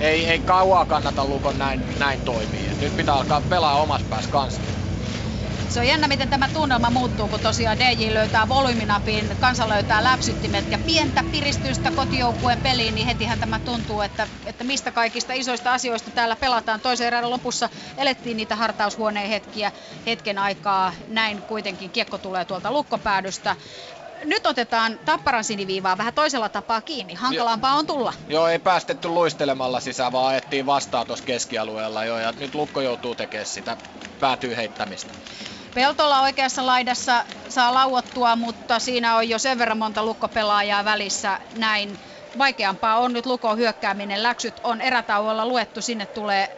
ei, 0.00 0.26
ei 0.26 0.38
kauaa 0.38 0.84
kannata 0.84 1.24
Lukon 1.24 1.58
näin, 1.58 1.84
näin 1.98 2.20
toimia. 2.20 2.72
Et 2.72 2.80
nyt 2.80 2.96
pitää 2.96 3.14
alkaa 3.14 3.40
pelaa 3.40 3.82
omassa 3.82 4.06
päässä 4.10 4.30
kanssa. 4.30 4.62
Se 5.68 5.80
on 5.80 5.86
jännä, 5.86 6.08
miten 6.08 6.28
tämä 6.28 6.48
tunnelma 6.48 6.90
muuttuu, 6.90 7.28
kun 7.28 7.40
tosiaan 7.40 7.78
DJ 7.78 8.14
löytää 8.14 8.48
volyyminapin, 8.48 9.36
kansa 9.40 9.68
löytää 9.68 10.04
läpsyttimet 10.04 10.70
ja 10.70 10.78
pientä 10.78 11.24
piristystä 11.32 11.90
kotijoukkueen 11.90 12.60
peliin, 12.60 12.94
niin 12.94 13.06
hetihän 13.06 13.38
tämä 13.40 13.58
tuntuu, 13.58 14.00
että, 14.00 14.28
että 14.46 14.64
mistä 14.64 14.92
kaikista 14.92 15.32
isoista 15.32 15.72
asioista 15.72 16.10
täällä 16.10 16.36
pelataan. 16.36 16.80
Toisen 16.80 17.06
erän 17.06 17.30
lopussa 17.30 17.68
elettiin 17.96 18.36
niitä 18.36 18.56
hartaushuoneen 18.56 19.28
hetkiä 19.28 19.72
hetken 20.06 20.38
aikaa. 20.38 20.92
Näin 21.08 21.42
kuitenkin 21.42 21.90
kiekko 21.90 22.18
tulee 22.18 22.44
tuolta 22.44 22.72
lukkopäädystä 22.72 23.56
nyt 24.24 24.46
otetaan 24.46 24.98
Tapparan 25.04 25.44
siniviivaa 25.44 25.98
vähän 25.98 26.14
toisella 26.14 26.48
tapaa 26.48 26.80
kiinni. 26.80 27.14
Hankalampaa 27.14 27.74
on 27.74 27.86
tulla. 27.86 28.12
Joo, 28.28 28.48
ei 28.48 28.58
päästetty 28.58 29.08
luistelemalla 29.08 29.80
sisään, 29.80 30.12
vaan 30.12 30.26
ajettiin 30.26 30.66
vastaan 30.66 31.06
tuossa 31.06 31.24
keskialueella 31.24 32.04
jo. 32.04 32.18
Ja 32.18 32.32
nyt 32.32 32.54
Lukko 32.54 32.80
joutuu 32.80 33.14
tekemään 33.14 33.46
sitä 33.46 33.76
päätyy 34.20 34.56
heittämistä. 34.56 35.14
Peltola 35.76 36.20
oikeassa 36.20 36.66
laidassa 36.66 37.24
saa 37.48 37.74
lauottua, 37.74 38.36
mutta 38.36 38.78
siinä 38.78 39.16
on 39.16 39.28
jo 39.28 39.38
sen 39.38 39.58
verran 39.58 39.78
monta 39.78 40.04
lukkopelaajaa 40.04 40.84
välissä 40.84 41.40
näin. 41.52 41.98
Vaikeampaa 42.38 42.98
on 42.98 43.12
nyt 43.12 43.26
lukon 43.26 43.58
hyökkääminen. 43.58 44.22
Läksyt 44.22 44.60
on 44.62 44.80
erätauolla 44.80 45.46
luettu. 45.46 45.82
Sinne 45.82 46.06
tulee 46.06 46.48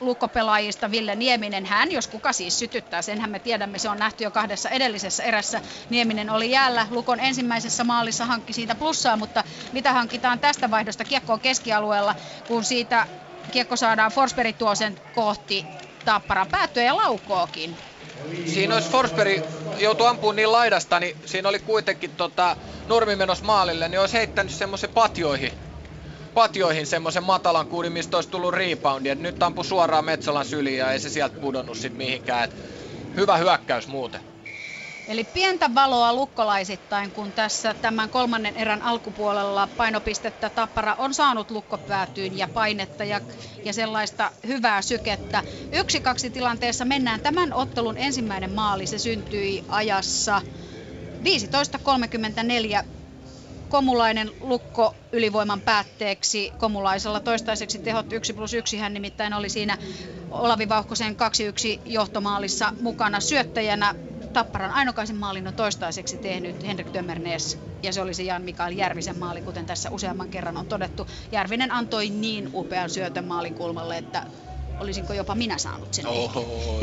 lukkopelaajista 0.00 0.90
Ville 0.90 1.14
Nieminen. 1.14 1.66
Hän, 1.66 1.92
jos 1.92 2.08
kuka 2.08 2.32
siis 2.32 2.58
sytyttää, 2.58 3.02
senhän 3.02 3.30
me 3.30 3.38
tiedämme, 3.38 3.78
se 3.78 3.88
on 3.88 3.98
nähty 3.98 4.24
jo 4.24 4.30
kahdessa 4.30 4.70
edellisessä 4.70 5.22
erässä. 5.22 5.60
Nieminen 5.88 6.30
oli 6.30 6.50
jäällä, 6.50 6.86
Lukon 6.90 7.20
ensimmäisessä 7.20 7.84
maalissa 7.84 8.24
hankki 8.26 8.52
siitä 8.52 8.74
plussaa, 8.74 9.16
mutta 9.16 9.44
mitä 9.72 9.92
hankitaan 9.92 10.40
tästä 10.40 10.70
vaihdosta 10.70 11.04
kiekkoon 11.04 11.40
keskialueella, 11.40 12.14
kun 12.46 12.64
siitä 12.64 13.06
kiekko 13.50 13.76
saadaan 13.76 14.12
Forsberg 14.12 14.56
tuo 14.58 14.74
sen 14.74 14.98
kohti 15.12 15.64
Tapparan 16.04 16.48
päättyä 16.48 16.82
ja 16.82 16.96
laukookin. 16.96 17.78
Siinä 18.46 18.74
olisi 18.74 18.90
Forsberg 18.90 19.42
joutu 19.78 20.04
ampumaan 20.04 20.36
niin 20.36 20.52
laidasta, 20.52 21.00
niin 21.00 21.16
siinä 21.24 21.48
oli 21.48 21.58
kuitenkin 21.58 22.10
tota, 22.16 22.56
Nurmi 22.88 23.16
menossa 23.16 23.44
maalille, 23.44 23.88
niin 23.88 24.00
olisi 24.00 24.16
heittänyt 24.16 24.52
semmoisen 24.52 24.90
patjoihin, 24.90 25.52
patjoihin 26.34 26.86
semmoisen 26.86 27.24
matalan 27.24 27.66
kuudin, 27.66 27.92
mistä 27.92 28.16
olisi 28.16 28.30
tullut 28.30 28.54
reboundi. 28.54 29.08
Et 29.08 29.18
nyt 29.18 29.42
ampu 29.42 29.64
suoraan 29.64 30.04
Metsolan 30.04 30.44
syliin 30.44 30.78
ja 30.78 30.92
ei 30.92 30.98
se 31.00 31.10
sieltä 31.10 31.40
pudonnut 31.40 31.78
sit 31.78 31.94
mihinkään. 31.94 32.44
Et 32.44 32.50
hyvä 33.16 33.36
hyökkäys 33.36 33.86
muuten. 33.86 34.35
Eli 35.08 35.24
pientä 35.24 35.74
valoa 35.74 36.12
lukkolaisittain, 36.12 37.12
kun 37.12 37.32
tässä 37.32 37.74
tämän 37.74 38.10
kolmannen 38.10 38.56
erän 38.56 38.82
alkupuolella 38.82 39.66
painopistettä 39.76 40.50
Tappara 40.50 40.94
on 40.94 41.14
saanut 41.14 41.50
lukkopäätyyn 41.50 42.38
ja 42.38 42.48
painetta 42.54 43.04
ja, 43.04 43.20
ja 43.64 43.72
sellaista 43.72 44.30
hyvää 44.46 44.82
sykettä. 44.82 45.44
Yksi 45.72 46.00
kaksi 46.00 46.30
tilanteessa 46.30 46.84
mennään 46.84 47.20
tämän 47.20 47.52
ottelun 47.52 47.98
ensimmäinen 47.98 48.50
maali. 48.50 48.86
Se 48.86 48.98
syntyi 48.98 49.64
ajassa 49.68 50.42
15.34 51.22 52.84
Komulainen 53.68 54.30
lukko 54.40 54.96
ylivoiman 55.12 55.60
päätteeksi. 55.60 56.52
Komulaisella 56.58 57.20
toistaiseksi 57.20 57.78
tehot 57.78 58.12
1 58.12 58.32
plus 58.32 58.54
1, 58.54 58.78
hän 58.78 58.94
nimittäin 58.94 59.34
oli 59.34 59.48
siinä 59.48 59.78
Olavi 60.30 60.68
Vauhkosen 60.68 61.16
2-1 61.76 61.80
johtomaalissa 61.84 62.72
mukana 62.80 63.20
syöttäjänä. 63.20 63.94
Tapparan 64.36 64.70
ainokaisen 64.70 65.16
maalin 65.16 65.48
on 65.48 65.54
toistaiseksi 65.54 66.18
tehnyt 66.18 66.64
Henrik 66.66 66.90
Tömmernes 66.90 67.58
ja 67.82 67.92
se 67.92 68.00
olisi 68.02 68.26
Jan 68.26 68.42
Mikael 68.42 68.72
Järvisen 68.72 69.18
maali, 69.18 69.42
kuten 69.42 69.66
tässä 69.66 69.90
useamman 69.90 70.28
kerran 70.28 70.56
on 70.56 70.66
todettu. 70.66 71.06
Järvinen 71.32 71.72
antoi 71.72 72.10
niin 72.10 72.50
upean 72.54 72.90
syötön 72.90 73.24
maalin 73.24 73.54
kulmalle, 73.54 73.98
että 73.98 74.26
olisinko 74.80 75.12
jopa 75.12 75.34
minä 75.34 75.58
saanut 75.58 75.94
sen 75.94 76.06
Oho, 76.06 76.80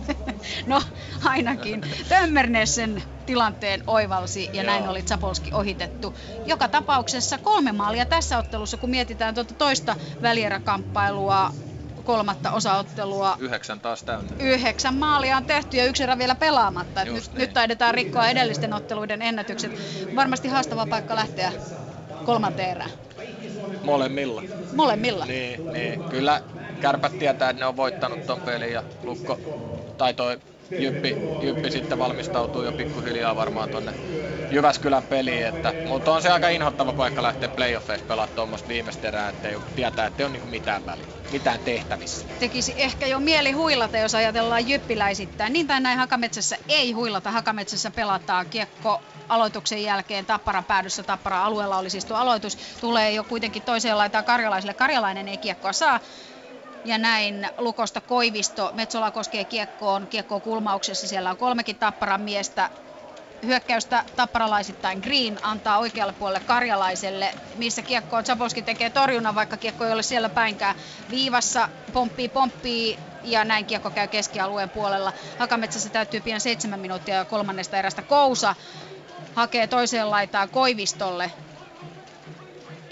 No 0.66 0.82
ainakin. 1.24 1.80
Tömmernes 2.08 2.74
sen 2.74 3.02
tilanteen 3.26 3.82
oivalsi 3.86 4.44
ja 4.52 4.62
Joo. 4.62 4.72
näin 4.72 4.88
oli 4.88 5.02
Zapolski 5.02 5.50
ohitettu. 5.52 6.16
Joka 6.46 6.68
tapauksessa 6.68 7.38
kolme 7.38 7.72
maalia 7.72 8.06
tässä 8.06 8.38
ottelussa, 8.38 8.76
kun 8.76 8.90
mietitään 8.90 9.34
tuota 9.34 9.54
toista 9.54 9.96
välieräkamppailua 10.22 11.50
kolmatta 12.04 12.50
osaottelua. 12.50 13.36
Yhdeksän 13.40 13.80
taas 13.80 14.02
täynnä. 14.02 14.30
Yhdeksän 14.38 14.94
maalia 14.94 15.36
on 15.36 15.44
tehty 15.44 15.76
ja 15.76 15.84
yksi 15.84 16.02
erä 16.02 16.18
vielä 16.18 16.34
pelaamatta. 16.34 17.04
nyt, 17.04 17.14
niin. 17.14 17.24
nyt 17.34 17.52
taidetaan 17.52 17.94
rikkoa 17.94 18.28
edellisten 18.28 18.72
otteluiden 18.74 19.22
ennätykset. 19.22 19.72
Varmasti 20.16 20.48
haastava 20.48 20.86
paikka 20.86 21.14
lähteä 21.14 21.52
kolmanteen 22.24 22.70
erään. 22.70 22.90
Molemmilla. 23.84 24.42
Molemmilla? 24.74 25.26
Niin, 25.26 25.72
niin. 25.72 26.04
Kyllä 26.04 26.42
kärpät 26.80 27.18
tietää, 27.18 27.50
että 27.50 27.62
ne 27.62 27.66
on 27.66 27.76
voittanut 27.76 28.26
ton 28.26 28.40
pelin 28.40 28.72
ja 28.72 28.82
Lukko, 29.02 29.40
tai 29.98 30.14
toi 30.14 30.38
Jyppi, 30.78 31.16
Jyppi 31.40 31.70
sitten 31.70 31.98
valmistautuu 31.98 32.62
jo 32.62 32.72
pikkuhiljaa 32.72 33.36
varmaan 33.36 33.70
tonne 33.70 33.94
Jyväskylän 34.50 35.04
peliin, 35.04 35.46
että, 35.46 35.74
mutta 35.86 36.12
on 36.12 36.22
se 36.22 36.30
aika 36.30 36.48
inhottava 36.48 36.92
paikka 36.92 37.22
lähteä 37.22 37.48
playoffeissa 37.48 38.06
pelaamaan 38.06 38.34
tuommoista 38.34 38.68
viimeistä 38.68 39.08
erää, 39.08 39.28
että 39.28 39.48
ei 39.48 39.56
tietää, 39.74 40.06
että 40.06 40.22
ei 40.22 40.24
ole 40.24 40.32
niinku 40.32 40.46
mitään 40.46 40.86
väliä, 40.86 41.06
mitään 41.32 41.60
tehtävissä. 41.64 42.26
Tekisi 42.38 42.74
ehkä 42.76 43.06
jo 43.06 43.20
mieli 43.20 43.52
huilata, 43.52 43.98
jos 43.98 44.14
ajatellaan 44.14 44.68
jyppiläisittäin. 44.68 45.52
Niin 45.52 45.66
tai 45.66 45.80
näin 45.80 45.98
Hakametsässä 45.98 46.56
ei 46.68 46.92
huilata. 46.92 47.30
Hakametsässä 47.30 47.90
pelataan 47.90 48.46
kiekko 48.50 49.02
aloituksen 49.28 49.82
jälkeen 49.82 50.26
Tapparan 50.26 50.64
päädyssä. 50.64 51.02
Tapparan 51.02 51.42
alueella 51.42 51.78
oli 51.78 51.90
siis 51.90 52.04
tuo 52.04 52.16
aloitus. 52.16 52.58
Tulee 52.80 53.12
jo 53.12 53.24
kuitenkin 53.24 53.62
toiseen 53.62 53.98
laitaan 53.98 54.24
karjalaisille. 54.24 54.74
Karjalainen 54.74 55.28
ei 55.28 55.38
kiekkoa 55.38 55.72
saa. 55.72 56.00
Ja 56.84 56.98
näin 56.98 57.48
Lukosta 57.58 58.00
Koivisto, 58.00 58.70
Metsola 58.72 59.10
koskee 59.10 59.44
kiekkoon, 59.44 60.08
kiekkoon 60.08 60.42
kulmauksessa, 60.42 61.08
siellä 61.08 61.30
on 61.30 61.36
kolmekin 61.36 61.76
tapparan 61.78 62.20
miestä. 62.20 62.70
hyökkäystä 63.46 64.04
tapparalaisittain 64.16 64.98
Green 65.02 65.38
antaa 65.42 65.78
oikealle 65.78 66.12
puolelle 66.12 66.40
Karjalaiselle, 66.40 67.36
missä 67.54 67.82
kiekko 67.82 68.22
Zabolski 68.22 68.62
tekee 68.62 68.90
torjunnan, 68.90 69.34
vaikka 69.34 69.56
kiekko 69.56 69.84
ei 69.84 69.92
ole 69.92 70.02
siellä 70.02 70.30
päinkään. 70.30 70.74
Viivassa 71.10 71.68
pomppii, 71.92 72.28
pomppii 72.28 72.98
ja 73.22 73.44
näin 73.44 73.66
kiekko 73.66 73.90
käy 73.90 74.08
keskialueen 74.08 74.70
puolella. 74.70 75.12
Hakametsässä 75.38 75.90
täytyy 75.90 76.20
pian 76.20 76.40
seitsemän 76.40 76.80
minuuttia 76.80 77.24
kolmannesta 77.24 77.76
erästä 77.76 78.02
Kousa 78.02 78.54
hakee 79.32 79.66
toiseen 79.66 80.10
laitaan 80.10 80.50
Koivistolle 80.50 81.32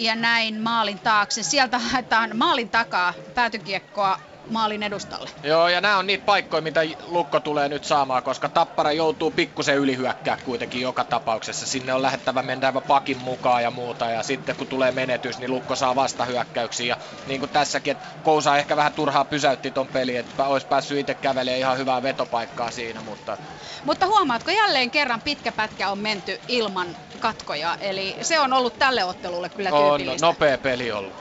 ja 0.01 0.15
näin 0.17 0.61
maalin 0.61 0.99
taakse. 0.99 1.43
Sieltä 1.43 1.79
haetaan 1.79 2.31
maalin 2.37 2.69
takaa 2.71 3.15
päätykiekkoa 3.35 4.19
maalin 4.51 4.83
edustalle. 4.83 5.31
Joo, 5.43 5.69
ja 5.69 5.81
nämä 5.81 5.99
on 5.99 6.07
niitä 6.07 6.25
paikkoja, 6.25 6.63
mitä 6.63 6.81
Lukko 7.03 7.41
tulee 7.41 7.69
nyt 7.69 7.85
saamaan, 7.85 8.23
koska 8.23 8.49
Tappara 8.49 8.93
joutuu 8.93 9.31
pikkusen 9.31 9.77
ylihyökkää 9.77 10.39
kuitenkin 10.45 10.81
joka 10.81 11.05
tapauksessa. 11.05 11.67
Sinne 11.67 11.95
on 11.95 12.03
lähettävä 12.03 12.43
mennävä 12.43 12.81
pakin 12.81 13.19
mukaan 13.19 13.63
ja 13.63 13.71
muuta, 13.71 14.11
ja 14.11 14.23
sitten 14.23 14.57
kun 14.57 14.67
tulee 14.67 14.93
menetys, 14.93 15.39
niin 15.39 15.51
Lukko 15.51 15.77
saa 15.77 15.95
vastahyökkäyksiä. 15.95 16.87
Ja 16.87 16.97
niin 17.27 17.41
kuin 17.41 17.51
tässäkin, 17.51 17.91
että 17.91 18.07
Kousa 18.23 18.57
ehkä 18.57 18.77
vähän 18.77 18.93
turhaa 18.93 19.25
pysäytti 19.25 19.71
ton 19.71 19.89
peli, 19.89 20.17
että 20.17 20.45
olisi 20.45 20.67
päässyt 20.67 20.99
itse 20.99 21.15
kävelemään 21.15 21.59
ihan 21.59 21.79
hyvää 21.79 22.03
vetopaikkaa 22.03 22.71
siinä, 22.71 23.01
mutta... 23.01 23.37
Mutta 23.85 24.07
huomaatko, 24.07 24.51
jälleen 24.51 24.91
kerran 24.91 25.21
pitkä 25.21 25.53
pätkä 25.53 25.91
on 25.91 25.99
menty 25.99 26.41
ilman 26.49 26.97
katkoja, 27.21 27.77
eli 27.81 28.17
se 28.23 28.41
on 28.41 28.53
ollut 28.53 28.79
tälle 28.79 29.05
ottelulle 29.05 29.49
kyllä 29.49 29.71
tyypillistä. 29.71 30.27
On 30.27 30.33
nopea 30.33 30.59
peli 30.59 30.93
ollut 30.93 31.13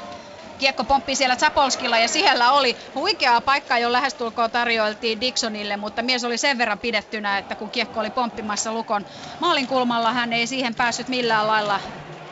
kiekko 0.60 0.84
pomppii 0.84 1.16
siellä 1.16 1.36
Zapolskilla 1.36 1.98
ja 1.98 2.08
siellä 2.08 2.52
oli 2.52 2.78
huikeaa 2.96 3.42
paikkaa, 3.42 3.78
jo 3.80 3.92
lähestulkoon 3.92 4.52
tarjoiltiin 4.52 5.22
Dixonille, 5.22 5.78
mutta 5.78 6.02
mies 6.02 6.24
oli 6.24 6.38
sen 6.38 6.58
verran 6.58 6.80
pidettynä, 6.80 7.38
että 7.38 7.56
kun 7.56 7.70
kiekko 7.70 8.00
oli 8.00 8.10
pomppimassa 8.10 8.74
Lukon 8.74 9.06
maalin 9.40 9.68
kulmalla, 9.68 10.14
hän 10.14 10.34
ei 10.34 10.48
siihen 10.48 10.76
päässyt 10.76 11.08
millään 11.08 11.48
lailla 11.48 11.80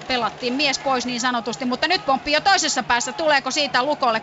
pelattiin 0.07 0.53
mies 0.53 0.79
pois 0.79 1.05
niin 1.05 1.21
sanotusti, 1.21 1.65
mutta 1.65 1.87
nyt 1.87 2.05
pomppii 2.05 2.33
jo 2.33 2.41
toisessa 2.41 2.83
päässä. 2.83 3.11
Tuleeko 3.11 3.51
siitä 3.51 3.83
Lukolle 3.83 4.21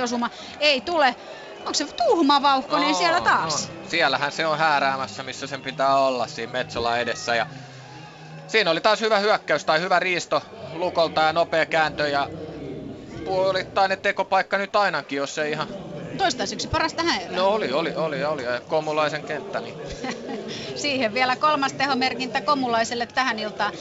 3-1 0.00 0.02
osuma? 0.02 0.30
Ei 0.60 0.80
tule. 0.80 1.16
Onko 1.58 1.74
se 1.74 1.86
tuhma 1.86 2.42
vauhko, 2.42 2.78
niin 2.78 2.94
siellä 2.94 3.20
taas? 3.20 3.68
No. 3.68 3.74
Siellähän 3.88 4.32
se 4.32 4.46
on 4.46 4.58
hääräämässä, 4.58 5.22
missä 5.22 5.46
sen 5.46 5.62
pitää 5.62 5.96
olla 5.96 6.26
siinä 6.26 6.52
Metsola 6.52 6.98
edessä. 6.98 7.34
Ja 7.34 7.46
siinä 8.46 8.70
oli 8.70 8.80
taas 8.80 9.00
hyvä 9.00 9.18
hyökkäys 9.18 9.64
tai 9.64 9.80
hyvä 9.80 9.98
riisto 9.98 10.42
Lukolta 10.72 11.20
ja 11.20 11.32
nopea 11.32 11.66
kääntö 11.66 12.08
ja 12.08 12.28
puolittainen 13.24 13.98
tekopaikka 13.98 14.58
nyt 14.58 14.76
ainakin, 14.76 15.16
jos 15.16 15.38
ei 15.38 15.52
ihan... 15.52 15.68
Toistaiseksi 16.18 16.68
parasta 16.68 17.02
erää. 17.02 17.36
No 17.36 17.48
oli, 17.48 17.72
oli, 17.72 17.94
oli, 17.96 18.24
oli. 18.24 18.44
Ja 18.44 18.60
Komulaisen 18.68 19.22
kenttä, 19.22 19.60
niin... 19.60 19.74
Siihen 20.76 21.14
vielä 21.14 21.36
kolmas 21.36 21.72
tehomerkintä 21.72 22.40
Komulaiselle 22.40 23.06
tähän 23.06 23.38
iltaan. 23.38 23.72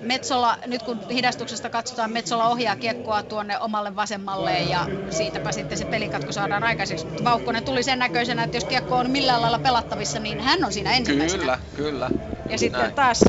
Metsola, 0.00 0.58
nyt 0.66 0.82
kun 0.82 1.00
hidastuksesta 1.10 1.70
katsotaan, 1.70 2.12
Metsola 2.12 2.48
ohjaa 2.48 2.76
kiekkoa 2.76 3.22
tuonne 3.22 3.58
omalle 3.58 3.96
vasemmalle 3.96 4.58
ja 4.58 4.86
siitäpä 5.10 5.52
sitten 5.52 5.78
se 5.78 5.84
pelikatko 5.84 6.32
saadaan 6.32 6.64
aikaiseksi. 6.64 7.06
Vaukkonen 7.24 7.64
tuli 7.64 7.82
sen 7.82 7.98
näköisenä, 7.98 8.44
että 8.44 8.56
jos 8.56 8.64
kiekko 8.64 8.96
on 8.96 9.10
millään 9.10 9.42
lailla 9.42 9.58
pelattavissa, 9.58 10.18
niin 10.18 10.40
hän 10.40 10.64
on 10.64 10.72
siinä 10.72 10.92
ensimmäisenä. 10.92 11.40
Kyllä, 11.40 11.58
kyllä. 11.76 12.10
Ja 12.50 12.58
sitten 12.58 12.80
Näin. 12.80 12.94
taas 12.94 13.24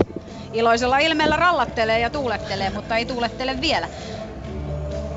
iloisella 0.54 0.98
ilmeellä 0.98 1.36
rallattelee 1.36 2.00
ja 2.00 2.10
tuulettelee, 2.10 2.70
mutta 2.70 2.98
ei 2.98 3.06
tuulettele 3.06 3.62
vielä. 3.62 3.88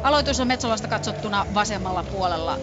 Aloitus 0.03 0.41
on 0.41 0.47
Metsolasta 0.49 0.89
katsottuna 0.89 1.47
vasemmalla 1.55 2.05
puolella. 2.05 2.59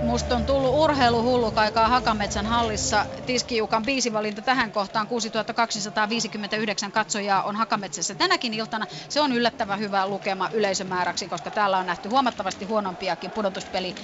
Musta 0.00 0.36
on 0.36 0.46
tullut 0.46 0.74
urheiluhullukaikaa 0.74 1.88
Hakametsän 1.88 2.46
hallissa. 2.46 3.06
Tiskijukan 3.26 3.84
biisivalinta 3.84 4.42
tähän 4.42 4.72
kohtaan 4.72 5.08
6259 5.08 6.92
katsojaa 6.92 7.42
on 7.42 7.56
Hakametsässä 7.56 8.14
tänäkin 8.14 8.54
iltana. 8.54 8.86
Se 9.08 9.20
on 9.20 9.32
yllättävän 9.32 9.78
hyvä 9.78 10.06
lukema 10.06 10.48
yleisömääräksi, 10.52 11.28
koska 11.28 11.50
täällä 11.50 11.78
on 11.78 11.86
nähty 11.86 12.08
huomattavasti 12.08 12.64
huonompiakin 12.64 13.32
pudotuspeli 13.32 13.94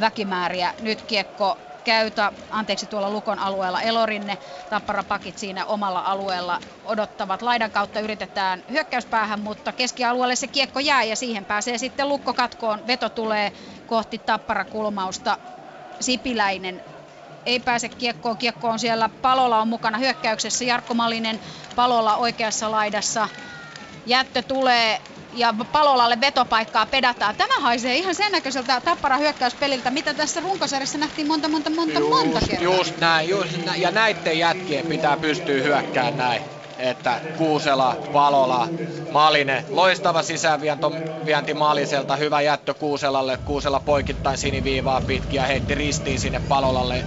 väkimääriä. 0.00 0.74
Nyt 0.80 1.02
kiekko 1.02 1.58
käytä, 1.88 2.32
anteeksi 2.50 2.86
tuolla 2.86 3.10
Lukon 3.10 3.38
alueella 3.38 3.82
Elorinne, 3.82 4.38
Tapparapakit 4.68 5.38
siinä 5.38 5.66
omalla 5.66 6.00
alueella 6.00 6.60
odottavat. 6.84 7.42
Laidan 7.42 7.70
kautta 7.70 8.00
yritetään 8.00 8.64
hyökkäyspäähän, 8.70 9.40
mutta 9.40 9.72
keskialueelle 9.72 10.36
se 10.36 10.46
kiekko 10.46 10.80
jää 10.80 11.04
ja 11.04 11.16
siihen 11.16 11.44
pääsee 11.44 11.78
sitten 11.78 12.08
Lukko 12.08 12.34
katkoon. 12.34 12.86
Veto 12.86 13.08
tulee 13.08 13.52
kohti 13.86 14.18
Tappara-kulmausta. 14.18 15.38
Sipiläinen 16.00 16.82
ei 17.46 17.60
pääse 17.60 17.88
kiekkoon. 17.88 18.38
Kiekko 18.38 18.68
on 18.68 18.78
siellä, 18.78 19.10
Palola 19.22 19.60
on 19.60 19.68
mukana 19.68 19.98
hyökkäyksessä. 19.98 20.64
Jarkko 20.64 20.94
Malinen 20.94 21.40
Palola 21.76 22.16
oikeassa 22.16 22.70
laidassa. 22.70 23.28
Jättö 24.06 24.42
tulee 24.42 25.00
ja 25.32 25.54
Palolalle 25.72 26.20
vetopaikkaa 26.20 26.86
pedataan. 26.86 27.36
Tämä 27.36 27.60
haisee 27.60 27.96
ihan 27.96 28.14
sen 28.14 28.32
näköiseltä 28.32 28.80
tappara 28.80 29.16
hyökkäyspeliltä, 29.16 29.90
mitä 29.90 30.14
tässä 30.14 30.40
runkosarjassa 30.40 30.98
nähtiin 30.98 31.26
monta, 31.26 31.48
monta, 31.48 31.70
monta, 31.70 31.98
just, 31.98 32.10
monta 32.10 32.40
kertaa. 32.40 32.76
Just 32.76 32.96
näin, 33.00 33.28
just 33.28 33.64
näin. 33.64 33.82
Ja 33.82 33.90
näiden 33.90 34.38
jätkien 34.38 34.86
pitää 34.86 35.16
pystyä 35.16 35.62
hyökkäämään 35.62 36.16
näin. 36.16 36.42
Että 36.78 37.20
Kuusela, 37.38 37.96
Palola, 38.12 38.68
Malinen, 39.12 39.64
loistava 39.68 40.22
sisäänvienti 40.22 41.54
Maliselta, 41.54 42.16
hyvä 42.16 42.40
jättö 42.40 42.74
Kuuselalle, 42.74 43.36
Kuusela 43.44 43.80
poikittain 43.80 44.38
siniviivaa 44.38 45.00
pitkin 45.00 45.36
ja 45.36 45.46
heitti 45.46 45.74
ristiin 45.74 46.18
sinne 46.20 46.40
Palolalle 46.48 47.04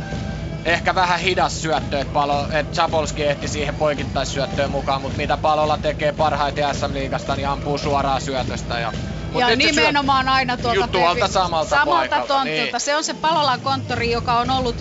ehkä 0.66 0.96
vähän 0.96 1.20
hidas 1.20 1.62
syöttö, 1.62 2.00
että, 2.00 2.14
palo, 2.14 2.48
että 2.52 2.76
Zapolski 2.76 3.24
ehti 3.24 3.48
siihen 3.48 3.76
poikittaisyöttöön 3.76 4.72
mukaan, 4.72 5.02
mutta 5.02 5.18
mitä 5.18 5.38
Palolla 5.38 5.78
tekee 5.78 6.12
parhaiten 6.12 6.76
SM-liigasta, 6.76 7.36
niin 7.36 7.48
ampuu 7.48 7.78
suoraan 7.78 8.22
syötöstä. 8.22 8.80
Ja, 8.80 8.94
ja 9.34 9.56
nimenomaan 9.56 10.30
aina 10.30 10.58
tuolta, 10.58 10.88
tuolta 10.88 11.28
samalta, 11.28 11.70
samalta 11.70 11.98
paikalta, 11.98 12.28
tontilta. 12.28 12.78
Niin. 12.78 12.82
Se 12.82 12.96
on 12.96 13.04
se 13.04 13.14
Palolan 13.14 13.62
konttori, 13.62 14.12
joka 14.12 14.34
on 14.34 14.50
ollut 14.50 14.76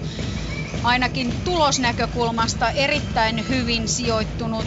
ainakin 0.83 1.33
tulosnäkökulmasta 1.45 2.71
erittäin 2.71 3.49
hyvin 3.49 3.89
sijoittunut. 3.89 4.67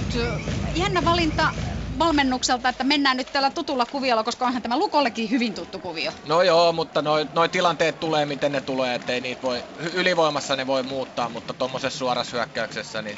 Jännä 0.76 1.06
valinta 1.06 1.54
valmennukselta, 2.00 2.70
että 2.70 2.84
mennään 2.84 3.18
nyt 3.18 3.32
tällä 3.32 3.52
tutulla 3.52 3.86
kuviolla, 3.86 4.24
koska 4.24 4.46
onhan 4.46 4.62
tämä 4.62 4.80
Lukollekin 4.80 5.30
hyvin 5.30 5.56
tuttu 5.56 5.80
kuvio. 5.80 6.12
No 6.28 6.42
joo, 6.42 6.74
mutta 6.74 7.02
noi, 7.02 7.28
noi 7.34 7.50
tilanteet 7.50 8.00
tulee 8.00 8.26
miten 8.26 8.52
ne 8.52 8.62
tulee, 8.62 8.96
ettei 8.96 9.22
niitä 9.22 9.42
voi, 9.42 9.64
ylivoimassa 9.94 10.56
ne 10.56 10.68
voi 10.68 10.84
muuttaa, 10.84 11.30
mutta 11.30 11.54
tuommoisessa 11.54 11.98
suorassa 12.00 12.38
hyökkäyksessä 12.38 13.02
niin 13.02 13.18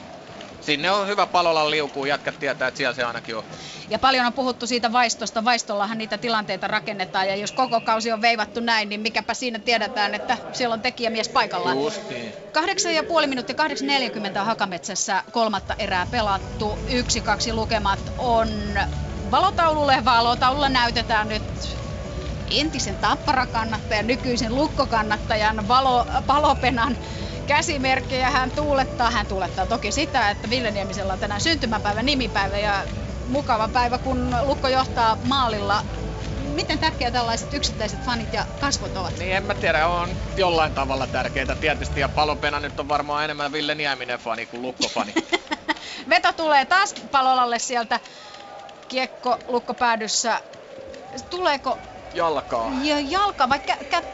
sinne 0.65 0.91
on 0.91 1.07
hyvä 1.07 1.27
palolla 1.27 1.71
liukuu, 1.71 2.05
jätkät 2.05 2.39
tietää, 2.39 2.67
että 2.67 2.77
siellä 2.77 2.93
se 2.93 3.03
ainakin 3.03 3.35
on. 3.35 3.43
Ja 3.89 3.99
paljon 3.99 4.25
on 4.25 4.33
puhuttu 4.33 4.67
siitä 4.67 4.91
vaistosta. 4.91 5.45
Vaistollahan 5.45 5.97
niitä 5.97 6.17
tilanteita 6.17 6.67
rakennetaan 6.67 7.27
ja 7.27 7.35
jos 7.35 7.51
koko 7.51 7.81
kausi 7.81 8.11
on 8.11 8.21
veivattu 8.21 8.59
näin, 8.59 8.89
niin 8.89 9.01
mikäpä 9.01 9.33
siinä 9.33 9.59
tiedetään, 9.59 10.15
että 10.15 10.37
siellä 10.53 10.73
on 10.73 10.81
tekijämies 10.81 11.29
paikalla. 11.29 11.73
Justiin. 11.73 12.33
8,5 13.21 13.27
minuuttia, 13.27 13.55
8.40 14.35 14.45
Hakametsässä 14.45 15.23
kolmatta 15.31 15.75
erää 15.79 16.05
pelattu. 16.11 16.79
Yksi, 16.89 17.21
kaksi 17.21 17.53
lukemat 17.53 17.99
on 18.17 18.47
valotaululle. 19.31 20.05
Valotaululla 20.05 20.69
näytetään 20.69 21.27
nyt 21.27 21.43
entisen 22.51 22.95
tapparakannattajan, 22.95 24.07
nykyisen 24.07 24.55
lukkokannattajan 24.55 25.67
valo, 25.67 26.05
palopenan 26.27 26.97
käsimerkkejä 27.47 28.29
hän 28.29 28.51
tuulettaa. 28.51 29.11
Hän 29.11 29.27
tuulettaa 29.27 29.65
toki 29.65 29.91
sitä, 29.91 30.29
että 30.29 30.49
Ville 30.49 30.71
Niemisellä 30.71 31.13
on 31.13 31.19
tänään 31.19 31.41
syntymäpäivä, 31.41 32.03
nimipäivä 32.03 32.57
ja 32.57 32.85
mukava 33.27 33.67
päivä, 33.67 33.97
kun 33.97 34.35
Lukko 34.43 34.67
johtaa 34.67 35.17
maalilla. 35.27 35.83
Miten 36.55 36.79
tärkeä 36.79 37.11
tällaiset 37.11 37.53
yksittäiset 37.53 37.99
fanit 38.01 38.33
ja 38.33 38.45
kasvot 38.59 38.97
ovat? 38.97 39.17
Niin 39.19 39.35
en 39.35 39.43
mä 39.43 39.55
tiedä, 39.55 39.87
on 39.87 40.09
jollain 40.37 40.73
tavalla 40.73 41.07
tärkeitä 41.07 41.55
tietysti. 41.55 41.99
Ja 41.99 42.09
Palopena 42.09 42.59
nyt 42.59 42.79
on 42.79 42.87
varmaan 42.87 43.23
enemmän 43.23 43.51
Ville 43.51 43.75
Nieminen 43.75 44.19
fani 44.19 44.45
kuin 44.45 44.61
Lukko-fani. 44.61 45.13
Veto 46.09 46.33
tulee 46.33 46.65
taas 46.65 46.93
Palolalle 47.11 47.59
sieltä. 47.59 47.99
Kiekko 48.87 49.37
Lukko 49.47 49.73
päädyssä. 49.73 50.41
Tuleeko 51.29 51.79
jalkaa. 52.13 52.71
Ja 52.81 52.99
jalka, 52.99 53.49
vaikka 53.49 53.73
kä- 53.95 54.05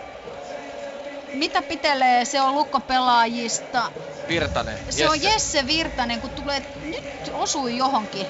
mitä 1.34 1.62
pitelee, 1.62 2.26
se 2.26 2.42
on 2.42 2.56
lukkopelaajista. 2.56 3.92
Virtanen. 4.28 4.78
Se 4.78 5.04
Jesse. 5.04 5.10
on 5.10 5.22
Jesse 5.22 5.68
Virtanen, 5.68 6.22
kun 6.22 6.30
tulee, 6.30 6.64
nyt 6.84 7.04
osui 7.34 7.78
johonkin. 7.78 8.28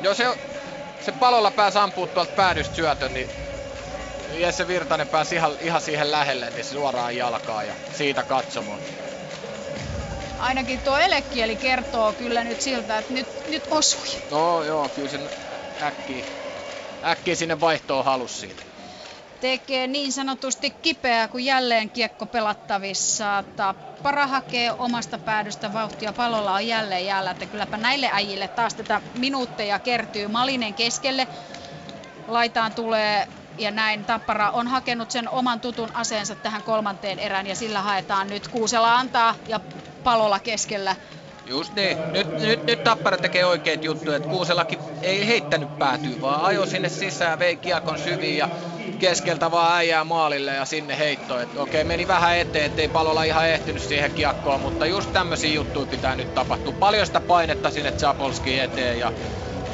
Joo, 0.00 0.14
se, 0.14 0.24
se 1.00 1.12
palolla 1.12 1.50
pääsi 1.50 1.78
ampua 1.78 2.06
tuolta 2.06 2.32
päädystä 2.36 2.76
syötön, 2.76 3.14
niin 3.14 3.30
Jesse 4.32 4.68
Virtanen 4.68 5.08
pääsi 5.08 5.34
ihan, 5.34 5.56
ihan 5.60 5.80
siihen 5.80 6.10
lähelle, 6.10 6.50
niin 6.50 6.64
suoraan 6.64 7.16
jalkaa 7.16 7.64
ja 7.64 7.74
siitä 7.92 8.22
katsomaan. 8.22 8.80
Ainakin 10.38 10.80
tuo 10.80 10.98
elekieli 10.98 11.56
kertoo 11.56 12.12
kyllä 12.12 12.44
nyt 12.44 12.60
siltä, 12.60 12.98
että 12.98 13.12
nyt, 13.12 13.26
nyt 13.48 13.62
osui. 13.70 14.06
No 14.30 14.62
joo, 14.62 14.88
kyllä 14.88 15.08
sen 15.08 15.30
äkkiä, 15.82 16.24
äkkiä 17.04 17.34
sinne 17.34 17.60
vaihtoon 17.60 18.04
halus 18.04 18.40
siitä. 18.40 18.71
Tekee 19.42 19.86
niin 19.86 20.12
sanotusti 20.12 20.70
kipeää, 20.82 21.28
kun 21.28 21.44
jälleen 21.44 21.90
kiekko 21.90 22.26
pelattavissa. 22.26 23.44
Tappara 23.56 24.26
hakee 24.26 24.72
omasta 24.72 25.18
päädystä 25.18 25.72
vauhtia. 25.72 26.12
Palolla 26.12 26.54
on 26.54 26.66
jälleen 26.66 27.06
jäällä, 27.06 27.30
että 27.30 27.46
kylläpä 27.46 27.76
näille 27.76 28.10
äijille 28.12 28.48
taas 28.48 28.74
tätä 28.74 29.00
minuutteja 29.18 29.78
kertyy. 29.78 30.28
Malinen 30.28 30.74
keskelle. 30.74 31.28
Laitaan 32.28 32.72
tulee 32.72 33.28
ja 33.58 33.70
näin 33.70 34.04
Tappara 34.04 34.50
on 34.50 34.68
hakenut 34.68 35.10
sen 35.10 35.28
oman 35.28 35.60
tutun 35.60 35.90
aseensa 35.94 36.34
tähän 36.34 36.62
kolmanteen 36.62 37.18
erään 37.18 37.46
ja 37.46 37.54
sillä 37.54 37.82
haetaan 37.82 38.28
nyt 38.28 38.48
Kuusela 38.48 38.94
antaa 38.94 39.34
ja 39.48 39.60
Palola 40.04 40.38
keskellä 40.38 40.96
Just 41.46 41.74
niin. 41.74 41.98
Nyt, 42.12 42.40
nyt, 42.40 42.64
nyt 42.64 42.84
Tappara 42.84 43.16
tekee 43.16 43.44
oikeat 43.44 43.84
juttuja, 43.84 44.16
että 44.16 44.28
Kuuselakin 44.28 44.78
ei 45.02 45.26
heittänyt 45.26 45.78
päätyä, 45.78 46.20
vaan 46.20 46.44
ajo 46.44 46.66
sinne 46.66 46.88
sisään, 46.88 47.38
vei 47.38 47.56
kiekon 47.56 47.98
syviin 47.98 48.36
ja 48.36 48.48
keskeltä 49.02 49.50
vaan 49.50 49.76
äijää 49.76 50.04
maalille 50.04 50.54
ja 50.54 50.64
sinne 50.64 50.98
heitto. 50.98 51.40
Et 51.40 51.56
okei, 51.56 51.84
meni 51.84 52.08
vähän 52.08 52.36
eteen, 52.36 52.64
ettei 52.64 52.88
palolla 52.88 53.24
ihan 53.24 53.48
ehtinyt 53.48 53.82
siihen 53.82 54.12
kiekkoon, 54.12 54.60
mutta 54.60 54.86
just 54.86 55.12
tämmöisiä 55.12 55.50
juttuja 55.50 55.86
pitää 55.86 56.16
nyt 56.16 56.34
tapahtua. 56.34 56.72
Paljon 56.72 57.06
sitä 57.06 57.20
painetta 57.20 57.70
sinne 57.70 57.92
Zapolski 57.92 58.58
eteen 58.58 58.98
ja 58.98 59.12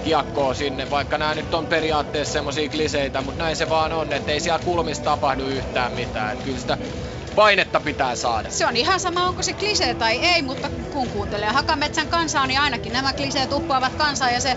kiekkoa 0.05 0.55
sinne, 0.55 0.91
vaikka 0.91 1.19
nämä 1.19 1.35
nyt 1.35 1.55
on 1.55 1.67
periaatteessa 1.67 2.33
semmoisia 2.33 2.69
kliseitä, 2.69 3.23
mutta 3.23 3.45
näin 3.45 3.57
se 3.57 3.69
vaan 3.69 3.93
on, 3.93 4.13
että 4.13 4.33
ei 4.33 4.41
siellä 4.41 4.65
kulmissa 4.65 5.05
tapahdu 5.05 5.45
yhtään 5.45 5.93
mitään. 5.93 6.33
Et 6.33 6.45
kyllä 6.45 6.59
sitä 6.59 6.79
painetta 7.35 7.81
pitää 7.81 8.17
saada. 8.17 8.51
Se 8.51 8.67
on 8.67 8.77
ihan 8.77 9.01
sama, 9.01 9.29
onko 9.29 9.43
se 9.43 9.53
klisee 9.53 9.95
tai 9.95 10.19
ei, 10.19 10.43
mutta 10.43 10.69
kun 10.93 11.09
kuuntelee 11.09 11.49
Hakametsän 11.49 12.09
kansaa, 12.09 12.47
niin 12.47 12.61
ainakin 12.61 12.93
nämä 12.93 13.13
kliseet 13.13 13.53
uppoavat 13.53 13.93
kansaa 13.95 14.31
ja 14.31 14.41
se 14.41 14.57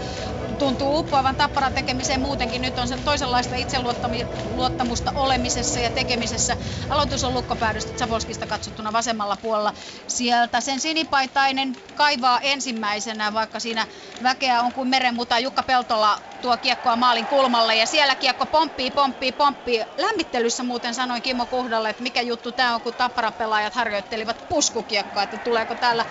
tuntuu 0.62 1.00
uppoavan 1.00 1.36
tapparan 1.36 1.74
tekemiseen 1.74 2.22
muutenkin. 2.22 2.62
Nyt 2.62 2.78
on 2.78 2.88
se 2.88 2.98
toisenlaista 2.98 3.56
itseluottamusta 3.56 5.12
olemisessa 5.16 5.80
ja 5.80 5.92
tekemisessä. 5.92 6.58
Aloitus 6.90 7.24
on 7.24 7.34
lukkopäädystä 7.34 7.94
Zavolskista 7.94 8.48
katsottuna 8.48 8.94
vasemmalla 8.94 9.38
puolella. 9.38 9.74
Sieltä 10.08 10.62
sen 10.62 10.80
sinipaitainen 10.80 11.78
kaivaa 11.94 12.40
ensimmäisenä, 12.40 13.34
vaikka 13.34 13.60
siinä 13.60 13.88
väkeä 14.24 14.62
on 14.62 14.74
kuin 14.74 14.88
merenmuta. 14.88 15.40
Jukka 15.40 15.64
Peltola 15.64 16.18
tuo 16.42 16.58
kiekkoa 16.58 16.96
maalin 16.96 17.28
kulmalle 17.28 17.76
ja 17.76 17.88
siellä 17.88 18.16
kiekko 18.16 18.46
pomppii, 18.46 18.92
pomppii, 18.92 19.32
pomppii. 19.32 19.84
Lämmittelyssä 19.98 20.64
muuten 20.64 20.94
sanoin 20.94 21.22
Kimmo 21.22 21.46
Kuhdalle, 21.46 21.90
että 21.90 22.04
mikä 22.04 22.22
juttu 22.22 22.52
tämä 22.52 22.76
on, 22.76 22.82
kun 22.82 22.94
Tapparan 22.94 23.34
pelaajat 23.34 23.74
harjoittelivat 23.76 24.38
puskukiekkoa, 24.50 25.24
että 25.24 25.38
tuleeko 25.38 25.76
täällä 25.76 26.06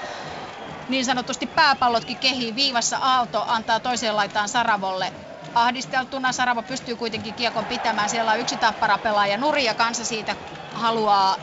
niin 0.90 1.04
sanotusti 1.04 1.46
pääpallotkin 1.46 2.18
kehii. 2.18 2.54
Viivassa 2.54 2.96
Aalto 2.96 3.44
antaa 3.46 3.80
toiseen 3.80 4.16
laitaan 4.16 4.48
Saravolle 4.48 5.12
ahdisteltuna. 5.54 6.32
Saravo 6.32 6.62
pystyy 6.62 6.96
kuitenkin 6.96 7.34
kiekon 7.34 7.66
pitämään. 7.66 8.10
Siellä 8.10 8.32
on 8.32 8.40
yksi 8.40 8.56
tappara 8.56 8.98
pelaaja 8.98 9.36
Nuri 9.36 9.64
ja 9.64 9.74
kanssa 9.74 10.04
siitä 10.04 10.36
haluaa 10.74 11.36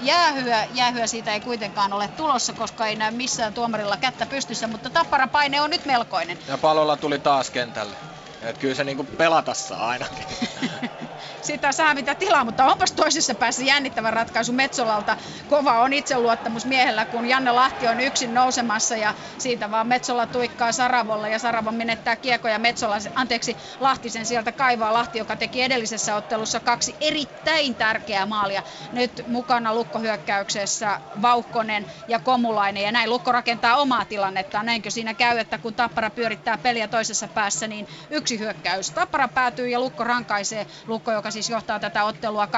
jäähyä. 0.00 0.66
Jäähyä 0.70 1.06
siitä 1.06 1.34
ei 1.34 1.40
kuitenkaan 1.40 1.92
ole 1.92 2.08
tulossa, 2.08 2.52
koska 2.52 2.86
ei 2.86 2.96
näy 2.96 3.10
missään 3.10 3.54
tuomarilla 3.54 3.96
kättä 3.96 4.26
pystyssä, 4.26 4.66
mutta 4.66 4.90
tappara 4.90 5.28
paine 5.28 5.60
on 5.60 5.70
nyt 5.70 5.84
melkoinen. 5.84 6.38
Ja 6.46 6.58
palolla 6.58 6.96
tuli 6.96 7.18
taas 7.18 7.50
kentälle. 7.50 7.96
Et 8.44 8.58
kyllä 8.58 8.74
se 8.74 8.84
niinku 8.84 9.04
pelata 9.04 9.54
saa 9.54 9.88
ainakin. 9.88 10.24
Sitä 11.44 11.72
saa 11.72 11.94
mitä 11.94 12.14
tilaa, 12.14 12.44
mutta 12.44 12.66
onpas 12.66 12.92
toisessa 12.92 13.34
päässä 13.34 13.62
jännittävä 13.62 14.10
ratkaisu 14.10 14.52
Metsolalta. 14.52 15.16
Kova 15.48 15.80
on 15.80 15.92
itseluottamus 15.92 16.66
miehellä, 16.66 17.06
kun 17.06 17.26
Janne 17.26 17.52
Lahti 17.52 17.86
on 17.86 18.00
yksin 18.00 18.34
nousemassa 18.34 18.96
ja 18.96 19.14
siitä 19.38 19.70
vaan 19.70 19.86
Metsola 19.86 20.26
tuikkaa 20.26 20.72
Saravolla 20.72 21.28
ja 21.28 21.38
Saravo 21.38 21.72
menettää 21.72 22.16
kiekko 22.16 22.48
ja 22.48 22.58
Metsola, 22.58 22.96
anteeksi, 23.14 23.56
Lahtisen 23.80 24.26
sieltä 24.26 24.52
kaivaa 24.52 24.92
Lahti, 24.92 25.18
joka 25.18 25.36
teki 25.36 25.62
edellisessä 25.62 26.16
ottelussa 26.16 26.60
kaksi 26.60 26.96
erittäin 27.00 27.74
tärkeää 27.74 28.26
maalia. 28.26 28.62
Nyt 28.92 29.22
mukana 29.26 29.74
lukkohyökkäyksessä 29.74 31.00
Vauhkonen 31.22 31.86
ja 32.08 32.18
Komulainen 32.18 32.82
ja 32.82 32.92
näin 32.92 33.10
Lukko 33.10 33.32
rakentaa 33.32 33.76
omaa 33.76 34.04
tilannetta. 34.04 34.62
Näinkö 34.62 34.90
siinä 34.90 35.14
käy, 35.14 35.38
että 35.38 35.58
kun 35.58 35.74
Tappara 35.74 36.10
pyörittää 36.10 36.58
peliä 36.58 36.88
toisessa 36.88 37.28
päässä, 37.28 37.66
niin 37.66 37.88
yksi 38.10 38.33
hyökkäys. 38.38 38.90
Tappara 38.90 39.28
päätyy 39.28 39.68
ja 39.68 39.80
Lukko 39.80 40.04
rankaisee. 40.04 40.66
Lukko, 40.86 41.12
joka 41.12 41.30
siis 41.30 41.50
johtaa 41.50 41.80
tätä 41.80 42.04
ottelua 42.04 42.48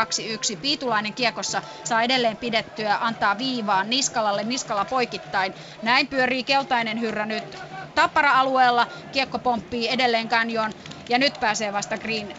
2-1. 0.54 0.56
Piitulainen 0.56 1.14
kiekossa 1.14 1.62
saa 1.84 2.02
edelleen 2.02 2.36
pidettyä, 2.36 2.98
antaa 3.00 3.38
viivaan 3.38 3.90
Niskalalle, 3.90 4.44
Niskala 4.44 4.84
poikittain. 4.84 5.54
Näin 5.82 6.06
pyörii 6.06 6.44
keltainen 6.44 7.00
hyrrä 7.00 7.26
nyt 7.26 7.58
Tappara-alueella. 7.94 8.86
Kiekko 9.12 9.38
pomppii 9.38 9.88
edelleen 9.88 10.28
kanjon 10.28 10.72
ja 11.08 11.18
nyt 11.18 11.40
pääsee 11.40 11.72
vasta 11.72 11.98
Green 11.98 12.34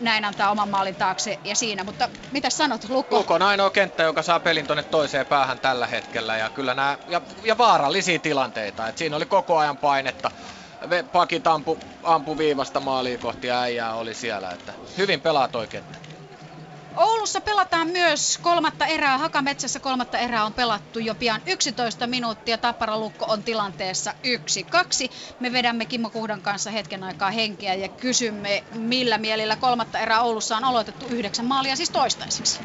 näin 0.00 0.24
antaa 0.24 0.50
oman 0.50 0.68
maalin 0.68 0.94
taakse 0.94 1.38
ja 1.44 1.54
siinä. 1.54 1.84
Mutta 1.84 2.08
mitä 2.32 2.50
sanot, 2.50 2.88
Lukko? 2.88 3.16
Lukko 3.16 3.34
on 3.34 3.42
ainoa 3.42 3.70
kenttä, 3.70 4.02
joka 4.02 4.22
saa 4.22 4.40
pelin 4.40 4.66
tuonne 4.66 4.82
toiseen 4.82 5.26
päähän 5.26 5.58
tällä 5.58 5.86
hetkellä. 5.86 6.36
Ja 6.36 6.50
kyllä 6.50 6.74
nämä, 6.74 6.98
ja, 7.08 7.20
ja 7.44 7.58
vaarallisia 7.58 8.18
tilanteita. 8.18 8.88
Et 8.88 8.98
siinä 8.98 9.16
oli 9.16 9.26
koko 9.26 9.58
ajan 9.58 9.76
painetta 9.76 10.30
pakit 11.12 11.46
ampu, 11.46 11.78
ampu 12.02 12.38
viivasta 12.38 12.80
maaliin 12.80 13.20
kohti 13.20 13.46
ja 13.46 13.60
äijää 13.60 13.94
oli 13.94 14.14
siellä. 14.14 14.50
Että 14.50 14.74
hyvin 14.98 15.20
pelaa 15.20 15.48
toi 15.48 15.68
kenttä. 15.68 15.98
Oulussa 16.96 17.40
pelataan 17.40 17.88
myös 17.88 18.38
kolmatta 18.38 18.86
erää. 18.86 19.18
Hakametsässä 19.18 19.80
kolmatta 19.80 20.18
erää 20.18 20.44
on 20.44 20.52
pelattu 20.52 20.98
jo 20.98 21.14
pian 21.14 21.40
11 21.46 22.06
minuuttia. 22.06 22.58
Tapparalukko 22.58 23.24
on 23.28 23.42
tilanteessa 23.42 24.14
1-2. 25.06 25.10
Me 25.38 25.52
vedämme 25.52 25.86
Kimmo 25.86 26.10
Kuhdan 26.10 26.42
kanssa 26.42 26.70
hetken 26.70 27.02
aikaa 27.04 27.30
henkeä 27.30 27.74
ja 27.74 27.88
kysymme, 27.88 28.64
millä 28.74 29.18
mielillä 29.18 29.56
kolmatta 29.56 29.98
erää 29.98 30.22
Oulussa 30.22 30.56
on 30.56 30.64
aloitettu 30.64 31.06
yhdeksän 31.06 31.46
maalia 31.46 31.76
siis 31.76 31.90
toistaiseksi. 31.90 32.60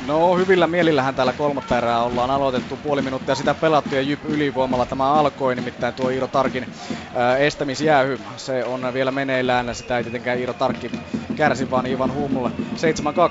No 0.00 0.36
hyvillä 0.36 0.66
mielillähän 0.66 1.14
täällä 1.14 1.32
kolmatta 1.32 1.78
erää 1.78 2.02
ollaan 2.02 2.30
aloitettu. 2.30 2.76
Puoli 2.76 3.02
minuuttia 3.02 3.34
sitä 3.34 3.54
pelattu 3.54 3.94
ja 3.94 4.02
Jyp 4.02 4.24
ylivoimalla 4.24 4.86
tämä 4.86 5.12
alkoi. 5.12 5.54
Nimittäin 5.54 5.94
tuo 5.94 6.08
Iiro 6.08 6.28
Tarkin 6.28 6.66
ää, 7.14 7.36
estämisjäähy, 7.36 8.18
se 8.36 8.64
on 8.64 8.94
vielä 8.94 9.10
meneillään. 9.10 9.74
Sitä 9.74 9.98
ei 9.98 10.04
tietenkään 10.04 10.38
Iiro 10.38 10.54
Tarkki 10.54 10.90
kärsi, 11.36 11.70
vaan 11.70 11.86
Ivan 11.86 12.12
Hummulla. 12.14 12.50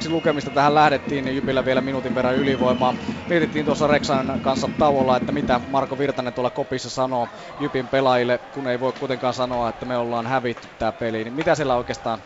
7-2 0.07 0.09
lukemista 0.09 0.51
tähän 0.51 0.75
lähdettiin, 0.75 1.25
niin 1.25 1.35
Jypillä 1.35 1.65
vielä 1.65 1.81
minuutin 1.81 2.15
verran 2.15 2.35
ylivoimaa. 2.35 2.93
Mietittiin 3.29 3.65
tuossa 3.65 3.87
Reksan 3.87 4.39
kanssa 4.41 4.69
tauolla, 4.77 5.17
että 5.17 5.31
mitä 5.31 5.61
Marko 5.67 5.97
Virtanen 5.97 6.33
tuolla 6.33 6.49
kopissa 6.49 6.89
sanoo 6.89 7.29
Jypin 7.59 7.87
pelaajille, 7.87 8.37
kun 8.53 8.67
ei 8.67 8.79
voi 8.79 8.93
kuitenkaan 8.93 9.33
sanoa, 9.33 9.69
että 9.69 9.85
me 9.85 9.97
ollaan 9.97 10.27
hävitty 10.27 10.67
tämä 10.77 10.91
peli. 10.91 11.23
Niin 11.23 11.33
mitä 11.33 11.55
siellä 11.55 11.75
oikeastaan 11.75 12.19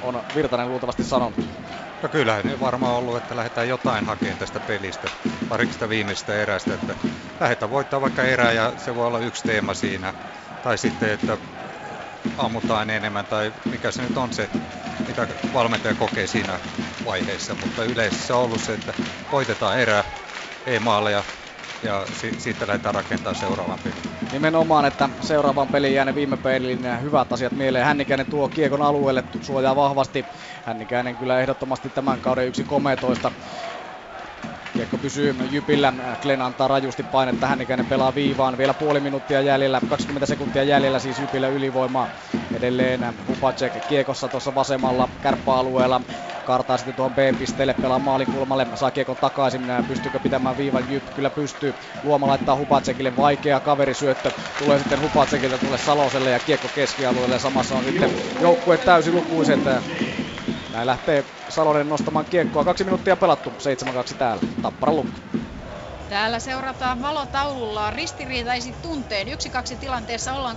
on 0.00 0.22
Virtanen 0.34 0.68
luultavasti 0.68 1.04
sanonut? 1.04 1.48
No 2.04 2.08
kyllähän 2.08 2.44
ne 2.44 2.60
varmaan 2.60 2.94
ollut, 2.94 3.16
että 3.16 3.36
lähdetään 3.36 3.68
jotain 3.68 4.04
hakemaan 4.04 4.38
tästä 4.38 4.60
pelistä, 4.60 5.08
pariksta 5.48 5.88
viimeistä 5.88 6.36
erästä, 6.36 6.74
että 6.74 6.94
lähdetään 7.40 7.70
voittaa 7.70 8.00
vaikka 8.00 8.24
erää 8.24 8.52
ja 8.52 8.72
se 8.76 8.94
voi 8.94 9.06
olla 9.06 9.18
yksi 9.18 9.44
teema 9.44 9.74
siinä. 9.74 10.14
Tai 10.62 10.78
sitten, 10.78 11.10
että 11.10 11.38
ammutaan 12.36 12.90
enemmän 12.90 13.26
tai 13.26 13.52
mikä 13.70 13.90
se 13.90 14.02
nyt 14.02 14.16
on 14.16 14.32
se, 14.32 14.48
mitä 15.06 15.28
valmentaja 15.52 15.94
kokee 15.94 16.26
siinä 16.26 16.60
vaiheessa. 17.04 17.54
Mutta 17.54 17.84
yleisesti 17.84 18.26
se 18.26 18.32
on 18.32 18.40
ollut 18.40 18.60
se, 18.60 18.74
että 18.74 18.94
voitetaan 19.30 19.78
erää, 19.78 20.04
ei 20.66 20.78
maaleja 20.80 21.24
ja 21.82 22.06
si- 22.12 22.40
siitä 22.40 22.66
lähdetään 22.66 22.94
rakentamaan 22.94 23.36
seuraavan 23.36 23.78
pelin. 23.84 24.13
Nimenomaan, 24.34 24.84
että 24.84 25.08
seuraavan 25.20 25.68
pelin 25.68 25.94
jää 25.94 26.04
ne 26.04 26.14
viime 26.14 26.36
pelin 26.36 27.02
hyvät 27.02 27.32
asiat 27.32 27.52
mieleen. 27.52 27.84
Hännikäinen 27.84 28.26
tuo 28.26 28.48
kiekon 28.48 28.82
alueelle, 28.82 29.24
suojaa 29.40 29.76
vahvasti. 29.76 30.26
Hännikäinen 30.64 31.16
kyllä 31.16 31.40
ehdottomasti 31.40 31.90
tämän 31.90 32.20
kauden 32.20 32.46
yksi 32.46 32.64
kometoista. 32.64 33.32
Kiekko 34.74 34.98
pysyy 34.98 35.34
Jypillä. 35.50 35.92
Glenn 36.22 36.42
antaa 36.42 36.68
rajusti 36.68 37.02
painetta. 37.02 37.46
Hännikäinen 37.46 37.86
pelaa 37.86 38.14
viivaan. 38.14 38.58
Vielä 38.58 38.74
puoli 38.74 39.00
minuuttia 39.00 39.40
jäljellä. 39.40 39.80
20 39.88 40.26
sekuntia 40.26 40.62
jäljellä 40.62 40.98
siis 40.98 41.18
Jypillä 41.18 41.48
ylivoimaa. 41.48 42.08
Edelleen 42.54 43.14
Hupacek 43.28 43.72
kiekossa 43.88 44.28
tuossa 44.28 44.54
vasemmalla 44.54 45.08
kärppäalueella. 45.22 46.00
Kartaa 46.44 46.76
sitten 46.76 46.94
tuohon 46.94 47.14
B-pisteelle, 47.14 47.74
pelaa 47.82 47.98
maalikulmalle, 47.98 48.66
saa 48.74 48.90
kiekon 48.90 49.16
takaisin, 49.16 49.62
pystyykö 49.88 50.18
pitämään 50.20 50.56
viivan, 50.56 50.90
Jyp 50.90 51.02
kyllä 51.14 51.30
pystyy. 51.30 51.74
Luoma 52.02 52.26
laittaa 52.26 52.56
Hupatsekille 52.56 53.16
vaikea 53.16 53.60
kaverisyöttö, 53.60 54.32
tulee 54.58 54.78
sitten 54.78 55.00
Hupatsekilta 55.02 55.58
tulee 55.58 55.78
Saloselle 55.78 56.30
ja 56.30 56.38
kiekko 56.38 56.68
keskialueelle, 56.74 57.38
samassa 57.38 57.74
on 57.74 57.84
sitten 57.84 58.10
joukkue 58.40 58.78
täysin 58.78 59.14
lukuiset. 59.14 59.60
Näin 60.72 60.86
lähtee 60.86 61.24
Salonen 61.54 61.88
nostamaan 61.88 62.26
kiekkoa, 62.26 62.64
kaksi 62.64 62.84
minuuttia 62.84 63.16
pelattu, 63.16 63.50
7-2 63.50 63.54
täällä, 64.18 64.42
Tappara 64.62 64.92
lukko. 64.92 65.20
Täällä 66.08 66.40
seurataan 66.40 67.02
valotaululla 67.02 67.90
ristiriitaisin 67.90 68.74
tunteen. 68.82 69.28
Yksi 69.28 69.50
kaksi 69.50 69.76
tilanteessa 69.76 70.32
ollaan 70.34 70.56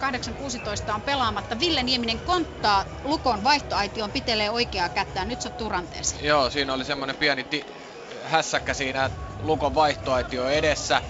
8-16 0.90 0.94
on 0.94 1.02
pelaamatta. 1.02 1.60
Ville 1.60 1.84
Nieminen 1.84 2.20
konttaa 2.20 2.86
Lukon 3.04 3.44
vaihtoaition, 3.44 4.12
pitelee 4.12 4.50
oikeaa 4.50 4.90
kättään. 4.90 5.28
Nyt 5.28 5.42
sattuu 5.42 5.70
ranteeseen. 5.70 6.26
Joo, 6.26 6.50
siinä 6.50 6.74
oli 6.74 6.86
semmoinen 6.86 7.16
pieni 7.16 7.44
ti- 7.44 7.66
hässäkkä 8.24 8.74
siinä 8.74 9.10
Lukon 9.40 9.76
vaihtoaitio 9.76 10.50
edessä. 10.50 11.02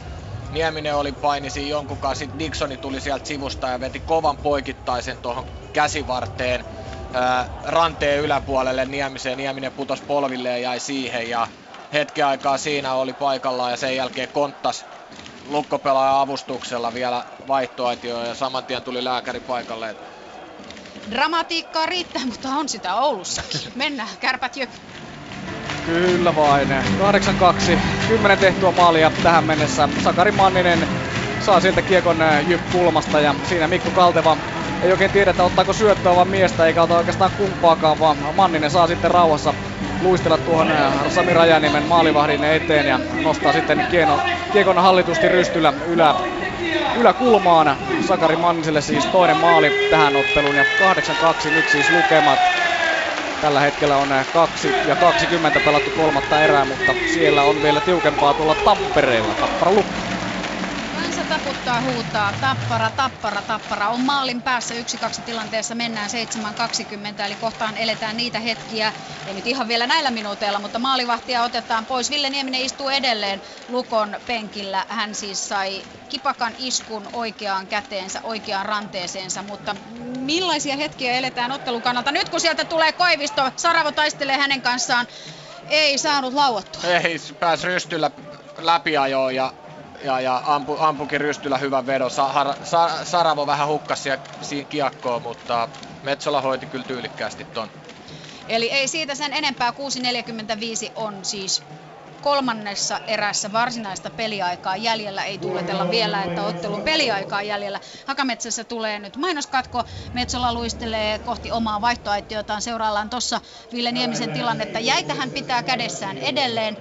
Nieminen 0.50 0.96
oli 0.96 1.12
painisi 1.12 1.70
jonkun 1.70 1.98
kanssa, 1.98 2.20
sitten 2.20 2.40
Dixoni 2.40 2.78
tuli 2.78 3.02
sieltä 3.02 3.28
sivusta 3.28 3.68
ja 3.68 3.80
veti 3.80 4.00
kovan 4.00 4.38
poikittaisen 4.38 5.18
tuohon 5.18 5.46
käsivarteen. 5.74 6.66
Ranteen 7.64 8.20
yläpuolelle 8.24 8.86
Niemiseen. 8.86 9.38
Nieminen 9.38 9.72
putos 9.72 10.02
polville 10.02 10.50
ja 10.50 10.58
jäi 10.58 10.80
siihen 10.80 11.30
ja 11.30 11.48
hetki 11.94 12.22
aikaa 12.22 12.58
siinä 12.58 12.94
oli 12.94 13.14
paikallaan 13.14 13.72
ja 13.72 13.78
sen 13.78 13.96
jälkeen 13.96 14.30
konttas 14.34 14.86
lukkopelaajan 15.48 16.20
avustuksella 16.20 16.94
vielä 16.94 17.24
vaihtoaitioon 17.48 18.28
ja 18.28 18.36
saman 18.36 18.66
tien 18.66 18.84
tuli 18.84 19.04
lääkäri 19.04 19.40
paikalle. 19.40 19.96
Dramatiikkaa 21.12 21.86
riittää, 21.86 22.22
mutta 22.26 22.50
on 22.50 22.70
sitä 22.70 22.96
Oulussakin. 22.96 23.62
Mennään, 23.76 24.10
kärpät 24.20 24.58
jö. 24.58 24.68
Kyllä 25.86 26.36
vain. 26.36 26.68
8-2. 26.68 27.80
10 28.08 28.38
tehtyä 28.38 28.72
maalia 28.72 29.12
tähän 29.24 29.44
mennessä. 29.44 29.90
Sakari 30.04 30.32
Manninen 30.32 30.88
saa 31.40 31.60
sieltä 31.60 31.82
kiekon 31.82 32.18
Jyp 32.48 32.62
kulmasta 32.72 33.20
ja 33.20 33.36
siinä 33.50 33.68
Mikko 33.68 33.92
Kalteva 33.92 34.38
ei 34.82 34.92
oikein 34.92 35.12
tiedetä 35.12 35.44
ottaako 35.44 35.74
syöttöä 35.74 36.16
vaan 36.16 36.28
miestä 36.28 36.66
eikä 36.66 36.84
ota 36.84 36.96
oikeastaan 36.98 37.32
kumpaakaan, 37.32 38.00
vaan 38.00 38.36
Manninen 38.36 38.72
saa 38.72 38.88
sitten 38.88 39.12
rauhassa 39.12 39.54
luistella 40.00 40.38
tuohon 40.38 40.74
Sami 41.08 41.34
Rajaniemen 41.34 41.84
maalivahdin 41.84 42.44
eteen 42.44 42.88
ja 42.88 43.00
nostaa 43.22 43.54
sitten 43.54 43.86
kieno, 43.90 44.22
kiekon 44.52 44.78
hallitusti 44.78 45.28
rystyllä 45.30 45.74
ylä, 45.86 46.16
yläkulmaan. 46.94 47.78
Sakari 48.00 48.36
Manniselle 48.36 48.82
siis 48.82 49.08
toinen 49.08 49.38
maali 49.38 49.74
tähän 49.90 50.16
otteluun 50.16 50.56
ja 50.56 50.66
8-2 51.50 51.52
nyt 51.52 51.68
siis 51.68 51.90
lukemat. 51.90 52.40
Tällä 53.40 53.60
hetkellä 53.60 53.98
on 53.98 54.10
2 54.32 54.78
ja 54.84 54.96
20 54.96 55.60
pelattu 55.62 55.92
kolmatta 55.92 56.42
erää, 56.44 56.66
mutta 56.66 56.96
siellä 57.06 57.44
on 57.44 57.62
vielä 57.62 57.82
tiukempaa 57.82 58.34
tuolla 58.34 58.56
Tampereella. 58.56 59.36
Tappara 59.36 59.72
lukko. 59.72 60.17
Taputtaa, 61.38 61.82
huutaa, 61.82 62.34
tappara, 62.34 62.90
tappara, 62.90 63.42
tappara. 63.42 63.90
On 63.90 64.02
maalin 64.02 64.42
päässä 64.42 64.74
1-2 64.74 64.78
tilanteessa, 65.26 65.76
mennään 65.76 66.10
7-20, 67.20 67.22
eli 67.26 67.36
kohtaan 67.36 67.78
eletään 67.78 68.18
niitä 68.18 68.40
hetkiä. 68.40 68.94
Ei 69.28 69.34
nyt 69.34 69.48
ihan 69.48 69.68
vielä 69.68 69.88
näillä 69.88 70.12
minuuteilla, 70.12 70.60
mutta 70.60 70.80
maalivahtia 70.80 71.44
otetaan 71.44 71.86
pois. 71.86 72.10
Ville 72.10 72.30
Nieminen 72.30 72.62
istuu 72.62 72.90
edelleen 72.90 73.42
Lukon 73.70 74.18
penkillä. 74.28 74.86
Hän 74.90 75.16
siis 75.16 75.50
sai 75.50 75.84
kipakan 76.10 76.54
iskun 76.58 77.08
oikeaan 77.14 77.68
käteensä, 77.68 78.20
oikeaan 78.24 78.66
ranteeseensa, 78.66 79.44
mutta 79.44 79.76
millaisia 80.20 80.76
hetkiä 80.78 81.12
eletään 81.12 81.52
ottelun 81.52 81.82
kannalta? 81.82 82.12
Nyt 82.12 82.30
kun 82.30 82.42
sieltä 82.42 82.66
tulee 82.66 82.92
Koivisto, 82.92 83.52
Saravo 83.56 83.92
taistelee 83.92 84.38
hänen 84.38 84.62
kanssaan, 84.62 85.08
ei 85.70 85.98
saanut 85.98 86.34
lauottua. 86.34 86.84
Ei, 86.84 87.18
pääsi 87.40 87.68
rystyllä 87.68 88.12
läpiajoon 88.58 89.36
ja 89.36 89.54
ja, 90.04 90.20
ja 90.22 90.42
ampu, 90.46 90.78
ampukin 90.80 91.22
rystyllä 91.22 91.58
hyvän 91.58 91.86
vedon. 91.86 92.12
Sa, 92.12 92.28
har, 92.28 92.56
sa, 92.64 93.06
Saravo 93.06 93.48
vähän 93.48 93.68
hukkasi 93.68 94.10
kiekkoon, 94.70 95.22
mutta 95.22 95.70
Metsola 96.04 96.42
hoiti 96.42 96.66
kyllä 96.66 96.86
tyylikkäästi 96.86 97.44
ton. 97.44 97.70
Eli 98.48 98.72
ei 98.72 98.88
siitä 98.88 99.16
sen 99.16 99.34
enempää. 99.34 99.72
6.45 99.72 100.92
on 100.96 101.26
siis 101.26 101.64
kolmannessa 102.28 103.00
erässä 103.08 103.52
varsinaista 103.52 104.10
peliaikaa 104.10 104.78
jäljellä. 104.78 105.24
Ei 105.24 105.38
tuuletella 105.38 105.90
vielä, 105.90 106.24
että 106.24 106.44
ottelun 106.44 106.82
peliaikaa 106.82 107.42
jäljellä. 107.42 107.80
Hakametsässä 108.06 108.64
tulee 108.64 109.00
nyt 109.00 109.18
mainoskatko. 109.18 109.84
Metsola 110.14 110.54
luistelee 110.54 111.20
kohti 111.20 111.52
omaa 111.52 111.82
vaihtoaitiotaan. 111.82 112.62
Seuraillaan 112.62 113.10
tuossa 113.10 113.42
Ville 113.74 113.92
Niemisen 113.92 114.34
tilannetta. 114.34 114.80
Jäitähän 114.80 115.30
pitää 115.30 115.64
kädessään 115.64 116.18
edelleen. 116.18 116.78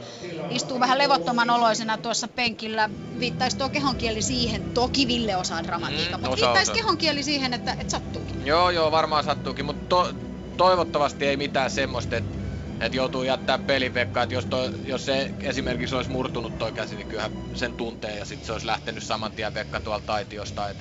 Istuu 0.50 0.80
vähän 0.80 0.98
levottoman 0.98 1.50
oloisena 1.50 1.98
tuossa 1.98 2.28
penkillä. 2.28 2.90
Viittaisi 3.18 3.56
tuo 3.56 3.68
kehonkieli 3.68 4.22
siihen. 4.22 4.70
Toki 4.74 5.08
Ville 5.08 5.36
osaa 5.36 5.64
dramatiikkaa, 5.64 6.18
mm, 6.18 6.28
mutta 6.28 6.46
viittaisi 6.46 6.72
kehonkieli 6.72 7.22
siihen, 7.22 7.54
että, 7.54 7.72
että 7.72 7.90
sattuukin. 7.90 8.46
Joo, 8.46 8.70
joo, 8.70 8.90
varmaan 8.90 9.24
sattuukin, 9.24 9.64
mutta 9.64 9.86
to, 9.88 10.14
toivottavasti 10.56 11.26
ei 11.26 11.36
mitään 11.36 11.70
semmoista, 11.70 12.16
että 12.16 12.45
että 12.80 12.96
joutuu 12.96 13.22
jättää 13.22 13.58
pelin 13.58 13.94
vekkaan, 13.94 14.24
että 14.24 14.34
jos, 14.34 14.46
jos 14.84 15.04
se 15.04 15.34
esimerkiksi 15.40 15.94
olisi 15.94 16.10
murtunut 16.10 16.58
toi 16.58 16.72
käsi, 16.72 16.96
niin 16.96 17.06
kyllähän 17.06 17.32
sen 17.54 17.74
tuntee 17.74 18.18
ja 18.18 18.24
sitten 18.24 18.46
se 18.46 18.52
olisi 18.52 18.66
lähtenyt 18.66 19.04
saman 19.04 19.32
tien 19.32 19.54
vekka 19.54 19.80
tuolta 19.80 20.06
taitiosta. 20.06 20.68
Et, 20.68 20.76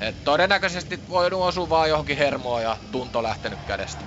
et 0.00 0.24
todennäköisesti 0.24 1.00
voi 1.08 1.30
osua 1.32 1.68
vaan 1.68 1.88
johonkin 1.88 2.16
hermoon 2.16 2.62
ja 2.62 2.76
tunto 2.92 3.22
lähtenyt 3.22 3.58
kädestä. 3.66 4.02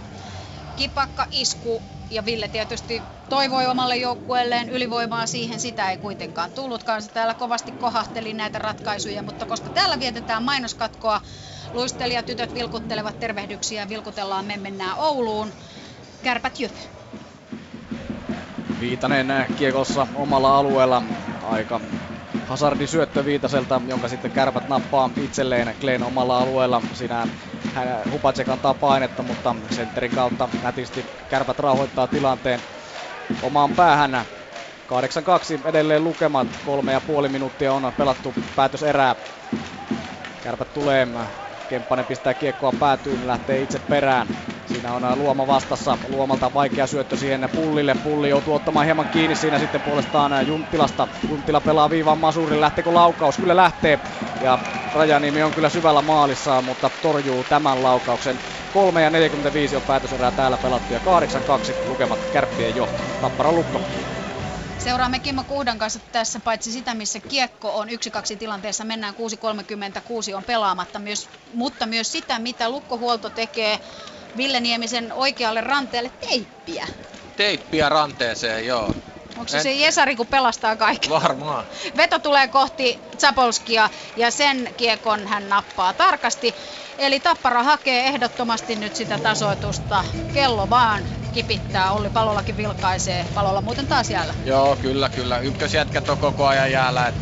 Kipakka 0.75 1.27
isku 1.31 1.81
ja 2.11 2.25
Ville 2.25 2.47
tietysti 2.47 3.01
toivoi 3.29 3.65
omalle 3.67 3.95
joukkueelleen 3.95 4.69
ylivoimaa 4.69 5.27
siihen, 5.27 5.59
sitä 5.59 5.91
ei 5.91 5.97
kuitenkaan 5.97 6.51
tullutkaan. 6.51 7.01
Se 7.01 7.09
täällä 7.09 7.33
kovasti 7.33 7.71
kohahteli 7.71 8.33
näitä 8.33 8.59
ratkaisuja, 8.59 9.23
mutta 9.23 9.45
koska 9.45 9.69
täällä 9.69 9.99
vietetään 9.99 10.43
mainoskatkoa, 10.43 11.21
luistelijatytöt 11.73 12.53
vilkuttelevat 12.53 13.19
tervehdyksiä, 13.19 13.89
vilkutellaan, 13.89 14.45
me 14.45 14.57
mennään 14.57 14.97
Ouluun. 14.97 15.53
Kärpät 16.23 16.59
jyp. 16.59 16.71
Viitanen 18.83 19.27
kiekossa 19.57 20.07
omalla 20.15 20.57
alueella. 20.57 21.01
Aika 21.43 21.81
Hazardin 22.45 22.87
syöttö 22.87 23.25
Viitaselta, 23.25 23.81
jonka 23.87 24.07
sitten 24.07 24.31
kärpät 24.31 24.67
nappaa 24.67 25.09
itselleen 25.21 25.75
Glenn 25.79 26.03
omalla 26.03 26.39
alueella. 26.39 26.81
Siinä 26.93 27.27
hän 27.73 28.11
Hupacek 28.11 28.49
antaa 28.49 28.73
painetta, 28.73 29.23
mutta 29.23 29.55
sentterin 29.69 30.11
kautta 30.11 30.49
nätisti 30.63 31.05
kärpät 31.29 31.59
rauhoittaa 31.59 32.07
tilanteen 32.07 32.61
omaan 33.41 33.69
päähän. 33.75 34.25
8-2 35.63 35.67
edelleen 35.67 36.03
lukemat, 36.03 36.47
kolme 36.65 36.91
ja 36.91 37.01
puoli 37.01 37.29
minuuttia 37.29 37.73
on 37.73 37.93
pelattu 37.97 38.33
päätöserää. 38.55 39.15
Kärpät 40.41 40.73
tulee 40.73 41.07
Kemppanen 41.73 42.05
pistää 42.05 42.33
kiekkoa 42.33 42.71
päätyyn, 42.79 43.27
lähtee 43.27 43.61
itse 43.61 43.79
perään. 43.79 44.27
Siinä 44.65 44.93
on 44.93 45.17
Luoma 45.17 45.47
vastassa. 45.47 45.97
Luomalta 46.07 46.53
vaikea 46.53 46.87
syöttö 46.87 47.17
siihen 47.17 47.49
Pullille. 47.55 47.95
Pulli 48.03 48.29
joutuu 48.29 48.53
ottamaan 48.53 48.85
hieman 48.85 49.07
kiinni 49.11 49.35
siinä 49.35 49.59
sitten 49.59 49.81
puolestaan 49.81 50.47
Junttilasta. 50.47 51.07
Junttila 51.29 51.61
pelaa 51.61 51.89
viivan 51.89 52.17
Masurin. 52.17 52.61
Lähteekö 52.61 52.93
laukaus? 52.93 53.37
Kyllä 53.37 53.55
lähtee. 53.55 53.99
Ja 54.41 54.59
Rajaniemi 54.93 55.43
on 55.43 55.53
kyllä 55.53 55.69
syvällä 55.69 56.01
maalissa, 56.01 56.61
mutta 56.61 56.89
torjuu 56.89 57.43
tämän 57.43 57.83
laukauksen. 57.83 58.39
3 58.73 59.01
ja 59.03 59.09
45 59.09 59.75
on 59.75 59.83
päätöserää 59.83 60.31
täällä 60.31 60.57
pelattu 60.57 60.93
ja 60.93 60.99
8-2 60.99 61.01
lukemat 61.85 62.19
kärppien 62.31 62.75
johto. 62.75 63.03
Tappara 63.21 63.51
Lukko. 63.51 63.81
Seuraamme 64.83 65.19
Kimmo 65.19 65.43
Kuhdan 65.43 65.77
kanssa 65.77 65.99
tässä 66.11 66.39
paitsi 66.39 66.71
sitä, 66.71 66.93
missä 66.93 67.19
kiekko 67.19 67.77
on 67.77 67.87
1-2 67.87 67.91
tilanteessa, 68.39 68.83
mennään 68.83 69.13
6.36 69.13 70.35
on 70.35 70.43
pelaamatta, 70.43 70.99
myös, 70.99 71.29
mutta 71.53 71.85
myös 71.85 72.11
sitä, 72.11 72.39
mitä 72.39 72.69
lukkohuolto 72.69 73.29
tekee 73.29 73.79
Ville 74.37 74.59
Niemisen 74.59 75.13
oikealle 75.13 75.61
ranteelle 75.61 76.11
teippiä. 76.29 76.87
Teippiä 77.35 77.89
ranteeseen, 77.89 78.65
joo. 78.65 78.95
Onko 79.37 79.47
se 79.47 79.57
en... 79.57 79.63
se 79.63 79.71
Jesari, 79.71 80.15
kun 80.15 80.27
pelastaa 80.27 80.75
kaiken? 80.75 81.09
Varmaan. 81.09 81.65
Veto 81.97 82.19
tulee 82.19 82.47
kohti 82.47 82.99
Zapolskia 83.19 83.89
ja 84.15 84.31
sen 84.31 84.73
kiekon 84.77 85.27
hän 85.27 85.49
nappaa 85.49 85.93
tarkasti. 85.93 86.55
Eli 86.97 87.19
Tappara 87.19 87.63
hakee 87.63 88.07
ehdottomasti 88.07 88.75
nyt 88.75 88.95
sitä 88.95 89.19
tasoitusta. 89.19 90.05
Kello 90.33 90.69
vaan 90.69 91.22
kipittää. 91.33 91.91
Olli 91.91 92.09
Palolakin 92.09 92.57
vilkaisee. 92.57 93.25
Palolla 93.35 93.61
muuten 93.61 93.87
taas 93.87 94.09
jäällä. 94.09 94.33
Joo, 94.45 94.75
kyllä, 94.75 95.09
kyllä. 95.09 95.39
Ykkösjätkät 95.39 96.09
on 96.09 96.17
koko 96.17 96.47
ajan 96.47 96.71
jäällä. 96.71 97.07
Et 97.07 97.15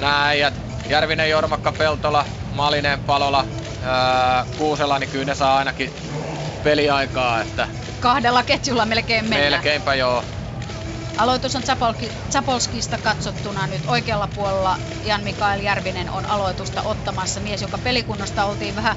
nää 0.00 0.26
äijät, 0.26 0.54
Järvinen, 0.88 1.30
Jormakka, 1.30 1.72
Peltola, 1.72 2.24
Malinen, 2.54 3.00
Palola, 3.00 3.44
ää, 3.84 4.46
Kuusela, 4.58 4.98
niin 4.98 5.10
kyllä 5.10 5.24
ne 5.24 5.34
saa 5.34 5.58
ainakin 5.58 5.92
peliaikaa. 6.64 7.40
Että 7.40 7.68
Kahdella 8.00 8.42
ketjulla 8.42 8.86
melkein 8.86 9.24
mennään. 9.24 9.52
Melkeinpä 9.52 9.94
joo. 9.94 10.24
Aloitus 11.18 11.56
on 11.56 11.62
Zapolskista 12.30 12.98
katsottuna 12.98 13.66
nyt 13.66 13.82
oikealla 13.86 14.28
puolella. 14.34 14.76
Jan 15.04 15.20
Mikael 15.24 15.60
Järvinen 15.60 16.10
on 16.10 16.26
aloitusta 16.26 16.82
ottamassa. 16.82 17.40
Mies, 17.40 17.62
joka 17.62 17.78
pelikunnasta 17.78 18.44
oltiin 18.44 18.76
vähän 18.76 18.96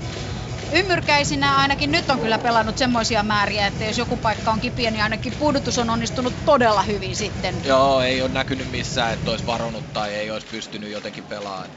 ymmyrkäisinä 0.74 1.58
ainakin 1.58 1.92
nyt 1.92 2.10
on 2.10 2.20
kyllä 2.20 2.40
pelannut 2.40 2.78
semmoisia 2.78 3.24
määriä, 3.24 3.68
että 3.68 3.84
jos 3.86 3.98
joku 3.98 4.18
paikka 4.18 4.52
on 4.52 4.60
kipiä, 4.60 4.92
niin 4.92 5.04
ainakin 5.04 5.34
pudotus 5.40 5.78
on 5.78 5.90
onnistunut 5.90 6.34
todella 6.46 6.82
hyvin 6.82 7.16
sitten. 7.16 7.62
Joo, 7.66 8.02
ei 8.02 8.22
ole 8.22 8.30
näkynyt 8.30 8.70
missään, 8.72 9.14
että 9.14 9.32
olisi 9.32 9.46
varonut 9.46 9.94
tai 9.94 10.16
ei 10.16 10.32
olisi 10.32 10.48
pystynyt 10.48 10.92
jotenkin 10.92 11.24
pelaamaan. 11.24 11.70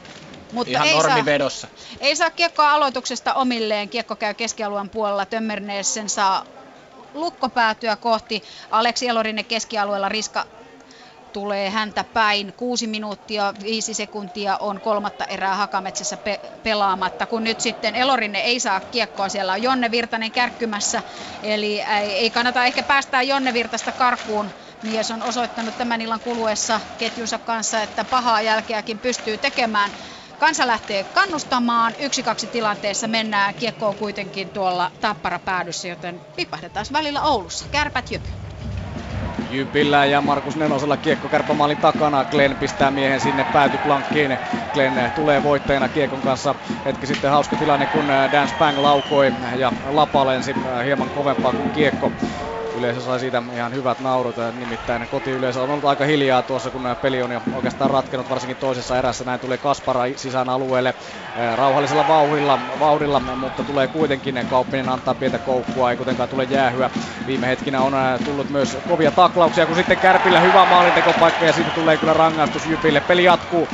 Mutta 0.51 0.71
Ihan 0.71 0.87
ei 0.87 0.93
normivedossa. 0.93 1.67
Saa, 1.67 1.97
ei 1.99 2.15
saa 2.15 2.29
kiekkoa 2.31 2.71
aloituksesta 2.71 3.33
omilleen. 3.33 3.89
Kiekko 3.89 4.15
käy 4.15 4.33
keskialueen 4.33 4.89
puolella. 4.89 5.25
Tömmernees 5.25 5.93
sen 5.93 6.09
saa 6.09 6.43
lukkopäätyä 7.13 7.95
kohti. 7.95 8.43
Aleksi 8.71 9.07
Elorinen 9.07 9.45
keskialueella 9.45 10.09
Riska 10.09 10.45
tulee 11.37 11.69
häntä 11.69 12.03
päin. 12.03 12.53
Kuusi 12.57 12.87
minuuttia, 12.87 13.53
viisi 13.63 13.93
sekuntia 13.93 14.57
on 14.59 14.81
kolmatta 14.81 15.25
erää 15.25 15.55
Hakametsässä 15.55 16.17
pe- 16.17 16.39
pelaamatta, 16.63 17.27
kun 17.27 17.43
nyt 17.43 17.59
sitten 17.59 17.95
Elorinen 17.95 18.41
ei 18.41 18.59
saa 18.59 18.81
kiekkoa. 18.81 19.29
Siellä 19.29 19.53
on 19.53 19.61
Jonne 19.61 19.91
Virtanen 19.91 20.31
kärkkymässä, 20.31 21.03
eli 21.43 21.81
ei 21.81 22.31
kannata 22.31 22.65
ehkä 22.65 22.83
päästää 22.83 23.21
Jonne 23.21 23.53
Virtasta 23.53 23.91
karkuun. 23.91 24.51
Mies 24.81 25.11
on 25.11 25.23
osoittanut 25.23 25.77
tämän 25.77 26.01
illan 26.01 26.19
kuluessa 26.21 26.81
ketjunsa 26.97 27.39
kanssa, 27.39 27.81
että 27.81 28.05
pahaa 28.05 28.41
jälkeäkin 28.41 28.99
pystyy 28.99 29.37
tekemään. 29.37 29.91
Kansa 30.37 30.67
lähtee 30.67 31.03
kannustamaan. 31.03 31.95
Yksi 31.99 32.23
kaksi 32.23 32.47
tilanteessa 32.47 33.07
mennään. 33.07 33.55
Kiekko 33.55 33.87
on 33.87 33.95
kuitenkin 33.95 34.51
tuolla 34.51 34.91
tappara 35.01 35.39
päädyssä, 35.39 35.87
joten 35.87 36.21
pipahdetaan 36.35 36.85
välillä 36.93 37.21
Oulussa. 37.21 37.65
Kärpät 37.71 38.11
jypy. 38.11 38.46
Jypillä 39.49 40.05
ja 40.05 40.21
Markus 40.21 40.55
Nenosella 40.55 40.97
kiekko 40.97 41.29
kärppämaalin 41.29 41.77
takana. 41.77 42.25
Glenn 42.25 42.57
pistää 42.57 42.91
miehen 42.91 43.19
sinne 43.21 43.43
päätyplankkiin. 43.43 44.37
Glenn 44.73 45.11
tulee 45.15 45.43
voittajana 45.43 45.89
kiekon 45.89 46.21
kanssa. 46.21 46.55
Hetki 46.85 47.07
sitten 47.07 47.29
hauska 47.31 47.55
tilanne, 47.57 47.87
kun 47.87 48.07
Dan 48.31 48.47
Spang 48.47 48.79
laukoi 48.79 49.33
ja 49.57 49.71
lapa 49.83 50.25
lensi 50.25 50.55
hieman 50.85 51.09
kovempaa 51.11 51.53
kuin 51.53 51.71
kiekko 51.71 52.13
yleisö 52.77 53.01
sai 53.01 53.19
siitä 53.19 53.43
ihan 53.55 53.73
hyvät 53.73 53.99
naurut. 53.99 54.35
Nimittäin 54.53 55.07
kotiyleisö 55.07 55.61
on 55.61 55.69
ollut 55.69 55.85
aika 55.85 56.05
hiljaa 56.05 56.41
tuossa, 56.41 56.71
kun 56.71 56.83
peli 57.01 57.21
on 57.21 57.31
jo 57.31 57.41
oikeastaan 57.53 57.89
ratkenut, 57.89 58.29
varsinkin 58.29 58.57
toisessa 58.57 58.97
erässä. 58.97 59.23
Näin 59.23 59.39
tulee 59.39 59.57
Kaspara 59.57 60.01
sisään 60.15 60.49
alueelle 60.49 60.93
rauhallisella 61.55 62.07
vauhdilla, 62.07 62.59
vauhdilla 62.79 63.19
mutta 63.19 63.63
tulee 63.63 63.87
kuitenkin 63.87 64.47
Kauppinen 64.49 64.89
antaa 64.89 65.15
pientä 65.15 65.39
koukkua, 65.39 65.91
ei 65.91 65.97
kuitenkaan 65.97 66.29
tule 66.29 66.43
jäähyä. 66.43 66.89
Viime 67.27 67.47
hetkinä 67.47 67.81
on 67.81 67.93
tullut 68.25 68.49
myös 68.49 68.77
kovia 68.87 69.11
taklauksia, 69.11 69.65
kun 69.65 69.75
sitten 69.75 69.97
Kärpillä 69.97 70.39
hyvä 70.39 70.65
maalintekopaikka 70.65 71.45
ja 71.45 71.53
siitä 71.53 71.71
tulee 71.75 71.97
kyllä 71.97 72.13
rangaistus 72.13 72.65
Jypille. 72.67 73.01
Peli 73.01 73.23
jatkuu. 73.23 73.67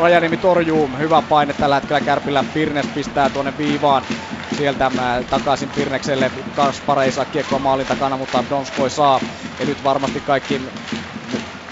Rajanimi 0.00 0.36
torjuu. 0.36 0.90
Hyvä 0.98 1.22
paine 1.28 1.54
tällä 1.54 1.74
hetkellä 1.74 2.00
Kärpillä. 2.00 2.44
Pirnes 2.54 2.86
pistää 2.94 3.30
tuonne 3.30 3.52
viivaan 3.58 4.02
sieltä 4.52 4.90
takaisin 5.30 5.70
Pirnekselle. 5.70 6.32
Kaspar 6.54 6.98
ei 6.98 7.12
saa 7.12 7.24
kiekkoa 7.24 7.58
maalin 7.58 7.86
takana, 7.86 8.16
mutta 8.16 8.44
Donskoi 8.50 8.90
saa. 8.90 9.20
Ja 9.58 9.66
nyt 9.66 9.84
varmasti 9.84 10.20
kaikki 10.20 10.62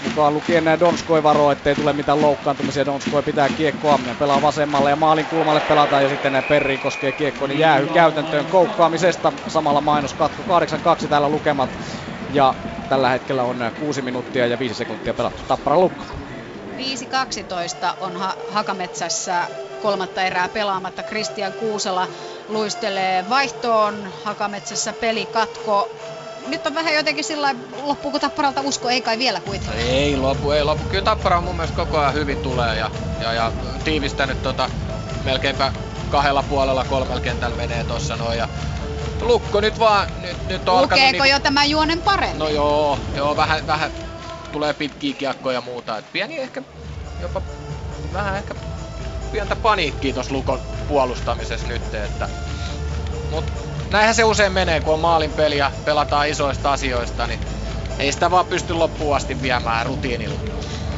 mukaan 0.03 0.33
lukien 0.33 0.65
Donskoi 0.79 1.23
varo, 1.23 1.51
ettei 1.51 1.75
tule 1.75 1.93
mitään 1.93 2.21
loukkaantumisia. 2.21 2.85
Donskoi 2.85 3.23
pitää 3.23 3.49
kiekkoa, 3.49 3.99
pelaa 4.19 4.41
vasemmalle 4.41 4.89
ja 4.89 4.95
maalin 4.95 5.25
kulmalle 5.25 5.61
pelataan 5.61 6.03
ja 6.03 6.09
sitten 6.09 6.43
Perri 6.47 6.77
koskee 6.77 7.11
kiekkoa, 7.11 7.47
niin 7.47 7.59
jäähy 7.59 7.87
käytäntöön 7.87 8.45
koukkaamisesta. 8.45 9.33
Samalla 9.47 9.81
mainoskatko 9.81 10.43
8-2 11.03 11.07
täällä 11.07 11.29
lukemat. 11.29 11.69
Ja 12.33 12.53
tällä 12.89 13.09
hetkellä 13.09 13.43
on 13.43 13.71
6 13.79 14.01
minuuttia 14.01 14.47
ja 14.47 14.59
5 14.59 14.75
sekuntia 14.75 15.13
pelattu. 15.13 15.43
Tappara 15.47 15.79
lukko. 15.79 16.22
5-12 16.73 17.93
on 18.01 18.17
ha- 18.17 18.35
Hakametsässä 18.51 19.47
kolmatta 19.81 20.21
erää 20.21 20.49
pelaamatta. 20.49 21.03
Kristian 21.03 21.53
Kuusela 21.53 22.07
luistelee 22.47 23.29
vaihtoon. 23.29 24.13
Hakametsässä 24.23 24.93
peli 24.93 25.25
katko. 25.25 25.89
Nyt 26.47 26.67
on 26.67 26.75
vähän 26.75 26.93
jotenkin 26.93 27.23
sillä 27.23 27.55
loppuuko 27.83 28.19
Tapparalta 28.19 28.61
usko, 28.61 28.89
ei 28.89 29.01
kai 29.01 29.17
vielä 29.17 29.39
kuitenkaan. 29.39 29.79
Ei 29.79 30.17
lopu, 30.17 30.51
ei 30.51 30.63
lopu. 30.63 30.83
Kyllä 30.83 31.03
Tappara 31.03 31.41
mun 31.41 31.55
mielestä 31.55 31.75
koko 31.77 31.97
ajan 31.97 32.13
hyvin 32.13 32.37
tulee 32.37 32.75
ja, 32.77 32.91
ja, 33.21 33.33
ja 33.33 33.51
tiivistänyt 33.83 34.43
tota, 34.43 34.69
melkeinpä 35.23 35.71
kahdella 36.11 36.43
puolella 36.43 36.85
kolmella 36.89 37.21
kentällä 37.21 37.57
menee 37.57 37.83
tossa 37.83 38.15
noin. 38.15 38.37
Ja 38.37 38.49
Lukko 39.21 39.61
nyt 39.61 39.79
vaan, 39.79 40.07
nyt, 40.21 40.47
nyt 40.47 40.69
on 40.69 40.81
Lukeeko 40.81 41.11
niinku... 41.11 41.23
jo 41.23 41.39
tämän 41.39 41.69
juonen 41.69 42.01
paremmin? 42.01 42.39
No 42.39 42.49
joo, 42.49 42.99
joo 43.15 43.37
vähän, 43.37 43.67
vähän 43.67 43.91
tulee 44.53 44.73
pitkiä 44.73 45.13
kiekkoja 45.13 45.57
ja 45.57 45.61
muuta. 45.61 45.97
Et 45.97 46.11
pieni 46.11 46.39
ehkä 46.39 46.61
jopa 47.19 47.41
vähän 48.13 48.37
ehkä 48.37 48.55
pientä 49.31 49.55
paniikkiä 49.55 50.13
tuossa 50.13 50.33
Lukon 50.33 50.61
puolustamisessa 50.87 51.67
nyt, 51.67 51.93
että 51.93 52.29
mut 53.31 53.45
näinhän 53.91 54.15
se 54.15 54.23
usein 54.23 54.51
menee, 54.51 54.81
kun 54.81 54.93
on 54.93 54.99
maalin 54.99 55.31
peli 55.31 55.57
ja 55.57 55.71
pelataan 55.85 56.29
isoista 56.29 56.73
asioista, 56.73 57.27
niin 57.27 57.39
ei 57.99 58.11
sitä 58.11 58.31
vaan 58.31 58.45
pysty 58.45 58.73
loppuun 58.73 59.15
asti 59.15 59.41
viemään 59.41 59.85
rutiinilla. 59.85 60.39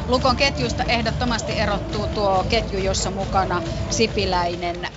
Lukon 0.08 0.36
ketjusta 0.36 0.84
ehdottomasti 0.88 1.52
erottuu 1.58 2.06
tuo 2.06 2.44
ketju, 2.48 2.78
jossa 2.78 3.10
mukana 3.10 3.62
Sipiläinen, 3.90 4.88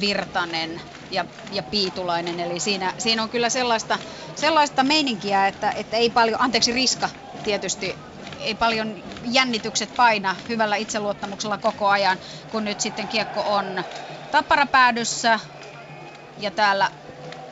Virtanen 0.00 0.80
ja, 1.10 1.24
ja 1.52 1.62
Piitulainen. 1.62 2.40
Eli 2.40 2.60
siinä, 2.60 2.92
siinä 2.98 3.22
on 3.22 3.30
kyllä 3.30 3.50
sellaista, 3.50 3.98
sellaista 4.36 4.82
meininkiä, 4.82 5.46
että, 5.46 5.70
että 5.70 5.96
ei 5.96 6.10
paljon, 6.10 6.40
anteeksi 6.40 6.72
Riska 6.72 7.08
tietysti 7.46 7.94
ei 8.40 8.54
paljon 8.54 9.02
jännitykset 9.24 9.90
paina 9.96 10.36
hyvällä 10.48 10.76
itseluottamuksella 10.76 11.58
koko 11.58 11.88
ajan, 11.88 12.18
kun 12.50 12.64
nyt 12.64 12.80
sitten 12.80 13.08
kiekko 13.08 13.40
on 13.54 13.84
tapparapäädyssä 14.30 15.40
ja 16.38 16.50
täällä 16.50 16.90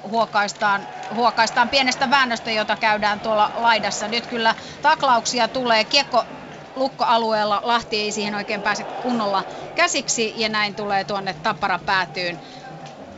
huokaistaan, 0.02 0.88
huokaistaan 1.14 1.68
pienestä 1.68 2.10
väännöstä, 2.10 2.50
jota 2.50 2.76
käydään 2.76 3.20
tuolla 3.20 3.50
laidassa. 3.54 4.08
Nyt 4.08 4.26
kyllä 4.26 4.54
taklauksia 4.82 5.48
tulee. 5.48 5.84
Kiekko 5.84 6.24
lukkoalueella 6.76 7.60
Lahti 7.64 7.96
ei 8.00 8.12
siihen 8.12 8.34
oikein 8.34 8.62
pääse 8.62 8.84
kunnolla 9.02 9.44
käsiksi 9.74 10.32
ja 10.36 10.48
näin 10.48 10.74
tulee 10.74 11.04
tuonne 11.04 11.34
Tappara 11.42 11.78
päätyyn. 11.78 12.40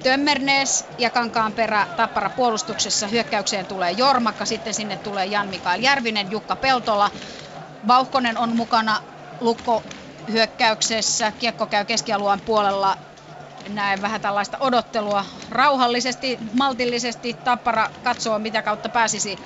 Tömmernes 0.07 0.85
ja 0.99 1.11
Kankaanperä 1.11 1.87
Tappara 1.97 2.31
puolustuksessa. 2.31 3.07
Hyökkäykseen 3.09 3.67
tulee 3.67 3.93
Jormakka, 3.93 4.45
sitten 4.47 4.75
sinne 4.75 4.97
tulee 4.97 5.27
Jan-Mikael 5.27 5.81
Järvinen, 5.83 6.31
Jukka 6.31 6.57
Peltola. 6.57 7.11
Vauhkonen 7.89 8.39
on 8.39 8.57
mukana 8.57 9.01
Lukko 9.41 9.83
hyökkäyksessä. 10.33 11.33
Kiekko 11.39 11.67
käy 11.67 11.85
keskialueen 11.85 12.41
puolella. 12.41 12.97
Näen 13.69 14.03
vähän 14.03 14.21
tällaista 14.21 14.57
odottelua. 14.61 15.25
Rauhallisesti, 15.51 16.39
maltillisesti 16.53 17.35
Tappara 17.45 17.91
katsoo, 18.03 18.39
mitä 18.39 18.63
kautta 18.63 18.89
pääsisi 18.89 19.37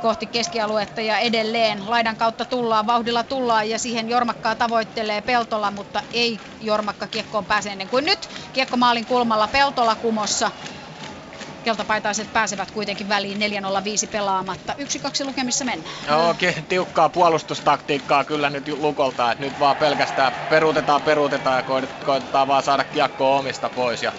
kohti 0.00 0.26
keskialuetta 0.26 1.00
ja 1.00 1.18
edelleen 1.18 1.90
laidan 1.90 2.16
kautta 2.16 2.44
tullaan, 2.44 2.86
vauhdilla 2.86 3.22
tullaan 3.24 3.70
ja 3.70 3.78
siihen 3.78 4.08
Jormakkaa 4.08 4.54
tavoittelee 4.56 5.20
Peltola, 5.20 5.70
mutta 5.70 6.02
ei 6.12 6.40
Jormakka 6.60 7.06
kiekkoon 7.06 7.46
pääse 7.46 7.70
ennen 7.70 7.88
kuin 7.88 8.04
nyt. 8.04 8.28
Kiekko 8.52 8.76
maalin 8.76 9.06
kulmalla 9.06 9.48
Peltola 9.48 9.96
kumossa 9.96 10.50
keltapaitaiset 11.66 12.32
pääsevät 12.32 12.70
kuitenkin 12.70 13.08
väliin 13.08 13.38
4-0-5 13.38 14.08
pelaamatta. 14.12 14.74
Yksi 14.78 14.98
kaksi 14.98 15.24
lukemissa 15.24 15.64
mennään. 15.64 15.94
Joo, 16.08 16.34
tiukkaa 16.68 17.08
puolustustaktiikkaa 17.08 18.24
kyllä 18.24 18.50
nyt 18.50 18.68
Lukolta, 18.68 19.32
että 19.32 19.44
nyt 19.44 19.60
vaan 19.60 19.76
pelkästään 19.76 20.32
peruutetaan, 20.50 21.02
peruutetaan 21.02 21.56
ja 21.56 21.62
koitetaan 22.04 22.48
vaan 22.48 22.62
saada 22.62 22.84
kiekkoa 22.84 23.38
omista 23.38 23.68
pois. 23.68 24.02
Ja 24.02 24.12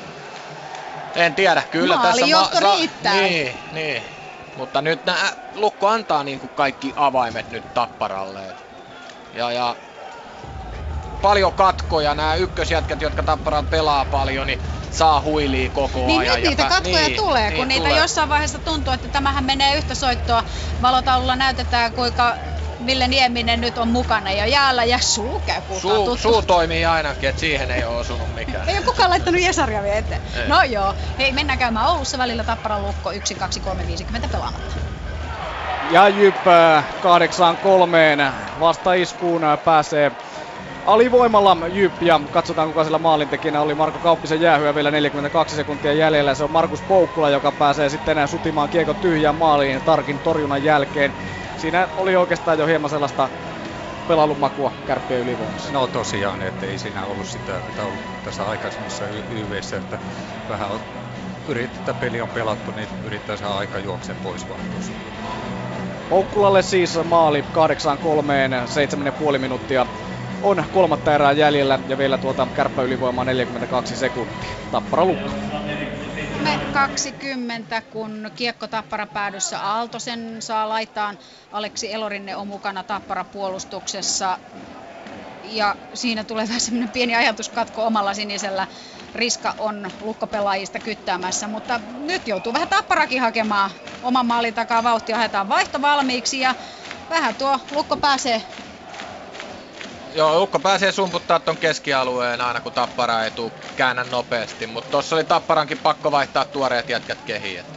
en 1.15 1.35
tiedä, 1.35 1.63
kyllä 1.71 1.95
Maali 1.95 2.21
tässä... 2.21 2.35
Ma- 2.37 2.49
sa- 2.53 2.77
riittää. 2.77 3.13
Niin, 3.13 3.55
niin. 3.71 4.16
Mutta 4.57 4.81
nyt 4.81 5.05
nää, 5.05 5.31
Lukko 5.55 5.87
antaa 5.87 6.23
niin 6.23 6.39
kuin 6.39 6.51
kaikki 6.55 6.93
avaimet 6.95 7.51
nyt 7.51 7.73
Tapparalle. 7.73 8.55
Ja, 9.33 9.51
ja 9.51 9.75
paljon 11.21 11.53
katkoja, 11.53 12.15
nämä 12.15 12.35
ykkösjätkät, 12.35 13.01
jotka 13.01 13.23
Tapparan 13.23 13.67
pelaa 13.67 14.05
paljon, 14.05 14.47
niin 14.47 14.59
saa 14.91 15.21
huilii 15.21 15.69
koko 15.69 16.07
niin 16.07 16.19
ajan. 16.19 16.35
Nyt 16.35 16.45
niitä 16.45 16.63
ja 16.63 16.69
katkoja 16.69 17.07
niin, 17.07 17.17
tulee, 17.17 17.49
niin, 17.49 17.57
kun 17.57 17.67
niitä 17.67 17.87
tulee. 17.87 18.01
jossain 18.01 18.29
vaiheessa 18.29 18.59
tuntuu, 18.59 18.93
että 18.93 19.09
tämähän 19.09 19.43
menee 19.43 19.75
yhtä 19.75 19.95
soittoa. 19.95 20.43
Valotaululla 20.81 21.35
näytetään, 21.35 21.93
kuinka 21.93 22.35
Ville 22.87 23.07
Nieminen 23.07 23.61
nyt 23.61 23.77
on 23.77 23.87
mukana 23.87 24.31
ja 24.31 24.45
jäällä 24.45 24.83
ja 24.83 24.99
suu 24.99 25.39
käy 25.45 25.61
suu, 25.79 26.17
suu 26.17 26.41
toimii 26.41 26.85
ainakin, 26.85 27.29
että 27.29 27.39
siihen 27.39 27.71
ei 27.71 27.85
ole 27.85 27.97
osunut 27.97 28.33
mikään. 28.33 28.69
ei 28.69 28.77
ole 28.77 28.85
kukaan 28.85 29.09
laittanut 29.09 29.41
Jesaria 29.41 29.83
vielä 29.83 29.95
eteen. 29.95 30.21
Ei. 30.35 30.47
No 30.47 30.63
joo, 30.63 30.93
hei 31.19 31.31
mennään 31.31 31.59
käymään 31.59 31.87
Oulussa 31.87 32.17
välillä 32.17 32.43
Tappara 32.43 32.79
Lukko 32.79 33.11
1, 33.11 33.35
2, 33.35 33.59
3, 33.59 33.87
50 33.87 34.27
pelaamatta. 34.27 34.75
Ja 35.91 36.09
Jyp 36.09 36.35
8-3 36.35 36.39
vastaiskuun 38.59 39.41
pääsee 39.65 40.11
alivoimalla 40.85 41.67
Jyp 41.67 42.01
ja 42.01 42.21
katsotaan 42.31 42.67
kuka 42.67 42.83
sillä 42.83 42.99
maalintekijänä 42.99 43.61
oli 43.61 43.75
Marko 43.75 43.99
Kauppisen 43.99 44.41
jäähyä 44.41 44.75
vielä 44.75 44.91
42 44.91 45.55
sekuntia 45.55 45.93
jäljellä. 45.93 46.35
Se 46.35 46.43
on 46.43 46.51
Markus 46.51 46.81
Poukkula, 46.81 47.29
joka 47.29 47.51
pääsee 47.51 47.89
sitten 47.89 48.11
enää 48.11 48.27
sutimaan 48.27 48.69
kiekon 48.69 48.95
tyhjään 48.95 49.35
maaliin 49.35 49.81
Tarkin 49.81 50.19
torjunnan 50.19 50.63
jälkeen. 50.63 51.15
Siinä 51.57 51.87
oli 51.95 52.15
oikeastaan 52.15 52.59
jo 52.59 52.65
hieman 52.65 52.89
sellaista 52.89 53.29
pelailun 54.07 54.39
makua 54.39 54.71
kärppien 54.85 55.19
ylivoimassa. 55.19 55.71
No 55.71 55.87
tosiaan, 55.87 56.41
että 56.41 56.65
ei 56.65 56.77
siinä 56.77 57.05
ollut 57.05 57.27
sitä, 57.27 57.61
mitä 57.65 57.85
ollut 57.85 58.01
tässä 58.23 58.47
aikaisemmassa 58.47 59.05
YVssä, 59.29 59.77
että 59.77 59.99
vähän 60.49 60.69
on 60.69 60.79
yritettä 61.47 61.93
peli 61.93 62.21
on 62.21 62.29
pelattu, 62.29 62.71
niin 62.71 62.89
yrittää 63.03 63.37
saada 63.37 63.57
aika 63.57 63.79
juokse 63.79 64.13
pois 64.13 64.49
vaan 64.49 64.59
tuossa. 64.71 64.93
Poukkulalle 66.09 66.61
siis 66.61 66.99
maali 67.03 67.41
8-3, 67.41 67.43
7,5 69.33 69.39
minuuttia 69.39 69.85
on 70.41 70.63
kolmatta 70.71 71.15
erää 71.15 71.31
jäljellä 71.31 71.79
ja 71.87 71.97
vielä 71.97 72.17
tuota 72.17 72.47
kärppä 72.53 72.83
ylivoimaa 72.83 73.25
42 73.25 73.95
sekuntia. 73.95 74.55
Tappara 74.71 75.05
lukko. 75.05 75.31
Me 76.37 76.59
20, 76.71 77.81
kun 77.81 78.31
kiekko 78.35 78.67
Tappara 78.67 79.07
päädyssä 79.07 79.59
Aaltosen 79.61 80.41
saa 80.41 80.69
laitaan. 80.69 81.17
Aleksi 81.51 81.93
Elorinne 81.93 82.35
on 82.35 82.47
mukana 82.47 82.83
Tappara 82.83 83.25
puolustuksessa. 83.25 84.39
Ja 85.43 85.75
siinä 85.93 86.23
tulee 86.23 86.47
vähän 86.47 86.61
semmoinen 86.61 86.91
pieni 86.91 87.15
ajatuskatko 87.15 87.85
omalla 87.85 88.13
sinisellä. 88.13 88.67
Riska 89.15 89.55
on 89.57 89.91
lukkopelaajista 89.99 90.79
kyttäämässä, 90.79 91.47
mutta 91.47 91.81
nyt 91.97 92.27
joutuu 92.27 92.53
vähän 92.53 92.69
tapparakin 92.69 93.21
hakemaan 93.21 93.71
oman 94.01 94.25
maalin 94.25 94.53
takaa 94.53 94.83
vauhtia. 94.83 95.17
Haetaan 95.17 95.49
vaihto 95.49 95.81
valmiiksi 95.81 96.39
ja 96.39 96.55
vähän 97.09 97.35
tuo 97.35 97.59
lukko 97.69 97.97
pääsee 97.97 98.43
Joo, 100.13 100.43
Ukko 100.43 100.59
pääsee 100.59 100.91
sumputtaa 100.91 101.39
ton 101.39 101.57
keskialueen 101.57 102.41
aina 102.41 102.61
kun 102.61 102.73
Tappara 102.73 103.23
ei 103.23 103.31
tuu 103.31 103.51
käännä 103.75 104.03
nopeasti, 104.03 104.67
mutta 104.67 104.89
tossa 104.91 105.15
oli 105.15 105.23
Tapparankin 105.23 105.79
pakko 105.79 106.11
vaihtaa 106.11 106.45
tuoreet 106.45 106.89
jätkät 106.89 107.23
kehiin. 107.25 107.59
Että 107.59 107.76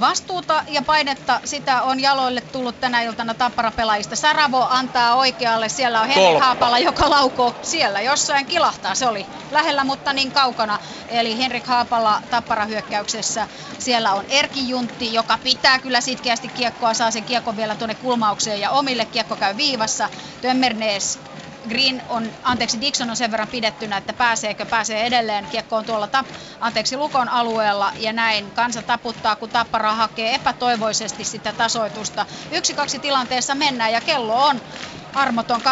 Vastuuta 0.00 0.64
ja 0.68 0.82
painetta, 0.82 1.40
sitä 1.44 1.82
on 1.82 2.00
jaloille 2.00 2.40
tullut 2.40 2.80
tänä 2.80 3.02
iltana 3.02 3.34
Tappara-pelaajista. 3.34 4.16
Saravo 4.16 4.66
antaa 4.70 5.14
oikealle, 5.14 5.68
siellä 5.68 6.00
on 6.00 6.10
Tolppa. 6.14 6.44
Haapala, 6.44 6.78
joka 6.78 7.10
laukoo 7.10 7.54
siellä 7.62 8.00
jossain 8.00 8.46
kilahtaa. 8.46 8.94
Se 8.94 9.06
oli 9.06 9.26
lähellä, 9.50 9.84
mutta 9.84 10.12
niin 10.12 10.32
kaukana. 10.32 10.78
Eli 11.08 11.38
Henrik 11.38 11.66
Haapala 11.66 12.20
Tappara-hyökkäyksessä. 12.30 13.48
Siellä 13.78 14.14
on 14.14 14.24
Erki 14.28 14.68
Juntti, 14.68 15.12
joka 15.12 15.38
pitää 15.38 15.78
kyllä 15.78 16.00
sitkeästi 16.00 16.48
kiekkoa, 16.48 16.94
saa 16.94 17.10
sen 17.10 17.24
kiekon 17.24 17.56
vielä 17.56 17.76
tuonne 17.76 17.94
kulmaukseen 17.94 18.60
ja 18.60 18.70
omille 18.70 19.06
kiekko 19.06 19.36
käy 19.36 19.56
viivassa. 19.56 20.10
Tömmernees 20.40 21.18
Green 21.70 22.02
on, 22.08 22.32
anteeksi 22.42 22.80
Dixon 22.80 23.10
on 23.10 23.16
sen 23.16 23.30
verran 23.30 23.48
pidettynä, 23.48 23.96
että 23.96 24.12
pääseekö, 24.12 24.66
pääsee 24.66 25.06
edelleen. 25.06 25.48
Kiekko 25.48 25.76
on 25.76 25.84
tuolla 25.84 26.08
tap, 26.08 26.26
anteeksi, 26.60 26.96
Lukon 26.96 27.28
alueella 27.28 27.92
ja 27.96 28.12
näin 28.12 28.52
kansa 28.52 28.82
taputtaa, 28.82 29.36
kun 29.36 29.48
Tappara 29.50 29.94
hakee 29.94 30.34
epätoivoisesti 30.34 31.24
sitä 31.24 31.52
tasoitusta. 31.52 32.26
Yksi 32.52 32.74
kaksi 32.74 32.98
tilanteessa 32.98 33.54
mennään 33.54 33.92
ja 33.92 34.00
kello 34.00 34.44
on 34.46 34.60
armoton 35.14 35.60
2.17, 35.60 35.64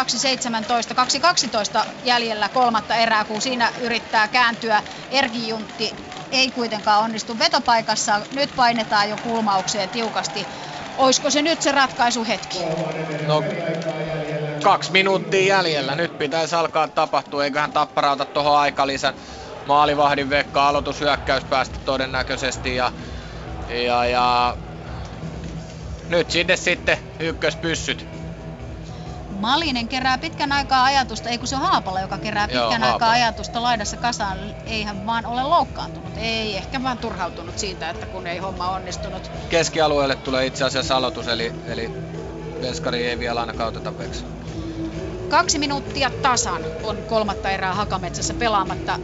2.12 1.85 1.93
jäljellä 2.03 2.49
kolmatta 2.49 2.95
erää, 2.95 3.25
kun 3.25 3.41
siinä 3.41 3.71
yrittää 3.79 4.27
kääntyä 4.27 4.83
Erki 5.11 5.47
Juntti. 5.47 5.95
Ei 6.31 6.51
kuitenkaan 6.51 7.03
onnistu 7.03 7.39
vetopaikassa. 7.39 8.21
Nyt 8.31 8.55
painetaan 8.55 9.09
jo 9.09 9.17
kulmaukseen 9.17 9.89
tiukasti. 9.89 10.47
Olisiko 10.99 11.29
se 11.29 11.41
nyt 11.41 11.61
se 11.61 11.71
ratkaisuhetki? 11.71 12.59
No, 13.27 13.43
kaksi 14.63 14.91
minuuttia 14.91 15.55
jäljellä. 15.55 15.95
Nyt 15.95 16.17
pitäisi 16.17 16.55
alkaa 16.55 16.87
tapahtua. 16.87 17.43
Eiköhän 17.43 17.71
Tappara 17.71 18.11
ota 18.11 18.25
tuohon 18.25 18.57
aikalisän. 18.59 19.13
Maalivahdin 19.65 20.29
Vekka 20.29 20.67
aloitushyökkäys 20.67 21.43
päästä 21.43 21.79
todennäköisesti. 21.85 22.75
Ja, 22.75 22.91
ja, 23.85 24.05
ja 24.05 24.57
nyt 26.09 26.31
sinne 26.31 26.55
sitten 26.55 26.97
ykköspyssyt. 27.19 28.18
Malinen 29.39 29.87
kerää 29.87 30.17
pitkän 30.17 30.51
aikaa 30.51 30.83
ajatusta, 30.83 31.29
ei 31.29 31.37
kun 31.37 31.47
se 31.47 31.55
on 31.55 31.61
Haapala, 31.61 32.01
joka 32.01 32.17
kerää 32.17 32.47
Joo, 32.51 32.63
pitkän 32.63 32.83
aikaa 32.83 32.89
Haapala. 32.89 33.11
ajatusta 33.11 33.63
laidassa 33.63 33.97
kasaan. 33.97 34.37
Ei 34.65 34.83
hän 34.83 35.05
vaan 35.05 35.25
ole 35.25 35.43
loukkaantunut, 35.43 36.11
ei 36.17 36.57
ehkä 36.57 36.83
vaan 36.83 36.97
turhautunut 36.97 37.59
siitä, 37.59 37.89
että 37.89 38.05
kun 38.05 38.27
ei 38.27 38.37
homma 38.37 38.69
onnistunut. 38.69 39.31
Keskialueelle 39.49 40.15
tulee 40.15 40.45
itse 40.45 40.65
asiassa 40.65 40.97
aloitus, 40.97 41.27
eli, 41.27 41.53
eli 41.67 41.91
Veskari 42.61 43.07
ei 43.07 43.19
vielä 43.19 43.39
ainakaan 43.39 43.69
oteta 43.69 43.97
veksi. 43.97 44.25
Kaksi 45.29 45.59
minuuttia 45.59 46.11
tasan 46.21 46.61
on 46.83 46.97
kolmatta 47.09 47.49
erää 47.49 47.73
Hakametsässä 47.73 48.33
pelaamatta. 48.33 48.99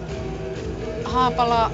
Haapala, 1.05 1.71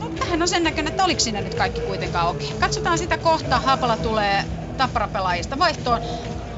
no 0.00 0.08
tähän 0.18 0.42
on 0.42 0.48
sen 0.48 0.64
näköinen, 0.64 0.90
että 0.90 1.04
oliko 1.04 1.20
siinä 1.20 1.40
nyt 1.40 1.54
kaikki 1.54 1.80
kuitenkaan 1.80 2.28
okei. 2.28 2.52
Katsotaan 2.60 2.98
sitä 2.98 3.18
kohta, 3.18 3.60
Haapala 3.60 3.96
tulee 3.96 4.44
Tappara-pelaajista 4.76 5.58
vaihtoon. 5.58 6.00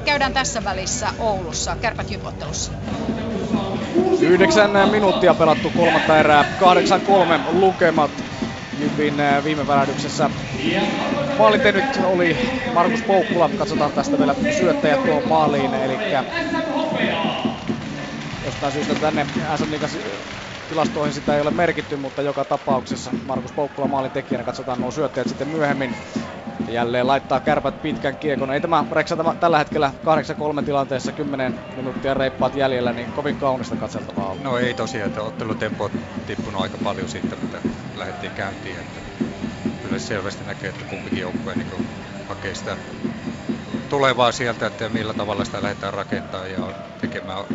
Käydään 0.05 0.33
tässä 0.33 0.63
välissä 0.63 1.07
Oulussa, 1.19 1.75
kärpät 1.81 2.11
jypottelussa. 2.11 2.71
Yhdeksän 4.21 4.71
minuuttia 4.91 5.33
pelattu 5.33 5.69
kolmatta 5.77 6.19
erää. 6.19 6.43
8-3 6.43 6.45
lukemat 7.51 8.11
Jypin 8.79 9.19
äh, 9.19 9.43
viime 9.43 9.67
välähdyksessä. 9.67 10.29
Maalin 11.37 11.61
tehnyt 11.61 11.85
oli 12.03 12.37
Markus 12.73 13.01
Poukkula. 13.01 13.49
Katsotaan 13.57 13.91
tästä 13.91 14.19
vielä 14.19 14.35
syöttäjät 14.49 15.03
tuohon 15.05 15.27
maaliin. 15.27 15.73
Eli 15.73 15.99
jostain 18.45 18.73
syystä 18.73 18.95
tänne 18.95 19.25
SM 19.57 19.71
Liigas 19.71 19.97
tilastoihin 20.69 21.13
sitä 21.13 21.35
ei 21.35 21.41
ole 21.41 21.51
merkitty, 21.51 21.95
mutta 21.95 22.21
joka 22.21 22.45
tapauksessa 22.45 23.11
Markus 23.27 23.51
Poukkula 23.51 23.87
maalin 23.87 24.11
tekijänä. 24.11 24.43
Katsotaan 24.43 24.81
nuo 24.81 24.91
syöttäjät 24.91 25.27
sitten 25.27 25.47
myöhemmin. 25.47 25.95
Jälleen 26.67 27.07
laittaa 27.07 27.39
kärpät 27.39 27.81
pitkän 27.81 28.17
kiekon. 28.17 28.51
Ei 28.51 28.61
tämä 28.61 28.85
Reksa 28.91 29.17
tämä, 29.17 29.35
tällä 29.39 29.57
hetkellä 29.57 29.93
8-3 30.61 30.65
tilanteessa 30.65 31.11
10 31.11 31.59
minuuttia 31.75 32.13
reippaat 32.13 32.55
jäljellä, 32.55 32.93
niin 32.93 33.13
kovin 33.13 33.37
kaunista 33.37 33.75
katseltavaa. 33.75 34.35
No 34.43 34.57
ei 34.57 34.73
tosiaan, 34.73 35.07
että 35.07 35.21
ottelutempo 35.21 35.83
on 35.83 35.91
tippunut 36.25 36.61
aika 36.61 36.77
paljon 36.77 37.09
siitä, 37.09 37.35
mitä 37.35 37.61
lähdettiin 37.95 38.31
käyntiin. 38.31 38.79
Että 38.79 39.01
kyllä 39.81 39.99
selvästi 39.99 40.43
näkee, 40.43 40.69
että 40.69 40.85
kumpikin 40.85 41.19
joukkue 41.19 41.55
niin 41.55 41.87
hakee 42.27 42.55
sitä 42.55 42.77
tulevaa 43.89 44.31
sieltä, 44.31 44.67
että 44.67 44.89
millä 44.89 45.13
tavalla 45.13 45.45
sitä 45.45 45.63
lähdetään 45.63 45.93
rakentamaan 45.93 46.51
ja 46.51 46.73
tekemään 47.01 47.45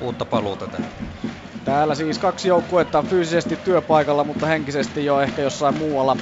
uutta 0.00 0.24
paluuta 0.24 0.66
tähän. 0.66 0.90
Täällä 1.64 1.94
siis 1.94 2.18
kaksi 2.18 2.48
joukkuetta 2.48 3.02
fyysisesti 3.02 3.56
työpaikalla, 3.56 4.24
mutta 4.24 4.46
henkisesti 4.46 5.04
jo 5.04 5.20
ehkä 5.20 5.42
jossain 5.42 5.78
muualla. 5.78 6.16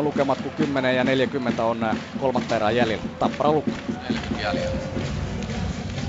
8-3 0.00 0.02
lukemat, 0.02 0.40
kun 0.42 0.52
10 0.52 0.96
ja 0.96 1.04
40 1.04 1.64
on 1.64 1.84
äh, 1.84 1.96
kolmatta 2.20 2.56
erää 2.56 2.70
jäljellä. 2.70 3.04
Tappara 3.18 3.52
lukko. 3.52 3.70
40 4.02 4.42
jäljellä. 4.42 4.76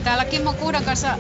Täällä 0.03 0.25
Kimmo 0.25 0.53
Kuhdan 0.53 0.83
kanssa 0.83 1.17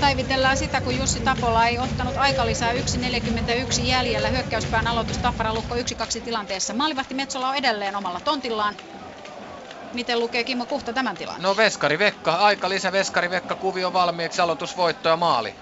päivitellään 0.00 0.56
sitä, 0.56 0.80
kun 0.80 0.96
Jussi 0.96 1.20
Tapola 1.20 1.66
ei 1.66 1.78
ottanut 1.78 2.16
aikalisää 2.16 2.72
1.41 2.72 3.80
jäljellä. 3.82 4.28
Hyökkäyspään 4.28 4.86
aloitus 4.86 5.18
Tappara 5.18 5.54
lukko 5.54 5.74
1-2 5.74 5.78
tilanteessa. 6.24 6.74
Maalivahti 6.74 7.14
Metsola 7.14 7.48
on 7.48 7.56
edelleen 7.56 7.96
omalla 7.96 8.20
tontillaan. 8.20 8.74
Miten 9.92 10.20
lukee 10.20 10.44
Kimmo 10.44 10.66
Kuhta 10.66 10.92
tämän 10.92 11.16
tilanteen? 11.16 11.42
No 11.42 11.56
Veskari 11.56 11.98
Vekka, 11.98 12.34
aika 12.34 12.68
lisä 12.68 12.92
Veskari 12.92 13.30
Vekka, 13.30 13.54
kuvio 13.54 13.92
valmiiksi, 13.92 14.40
aloitusvoitto 14.40 15.08
ja 15.08 15.16
maali. 15.16 15.54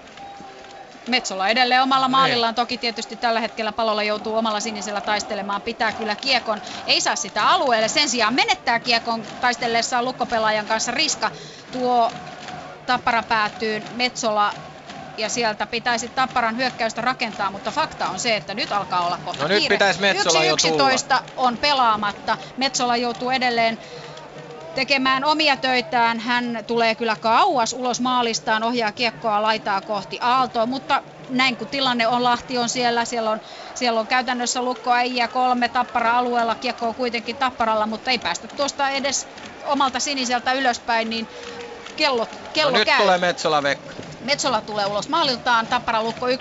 Metsola 1.07 1.49
edelleen 1.49 1.81
omalla 1.83 2.07
maalillaan. 2.07 2.55
Toki 2.55 2.77
tietysti 2.77 3.17
tällä 3.17 3.39
hetkellä 3.39 3.71
palolla 3.71 4.03
joutuu 4.03 4.35
omalla 4.35 4.59
sinisellä 4.59 5.01
taistelemaan. 5.01 5.61
Pitää 5.61 5.91
kyllä 5.93 6.15
kiekon. 6.15 6.61
Ei 6.87 7.01
saa 7.01 7.15
sitä 7.15 7.47
alueelle. 7.49 7.87
Sen 7.87 8.09
sijaan 8.09 8.33
menettää 8.33 8.79
kiekon 8.79 9.27
taistellessaan 9.39 10.05
lukkopelaajan 10.05 10.67
kanssa. 10.67 10.91
Riska 10.91 11.31
tuo 11.71 12.11
Tappara 12.85 13.23
päätyy 13.23 13.81
Metsola 13.89 14.53
ja 15.17 15.29
sieltä 15.29 15.67
pitäisi 15.67 16.09
Tapparan 16.09 16.57
hyökkäystä 16.57 17.01
rakentaa, 17.01 17.51
mutta 17.51 17.71
fakta 17.71 18.09
on 18.09 18.19
se, 18.19 18.35
että 18.35 18.53
nyt 18.53 18.71
alkaa 18.71 19.05
olla 19.05 19.17
kohta 19.17 19.41
No 19.43 19.47
nyt 19.47 19.59
kiire. 19.59 19.75
pitäisi 19.75 19.99
Metsola 20.01 20.43
jo 20.43 20.55
1-11 21.19 21.23
on 21.35 21.57
pelaamatta. 21.57 22.37
Metsola 22.57 22.97
joutuu 22.97 23.29
edelleen 23.29 23.79
tekemään 24.79 25.23
omia 25.23 25.57
töitään. 25.57 26.19
Hän 26.19 26.63
tulee 26.67 26.95
kyllä 26.95 27.15
kauas 27.15 27.73
ulos 27.73 28.01
maalistaan, 28.01 28.63
ohjaa 28.63 28.91
kiekkoa 28.91 29.41
laitaa 29.41 29.81
kohti 29.81 30.17
Aaltoa, 30.21 30.65
mutta 30.65 31.03
näin 31.29 31.57
kun 31.57 31.67
tilanne 31.67 32.07
on, 32.07 32.23
Lahti 32.23 32.57
on 32.57 32.69
siellä, 32.69 33.05
siellä 33.05 33.31
on, 33.31 33.39
siellä 33.73 33.99
on 33.99 34.07
käytännössä 34.07 34.61
lukko 34.61 34.91
äijä 34.91 35.27
kolme 35.27 35.69
tappara 35.69 36.17
alueella, 36.17 36.55
kiekko 36.55 36.87
on 36.87 36.95
kuitenkin 36.95 37.35
tapparalla, 37.35 37.87
mutta 37.87 38.11
ei 38.11 38.19
päästä 38.19 38.47
tuosta 38.47 38.89
edes 38.89 39.27
omalta 39.63 39.99
siniseltä 39.99 40.53
ylöspäin, 40.53 41.09
niin 41.09 41.27
kello, 41.95 42.27
kello 42.53 42.71
no 42.71 42.77
nyt 42.77 42.85
käy. 42.85 43.01
tulee 43.01 43.17
Metsola 43.17 43.63
Vekka. 43.63 44.08
Metsola 44.19 44.61
tulee 44.61 44.85
ulos 44.85 45.09
maaliltaan, 45.09 45.67
Tappara 45.67 46.03
Lukko 46.03 46.27
1-2 46.27 46.31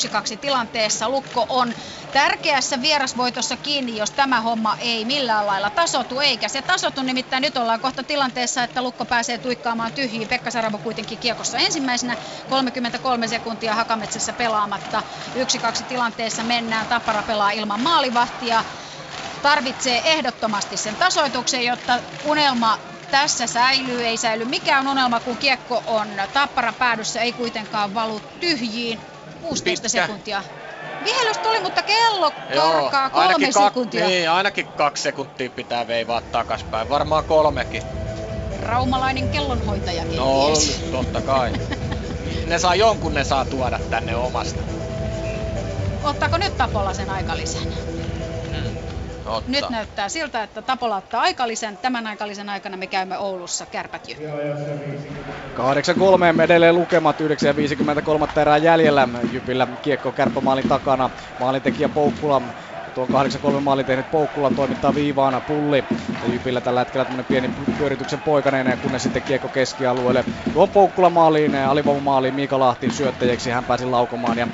tilanteessa. 0.41 1.09
Lukko 1.09 1.47
on 1.49 1.75
tärkeässä 2.13 2.83
vierasvoitossa 2.83 3.57
kiinni, 3.57 3.97
jos 3.97 4.11
tämä 4.11 4.41
homma 4.41 4.77
ei 4.79 5.05
millään 5.05 5.47
lailla 5.47 5.71
tasotu, 5.71 6.21
eikä 6.21 6.49
se 6.49 6.63
tasotu. 6.63 7.03
Nimittäin 7.03 7.41
nyt 7.43 7.57
ollaan 7.57 7.81
kohta 7.81 8.05
tilanteessa, 8.05 8.63
että 8.63 8.83
Lukko 8.83 9.07
pääsee 9.07 9.39
tuikkaamaan 9.39 9.93
tyhjiin. 9.93 10.29
Pekka 10.29 10.51
Saravo 10.51 10.79
kuitenkin 10.79 11.19
kiekossa 11.19 11.59
ensimmäisenä. 11.59 12.17
33 12.49 13.29
sekuntia 13.29 13.75
Hakametsässä 13.75 14.33
pelaamatta. 14.33 15.03
1-2 15.83 15.85
tilanteessa 15.89 16.45
mennään. 16.45 16.87
Tappara 16.87 17.23
pelaa 17.23 17.51
ilman 17.51 17.81
maalivahtia. 17.81 18.65
Tarvitsee 19.43 20.13
ehdottomasti 20.13 20.77
sen 20.77 20.97
tasoituksen, 20.97 21.65
jotta 21.65 22.01
unelma 22.25 22.79
tässä 23.11 23.47
säilyy, 23.47 24.05
ei 24.07 24.17
säily 24.17 24.45
mikään 24.45 24.89
unelma, 24.89 25.21
kun 25.21 25.37
kiekko 25.37 25.83
on 25.87 26.09
Tapparan 26.33 26.75
päädyssä, 26.75 27.21
ei 27.21 27.33
kuitenkaan 27.33 27.95
valu 27.95 28.21
tyhjiin. 28.41 28.99
16 29.43 29.65
Pitkä. 29.65 29.89
sekuntia. 29.89 30.43
Vihellys 31.05 31.39
tuli, 31.39 31.61
mutta 31.61 31.83
kello 31.83 32.31
karkaa 32.55 33.11
kolme 33.11 33.27
ainakin 33.27 33.53
sekuntia. 33.53 34.07
niin, 34.07 34.31
ainakin 34.31 34.67
kaksi 34.67 35.03
sekuntia 35.03 35.51
pitää 35.51 35.87
veivaa 35.87 36.21
takaspäin. 36.21 36.89
Varmaan 36.89 37.25
kolmekin. 37.25 37.83
Raumalainen 38.63 39.29
kellonhoitaja 39.29 40.05
No, 40.05 40.53
totta 40.93 41.21
kai. 41.21 41.53
ne 42.47 42.59
saa 42.59 42.75
jonkun, 42.75 43.15
ne 43.15 43.25
saa 43.25 43.45
tuoda 43.45 43.79
tänne 43.91 44.17
omasta. 44.17 44.63
Ottaako 46.05 46.37
nyt 46.39 46.57
Tapola 46.57 46.95
sen 46.95 47.11
aikalisän? 47.11 47.63
Ottaa. 49.29 49.51
Nyt 49.51 49.71
näyttää 49.71 50.09
siltä, 50.09 50.43
että 50.43 50.63
Tapola 50.63 50.97
ottaa 50.97 51.21
aikalisän. 51.21 51.77
Tämän 51.77 52.07
aikalisen 52.07 52.49
aikana 52.49 52.77
me 52.77 52.87
käymme 52.87 53.19
Oulussa 53.19 53.67
kärpät 53.67 54.09
Jyp. 54.09 54.19
8-3 54.19 54.23
edelleen 56.43 56.75
lukemat 56.75 57.17
9.53 57.21 57.27
erää 58.41 58.57
jäljellä. 58.57 59.09
Jypillä 59.33 59.67
kiekko 59.83 60.13
kärppämaalin 60.13 60.69
takana. 60.69 61.11
Maalintekijä 61.41 61.89
Poukkula 61.89 62.43
tuon 63.07 63.57
8-3 63.57 63.61
maalin 63.61 63.87
tehnyt 63.87 64.11
Poukkula 64.11 64.51
toimittaa 64.51 64.95
viivaana 64.95 65.41
pulli. 65.41 65.85
Ja 66.23 66.29
Jypillä 66.29 66.61
tällä 66.61 66.81
hetkellä 66.81 67.05
tämmöinen 67.05 67.25
pieni 67.27 67.51
pyörityksen 67.79 68.21
poikainen, 68.21 68.79
kunnes 68.79 69.03
sitten 69.03 69.23
kiekko 69.23 69.49
keskialueelle. 69.49 70.25
Tuo 70.53 70.67
Poukkula 70.67 71.11
maaliin, 71.11 71.55
alivoimamaaliin 71.55 72.35
Miika 72.35 72.59
Lahti 72.59 72.91
syöttäjäksi, 72.91 73.51
hän 73.51 73.65
pääsi 73.65 73.87
laukomaan 73.87 74.39
ja 74.39 74.49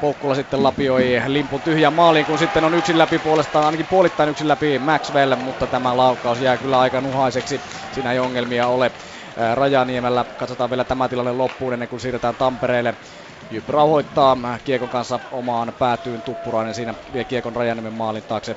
Poukkula 0.00 0.34
sitten 0.34 0.62
lapioi 0.62 1.22
limpun 1.26 1.62
tyhjään 1.62 1.92
maaliin, 1.92 2.26
kun 2.26 2.38
sitten 2.38 2.64
on 2.64 2.74
yksin 2.74 2.98
läpi 2.98 3.18
puolestaan, 3.18 3.64
ainakin 3.66 3.86
puolittain 3.86 4.28
yksin 4.28 4.48
läpi 4.48 4.78
Maxwell, 4.78 5.36
mutta 5.36 5.66
tämä 5.66 5.96
laukaus 5.96 6.40
jää 6.40 6.58
kyllä 6.58 6.80
aika 6.80 7.00
nuhaiseksi. 7.00 7.60
Siinä 7.92 8.12
ei 8.12 8.18
ongelmia 8.18 8.66
ole. 8.66 8.92
Rajaniemellä 9.54 10.24
katsotaan 10.36 10.70
vielä 10.70 10.84
tämä 10.84 11.08
tilanne 11.08 11.32
loppuun 11.32 11.72
ennen 11.72 11.88
kuin 11.88 12.00
siirretään 12.00 12.36
Tampereelle. 12.36 12.94
Jyp 13.50 13.68
rauhoittaa 13.68 14.36
Kiekon 14.64 14.88
kanssa 14.88 15.20
omaan 15.30 15.72
päätyyn 15.78 16.22
Tuppurainen 16.22 16.74
siinä 16.74 16.94
vie 17.12 17.24
Kiekon 17.24 17.56
Rajaniemen 17.56 17.92
maalin 17.92 18.22
taakse. 18.22 18.56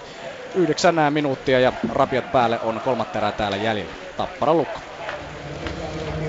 Yhdeksän 0.55 0.95
minuuttia 1.09 1.59
ja 1.59 1.73
rapiat 1.89 2.31
päälle 2.31 2.59
on 2.61 2.81
kolmatta 2.83 3.19
erää 3.19 3.31
täällä 3.31 3.57
jäljellä. 3.57 3.93
Tappara 4.17 4.53
lukko. 4.53 4.79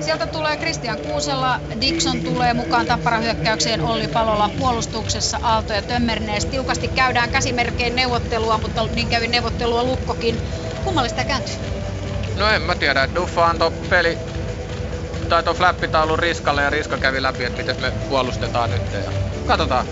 Sieltä 0.00 0.26
tulee 0.26 0.56
Christian 0.56 0.98
Kuusella, 0.98 1.60
Dixon 1.80 2.20
tulee 2.20 2.54
mukaan 2.54 2.86
Tappara 2.86 3.18
hyökkäykseen, 3.18 3.80
Olli 3.80 4.08
Palola 4.08 4.50
puolustuksessa, 4.58 5.38
Aalto 5.42 5.72
ja 5.72 5.82
Tömmernees. 5.82 6.44
Tiukasti 6.44 6.88
käydään 6.88 7.30
käsimerkein 7.30 7.96
neuvottelua, 7.96 8.58
mutta 8.58 8.86
niin 8.94 9.08
kävi 9.08 9.28
neuvottelua 9.28 9.84
Lukkokin. 9.84 10.38
Kummalle 10.84 11.08
sitä 11.08 11.24
kääntyy? 11.24 11.54
No 12.38 12.48
en 12.48 12.62
mä 12.62 12.74
tiedä, 12.74 13.08
Duffa 13.14 13.46
antoi 13.46 13.72
peli 13.90 14.18
tai 15.34 15.42
tuo 15.42 15.54
flappitaulu 15.54 16.16
Riskalle 16.16 16.62
ja 16.62 16.70
Riska 16.70 16.98
kävi 16.98 17.22
läpi, 17.22 17.44
että 17.44 17.58
miten 17.58 17.80
me 17.80 17.90
puolustetaan 18.08 18.70
nyt. 18.70 18.92
Ja 18.92 19.12
katsotaan. 19.46 19.86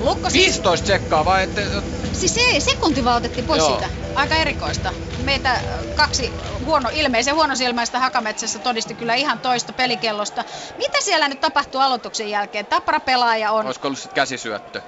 Lukko 0.00 0.30
siis... 0.30 0.44
15 0.44 0.84
tsekkaa 0.84 1.24
vai 1.24 1.42
ette... 1.42 1.66
Siis 2.12 2.34
se 2.34 2.60
sekunti 2.60 3.04
vaan 3.04 3.16
otettiin 3.16 3.46
pois 3.46 3.58
Joo. 3.58 3.68
siitä. 3.68 3.88
Aika 4.14 4.34
erikoista. 4.34 4.92
Meitä 5.24 5.60
kaksi 5.96 6.32
huono, 6.64 6.90
ilmeisen 6.92 7.34
huonosilmäistä 7.34 8.00
Hakametsässä 8.00 8.58
todisti 8.58 8.94
kyllä 8.94 9.14
ihan 9.14 9.38
toista 9.38 9.72
pelikellosta. 9.72 10.44
Mitä 10.78 10.98
siellä 11.00 11.28
nyt 11.28 11.40
tapahtuu 11.40 11.80
aloituksen 11.80 12.30
jälkeen? 12.30 12.66
Tappara 12.66 13.00
pelaaja 13.00 13.52
on... 13.52 13.66
Olisiko 13.66 13.88
ollut 13.88 13.98
sitten 13.98 14.14
käsisyöttö? 14.14 14.82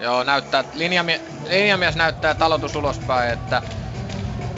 Joo, 0.00 0.24
näyttää, 0.24 0.64
linjamie, 0.74 1.20
linjamies 1.48 1.96
näyttää 1.96 2.34
talotus 2.34 2.76
ulospäin, 2.76 3.32
että 3.32 3.62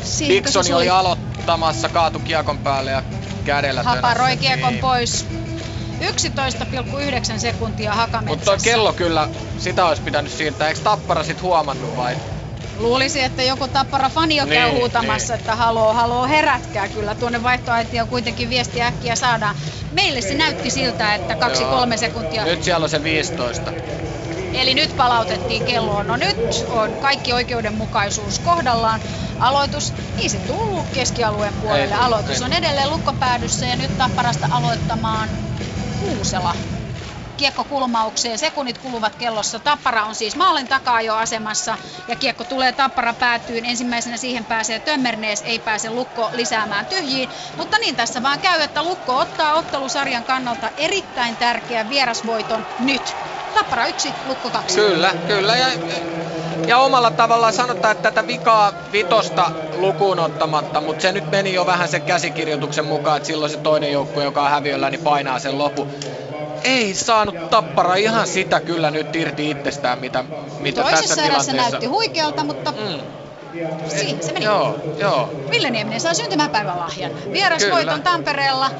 Siihenkö 0.03 0.51
se 0.51 0.59
Dixoni 0.59 0.75
oli 0.75 0.89
aloittamassa, 0.89 1.89
kaatu 1.89 2.19
kiekon 2.19 2.59
päälle 2.59 2.91
ja 2.91 3.03
kädellä 3.47 3.83
Haparoi 3.83 4.37
kiekon 4.37 4.71
Niin. 4.73 4.81
pois. 4.81 5.27
11,9 6.01 7.41
sekuntia 7.41 7.91
Mutta 7.91 8.01
Hakametsässä. 8.01 8.45
tuo 8.45 8.57
kello 8.63 8.93
kyllä, 8.93 9.29
sitä 9.59 9.87
olisi 9.87 10.03
pitänyt 10.03 10.33
siirtää. 10.33 10.69
Eikö 10.69 10.81
Tappara 10.81 11.25
sit 11.25 11.43
huomannut 11.43 11.97
vai? 11.97 12.17
Luulisi, 12.79 13.23
että 13.23 13.43
joku 13.43 13.69
Tappara 13.69 14.09
fani 14.09 14.37
jo 14.37 14.47
käy 14.47 14.65
Niin, 14.69 14.79
huutamassa, 14.79 15.35
että 15.35 15.57
haloo, 15.57 15.93
haloo, 15.93 16.27
herätkää 16.27 16.89
kyllä. 16.89 17.15
Tuonne 17.15 17.43
vaihtoaitioon 17.43 18.09
kuitenkin 18.09 18.51
viesti 18.51 18.83
äkkiä 18.83 19.17
saadaan. 19.17 19.55
Meille 19.93 20.21
se 20.21 20.35
näytti 20.35 20.71
siltä, 20.71 21.15
että 21.15 21.37
kaksi-kolme 21.37 21.95
Joo. 21.95 21.99
sekuntia. 21.99 22.45
Nyt 22.45 22.63
siellä 22.63 22.85
on 22.85 22.91
se 22.91 23.03
15. 23.03 23.73
Eli 24.57 24.75
nyt 24.75 24.97
palautettiin 24.97 25.65
kelloon. 25.65 26.07
No 26.07 26.17
nyt 26.17 26.65
on 26.69 26.99
kaikki 26.99 27.33
oikeudenmukaisuus 27.33 28.39
kohdallaan. 28.39 29.03
Aloitus, 29.39 29.95
niin 30.17 30.31
se 30.31 30.39
tullut 30.39 30.89
keskialueen 30.93 31.55
puolelle. 31.55 31.95
Ei, 31.95 32.01
Aloitus 32.01 32.41
ei. 32.41 32.45
on 32.45 32.53
edelleen 32.53 32.91
lukkopäädyssä 32.91 33.67
ja 33.67 33.77
nyt 33.77 33.97
Tapparasta 33.97 34.47
aloittamaan 34.51 35.29
Kuusela. 36.01 36.57
Kiekko 37.37 37.65
kulmaukseen, 37.65 38.39
sekunnit 38.39 38.79
kuluvat 38.79 39.17
kellossa. 39.17 39.59
Tappara 39.59 40.05
on 40.05 40.15
siis 40.15 40.37
maalin 40.37 40.69
takaa 40.69 41.01
jo 41.01 41.15
asemassa 41.15 41.79
ja 42.09 42.17
kiekko 42.17 42.45
tulee 42.45 42.73
Tappara 42.73 43.15
päätyyn. 43.15 43.65
Ensimmäisenä 43.65 44.17
siihen 44.17 44.45
pääsee 44.45 44.81
Tömmernees, 44.81 45.43
ei 45.43 45.59
pääse 45.59 45.91
Lukko 45.91 46.31
lisäämään 46.33 46.87
tyhjiin. 46.87 47.29
Mutta 47.57 47.79
niin 47.79 47.97
tässä 47.97 48.23
vaan 48.23 48.41
käy, 48.41 48.61
että 48.61 48.83
Lukko 48.83 49.19
ottaa 49.19 49.55
ottelusarjan 49.55 50.25
kannalta 50.25 50.71
erittäin 50.77 51.37
tärkeän 51.37 51.89
vierasvoiton 51.89 52.67
nyt. 52.79 53.17
Tappara 53.55 53.87
1, 53.87 54.15
Lukko 54.27 54.51
2. 54.51 54.77
Kyllä, 54.77 55.15
kyllä. 55.27 55.57
Ja, 55.57 55.67
ja 56.67 56.79
omalla 56.79 57.11
tavallaan 57.11 57.53
sanotaan, 57.53 57.93
että 57.97 58.11
tätä 58.11 58.27
vikaa 58.27 58.73
vitosta 58.93 59.51
lukuun 59.77 60.19
ottamatta, 60.19 60.81
mutta 60.81 61.03
se 61.03 61.13
nyt 61.13 61.31
meni 61.31 61.55
jo 61.55 61.67
vähän 61.67 61.89
sen 61.89 62.03
käsikirjoituksen 62.03 62.85
mukaan, 62.85 63.17
että 63.17 63.27
silloin 63.27 63.51
se 63.51 63.57
toinen 63.57 63.93
joukkue, 63.93 64.25
joka 64.25 64.43
on 64.43 64.51
häviöllä, 64.51 64.91
niin 64.91 65.01
painaa 65.01 65.39
sen 65.39 65.59
lopun. 65.59 65.91
Ei 66.67 66.95
saanut 66.95 67.51
Tappara 67.51 67.95
ihan 67.95 68.27
sitä 68.27 68.61
kyllä 68.61 68.91
nyt 68.91 69.17
irti 69.17 69.51
itsestään, 69.51 69.99
mitä, 69.99 70.25
mitä 70.61 70.83
tässä 70.83 70.97
Toisessa 70.97 71.23
tilanteessa. 71.23 71.53
näytti 71.71 71.87
huikealta, 71.87 72.45
mutta 72.45 72.73
Mm. 72.73 73.01
siinä 73.89 74.23
se 74.23 74.33
meni. 74.33 74.45
Joo, 74.45 74.77
joo. 74.99 75.31
Ville 75.51 75.71
Nieminen 75.71 76.01
saa 76.01 76.15
syntymäpäivän 76.15 76.79
lahjan. 76.79 77.13
Vierasvoiton. 77.33 78.03
Tampereella. 78.03 78.71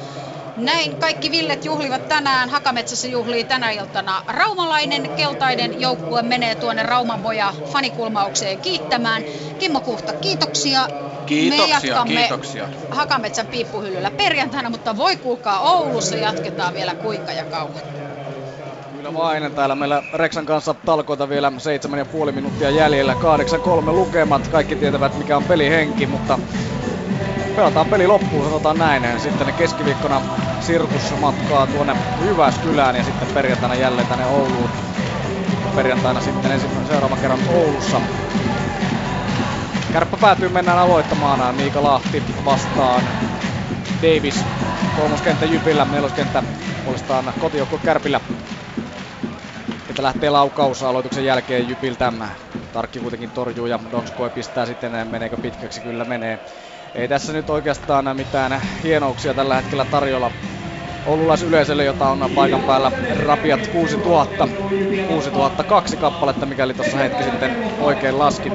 Näin 0.57 0.97
kaikki 0.97 1.31
Villet 1.31 1.65
juhlivat 1.65 2.07
tänään. 2.07 2.49
Hakametsässä 2.49 3.07
juhlii 3.07 3.43
tänä 3.43 3.71
iltana 3.71 4.23
raumalainen 4.27 5.09
keltainen 5.09 5.81
joukkue 5.81 6.21
menee 6.21 6.55
tuonne 6.55 6.83
Raumanpoja 6.83 7.53
fanikulmaukseen 7.71 8.57
kiittämään. 8.57 9.23
Kimmo 9.59 9.81
Kuhta, 9.81 10.13
kiitoksia. 10.13 10.87
Kiitoksia, 11.25 11.67
Me 11.67 11.87
jatkamme 11.87 12.13
kiitoksia. 12.13 12.69
Hakametsän 12.91 13.47
piippuhyllyllä 13.47 14.11
perjantaina, 14.11 14.69
mutta 14.69 14.97
voi 14.97 15.15
kuulkaa 15.15 15.59
Oulussa 15.59 16.15
jatketaan 16.15 16.73
vielä 16.73 16.95
kuinka 16.95 17.31
ja 17.31 17.45
kauan. 17.45 17.81
Kyllä 18.97 19.13
vain. 19.13 19.51
Täällä 19.51 19.75
meillä 19.75 20.03
Reksan 20.13 20.45
kanssa 20.45 20.73
talkoita 20.73 21.29
vielä 21.29 21.51
7,5 22.25 22.31
minuuttia 22.31 22.69
jäljellä. 22.69 23.13
8-3 23.13 23.17
lukemat. 23.91 24.47
Kaikki 24.47 24.75
tietävät 24.75 25.17
mikä 25.17 25.37
on 25.37 25.43
pelihenki, 25.43 26.05
mutta 26.05 26.39
pelataan 27.57 27.89
peli 27.89 28.07
loppuun, 28.07 28.45
sanotaan 28.45 28.77
näin. 28.77 29.19
Sitten 29.19 29.53
keskiviikkona 29.53 30.21
Sirkus 30.59 31.19
matkaa 31.19 31.67
tuonne 31.67 31.95
Jyväskylään 32.21 32.95
ja 32.95 33.03
sitten 33.03 33.27
perjantaina 33.33 33.75
jälleen 33.75 34.07
tänne 34.07 34.25
Ouluun. 34.25 34.69
Perjantaina 35.75 36.21
sitten 36.21 36.51
ensimmäisen 36.51 36.87
seuraavan 36.87 37.19
kerran 37.19 37.39
Oulussa. 37.53 38.01
Kärppä 39.93 40.17
päätyy, 40.21 40.49
mennään 40.49 40.77
aloittamaan. 40.77 41.55
Miika 41.55 41.83
Lahti 41.83 42.23
vastaan 42.45 43.03
Davis. 44.01 44.45
Kolmoskenttä 44.95 45.45
Jypillä, 45.45 45.87
neloskenttä 45.91 46.43
puolestaan 46.85 47.33
kotijoukkue 47.39 47.79
Kärpillä. 47.85 48.21
Että 49.89 50.03
lähtee 50.03 50.29
laukaus 50.29 50.83
aloituksen 50.83 51.25
jälkeen 51.25 51.69
Jypiltä. 51.69 52.13
Tarkki 52.73 52.99
kuitenkin 52.99 53.31
torjuu 53.31 53.65
ja 53.65 53.79
Donskoi 53.91 54.29
pistää 54.29 54.65
sitten, 54.65 55.07
meneekö 55.07 55.37
pitkäksi, 55.37 55.81
kyllä 55.81 56.05
menee. 56.05 56.39
Ei 56.95 57.07
tässä 57.07 57.33
nyt 57.33 57.49
oikeastaan 57.49 58.15
mitään 58.15 58.61
hienouksia 58.83 59.33
tällä 59.33 59.55
hetkellä 59.55 59.85
tarjolla 59.85 60.31
oululaisyleisölle, 61.05 61.83
jota 61.83 62.07
on 62.09 62.29
paikan 62.35 62.61
päällä 62.61 62.91
rapiat 63.09 63.67
6000, 63.67 64.47
6002 65.07 65.97
kappaletta, 65.97 66.45
mikäli 66.45 66.73
tuossa 66.73 66.97
hetki 66.97 67.23
sitten 67.23 67.51
oikein 67.79 68.19
laskin. 68.19 68.53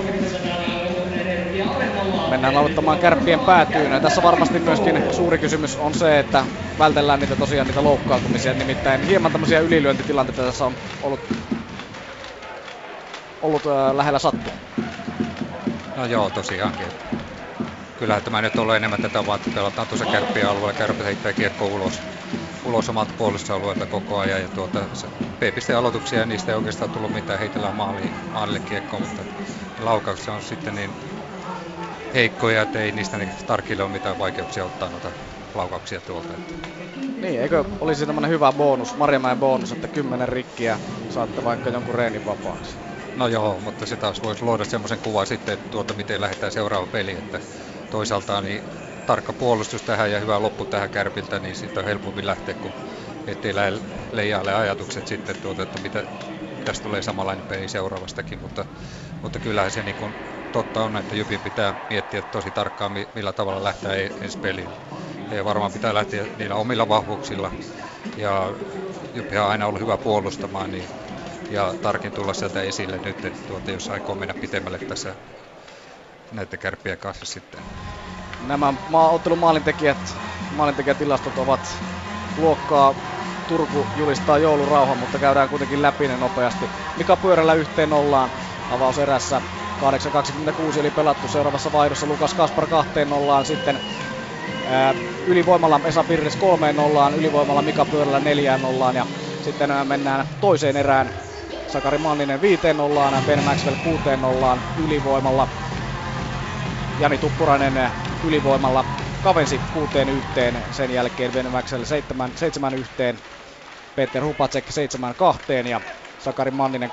Mennään 2.30 2.56
aloittamaan 2.56 2.98
kärppien 2.98 3.40
päätyyn. 3.40 3.92
Ja 3.92 4.00
tässä 4.00 4.22
varmasti 4.22 4.58
myöskin 4.58 5.02
suuri 5.10 5.38
kysymys 5.38 5.76
on 5.76 5.94
se, 5.94 6.18
että 6.18 6.44
vältellään 6.78 7.20
niitä 7.20 7.36
tosiaan 7.36 7.66
niitä 7.66 7.84
loukkaantumisia. 7.84 8.54
Nimittäin 8.54 9.02
hieman 9.02 9.32
tämmöisiä 9.32 9.60
ylilyöntitilanteita 9.60 10.42
tässä 10.42 10.64
on 10.66 10.74
ollut, 11.02 11.20
ollut 13.42 13.66
äh, 13.66 13.96
lähellä 13.96 14.18
sattua. 14.18 14.52
No 15.96 16.04
joo, 16.06 16.30
tosiaankin. 16.30 17.21
Kyllähän 18.02 18.22
tämä 18.22 18.42
nyt 18.42 18.58
on 18.58 18.76
enemmän 18.76 19.00
tätä 19.00 19.26
vaan, 19.26 19.36
että 19.36 19.50
pelataan 19.54 19.88
tuossa 19.88 20.06
kärppien 20.06 20.48
alueella. 20.48 20.72
Kärpät 20.72 21.06
heittää 21.06 21.32
kiekko 21.32 21.66
ulos, 21.66 22.02
ulos 22.64 22.88
omalta 22.88 23.14
puolustusalueelta 23.18 23.86
koko 23.86 24.18
ajan. 24.18 24.42
Ja 24.42 24.48
tuota, 24.48 24.88
se 24.92 25.08
B-piste-aloituksia 25.38 26.18
ja 26.18 26.26
niistä 26.26 26.52
ei 26.52 26.56
oikeastaan 26.56 26.90
tullut 26.90 27.12
mitään. 27.12 27.38
Heitellään 27.38 27.74
maaliin, 27.74 28.12
maalille 28.32 28.60
kiekkoa, 28.60 29.00
mutta 29.00 29.22
laukaukset 29.78 30.28
on 30.28 30.42
sitten 30.42 30.74
niin 30.74 30.94
heikkoja, 32.14 32.62
että 32.62 32.78
ei 32.78 32.92
niistä 32.92 33.18
niin 33.18 33.32
tarkille 33.46 33.82
ole 33.82 33.92
mitään 33.92 34.18
vaikeuksia 34.18 34.64
ottaa 34.64 34.90
noita 34.90 35.12
laukauksia 35.54 36.00
tuolta. 36.00 36.34
Että 36.34 36.54
Niin, 37.20 37.40
eikö 37.40 37.64
olisi 37.80 38.06
tämmönen 38.06 38.30
hyvä 38.30 38.52
bonus, 38.52 38.96
Marjamäen 38.96 39.38
bonus, 39.38 39.72
että 39.72 39.88
10 39.88 40.28
rikkiä 40.28 40.78
saatte 41.08 41.44
vaikka 41.44 41.70
jonkun 41.70 41.94
reenin 41.94 42.24
vapaaksi. 42.24 42.76
No 43.16 43.28
joo, 43.28 43.60
mutta 43.60 43.86
se 43.86 43.96
taas 43.96 44.22
voisi 44.22 44.44
luoda 44.44 44.64
semmoisen 44.64 44.98
kuvan 44.98 45.26
sitten, 45.26 45.54
että 45.54 45.70
tuota, 45.70 45.94
miten 45.94 46.20
lähdetään 46.20 46.52
seuraava 46.52 46.86
peli, 46.86 47.12
että 47.12 47.40
toisaalta 47.92 48.40
niin 48.40 48.62
tarkka 49.06 49.32
puolustus 49.32 49.82
tähän 49.82 50.10
ja 50.12 50.20
hyvä 50.20 50.42
loppu 50.42 50.66
tähän 50.66 50.90
kärpiltä, 50.90 51.40
niin 51.40 51.54
siitä 51.54 51.80
on 51.80 51.86
helpompi 51.86 52.26
lähteä, 52.26 52.54
kun 52.54 52.74
ettei 53.26 53.54
lähde 53.54 53.80
leijaille 54.12 54.54
ajatukset 54.54 55.06
sitten, 55.06 55.36
tuota, 55.40 55.62
että 55.62 55.78
mitä, 55.78 56.06
tästä 56.64 56.82
tulee 56.82 57.02
samanlainen 57.02 57.44
peli 57.44 57.68
seuraavastakin, 57.68 58.38
mutta, 58.40 58.64
mutta 59.22 59.40
kyllähän 59.40 59.70
se 59.70 59.82
niin 59.82 59.96
kuin, 59.96 60.16
totta 60.52 60.82
on, 60.82 60.96
että 60.96 61.14
Jypin 61.16 61.40
pitää 61.40 61.74
miettiä 61.90 62.22
tosi 62.22 62.52
tarkkaan, 62.52 62.92
mi- 62.92 63.08
millä 63.14 63.32
tavalla 63.32 63.62
lähtee 63.64 64.06
e- 64.06 64.14
ensi 64.20 64.38
peliin. 64.38 64.72
Ja 65.30 65.44
varmaan 65.44 65.72
pitää 65.72 65.94
lähteä 65.94 66.28
niillä 66.36 66.54
omilla 66.54 66.88
vahvuuksilla. 66.88 67.52
Ja 68.16 68.56
Jyppi 69.14 69.38
on 69.38 69.46
aina 69.46 69.66
ollut 69.66 69.80
hyvä 69.82 69.98
puolustamaan, 69.98 70.70
niin 70.70 70.90
ja 71.48 71.74
tarkin 71.80 72.12
tulla 72.12 72.34
sieltä 72.34 72.62
esille 72.62 72.98
nyt, 72.98 73.24
että 73.24 73.40
tuota, 73.46 73.70
jos 73.70 73.90
aikoo 73.90 74.14
mennä 74.16 74.34
pitemmälle 74.34 74.78
tässä 74.86 75.16
näiden 76.32 76.58
kärppien 76.58 76.98
kanssa 76.98 77.26
sitten. 77.26 77.60
Nämä 78.46 78.74
ottelun 79.10 79.38
maalintekijät, 79.38 80.16
maalintekijätilastot 80.56 81.38
ovat 81.38 81.60
luokkaa 82.36 82.94
Turku 83.48 83.86
julistaa 83.96 84.38
joulurauhan, 84.38 84.98
mutta 84.98 85.18
käydään 85.18 85.48
kuitenkin 85.48 85.82
läpi 85.82 86.08
ne 86.08 86.16
nopeasti. 86.16 86.70
Mika 86.96 87.16
Pyörällä 87.16 87.54
yhteen 87.54 87.90
nollaan 87.90 88.30
avauserässä. 88.70 89.42
8.26 90.72 90.78
eli 90.80 90.90
pelattu 90.90 91.28
seuraavassa 91.28 91.72
vaihdossa 91.72 92.06
Lukas 92.06 92.34
Kaspar 92.34 92.66
kahteen 92.66 93.08
nollaan. 93.10 93.44
Sitten 93.44 93.78
ää, 94.70 94.94
ylivoimalla 95.26 95.80
Esa 95.84 96.04
Pirnes 96.04 96.36
kolmeen 96.36 96.76
nollaan, 96.76 97.14
ylivoimalla 97.14 97.62
Mika 97.62 97.84
Pyörällä 97.84 98.20
neljään 98.20 98.62
nollaan 98.62 98.96
ja 98.96 99.06
sitten 99.44 99.70
ää, 99.70 99.84
mennään 99.84 100.26
toiseen 100.40 100.76
erään. 100.76 101.10
Sakari 101.66 101.98
Manninen 101.98 102.40
viiteen 102.40 102.76
nollaan, 102.76 103.24
Ben 103.26 103.44
Maxwell 103.44 103.76
kuuteen 103.84 104.20
nollaan 104.20 104.60
ylivoimalla. 104.84 105.48
Jani 107.02 107.18
Tuppurainen 107.18 107.74
ylivoimalla 108.24 108.84
kavensi 109.22 109.60
kuuteen 109.72 110.08
yhteen, 110.08 110.62
sen 110.70 110.90
jälkeen 110.90 111.32
Ben 111.32 111.50
Maxwell 111.52 111.84
seitsemän, 111.84 112.30
seitsemän 112.34 112.74
yhteen, 112.74 113.18
Peter 113.94 114.24
Hupacek 114.24 114.70
seitsemän 114.70 115.14
kahteen 115.14 115.66
ja 115.66 115.80
Sakari 116.18 116.50
Manninen 116.50 116.90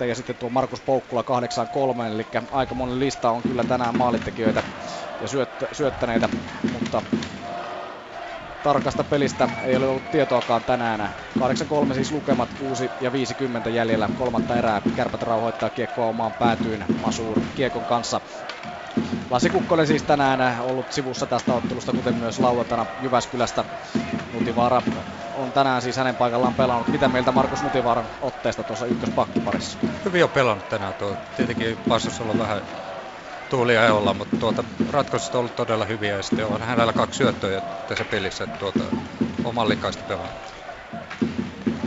8-2 0.00 0.04
ja 0.04 0.14
sitten 0.14 0.36
tuo 0.36 0.50
Markus 0.50 0.80
Poukkula 0.80 1.24
8-3, 2.02 2.06
eli 2.12 2.26
aika 2.50 2.74
monen 2.74 2.98
lista 3.00 3.30
on 3.30 3.42
kyllä 3.42 3.64
tänään 3.64 3.98
maalintekijöitä 3.98 4.62
ja 5.20 5.28
syöttä, 5.28 5.66
syöttäneitä, 5.72 6.28
mutta 6.72 7.02
tarkasta 8.62 9.04
pelistä 9.04 9.48
ei 9.64 9.76
ole 9.76 9.86
ollut 9.86 10.10
tietoakaan 10.10 10.64
tänään. 10.64 11.14
8-3 11.90 11.94
siis 11.94 12.12
lukemat, 12.12 12.48
6 12.58 12.90
ja 13.00 13.12
50 13.12 13.70
jäljellä 13.70 14.08
kolmatta 14.18 14.56
erää. 14.56 14.82
Kärpät 14.96 15.22
rauhoittaa 15.22 15.70
kiekkoa 15.70 16.06
omaan 16.06 16.32
päätyyn 16.32 16.84
Masuur 17.02 17.40
kiekon 17.54 17.84
kanssa. 17.84 18.20
Lasi 19.30 19.50
Kukkonen 19.50 19.86
siis 19.86 20.02
tänään 20.02 20.60
ollut 20.60 20.92
sivussa 20.92 21.26
tästä 21.26 21.54
ottelusta, 21.54 21.92
kuten 21.92 22.16
myös 22.16 22.38
lauantaina 22.38 22.86
Jyväskylästä. 23.00 23.64
Nutivaara 24.32 24.82
on 25.34 25.52
tänään 25.52 25.82
siis 25.82 25.96
hänen 25.96 26.16
paikallaan 26.16 26.54
pelannut. 26.54 26.88
Mitä 26.88 27.08
mieltä 27.08 27.32
Markus 27.32 27.62
Nutivaaran 27.62 28.08
otteesta 28.20 28.64
tuossa 28.64 28.86
ykköspakkiparissa? 28.86 29.78
Hyvin 30.04 30.24
on 30.24 30.30
pelannut 30.30 30.68
tänään 30.68 30.94
tuo. 30.94 31.16
Tietenkin 31.36 31.78
passus 31.88 32.20
olla 32.20 32.38
vähän 32.38 32.62
tuulia 33.48 33.84
ei 33.84 33.90
olla, 33.90 34.14
mutta 34.14 34.36
tuota, 34.36 34.64
ratkaisut 34.90 35.34
on 35.34 35.38
ollut 35.38 35.56
todella 35.56 35.84
hyviä 35.84 36.16
ja 36.16 36.22
sitten 36.22 36.46
on 36.46 36.60
hänellä 36.60 36.92
kaksi 36.92 37.18
syöttöä 37.18 37.62
tässä 37.86 38.04
pelissä, 38.04 38.44
että 38.44 38.58
tuota, 38.58 38.84
oman 39.44 39.68
likaista 39.68 40.02
pelaa. 40.08 40.28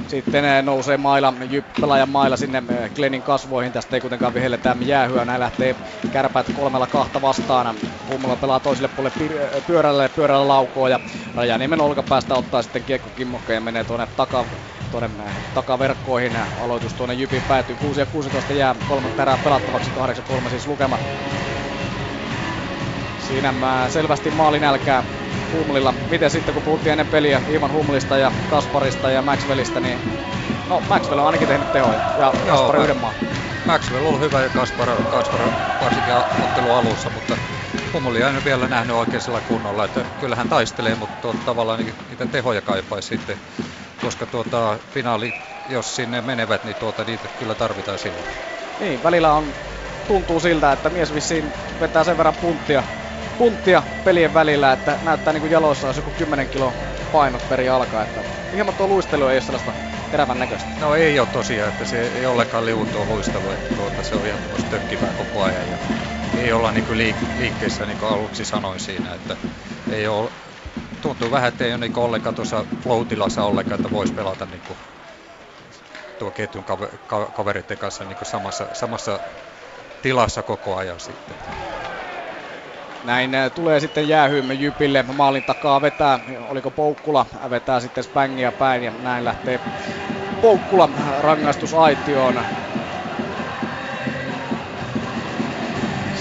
Sitten 0.08 0.46
eh, 0.46 0.64
nousee 0.64 0.98
maila, 0.98 1.34
pelaajan 1.82 2.10
maila 2.10 2.38
sinne 2.38 2.64
eh, 2.70 2.92
Glennin 2.96 3.22
kasvoihin. 3.22 3.72
Tästä 3.72 3.96
ei 3.96 4.02
kuitenkaan 4.02 4.34
vihelletä 4.34 4.76
jäähyä. 4.80 5.26
Näin 5.26 5.40
lähtee 5.40 5.76
kärpät 6.12 6.46
kolmella 6.56 6.88
kahta 6.88 7.22
vastaan. 7.22 7.76
Hummola 8.10 8.36
pelaa 8.36 8.60
toiselle 8.60 8.88
puolelle 8.88 9.44
eh, 9.44 9.66
pyörälle, 9.68 10.10
pyörällä 10.10 10.48
laukoo 10.48 10.88
ja 10.88 11.00
Rajaniemen 11.36 11.82
olkapäästä 11.82 12.36
ottaa 12.36 12.62
sitten 12.62 12.84
kiekko 12.84 13.10
kimmokka 13.16 13.54
ja 13.54 13.62
menee 13.62 13.84
tuonne 13.84 14.08
taka, 14.18 14.46
tuonne 14.92 15.10
takaverkkoihin. 15.54 16.38
Aloitus 16.64 16.94
tuonne 16.94 17.16
Jypin 17.16 17.44
päätyy. 17.48 17.76
6 17.76 18.00
ja 18.00 18.06
16 18.06 18.54
jää 18.54 18.76
kolme 18.88 19.10
perää 19.10 19.38
pelattavaksi, 19.44 19.92
8-3 20.46 20.50
siis 20.50 20.68
lukema. 20.68 20.98
Siinä 23.28 23.54
selvästi 23.90 24.32
maalin 24.32 24.64
älkää 24.64 25.04
Humlilla. 25.52 25.94
Miten 26.10 26.32
sitten 26.32 26.54
kun 26.54 26.64
puhuttiin 26.64 26.92
ennen 26.92 27.08
peliä 27.08 27.42
Ivan 27.50 27.72
Humlista 27.72 28.18
ja 28.18 28.32
Kasparista 28.48 29.12
ja 29.12 29.22
Maxwellista, 29.22 29.80
niin 29.80 30.00
no 30.70 30.82
Maxwell 30.88 31.20
on 31.20 31.26
ainakin 31.26 31.48
tehnyt 31.48 31.72
tehoja 31.72 32.02
ja 32.18 32.34
Kaspar 32.46 32.76
yhden 32.82 32.98
maan. 32.98 33.16
Maxwell 33.66 34.06
on 34.06 34.20
hyvä 34.22 34.42
ja 34.42 34.50
Kaspar, 34.50 34.90
Kaspar 35.10 35.42
varsinkin 35.80 36.14
ottelu 36.42 36.72
alussa, 36.72 37.10
mutta 37.10 37.38
Humli 37.94 38.22
ei 38.22 38.44
vielä 38.46 38.68
nähnyt 38.68 38.96
oikein 38.96 39.22
sillä 39.22 39.42
kunnolla, 39.42 39.86
että 39.86 40.06
kyllähän 40.20 40.50
taistelee, 40.50 40.96
mutta 40.96 41.16
tuota, 41.22 41.40
tavallaan 41.46 41.80
niitä 42.10 42.26
tehoja 42.32 42.62
kaipaisi 42.62 43.08
sitten, 43.08 43.38
koska 44.00 44.26
tuota, 44.26 44.80
finaali, 44.90 45.34
jos 45.66 45.96
sinne 45.96 46.22
menevät, 46.22 46.64
niin 46.64 46.78
tuota, 46.78 47.04
niitä 47.04 47.28
kyllä 47.36 47.56
tarvitaan 47.56 48.00
silloin. 48.00 48.28
Niin, 48.80 49.04
välillä 49.04 49.34
on, 49.34 49.56
tuntuu 50.08 50.40
siltä, 50.40 50.72
että 50.72 50.90
mies 50.90 51.14
vissiin 51.14 51.54
vetää 51.80 52.04
sen 52.04 52.18
verran 52.18 52.36
punttia 52.42 52.84
punttia 53.38 53.84
pelien 54.04 54.34
välillä, 54.34 54.74
että 54.74 54.98
näyttää 55.02 55.34
niin 55.34 55.42
kuin 55.42 55.52
jaloissa 55.52 55.88
olisi 55.88 56.00
joku 56.00 56.12
10 56.12 56.50
kilo 56.50 56.74
painot 57.12 57.50
per 57.50 57.62
jalka. 57.62 58.02
Että 58.02 58.24
hieman 58.54 58.76
tuo 58.76 58.88
luistelu 58.88 59.28
ei 59.28 59.36
ole 59.36 59.42
sellaista 59.42 59.74
terävän 60.12 60.40
näköistä. 60.40 60.70
No 60.80 60.96
ei 60.96 61.20
ole 61.20 61.28
tosiaan, 61.32 61.70
että 61.70 61.86
se 61.86 62.08
ei 62.08 62.26
ollenkaan 62.26 62.66
liu 62.66 62.86
tuo 62.86 63.06
luistelu, 63.06 63.52
että 63.52 63.76
tuota, 63.76 64.04
se 64.04 64.16
on 64.16 64.26
ihan 64.28 64.40
tuossa 64.42 64.68
tökkivää 64.70 65.14
koko 65.18 65.44
ajan. 65.44 65.70
Ja 65.70 65.78
ei 66.38 66.52
olla 66.52 66.72
niin 66.72 66.86
kuin 66.86 66.98
liik- 66.98 67.38
liikkeessä, 67.38 67.86
niin 67.86 67.98
kuin 67.98 68.10
aluksi 68.10 68.46
sanoin 68.46 68.80
siinä, 68.80 69.14
että 69.14 69.38
ei 69.92 70.08
ole, 70.08 70.32
tuntuu 71.02 71.32
vähän, 71.32 71.48
että 71.48 71.64
ei 71.64 71.72
ole 71.72 71.78
niin 71.78 71.98
ollenkaan 71.98 72.36
tuossa 72.36 72.66
flow 72.84 73.02
ollenkaan, 73.42 73.80
että 73.80 73.92
voisi 73.92 74.14
pelata 74.14 74.46
niin 74.46 74.62
kuin 74.68 74.80
tuo 76.18 76.32
ketjun 76.32 76.66
kavereiden 77.34 77.78
kanssa 77.78 78.06
niin 78.06 78.18
kuin 78.18 78.28
samassa, 78.28 78.68
samassa 78.74 79.20
tilassa 80.02 80.44
koko 80.44 80.76
ajan 80.76 81.00
sitten. 81.00 81.38
Näin 83.06 83.36
äh, 83.36 83.52
tulee 83.52 83.80
sitten 83.80 84.08
jäähyymme 84.08 84.54
Jypille. 84.54 85.06
Maalin 85.18 85.44
takaa 85.44 85.82
vetää, 85.82 86.20
oliko 86.50 86.72
Poukkula, 86.72 87.26
vetää 87.50 87.80
sitten 87.80 88.04
Spängiä 88.04 88.52
päin 88.52 88.84
ja 88.84 88.92
näin 89.04 89.26
lähtee 89.26 89.60
Poukkula 90.42 90.90
rangaistusaitioon. 91.22 92.40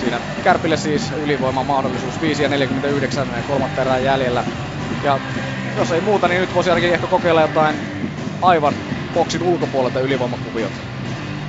Siinä 0.00 0.20
Kärpille 0.44 0.76
siis 0.76 1.12
ylivoima 1.22 1.62
mahdollisuus 1.62 2.20
5 2.20 2.42
ja 2.42 2.48
49 2.48 3.28
kolmatta 3.48 3.80
erää 3.80 3.98
jäljellä. 3.98 4.44
Ja 5.04 5.20
jos 5.76 5.92
ei 5.92 6.00
muuta, 6.00 6.28
niin 6.28 6.40
nyt 6.40 6.54
voisi 6.54 6.70
ainakin 6.70 6.92
ehkä 6.92 7.06
kokeilla 7.06 7.40
jotain 7.40 7.76
aivan 8.42 8.74
boksin 9.14 9.42
ulkopuolelta 9.42 10.00
ylivoimakuviot. 10.00 10.72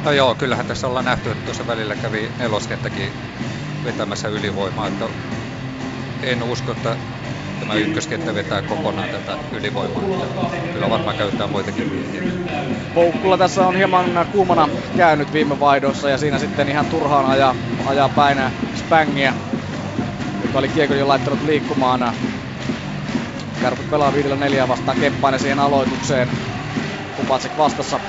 No 0.05 0.11
joo, 0.11 0.35
kyllähän 0.35 0.65
tässä 0.65 0.87
ollaan 0.87 1.05
nähty, 1.05 1.31
että 1.31 1.45
tuossa 1.45 1.67
välillä 1.67 1.95
kävi 1.95 2.31
neloskenttäkin 2.39 3.11
vetämässä 3.85 4.27
ylivoimaa. 4.27 4.87
Että 4.87 5.09
en 6.23 6.43
usko, 6.43 6.71
että 6.71 6.97
tämä 7.59 7.75
ykköskenttä 7.75 8.33
vetää 8.33 8.61
kokonaan 8.61 9.09
tätä 9.09 9.37
ylivoimaa. 9.51 10.03
Kyllä 10.73 10.89
varmaan 10.89 11.15
käytetään 11.15 11.49
muitakin. 11.49 11.87
Poukkula 12.93 13.37
tässä 13.37 13.67
on 13.67 13.75
hieman 13.75 14.05
kuumana 14.31 14.69
käynyt 14.95 15.33
viime 15.33 15.59
vaihdossa 15.59 16.09
ja 16.09 16.17
siinä 16.17 16.39
sitten 16.39 16.69
ihan 16.69 16.85
turhaan 16.85 17.25
ajaa, 17.25 17.55
ajaa 17.85 18.09
päin 18.09 18.37
Spängiä, 18.75 19.33
joka 20.43 20.59
oli 20.59 20.69
kiekon 20.69 20.97
jo 20.97 21.07
laittanut 21.07 21.43
liikkumaan. 21.43 22.13
Kärpät 23.59 23.89
pelaa 23.89 24.13
viidellä 24.13 24.35
neljää 24.35 24.67
vastaan 24.67 24.97
Kemppainen 24.97 25.39
siihen 25.39 25.59
aloitukseen. 25.59 26.31
Kupacek 27.15 27.57
vastassa 27.57 27.99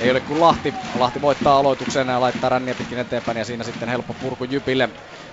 ei 0.00 0.10
ole 0.10 0.20
kuin 0.20 0.40
Lahti. 0.40 0.74
Lahti 0.94 1.20
voittaa 1.20 1.58
aloituksen 1.58 2.08
ja 2.08 2.20
laittaa 2.20 2.50
ränniä 2.50 2.74
pitkin 2.74 2.98
eteenpäin 2.98 3.38
ja 3.38 3.44
siinä 3.44 3.64
sitten 3.64 3.88
helppo 3.88 4.14
purku 4.14 4.44
Jypille. 4.44 4.88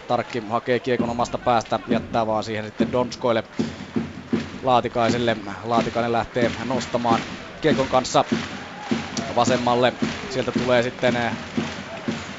Tarkki 0.07 0.43
hakee 0.49 0.79
kiekon 0.79 1.09
omasta 1.09 1.37
päästä, 1.37 1.79
jättää 1.87 2.27
vaan 2.27 2.43
siihen 2.43 2.65
sitten 2.65 2.91
Donskoille 2.91 3.43
Laatikaiselle. 4.61 5.37
Laatikainen 5.63 6.11
lähtee 6.11 6.51
nostamaan 6.65 7.23
kiekon 7.61 7.89
kanssa 7.89 8.25
vasemmalle. 9.35 9.93
Sieltä 10.29 10.51
tulee 10.51 10.83
sitten 10.83 11.13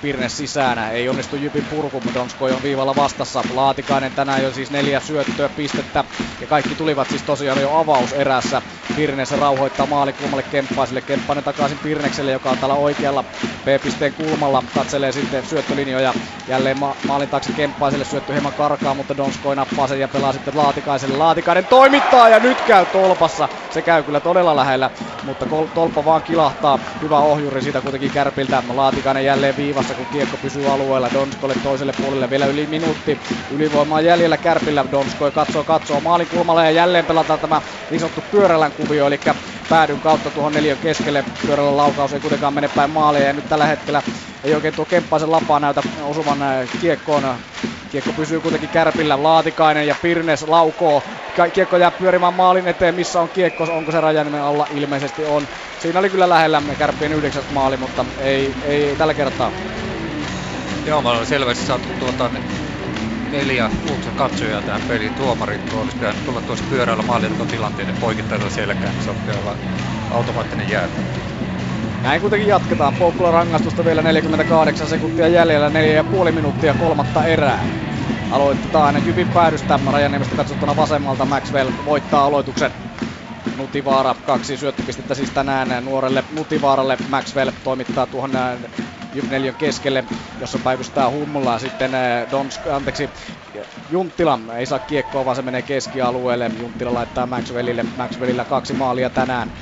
Pirne 0.05 0.29
sisään. 0.29 0.93
Ei 0.93 1.09
onnistu 1.09 1.37
Jypin 1.37 1.65
purku, 1.65 2.01
mutta 2.01 2.19
Donskoi 2.19 2.53
on 2.53 2.63
viivalla 2.63 2.97
vastassa. 2.97 3.43
Laatikainen 3.55 4.13
tänään 4.13 4.43
jo 4.43 4.53
siis 4.53 4.71
neljä 4.71 5.01
syöttöä 5.01 5.49
pistettä. 5.49 6.05
Ja 6.41 6.47
kaikki 6.47 6.75
tulivat 6.75 7.09
siis 7.09 7.23
tosiaan 7.23 7.61
jo 7.61 7.77
avauserässä. 7.77 8.63
Pirne 8.97 9.25
se 9.25 9.37
rauhoittaa 9.37 9.87
maalikulmalle 9.87 10.43
Kemppaiselle. 10.43 11.01
Kemppainen 11.01 11.45
takaisin 11.45 11.79
Pirnekselle, 11.79 12.33
joka 12.33 12.51
on 12.51 12.59
täällä 12.59 12.75
oikealla 12.75 13.25
P-pisteen 13.65 14.15
kulmalla. 14.15 14.63
Katselee 14.75 15.13
sitten 15.13 15.47
syöttölinjoja. 15.47 16.15
Jälleen 16.49 16.79
ma- 16.79 16.97
maalin 17.07 17.29
taakse 17.29 17.53
Kemppaiselle 17.53 18.05
syöttö 18.05 18.33
hieman 18.33 18.53
karkaa, 18.53 18.95
mutta 18.95 19.17
Donskoi 19.17 19.57
nappaa 19.57 19.87
sen 19.87 20.01
ja 20.01 20.09
pelaa 20.09 20.33
sitten 20.33 20.57
Laatikaiselle. 20.57 21.17
Laatikainen 21.17 21.67
toimittaa 21.67 22.29
ja 22.29 22.39
nyt 22.39 22.61
käy 22.61 22.87
tolpassa. 22.87 23.49
Se 23.71 23.83
käy 23.83 24.03
kyllä 24.03 24.21
todella 24.21 24.57
lähellä, 24.57 24.91
mutta 25.23 25.47
tolppa 25.75 26.05
vaan 26.05 26.23
kilahtaa. 26.23 26.79
Hyvä 27.03 27.19
ohjuri 27.19 27.63
siitä 27.63 27.81
kuitenkin 27.81 28.11
Kärpiltä. 28.11 28.63
Laatikainen 28.75 29.25
jälleen 29.25 29.57
viivassa 29.57 29.94
kun 29.95 30.07
kiekko 30.07 30.37
pysyy 30.37 30.73
alueella. 30.73 31.11
Donskolle 31.15 31.55
toiselle 31.63 31.93
puolelle 31.93 32.31
vielä 32.31 32.47
yli 32.47 32.67
minuutti. 32.67 33.19
Ylivoimaa 33.51 34.01
jäljellä 34.01 34.37
Kärpillä. 34.37 34.85
Donskoi 34.93 35.33
katsoo, 35.33 35.65
katsoo 35.65 36.01
maalin 36.01 36.27
kulmalla 36.27 36.65
ja 36.65 36.71
jälleen 36.71 37.07
pelataan 37.07 37.41
tämä 37.41 37.63
niin 37.91 38.01
sanottu 38.01 38.25
pyörällän 38.31 38.73
kuvio, 38.73 39.07
eli 39.07 39.21
päädyn 39.69 40.01
kautta 40.01 40.31
tuohon 40.31 40.53
neljän 40.53 40.79
keskelle. 40.79 41.25
Pyörällä 41.47 41.77
laukaus 41.77 42.13
ei 42.13 42.21
kuitenkaan 42.21 42.55
mene 42.55 42.69
päin 42.69 42.91
maalia 42.91 43.27
ja 43.27 43.33
nyt 43.33 43.49
tällä 43.49 43.67
hetkellä 43.67 44.03
ei 44.45 44.55
oikein 44.55 44.75
tuo 44.75 44.85
Kemppaisen 44.85 45.31
lapaa 45.31 45.61
näytä 45.61 45.83
osuvan 46.05 46.39
kiekkoon 46.81 47.25
Kiekko 47.95 48.13
pysyy 48.13 48.41
kuitenkin 48.41 48.69
kärpillä. 48.69 49.23
Laatikainen 49.23 49.87
ja 49.87 49.97
Pirnes 50.03 50.49
laukoo. 50.49 51.03
Kiekko 51.53 51.77
jää 51.77 51.91
pyörimään 51.91 52.35
maalin 52.35 52.69
eteen. 52.69 52.95
Missä 52.95 53.21
on 53.21 53.29
kiekko? 53.29 53.65
Onko 53.65 53.93
se 53.93 54.01
rajanimen 54.01 54.43
alla? 54.43 54.67
Ilmeisesti 54.75 55.25
on. 55.25 55.49
Siinä 55.79 55.99
oli 55.99 56.11
kyllä 56.11 56.29
lähellämme 56.29 56.75
kärppien 56.75 57.13
yhdeksäs 57.13 57.45
maali, 57.53 57.77
mutta 57.77 58.05
ei, 58.21 58.55
ei 58.67 58.97
tällä 58.97 59.15
kertaa. 59.15 59.53
Joo, 60.87 61.03
mä 61.03 61.11
olen 61.11 61.27
selvästi 61.27 61.67
saatu 61.67 61.89
tuota 61.99 62.31
neljä 63.31 63.71
uutta 63.91 64.13
katsojaa 64.13 64.63
tähän 64.63 64.81
peliin. 64.89 65.13
Tuomarit 65.15 65.73
olisi 65.73 65.97
pitänyt 65.97 66.25
tulla 66.25 66.41
tuossa 66.41 66.65
pyörällä 66.71 67.03
maalilta 67.03 67.47
tilanteiden 67.47 67.95
poikittailla 68.01 68.51
selkään, 68.51 68.95
niin 68.95 69.05
se 69.05 69.11
on 69.11 69.17
olla 69.41 69.57
automaattinen 70.11 70.69
jäätä. 70.69 70.95
Näin 72.03 72.21
kuitenkin 72.21 72.49
jatketaan. 72.49 72.95
Poukkula 72.95 73.31
rangaistusta 73.31 73.85
vielä 73.85 74.03
48 74.03 74.89
sekuntia 74.89 75.29
jäljellä, 75.29 75.69
4,5 75.69 76.33
minuuttia 76.33 76.75
kolmatta 76.75 77.25
erää. 77.25 77.59
Aloitetaan 78.31 79.07
Jypin 79.07 79.29
päädystä 79.29 79.79
Rajaniemestä 79.93 80.35
katsottuna 80.35 80.77
vasemmalta. 80.77 81.27
Maxwell 81.27 81.71
voittaa 81.85 82.25
aloituksen. 82.25 82.71
Nutivaara, 83.57 84.15
kaksi 84.27 84.57
syöttöpistettä 84.57 85.15
siis 85.15 85.31
tänään 85.31 85.85
nuorelle 85.85 86.25
Nutivaaralle. 86.37 86.99
Maxwell 87.09 87.51
toimittaa 87.65 88.07
tuohon 88.07 88.33
Jyp 89.15 89.29
keskelle, 89.59 90.05
jossa 90.39 90.59
päivystää 90.59 91.11
Hummulla. 91.11 91.59
Sitten 91.59 91.93
Dons, 92.31 92.61
anteeksi, 92.73 93.11
Junttila 93.89 94.39
ei 94.59 94.67
saa 94.67 94.81
kiekkoa, 94.81 95.25
vaan 95.25 95.37
se 95.37 95.43
menee 95.43 95.63
keskialueelle. 95.63 96.51
Junttila 96.57 96.95
laittaa 96.95 97.27
Maxwellille. 97.27 97.87
Maxwellillä 97.95 98.45
kaksi 98.45 98.75
maalia 98.75 99.11
tänään. 99.11 99.53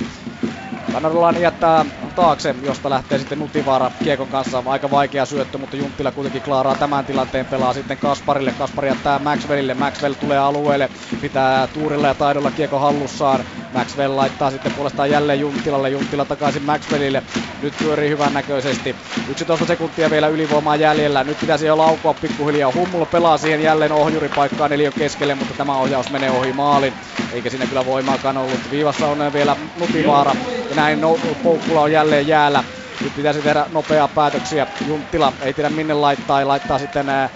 Kanadalainen 0.91 1.41
jättää 1.41 1.85
taakse, 2.15 2.55
josta 2.61 2.89
lähtee 2.89 3.17
sitten 3.17 3.39
Nutivaara 3.39 3.91
Kiekon 4.03 4.27
kanssa. 4.27 4.63
Aika 4.65 4.91
vaikea 4.91 5.25
syöttö, 5.25 5.57
mutta 5.57 5.77
Junttila 5.77 6.11
kuitenkin 6.11 6.41
klaaraa 6.41 6.75
tämän 6.75 7.05
tilanteen. 7.05 7.45
Pelaa 7.45 7.73
sitten 7.73 7.97
Kasparille. 7.97 8.53
Kaspari 8.57 8.87
jättää 8.87 9.19
Maxwellille. 9.19 9.73
Maxwell 9.73 10.13
tulee 10.13 10.37
alueelle. 10.37 10.89
Pitää 11.21 11.67
tuurilla 11.67 12.07
ja 12.07 12.13
taidolla 12.13 12.51
Kiekko 12.51 12.79
hallussaan. 12.79 13.39
Maxwell 13.73 14.15
laittaa 14.15 14.51
sitten 14.51 14.73
puolestaan 14.73 15.09
jälleen 15.11 15.39
Junttilalle. 15.39 15.89
Junttila 15.89 16.25
takaisin 16.25 16.63
Maxwellille. 16.63 17.23
Nyt 17.61 17.73
pyörii 17.77 18.09
hyvän 18.09 18.33
näköisesti. 18.33 18.95
11 19.29 19.65
sekuntia 19.65 20.09
vielä 20.09 20.27
ylivoimaa 20.27 20.75
jäljellä. 20.75 21.23
Nyt 21.23 21.39
pitäisi 21.39 21.65
jo 21.65 21.77
laukua 21.77 22.13
pikkuhiljaa. 22.13 22.71
Hummulo 22.75 23.05
pelaa 23.05 23.37
siihen 23.37 23.63
jälleen 23.63 23.91
ohjuripaikkaan 23.91 24.69
neljän 24.71 24.93
keskelle, 24.93 25.35
mutta 25.35 25.53
tämä 25.53 25.77
ohjaus 25.77 26.09
menee 26.09 26.31
ohi 26.31 26.53
maalin. 26.53 26.93
Eikä 27.33 27.49
siinä 27.49 27.65
kyllä 27.65 27.85
voimaakaan 27.85 28.37
ollut. 28.37 28.59
Viivassa 28.71 29.07
on 29.07 29.33
vielä 29.33 29.55
Nutivaara. 29.79 30.35
Ja 30.73 30.75
näin 30.81 31.01
no, 31.01 31.17
Poukkula 31.43 31.81
on 31.81 31.91
jälleen 31.91 32.27
jäällä. 32.27 32.63
Nyt 32.99 33.15
pitäisi 33.15 33.41
tehdä 33.41 33.65
nopeaa 33.69 34.07
päätöksiä. 34.07 34.67
Junttila 34.85 35.33
ei 35.41 35.53
tiedä 35.53 35.69
minne 35.69 35.93
laittaa 35.93 36.39
ja 36.39 36.47
laittaa 36.47 36.79
sitten 36.79 37.09
ää, 37.09 37.29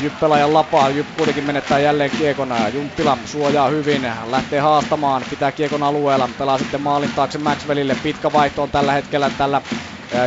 Jyppelajan 0.00 0.54
lapaa. 0.54 0.90
Jypp 0.90 1.08
kuitenkin 1.16 1.44
menettää 1.44 1.78
jälleen 1.78 2.10
kiekon. 2.10 2.50
Junttila 2.72 3.18
suojaa 3.24 3.68
hyvin, 3.68 4.02
lähtee 4.30 4.60
haastamaan, 4.60 5.22
pitää 5.30 5.52
kiekon 5.52 5.82
alueella, 5.82 6.28
pelaa 6.38 6.58
sitten 6.58 6.80
maalin 6.80 7.10
taakse 7.14 7.38
Maxwellille. 7.38 7.94
Pitkä 8.02 8.32
vaihto 8.32 8.62
on 8.62 8.70
tällä 8.70 8.92
hetkellä 8.92 9.30
tällä 9.38 9.62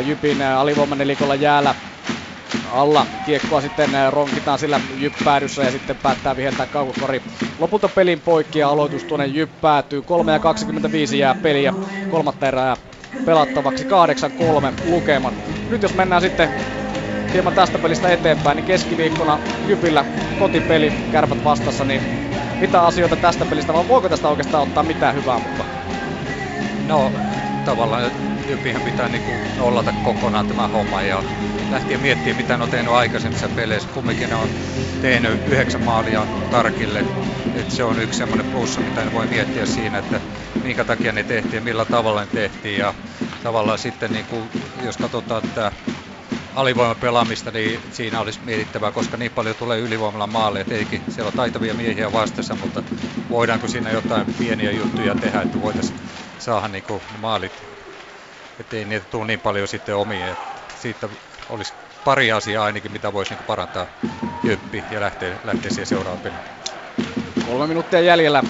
Jypin 0.06 0.42
alivoimanelikolla 0.42 1.36
jäällä 1.36 1.76
alla. 2.74 3.06
Kiekkoa 3.26 3.62
sitten 3.62 3.90
ronkitaan 4.10 4.60
sillä 4.60 4.82
jyppäädyssä 4.96 5.64
ja 5.64 5.72
sitten 5.72 5.96
päättää 5.98 6.36
viheltää 6.36 6.66
kaukokori. 6.66 7.22
Lopulta 7.60 7.90
pelin 7.90 8.22
poikki 8.22 8.60
ja 8.60 8.70
aloitus 8.70 9.06
tuonne 9.06 9.28
jyppäätyy. 9.28 10.02
3 10.02 10.32
ja 10.32 10.40
25 10.40 11.20
jää 11.20 11.36
peliä. 11.36 11.74
Kolmatta 12.10 12.48
erää 12.48 12.78
pelattavaksi 13.26 13.84
8-3 13.84 13.88
lukemat. 14.86 15.34
Nyt 15.70 15.84
jos 15.84 15.94
mennään 15.94 16.22
sitten 16.22 16.50
hieman 17.34 17.54
tästä 17.54 17.80
pelistä 17.80 18.10
eteenpäin, 18.10 18.56
niin 18.56 18.66
keskiviikkona 18.66 19.40
Jypillä 19.68 20.06
kotipeli, 20.40 20.94
kärpät 21.12 21.44
vastassa, 21.44 21.86
niin 21.86 22.02
mitä 22.60 22.82
asioita 22.86 23.16
tästä 23.16 23.46
pelistä, 23.46 23.74
vai 23.74 23.88
voiko 23.88 24.10
tästä 24.10 24.30
oikeastaan 24.30 24.64
ottaa 24.64 24.84
mitään 24.84 25.16
hyvää 25.16 25.40
mukaan? 25.40 25.70
No, 26.88 27.12
tavallaan 27.66 28.33
Jypihän 28.46 28.84
pitää 28.84 29.10
niinku 29.10 29.42
nollata 29.56 29.94
kokonaan 29.94 30.48
tämä 30.48 30.68
homma 30.68 31.04
ja 31.04 31.24
lähtien 31.70 32.02
miettimään, 32.02 32.38
mitä 32.38 32.58
ne 32.58 32.64
on 32.64 32.70
tehnyt 32.70 32.94
aikaisemmissa 32.94 33.50
peleissä. 33.50 33.90
Kumminkin 33.92 34.30
ne 34.30 34.36
on 34.36 34.54
tehnyt 35.00 35.42
yhdeksän 35.46 35.82
maalia 35.82 36.28
tarkille. 36.50 37.06
Et 37.54 37.70
se 37.70 37.84
on 37.84 38.00
yksi 38.00 38.18
semmoinen 38.18 38.46
plussa, 38.46 38.82
mitä 38.82 39.06
ne 39.06 39.12
voi 39.12 39.28
miettiä 39.28 39.66
siinä, 39.66 39.98
että 39.98 40.22
minkä 40.62 40.86
takia 40.86 41.12
ne 41.12 41.24
tehtiin 41.24 41.64
millä 41.64 41.86
tavalla 41.86 42.22
ne 42.22 42.28
tehtiin. 42.28 42.78
Ja 42.78 42.94
tavallaan 43.42 43.80
sitten, 43.80 44.12
niin 44.12 44.26
kuin, 44.26 44.52
jos 44.76 44.98
katsotaan 44.98 45.44
tätä 45.44 45.72
alivoimapelaamista, 46.54 47.52
niin 47.52 47.82
siinä 47.90 48.20
olisi 48.20 48.40
mietittävää, 48.44 48.92
koska 48.92 49.18
niin 49.18 49.32
paljon 49.32 49.56
tulee 49.56 49.80
ylivoimalla 49.80 50.28
maalle. 50.28 50.66
Tietenkin 50.66 51.04
siellä 51.08 51.28
on 51.28 51.34
taitavia 51.34 51.74
miehiä 51.74 52.12
vastassa, 52.12 52.56
mutta 52.56 52.84
voidaanko 53.30 53.68
siinä 53.68 53.92
jotain 53.92 54.28
pieniä 54.38 54.72
juttuja 54.72 55.16
tehdä, 55.16 55.42
että 55.42 55.60
voitaisiin 55.60 56.00
saada 56.38 56.68
niin 56.68 56.84
maalit, 57.18 57.73
ettei 58.60 58.86
niitä 58.86 59.06
tule 59.10 59.26
niin 59.28 59.40
paljon 59.40 59.68
sitten 59.68 59.96
omia. 59.96 60.32
Että 60.32 60.46
siitä 60.76 61.10
olisi 61.50 61.74
pari 62.04 62.32
asiaa 62.32 62.66
ainakin, 62.66 62.92
mitä 62.92 63.14
voisi 63.14 63.34
niin 63.36 63.46
parantaa 63.46 63.88
Jyppi 64.44 64.86
ja 64.90 65.02
lähteä, 65.02 65.40
lähteä 65.44 65.70
siihen 65.72 65.86
seuraavaan. 65.86 66.34
Kolme 67.46 67.68
minuuttia 67.68 68.02
jäljellä. 68.02 68.44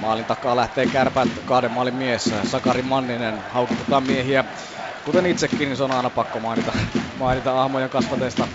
Maalin 0.00 0.24
takaa 0.24 0.56
lähtee 0.56 0.86
kärpät, 0.86 1.28
kahden 1.44 1.72
maalin 1.72 1.94
mies, 1.94 2.30
Sakari 2.44 2.82
Manninen, 2.82 3.38
haukutetaan 3.50 4.06
miehiä. 4.06 4.44
Kuten 5.04 5.26
itsekin, 5.26 5.58
niin 5.58 5.76
se 5.76 5.82
on 5.82 5.90
aina 5.90 6.10
pakko 6.10 6.40
mainita, 6.40 6.72
mainita 7.18 7.62
ahmojen 7.62 7.90
kasvateista. 7.90 8.48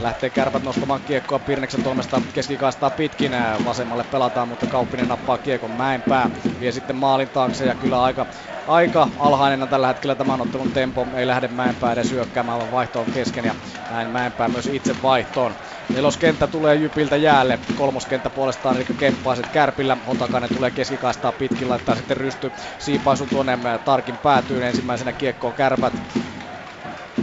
Lähtee 0.00 0.30
kärpät 0.30 0.62
nostamaan 0.62 1.00
kiekkoa 1.06 1.38
Pirneksen 1.38 1.82
toimesta 1.82 2.22
keskikaistaa 2.32 2.90
pitkin. 2.90 3.32
Vasemmalle 3.64 4.04
pelataan, 4.04 4.48
mutta 4.48 4.66
Kauppinen 4.66 5.08
nappaa 5.08 5.38
kiekon 5.38 5.70
Mäenpää. 5.70 6.30
Vie 6.60 6.72
sitten 6.72 6.96
maalin 6.96 7.28
taakse 7.28 7.64
ja 7.64 7.74
kyllä 7.74 8.02
aika, 8.02 8.26
aika 8.66 9.08
alhainen 9.18 9.62
on 9.62 9.68
tällä 9.68 9.86
hetkellä 9.86 10.14
tämän 10.14 10.40
ottelun 10.40 10.72
tempo. 10.72 11.06
Ei 11.16 11.26
lähde 11.26 11.48
Mäenpää 11.48 11.92
edes 11.92 12.10
hyökkäämään, 12.10 12.58
vaan 12.58 12.70
vaihto 12.70 13.00
on 13.00 13.10
kesken 13.10 13.44
ja 13.44 13.54
näin 13.90 14.10
Mäenpää 14.10 14.48
myös 14.48 14.66
itse 14.66 14.94
vaihtoon. 15.02 15.54
Neloskenttä 15.94 16.46
tulee 16.46 16.74
Jypiltä 16.74 17.16
jäälle. 17.16 17.58
Kolmoskenttä 17.74 18.30
puolestaan 18.30 18.76
Riikka 18.76 18.94
Kemppaiset 18.94 19.48
Kärpillä. 19.48 19.96
Hotakainen 20.06 20.50
tulee 20.54 20.70
keskikaistaa 20.70 21.32
pitkin, 21.32 21.68
laittaa 21.68 21.94
sitten 21.96 22.16
rysty 22.16 22.52
siipaisun 22.78 23.28
tuonne 23.28 23.58
Tarkin 23.84 24.18
päätyyn. 24.18 24.62
Ensimmäisenä 24.62 25.12
kiekkoon 25.12 25.54
Kärpät. 25.54 25.92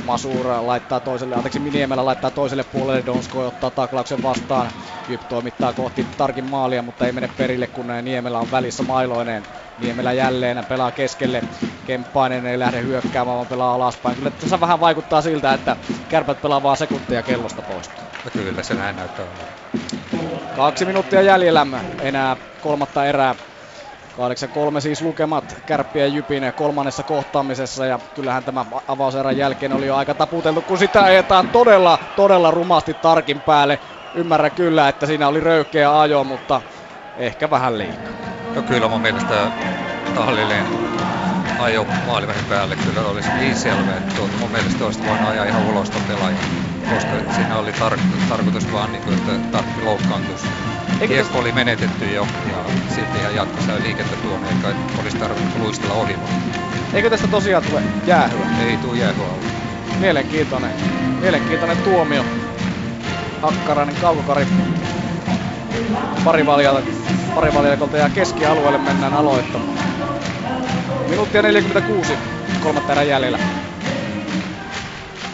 Masura 0.05 0.67
laittaa 0.67 0.99
toiselle, 0.99 1.35
anteeksi 1.35 1.59
Niemelä 1.59 2.05
laittaa 2.05 2.31
toiselle 2.31 2.63
puolelle, 2.63 3.05
Donsko 3.05 3.47
ottaa 3.47 3.71
taklauksen 3.71 4.23
vastaan. 4.23 4.71
Jyp 5.07 5.21
toimittaa 5.29 5.73
kohti 5.73 6.07
Tarkin 6.17 6.45
maalia, 6.45 6.81
mutta 6.81 7.05
ei 7.05 7.11
mene 7.11 7.29
perille, 7.37 7.67
kun 7.67 7.87
Niemelä 8.01 8.39
on 8.39 8.51
välissä 8.51 8.83
mailoineen. 8.83 9.45
Niemelä 9.77 10.13
jälleen 10.13 10.65
pelaa 10.65 10.91
keskelle. 10.91 11.43
Kemppainen 11.85 12.45
ei 12.45 12.59
lähde 12.59 12.81
hyökkäämään, 12.81 13.35
vaan 13.35 13.47
pelaa 13.47 13.73
alaspäin. 13.73 14.15
Kyllä 14.15 14.31
tässä 14.31 14.59
vähän 14.59 14.79
vaikuttaa 14.79 15.21
siltä, 15.21 15.53
että 15.53 15.75
kärpät 16.09 16.41
pelaa 16.41 16.63
vaan 16.63 16.77
sekuntia 16.77 17.23
kellosta 17.23 17.61
pois. 17.61 17.89
No 18.23 18.31
kyllä 18.33 18.63
se 18.63 18.73
näin 18.73 18.95
näyttää 18.95 19.25
Kaksi 20.55 20.85
minuuttia 20.85 21.21
jäljellä 21.21 21.67
enää 22.01 22.37
kolmatta 22.61 23.05
erää. 23.05 23.35
8-3 24.77 24.81
siis 24.81 25.01
lukemat 25.01 25.55
Kärppiä 25.65 26.07
Jypin 26.07 26.43
kolmannessa 26.55 27.03
kohtaamisessa 27.03 27.85
ja 27.85 27.99
kyllähän 28.13 28.43
tämä 28.43 28.65
avauserän 28.87 29.37
jälkeen 29.37 29.73
oli 29.73 29.87
jo 29.87 29.95
aika 29.95 30.13
taputeltu, 30.15 30.61
kun 30.61 30.77
sitä 30.77 31.03
ajetaan 31.03 31.49
todella, 31.49 31.99
todella 32.15 32.51
rumasti 32.51 32.93
tarkin 32.93 33.41
päälle. 33.41 33.79
Ymmärrän 34.13 34.51
kyllä, 34.51 34.89
että 34.89 35.05
siinä 35.05 35.27
oli 35.27 35.39
röykeä 35.39 35.99
ajo, 35.99 36.23
mutta 36.23 36.61
ehkä 37.15 37.49
vähän 37.49 37.77
liikaa. 37.77 38.13
No 38.55 38.61
kyllä 38.61 38.87
mun 38.87 39.01
mielestä 39.01 39.51
tahallinen 40.15 40.65
ajo 41.59 41.85
maalivähin 42.05 42.45
päälle 42.49 42.75
kyllä 42.75 43.01
olisi 43.01 43.29
niin 43.39 43.55
selvä, 43.55 43.97
että 43.97 44.21
mun 44.39 44.51
mielestä 44.51 44.85
olisi 44.85 45.05
voinut 45.07 45.29
ajaa 45.29 45.45
ihan 45.45 45.65
ulos 45.65 45.91
pelaaja, 46.07 46.37
koska 46.89 47.15
siinä 47.35 47.57
oli 47.57 47.71
tar- 47.71 48.29
tarkoitus 48.29 48.71
vaan, 48.71 48.91
niin 48.91 49.03
kuin, 49.03 49.17
että 49.17 49.31
tarkki 49.51 49.81
loukkaantuisi. 49.81 50.47
Kiekko 51.07 51.39
oli 51.39 51.51
menetetty 51.51 52.11
jo 52.11 52.27
ja 52.51 52.63
sitten 52.95 53.21
ihan 53.21 53.35
jatkossa 53.35 53.79
liikettä 53.83 54.15
tuonne, 54.15 54.49
eikä 54.49 54.75
olisi 55.01 55.17
tarvinnut 55.17 55.55
luistella 55.59 55.93
ohi. 55.93 56.17
Eikö 56.93 57.09
tästä 57.09 57.27
tosiaan 57.27 57.63
tule 57.63 57.81
jäähyä? 58.07 58.45
Ei 58.59 58.77
tule 58.77 58.97
jäähyä 58.97 59.25
ollut. 59.25 59.47
Mielenkiintoinen, 59.99 60.71
mielenkiintoinen 61.21 61.77
tuomio. 61.77 62.25
Hakkarainen 63.41 63.95
kaukokari 63.95 64.45
parivaljakolta 67.35 67.97
ja 67.97 68.09
keskialueelle 68.09 68.77
mennään 68.77 69.13
aloittamaan. 69.13 69.77
Minuuttia 71.09 71.41
46, 71.41 72.13
kolmatta 72.63 72.91
erän 72.91 73.07
jäljellä. 73.07 73.39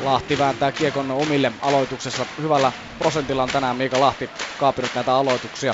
Lahti 0.07 0.37
vääntää 0.37 0.71
kiekon 0.71 1.11
omille 1.11 1.51
aloituksessa. 1.61 2.25
Hyvällä 2.41 2.71
prosentilla 2.99 3.43
on 3.43 3.49
tänään 3.49 3.77
Miika 3.77 3.99
Lahti 3.99 4.29
kaapinut 4.57 4.91
näitä 4.95 5.15
aloituksia. 5.15 5.73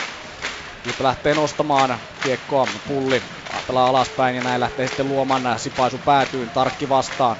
Nyt 0.85 0.99
lähtee 0.99 1.35
nostamaan 1.35 1.99
kiekkoa 2.23 2.67
pulli. 2.87 3.23
Pelaa 3.67 3.89
alaspäin 3.89 4.35
ja 4.35 4.43
näin 4.43 4.59
lähtee 4.59 4.87
sitten 4.87 5.07
luomaan 5.07 5.59
sipaisu 5.59 5.97
päätyyn. 5.97 6.49
Tarkki 6.49 6.89
vastaan. 6.89 7.35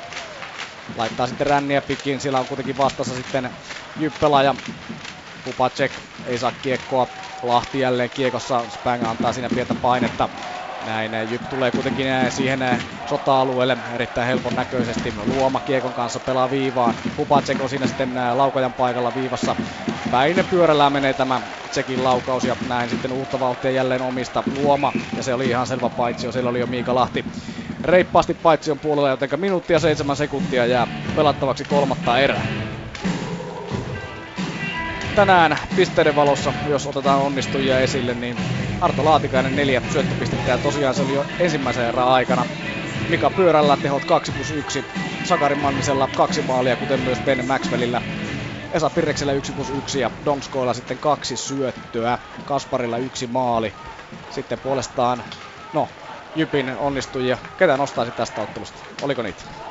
Laittaa 0.95 1.27
sitten 1.27 1.47
ränniä 1.47 1.81
pitkin. 1.81 2.19
Siellä 2.19 2.39
on 2.39 2.47
kuitenkin 2.47 2.77
vastassa 2.77 3.15
sitten 3.15 3.49
Jyppelä 3.99 4.43
ja 4.43 4.55
Pupacek 5.45 5.91
ei 6.25 6.37
saa 6.37 6.51
kiekkoa. 6.63 7.07
Lahti 7.41 7.79
jälleen 7.79 8.09
kiekossa. 8.09 8.65
Spang 8.69 9.03
antaa 9.07 9.33
siinä 9.33 9.49
pientä 9.49 9.75
painetta. 9.81 10.29
Näin 10.83 11.11
Jyp 11.29 11.43
tulee 11.49 11.71
kuitenkin 11.71 12.05
siihen 12.29 12.59
sota-alueelle 13.05 13.77
erittäin 13.91 14.27
helpon 14.27 14.55
näköisesti. 14.55 15.13
Luoma 15.25 15.61
Kiekon 15.61 15.93
kanssa 15.93 16.19
pelaa 16.19 16.49
viivaan. 16.49 16.97
Pupacek 17.15 17.61
on 17.61 17.69
siinä 17.69 17.87
sitten 17.87 18.13
laukajan 18.33 18.73
paikalla 18.73 19.13
viivassa. 19.13 19.55
Päin 20.09 20.45
pyörällä 20.49 20.89
menee 20.89 21.13
tämä 21.13 21.41
Tsekin 21.69 22.03
laukaus 22.03 22.45
ja 22.45 22.57
näin 22.65 22.89
sitten 22.89 23.11
uutta 23.11 23.39
vauhtia 23.39 23.71
jälleen 23.71 24.01
omista 24.01 24.43
Luoma. 24.49 24.93
Ja 25.15 25.23
se 25.23 25.33
oli 25.33 25.49
ihan 25.49 25.67
selvä 25.67 25.89
paitsio, 25.89 26.31
siellä 26.31 26.49
oli 26.49 26.59
jo 26.59 26.67
Miika 26.67 26.95
Lahti 26.95 27.25
reippaasti 27.83 28.33
paitsion 28.33 28.79
puolella, 28.79 29.09
joten 29.09 29.29
minuuttia 29.37 29.79
seitsemän 29.79 30.15
sekuntia 30.15 30.65
jää 30.65 30.87
pelattavaksi 31.15 31.65
kolmatta 31.65 32.19
erää 32.19 32.45
tänään 35.15 35.57
pisteiden 35.75 36.15
valossa, 36.15 36.53
jos 36.67 36.87
otetaan 36.87 37.21
onnistujia 37.21 37.79
esille, 37.79 38.13
niin 38.13 38.37
Arto 38.81 39.05
Laatikainen 39.05 39.55
neljä 39.55 39.81
syöttöpistettä 39.91 40.51
ja 40.51 40.57
tosiaan 40.57 40.95
se 40.95 41.01
oli 41.01 41.13
jo 41.13 41.25
ensimmäisen 41.39 41.85
erän 41.85 42.07
aikana. 42.07 42.45
Mika 43.09 43.29
Pyörällä 43.29 43.77
tehot 43.77 44.05
2 44.05 44.31
plus 44.31 44.51
1, 44.51 44.85
Sakari 45.23 45.55
Mannisella 45.55 46.09
kaksi 46.15 46.41
maalia, 46.41 46.75
kuten 46.75 46.99
myös 46.99 47.19
Ben 47.19 47.45
Maxwellillä. 47.45 48.01
Esa 48.71 48.89
Pirreksellä 48.89 49.33
1 49.33 49.51
plus 49.51 49.69
1 49.69 49.99
ja 49.99 50.11
Donskoilla 50.25 50.73
sitten 50.73 50.97
kaksi 50.97 51.37
syöttöä, 51.37 52.17
Kasparilla 52.45 52.97
yksi 52.97 53.27
maali. 53.27 53.73
Sitten 54.29 54.59
puolestaan, 54.59 55.23
no, 55.73 55.89
Jypin 56.35 56.77
onnistujia. 56.77 57.37
Ketä 57.57 57.77
nostaisit 57.77 58.15
tästä 58.15 58.41
ottelusta? 58.41 58.79
Oliko 59.01 59.21
niitä? 59.21 59.62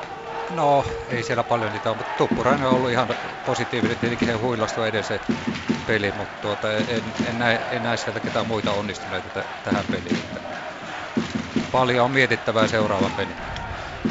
No, 0.49 0.85
ei 1.09 1.23
siellä 1.23 1.43
paljon 1.43 1.71
niitä 1.71 1.89
ole, 1.89 1.97
mutta 1.97 2.13
Tuppurainen 2.17 2.67
on 2.67 2.73
ollut 2.73 2.91
ihan 2.91 3.07
positiivinen. 3.45 3.97
Tietenkin 3.97 4.27
he 4.27 4.33
huilastui 4.33 4.87
edes 4.87 5.07
se 5.07 5.21
peli, 5.85 6.11
mutta 6.11 6.35
tuota, 6.41 6.73
en, 6.73 7.13
en, 7.25 7.37
näe, 7.39 7.65
en 7.69 7.83
näe 7.83 7.97
sieltä 7.97 8.19
ketään 8.19 8.47
muita 8.47 8.71
onnistuneita 8.71 9.29
t- 9.29 9.63
tähän 9.63 9.85
peliin. 9.91 10.25
Paljon 11.71 12.05
on 12.05 12.11
mietittävää 12.11 12.67
seuraava 12.67 13.09
peli. 13.15 13.35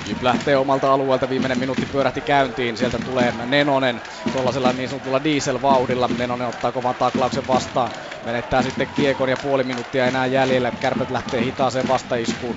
Jyp 0.07 0.23
lähtee 0.23 0.57
omalta 0.57 0.93
alueelta, 0.93 1.29
viimeinen 1.29 1.59
minuutti 1.59 1.87
pyörähti 1.87 2.21
käyntiin, 2.21 2.77
sieltä 2.77 2.99
tulee 2.99 3.33
Nenonen 3.47 4.03
tuollaisella 4.33 4.73
niin 4.73 4.89
sanotulla 4.89 5.25
dieselvauhdilla. 5.25 6.09
Nenonen 6.09 6.49
ottaa 6.49 6.73
kovan 6.73 6.95
taklauksen 6.95 7.47
vastaan, 7.49 7.91
menettää 8.25 8.63
sitten 8.63 8.89
kiekon 8.97 9.29
ja 9.29 9.37
puoli 9.43 9.65
minuuttia 9.65 10.07
enää 10.07 10.27
jäljellä. 10.27 10.73
Kärpät 10.81 11.11
lähtee 11.11 11.45
hitaaseen 11.45 11.89
vastaiskuun. 11.89 12.57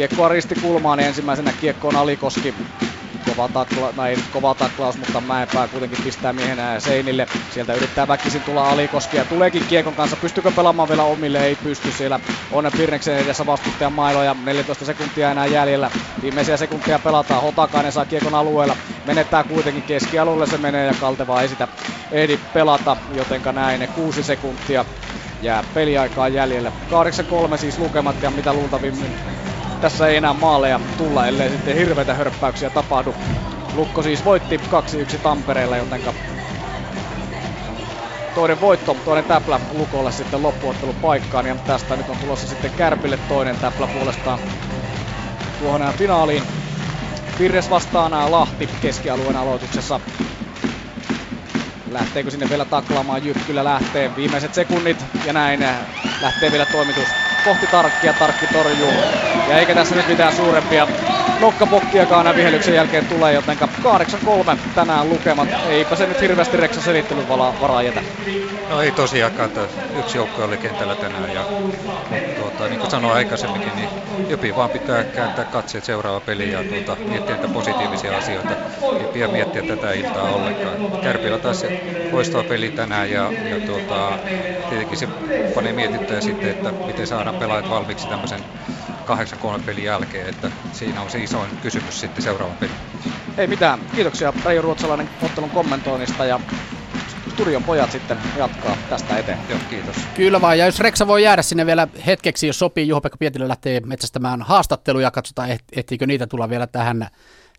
Kiekkoa 0.00 0.28
risti 0.28 0.54
kulmaan, 0.54 0.98
niin 0.98 1.08
ensimmäisenä 1.08 1.52
kiekkoon 1.60 1.96
Alikoski. 1.96 2.54
Kova, 3.28 3.48
takla, 3.48 3.92
näin, 3.96 4.18
kova 4.32 4.54
taklaus, 4.54 4.98
mutta 4.98 5.20
Mäenpää 5.20 5.68
kuitenkin 5.68 6.04
pistää 6.04 6.32
miehenä 6.32 6.80
seinille. 6.80 7.26
Sieltä 7.50 7.74
yrittää 7.74 8.08
väkisin 8.08 8.42
tulla 8.42 8.70
Alikoski 8.70 9.16
ja 9.16 9.24
tuleekin 9.24 9.66
kiekon 9.66 9.94
kanssa. 9.94 10.16
Pystyykö 10.16 10.52
pelaamaan 10.56 10.88
vielä 10.88 11.02
omille? 11.02 11.44
Ei 11.46 11.56
pysty. 11.56 11.92
Siellä 11.92 12.20
on 12.52 12.70
Pirneksen 12.76 13.18
edessä 13.18 13.46
vastustajan 13.46 13.92
mailoja. 13.92 14.36
14 14.44 14.84
sekuntia 14.84 15.30
enää 15.30 15.46
jäljellä. 15.46 15.90
Viimeisiä 16.22 16.56
sekuntia 16.56 16.98
pelataan. 16.98 17.42
Hotakainen 17.42 17.92
saa 17.92 18.04
kiekon 18.04 18.34
alueella. 18.34 18.76
Menettää 19.06 19.44
kuitenkin 19.44 19.82
keskialueelle 19.82 20.46
se 20.46 20.58
menee 20.58 20.86
ja 20.86 20.94
Kalteva 21.00 21.42
ei 21.42 21.48
sitä 21.48 21.68
ehdi 22.12 22.38
pelata. 22.52 22.96
Jotenka 23.14 23.52
näin 23.52 23.88
6 23.94 24.22
sekuntia 24.22 24.84
jää 25.42 25.64
peliaikaa 25.74 26.28
jäljellä. 26.28 26.72
8-3 27.54 27.56
siis 27.58 27.78
lukemat 27.78 28.22
ja 28.22 28.30
mitä 28.30 28.52
luultavimmin 28.52 29.16
tässä 29.80 30.08
ei 30.08 30.16
enää 30.16 30.32
maaleja 30.32 30.80
tulla, 30.96 31.26
ellei 31.26 31.50
sitten 31.50 31.76
hirveitä 31.76 32.14
hörppäyksiä 32.14 32.70
tapahdu. 32.70 33.14
Lukko 33.74 34.02
siis 34.02 34.24
voitti 34.24 34.56
2-1 34.56 35.18
Tampereella, 35.22 35.76
jotenka 35.76 36.14
toinen 38.34 38.60
voitto, 38.60 38.96
toinen 39.04 39.24
täplä 39.24 39.60
Lukolle 39.72 40.12
sitten 40.12 40.42
loppuottelu 40.42 40.92
paikkaan 40.92 41.46
ja 41.46 41.56
tästä 41.66 41.96
nyt 41.96 42.10
on 42.10 42.16
tulossa 42.16 42.46
sitten 42.46 42.70
Kärpille 42.70 43.18
toinen 43.28 43.56
täplä 43.56 43.86
puolestaan 43.86 44.38
tuohon 45.58 45.92
finaaliin. 45.98 46.42
Pirres 47.38 47.70
vastaan 47.70 48.32
Lahti 48.32 48.68
keskialueen 48.82 49.36
aloituksessa. 49.36 50.00
Lähteekö 51.90 52.30
sinne 52.30 52.48
vielä 52.48 52.64
taklaamaan? 52.64 53.24
Jyp 53.24 53.36
kyllä 53.46 53.64
lähtee. 53.64 54.16
Viimeiset 54.16 54.54
sekunnit 54.54 55.04
ja 55.26 55.32
näin 55.32 55.64
lähtee 56.22 56.50
vielä 56.50 56.66
toimitus 56.66 57.29
kohti 57.44 57.66
Tarkkia, 57.66 58.12
Tarkki 58.12 58.46
torjuu. 58.46 58.92
Ja 59.48 59.58
eikä 59.58 59.74
tässä 59.74 59.94
nyt 59.94 60.08
mitään 60.08 60.32
suurempia 60.32 60.88
nokkapokkiakaan 61.40 62.24
näin 62.24 62.36
vihelyksen 62.36 62.74
jälkeen 62.74 63.06
tulee, 63.06 63.32
joten 63.32 63.56
8-3 63.58 64.58
tänään 64.74 65.08
lukemat. 65.08 65.48
Eipä 65.68 65.96
se 65.96 66.06
nyt 66.06 66.20
hirveästi 66.20 66.56
Reksa 66.56 66.80
selittelyn 66.80 67.28
varaa 67.28 67.82
jätä. 67.82 68.02
No 68.68 68.82
ei 68.82 68.92
tosiaankaan, 68.92 69.50
yksi 69.94 70.18
joukko 70.18 70.44
oli 70.44 70.58
kentällä 70.58 70.96
tänään 70.96 71.32
ja 71.32 71.44
tuota, 72.34 72.68
niin 72.68 72.80
kuin 72.80 72.90
sanoin 72.90 73.14
aikaisemminkin, 73.14 73.76
niin 73.76 73.90
jopi 74.28 74.56
vaan 74.56 74.70
pitää 74.70 75.04
kääntää 75.04 75.44
katseet 75.44 75.84
seuraava 75.84 76.20
peli 76.20 76.50
ja 76.50 76.64
tuota, 76.64 76.96
miettiä 77.06 77.36
niitä 77.36 77.48
positiivisia 77.48 78.16
asioita. 78.16 78.56
Ei 78.98 79.06
pidä 79.06 79.28
miettiä 79.28 79.62
tätä 79.62 79.92
iltaa 79.92 80.30
ollenkaan. 80.34 80.78
Kärpillä 81.00 81.38
taas 81.38 81.66
loistava 82.10 82.44
peli 82.44 82.70
tänään 82.70 83.10
ja, 83.10 83.32
ja 83.44 83.60
tuota, 83.60 84.18
tietenkin 84.68 84.98
se 84.98 85.08
panee 85.54 85.72
mietittää 85.72 86.20
sitten, 86.20 86.50
että 86.50 86.74
miten 86.84 87.06
saadaan 87.06 87.29
pelaajat 87.34 87.70
valmiiksi 87.70 88.08
tämmöisen 88.08 88.40
8-3 89.58 89.62
pelin 89.66 89.84
jälkeen, 89.84 90.28
että 90.28 90.50
siinä 90.72 91.00
on 91.00 91.10
se 91.10 91.18
isoin 91.18 91.50
kysymys 91.62 92.00
sitten 92.00 92.22
seuraavan 92.22 92.56
pelin. 92.56 92.74
Ei 93.36 93.46
mitään. 93.46 93.80
Kiitoksia 93.94 94.32
Reijo 94.44 94.62
Ruotsalainen 94.62 95.10
ottelun 95.22 95.50
kommentoinnista 95.50 96.24
ja 96.24 96.40
studion 97.30 97.64
pojat 97.64 97.92
sitten 97.92 98.18
jatkaa 98.36 98.76
tästä 98.88 99.18
eteen. 99.18 99.38
Joo, 99.48 99.58
kiitos. 99.70 99.96
Kyllä 100.14 100.40
vaan, 100.40 100.58
ja 100.58 100.66
jos 100.66 100.80
Reksa 100.80 101.06
voi 101.06 101.22
jäädä 101.22 101.42
sinne 101.42 101.66
vielä 101.66 101.88
hetkeksi, 102.06 102.46
jos 102.46 102.58
sopii, 102.58 102.88
Juho-Pekka 102.88 103.16
Pietilä 103.18 103.48
lähtee 103.48 103.80
metsästämään 103.80 104.42
haastatteluja, 104.42 105.10
katsotaan 105.10 105.58
ehtiikö 105.76 106.06
niitä 106.06 106.26
tulla 106.26 106.50
vielä 106.50 106.66
tähän 106.66 107.08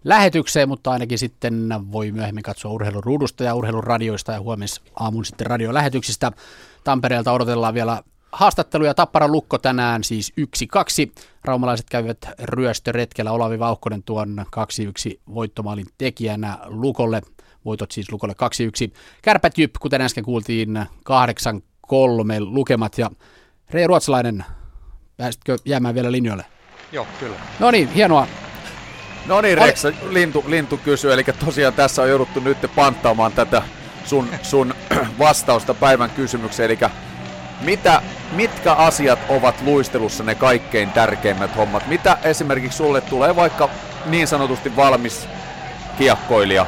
lähetykseen, 0.03 0.69
mutta 0.69 0.91
ainakin 0.91 1.17
sitten 1.17 1.73
voi 1.91 2.11
myöhemmin 2.11 2.43
katsoa 2.43 2.71
urheiluruudusta 2.71 3.43
ja 3.43 3.55
urheiluradioista 3.55 4.31
ja 4.31 4.39
huomis 4.39 4.81
aamun 4.99 5.25
sitten 5.25 5.47
radiolähetyksistä. 5.47 6.31
Tampereelta 6.83 7.31
odotellaan 7.31 7.73
vielä 7.73 8.03
haastatteluja. 8.31 8.93
Tappara 8.93 9.27
Lukko 9.27 9.57
tänään 9.57 10.03
siis 10.03 10.33
1-2. 10.41 11.23
Raumalaiset 11.45 11.89
käyvät 11.89 12.17
ryöstöretkellä. 12.39 13.31
Olavi 13.31 13.59
Vauhkonen 13.59 14.03
tuon 14.03 14.45
2-1 15.09 15.19
voittomaalin 15.33 15.87
tekijänä 15.97 16.57
Lukolle. 16.65 17.21
Voitot 17.65 17.91
siis 17.91 18.11
Lukolle 18.11 18.35
2-1. 18.89 18.93
Kärpät 19.21 19.57
Jyp, 19.57 19.73
kuten 19.79 20.01
äsken 20.01 20.23
kuultiin, 20.23 20.85
8-3 21.09 21.93
lukemat. 22.39 22.97
Ja 22.97 23.09
Rei 23.69 23.87
Ruotsalainen, 23.87 24.45
pääsitkö 25.17 25.57
jäämään 25.65 25.95
vielä 25.95 26.11
linjoille? 26.11 26.45
Joo, 26.91 27.07
kyllä. 27.19 27.35
No 27.59 27.71
niin, 27.71 27.93
hienoa. 27.93 28.27
No 29.25 29.41
niin, 29.41 29.57
Reksa, 29.57 29.91
Lintu, 30.09 30.43
Lintu 30.47 30.77
kysyy, 30.77 31.13
eli 31.13 31.23
tosiaan 31.23 31.73
tässä 31.73 32.01
on 32.01 32.09
jouduttu 32.09 32.39
nyt 32.39 32.57
panttaamaan 32.75 33.31
tätä 33.31 33.61
sun, 34.05 34.27
sun 34.41 34.73
vastausta 35.19 35.73
päivän 35.73 36.09
kysymykseen, 36.09 36.65
eli 36.65 36.79
mitä, 37.61 38.01
mitkä 38.31 38.73
asiat 38.73 39.19
ovat 39.29 39.55
luistelussa 39.61 40.23
ne 40.23 40.35
kaikkein 40.35 40.91
tärkeimmät 40.91 41.55
hommat? 41.57 41.87
Mitä 41.87 42.17
esimerkiksi 42.23 42.77
sulle 42.77 43.01
tulee 43.01 43.35
vaikka 43.35 43.69
niin 44.05 44.27
sanotusti 44.27 44.75
valmis 44.75 45.27
kiekkoilija 45.97 46.65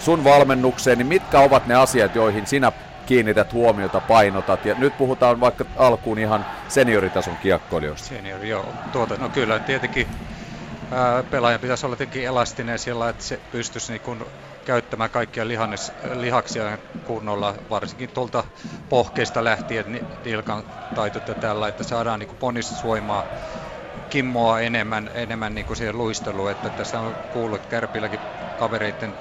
sun 0.00 0.24
valmennukseen, 0.24 0.98
niin 0.98 1.06
mitkä 1.06 1.40
ovat 1.40 1.66
ne 1.66 1.74
asiat, 1.74 2.14
joihin 2.14 2.46
sinä 2.46 2.72
kiinnität 3.06 3.52
huomiota, 3.52 4.00
painotat? 4.00 4.64
Ja 4.64 4.74
nyt 4.78 4.98
puhutaan 4.98 5.40
vaikka 5.40 5.64
alkuun 5.76 6.18
ihan 6.18 6.46
senioritason 6.68 7.36
kiekkoilijoista. 7.36 8.08
Seniori, 8.08 8.48
joo. 8.48 8.66
Tuota, 8.92 9.14
no 9.18 9.28
kyllä, 9.28 9.58
tietenkin 9.58 10.06
pelaajan 11.30 11.60
pitäisi 11.60 11.86
olla 11.86 11.96
tietenkin 11.96 12.24
elastinen 12.24 12.78
sillä, 12.78 13.08
että 13.08 13.24
se 13.24 13.40
pystyisi 13.52 13.92
niin 13.92 14.00
kuin 14.00 14.24
käyttämään 14.64 15.10
kaikkia 15.10 15.48
lihannes, 15.48 15.92
lihaksia 16.14 16.78
kunnolla, 17.04 17.54
varsinkin 17.70 18.10
tuolta 18.14 18.44
pohkeista 18.88 19.44
lähtien, 19.44 20.06
nilkan 20.24 20.64
taitot 20.94 21.28
ja 21.28 21.34
tällä, 21.34 21.68
että 21.68 21.84
saadaan 21.84 22.20
niin 22.20 22.36
ponnistusvoimaa 22.38 23.24
kimmoa 24.10 24.60
enemmän, 24.60 25.10
enemmän 25.14 25.54
niin 25.54 25.66
kuin 25.66 25.76
siihen 25.76 25.98
luisteluun, 25.98 26.50
että 26.50 26.70
tässä 26.70 27.00
on 27.00 27.16
kuullut, 27.30 27.56
että 27.56 27.68
Kärpilläkin 27.68 28.20
kavereiden 28.56 29.18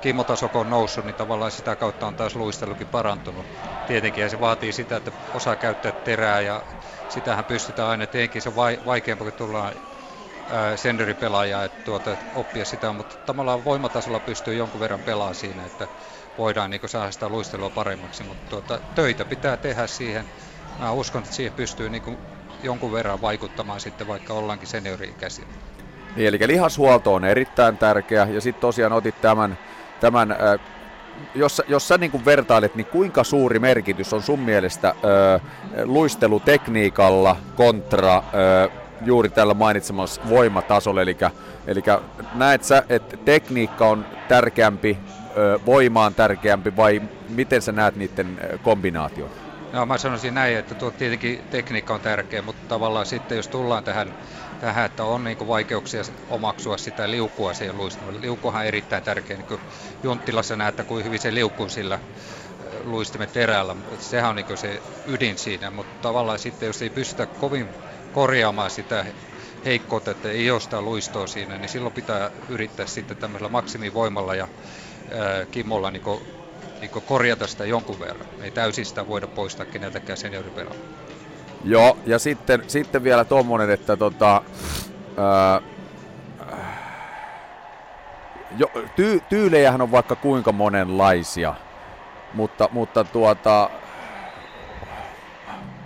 kimmotaso 0.00 0.50
on 0.54 0.70
noussut, 0.70 1.04
niin 1.04 1.16
tavallaan 1.16 1.50
sitä 1.52 1.76
kautta 1.76 2.06
on 2.06 2.16
taas 2.16 2.36
luistelukin 2.36 2.86
parantunut. 2.88 3.46
Tietenkin 3.86 4.22
ja 4.22 4.28
se 4.28 4.40
vaatii 4.40 4.72
sitä, 4.72 4.96
että 4.96 5.12
osaa 5.32 5.56
käyttää 5.56 5.92
terää 5.92 6.40
ja 6.40 6.62
sitähän 7.08 7.44
pystytään 7.44 7.88
aina, 7.88 8.06
tietenkin 8.06 8.42
se 8.42 8.48
on 8.48 8.54
vaikeampaa, 8.84 9.24
kun 9.24 9.32
tullaan 9.32 9.72
senderipelaajaa, 10.76 11.64
että 11.64 11.84
tuota, 11.84 12.10
oppia 12.34 12.64
sitä, 12.64 12.92
mutta 12.92 13.16
tavallaan 13.16 13.64
voimatasolla 13.64 14.20
pystyy 14.20 14.54
jonkun 14.54 14.80
verran 14.80 15.00
pelaamaan 15.00 15.34
siinä, 15.34 15.66
että 15.66 15.88
voidaan 16.38 16.70
niin 16.70 16.80
saada 16.86 17.10
sitä 17.10 17.28
luistelua 17.28 17.70
paremmaksi, 17.70 18.22
mutta 18.22 18.50
tuota, 18.50 18.78
töitä 18.94 19.24
pitää 19.24 19.56
tehdä 19.56 19.86
siihen. 19.86 20.24
Mä 20.78 20.92
uskon, 20.92 21.22
että 21.22 21.34
siihen 21.34 21.54
pystyy 21.54 21.88
niin 21.88 22.18
jonkun 22.62 22.92
verran 22.92 23.22
vaikuttamaan 23.22 23.80
sitten, 23.80 24.08
vaikka 24.08 24.34
ollaankin 24.34 24.68
seniori-ikäisiä. 24.68 25.44
Niin, 26.16 26.28
eli 26.28 26.38
lihashuolto 26.46 27.14
on 27.14 27.24
erittäin 27.24 27.78
tärkeä, 27.78 28.26
ja 28.30 28.40
sitten 28.40 28.60
tosiaan 28.60 28.92
otit 28.92 29.20
tämän, 29.20 29.58
tämän 30.00 30.32
äh, 30.32 30.60
jos, 31.34 31.62
jos 31.68 31.88
sä 31.88 31.98
niin 31.98 32.10
kuin 32.10 32.24
vertailet, 32.24 32.74
niin 32.74 32.86
kuinka 32.86 33.24
suuri 33.24 33.58
merkitys 33.58 34.12
on 34.12 34.22
sun 34.22 34.40
mielestä 34.40 34.94
ö, 35.04 35.40
luistelutekniikalla 35.84 37.36
kontra 37.56 38.22
ö, 38.34 38.70
juuri 39.06 39.28
tällä 39.28 39.54
mainitsemassa 39.54 40.20
voimatasolla, 40.28 41.02
eli, 41.02 41.16
eli 41.66 41.82
näet 42.34 42.64
sä, 42.64 42.82
että 42.88 43.16
tekniikka 43.16 43.88
on 43.88 44.06
tärkeämpi, 44.28 44.98
voima 45.66 46.04
on 46.04 46.14
tärkeämpi 46.14 46.76
vai 46.76 47.02
miten 47.28 47.62
sä 47.62 47.72
näet 47.72 47.96
niiden 47.96 48.40
kombinaation? 48.62 49.30
No 49.72 49.86
mä 49.86 49.98
sanoisin 49.98 50.34
näin, 50.34 50.56
että 50.56 50.74
tuo 50.74 50.90
tietenkin 50.90 51.42
tekniikka 51.50 51.94
on 51.94 52.00
tärkeä, 52.00 52.42
mutta 52.42 52.68
tavallaan 52.68 53.06
sitten 53.06 53.36
jos 53.36 53.48
tullaan 53.48 53.84
tähän, 53.84 54.14
tähän 54.60 54.86
että 54.86 55.04
on 55.04 55.24
niin 55.24 55.48
vaikeuksia 55.48 56.02
omaksua 56.30 56.78
sitä 56.78 57.10
liukua 57.10 57.54
siihen 57.54 57.76
luisteluun. 57.76 58.20
Liukuhan 58.20 58.60
on 58.60 58.66
erittäin 58.66 59.02
tärkeä, 59.02 59.36
niin 59.36 59.46
kuin 59.46 59.60
Junttilassa 60.02 60.56
näet, 60.56 60.86
kuin 60.86 61.04
hyvin 61.04 61.18
se 61.18 61.34
liukuu 61.34 61.68
sillä 61.68 61.98
luistimen 62.84 63.28
terällä. 63.28 63.76
Sehän 63.98 64.30
on 64.30 64.36
niin 64.36 64.58
se 64.58 64.82
ydin 65.06 65.38
siinä, 65.38 65.70
mutta 65.70 66.02
tavallaan 66.02 66.38
sitten 66.38 66.66
jos 66.66 66.82
ei 66.82 66.90
pystytä 66.90 67.26
kovin 67.26 67.68
korjaamaan 68.14 68.70
sitä 68.70 69.04
heikkoutta, 69.64 70.10
että 70.10 70.30
ei 70.30 70.50
ole 70.50 70.60
sitä 70.60 70.80
luistoa 70.80 71.26
siinä, 71.26 71.58
niin 71.58 71.68
silloin 71.68 71.94
pitää 71.94 72.30
yrittää 72.48 72.86
sitten 72.86 73.16
tämmöisellä 73.16 73.52
maksimivoimalla 73.52 74.34
ja 74.34 74.48
ää, 75.12 75.44
Kimmolla 75.50 75.90
niin 75.90 76.02
niin 76.80 76.90
korjata 77.06 77.46
sitä 77.46 77.64
jonkun 77.64 78.00
verran. 78.00 78.26
Ei 78.42 78.50
täysin 78.50 78.86
sitä 78.86 79.08
voida 79.08 79.26
poistaa 79.26 79.66
keneltäkään 79.66 80.16
senioripelaa. 80.16 80.74
Joo, 81.64 81.96
ja 82.06 82.18
sitten, 82.18 82.64
sitten 82.66 83.04
vielä 83.04 83.24
tuommoinen, 83.24 83.70
että 83.70 83.96
tota, 83.96 84.42
ää, 85.16 85.60
jo, 88.58 88.70
ty, 88.96 89.22
tyylejähän 89.28 89.80
on 89.82 89.90
vaikka 89.90 90.16
kuinka 90.16 90.52
monenlaisia, 90.52 91.54
mutta, 92.34 92.68
mutta 92.72 93.04
tuota, 93.04 93.70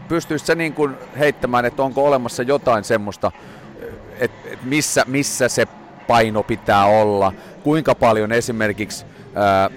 pystyisit 0.09 0.47
se 0.47 0.55
niin 0.55 0.75
kuin 0.75 0.95
heittämään, 1.19 1.65
että 1.65 1.83
onko 1.83 2.05
olemassa 2.05 2.43
jotain 2.43 2.85
semmoista, 2.85 3.33
että 4.19 4.49
et 4.53 4.65
missä, 4.65 5.05
missä 5.07 5.49
se 5.49 5.67
paino 6.07 6.43
pitää 6.43 6.85
olla, 6.85 7.33
kuinka 7.62 7.95
paljon 7.95 8.33
esimerkiksi 8.33 9.05
ää, 9.35 9.70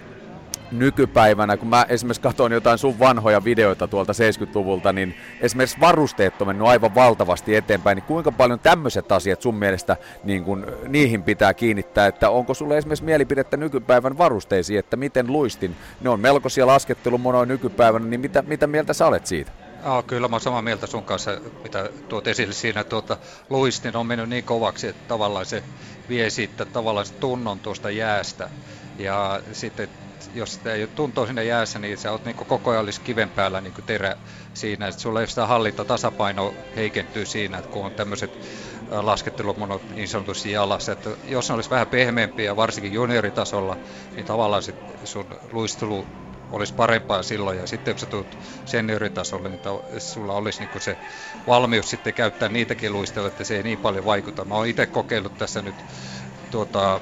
nykypäivänä, 0.71 1.57
kun 1.57 1.67
mä 1.67 1.85
esimerkiksi 1.89 2.21
katson 2.21 2.51
jotain 2.51 2.77
sun 2.77 2.99
vanhoja 2.99 3.43
videoita 3.43 3.87
tuolta 3.87 4.13
70-luvulta, 4.13 4.93
niin 4.93 5.15
esimerkiksi 5.41 5.79
varusteet 5.79 6.41
on 6.41 6.47
mennyt 6.47 6.67
aivan 6.67 6.95
valtavasti 6.95 7.55
eteenpäin, 7.55 7.95
niin 7.95 8.03
kuinka 8.03 8.31
paljon 8.31 8.59
tämmöiset 8.59 9.11
asiat 9.11 9.41
sun 9.41 9.55
mielestä 9.55 9.97
niin 10.23 10.43
kun, 10.43 10.65
niihin 10.87 11.23
pitää 11.23 11.53
kiinnittää, 11.53 12.07
että 12.07 12.29
onko 12.29 12.53
sulle 12.53 12.77
esimerkiksi 12.77 13.05
mielipidettä 13.05 13.57
nykypäivän 13.57 14.17
varusteisiin, 14.17 14.79
että 14.79 14.97
miten 14.97 15.27
luistin, 15.27 15.75
ne 16.01 16.09
on 16.09 16.19
melkoisia 16.19 16.67
laskettelumonoja 16.67 17.45
nykypäivänä, 17.45 18.05
niin 18.05 18.19
mitä, 18.21 18.41
mitä 18.47 18.67
mieltä 18.67 18.93
sä 18.93 19.07
olet 19.07 19.27
siitä? 19.27 19.51
Oh, 19.83 20.05
kyllä 20.07 20.27
mä 20.27 20.35
oon 20.35 20.41
samaa 20.41 20.61
mieltä 20.61 20.87
sun 20.87 21.05
kanssa, 21.05 21.31
mitä 21.63 21.89
tuot 22.07 22.27
esille 22.27 22.53
siinä. 22.53 22.83
Tuota, 22.83 23.17
luistin 23.49 23.95
on 23.97 24.07
mennyt 24.07 24.29
niin 24.29 24.43
kovaksi, 24.43 24.87
että 24.87 25.03
tavallaan 25.07 25.45
se 25.45 25.63
vie 26.09 26.29
siitä 26.29 26.65
tavallaan 26.65 27.05
se 27.05 27.13
tunnon 27.19 27.59
tuosta 27.61 27.89
jäästä. 27.89 28.49
Ja 28.97 29.41
sitten 29.51 29.89
jos 30.33 30.53
sitä 30.53 30.73
ei 30.73 30.87
tuntoa 30.87 31.25
sinne 31.27 31.43
jäässä, 31.43 31.79
niin 31.79 31.97
sä 31.97 32.11
oot 32.11 32.25
niin 32.25 32.35
koko 32.35 32.71
ajan 32.71 32.83
olisi 32.83 33.01
kiven 33.01 33.31
päällä 33.31 33.61
niin 33.61 33.73
terä 33.85 34.15
siinä, 34.53 34.87
että 34.87 35.01
sulla 35.01 35.21
ei 35.21 35.27
sitä 35.27 35.47
hallinta, 35.47 35.85
tasapaino 35.85 36.55
heikentyy 36.75 37.25
siinä, 37.25 37.57
että 37.57 37.69
kun 37.71 37.85
on 37.85 37.93
tämmöiset 37.93 38.39
laskettelumonot 38.87 39.89
niin 39.89 40.07
sanotusti 40.07 40.51
jalassa, 40.51 40.91
että 40.91 41.09
jos 41.23 41.49
ne 41.49 41.55
olisi 41.55 41.69
vähän 41.69 41.87
pehmeämpiä, 41.87 42.55
varsinkin 42.55 42.93
junioritasolla, 42.93 43.77
niin 44.15 44.25
tavallaan 44.25 44.63
sit 44.63 44.77
sun 45.03 45.25
luistelu 45.51 46.07
olisi 46.51 46.73
parempaa 46.73 47.23
silloin. 47.23 47.57
Ja 47.57 47.67
sitten 47.67 47.93
kun 47.95 47.99
sä 47.99 48.07
tulet 48.07 48.37
senioritasolle, 48.65 49.49
niin 49.49 49.61
sulla 49.97 50.33
olisi 50.33 50.63
niin 50.63 50.81
se 50.81 50.97
valmius 51.47 51.89
sitten 51.89 52.13
käyttää 52.13 52.49
niitäkin 52.49 52.93
luisteluja, 52.93 53.27
että 53.27 53.43
se 53.43 53.57
ei 53.57 53.63
niin 53.63 53.79
paljon 53.79 54.05
vaikuta. 54.05 54.45
Mä 54.45 54.55
oon 54.55 54.67
itse 54.67 54.87
kokeillut 54.87 55.37
tässä 55.37 55.61
nyt 55.61 55.85
tuota, 56.49 57.01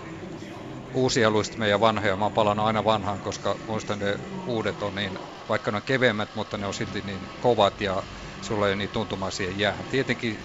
uusia 0.93 1.31
luistimia 1.31 1.67
ja 1.67 1.79
vanhoja. 1.79 2.17
Mä 2.17 2.25
oon 2.25 2.33
palannut 2.33 2.65
aina 2.65 2.83
vanhaan, 2.83 3.21
koska 3.21 3.59
muistan 3.67 3.99
ne 3.99 4.19
uudet 4.45 4.81
on 4.81 4.95
niin, 4.95 5.19
vaikka 5.49 5.71
ne 5.71 5.77
on 5.77 5.83
keveämmät, 5.83 6.35
mutta 6.35 6.57
ne 6.57 6.67
on 6.67 6.73
silti 6.73 7.01
niin 7.01 7.31
kovat 7.39 7.81
ja 7.81 8.03
sulla 8.41 8.65
ei 8.67 8.69
ole 8.69 8.75
niin 8.75 8.89
tuntumaa 8.89 9.31
siihen 9.31 9.59
jäähän. 9.59 9.87
Tietenkin 9.87 10.39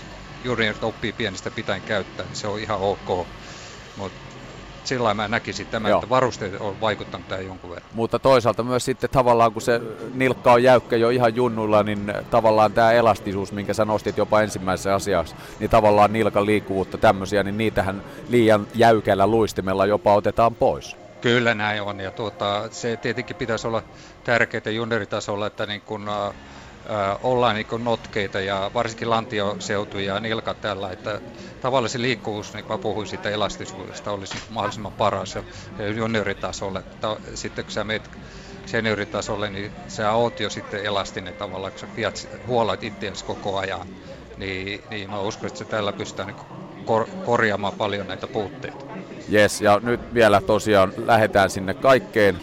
juniorit 0.44 0.84
oppii 0.84 1.12
pienistä 1.12 1.50
pitäen 1.50 1.82
käyttää, 1.82 2.26
niin 2.26 2.36
se 2.36 2.46
on 2.48 2.60
ihan 2.60 2.78
ok. 2.80 3.28
Mutta 3.94 4.23
sillä 4.86 5.14
mä 5.14 5.28
näkisin 5.28 5.66
tämän, 5.66 5.90
Joo. 5.90 5.98
että 5.98 6.10
varusteet 6.10 6.60
on 6.60 6.80
vaikuttanut 6.80 7.28
tähän 7.28 7.46
jonkun 7.46 7.70
verran. 7.70 7.90
Mutta 7.94 8.18
toisaalta 8.18 8.62
myös 8.62 8.84
sitten 8.84 9.10
tavallaan, 9.10 9.52
kun 9.52 9.62
se 9.62 9.80
nilkka 10.14 10.52
on 10.52 10.62
jäykkä 10.62 10.96
jo 10.96 11.10
ihan 11.10 11.36
junnulla, 11.36 11.82
niin 11.82 12.12
tavallaan 12.30 12.72
tämä 12.72 12.92
elastisuus, 12.92 13.52
minkä 13.52 13.74
sä 13.74 13.84
nostit 13.84 14.16
jopa 14.16 14.42
ensimmäisessä 14.42 14.94
asiassa, 14.94 15.36
niin 15.60 15.70
tavallaan 15.70 16.12
nilkan 16.12 16.46
liikkuvuutta 16.46 16.98
tämmöisiä, 16.98 17.42
niin 17.42 17.58
niitähän 17.58 18.02
liian 18.28 18.66
jäykällä 18.74 19.26
luistimella 19.26 19.86
jopa 19.86 20.14
otetaan 20.14 20.54
pois. 20.54 20.96
Kyllä 21.20 21.54
näin 21.54 21.82
on, 21.82 22.00
ja 22.00 22.10
tuota, 22.10 22.68
se 22.70 22.96
tietenkin 22.96 23.36
pitäisi 23.36 23.66
olla 23.66 23.82
tärkeää 24.24 24.70
junioritasolla, 24.74 25.46
että 25.46 25.66
niin 25.66 25.80
kun, 25.80 26.08
äh, 26.08 26.34
ollaan 27.22 27.54
niin 27.54 27.66
notkeita 27.84 28.40
ja 28.40 28.70
varsinkin 28.74 29.10
lantioseutu 29.10 29.98
ja 29.98 30.20
nilkat 30.20 30.60
tällä, 30.60 30.90
että 30.90 31.20
tavallisen 31.60 32.02
liikkuvuus, 32.02 32.54
niin 32.54 32.64
mä 32.68 32.78
puhuin 32.78 33.06
siitä 33.06 33.30
elastisuudesta, 33.30 34.10
olisi 34.10 34.34
niin 34.34 34.44
mahdollisimman 34.50 34.92
paras 34.92 35.34
ja 35.78 35.88
junioritasolle. 35.88 36.82
Sitten 37.34 37.64
kun 37.64 37.72
sä 37.72 37.84
menet 37.84 38.10
senioritasolle, 38.66 39.50
niin 39.50 39.72
sä 39.88 40.12
oot 40.12 40.40
jo 40.40 40.50
sitten 40.50 40.84
elastinen 40.84 41.34
tavallaan, 41.34 41.72
kun 41.72 41.80
sä 41.80 41.86
pidät, 41.96 42.28
huolat 42.46 42.84
itseäsi 42.84 43.24
koko 43.24 43.58
ajan. 43.58 43.86
Niin, 44.36 44.82
niin 44.90 45.10
mä 45.10 45.20
uskon, 45.20 45.46
että 45.46 45.58
se 45.58 45.64
tällä 45.64 45.92
pystytään 45.92 46.28
niin 46.28 46.46
kor- 46.84 47.08
korjaamaan 47.24 47.72
paljon 47.72 48.06
näitä 48.06 48.26
puutteita. 48.26 48.84
Yes, 49.32 49.60
ja 49.60 49.80
nyt 49.82 50.14
vielä 50.14 50.40
tosiaan 50.40 50.92
lähdetään 50.96 51.50
sinne 51.50 51.74
kaikkein 51.74 52.38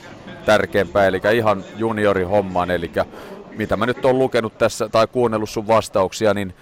tärkeimpään, 0.45 1.07
eli 1.07 1.21
ihan 1.33 1.65
juniorihommaan, 1.75 2.71
eli 2.71 2.91
mitä 3.57 3.77
mä 3.77 3.85
nyt 3.85 4.05
oon 4.05 4.19
lukenut 4.19 4.57
tässä 4.57 4.89
tai 4.89 5.07
kuunnellut 5.07 5.49
sun 5.49 5.67
vastauksia, 5.67 6.33
niin 6.33 6.53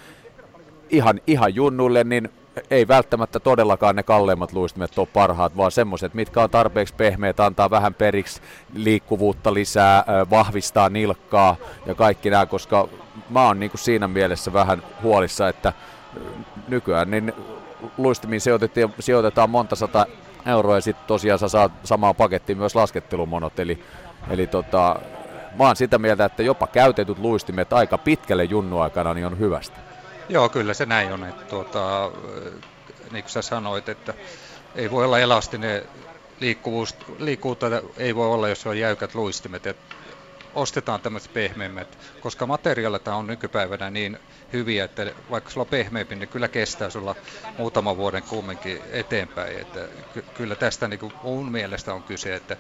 ihan, 0.89 1.21
ihan 1.27 1.55
junnuille, 1.55 2.03
niin 2.03 2.29
ei 2.71 2.87
välttämättä 2.87 3.39
todellakaan 3.39 3.95
ne 3.95 4.03
kalleimmat 4.03 4.53
luistimet 4.53 4.97
ole 4.97 5.07
parhaat, 5.13 5.57
vaan 5.57 5.71
semmoiset, 5.71 6.13
mitkä 6.13 6.41
on 6.41 6.49
tarpeeksi 6.49 6.93
pehmeät, 6.93 7.39
antaa 7.39 7.69
vähän 7.69 7.93
periksi 7.93 8.41
liikkuvuutta 8.73 9.53
lisää, 9.53 10.03
vahvistaa 10.29 10.89
nilkkaa 10.89 11.55
ja 11.85 11.95
kaikki 11.95 12.29
nämä, 12.29 12.45
koska 12.45 12.87
mä 13.29 13.45
oon 13.45 13.59
niin 13.59 13.71
kuin 13.71 13.81
siinä 13.81 14.07
mielessä 14.07 14.53
vähän 14.53 14.83
huolissa, 15.03 15.47
että 15.47 15.73
nykyään 16.67 17.11
niin 17.11 17.33
luistimiin 17.97 18.41
sijoitetaan, 18.41 18.93
sijoitetaan 18.99 19.49
monta 19.49 19.75
sata 19.75 20.05
euroa 20.45 20.75
ja 20.75 20.81
sitten 20.81 21.07
tosiaan 21.07 21.39
sä 21.39 21.47
saat 21.47 21.71
samaan 21.83 22.15
pakettiin 22.15 22.57
myös 22.57 22.75
laskettelumonot, 22.75 23.59
eli, 23.59 23.83
eli 24.29 24.47
tota, 24.47 24.95
mä 25.57 25.63
oon 25.63 25.75
sitä 25.75 25.97
mieltä, 25.97 26.25
että 26.25 26.43
jopa 26.43 26.67
käytetyt 26.67 27.19
luistimet 27.19 27.73
aika 27.73 27.97
pitkälle 27.97 28.43
junnuaikana 28.43 29.13
niin 29.13 29.25
on 29.25 29.39
hyvästä. 29.39 29.77
Joo, 30.29 30.49
kyllä 30.49 30.73
se 30.73 30.85
näin 30.85 31.13
on. 31.13 31.23
Että, 31.23 31.45
tuota, 31.45 32.11
niin 33.11 33.23
kuin 33.23 33.31
sä 33.31 33.41
sanoit, 33.41 33.89
että 33.89 34.13
ei 34.75 34.91
voi 34.91 35.05
olla 35.05 35.19
elastinen 35.19 35.83
liikkuvuus, 36.39 36.95
liikkuvuutta 37.19 37.67
ei 37.97 38.15
voi 38.15 38.27
olla, 38.27 38.49
jos 38.49 38.67
on 38.67 38.79
jäykät 38.79 39.15
luistimet. 39.15 39.67
että 39.67 39.95
ostetaan 40.55 41.01
tämmöiset 41.01 41.33
pehmeimmät, 41.33 41.97
koska 42.21 42.45
materiaalit 42.45 43.07
on 43.07 43.27
nykypäivänä 43.27 43.89
niin 43.89 44.19
hyviä, 44.53 44.83
että 44.83 45.11
vaikka 45.31 45.49
sulla 45.49 45.63
on 45.63 45.69
pehmeämpi, 45.69 46.15
niin 46.15 46.29
kyllä 46.29 46.47
kestää 46.47 46.89
sulla 46.89 47.15
muutaman 47.57 47.97
vuoden 47.97 48.23
kumminkin 48.23 48.81
eteenpäin. 48.91 49.59
Että 49.59 49.79
kyllä 50.33 50.55
tästä 50.55 50.87
niin 50.87 50.99
kuin 50.99 51.13
mun 51.23 51.51
mielestä 51.51 51.93
on 51.93 52.03
kyse, 52.03 52.35
että 52.35 52.57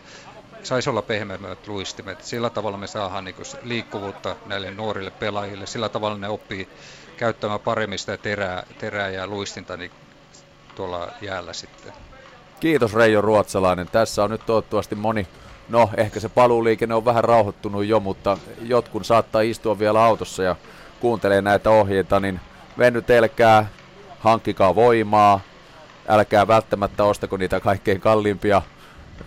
saisi 0.63 0.89
olla 0.89 1.01
pehmeämmät 1.01 1.67
luistimet. 1.67 2.23
Sillä 2.23 2.49
tavalla 2.49 2.77
me 2.77 2.87
saadaan 2.87 3.25
niin 3.25 3.35
liikkuvuutta 3.63 4.35
näille 4.45 4.71
nuorille 4.71 5.11
pelaajille. 5.11 5.65
Sillä 5.65 5.89
tavalla 5.89 6.17
ne 6.17 6.27
oppii 6.27 6.69
käyttämään 7.17 7.59
paremmin 7.59 7.99
sitä 7.99 8.17
terää, 8.17 8.63
terää 8.79 9.09
ja 9.09 9.27
luistinta 9.27 9.77
niin 9.77 9.91
tuolla 10.75 11.07
jäällä 11.21 11.53
sitten. 11.53 11.93
Kiitos 12.59 12.93
Reijo 12.93 13.21
Ruotsalainen. 13.21 13.87
Tässä 13.87 14.23
on 14.23 14.29
nyt 14.29 14.45
toivottavasti 14.45 14.95
moni, 14.95 15.27
no 15.69 15.89
ehkä 15.97 16.19
se 16.19 16.29
paluuliikenne 16.29 16.95
on 16.95 17.05
vähän 17.05 17.23
rauhoittunut 17.23 17.85
jo, 17.85 17.99
mutta 17.99 18.37
jotkut 18.61 19.05
saattaa 19.05 19.41
istua 19.41 19.79
vielä 19.79 20.03
autossa 20.03 20.43
ja 20.43 20.55
kuuntelee 20.99 21.41
näitä 21.41 21.69
ohjeita, 21.69 22.19
niin 22.19 22.39
venytelkää, 22.77 23.69
hankkikaa 24.19 24.75
voimaa, 24.75 25.39
älkää 26.07 26.47
välttämättä 26.47 27.03
ostako 27.03 27.37
niitä 27.37 27.59
kaikkein 27.59 28.01
kalliimpia 28.01 28.61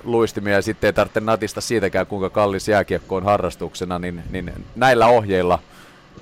luistimia 0.05 0.55
ja 0.55 0.63
sitten 0.63 0.89
ei 0.89 0.93
tarvitse 0.93 1.21
natista 1.21 1.61
siitäkään, 1.61 2.07
kuinka 2.07 2.31
kallis 2.31 2.69
jääkiekko 2.69 3.17
on 3.17 3.25
harrastuksena, 3.25 3.99
niin, 3.99 4.23
niin 4.31 4.53
näillä 4.77 5.07
ohjeilla 5.07 5.59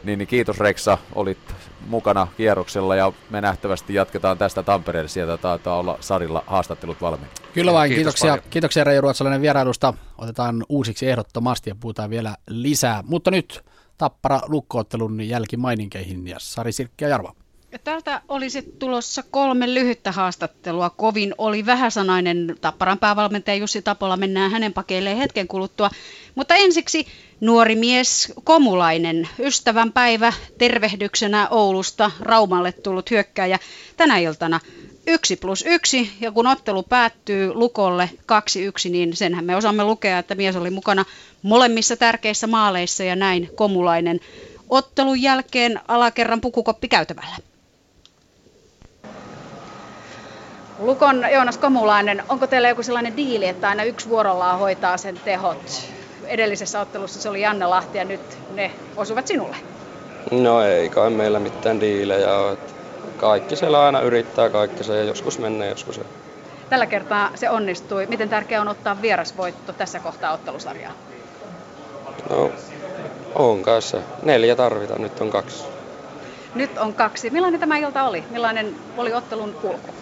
Niin, 0.05 0.19
niin 0.19 0.27
kiitos 0.27 0.59
Reksa, 0.59 0.99
olit 1.15 1.39
mukana 1.89 2.29
kierroksella 2.37 2.97
ja 2.97 3.13
me 3.31 3.41
nähtävästi 3.41 3.95
jatketaan 3.95 4.39
tästä 4.39 4.63
Tampereelle. 4.63 5.09
Sieltä 5.09 5.37
taitaa 5.37 5.79
olla 5.79 5.99
Sarilla 6.01 6.45
haastattelut 6.47 7.01
valmiina. 7.01 7.33
Kyllä 7.55 7.73
vain, 7.73 7.89
Kiitos 7.89 7.99
kiitoksia, 8.01 8.31
paljon. 8.31 8.51
kiitoksia 8.51 8.85
Reijo 8.85 9.01
Ruotsalainen 9.01 9.43
vierailusta. 9.43 9.95
Otetaan 10.19 10.65
uusiksi 10.69 11.09
ehdottomasti 11.09 11.71
ja 11.71 11.75
puhutaan 11.81 12.11
vielä 12.11 12.37
lisää. 12.49 13.03
Mutta 13.07 13.31
nyt 13.31 13.65
Tappara 13.99 14.41
lukkoottelun 14.47 15.21
jälkimaininkeihin 15.21 16.29
ja 16.29 16.37
Sari 16.39 16.73
Sirkki 16.73 17.05
ja 17.05 17.09
Jarva. 17.09 17.35
Ja 17.73 17.79
täältä 17.79 18.23
olisi 18.29 18.63
tulossa 18.79 19.23
kolme 19.31 19.75
lyhyttä 19.75 20.13
haastattelua. 20.13 20.91
Kovin 20.91 21.35
oli 21.39 21.67
vähäsanainen 21.67 22.57
Tapparan 22.61 22.99
päävalmentaja 22.99 23.55
Jussi 23.55 23.83
Tapola. 23.83 24.17
Mennään 24.17 24.51
hänen 24.51 24.73
pakeilleen 24.73 25.17
hetken 25.17 25.49
kuluttua. 25.49 25.91
Mutta 26.35 26.55
ensiksi 26.55 27.07
nuori 27.41 27.75
mies 27.75 28.33
Komulainen. 28.45 29.29
Ystävän 29.39 29.93
päivä 29.93 30.33
tervehdyksenä 30.59 31.49
Oulusta 31.49 32.11
Raumalle 32.21 32.73
tullut 32.73 33.11
hyökkääjä 33.11 33.59
tänä 33.97 34.19
iltana. 34.19 34.61
Yksi 35.07 35.37
plus 35.37 35.65
yksi, 35.67 36.13
ja 36.21 36.33
kun 36.33 36.47
ottelu 36.47 36.83
päättyy 36.83 37.55
Lukolle 37.55 38.11
2-1, 38.87 38.91
niin 38.91 39.17
senhän 39.17 39.45
me 39.45 39.57
osaamme 39.57 39.85
lukea, 39.85 40.19
että 40.19 40.35
mies 40.35 40.57
oli 40.57 40.71
mukana 40.71 41.05
molemmissa 41.43 41.97
tärkeissä 41.97 42.47
maaleissa 42.47 43.05
ja 43.05 43.17
näin 43.17 43.51
Komulainen 43.55 44.21
ottelun 44.69 45.23
jälkeen 45.23 45.81
alakerran 45.89 46.41
pukukoppi 46.41 46.89
käytävällä. 46.89 47.50
Lukon 50.81 51.26
Joonas 51.33 51.59
Komulainen, 51.59 52.23
onko 52.28 52.47
teillä 52.47 52.68
joku 52.68 52.83
sellainen 52.83 53.17
diili, 53.17 53.49
että 53.49 53.68
aina 53.68 53.84
yksi 53.84 54.09
vuorollaan 54.09 54.59
hoitaa 54.59 54.97
sen 54.97 55.20
tehot? 55.25 55.91
Edellisessä 56.26 56.81
ottelussa 56.81 57.20
se 57.20 57.28
oli 57.28 57.41
Janne 57.41 57.67
Lahti 57.67 57.99
ja 57.99 58.05
nyt 58.05 58.39
ne 58.55 58.70
osuvat 58.97 59.26
sinulle. 59.26 59.57
No 60.31 60.62
ei 60.62 60.89
kai 60.89 61.10
meillä 61.10 61.41
mitään 61.41 61.81
diilejä 61.81 62.36
ole. 62.36 62.52
että 62.52 62.73
Kaikki 63.17 63.57
siellä 63.57 63.84
aina 63.84 64.00
yrittää 64.00 64.50
kaikki 64.50 64.84
se 64.84 64.97
ja 64.97 65.05
joskus 65.05 65.39
menee, 65.39 65.68
joskus 65.68 65.99
ei. 65.99 66.05
Tällä 66.68 66.86
kertaa 66.86 67.31
se 67.34 67.50
onnistui. 67.50 68.07
Miten 68.07 68.28
tärkeää 68.28 68.60
on 68.60 68.68
ottaa 68.68 69.02
vierasvoitto 69.02 69.73
tässä 69.73 70.00
kohtaa 70.00 70.33
ottelusarjaa? 70.33 70.92
No, 72.31 72.50
on 73.34 73.62
kai 73.62 73.83
se. 73.83 74.02
Neljä 74.23 74.57
tarvitaan, 74.57 75.02
nyt 75.02 75.20
on 75.20 75.31
kaksi. 75.31 75.65
Nyt 76.55 76.78
on 76.78 76.94
kaksi. 76.94 77.31
Millainen 77.31 77.60
tämä 77.60 77.78
ilta 77.78 78.05
oli? 78.05 78.25
Millainen 78.31 78.75
oli 78.97 79.12
ottelun 79.12 79.55
kulku? 79.55 80.00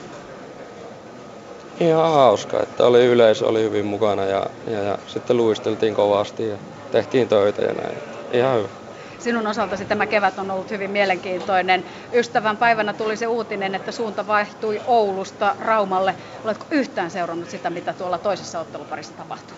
Ihan 1.80 2.12
hauska, 2.12 2.62
että 2.62 2.86
oli 2.86 3.06
yleisö 3.06 3.46
oli 3.46 3.62
hyvin 3.62 3.86
mukana 3.86 4.24
ja, 4.24 4.46
ja, 4.66 4.82
ja 4.82 4.98
sitten 5.06 5.36
luisteltiin 5.36 5.94
kovasti 5.94 6.48
ja 6.48 6.56
tehtiin 6.90 7.28
töitä 7.28 7.62
ja 7.62 7.72
näin. 7.72 7.98
Ihan 8.32 8.58
hyvä. 8.58 8.68
Sinun 9.18 9.46
osaltasi 9.46 9.84
tämä 9.84 10.06
kevät 10.06 10.38
on 10.38 10.50
ollut 10.50 10.70
hyvin 10.70 10.90
mielenkiintoinen. 10.90 11.84
Ystävän 12.12 12.56
päivänä 12.56 12.92
tuli 12.92 13.16
se 13.16 13.26
uutinen, 13.26 13.74
että 13.74 13.92
suunta 13.92 14.26
vaihtui 14.26 14.80
Oulusta 14.86 15.56
Raumalle. 15.60 16.14
Oletko 16.44 16.66
yhtään 16.70 17.10
seurannut 17.10 17.50
sitä, 17.50 17.70
mitä 17.70 17.92
tuolla 17.92 18.18
toisessa 18.18 18.60
otteluparissa 18.60 19.12
tapahtuu? 19.16 19.56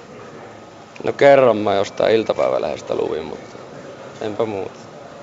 No 1.04 1.12
kerran 1.12 1.56
mä 1.56 1.74
jostain 1.74 2.14
iltapäivälehdestä 2.14 2.94
luin, 2.94 3.24
mutta 3.24 3.56
enpä 4.20 4.44
muuta. 4.44 4.80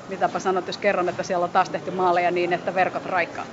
Mitäpä 0.09 0.39
sanot, 0.39 0.67
jos 0.67 0.77
kerron, 0.77 1.09
että 1.09 1.23
siellä 1.23 1.43
on 1.43 1.49
taas 1.49 1.69
tehty 1.69 1.91
maaleja 1.91 2.31
niin, 2.31 2.53
että 2.53 2.75
verkot 2.75 3.05
raikkaa? 3.05 3.45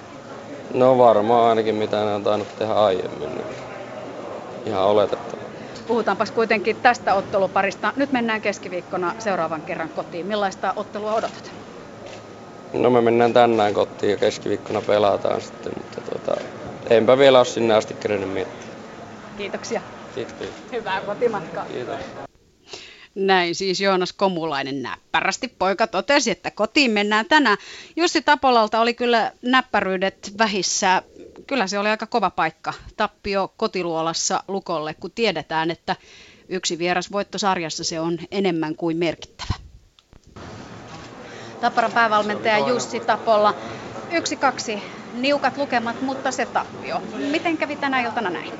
No 0.75 0.99
varmaan 0.99 1.49
ainakin 1.49 1.75
mitä 1.75 2.05
ne 2.05 2.15
on 2.15 2.23
tainnut 2.25 2.49
tehdä 2.59 2.73
aiemmin. 2.75 3.29
Niin 3.35 3.47
ihan 4.67 4.83
oletettavaa. 4.85 5.45
Puhutaanpas 5.87 6.31
kuitenkin 6.31 6.77
tästä 6.77 7.15
otteluparista. 7.15 7.93
Nyt 7.97 8.13
mennään 8.13 8.41
keskiviikkona 8.41 9.15
seuraavan 9.19 9.63
kerran 9.63 9.91
kotiin. 9.91 10.27
Millaista 10.27 10.73
ottelua 10.77 11.15
odotat? 11.15 11.53
No 12.73 12.91
me 12.91 13.01
mennään 13.01 13.33
tänään 13.33 13.75
kotiin 13.75 14.11
ja 14.11 14.17
keskiviikkona 14.17 14.83
pelataan 14.83 15.41
sitten, 15.41 15.73
mutta 15.77 16.01
tota, 16.01 16.41
enpä 16.91 17.19
vielä 17.19 17.39
ole 17.39 17.45
sinne 17.45 17.75
asti 17.75 17.95
kerennyt 17.95 18.31
miettiä. 18.31 18.71
Kiitoksia. 19.37 19.81
Kiitos. 20.15 20.49
Hyvää 20.73 21.01
kotimatkaa. 21.01 21.65
Kiitos. 21.65 22.01
Näin 23.15 23.55
siis 23.55 23.81
Joonas 23.81 24.13
Komulainen 24.13 24.83
näppärästi 24.83 25.49
poika 25.49 25.87
totesi, 25.87 26.31
että 26.31 26.51
kotiin 26.51 26.91
mennään 26.91 27.27
tänään. 27.27 27.59
Jussi 27.97 28.23
Tapolalta 28.23 28.81
oli 28.81 28.95
kyllä 28.95 29.33
näppäryydet 29.43 30.33
vähissä. 30.39 31.03
Kyllä 31.47 31.67
se 31.67 31.79
oli 31.79 31.89
aika 31.89 32.07
kova 32.07 32.31
paikka. 32.31 32.73
Tappio 32.97 33.53
kotiluolassa 33.57 34.43
Lukolle, 34.49 34.95
kun 34.95 35.11
tiedetään, 35.15 35.71
että 35.71 35.97
yksi 36.49 36.79
vierasvoitto 36.79 37.39
sarjassa 37.39 37.85
se 37.85 38.01
on 38.01 38.19
enemmän 38.31 38.77
kuin 38.77 38.97
merkittävä. 38.97 39.55
Tapparan 41.61 41.93
päävalmentaja 41.93 42.69
Jussi 42.69 43.01
Tapolla. 43.01 43.55
Yksi, 44.13 44.37
kaksi, 44.37 44.83
niukat 45.15 45.57
lukemat, 45.57 46.01
mutta 46.01 46.31
se 46.31 46.47
tappio. 46.47 47.03
Miten 47.31 47.59
kävi 47.59 47.77
tänä 47.77 48.01
iltana 48.01 48.31
näin? 48.31 48.53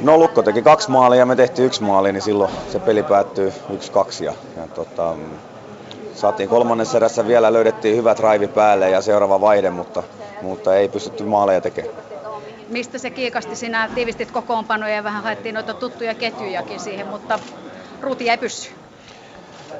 No 0.00 0.18
Lukko 0.18 0.42
teki 0.42 0.62
kaksi 0.62 0.90
maalia 0.90 1.18
ja 1.18 1.26
me 1.26 1.36
tehtiin 1.36 1.66
yksi 1.66 1.82
maali, 1.82 2.12
niin 2.12 2.22
silloin 2.22 2.50
se 2.72 2.78
peli 2.78 3.02
päättyy 3.02 3.52
yksi 3.74 3.92
kaksi. 3.92 4.24
Ja, 4.24 4.34
ja 4.56 4.62
tota, 4.74 5.14
saatiin 6.14 6.48
kolmannessa 6.48 6.96
erässä 6.96 7.26
vielä, 7.26 7.52
löydettiin 7.52 7.96
hyvät 7.96 8.20
raivi 8.20 8.48
päälle 8.48 8.90
ja 8.90 9.00
seuraava 9.00 9.40
vaihde, 9.40 9.70
mutta, 9.70 10.02
mutta 10.42 10.76
ei 10.76 10.88
pystytty 10.88 11.24
maaleja 11.24 11.60
tekemään. 11.60 11.94
Mistä 12.68 12.98
se 12.98 13.10
kiikasti? 13.10 13.56
Sinä 13.56 13.90
tiivistit 13.94 14.30
kokoonpanoja 14.30 14.94
ja 14.94 15.04
vähän 15.04 15.22
haettiin 15.22 15.54
noita 15.54 15.74
tuttuja 15.74 16.14
ketjujakin 16.14 16.80
siihen, 16.80 17.06
mutta 17.06 17.38
ruuti 18.00 18.26
jäi 18.26 18.38
pyssyyn. 18.38 18.76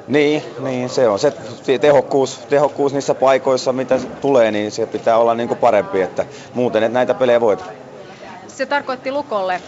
Niin, 0.07 0.43
niin, 0.59 0.89
se 0.89 1.09
on 1.09 1.19
se 1.19 1.33
tehokkuus, 1.81 2.37
tehokkuus 2.49 2.93
niissä 2.93 3.13
paikoissa, 3.13 3.73
mitä 3.73 3.99
tulee, 4.21 4.51
niin 4.51 4.71
se 4.71 4.85
pitää 4.85 5.17
olla 5.17 5.35
niin 5.35 5.47
kuin 5.47 5.57
parempi, 5.57 6.01
että 6.01 6.25
muuten 6.53 6.83
et 6.83 6.91
näitä 6.91 7.13
pelejä 7.13 7.41
voita. 7.41 7.63
Se 8.53 8.65
tarkoitti 8.65 9.11
Lukolle 9.11 9.61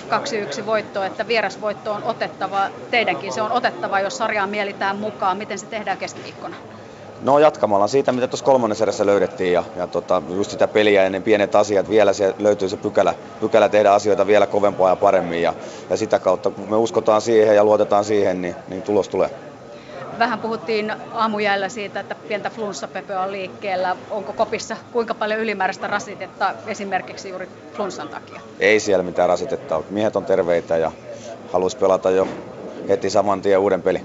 2-1 0.62 0.66
voittoa, 0.66 1.06
että 1.06 1.28
vierasvoitto 1.28 1.92
on 1.92 2.04
otettava, 2.04 2.70
teidänkin 2.92 3.34
se 3.34 3.42
on 3.42 3.52
otettava, 3.52 4.00
jos 4.00 4.18
sarjaa 4.18 4.48
mielitään 4.48 4.96
mukaan. 4.96 5.38
Miten 5.38 5.60
se 5.60 5.66
tehdään 5.66 5.98
keskiviikkona? 5.98 6.56
No 7.22 7.40
jatkamalla 7.40 7.88
siitä, 7.88 8.12
mitä 8.12 8.28
tuossa 8.28 8.46
kolmannessa 8.46 8.84
erässä 8.84 9.06
löydettiin 9.06 9.54
ja, 9.54 9.64
ja 9.76 9.88
tota, 9.88 10.22
just 10.30 10.52
sitä 10.52 10.68
peliä 10.68 11.04
ja 11.04 11.10
ne 11.10 11.20
pienet 11.20 11.56
asiat, 11.56 11.90
vielä 11.90 12.14
se 12.14 12.36
löytyy 12.40 12.70
se 12.70 12.78
pykälä, 12.78 13.14
pykälä 13.40 13.70
tehdä 13.70 13.94
asioita 13.94 14.28
vielä 14.28 14.48
kovempaa 14.48 14.90
ja 14.90 14.96
paremmin 14.96 15.42
ja, 15.42 15.54
ja 15.90 15.98
sitä 15.98 16.20
kautta 16.20 16.50
kun 16.50 16.70
me 16.70 16.76
uskotaan 16.76 17.22
siihen 17.22 17.56
ja 17.56 17.64
luotetaan 17.64 18.06
siihen, 18.06 18.42
niin, 18.42 18.56
niin 18.68 18.82
tulos 18.82 19.10
tulee. 19.10 19.30
Vähän 20.20 20.40
puhuttiin 20.40 20.94
aamujäällä 21.14 21.70
siitä, 21.70 22.00
että 22.00 22.16
pientä 22.28 22.50
flunssapöpöä 22.50 23.22
on 23.22 23.32
liikkeellä. 23.32 23.96
Onko 24.10 24.34
kopissa 24.34 24.78
kuinka 24.92 25.14
paljon 25.14 25.40
ylimääräistä 25.40 25.88
rasitetta 25.88 26.54
esimerkiksi 26.68 27.30
juuri 27.30 27.50
flunssan 27.74 28.10
takia? 28.10 28.42
Ei 28.60 28.80
siellä 28.80 29.04
mitään 29.04 29.30
rasitetta 29.30 29.78
ole. 29.78 29.86
Miehet 29.90 30.16
on 30.16 30.26
terveitä 30.26 30.78
ja 30.78 30.92
haluaisi 31.54 31.78
pelata 31.78 32.10
jo 32.12 32.28
heti 32.90 33.10
saman 33.10 33.42
tien 33.42 33.60
uuden 33.60 33.82
peli. 33.82 34.02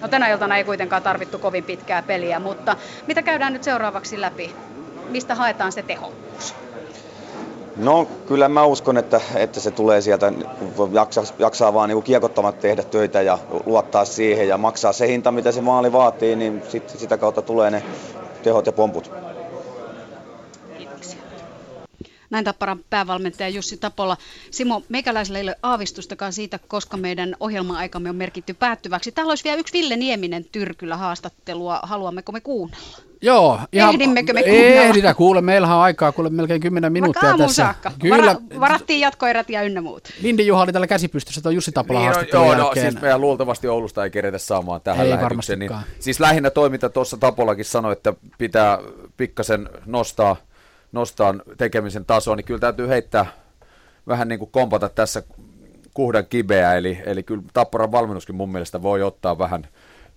No 0.00 0.08
tänä 0.08 0.28
iltana 0.28 0.56
ei 0.56 0.64
kuitenkaan 0.64 1.02
tarvittu 1.02 1.38
kovin 1.38 1.64
pitkää 1.64 2.02
peliä, 2.02 2.38
mutta 2.38 2.76
mitä 3.06 3.22
käydään 3.22 3.52
nyt 3.52 3.62
seuraavaksi 3.64 4.20
läpi? 4.20 4.54
Mistä 5.08 5.34
haetaan 5.34 5.72
se 5.72 5.82
tehokkuus? 5.82 6.54
No 7.80 8.06
kyllä 8.26 8.48
mä 8.48 8.64
uskon, 8.64 8.96
että, 8.96 9.20
että 9.34 9.60
se 9.60 9.70
tulee 9.70 10.00
sieltä, 10.00 10.32
jaksaa, 10.92 11.24
jaksaa 11.38 11.74
vaan 11.74 11.88
niin 11.88 12.02
kiekottamat 12.02 12.60
tehdä 12.60 12.82
töitä 12.82 13.22
ja 13.22 13.38
luottaa 13.66 14.04
siihen 14.04 14.48
ja 14.48 14.58
maksaa 14.58 14.92
se 14.92 15.06
hinta, 15.08 15.32
mitä 15.32 15.52
se 15.52 15.60
maali 15.60 15.92
vaatii, 15.92 16.36
niin 16.36 16.62
sit, 16.68 16.88
sitä 16.88 17.18
kautta 17.18 17.42
tulee 17.42 17.70
ne 17.70 17.82
tehot 18.42 18.66
ja 18.66 18.72
pomput. 18.72 19.10
Näin 22.30 22.44
Tapparan 22.44 22.84
päävalmentaja 22.90 23.48
Jussi 23.48 23.76
Tapola. 23.76 24.16
Simo, 24.50 24.82
meikäläisellä 24.88 25.38
ei 25.38 25.44
ole 25.44 25.56
aavistustakaan 25.62 26.32
siitä, 26.32 26.58
koska 26.68 26.96
meidän 26.96 27.36
ohjelma-aikamme 27.40 28.10
on 28.10 28.16
merkitty 28.16 28.54
päättyväksi. 28.54 29.12
Täällä 29.12 29.30
olisi 29.30 29.44
vielä 29.44 29.60
yksi 29.60 29.72
Ville 29.72 29.96
Nieminen 29.96 30.44
Tyrkylä 30.52 30.96
haastattelua. 30.96 31.80
Haluammeko 31.82 32.32
me 32.32 32.40
kuunnella? 32.40 32.98
Joo. 33.22 33.60
Ihan, 33.72 33.94
Ehdimmekö 33.94 34.32
me 34.32 34.42
kuunnella? 34.42 34.82
Ehditä, 34.82 35.14
kuule. 35.14 35.40
Meillähän 35.40 35.76
on 35.76 35.82
aikaa 35.82 36.12
kuule 36.12 36.30
melkein 36.30 36.60
10 36.60 36.92
minuuttia 36.92 37.22
Vaikka 37.22 37.38
tässä. 37.38 37.62
saakka. 37.62 37.92
Kyllä. 37.98 38.16
Vara, 38.16 38.60
varattiin 38.60 39.00
jatkoerät 39.00 39.50
ja 39.50 39.62
ynnä 39.62 39.80
muut. 39.80 40.08
Lindi 40.22 40.46
Juha 40.46 40.62
oli 40.62 40.72
tällä 40.72 40.86
käsipystyssä 40.86 41.40
tuon 41.40 41.54
Jussi 41.54 41.72
Tapola 41.72 42.00
Niin, 42.00 42.10
no, 42.10 42.44
joo, 42.44 42.54
no, 42.54 42.70
siis 42.74 43.00
meidän 43.00 43.20
luultavasti 43.20 43.68
Oulusta 43.68 44.04
ei 44.04 44.10
keretä 44.10 44.38
saamaan 44.38 44.80
tähän 44.80 45.06
Ei 45.06 45.12
lähetykseen. 45.12 45.58
Niin, 45.58 45.70
siis 45.98 46.20
lähinnä 46.20 46.50
toiminta 46.50 46.88
tuossa 46.88 47.16
Tapolakin 47.16 47.64
sanoi, 47.64 47.92
että 47.92 48.14
pitää 48.38 48.78
pikkasen 49.16 49.68
nostaa, 49.86 50.36
nostaa 50.92 51.34
tekemisen 51.58 52.04
tasoa, 52.04 52.36
niin 52.36 52.44
kyllä 52.44 52.60
täytyy 52.60 52.88
heittää 52.88 53.26
vähän 54.08 54.28
niin 54.28 54.38
kuin 54.38 54.50
kompata 54.50 54.88
tässä 54.88 55.22
kuhdan 55.94 56.26
kibeä, 56.26 56.74
eli, 56.74 56.98
eli 57.06 57.22
kyllä 57.22 57.42
Tapparan 57.52 57.92
valmennuskin 57.92 58.34
mun 58.34 58.52
mielestä 58.52 58.82
voi 58.82 59.02
ottaa 59.02 59.38
vähän, 59.38 59.68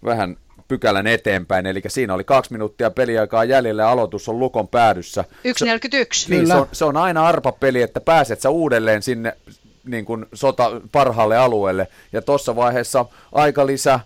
vähän 0.03 0.37
pykälän 0.67 1.07
eteenpäin, 1.07 1.65
eli 1.65 1.81
siinä 1.87 2.13
oli 2.13 2.23
kaksi 2.23 2.51
minuuttia 2.51 2.91
peliaikaa 2.91 3.43
jäljellä 3.43 3.81
ja 3.81 3.89
aloitus 3.89 4.29
on 4.29 4.39
Lukon 4.39 4.67
päädyssä. 4.67 5.23
1.41. 5.31 6.29
Niin, 6.29 6.47
se, 6.47 6.53
on, 6.53 6.67
se 6.71 6.85
on 6.85 6.97
aina 6.97 7.27
arpapeli, 7.27 7.81
että 7.81 8.01
pääset 8.01 8.41
sä 8.41 8.49
uudelleen 8.49 9.03
sinne 9.03 9.37
niin 9.85 10.05
kuin 10.05 10.25
sota 10.33 10.81
parhaalle 10.91 11.37
alueelle. 11.37 11.87
Ja 12.13 12.21
tuossa 12.21 12.55
vaiheessa 12.55 13.05
aika 13.31 13.65
lisä, 13.65 13.99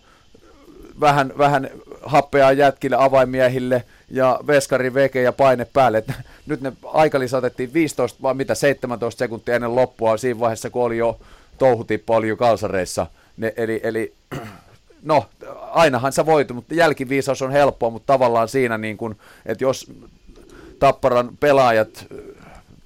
vähän, 0.99 1.33
vähän 1.37 1.69
happea 2.01 2.51
jätkille, 2.51 2.95
avaimiehille 2.99 3.83
ja 4.11 4.39
veskari 4.47 4.93
veke 4.93 5.21
ja 5.21 5.33
paine 5.33 5.65
päälle. 5.73 5.97
Et 5.97 6.11
nyt 6.45 6.61
ne 6.61 6.73
aikalisä 6.85 7.37
otettiin 7.37 7.73
15 7.73 8.21
vai 8.21 8.33
mitä 8.33 8.55
17 8.55 9.19
sekuntia 9.19 9.55
ennen 9.55 9.75
loppua 9.75 10.17
siinä 10.17 10.39
vaiheessa, 10.39 10.69
kun 10.69 10.83
oli 10.83 10.97
jo 10.97 11.19
touhutippo 11.57 12.15
oli 12.15 12.27
jo 12.27 12.37
kalsareissa. 12.37 13.07
Ne, 13.37 13.53
eli, 13.57 13.79
eli 13.83 14.13
no, 15.03 15.25
ainahan 15.71 16.13
sä 16.13 16.25
voit, 16.25 16.51
mutta 16.51 16.73
jälkiviisaus 16.73 17.41
on 17.41 17.51
helppoa, 17.51 17.89
mutta 17.89 18.13
tavallaan 18.13 18.47
siinä, 18.47 18.77
niin 18.77 18.97
kun, 18.97 19.15
että 19.45 19.63
jos 19.63 19.91
Tapparan 20.79 21.29
pelaajat 21.39 22.05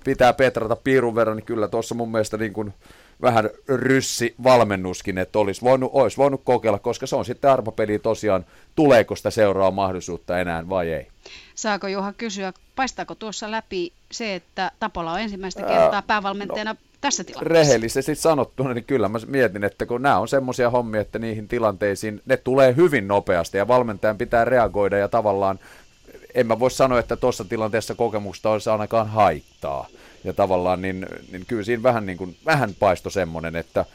pitää 0.04 0.34
petrata 0.34 0.76
piirun 0.76 1.16
verran, 1.16 1.38
niin 1.38 1.46
kyllä 1.46 1.68
tuossa 1.68 1.96
mun 1.96 2.12
mielestä 2.12 2.38
niin 2.38 2.54
kun 2.54 2.74
vähän 3.22 3.50
ryssi 3.68 4.36
valmennuskin, 4.44 5.18
että 5.18 5.40
olisi 5.40 5.62
voinut, 5.62 5.92
olisi 5.94 6.18
voinut 6.18 6.42
kokeilla, 6.44 6.80
koska 6.80 7.08
se 7.08 7.16
on 7.16 7.26
sitten 7.26 7.52
arpapeli 7.52 8.00
tosiaan, 8.00 8.46
tuleeko 8.76 9.16
sitä 9.16 9.30
seuraa 9.30 9.72
mahdollisuutta 9.72 10.40
enää 10.40 10.70
vai 10.70 10.90
ei. 10.90 11.08
Saako 11.62 11.88
Juha 11.88 12.14
kysyä, 12.14 12.54
paistaako 12.76 13.16
tuossa 13.16 13.52
läpi 13.52 13.94
se, 14.12 14.36
että 14.36 14.72
Tapola 14.80 15.12
on 15.12 15.20
ensimmäistä 15.20 15.64
kertaa 15.64 16.02
päävalmentajana 16.02 16.72
no, 16.72 16.80
tässä 17.02 17.24
tilanteessa? 17.24 17.54
Rehellisesti 17.54 18.16
sanottuna, 18.16 18.74
niin 18.74 18.84
kyllä 18.84 19.10
mä 19.10 19.20
mietin, 19.28 19.64
että 19.64 19.86
kun 19.86 20.02
nämä 20.02 20.20
on 20.20 20.28
semmoisia 20.28 20.70
hommia, 20.70 21.02
että 21.02 21.20
niihin 21.20 21.48
tilanteisiin 21.48 22.22
ne 22.26 22.38
tulee 22.38 22.76
hyvin 22.76 23.08
nopeasti 23.08 23.58
ja 23.58 23.68
valmentajan 23.68 24.18
pitää 24.18 24.46
reagoida 24.46 24.98
ja 24.98 25.08
tavallaan 25.08 25.60
en 26.36 26.48
mä 26.48 26.60
voi 26.60 26.72
sanoa, 26.72 27.00
että 27.00 27.16
tuossa 27.16 27.46
tilanteessa 27.46 27.96
kokemusta 27.96 28.50
olisi 28.50 28.70
ainakaan 28.70 29.08
haittaa. 29.08 29.88
Ja 30.24 30.34
tavallaan 30.34 30.82
niin, 30.82 31.08
niin 31.32 31.46
kyllä 31.46 31.64
siinä 31.64 31.84
vähän, 31.84 32.06
niin 32.06 32.18
kuin, 32.18 32.38
vähän 32.46 32.76
paisto 32.80 33.10
semmoinen, 33.10 33.56
että 33.56 33.86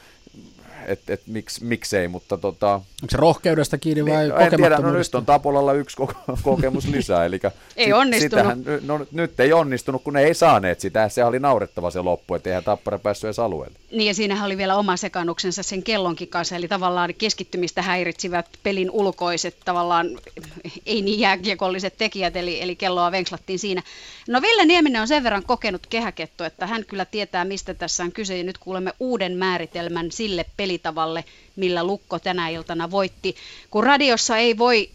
että 0.87 1.13
et, 1.13 1.23
miksi, 1.27 1.65
miksei, 1.65 2.09
mutta 2.09 2.39
tota... 2.39 2.73
Onko 2.75 3.11
se 3.11 3.17
rohkeudesta 3.17 3.79
kiinni 3.79 4.05
vai 4.05 4.29
niin, 4.29 4.41
En 4.41 4.57
tiedä, 4.57 4.79
no 4.79 4.93
nyt 4.93 5.15
on 5.15 5.27
Tapolalla 5.27 5.73
yksi 5.73 5.97
kokemus 6.43 6.87
lisää, 6.89 7.25
eli 7.25 7.41
ei 7.77 7.85
sit, 7.85 7.95
onnistunut. 7.95 8.31
Sitähän, 8.31 8.65
no, 8.87 9.07
nyt 9.13 9.41
ei 9.41 9.53
onnistunut, 9.53 10.03
kun 10.03 10.13
ne 10.13 10.23
ei 10.23 10.35
saaneet 10.35 10.81
sitä, 10.81 11.09
se 11.09 11.25
oli 11.25 11.39
naurettava 11.39 11.91
se 11.91 12.01
loppu, 12.01 12.35
että 12.35 12.51
eihän 12.51 12.65
Tappara 12.65 12.99
päässyt 12.99 13.25
edes 13.25 13.39
alueelle. 13.39 13.77
Niin 13.91 14.07
ja 14.07 14.15
siinähän 14.15 14.47
oli 14.47 14.57
vielä 14.57 14.77
oma 14.77 14.97
sekannuksensa 14.97 15.63
sen 15.63 15.83
kellonkin 15.83 16.29
kanssa, 16.29 16.57
eli 16.57 16.69
tavallaan 16.69 17.15
keskittymistä 17.19 17.83
häiritsivät 17.83 18.47
pelin 18.63 18.91
ulkoiset 18.91 19.57
tavallaan 19.65 20.07
ei 20.87 21.03
niin 21.03 21.21
jääkiekolliset 21.21 21.95
tekijät, 21.99 22.37
eli, 22.37 22.63
eli 22.63 22.77
kelloa 22.77 23.13
venkslattiin 23.13 23.59
siinä. 23.59 23.83
No 24.29 24.43
Ville 24.43 24.65
Nieminen 24.65 25.01
on 25.01 25.09
sen 25.09 25.25
verran 25.25 25.43
kokenut 25.43 25.87
kehäketto, 25.87 26.45
että 26.45 26.67
hän 26.67 26.85
kyllä 26.85 27.05
tietää, 27.05 27.45
mistä 27.45 27.75
tässä 27.75 28.05
on 28.05 28.13
kyse, 28.13 28.39
ja 28.39 28.45
nyt 28.45 28.59
kuulemme 28.59 28.93
uuden 29.01 29.37
määritelmän 29.37 30.13
sille 30.13 30.47
pelitavalle, 30.77 31.25
millä 31.57 31.85
Lukko 31.85 32.19
tänä 32.19 32.49
iltana 32.49 32.91
voitti. 32.91 33.37
Kun 33.71 33.85
radiossa 33.85 34.37
ei 34.37 34.59
voi 34.59 34.91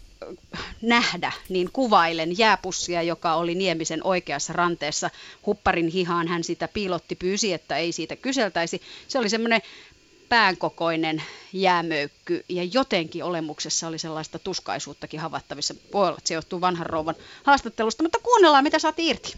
nähdä, 0.82 1.32
niin 1.48 1.70
kuvailen 1.72 2.38
jääpussia, 2.38 3.02
joka 3.02 3.34
oli 3.34 3.54
Niemisen 3.54 4.00
oikeassa 4.06 4.52
ranteessa. 4.52 5.10
Hupparin 5.46 5.88
hihaan 5.88 6.28
hän 6.28 6.44
sitä 6.44 6.68
piilotti, 6.68 7.14
pyysi, 7.14 7.52
että 7.52 7.76
ei 7.76 7.92
siitä 7.92 8.16
kyseltäisi. 8.16 8.82
Se 9.08 9.18
oli 9.18 9.28
semmoinen 9.28 9.62
päänkokoinen 10.28 11.22
jäämöykky 11.52 12.44
ja 12.48 12.64
jotenkin 12.64 13.24
olemuksessa 13.24 13.88
oli 13.88 13.98
sellaista 13.98 14.38
tuskaisuuttakin 14.38 15.20
havattavissa. 15.20 15.74
Voi 15.92 16.08
olla, 16.08 16.18
että 16.18 16.28
se 16.28 16.34
johtuu 16.34 16.60
vanhan 16.60 16.86
rouvan 16.86 17.14
haastattelusta, 17.42 18.02
mutta 18.02 18.18
kuunnellaan 18.22 18.64
mitä 18.64 18.78
saat 18.78 18.98
irti. 18.98 19.34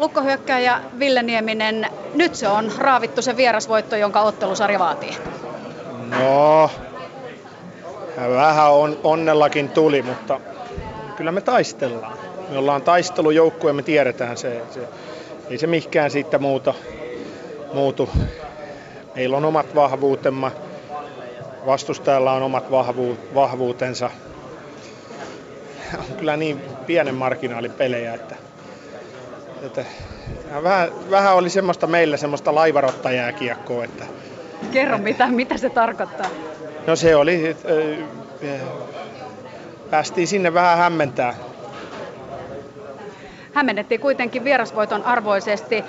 Lukkohyökkäjä 0.00 0.80
Ville 0.98 1.22
Nieminen, 1.22 1.86
nyt 2.14 2.34
se 2.34 2.48
on 2.48 2.72
raavittu 2.78 3.22
se 3.22 3.36
vierasvoitto, 3.36 3.96
jonka 3.96 4.20
ottelusarja 4.20 4.78
vaatii. 4.78 5.16
No, 6.10 6.70
vähän 8.16 8.72
on, 8.72 8.98
onnellakin 9.04 9.68
tuli, 9.68 10.02
mutta 10.02 10.40
kyllä 11.16 11.32
me 11.32 11.40
taistellaan. 11.40 12.18
Me 12.50 12.58
ollaan 12.58 12.82
taistelujoukku 12.82 13.68
ja 13.68 13.74
me 13.74 13.82
tiedetään 13.82 14.36
se. 14.36 14.62
se 14.70 14.80
ei 15.50 15.58
se 15.58 15.66
mikään 15.66 16.10
siitä 16.10 16.38
muuta, 16.38 16.74
muutu. 17.72 18.10
Meillä 19.14 19.36
on 19.36 19.44
omat 19.44 19.74
vahvuutemme, 19.74 20.50
vastustajalla 21.66 22.32
on 22.32 22.42
omat 22.42 22.70
vahvu, 22.70 23.18
vahvuutensa. 23.34 24.10
On 25.98 26.16
kyllä 26.18 26.36
niin 26.36 26.60
pienen 26.86 27.14
marginaalin 27.14 27.72
pelejä, 27.72 28.14
että, 28.14 28.36
että 29.62 29.84
vähän, 30.62 30.88
vähän 31.10 31.34
oli 31.34 31.50
semmoista 31.50 31.86
meillä 31.86 32.16
semmoista 32.16 32.54
laivarottajääkiekkoa. 32.54 33.84
Että, 33.84 34.04
Kerro, 34.72 34.98
mitä, 34.98 35.26
mitä 35.26 35.56
se 35.56 35.70
tarkoittaa? 35.70 36.30
No 36.86 36.96
se 36.96 37.16
oli, 37.16 37.56
päästiin 39.90 40.26
sinne 40.26 40.54
vähän 40.54 40.78
hämmentää. 40.78 41.34
Hämmennettiin 43.52 44.00
kuitenkin 44.00 44.44
vierasvoiton 44.44 45.04
arvoisesti. 45.04 45.84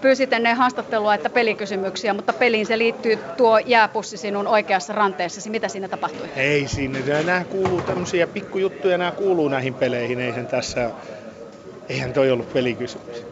Pyysit 0.00 0.32
ennen 0.32 0.56
haastattelua, 0.56 1.14
että 1.14 1.30
pelikysymyksiä, 1.30 2.14
mutta 2.14 2.32
peliin 2.32 2.66
se 2.66 2.78
liittyy 2.78 3.18
tuo 3.36 3.58
jääpussi 3.58 4.16
sinun 4.16 4.46
oikeassa 4.46 4.92
ranteessasi. 4.92 5.50
Mitä 5.50 5.68
siinä 5.68 5.88
tapahtui? 5.88 6.28
Ei 6.36 6.68
siinä, 6.68 6.98
nämä 7.26 7.44
kuuluu 7.44 7.82
tämmöisiä 7.82 8.26
pikkujuttuja, 8.26 8.98
nämä 8.98 9.10
kuuluu 9.10 9.48
näihin 9.48 9.74
peleihin, 9.74 10.20
ei 10.20 10.32
sen 10.32 10.46
tässä, 10.46 10.90
eihän 11.88 12.12
toi 12.12 12.30
ollut 12.30 12.52
pelikysymys. 12.52 13.26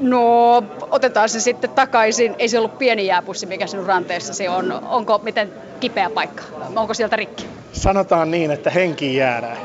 No, 0.00 0.56
otetaan 0.90 1.28
se 1.28 1.40
sitten 1.40 1.70
takaisin. 1.70 2.34
Ei 2.38 2.48
se 2.48 2.58
ollut 2.58 2.78
pieni 2.78 3.06
jääpussi, 3.06 3.46
mikä 3.46 3.66
sinun 3.66 3.86
ranteessasi 3.86 4.48
on. 4.48 4.72
Onko 4.72 5.18
miten 5.22 5.52
kipeä 5.80 6.10
paikka? 6.10 6.42
Onko 6.76 6.94
sieltä 6.94 7.16
rikki? 7.16 7.46
Sanotaan 7.72 8.30
niin, 8.30 8.50
että 8.50 8.70
henki 8.70 9.16
jäädään. 9.16 9.56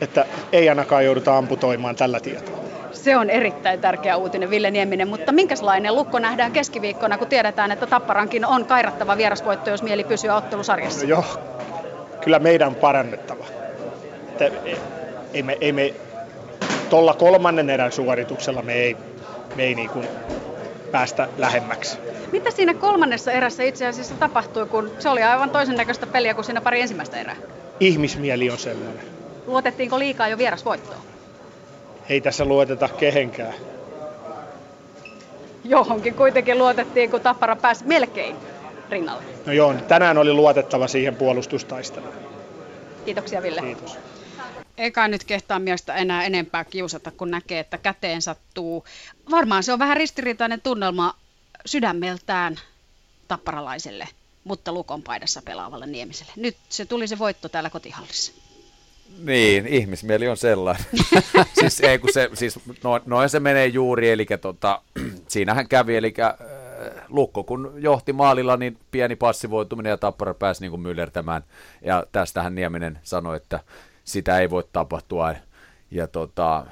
Että 0.00 0.26
ei 0.52 0.68
ainakaan 0.68 1.04
jouduta 1.04 1.38
amputoimaan 1.38 1.96
tällä 1.96 2.20
tietoa. 2.20 2.60
Se 2.92 3.16
on 3.16 3.30
erittäin 3.30 3.80
tärkeä 3.80 4.16
uutinen, 4.16 4.50
Ville 4.50 4.70
Nieminen. 4.70 5.08
Mutta 5.08 5.32
minkälainen 5.32 5.94
lukko 5.94 6.18
nähdään 6.18 6.52
keskiviikkona, 6.52 7.18
kun 7.18 7.26
tiedetään, 7.26 7.72
että 7.72 7.86
Tapparankin 7.86 8.44
on 8.44 8.64
kairattava 8.64 9.16
vierasvoitto, 9.16 9.70
jos 9.70 9.82
mieli 9.82 10.04
pysyä 10.04 10.36
ottelusarjassa? 10.36 11.02
No 11.02 11.08
joo, 11.08 11.24
kyllä 12.20 12.38
meidän 12.38 12.74
parannettava. 12.74 13.44
Että 14.28 14.50
ei 15.34 15.42
me, 15.42 15.58
ei 15.60 15.72
me 15.72 15.94
tuolla 16.90 17.14
kolmannen 17.14 17.70
erän 17.70 17.92
suorituksella 17.92 18.62
me 18.62 18.72
ei 18.72 18.96
me 19.56 19.62
ei 19.62 19.74
niin 19.74 19.90
kuin 19.90 20.08
päästä 20.92 21.28
lähemmäksi. 21.38 21.98
Mitä 22.32 22.50
siinä 22.50 22.74
kolmannessa 22.74 23.32
erässä 23.32 23.62
itse 23.62 23.86
asiassa 23.86 24.14
tapahtui, 24.14 24.66
kun 24.66 24.90
se 24.98 25.08
oli 25.08 25.22
aivan 25.22 25.50
toisen 25.50 25.76
näköistä 25.76 26.06
peliä 26.06 26.34
kuin 26.34 26.44
siinä 26.44 26.60
pari 26.60 26.80
ensimmäistä 26.80 27.20
erää? 27.20 27.36
Ihmismieli 27.80 28.50
on 28.50 28.58
sellainen. 28.58 29.04
Luotettiinko 29.46 29.98
liikaa 29.98 30.28
jo 30.28 30.38
vierasvoittoon? 30.38 31.00
Ei 32.08 32.20
tässä 32.20 32.44
luoteta 32.44 32.88
kehenkään. 32.88 33.54
Johonkin 35.64 36.14
kuitenkin 36.14 36.58
luotettiin, 36.58 37.10
kun 37.10 37.20
Tappara 37.20 37.56
pääsi 37.56 37.84
melkein 37.86 38.36
rinnalle. 38.90 39.22
No 39.46 39.52
joo, 39.52 39.74
tänään 39.88 40.18
oli 40.18 40.32
luotettava 40.32 40.88
siihen 40.88 41.16
puolustustaisteluun. 41.16 42.14
Kiitoksia 43.04 43.42
Ville. 43.42 43.60
Kiitos 43.60 43.98
eikä 44.80 45.08
nyt 45.08 45.24
kehtaa 45.24 45.58
miestä 45.58 45.94
enää 45.94 46.24
enempää 46.24 46.64
kiusata, 46.64 47.10
kun 47.10 47.30
näkee, 47.30 47.60
että 47.60 47.78
käteen 47.78 48.22
sattuu. 48.22 48.84
Varmaan 49.30 49.62
se 49.62 49.72
on 49.72 49.78
vähän 49.78 49.96
ristiriitainen 49.96 50.60
tunnelma 50.60 51.14
sydämeltään 51.66 52.56
tapparalaiselle, 53.28 54.08
mutta 54.44 54.72
lukon 54.72 55.02
paidassa 55.02 55.42
pelaavalle 55.42 55.86
Niemiselle. 55.86 56.32
Nyt 56.36 56.56
se 56.68 56.84
tuli 56.84 57.08
se 57.08 57.18
voitto 57.18 57.48
täällä 57.48 57.70
kotihallissa. 57.70 58.32
Niin, 59.18 59.66
ihmismieli 59.66 60.28
on 60.28 60.36
sellainen. 60.36 60.84
siis, 61.60 61.80
ei, 61.80 61.98
kun 61.98 62.12
se, 62.12 62.30
siis 62.34 62.58
no, 62.84 63.00
noin 63.06 63.28
se 63.28 63.40
menee 63.40 63.66
juuri, 63.66 64.10
eli 64.10 64.26
tota, 64.40 64.82
siinähän 65.28 65.68
kävi, 65.68 65.96
eli 65.96 66.14
äh, 66.20 66.34
Lukko 67.08 67.44
kun 67.44 67.74
johti 67.76 68.12
maalilla, 68.12 68.56
niin 68.56 68.78
pieni 68.90 69.16
passivoituminen 69.16 69.90
ja 69.90 69.96
Tappara 69.96 70.34
pääsi 70.34 70.60
niin 70.60 70.70
kuin 70.70 70.80
myllertämään. 70.80 71.44
Ja 71.82 72.06
tästähän 72.12 72.54
Nieminen 72.54 72.98
sanoi, 73.02 73.36
että 73.36 73.60
sitä 74.04 74.38
ei 74.38 74.50
voi 74.50 74.64
tapahtua. 74.72 75.34
Ja 75.90 76.06
tota, 76.06 76.66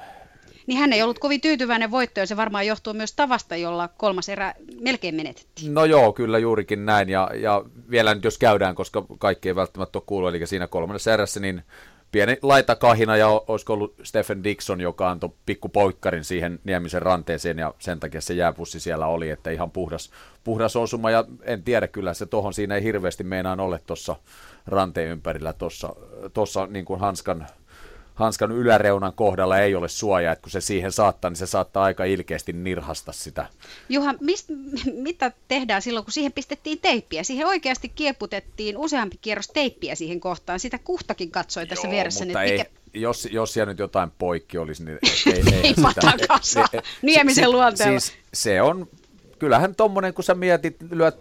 niin 0.69 0.79
hän 0.79 0.93
ei 0.93 1.01
ollut 1.01 1.19
kovin 1.19 1.41
tyytyväinen 1.41 1.91
voitto, 1.91 2.19
ja 2.19 2.25
se 2.25 2.37
varmaan 2.37 2.67
johtuu 2.67 2.93
myös 2.93 3.13
tavasta, 3.13 3.55
jolla 3.55 3.87
kolmas 3.87 4.29
erä 4.29 4.53
melkein 4.81 5.15
menetettiin. 5.15 5.73
No 5.73 5.85
joo, 5.85 6.13
kyllä 6.13 6.37
juurikin 6.37 6.85
näin, 6.85 7.09
ja, 7.09 7.29
ja 7.33 7.63
vielä 7.89 8.15
nyt 8.15 8.23
jos 8.23 8.37
käydään, 8.37 8.75
koska 8.75 9.05
kaikki 9.19 9.49
ei 9.49 9.55
välttämättä 9.55 9.97
ole 9.97 10.03
kuullut, 10.05 10.29
eli 10.29 10.47
siinä 10.47 10.67
kolmannessa 10.67 11.13
erässä, 11.13 11.39
niin 11.39 11.63
pieni 12.11 12.37
laitakahina, 12.41 13.17
ja 13.17 13.27
olisiko 13.27 13.73
ollut 13.73 13.95
Stephen 14.03 14.43
Dixon, 14.43 14.81
joka 14.81 15.09
antoi 15.09 15.29
pikkupoikkarin 15.45 16.23
siihen 16.23 16.59
Niemisen 16.63 17.01
ranteeseen, 17.01 17.57
ja 17.57 17.73
sen 17.79 17.99
takia 17.99 18.21
se 18.21 18.33
jääpussi 18.33 18.79
siellä 18.79 19.07
oli, 19.07 19.29
että 19.29 19.51
ihan 19.51 19.71
puhdas, 19.71 20.11
puhdas 20.43 20.75
osuma, 20.75 21.11
ja 21.11 21.25
en 21.41 21.63
tiedä 21.63 21.87
kyllä, 21.87 22.13
se 22.13 22.25
tohon 22.25 22.53
siinä 22.53 22.75
ei 22.75 22.83
hirveästi 22.83 23.23
meinaan 23.23 23.59
ole 23.59 23.79
tuossa 23.87 24.15
ranteen 24.67 25.07
ympärillä 25.09 25.53
tuossa, 25.53 25.95
tuossa 26.33 26.65
niin 26.67 26.85
kuin 26.85 26.99
hanskan, 26.99 27.47
hanskan 28.15 28.51
yläreunan 28.51 29.13
kohdalla 29.13 29.59
ei 29.59 29.75
ole 29.75 29.87
suojaa, 29.89 30.33
että 30.33 30.41
kun 30.43 30.51
se 30.51 30.61
siihen 30.61 30.91
saattaa, 30.91 31.29
niin 31.29 31.35
se 31.37 31.45
saattaa 31.45 31.83
aika 31.83 32.03
ilkeästi 32.05 32.53
nirhasta 32.53 33.11
sitä. 33.11 33.45
Juha, 33.89 34.13
mist, 34.21 34.49
mitä 35.07 35.31
tehdään 35.47 35.81
silloin, 35.81 36.05
kun 36.05 36.11
siihen 36.13 36.31
pistettiin 36.33 36.79
teippiä? 36.81 37.23
Siihen 37.23 37.47
oikeasti 37.47 37.89
kieputettiin 37.89 38.77
useampi 38.77 39.17
kierros 39.21 39.47
teippiä 39.47 39.95
siihen 39.95 40.19
kohtaan. 40.19 40.59
Sitä 40.59 40.77
kuhtakin 40.77 41.31
katsoi 41.31 41.65
tässä 41.67 41.87
Joo, 41.87 41.91
vieressä. 41.93 42.25
mutta 42.25 42.43
ei, 42.43 42.57
mikä... 42.57 42.69
jos, 42.93 43.27
jos 43.31 43.53
siellä 43.53 43.71
nyt 43.71 43.79
jotain 43.79 44.11
poikki 44.17 44.57
olisi, 44.57 44.83
niin 44.85 44.99
ei, 45.25 45.33
ei, 45.35 45.43
Ei 45.45 45.63
ei- 45.63 45.73
ei- 46.73 46.81
Niemisen 47.01 47.43
si- 47.43 47.49
luonteella. 47.51 47.99
Siis 47.99 48.17
se 48.33 48.61
on, 48.61 48.87
kyllähän 49.39 49.75
tommonen, 49.75 50.13
kun 50.13 50.23
sä 50.23 50.35
mietit, 50.35 50.75
lyöt 50.91 51.17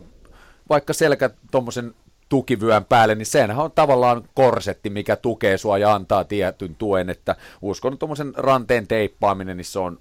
vaikka 0.69 0.93
selkä 0.93 1.31
tommosen 1.51 1.95
tukivyön 2.29 2.85
päälle, 2.85 3.15
niin 3.15 3.27
sehän 3.27 3.59
on 3.59 3.73
tavallaan 3.73 4.23
korsetti, 4.35 4.91
mikä 4.91 5.17
tukee 5.17 5.59
sua 5.59 5.79
ja 5.79 5.95
antaa 5.95 6.25
tietyn 6.25 6.75
tuen, 6.75 7.11
että 7.11 7.37
uskon, 7.63 7.99
tuommoisen 7.99 8.33
ranteen 8.37 8.87
teippaaminen, 8.87 9.57
niin 9.57 9.65
se 9.65 9.79
on 9.79 10.01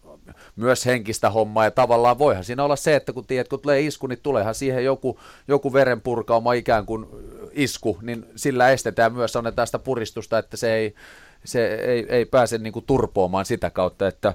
myös 0.56 0.86
henkistä 0.86 1.30
hommaa, 1.30 1.64
ja 1.64 1.72
tavallaan 1.72 2.20
voihan 2.20 2.44
siinä 2.44 2.64
olla 2.64 2.76
se, 2.76 2.96
että 2.96 3.14
kun 3.14 3.28
tiedät, 3.28 3.48
kun 3.48 3.60
tulee 3.60 3.82
isku, 3.82 4.08
niin 4.08 4.20
tuleehan 4.24 4.56
siihen 4.56 4.86
joku, 4.86 5.20
joku 5.48 5.74
verenpurkauma 5.74 6.54
ikään 6.54 6.86
kuin 6.86 7.06
isku, 7.52 7.98
niin 8.02 8.26
sillä 8.36 8.70
estetään 8.70 9.14
myös, 9.14 9.36
annetaan 9.36 9.68
sitä 9.68 9.80
puristusta, 9.80 10.38
että 10.38 10.58
se 10.58 10.74
ei, 10.74 10.96
se 11.44 11.76
ei, 11.76 12.06
ei 12.10 12.26
pääse 12.26 12.58
niin 12.58 12.74
kuin 12.74 12.86
turpoamaan 12.86 13.46
sitä 13.46 13.70
kautta, 13.70 14.08
että 14.08 14.34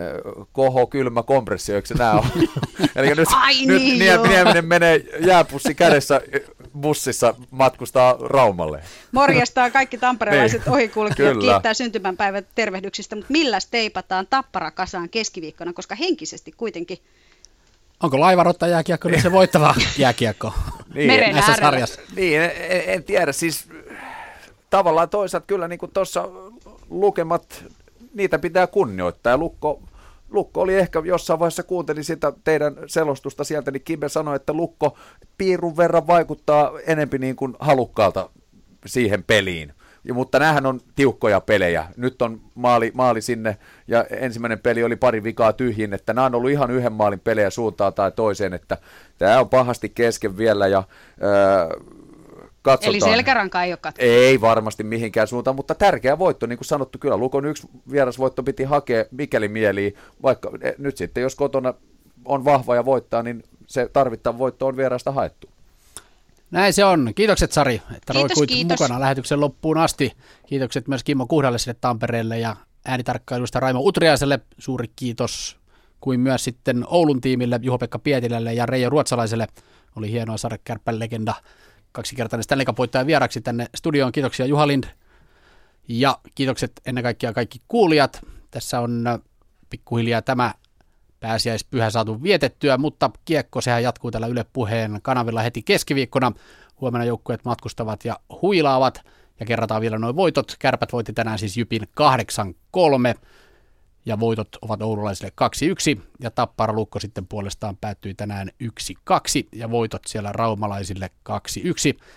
ö, 0.00 0.22
koho, 0.52 0.86
kylmä, 0.86 1.22
kompressio, 1.22 1.76
eikö 1.76 1.88
se 1.88 1.94
nää 1.94 2.12
ole? 2.12 2.24
Eli 2.96 3.14
nyt, 3.14 3.28
Ai 3.36 3.66
nyt 3.66 3.82
niin. 3.82 3.98
Nieminen 3.98 4.64
menee 4.64 5.04
jääpussi 5.20 5.74
kädessä 5.74 6.20
bussissa 6.80 7.34
matkustaa 7.50 8.16
Raumalle. 8.20 8.82
Morjestaan 9.12 9.72
kaikki 9.72 9.98
tamperelaiset 9.98 10.62
Niin, 10.66 10.72
ohikulkijat 10.72 11.32
kyllä. 11.32 11.52
kiittää 11.52 11.74
syntymäpäivän 11.74 12.46
tervehdyksistä, 12.54 13.16
mutta 13.16 13.32
milläs 13.32 13.66
teipataan 13.66 14.26
tappara 14.30 14.70
kasaan 14.70 15.08
keskiviikkona, 15.08 15.72
koska 15.72 15.94
henkisesti 15.94 16.52
kuitenkin 16.56 16.98
Onko 18.02 18.20
laivarotta 18.20 18.66
jääkiekko 18.66 19.08
niin 19.08 19.22
se 19.22 19.32
voittava 19.32 19.74
jääkiekko 19.98 20.52
Niin, 20.94 21.06
Meren 21.06 21.32
näissä 21.32 21.52
äärellä. 21.52 21.70
sarjassa? 21.70 22.00
Niin, 22.16 22.42
en, 22.42 22.50
en 22.86 23.04
tiedä, 23.04 23.32
siis 23.32 23.68
tavallaan 24.70 25.08
toisaalta 25.08 25.46
kyllä 25.46 25.68
niin 25.68 25.78
kuin 25.78 25.92
tuossa 25.92 26.28
lukemat, 26.90 27.64
niitä 28.14 28.38
pitää 28.38 28.66
kunnioittaa 28.66 29.30
ja 29.30 29.36
Lukko, 29.38 29.80
Lukko 30.32 30.60
oli 30.60 30.74
ehkä 30.74 31.02
jossain 31.04 31.38
vaiheessa 31.38 31.62
kuuntelin 31.62 32.04
sitä 32.04 32.32
teidän 32.44 32.76
selostusta 32.86 33.44
sieltä, 33.44 33.70
niin 33.70 33.82
Kimbe 33.84 34.08
sanoi, 34.08 34.36
että 34.36 34.52
Lukko 34.52 34.98
piirun 35.38 35.76
verran 35.76 36.06
vaikuttaa 36.06 36.72
enempi 36.86 37.18
niin 37.18 37.36
kuin 37.36 37.54
halukkaalta 37.60 38.30
siihen 38.86 39.24
peliin. 39.24 39.72
Ja, 40.04 40.14
mutta 40.14 40.38
näähän 40.38 40.66
on 40.66 40.80
tiukkoja 40.94 41.40
pelejä. 41.40 41.86
Nyt 41.96 42.22
on 42.22 42.40
maali, 42.54 42.90
maali 42.94 43.20
sinne 43.20 43.56
ja 43.88 44.04
ensimmäinen 44.10 44.58
peli 44.58 44.84
oli 44.84 44.96
pari 44.96 45.22
vikaa 45.22 45.52
tyhjin, 45.52 45.94
että 45.94 46.14
nämä 46.14 46.24
on 46.24 46.34
ollut 46.34 46.50
ihan 46.50 46.70
yhden 46.70 46.92
maalin 46.92 47.20
pelejä 47.20 47.50
suuntaan 47.50 47.94
tai 47.94 48.12
toiseen, 48.12 48.52
että 48.52 48.78
tämä 49.18 49.40
on 49.40 49.48
pahasti 49.48 49.88
kesken 49.88 50.36
vielä 50.36 50.66
ja 50.66 50.82
öö, 51.22 51.30
katsotaan. 52.62 52.94
Eli 52.94 53.00
selkäranka 53.00 53.62
ei 53.62 53.72
ole 53.72 53.76
katko. 53.76 54.02
Ei 54.04 54.40
varmasti 54.40 54.84
mihinkään 54.84 55.28
suuntaan, 55.28 55.56
mutta 55.56 55.74
tärkeä 55.74 56.18
voitto, 56.18 56.46
niin 56.46 56.58
kuin 56.58 56.66
sanottu, 56.66 56.98
kyllä 56.98 57.16
Lukon 57.16 57.46
yksi 57.46 57.68
vierasvoitto 57.90 58.42
piti 58.42 58.64
hakea 58.64 59.04
mikäli 59.10 59.48
mieliin, 59.48 59.94
vaikka 60.22 60.50
eh, 60.60 60.74
nyt 60.78 60.96
sitten 60.96 61.22
jos 61.22 61.34
kotona 61.34 61.74
on 62.24 62.44
vahva 62.44 62.74
ja 62.74 62.84
voittaa, 62.84 63.22
niin 63.22 63.42
se 63.66 63.90
tarvittava 63.92 64.38
voitto 64.38 64.66
on 64.66 64.76
vierasta 64.76 65.12
haettu. 65.12 65.48
Näin 66.50 66.72
se 66.72 66.84
on. 66.84 67.12
Kiitokset 67.14 67.52
Sari, 67.52 67.74
että 67.74 68.12
Kiitos, 68.12 68.14
roikuit 68.14 68.50
kiitos. 68.50 68.80
mukana 68.80 69.00
lähetyksen 69.00 69.40
loppuun 69.40 69.78
asti. 69.78 70.12
Kiitokset 70.46 70.88
myös 70.88 71.04
Kimmo 71.04 71.26
Kuhdalle 71.26 71.58
sinne 71.58 71.76
Tampereelle 71.80 72.38
ja 72.38 72.56
äänitarkkailusta 72.84 73.60
Raimo 73.60 73.80
Utriaiselle. 73.80 74.40
Suuri 74.58 74.86
kiitos 74.96 75.56
kuin 76.00 76.20
myös 76.20 76.44
sitten 76.44 76.84
Oulun 76.86 77.20
tiimille, 77.20 77.60
Juho-Pekka 77.62 77.98
Pietilälle 77.98 78.54
ja 78.54 78.66
Reijo 78.66 78.90
Ruotsalaiselle. 78.90 79.46
Oli 79.96 80.10
hienoa 80.10 80.36
saada 80.36 80.58
kärppän 80.64 80.98
legenda 80.98 81.34
kaksikertainen 81.92 82.44
Stanley 82.44 82.66
Cup 82.66 82.78
voittaja 82.78 83.06
vieraksi 83.06 83.40
tänne 83.40 83.66
studioon. 83.74 84.12
Kiitoksia 84.12 84.46
Juha 84.46 84.66
Lind. 84.66 84.84
Ja 85.88 86.18
kiitokset 86.34 86.72
ennen 86.86 87.04
kaikkea 87.04 87.32
kaikki 87.32 87.62
kuulijat. 87.68 88.20
Tässä 88.50 88.80
on 88.80 89.06
äh, 89.06 89.20
pikkuhiljaa 89.70 90.22
tämä 90.22 90.54
pääsiäispyhä 91.20 91.90
saatu 91.90 92.22
vietettyä, 92.22 92.78
mutta 92.78 93.10
kiekko 93.24 93.60
sehän 93.60 93.82
jatkuu 93.82 94.10
tällä 94.10 94.26
Yle 94.26 94.46
Puheen 94.52 94.98
kanavilla 95.02 95.42
heti 95.42 95.62
keskiviikkona. 95.62 96.32
Huomenna 96.80 97.04
joukkueet 97.04 97.44
matkustavat 97.44 98.04
ja 98.04 98.20
huilaavat 98.42 99.02
ja 99.40 99.46
kerrataan 99.46 99.80
vielä 99.80 99.98
noin 99.98 100.16
voitot. 100.16 100.56
Kärpät 100.58 100.92
voitti 100.92 101.12
tänään 101.12 101.38
siis 101.38 101.56
Jypin 101.56 101.82
8-3 101.82 103.18
ja 104.06 104.20
voitot 104.20 104.48
ovat 104.62 104.82
oululaisille 104.82 105.32
2-1 105.98 106.00
ja 106.20 106.30
Tappara 106.30 106.72
Lukko 106.72 107.00
sitten 107.00 107.26
puolestaan 107.26 107.76
päättyi 107.76 108.14
tänään 108.14 108.50
1-2 108.64 108.68
ja 109.52 109.70
voitot 109.70 110.02
siellä 110.06 110.32
raumalaisille 110.32 111.10
2-1. 111.30 111.32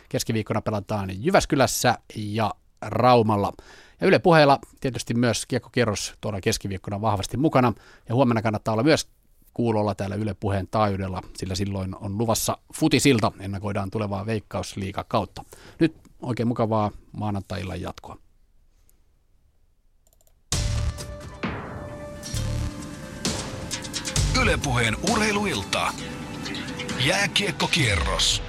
Keskiviikkona 0.09 0.61
pelataan 0.61 1.23
Jyväskylässä 1.23 1.97
ja 2.15 2.53
Raumalla. 2.81 3.53
Ja 4.01 4.07
Yle 4.07 4.19
puheella 4.19 4.59
tietysti 4.81 5.13
myös 5.13 5.45
kiekkokierros 5.45 6.13
tuolla 6.21 6.41
keskiviikkona 6.41 7.01
vahvasti 7.01 7.37
mukana 7.37 7.73
ja 8.09 8.15
huomenna 8.15 8.41
kannattaa 8.41 8.71
olla 8.73 8.83
myös 8.83 9.07
kuulolla 9.53 9.95
täällä 9.95 10.15
Yle 10.15 10.33
puheen 10.33 10.67
taajuudella, 10.71 11.21
sillä 11.37 11.55
silloin 11.55 11.95
on 11.95 12.17
luvassa 12.17 12.57
futisilta, 12.73 13.31
ennakoidaan 13.39 13.91
tulevaa 13.91 14.25
veikkausliiga 14.25 15.03
kautta. 15.03 15.43
Nyt 15.79 15.95
oikein 16.21 16.47
mukavaa 16.47 16.91
maanantai-illan 17.11 17.81
jatkoa. 17.81 18.24
Ylepuheen 24.41 24.97
urheiluilta. 25.11 25.93
Jääkiekkokierros. 27.05 28.41